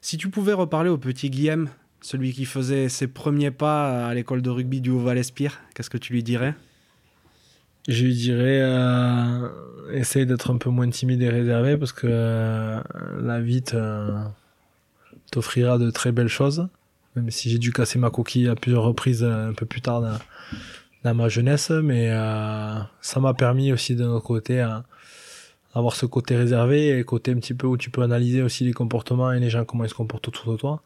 Si 0.00 0.18
tu 0.18 0.28
pouvais 0.28 0.52
reparler 0.52 0.90
au 0.90 0.98
petit 0.98 1.30
Guillaume, 1.30 1.68
celui 2.02 2.32
qui 2.32 2.44
faisait 2.44 2.90
ses 2.90 3.06
premiers 3.06 3.50
pas 3.50 4.06
à 4.06 4.14
l'école 4.14 4.42
de 4.42 4.50
rugby 4.50 4.82
du 4.82 4.90
Haut-Val-Espire, 4.90 5.60
qu'est-ce 5.74 5.88
que 5.88 5.96
tu 5.96 6.12
lui 6.12 6.22
dirais? 6.22 6.54
Je 7.88 8.04
lui 8.04 8.14
dirais 8.14 8.60
euh, 8.60 9.48
essaye 9.92 10.26
d'être 10.26 10.50
un 10.50 10.58
peu 10.58 10.70
moins 10.70 10.88
timide 10.90 11.22
et 11.22 11.28
réservé 11.28 11.76
parce 11.76 11.92
que 11.92 12.06
euh, 12.06 12.82
la 13.20 13.40
vie 13.40 13.62
t'offrira 15.30 15.78
de 15.78 15.90
très 15.90 16.12
belles 16.12 16.28
choses. 16.28 16.68
Même 17.16 17.30
si 17.30 17.50
j'ai 17.50 17.58
dû 17.58 17.72
casser 17.72 17.98
ma 17.98 18.10
coquille 18.10 18.48
à 18.48 18.56
plusieurs 18.56 18.82
reprises 18.82 19.22
euh, 19.22 19.50
un 19.50 19.52
peu 19.52 19.66
plus 19.66 19.80
tard 19.80 20.00
dans, 20.00 20.18
dans 21.04 21.14
ma 21.14 21.28
jeunesse, 21.28 21.70
mais 21.70 22.08
euh, 22.10 22.78
ça 23.00 23.20
m'a 23.20 23.34
permis 23.34 23.72
aussi 23.72 23.94
de 23.94 24.04
notre 24.04 24.24
côté 24.24 24.60
à 24.60 24.84
avoir 25.74 25.96
ce 25.96 26.06
côté 26.06 26.36
réservé 26.36 26.98
et 26.98 27.04
côté 27.04 27.32
un 27.32 27.36
petit 27.36 27.54
peu 27.54 27.66
où 27.66 27.76
tu 27.76 27.90
peux 27.90 28.02
analyser 28.02 28.42
aussi 28.42 28.64
les 28.64 28.72
comportements 28.72 29.32
et 29.32 29.40
les 29.40 29.50
gens 29.50 29.64
comment 29.64 29.84
ils 29.84 29.90
se 29.90 29.94
comportent 29.94 30.28
autour 30.28 30.52
de 30.52 30.58
toi. 30.58 30.82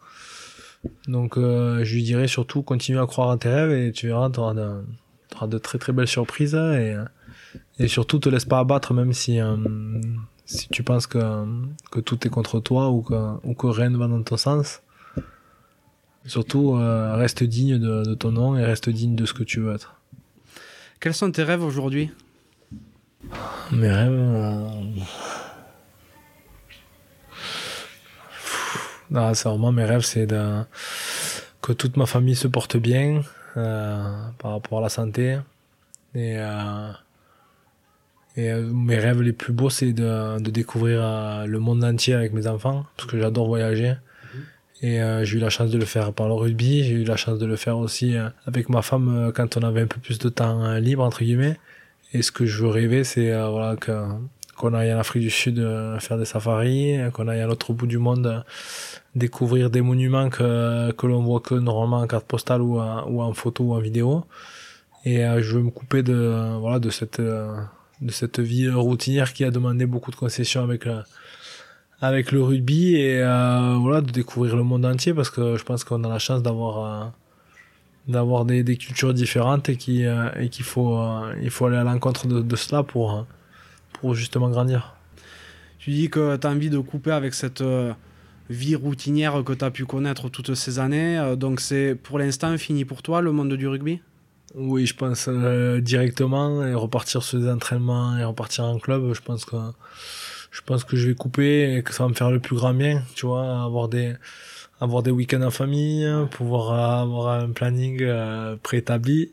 Donc 1.06 1.36
euh, 1.36 1.84
je 1.84 1.94
lui 1.94 2.02
dirais 2.02 2.28
surtout 2.28 2.62
continue 2.62 2.98
à 2.98 3.06
croire 3.06 3.30
à 3.30 3.36
tes 3.36 3.48
rêves 3.48 3.72
et 3.72 3.92
tu 3.92 4.06
verras, 4.06 4.30
tu 4.30 4.40
auras 4.40 4.55
de, 4.55 5.59
très 5.59 5.78
très 5.78 5.92
belles 5.92 6.09
surprises 6.09 6.55
et, 6.55 6.96
et 7.78 7.88
surtout 7.88 8.18
te 8.18 8.28
laisse 8.28 8.44
pas 8.44 8.60
abattre 8.60 8.94
même 8.94 9.12
si, 9.12 9.40
euh, 9.40 9.56
si 10.46 10.68
tu 10.68 10.82
penses 10.82 11.06
que, 11.06 11.44
que 11.90 12.00
tout 12.00 12.26
est 12.26 12.30
contre 12.30 12.60
toi 12.60 12.90
ou 12.90 13.02
que, 13.02 13.14
ou 13.44 13.55
que 13.55 13.66
rien 13.66 13.90
ne 13.90 13.98
va 13.98 14.09
dans 14.09 14.22
ton 14.22 14.36
sens. 14.36 14.82
Surtout 16.28 16.76
euh, 16.76 17.16
reste 17.16 17.42
digne 17.42 17.78
de, 17.78 18.05
de 18.05 18.14
ton 18.14 18.30
nom 18.30 18.55
et 18.55 18.62
reste 18.62 18.90
digne 18.90 19.16
de 19.16 19.24
ce 19.24 19.32
que 19.32 19.42
tu 19.42 19.60
veux 19.60 19.74
être. 19.74 19.94
Quels 21.00 21.14
sont 21.14 21.32
tes 21.32 21.42
rêves 21.42 21.64
aujourd'hui? 21.64 22.10
Mes 23.72 23.90
rêves. 23.90 24.12
Euh... 24.12 24.68
Non, 29.10 29.32
c'est 29.32 29.48
vraiment 29.48 29.72
mes 29.72 29.84
rêves, 29.84 30.02
c'est 30.02 30.26
de... 30.26 30.62
que 31.62 31.72
toute 31.72 31.96
ma 31.96 32.05
famille 32.05 32.36
se 32.36 32.46
porte 32.46 32.76
bien 32.76 33.22
euh, 33.56 34.28
par 34.38 34.50
rapport 34.52 34.80
à 34.80 34.82
la 34.82 34.90
santé. 34.90 35.38
Et, 36.14 36.36
euh... 36.36 36.92
et 38.36 38.52
mes 38.52 38.98
rêves 38.98 39.22
les 39.22 39.32
plus 39.32 39.55
beaux, 39.55 39.70
c'est 39.70 39.94
de, 39.94 40.38
de 40.40 40.50
découvrir 40.50 41.00
euh, 41.02 41.46
le 41.46 41.59
monde 41.59 41.82
entier 41.84 42.12
avec 42.12 42.34
mes 42.34 42.46
enfants, 42.46 42.84
parce 42.96 43.09
que 43.09 43.18
j'adore 43.18 43.46
voyager. 43.46 43.94
Et 44.80 45.00
euh, 45.02 45.24
j'ai 45.24 45.38
eu 45.38 45.40
la 45.40 45.50
chance 45.50 45.70
de 45.70 45.78
le 45.78 45.84
faire 45.84 46.12
par 46.12 46.28
le 46.28 46.34
rugby, 46.34 46.84
j'ai 46.84 46.94
eu 46.94 47.05
la 47.05 47.16
chance 47.16 47.38
de 47.38 47.46
le 47.46 47.56
faire 47.56 47.78
aussi 47.78 48.16
euh, 48.16 48.28
avec 48.46 48.68
ma 48.68 48.82
femme 48.82 49.09
euh, 49.09 49.32
quand 49.32 49.56
on 49.56 49.62
avait 49.62 49.80
un 49.80 49.86
peu 49.86 49.98
plus 49.98 50.18
de 50.18 50.28
temps 50.28 50.74
libre, 50.74 51.02
entre 51.02 51.24
guillemets. 51.24 51.59
Et 52.12 52.22
ce 52.22 52.30
que 52.30 52.46
je 52.46 52.62
veux 52.62 52.70
rêver, 52.70 53.02
c'est 53.02 53.32
euh, 53.32 53.48
voilà, 53.48 53.76
que, 53.76 53.92
qu'on 54.56 54.74
aille 54.74 54.94
en 54.94 54.98
Afrique 54.98 55.22
du 55.22 55.30
Sud 55.30 55.59
euh, 55.59 55.98
faire 55.98 56.16
des 56.16 56.24
safaris, 56.24 56.96
qu'on 57.12 57.26
aille 57.26 57.40
à 57.40 57.46
l'autre 57.46 57.72
bout 57.72 57.88
du 57.88 57.98
monde 57.98 58.26
euh, 58.26 58.40
découvrir 59.16 59.68
des 59.68 59.80
monuments 59.80 60.30
que, 60.30 60.92
que 60.92 61.06
l'on 61.06 61.22
voit 61.22 61.40
que 61.40 61.55
normalement 61.55 61.98
en 61.98 62.06
carte 62.06 62.26
postale 62.26 62.62
ou, 62.62 62.78
en, 62.78 63.05
ou 63.10 63.20
en 63.20 63.32
photo 63.34 63.64
ou 63.64 63.74
en 63.74 63.80
vidéo. 63.80 64.24
Et 65.05 65.24
euh, 65.24 65.42
je 65.42 65.56
veux 65.56 65.62
me 65.64 65.70
couper 65.70 66.05
de, 66.05 66.56
voilà, 66.60 66.78
de, 66.78 66.90
cette, 66.90 67.20
de 67.20 68.10
cette 68.10 68.38
vie 68.38 68.70
routinière 68.70 69.32
qui 69.32 69.44
a 69.44 69.50
demandé 69.50 69.86
beaucoup 69.86 70.12
de 70.12 70.16
concessions 70.16 70.62
avec, 70.62 70.86
avec 72.00 72.32
le 72.32 72.42
rugby 72.42 72.96
et 72.96 73.20
voilà, 73.20 74.00
de 74.00 74.10
découvrir 74.10 74.56
le 74.56 74.62
monde 74.62 74.84
entier 74.84 75.14
parce 75.14 75.30
que 75.30 75.56
je 75.56 75.64
pense 75.64 75.84
qu'on 75.84 76.04
a 76.04 76.08
la 76.08 76.18
chance 76.18 76.42
d'avoir 76.42 77.12
d'avoir 78.08 78.46
des, 78.46 78.64
des, 78.64 78.76
cultures 78.76 79.12
différentes 79.14 79.68
et 79.68 79.76
qui 79.76 80.04
euh, 80.04 80.30
et 80.40 80.48
qu'il 80.48 80.64
faut 80.64 80.98
euh, 80.98 81.34
il 81.42 81.50
faut 81.50 81.66
aller 81.66 81.76
à 81.76 81.84
l'encontre 81.84 82.26
de, 82.26 82.40
de, 82.40 82.56
cela 82.56 82.82
pour 82.82 83.14
euh, 83.14 83.22
pour 83.92 84.14
justement 84.14 84.48
grandir. 84.48 84.94
Tu 85.78 85.90
dis 85.90 86.08
que 86.08 86.36
tu 86.36 86.46
as 86.46 86.50
envie 86.50 86.70
de 86.70 86.78
couper 86.78 87.12
avec 87.12 87.34
cette 87.34 87.62
vie 88.50 88.74
routinière 88.74 89.44
que 89.44 89.52
tu 89.52 89.64
as 89.64 89.70
pu 89.70 89.84
connaître 89.84 90.28
toutes 90.28 90.54
ces 90.54 90.78
années 90.78 91.34
donc 91.36 91.60
c'est 91.60 91.94
pour 91.94 92.18
l'instant 92.18 92.56
fini 92.58 92.84
pour 92.84 93.02
toi 93.02 93.20
le 93.20 93.32
monde 93.32 93.52
du 93.54 93.68
rugby? 93.68 94.00
Oui, 94.54 94.86
je 94.86 94.94
pense 94.94 95.28
directement 95.28 96.64
et 96.64 96.74
repartir 96.74 97.22
sur 97.22 97.38
des 97.38 97.48
entraînements 97.48 98.18
et 98.18 98.24
repartir 98.24 98.64
en 98.64 98.78
club, 98.78 99.12
je 99.12 99.20
pense 99.20 99.44
que 99.44 99.56
je 100.59 100.62
pense 100.64 100.82
que 100.82 100.97
je 100.97 101.09
vais 101.09 101.14
couper 101.14 101.76
et 101.76 101.82
que 101.85 101.94
ça 101.94 102.02
va 102.02 102.09
me 102.09 102.14
faire 102.14 102.32
le 102.32 102.40
plus 102.40 102.56
grand 102.56 102.74
bien, 102.74 103.02
tu 103.14 103.26
vois, 103.26 103.62
avoir 103.62 103.89
des 103.89 104.14
avoir 104.80 105.02
des 105.02 105.10
week-ends 105.10 105.43
en 105.43 105.51
famille, 105.51 106.09
pouvoir 106.30 107.01
avoir 107.01 107.40
un 107.40 107.51
planning 107.51 107.98
euh, 108.02 108.56
préétabli 108.62 109.32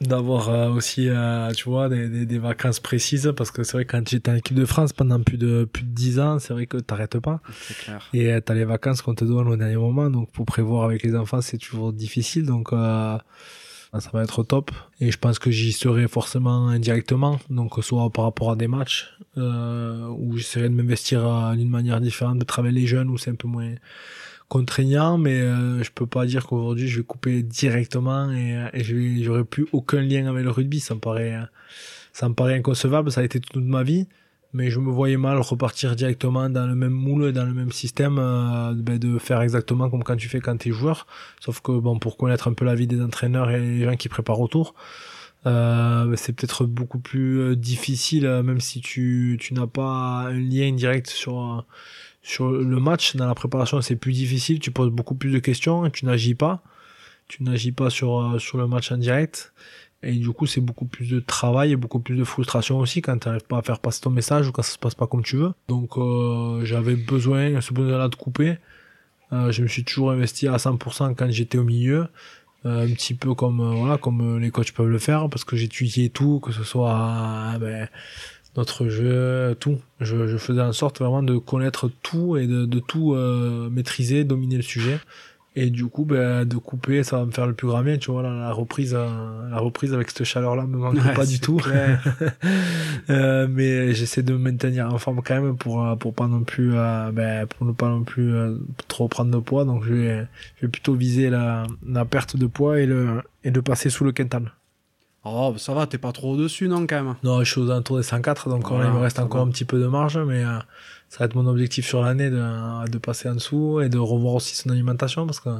d'avoir 0.00 0.70
aussi 0.70 1.10
tu 1.54 1.64
vois 1.68 1.90
des, 1.90 2.24
des, 2.24 2.38
vacances 2.38 2.80
précises 2.80 3.34
parce 3.36 3.50
que 3.50 3.64
c'est 3.64 3.74
vrai 3.74 3.84
que 3.84 3.92
quand 3.92 4.08
j'étais 4.08 4.30
en 4.30 4.34
équipe 4.34 4.56
de 4.56 4.64
France 4.64 4.94
pendant 4.94 5.20
plus 5.22 5.36
de 5.36 5.68
plus 5.70 5.82
de 5.82 5.90
10 5.90 6.20
ans 6.20 6.38
c'est 6.38 6.54
vrai 6.54 6.64
que 6.64 6.78
t'arrêtes 6.78 7.18
pas 7.18 7.42
clair. 7.84 8.08
et 8.14 8.40
t'as 8.40 8.54
les 8.54 8.64
vacances 8.64 9.02
qu'on 9.02 9.14
te 9.14 9.26
donne 9.26 9.46
au 9.48 9.56
dernier 9.56 9.76
moment 9.76 10.08
donc 10.08 10.30
pour 10.32 10.46
prévoir 10.46 10.84
avec 10.84 11.02
les 11.02 11.14
enfants 11.14 11.42
c'est 11.42 11.58
toujours 11.58 11.92
difficile 11.92 12.46
donc 12.46 12.72
ça 13.98 14.10
va 14.12 14.22
être 14.22 14.42
top. 14.44 14.70
Et 15.00 15.10
je 15.10 15.18
pense 15.18 15.38
que 15.38 15.50
j'y 15.50 15.72
serai 15.72 16.06
forcément 16.06 16.68
indirectement, 16.68 17.40
donc 17.50 17.82
soit 17.82 18.08
par 18.10 18.24
rapport 18.24 18.52
à 18.52 18.56
des 18.56 18.68
matchs, 18.68 19.16
euh, 19.36 20.06
où 20.18 20.36
j'essaierai 20.36 20.68
de 20.68 20.74
m'investir 20.74 21.52
d'une 21.56 21.70
manière 21.70 22.00
différente, 22.00 22.38
de 22.38 22.44
travailler 22.44 22.80
les 22.80 22.86
jeunes, 22.86 23.08
où 23.08 23.18
c'est 23.18 23.30
un 23.30 23.34
peu 23.34 23.48
moins 23.48 23.74
contraignant, 24.48 25.18
mais 25.18 25.40
euh, 25.40 25.82
je 25.82 25.90
peux 25.92 26.06
pas 26.06 26.26
dire 26.26 26.46
qu'aujourd'hui 26.46 26.88
je 26.88 26.98
vais 26.98 27.04
couper 27.04 27.42
directement 27.42 28.32
et, 28.32 28.68
et 28.72 29.22
j'aurai 29.22 29.44
plus 29.44 29.66
aucun 29.72 30.02
lien 30.02 30.26
avec 30.26 30.44
le 30.44 30.50
rugby. 30.50 30.80
Ça 30.80 30.94
me 30.94 31.00
paraît, 31.00 31.36
ça 32.12 32.28
me 32.28 32.34
paraît 32.34 32.54
inconcevable. 32.54 33.10
Ça 33.10 33.20
a 33.22 33.24
été 33.24 33.40
toute 33.40 33.64
ma 33.64 33.82
vie 33.82 34.06
mais 34.52 34.70
je 34.70 34.80
me 34.80 34.90
voyais 34.90 35.16
mal 35.16 35.38
repartir 35.38 35.94
directement 35.94 36.50
dans 36.50 36.66
le 36.66 36.74
même 36.74 36.92
moule, 36.92 37.32
dans 37.32 37.44
le 37.44 37.54
même 37.54 37.72
système, 37.72 38.18
euh, 38.18 38.72
ben 38.74 38.98
de 38.98 39.18
faire 39.18 39.40
exactement 39.42 39.88
comme 39.88 40.02
quand 40.02 40.16
tu 40.16 40.28
fais 40.28 40.40
quand 40.40 40.56
tu 40.56 40.70
es 40.70 40.72
joueur. 40.72 41.06
Sauf 41.40 41.60
que 41.60 41.72
bon, 41.72 41.98
pour 41.98 42.16
connaître 42.16 42.48
un 42.48 42.52
peu 42.54 42.64
la 42.64 42.74
vie 42.74 42.86
des 42.86 43.00
entraîneurs 43.00 43.50
et 43.50 43.60
les 43.60 43.84
gens 43.84 43.96
qui 43.96 44.08
préparent 44.08 44.40
autour, 44.40 44.74
euh, 45.46 46.06
ben, 46.06 46.16
c'est 46.16 46.32
peut-être 46.32 46.64
beaucoup 46.66 46.98
plus 46.98 47.40
euh, 47.40 47.56
difficile, 47.56 48.26
même 48.44 48.60
si 48.60 48.80
tu, 48.80 49.38
tu 49.40 49.54
n'as 49.54 49.66
pas 49.68 50.26
un 50.28 50.32
lien 50.32 50.72
direct 50.72 51.08
sur, 51.08 51.64
sur 52.22 52.50
le 52.50 52.80
match. 52.80 53.16
Dans 53.16 53.26
la 53.26 53.34
préparation, 53.34 53.80
c'est 53.80 53.96
plus 53.96 54.12
difficile, 54.12 54.58
tu 54.58 54.70
poses 54.72 54.90
beaucoup 54.90 55.14
plus 55.14 55.30
de 55.32 55.38
questions 55.38 55.88
tu 55.90 56.06
n'agis 56.06 56.34
pas. 56.34 56.62
Tu 57.28 57.44
n'agis 57.44 57.70
pas 57.70 57.90
sur, 57.90 58.40
sur 58.40 58.58
le 58.58 58.66
match 58.66 58.90
en 58.90 58.96
direct. 58.96 59.52
Et 60.02 60.14
du 60.14 60.30
coup, 60.30 60.46
c'est 60.46 60.62
beaucoup 60.62 60.86
plus 60.86 61.10
de 61.10 61.20
travail 61.20 61.72
et 61.72 61.76
beaucoup 61.76 62.00
plus 62.00 62.16
de 62.16 62.24
frustration 62.24 62.78
aussi 62.78 63.02
quand 63.02 63.18
tu 63.18 63.28
n'arrives 63.28 63.46
pas 63.46 63.58
à 63.58 63.62
faire 63.62 63.80
passer 63.80 64.00
ton 64.00 64.10
message 64.10 64.48
ou 64.48 64.52
quand 64.52 64.62
ça 64.62 64.72
se 64.72 64.78
passe 64.78 64.94
pas 64.94 65.06
comme 65.06 65.22
tu 65.22 65.36
veux. 65.36 65.52
Donc, 65.68 65.98
euh, 65.98 66.64
j'avais 66.64 66.96
besoin, 66.96 67.60
ce 67.60 67.74
besoin-là 67.74 68.08
de 68.08 68.14
couper. 68.14 68.56
Euh, 69.32 69.52
je 69.52 69.62
me 69.62 69.68
suis 69.68 69.84
toujours 69.84 70.10
investi 70.10 70.48
à 70.48 70.56
100% 70.56 71.14
quand 71.14 71.30
j'étais 71.30 71.58
au 71.58 71.64
milieu. 71.64 72.06
Euh, 72.66 72.84
un 72.84 72.92
petit 72.92 73.14
peu 73.14 73.34
comme, 73.34 73.60
euh, 73.60 73.74
voilà, 73.74 73.96
comme 73.96 74.38
les 74.38 74.50
coachs 74.50 74.72
peuvent 74.72 74.88
le 74.88 74.98
faire 74.98 75.30
parce 75.30 75.44
que 75.44 75.56
j'étudiais 75.56 76.10
tout, 76.10 76.40
que 76.40 76.52
ce 76.52 76.62
soit 76.62 77.56
ben, 77.58 77.88
notre 78.56 78.88
jeu, 78.88 79.56
tout. 79.60 79.78
Je, 80.00 80.36
faisais 80.36 80.60
en 80.60 80.72
sorte 80.72 80.98
vraiment 80.98 81.22
de 81.22 81.38
connaître 81.38 81.90
tout 82.02 82.36
et 82.36 82.46
de 82.46 82.78
tout 82.80 83.14
maîtriser, 83.70 84.24
dominer 84.24 84.56
le 84.56 84.62
sujet. 84.62 84.98
Et 85.56 85.70
du 85.70 85.86
coup, 85.86 86.04
ben, 86.04 86.44
de 86.44 86.56
couper, 86.56 87.02
ça 87.02 87.18
va 87.18 87.26
me 87.26 87.32
faire 87.32 87.46
le 87.46 87.54
plus 87.54 87.66
grand 87.66 87.82
bien. 87.82 87.98
Tu 87.98 88.12
vois, 88.12 88.22
la 88.22 88.52
reprise, 88.52 88.94
euh, 88.96 89.50
la 89.50 89.58
reprise 89.58 89.92
avec 89.92 90.10
cette 90.10 90.24
chaleur-là 90.24 90.64
me 90.64 90.78
manque 90.78 91.14
pas 91.14 91.26
du 91.26 91.40
tout. 91.40 91.60
euh, 93.10 93.48
mais 93.50 93.92
j'essaie 93.92 94.22
de 94.22 94.32
me 94.32 94.38
maintenir 94.38 94.92
en 94.92 94.98
forme 94.98 95.22
quand 95.24 95.40
même 95.40 95.56
pour 95.56 95.84
euh, 95.84 95.96
pour 95.96 96.14
pas 96.14 96.28
non 96.28 96.44
plus, 96.44 96.72
euh, 96.74 97.10
ben, 97.12 97.46
pour 97.46 97.66
ne 97.66 97.72
pas 97.72 97.88
non 97.88 98.04
plus 98.04 98.32
trop 98.86 99.08
prendre 99.08 99.32
de 99.32 99.38
poids. 99.38 99.64
Donc 99.64 99.82
je 99.82 99.92
vais, 99.92 100.26
je 100.56 100.66
vais 100.66 100.70
plutôt 100.70 100.94
viser 100.94 101.30
la, 101.30 101.64
la 101.84 102.04
perte 102.04 102.36
de 102.36 102.46
poids 102.46 102.78
et 102.78 102.86
le 102.86 103.20
et 103.42 103.50
de 103.50 103.60
passer 103.60 103.90
sous 103.90 104.04
le 104.04 104.12
quintal. 104.12 104.52
Oh, 105.24 105.54
ça 105.58 105.74
va, 105.74 105.86
t'es 105.86 105.98
pas 105.98 106.12
trop 106.12 106.32
au-dessus, 106.32 106.68
non, 106.68 106.86
quand 106.86 107.02
même? 107.02 107.14
Non, 107.24 107.42
je 107.44 107.50
suis 107.50 107.60
aux 107.60 107.70
alentours 107.70 107.98
des 107.98 108.02
104, 108.02 108.48
donc 108.48 108.64
il 108.70 108.76
me 108.76 108.98
reste 108.98 109.18
encore 109.18 109.42
un 109.42 109.50
petit 109.50 109.66
peu 109.66 109.78
de 109.78 109.86
marge, 109.86 110.16
mais 110.16 110.42
ça 111.10 111.18
va 111.18 111.24
être 111.26 111.34
mon 111.34 111.46
objectif 111.46 111.86
sur 111.86 112.02
l'année 112.02 112.30
de, 112.30 112.88
de 112.88 112.98
passer 112.98 113.28
en 113.28 113.34
dessous 113.34 113.80
et 113.80 113.88
de 113.88 113.98
revoir 113.98 114.34
aussi 114.36 114.54
son 114.56 114.70
alimentation 114.70 115.26
parce 115.26 115.40
que 115.40 115.50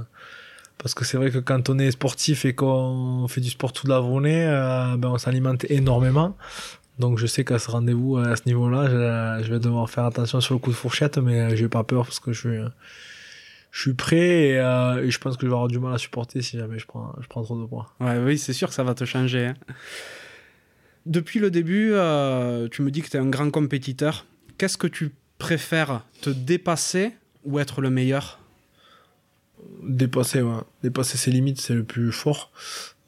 parce 0.78 0.94
que 0.94 1.04
c'est 1.04 1.18
vrai 1.18 1.30
que 1.30 1.38
quand 1.38 1.68
on 1.68 1.78
est 1.78 1.90
sportif 1.90 2.46
et 2.46 2.54
qu'on 2.54 3.26
fait 3.28 3.42
du 3.42 3.50
sport 3.50 3.74
toute 3.74 3.90
la 3.90 4.00
journée, 4.00 4.46
euh, 4.46 4.96
ben 4.96 5.10
on 5.10 5.18
s'alimente 5.18 5.66
énormément. 5.68 6.38
Donc 6.98 7.18
je 7.18 7.26
sais 7.26 7.44
qu'à 7.44 7.58
ce 7.58 7.70
rendez-vous, 7.70 8.16
à 8.16 8.34
ce 8.36 8.42
niveau-là, 8.46 8.86
je, 9.40 9.44
je, 9.44 9.52
vais 9.52 9.58
devoir 9.58 9.90
faire 9.90 10.04
attention 10.04 10.40
sur 10.40 10.54
le 10.54 10.60
coup 10.60 10.70
de 10.70 10.76
fourchette, 10.76 11.18
mais 11.18 11.54
j'ai 11.54 11.68
pas 11.68 11.84
peur 11.84 12.04
parce 12.04 12.18
que 12.18 12.32
je 12.32 12.40
suis, 12.40 12.58
je 13.70 13.80
suis 13.80 13.94
prêt 13.94 14.48
et, 14.48 14.58
euh, 14.58 15.10
je 15.10 15.18
pense 15.18 15.36
que 15.36 15.42
je 15.42 15.48
vais 15.48 15.54
avoir 15.54 15.68
du 15.68 15.78
mal 15.78 15.94
à 15.94 15.98
supporter 15.98 16.42
si 16.42 16.58
jamais 16.58 16.78
je 16.78 16.86
prends, 16.86 17.14
je 17.20 17.26
prends 17.26 17.42
trop 17.42 17.60
de 17.60 17.66
poids. 17.66 17.92
Ouais, 18.00 18.18
oui, 18.18 18.38
c'est 18.38 18.52
sûr 18.52 18.68
que 18.68 18.74
ça 18.74 18.84
va 18.84 18.94
te 18.94 19.04
changer. 19.04 19.46
Hein. 19.46 19.54
Depuis 21.06 21.40
le 21.40 21.50
début, 21.50 21.90
euh, 21.92 22.68
tu 22.68 22.82
me 22.82 22.90
dis 22.90 23.02
que 23.02 23.08
tu 23.08 23.16
es 23.16 23.20
un 23.20 23.28
grand 23.28 23.50
compétiteur. 23.50 24.26
Qu'est-ce 24.58 24.76
que 24.78 24.86
tu 24.86 25.12
préfères 25.40 26.02
te 26.20 26.30
dépasser 26.30 27.12
ou 27.44 27.58
être 27.58 27.80
le 27.80 27.90
meilleur? 27.90 28.38
Dépasser, 29.82 30.42
ouais. 30.42 30.60
Dépasser 30.84 31.18
ses 31.18 31.32
limites, 31.32 31.60
c'est 31.60 31.74
le 31.74 31.82
plus 31.82 32.12
fort. 32.12 32.52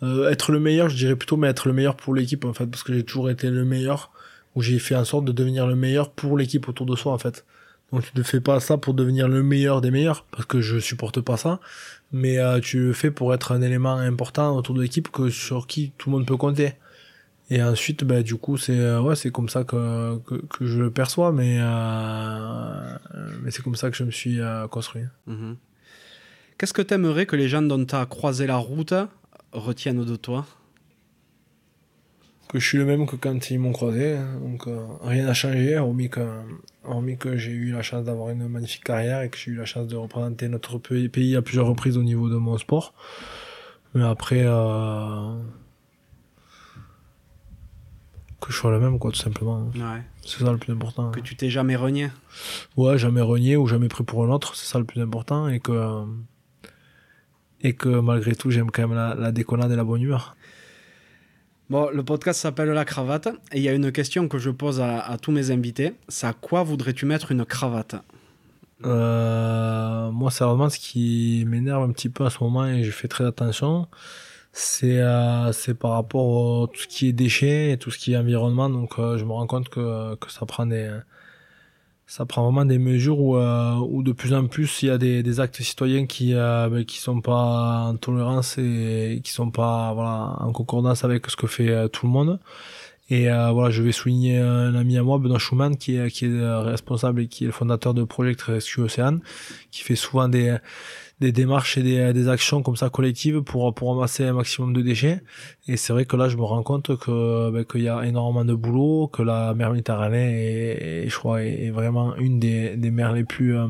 Euh, 0.02 0.28
être 0.28 0.50
le 0.50 0.58
meilleur, 0.58 0.88
je 0.88 0.96
dirais 0.96 1.14
plutôt, 1.14 1.36
mais 1.36 1.46
être 1.46 1.68
le 1.68 1.74
meilleur 1.74 1.96
pour 1.96 2.14
l'équipe, 2.14 2.44
en 2.44 2.52
fait, 2.52 2.66
parce 2.66 2.82
que 2.82 2.92
j'ai 2.92 3.04
toujours 3.04 3.30
été 3.30 3.48
le 3.50 3.64
meilleur, 3.64 4.10
ou 4.56 4.62
j'ai 4.62 4.80
fait 4.80 4.96
en 4.96 5.04
sorte 5.04 5.24
de 5.24 5.32
devenir 5.32 5.68
le 5.68 5.76
meilleur 5.76 6.10
pour 6.10 6.36
l'équipe 6.36 6.68
autour 6.68 6.86
de 6.86 6.96
soi, 6.96 7.12
en 7.12 7.18
fait. 7.18 7.44
Donc 7.92 8.02
tu 8.02 8.18
ne 8.18 8.22
fais 8.22 8.40
pas 8.40 8.58
ça 8.58 8.78
pour 8.78 8.94
devenir 8.94 9.28
le 9.28 9.42
meilleur 9.42 9.80
des 9.80 9.90
meilleurs, 9.90 10.24
parce 10.32 10.46
que 10.46 10.60
je 10.60 10.78
supporte 10.78 11.20
pas 11.20 11.36
ça, 11.36 11.60
mais 12.10 12.38
euh, 12.38 12.58
tu 12.58 12.78
le 12.78 12.92
fais 12.94 13.10
pour 13.10 13.34
être 13.34 13.52
un 13.52 13.60
élément 13.60 13.94
important 13.94 14.56
autour 14.56 14.74
de 14.74 14.82
l'équipe 14.82 15.08
sur 15.30 15.66
qui 15.66 15.92
tout 15.98 16.08
le 16.08 16.16
monde 16.16 16.26
peut 16.26 16.38
compter. 16.38 16.72
Et 17.52 17.62
ensuite, 17.62 18.02
bah, 18.02 18.22
du 18.22 18.36
coup, 18.36 18.56
c'est 18.56 18.78
euh, 18.78 19.02
ouais, 19.02 19.14
c'est 19.14 19.30
comme 19.30 19.50
ça 19.50 19.62
que, 19.62 20.16
que, 20.20 20.36
que, 20.36 20.64
je 20.64 20.80
le 20.80 20.90
perçois, 20.90 21.32
mais, 21.32 21.58
euh, 21.60 22.96
mais 23.42 23.50
c'est 23.50 23.60
comme 23.60 23.76
ça 23.76 23.90
que 23.90 23.96
je 23.98 24.04
me 24.04 24.10
suis 24.10 24.40
euh, 24.40 24.66
construit. 24.68 25.02
Mhm. 25.26 25.58
Qu'est-ce 26.56 26.72
que 26.72 26.80
tu 26.80 26.94
aimerais 26.94 27.26
que 27.26 27.36
les 27.36 27.50
gens 27.50 27.60
dont 27.60 27.84
tu 27.84 27.94
as 27.94 28.06
croisé 28.06 28.46
la 28.46 28.56
route 28.56 28.94
retiennent 29.52 30.02
de 30.02 30.16
toi? 30.16 30.46
Que 32.48 32.58
je 32.58 32.66
suis 32.66 32.78
le 32.78 32.86
même 32.86 33.04
que 33.04 33.16
quand 33.16 33.50
ils 33.50 33.58
m'ont 33.58 33.72
croisé. 33.72 34.16
Hein. 34.16 34.38
Donc 34.40 34.66
rien 35.02 35.26
n'a 35.26 35.34
changé, 35.34 35.76
hormis 35.76 36.08
que, 36.08 36.26
hormis 36.84 37.18
que 37.18 37.36
j'ai 37.36 37.52
eu 37.52 37.72
la 37.72 37.82
chance 37.82 38.06
d'avoir 38.06 38.30
une 38.30 38.48
magnifique 38.48 38.84
carrière 38.84 39.20
et 39.20 39.28
que 39.28 39.36
j'ai 39.36 39.50
eu 39.50 39.56
la 39.56 39.66
chance 39.66 39.88
de 39.88 39.96
représenter 39.96 40.48
notre 40.48 40.78
pays 40.78 41.36
à 41.36 41.42
plusieurs 41.42 41.66
reprises 41.66 41.98
au 41.98 42.02
niveau 42.02 42.30
de 42.30 42.36
mon 42.36 42.56
sport. 42.56 42.94
Mais 43.94 44.04
après 44.04 44.42
que 48.42 48.52
je 48.52 48.58
sois 48.58 48.70
le 48.70 48.80
même, 48.80 48.98
quoi, 48.98 49.10
tout 49.10 49.18
simplement. 49.18 49.70
Ouais. 49.74 50.02
C'est 50.24 50.44
ça 50.44 50.52
le 50.52 50.58
plus 50.58 50.72
important. 50.72 51.10
Que 51.10 51.20
tu 51.20 51.36
t'es 51.36 51.50
jamais 51.50 51.76
renié. 51.76 52.10
Ouais, 52.76 52.98
jamais 52.98 53.20
renié 53.20 53.56
ou 53.56 53.66
jamais 53.66 53.88
pris 53.88 54.04
pour 54.04 54.24
un 54.24 54.28
autre, 54.28 54.54
c'est 54.56 54.66
ça 54.66 54.78
le 54.78 54.84
plus 54.84 55.00
important. 55.00 55.48
Et 55.48 55.60
que, 55.60 56.04
et 57.60 57.74
que 57.74 57.88
malgré 57.88 58.34
tout, 58.34 58.50
j'aime 58.50 58.70
quand 58.70 58.82
même 58.82 58.96
la, 58.96 59.14
la, 59.14 59.32
déconnade 59.32 59.70
et 59.72 59.76
la 59.76 59.84
bonne 59.84 60.02
humeur. 60.02 60.36
Bon, 61.70 61.88
le 61.90 62.02
podcast 62.02 62.40
s'appelle 62.40 62.68
La 62.70 62.84
Cravate. 62.84 63.28
Et 63.52 63.58
il 63.58 63.62
y 63.62 63.68
a 63.68 63.72
une 63.72 63.92
question 63.92 64.28
que 64.28 64.38
je 64.38 64.50
pose 64.50 64.80
à, 64.80 65.00
à 65.00 65.16
tous 65.16 65.30
mes 65.32 65.50
invités. 65.50 65.94
C'est 66.08 66.26
à 66.26 66.32
quoi 66.32 66.62
voudrais-tu 66.62 67.06
mettre 67.06 67.32
une 67.32 67.44
cravate? 67.44 67.96
Euh, 68.84 70.10
Moi, 70.10 70.30
c'est 70.30 70.44
vraiment 70.44 70.68
ce 70.68 70.78
qui 70.78 71.44
m'énerve 71.46 71.82
un 71.82 71.92
petit 71.92 72.08
peu 72.08 72.26
à 72.26 72.30
ce 72.30 72.42
moment 72.42 72.66
et 72.66 72.82
je 72.82 72.90
fais 72.90 73.08
très 73.08 73.24
attention 73.24 73.86
c'est 74.52 74.98
euh, 75.00 75.52
c'est 75.52 75.74
par 75.74 75.92
rapport 75.92 76.64
à 76.64 76.66
tout 76.68 76.82
ce 76.82 76.88
qui 76.88 77.08
est 77.08 77.12
déchets 77.12 77.72
et 77.72 77.78
tout 77.78 77.90
ce 77.90 77.98
qui 77.98 78.12
est 78.12 78.16
environnement. 78.16 78.68
Donc 78.70 78.98
euh, 78.98 79.18
je 79.18 79.24
me 79.24 79.32
rends 79.32 79.46
compte 79.46 79.68
que 79.68 80.14
que 80.16 80.30
ça 80.30 80.46
prend 80.46 80.66
des 80.66 80.90
ça 82.12 82.26
prend 82.26 82.42
vraiment 82.44 82.66
des 82.66 82.78
mesures 82.78 83.18
où 83.18 83.36
euh, 83.38 83.74
où 83.76 84.02
de 84.02 84.12
plus 84.12 84.34
en 84.34 84.46
plus 84.46 84.82
il 84.82 84.88
y 84.88 84.90
a 84.90 84.98
des, 84.98 85.22
des 85.22 85.40
actes 85.40 85.62
citoyens 85.62 86.04
qui 86.04 86.34
euh, 86.34 86.68
ben, 86.68 86.84
qui 86.84 86.98
sont 86.98 87.22
pas 87.22 87.86
en 87.88 87.96
tolérance 87.96 88.58
et 88.58 89.22
qui 89.24 89.32
sont 89.32 89.50
pas 89.50 89.94
voilà 89.94 90.36
en 90.40 90.52
concordance 90.52 91.04
avec 91.04 91.30
ce 91.30 91.36
que 91.36 91.46
fait 91.46 91.70
euh, 91.70 91.88
tout 91.88 92.04
le 92.06 92.12
monde. 92.12 92.38
Et 93.10 93.28
voilà 93.28 93.70
je 93.70 93.82
vais 93.82 93.92
souligner 93.92 94.38
un 94.38 94.74
ami 94.74 94.96
à 94.96 95.02
moi 95.02 95.18
Benoît 95.18 95.38
Schumann 95.38 95.76
qui 95.76 95.96
est 95.96 96.10
qui 96.10 96.24
est 96.26 96.56
responsable 96.60 97.22
et 97.22 97.28
qui 97.28 97.44
est 97.44 97.46
le 97.46 97.52
fondateur 97.52 97.92
de 97.92 98.04
Project 98.04 98.40
Rescue 98.42 98.80
Ocean 98.80 99.18
qui 99.70 99.82
fait 99.82 99.96
souvent 99.96 100.28
des 100.28 100.56
des 101.20 101.32
démarches 101.32 101.78
et 101.78 101.82
des, 101.82 102.12
des, 102.12 102.28
actions 102.28 102.62
comme 102.62 102.76
ça 102.76 102.90
collectives 102.90 103.42
pour 103.42 103.72
pour 103.74 103.94
ramasser 103.94 104.24
un 104.24 104.32
maximum 104.32 104.72
de 104.72 104.82
déchets. 104.82 105.20
Et 105.68 105.76
c'est 105.76 105.92
vrai 105.92 106.04
que 106.04 106.16
là 106.16 106.28
je 106.28 106.36
me 106.36 106.42
rends 106.42 106.62
compte 106.62 106.96
que 106.96 107.50
ben, 107.50 107.64
qu'il 107.64 107.82
y 107.82 107.88
a 107.88 108.04
énormément 108.04 108.44
de 108.44 108.54
boulot 108.54 109.08
que 109.08 109.22
la 109.22 109.54
mer 109.54 109.70
Méditerranée 109.70 111.04
est, 111.04 111.08
je 111.08 111.16
crois 111.16 111.42
est, 111.42 111.70
vraiment 111.70 112.16
une 112.16 112.38
des, 112.40 112.76
des 112.76 112.90
mers 112.90 113.12
les 113.12 113.24
plus 113.24 113.56
euh, 113.56 113.68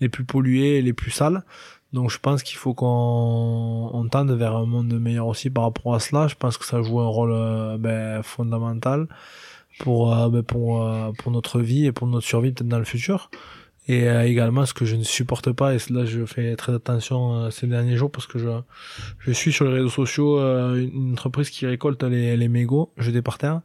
les 0.00 0.08
plus 0.08 0.24
polluées 0.24 0.78
et 0.78 0.82
les 0.82 0.92
plus 0.92 1.10
sales. 1.10 1.42
Donc 1.92 2.10
je 2.10 2.18
pense 2.18 2.42
qu'il 2.42 2.58
faut 2.58 2.74
qu'on 2.74 3.90
on 3.92 4.08
tende 4.08 4.30
vers 4.32 4.54
un 4.56 4.66
monde 4.66 4.92
meilleur 5.00 5.26
aussi 5.26 5.50
par 5.50 5.64
rapport 5.64 5.94
à 5.94 6.00
cela. 6.00 6.28
Je 6.28 6.34
pense 6.34 6.58
que 6.58 6.64
ça 6.64 6.82
joue 6.82 7.00
un 7.00 7.08
rôle 7.08 7.32
euh, 7.32 7.78
ben, 7.78 8.22
fondamental 8.22 9.08
pour 9.80 10.14
euh, 10.14 10.28
ben, 10.28 10.42
pour 10.42 10.86
pour 11.18 11.32
notre 11.32 11.60
vie 11.60 11.86
et 11.86 11.92
pour 11.92 12.06
notre 12.06 12.26
survie 12.26 12.52
peut-être 12.52 12.68
dans 12.68 12.78
le 12.78 12.84
futur 12.84 13.30
et 13.88 14.06
euh, 14.08 14.24
également, 14.24 14.66
ce 14.66 14.74
que 14.74 14.84
je 14.84 14.96
ne 14.96 15.02
supporte 15.02 15.50
pas, 15.52 15.74
et 15.74 15.78
là 15.90 16.04
je 16.04 16.26
fais 16.26 16.54
très 16.56 16.74
attention 16.74 17.34
euh, 17.34 17.50
ces 17.50 17.66
derniers 17.66 17.96
jours 17.96 18.10
parce 18.10 18.26
que 18.26 18.38
je, 18.38 18.48
je 19.18 19.32
suis 19.32 19.50
sur 19.50 19.64
les 19.64 19.72
réseaux 19.72 19.88
sociaux 19.88 20.38
euh, 20.38 20.76
une 20.76 21.12
entreprise 21.12 21.48
qui 21.48 21.66
récolte 21.66 22.02
les, 22.02 22.36
les 22.36 22.48
mégots 22.48 22.92
jetés 22.98 23.22
par 23.22 23.38
terre. 23.38 23.62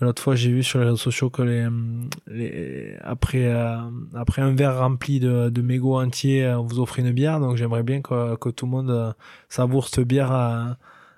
L'autre 0.00 0.20
fois, 0.20 0.34
j'ai 0.34 0.50
vu 0.50 0.64
sur 0.64 0.80
les 0.80 0.86
réseaux 0.86 0.96
sociaux 0.96 1.30
que 1.30 1.42
les, 1.42 1.66
les 2.26 2.96
après 3.02 3.50
après 4.14 4.42
un 4.42 4.54
verre 4.54 4.78
rempli 4.78 5.20
de, 5.20 5.48
de 5.48 5.62
mégots 5.62 5.98
entiers, 5.98 6.46
on 6.48 6.64
vous 6.64 6.80
offre 6.80 6.98
une 6.98 7.12
bière. 7.12 7.38
Donc 7.38 7.56
j'aimerais 7.56 7.84
bien 7.84 8.02
que, 8.02 8.34
que 8.36 8.48
tout 8.50 8.66
le 8.66 8.72
monde 8.72 9.14
savoure 9.48 9.88
cette 9.88 10.06
bière 10.06 10.76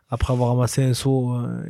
après 0.08 0.32
avoir 0.32 0.50
ramassé 0.50 0.84
un 0.84 0.94
seau 0.94 1.34
euh, 1.34 1.64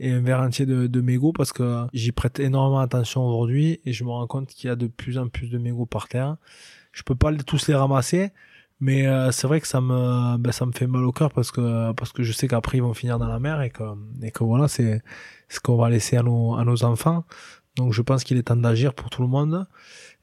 et, 0.00 0.10
un 0.10 0.20
verre 0.20 0.40
entier 0.40 0.66
de, 0.66 0.86
de 0.86 1.00
mégots 1.00 1.32
parce 1.32 1.52
que 1.52 1.86
j'y 1.92 2.12
prête 2.12 2.40
énormément 2.40 2.80
attention 2.80 3.26
aujourd'hui 3.26 3.80
et 3.84 3.92
je 3.92 4.04
me 4.04 4.10
rends 4.10 4.26
compte 4.26 4.48
qu'il 4.48 4.68
y 4.68 4.70
a 4.70 4.76
de 4.76 4.88
plus 4.88 5.18
en 5.18 5.28
plus 5.28 5.50
de 5.50 5.58
mégots 5.58 5.86
par 5.86 6.08
terre. 6.08 6.36
Je 6.92 7.02
peux 7.04 7.14
pas 7.14 7.32
tous 7.34 7.68
les 7.68 7.74
ramasser, 7.74 8.30
mais 8.80 9.06
euh, 9.06 9.30
c'est 9.30 9.46
vrai 9.46 9.60
que 9.60 9.68
ça 9.68 9.80
me 9.80 10.36
ben, 10.38 10.50
ça 10.52 10.66
me 10.66 10.72
fait 10.72 10.88
mal 10.88 11.04
au 11.04 11.12
cœur 11.12 11.30
parce 11.32 11.52
que 11.52 11.92
parce 11.92 12.12
que 12.12 12.24
je 12.24 12.32
sais 12.32 12.48
qu'après 12.48 12.78
ils 12.78 12.82
vont 12.82 12.94
finir 12.94 13.18
dans 13.18 13.28
la 13.28 13.38
mer 13.38 13.62
et 13.62 13.70
que 13.70 13.84
et 14.22 14.32
que 14.32 14.42
voilà 14.42 14.66
c'est 14.66 15.02
ce 15.48 15.60
qu'on 15.60 15.76
va 15.76 15.90
laisser 15.90 16.16
à 16.16 16.22
nos 16.22 16.56
à 16.56 16.64
nos 16.64 16.84
enfants. 16.84 17.24
Donc 17.76 17.92
je 17.92 18.02
pense 18.02 18.24
qu'il 18.24 18.36
est 18.36 18.44
temps 18.44 18.56
d'agir 18.56 18.94
pour 18.94 19.10
tout 19.10 19.22
le 19.22 19.28
monde. 19.28 19.66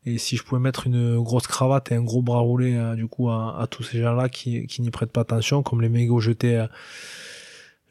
Et 0.06 0.18
si 0.18 0.38
je 0.38 0.44
pouvais 0.44 0.62
mettre 0.62 0.88
une 0.88 1.20
grosse 1.22 1.48
cravate 1.48 1.92
et 1.92 1.96
un 1.96 2.04
gros 2.04 2.22
bras 2.22 2.40
roulé 2.40 2.76
euh, 2.76 2.96
du 2.96 3.08
coup 3.08 3.30
à, 3.30 3.68
tous 3.72 3.84
ces 3.84 4.02
gens-là 4.02 4.30
qui, 4.30 4.68
qui 4.68 4.82
n'y 4.82 4.92
prêtent 4.92 5.12
pas 5.12 5.22
attention, 5.22 5.64
comme 5.64 5.82
les 5.82 5.90
mégots 5.90 6.20
jetés 6.20 6.66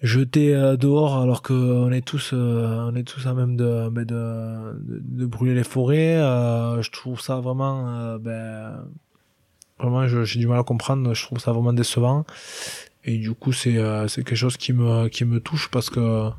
euh, 0.05 0.77
dehors 0.77 1.19
alors 1.19 1.43
qu'on 1.43 1.91
est 1.91 2.05
tous 2.05 2.31
euh, 2.33 2.91
on 2.91 2.95
est 2.95 3.03
tous 3.03 3.27
à 3.27 3.33
même 3.33 3.57
de, 3.57 3.89
ben, 3.89 4.05
de, 4.05 4.75
de, 4.79 5.27
brûler 5.27 5.55
les 5.55 5.65
forêts 5.65 6.17
euh, 6.17 6.83
je 6.83 6.91
trouve 6.91 7.21
ça 7.21 7.37
vraiment 7.37 8.17
ben, 8.19 8.85
vraiment 9.79 10.07
j'ai 10.07 10.39
du 10.39 10.47
mal 10.47 10.59
à 10.59 10.65
comprendre 10.65 11.15
je 11.15 11.23
trouve 11.23 11.39
ça 11.39 11.53
vraiment 11.53 11.73
décevant 11.73 12.27
et 13.05 13.17
du 13.17 13.33
coup 13.33 13.53
c'est 13.53 13.79
c'est 14.09 14.23
quelque 14.23 14.37
chose 14.37 14.57
qui 14.57 14.73
me 14.73 15.09
qui 15.09 15.25
me 15.25 15.41
touche 15.41 15.71
parce 15.71 15.89
que 15.89 16.31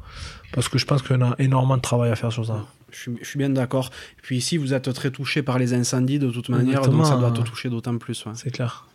parce 0.54 0.70
que 0.70 0.78
je 0.78 0.86
pense 0.86 1.02
y 1.10 1.14
a 1.14 1.36
énormément 1.40 1.78
de 1.78 1.82
travail 1.82 2.12
à 2.12 2.16
faire 2.16 2.32
sur 2.32 2.46
ça 2.46 2.66
je 2.92 2.98
suis, 3.00 3.12
je 3.22 3.28
suis 3.28 3.38
bien 3.38 3.50
d'accord. 3.50 3.92
Et 4.18 4.22
puis 4.22 4.38
ici, 4.38 4.56
vous 4.56 4.74
êtes 4.74 4.92
très 4.94 5.12
touché 5.12 5.44
par 5.44 5.60
les 5.60 5.74
incendies 5.74 6.20
de 6.20 6.32
toute 6.32 6.48
manière, 6.48 6.88
donc 6.88 7.06
ça 7.06 7.18
doit 7.18 7.32
te 7.32 7.42
toucher 7.42 7.70
d'autant 7.70 7.98
plus. 7.98 8.26
C'est 8.34 8.50
clair. 8.50 8.88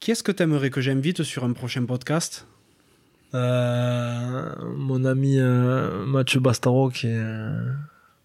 Qui 0.00 0.10
est-ce 0.10 0.24
que 0.24 0.32
tu 0.32 0.42
aimerais 0.42 0.70
que 0.70 0.80
j'invite 0.80 1.22
sur 1.22 1.44
un 1.44 1.52
prochain 1.52 1.84
podcast? 1.84 2.46
Euh, 3.34 4.54
mon 4.76 5.04
ami 5.04 5.38
euh, 5.38 6.04
Mathieu 6.06 6.40
Bastaro 6.40 6.90
qui 6.90 7.06
est 7.06 7.14
euh, 7.14 7.72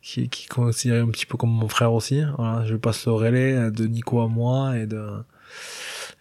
qui, 0.01 0.29
qui 0.29 0.45
est 0.45 0.47
considéré 0.47 0.99
un 0.99 1.09
petit 1.09 1.25
peu 1.25 1.37
comme 1.37 1.51
mon 1.51 1.67
frère 1.67 1.93
aussi. 1.93 2.23
Voilà, 2.37 2.65
je 2.65 2.75
passe 2.75 3.05
le 3.05 3.13
relais 3.13 3.71
de 3.71 3.85
Nico 3.85 4.21
à 4.21 4.27
moi 4.27 4.77
et 4.77 4.85
de 4.85 5.03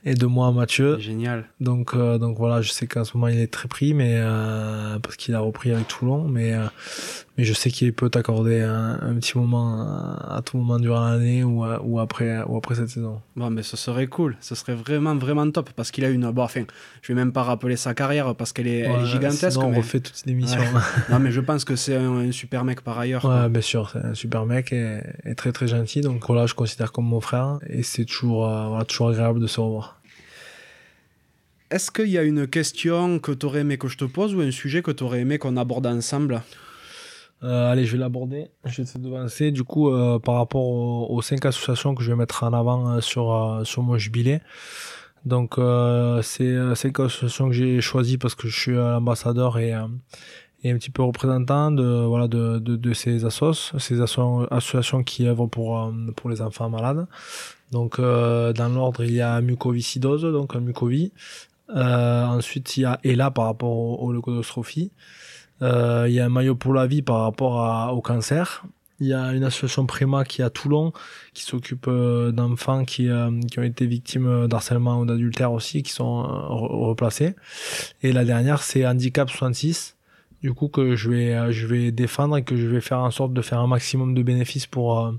et 0.07 0.15
de 0.15 0.27
moi 0.27 0.49
à 0.49 0.53
Mathieu. 0.53 0.99
Génial. 0.99 1.47
Donc, 1.61 1.97
donc 1.97 2.37
voilà, 2.37 2.61
je 2.61 2.71
sais 2.71 2.87
qu'en 2.87 3.05
ce 3.05 3.17
moment 3.17 3.29
il 3.29 3.41
est 3.41 3.53
très 3.53 3.69
pris, 3.69 3.95
mais 3.95 4.21
parce 5.03 5.17
qu'il 5.17 5.35
a 5.35 5.41
repris 5.41 5.73
avec 5.73 5.89
Toulon, 5.89 6.29
mais 6.29 6.55
mais 7.37 7.45
je 7.45 7.53
sais 7.53 7.71
qu'il 7.71 7.93
peut 7.93 8.09
t'accorder 8.09 8.61
un, 8.61 8.99
un, 9.03 9.15
petit 9.15 9.37
moment 9.37 9.83
à, 9.83 10.41
tout 10.45 10.57
moment 10.57 10.79
durant 10.79 11.09
l'année 11.09 11.43
ou, 11.43 11.65
ou 11.65 11.99
après 11.99 12.43
ou 12.45 12.57
après 12.57 12.77
cette 12.77 12.91
saison. 12.91 13.21
Bon, 13.35 13.51
mais 13.51 13.63
ce 13.63 13.77
serait 13.77 14.07
cool, 14.07 14.37
ce 14.41 14.55
serait 14.55 14.75
vraiment 14.75 15.17
vraiment 15.17 15.51
top 15.51 15.71
parce 15.75 15.91
qu'il 15.91 16.05
a 16.05 16.11
une 16.11 16.31
bon, 16.31 16.43
enfin, 16.43 16.65
je 17.03 17.09
vais 17.09 17.17
même 17.17 17.33
pas 17.33 17.43
rappeler 17.43 17.77
sa 17.77 17.93
carrière 17.93 18.35
parce 18.37 18.53
qu'elle 18.53 18.69
est, 18.69 18.81
elle 18.81 19.01
est 19.01 19.07
gigantesque. 19.07 19.59
on 19.59 19.73
refait 19.73 20.01
toute 20.01 20.25
l'émission. 20.27 20.61
non, 21.11 21.19
mais 21.19 21.33
je 21.33 21.41
pense 21.41 21.65
que 21.65 21.75
c'est 21.75 21.97
un, 21.97 22.31
super 22.31 22.65
mec 22.65 22.83
par 22.83 22.99
ailleurs. 22.99 23.25
Ouais, 23.25 23.49
bien 23.49 23.61
sûr, 23.61 23.91
c'est 23.91 24.05
un 24.05 24.15
super 24.15 24.47
mec 24.47 24.73
et, 24.73 25.01
et, 25.25 25.35
très 25.35 25.53
très 25.53 25.67
gentil. 25.67 26.03
Donc 26.03 26.25
voilà, 26.27 26.47
je 26.47 26.55
considère 26.55 26.93
comme 26.93 27.07
mon 27.07 27.21
frère 27.21 27.59
et 27.69 27.83
c'est 27.83 28.05
toujours 28.05 28.49
voilà, 28.49 28.85
toujours 28.85 29.09
agréable 29.09 29.41
de 29.41 29.47
se 29.47 29.61
revoir. 29.61 30.01
Est-ce 31.71 31.91
qu'il 31.91 32.09
y 32.09 32.19
a 32.19 32.23
une 32.23 32.47
question 32.47 33.19
que 33.19 33.33
tu 33.33 33.47
aurais 33.47 33.61
aimé 33.61 33.79
que 33.79 33.89
je 33.89 33.97
te 33.97 34.05
pose 34.05 34.35
ou 34.35 34.41
un 34.41 34.53
sujet 34.53 34.83
que 34.83 34.93
tu 34.93 35.03
aurais 35.03 35.21
aimé 35.21 35.39
qu'on 35.39 35.57
aborde 35.57 35.87
ensemble? 35.87 36.43
Euh, 37.45 37.71
allez, 37.71 37.85
je 37.85 37.93
vais 37.93 37.99
l'aborder. 37.99 38.49
Je 38.65 38.83
vais 38.83 38.89
te 38.89 38.99
devancer. 38.99 39.51
Du 39.51 39.65
coup, 39.65 39.91
euh, 39.91 40.19
par 40.19 40.37
rapport 40.37 40.63
aux, 41.11 41.23
cinq 41.23 41.45
associations 41.45 41.95
que 41.95 42.03
je 42.03 42.11
vais 42.11 42.17
mettre 42.17 42.43
en 42.43 42.53
avant 42.53 42.91
euh, 42.91 43.01
sur, 43.01 43.61
sur 43.65 43.83
mon 43.83 43.99
jubilé. 43.99 44.41
Donc, 45.25 45.55
c'est 46.23 46.75
cinq 46.75 47.01
associations 47.01 47.49
que 47.49 47.55
j'ai 47.55 47.81
choisies 47.81 48.19
parce 48.19 48.35
que 48.35 48.47
je 48.49 48.61
suis 48.61 48.75
l'ambassadeur 48.75 49.59
et, 49.59 49.73
et 50.63 50.71
un 50.71 50.77
petit 50.77 50.91
peu 50.91 51.03
représentant 51.03 51.71
de, 51.71 52.05
voilà, 52.05 52.29
de, 52.29 52.59
de, 52.59 52.77
de 52.77 52.93
ces 52.93 53.25
assos, 53.25 53.73
ces 53.79 54.03
associations 54.03 55.03
qui 55.03 55.27
œuvrent 55.27 55.49
pour, 55.49 55.91
pour 56.17 56.29
les 56.29 56.43
enfants 56.43 56.69
malades. 56.69 57.07
Donc, 57.73 57.99
dans 57.99 58.75
l'ordre, 58.75 59.03
il 59.03 59.15
y 59.15 59.23
a 59.23 59.41
mucoviscidose, 59.41 60.25
donc 60.25 60.55
mucovie. 60.57 61.11
Euh, 61.71 62.25
ensuite, 62.27 62.77
il 62.77 62.83
y 62.83 62.85
a 62.85 63.01
ELA 63.05 63.31
par 63.31 63.47
rapport 63.47 63.71
au, 63.71 64.13
au 64.13 64.43
Euh, 65.63 66.07
il 66.09 66.15
y 66.15 66.21
a 66.21 66.27
un 66.27 66.29
maillot 66.29 66.55
pour 66.55 66.75
la 66.75 66.87
vie 66.87 67.03
par 67.03 67.23
rapport 67.23 67.93
au 67.95 68.01
cancer. 68.01 68.65
Il 69.01 69.09
y 69.09 69.15
a 69.15 69.33
une 69.33 69.45
association 69.45 69.87
Préma 69.87 70.25
qui 70.25 70.41
est 70.41 70.45
à 70.45 70.51
Toulon, 70.51 70.93
qui 71.33 71.43
s'occupe 71.43 71.87
euh, 71.89 72.31
d'enfants 72.31 72.85
qui, 72.85 73.09
qui 73.51 73.59
ont 73.59 73.63
été 73.63 73.87
victimes 73.87 74.47
d'harcèlement 74.47 75.01
ou 75.01 75.07
d'adultère 75.07 75.53
aussi, 75.53 75.83
qui 75.83 75.93
sont 75.93 76.23
replacés. 76.23 77.35
Et 78.03 78.13
la 78.13 78.25
dernière, 78.25 78.63
c'est 78.63 78.87
Handicap 78.87 79.29
66, 79.31 79.97
du 80.43 80.55
coup 80.55 80.69
que 80.69 80.95
je 80.95 81.11
vais, 81.11 81.53
je 81.53 81.67
vais 81.67 81.91
défendre 81.91 82.37
et 82.37 82.45
que 82.45 82.57
je 82.57 82.67
vais 82.67 82.81
faire 82.81 83.01
en 83.01 83.11
sorte 83.11 83.33
de 83.33 83.43
faire 83.43 83.59
un 83.59 83.67
maximum 83.67 84.15
de 84.15 84.23
bénéfices 84.23 84.67
pour 84.67 85.13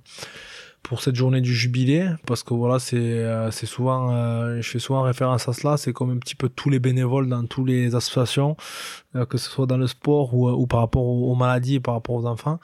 pour 0.85 1.01
cette 1.01 1.15
journée 1.15 1.41
du 1.41 1.53
jubilé 1.53 2.07
parce 2.27 2.43
que 2.43 2.53
voilà 2.53 2.77
c'est 2.77 2.95
euh, 2.95 3.49
souvent 3.49 4.11
euh, 4.11 4.61
je 4.61 4.69
fais 4.69 4.79
souvent 4.79 5.01
référence 5.01 5.47
à 5.49 5.53
cela 5.53 5.77
c'est 5.77 5.93
comme 5.93 6.11
un 6.11 6.17
petit 6.17 6.35
peu 6.35 6.47
tous 6.47 6.69
les 6.69 6.77
bénévoles 6.77 7.27
dans 7.27 7.43
toutes 7.45 7.67
les 7.67 7.95
associations 7.95 8.55
euh, 9.15 9.25
que 9.25 9.39
ce 9.39 9.49
soit 9.49 9.65
dans 9.65 9.77
le 9.77 9.87
sport 9.87 10.35
ou, 10.35 10.47
ou 10.47 10.67
par 10.67 10.81
rapport 10.81 11.03
aux, 11.03 11.33
maladies 11.33 11.75
et 11.75 11.79
par 11.79 11.95
rapport 11.95 12.15
aux 12.15 12.25
enfants. 12.27 12.59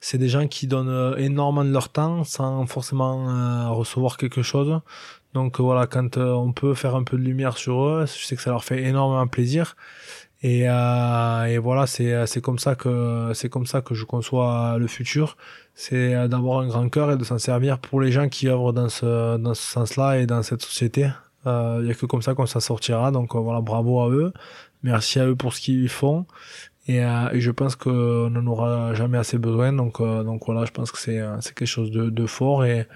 C'est 0.00 0.16
des 0.16 0.28
gens 0.28 0.46
qui 0.46 0.66
donnent 0.66 1.14
énormément 1.18 1.64
de 1.64 1.72
leur 1.72 1.88
temps 1.88 2.22
sans 2.22 2.64
forcément 2.66 3.74
recevoir 3.74 4.16
quelque 4.16 4.42
chose. 4.42 4.80
Donc 5.34 5.58
voilà 5.58 5.88
quand 5.88 6.16
on 6.18 6.52
peut 6.52 6.74
faire 6.74 6.94
un 6.94 7.02
peu 7.02 7.16
de 7.18 7.22
lumière 7.22 7.58
sur 7.58 7.84
eux 7.84 8.04
je 8.06 8.24
sais 8.24 8.36
que 8.36 8.42
ça 8.42 8.50
leur 8.50 8.62
fait 8.62 8.84
énormément 8.84 9.26
plaisir. 9.26 9.74
Et, 10.42 10.68
euh, 10.68 11.44
et 11.46 11.58
voilà, 11.58 11.86
c'est 11.86 12.40
comme 12.40 12.58
c'est 12.58 13.48
comme 13.48 13.66
ça 13.66 13.80
que 13.82 13.94
je 13.94 14.04
conçois 14.04 14.76
le 14.78 14.86
futur 14.86 15.36
c'est 15.80 16.12
euh, 16.12 16.26
d'avoir 16.26 16.58
un 16.58 16.66
grand 16.66 16.88
cœur 16.88 17.12
et 17.12 17.16
de 17.16 17.22
s'en 17.22 17.38
servir 17.38 17.78
pour 17.78 18.00
les 18.00 18.10
gens 18.10 18.28
qui 18.28 18.48
œuvrent 18.48 18.72
dans 18.72 18.88
ce, 18.88 19.36
dans 19.36 19.54
ce 19.54 19.62
sens-là 19.62 20.18
et 20.18 20.26
dans 20.26 20.42
cette 20.42 20.60
société. 20.60 21.08
Il 21.46 21.50
euh, 21.50 21.82
n'y 21.82 21.90
a 21.92 21.94
que 21.94 22.04
comme 22.04 22.20
ça 22.20 22.34
qu'on 22.34 22.46
s'en 22.46 22.58
sortira. 22.58 23.12
Donc 23.12 23.36
euh, 23.36 23.38
voilà, 23.38 23.60
bravo 23.60 24.00
à 24.00 24.10
eux. 24.10 24.32
Merci 24.82 25.20
à 25.20 25.26
eux 25.26 25.36
pour 25.36 25.54
ce 25.54 25.60
qu'ils 25.60 25.88
font. 25.88 26.26
Et, 26.88 27.04
euh, 27.04 27.30
et, 27.32 27.40
je 27.40 27.52
pense 27.52 27.76
qu'on 27.76 28.28
n'en 28.28 28.46
aura 28.48 28.92
jamais 28.94 29.18
assez 29.18 29.38
besoin. 29.38 29.72
Donc, 29.72 30.02
donc 30.02 30.42
voilà, 30.46 30.64
je 30.64 30.72
pense 30.72 30.90
que 30.90 30.98
c'est 30.98 31.22
quelque 31.54 31.64
chose 31.64 31.92
de, 31.92 32.10
de, 32.10 32.26
fort. 32.26 32.64
Et, 32.64 32.88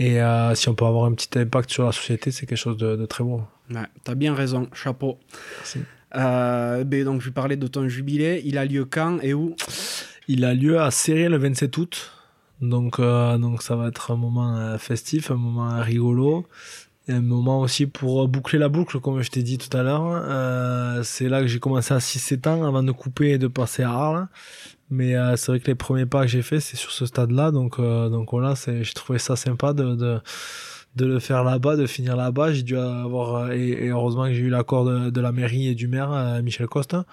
et 0.00 0.18
si 0.54 0.68
on 0.68 0.74
peut 0.74 0.86
avoir 0.86 1.04
un 1.04 1.12
petit 1.12 1.38
impact 1.38 1.70
sur 1.70 1.84
la 1.84 1.92
société, 1.92 2.32
c'est 2.32 2.46
quelque 2.46 2.58
chose 2.58 2.76
de, 2.76 2.96
de, 2.96 3.06
très 3.06 3.22
beau. 3.22 3.42
Ouais, 3.70 3.86
t'as 4.02 4.16
bien 4.16 4.34
raison. 4.34 4.68
Chapeau. 4.72 5.16
Merci. 5.58 5.78
Ben 6.12 7.04
donc, 7.04 7.20
je 7.20 7.30
parlais 7.30 7.56
de 7.56 7.68
ton 7.68 7.86
jubilé. 7.88 8.42
Il 8.44 8.58
a 8.58 8.64
lieu 8.64 8.84
quand 8.84 9.20
et 9.20 9.32
où? 9.32 9.54
Il 10.30 10.44
a 10.44 10.54
lieu 10.54 10.80
à 10.80 10.92
Serré 10.92 11.28
le 11.28 11.38
27 11.38 11.76
août. 11.76 12.12
Donc, 12.60 13.00
euh, 13.00 13.36
donc 13.36 13.62
ça 13.62 13.74
va 13.74 13.88
être 13.88 14.12
un 14.12 14.16
moment 14.16 14.56
euh, 14.56 14.78
festif, 14.78 15.30
un 15.32 15.36
moment 15.36 15.80
rigolo. 15.82 16.46
Un 17.08 17.20
moment 17.20 17.60
aussi 17.60 17.86
pour 17.86 18.28
boucler 18.28 18.60
la 18.60 18.68
boucle, 18.68 19.00
comme 19.00 19.20
je 19.22 19.30
t'ai 19.30 19.42
dit 19.42 19.58
tout 19.58 19.76
à 19.76 19.82
l'heure. 19.82 20.04
Euh, 20.06 21.02
c'est 21.02 21.28
là 21.28 21.40
que 21.40 21.48
j'ai 21.48 21.58
commencé 21.58 21.92
à 21.92 21.98
6-7 21.98 22.48
ans 22.48 22.64
avant 22.64 22.84
de 22.84 22.92
couper 22.92 23.30
et 23.30 23.38
de 23.38 23.48
passer 23.48 23.82
à 23.82 23.90
Arles. 23.90 24.28
Mais 24.90 25.14
c'est 25.36 25.52
vrai 25.52 25.60
que 25.60 25.66
les 25.66 25.74
premiers 25.76 26.06
pas 26.06 26.22
que 26.22 26.28
j'ai 26.28 26.42
fait, 26.42 26.60
c'est 26.60 26.76
sur 26.76 26.90
ce 26.90 27.06
stade-là. 27.06 27.50
Donc, 27.52 27.80
donc 27.80 28.30
voilà, 28.32 28.54
j'ai 28.66 28.92
trouvé 28.92 29.20
ça 29.20 29.36
sympa 29.36 29.72
de, 29.72 30.20
de 30.96 31.06
le 31.06 31.18
faire 31.18 31.44
là-bas, 31.44 31.76
de 31.76 31.86
finir 31.86 32.16
là-bas. 32.16 32.52
J'ai 32.52 32.62
dû 32.62 32.76
avoir, 32.76 33.52
et, 33.52 33.88
heureusement 33.88 34.26
que 34.26 34.34
j'ai 34.34 34.42
eu 34.42 34.50
l'accord 34.50 34.84
de, 34.84 35.20
la 35.20 35.32
mairie 35.32 35.68
et 35.68 35.74
du 35.74 35.88
maire, 35.88 36.40
Michel 36.42 36.66
Costa, 36.66 37.04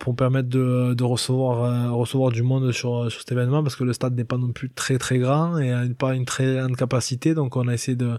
pour 0.00 0.16
permettre 0.16 0.48
de, 0.48 1.04
recevoir 1.04 1.64
euh, 1.64 1.92
recevoir 1.92 2.32
du 2.32 2.42
monde 2.42 2.72
sur, 2.72 3.12
cet 3.12 3.30
événement 3.30 3.62
parce 3.62 3.76
que 3.76 3.84
le 3.84 3.92
stade 3.92 4.16
n'est 4.16 4.24
pas 4.24 4.38
non 4.38 4.50
plus 4.50 4.70
très 4.70 4.98
très 4.98 5.18
grand 5.18 5.58
et 5.58 5.72
pas 5.96 6.14
une 6.14 6.24
très 6.24 6.56
grande 6.56 6.74
capacité 6.76 7.34
donc 7.34 7.56
on 7.56 7.68
a 7.68 7.74
essayé 7.74 7.96
de 7.96 8.18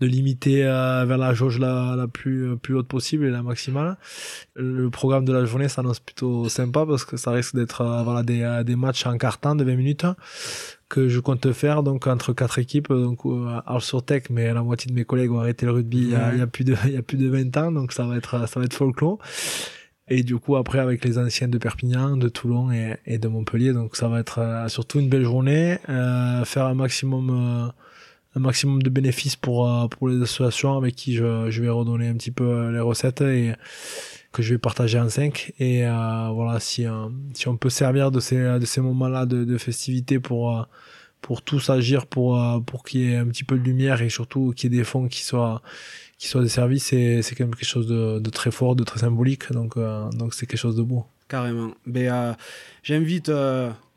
de 0.00 0.06
limiter 0.06 0.66
euh, 0.66 1.04
vers 1.04 1.18
la 1.18 1.32
jauge 1.32 1.60
la, 1.60 2.06
plus 2.12 2.50
euh, 2.50 2.56
plus 2.56 2.74
haute 2.74 2.88
possible 2.88 3.24
et 3.24 3.30
la 3.30 3.44
maximale. 3.44 3.98
Le 4.56 4.90
programme 4.90 5.24
de 5.24 5.32
la 5.32 5.44
journée 5.44 5.68
s'annonce 5.68 6.00
plutôt 6.00 6.48
sympa 6.48 6.84
parce 6.84 7.04
que 7.04 7.16
ça 7.16 7.30
risque 7.30 7.54
d'être 7.54 7.84
voilà 8.02 8.24
des, 8.24 8.62
des 8.66 8.74
matchs 8.74 9.06
en 9.06 9.16
carton 9.16 9.54
de 9.54 9.62
20 9.62 9.76
minutes 9.76 10.06
que 10.92 11.08
je 11.08 11.18
compte 11.20 11.50
faire 11.52 11.82
donc 11.82 12.06
entre 12.06 12.32
quatre 12.32 12.58
équipes 12.58 12.88
donc 12.88 13.20
à 13.66 13.78
sur 13.80 14.04
Tech 14.04 14.24
mais 14.30 14.52
la 14.52 14.62
moitié 14.62 14.90
de 14.90 14.94
mes 14.94 15.04
collègues 15.04 15.32
ont 15.32 15.40
arrêté 15.40 15.66
le 15.66 15.72
rugby 15.72 15.98
il, 15.98 16.10
y 16.10 16.14
a, 16.14 16.32
il 16.32 16.38
y 16.38 16.42
a 16.42 16.46
plus 16.46 16.64
de 16.64 16.76
il 16.84 16.92
y 16.92 16.96
a 16.96 17.02
plus 17.02 17.16
de 17.16 17.28
20 17.28 17.56
ans 17.56 17.72
donc 17.72 17.92
ça 17.92 18.04
va 18.04 18.16
être 18.16 18.48
ça 18.48 18.60
va 18.60 18.66
être 18.66 18.74
folklore 18.74 19.18
et 20.08 20.22
du 20.22 20.36
coup, 20.36 20.56
après, 20.56 20.78
avec 20.78 21.04
les 21.04 21.18
anciennes 21.18 21.50
de 21.50 21.58
Perpignan, 21.58 22.16
de 22.16 22.28
Toulon 22.28 22.70
et, 22.70 22.96
et 23.06 23.18
de 23.18 23.28
Montpellier. 23.28 23.72
Donc, 23.72 23.96
ça 23.96 24.08
va 24.08 24.20
être 24.20 24.40
euh, 24.40 24.68
surtout 24.68 24.98
une 25.00 25.08
belle 25.08 25.24
journée. 25.24 25.78
Euh, 25.88 26.44
faire 26.44 26.66
un 26.66 26.74
maximum, 26.74 27.30
euh, 27.30 27.72
un 28.34 28.40
maximum 28.40 28.82
de 28.82 28.90
bénéfices 28.90 29.36
pour, 29.36 29.70
euh, 29.70 29.86
pour 29.88 30.08
les 30.08 30.20
associations 30.20 30.76
avec 30.76 30.96
qui 30.96 31.14
je, 31.14 31.50
je 31.50 31.62
vais 31.62 31.68
redonner 31.68 32.08
un 32.08 32.14
petit 32.14 32.30
peu 32.30 32.70
les 32.70 32.80
recettes 32.80 33.22
et 33.22 33.52
que 34.32 34.42
je 34.42 34.54
vais 34.54 34.58
partager 34.58 34.98
en 34.98 35.08
cinq. 35.08 35.52
Et 35.58 35.82
voilà, 35.82 36.58
si, 36.60 36.86
si 37.34 37.48
on 37.48 37.56
peut 37.56 37.70
servir 37.70 38.10
de 38.10 38.20
ces, 38.20 38.36
de 38.58 38.64
ces 38.64 38.80
moments-là 38.80 39.26
de, 39.26 39.44
de 39.44 39.58
festivité 39.58 40.18
pour, 40.18 40.66
pour 41.20 41.42
tous 41.42 41.70
agir 41.70 42.06
pour, 42.06 42.40
pour 42.66 42.84
qu'il 42.84 43.00
y 43.00 43.12
ait 43.12 43.16
un 43.16 43.26
petit 43.26 43.44
peu 43.44 43.56
de 43.58 43.62
lumière 43.62 44.02
et 44.02 44.08
surtout 44.08 44.52
qu'il 44.56 44.72
y 44.72 44.74
ait 44.74 44.78
des 44.78 44.84
fonds 44.84 45.08
qui 45.08 45.22
soient 45.22 45.62
qu'il 46.18 46.30
soit 46.30 46.42
desservi, 46.42 46.78
c'est 46.78 47.20
c'est 47.22 47.34
quand 47.34 47.44
même 47.44 47.54
quelque 47.54 47.68
chose 47.68 47.88
de, 47.88 48.20
de, 48.20 48.30
très 48.30 48.52
fort, 48.52 48.76
de 48.76 48.84
très 48.84 49.00
symbolique. 49.00 49.50
Donc 49.52 49.76
donc 49.76 50.34
c'est 50.34 50.46
quelque 50.46 50.60
chose 50.60 50.76
de 50.76 50.82
beau. 50.82 51.04
Carrément. 51.28 51.72
Mais 51.86 52.08
j'invite 52.82 53.30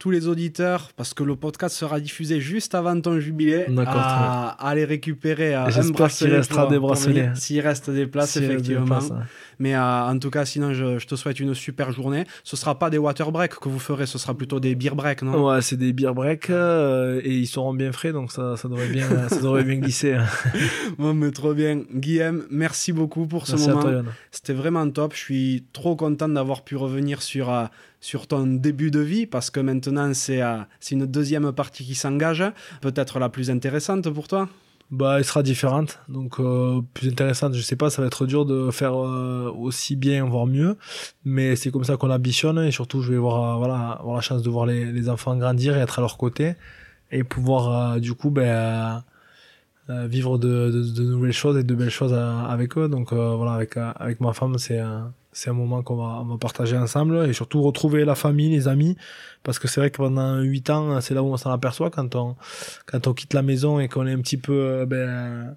tous 0.05 0.11
les 0.11 0.27
auditeurs, 0.27 0.91
parce 0.95 1.15
que 1.15 1.23
le 1.23 1.35
podcast 1.35 1.75
sera 1.75 1.99
diffusé 1.99 2.39
juste 2.39 2.75
avant 2.75 2.99
ton 3.01 3.19
jubilé, 3.19 3.65
à, 3.87 4.49
aller 4.59 4.85
récupérer 4.85 5.55
un 5.55 5.65
bracelet. 5.65 6.27
qu'il 6.27 6.35
restera 6.35 6.67
des 6.67 6.77
bracelets. 6.77 7.31
S'il 7.33 7.59
reste 7.61 7.89
des 7.89 8.05
places, 8.05 8.37
effectivement. 8.37 8.99
Mais 9.57 9.73
euh, 9.73 9.79
en 9.79 10.19
tout 10.19 10.29
cas, 10.29 10.45
sinon, 10.45 10.73
je, 10.73 11.03
te 11.03 11.15
souhaite 11.15 11.39
une 11.39 11.55
super 11.55 11.91
journée. 11.91 12.25
Ce 12.43 12.55
sera 12.55 12.77
pas 12.77 12.91
des 12.91 12.99
water 12.99 13.31
breaks 13.31 13.55
que 13.55 13.67
vous 13.67 13.79
ferez, 13.79 14.05
ce 14.05 14.19
sera 14.19 14.35
plutôt 14.35 14.59
des 14.59 14.75
beer 14.75 14.95
breaks, 14.95 15.23
non? 15.23 15.47
Ouais, 15.47 15.63
c'est 15.63 15.77
des 15.77 15.91
beer 15.91 16.13
breaks 16.13 16.51
euh, 16.51 17.21
et 17.23 17.33
ils 17.33 17.47
seront 17.47 17.73
bien 17.73 17.91
frais, 17.91 18.11
donc 18.11 18.31
ça, 18.31 18.57
ça 18.57 18.67
devrait 18.67 18.89
bien, 18.89 19.07
ça 19.29 19.37
devrait 19.37 19.63
bien 19.63 19.77
glisser. 19.77 20.13
Hein. 20.13 20.25
bon, 20.99 21.15
mais 21.15 21.31
trop 21.31 21.55
bien. 21.55 21.81
Guillaume, 21.93 22.45
merci 22.51 22.91
beaucoup 22.91 23.25
pour 23.25 23.47
ce 23.47 23.55
moment. 23.55 24.03
C'était 24.29 24.53
vraiment 24.53 24.87
top. 24.89 25.13
Je 25.13 25.19
suis 25.19 25.65
trop 25.73 25.95
content 25.95 26.29
d'avoir 26.29 26.63
pu 26.63 26.75
revenir 26.75 27.21
sur. 27.21 27.49
Euh, 28.05 28.15
sur 28.15 28.27
ton 28.27 28.45
début 28.45 28.91
de 28.91 28.99
vie, 28.99 29.25
parce 29.25 29.49
que 29.49 29.59
maintenant 29.59 30.13
c'est 30.13 30.41
euh, 30.41 30.57
une 30.91 31.05
deuxième 31.05 31.51
partie 31.51 31.83
qui 31.83 31.95
s'engage, 31.95 32.43
peut-être 32.81 33.19
la 33.19 33.29
plus 33.29 33.49
intéressante 33.49 34.09
pour 34.09 34.27
toi? 34.27 34.47
Bah, 34.91 35.15
elle 35.17 35.25
sera 35.25 35.41
différente, 35.41 35.99
donc 36.07 36.39
euh, 36.39 36.81
plus 36.93 37.09
intéressante. 37.09 37.55
Je 37.55 37.61
sais 37.61 37.75
pas, 37.75 37.89
ça 37.89 38.03
va 38.03 38.07
être 38.07 38.27
dur 38.27 38.45
de 38.45 38.69
faire 38.69 38.93
euh, 38.95 39.51
aussi 39.57 39.95
bien, 39.95 40.23
voire 40.25 40.45
mieux, 40.45 40.77
mais 41.23 41.55
c'est 41.55 41.71
comme 41.71 41.83
ça 41.83 41.97
qu'on 41.97 42.11
ambitionne. 42.11 42.59
Et 42.59 42.71
surtout, 42.71 43.01
je 43.01 43.11
vais 43.11 43.17
voir, 43.17 43.57
voilà, 43.57 43.97
avoir 43.99 44.15
la 44.15 44.21
chance 44.21 44.43
de 44.43 44.49
voir 44.51 44.67
les, 44.67 44.91
les, 44.91 45.09
enfants 45.09 45.35
grandir 45.35 45.75
et 45.75 45.79
être 45.79 45.97
à 45.97 46.01
leur 46.01 46.17
côté. 46.17 46.53
Et 47.11 47.23
pouvoir 47.23 47.99
du 47.99 48.13
coup 48.13 48.29
ben, 48.29 49.03
vivre 49.89 50.37
de, 50.37 50.71
de, 50.71 50.83
de, 50.93 51.03
nouvelles 51.03 51.33
choses 51.33 51.57
et 51.57 51.63
de 51.63 51.75
belles 51.75 51.89
choses 51.89 52.13
avec 52.13 52.77
eux. 52.77 52.87
Donc 52.87 53.11
voilà, 53.13 53.53
avec 53.53 53.77
avec 53.77 54.21
ma 54.21 54.33
femme, 54.33 54.57
c'est 54.59 54.81
c'est 55.35 55.49
un 55.49 55.53
moment 55.53 55.83
qu'on 55.83 55.97
va, 55.97 56.37
partager 56.37 56.77
ensemble 56.77 57.27
et 57.27 57.33
surtout 57.33 57.61
retrouver 57.61 58.05
la 58.05 58.15
famille, 58.15 58.49
les 58.49 58.69
amis, 58.69 58.95
parce 59.43 59.59
que 59.59 59.67
c'est 59.67 59.81
vrai 59.81 59.91
que 59.91 59.97
pendant 59.97 60.39
huit 60.39 60.69
ans, 60.69 61.01
c'est 61.01 61.13
là 61.13 61.21
où 61.23 61.27
on 61.27 61.35
s'en 61.35 61.51
aperçoit 61.51 61.89
quand 61.89 62.15
on, 62.15 62.37
quand 62.85 63.05
on 63.07 63.13
quitte 63.13 63.33
la 63.33 63.41
maison 63.41 63.79
et 63.81 63.89
qu'on 63.89 64.07
est 64.07 64.13
un 64.13 64.21
petit 64.21 64.37
peu, 64.37 64.53
euh, 64.53 64.85
ben, 64.85 65.53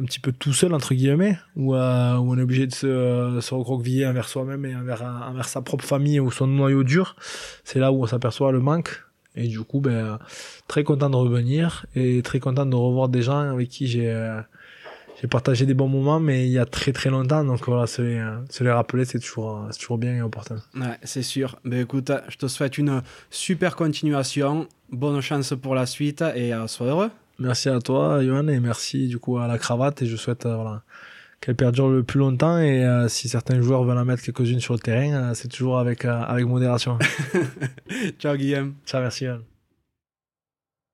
un 0.00 0.04
petit 0.04 0.18
peu 0.18 0.32
tout 0.32 0.52
seul 0.52 0.74
entre 0.74 0.94
guillemets, 0.94 1.38
euh, 1.56 2.16
où 2.16 2.32
on 2.32 2.36
est 2.36 2.42
obligé 2.42 2.66
de 2.66 2.74
se, 2.74 3.38
se 3.40 3.54
recroqueviller 3.54 4.04
envers 4.04 4.28
soi-même 4.28 4.66
et 4.66 4.74
envers, 4.74 5.44
sa 5.44 5.62
propre 5.62 5.84
famille 5.84 6.18
ou 6.18 6.32
son 6.32 6.48
noyau 6.48 6.82
dur. 6.82 7.14
C'est 7.62 7.78
là 7.78 7.92
où 7.92 8.02
on 8.02 8.06
s'aperçoit 8.08 8.50
le 8.50 8.58
manque. 8.58 9.04
Et 9.36 9.46
du 9.46 9.60
coup, 9.60 9.80
ben, 9.80 10.18
très 10.66 10.82
content 10.82 11.08
de 11.08 11.16
revenir 11.16 11.86
et 11.94 12.20
très 12.22 12.40
content 12.40 12.66
de 12.66 12.74
revoir 12.74 13.08
des 13.08 13.22
gens 13.22 13.52
avec 13.52 13.68
qui 13.68 13.86
j'ai 13.86 14.10
euh, 14.10 14.40
j'ai 15.24 15.28
partagé 15.28 15.64
des 15.64 15.72
bons 15.72 15.88
moments, 15.88 16.20
mais 16.20 16.44
il 16.46 16.52
y 16.52 16.58
a 16.58 16.66
très 16.66 16.92
très 16.92 17.08
longtemps. 17.08 17.42
Donc 17.44 17.66
voilà, 17.66 17.86
se 17.86 18.02
les, 18.02 18.22
se 18.50 18.62
les 18.62 18.70
rappeler, 18.70 19.06
c'est 19.06 19.18
toujours, 19.18 19.66
toujours 19.80 19.96
bien 19.96 20.14
et 20.16 20.18
important. 20.18 20.56
Ouais, 20.76 20.98
c'est 21.02 21.22
sûr. 21.22 21.56
Ben 21.64 21.80
écoute, 21.80 22.12
je 22.28 22.36
te 22.36 22.46
souhaite 22.46 22.76
une 22.76 23.00
super 23.30 23.74
continuation. 23.74 24.68
Bonne 24.92 25.22
chance 25.22 25.54
pour 25.54 25.74
la 25.74 25.86
suite 25.86 26.22
et 26.34 26.52
euh, 26.52 26.66
sois 26.66 26.88
heureux. 26.88 27.10
Merci 27.38 27.70
à 27.70 27.78
toi, 27.78 28.22
Johan, 28.22 28.48
et 28.48 28.60
merci 28.60 29.08
du 29.08 29.18
coup 29.18 29.38
à 29.38 29.48
la 29.48 29.56
cravate. 29.56 30.02
Et 30.02 30.06
je 30.06 30.16
souhaite 30.16 30.44
euh, 30.44 30.56
voilà, 30.56 30.82
qu'elle 31.40 31.56
perdure 31.56 31.88
le 31.88 32.02
plus 32.02 32.18
longtemps. 32.18 32.58
Et 32.58 32.84
euh, 32.84 33.08
si 33.08 33.30
certains 33.30 33.62
joueurs 33.62 33.82
veulent 33.82 33.96
en 33.96 34.04
mettre 34.04 34.22
quelques-unes 34.22 34.60
sur 34.60 34.74
le 34.74 34.80
terrain, 34.80 35.32
c'est 35.32 35.48
toujours 35.48 35.78
avec, 35.78 36.04
avec 36.04 36.44
modération. 36.44 36.98
Ciao, 38.18 38.36
Guillaume. 38.36 38.74
Ciao, 38.84 39.00
merci, 39.00 39.24
Johan. 39.24 39.38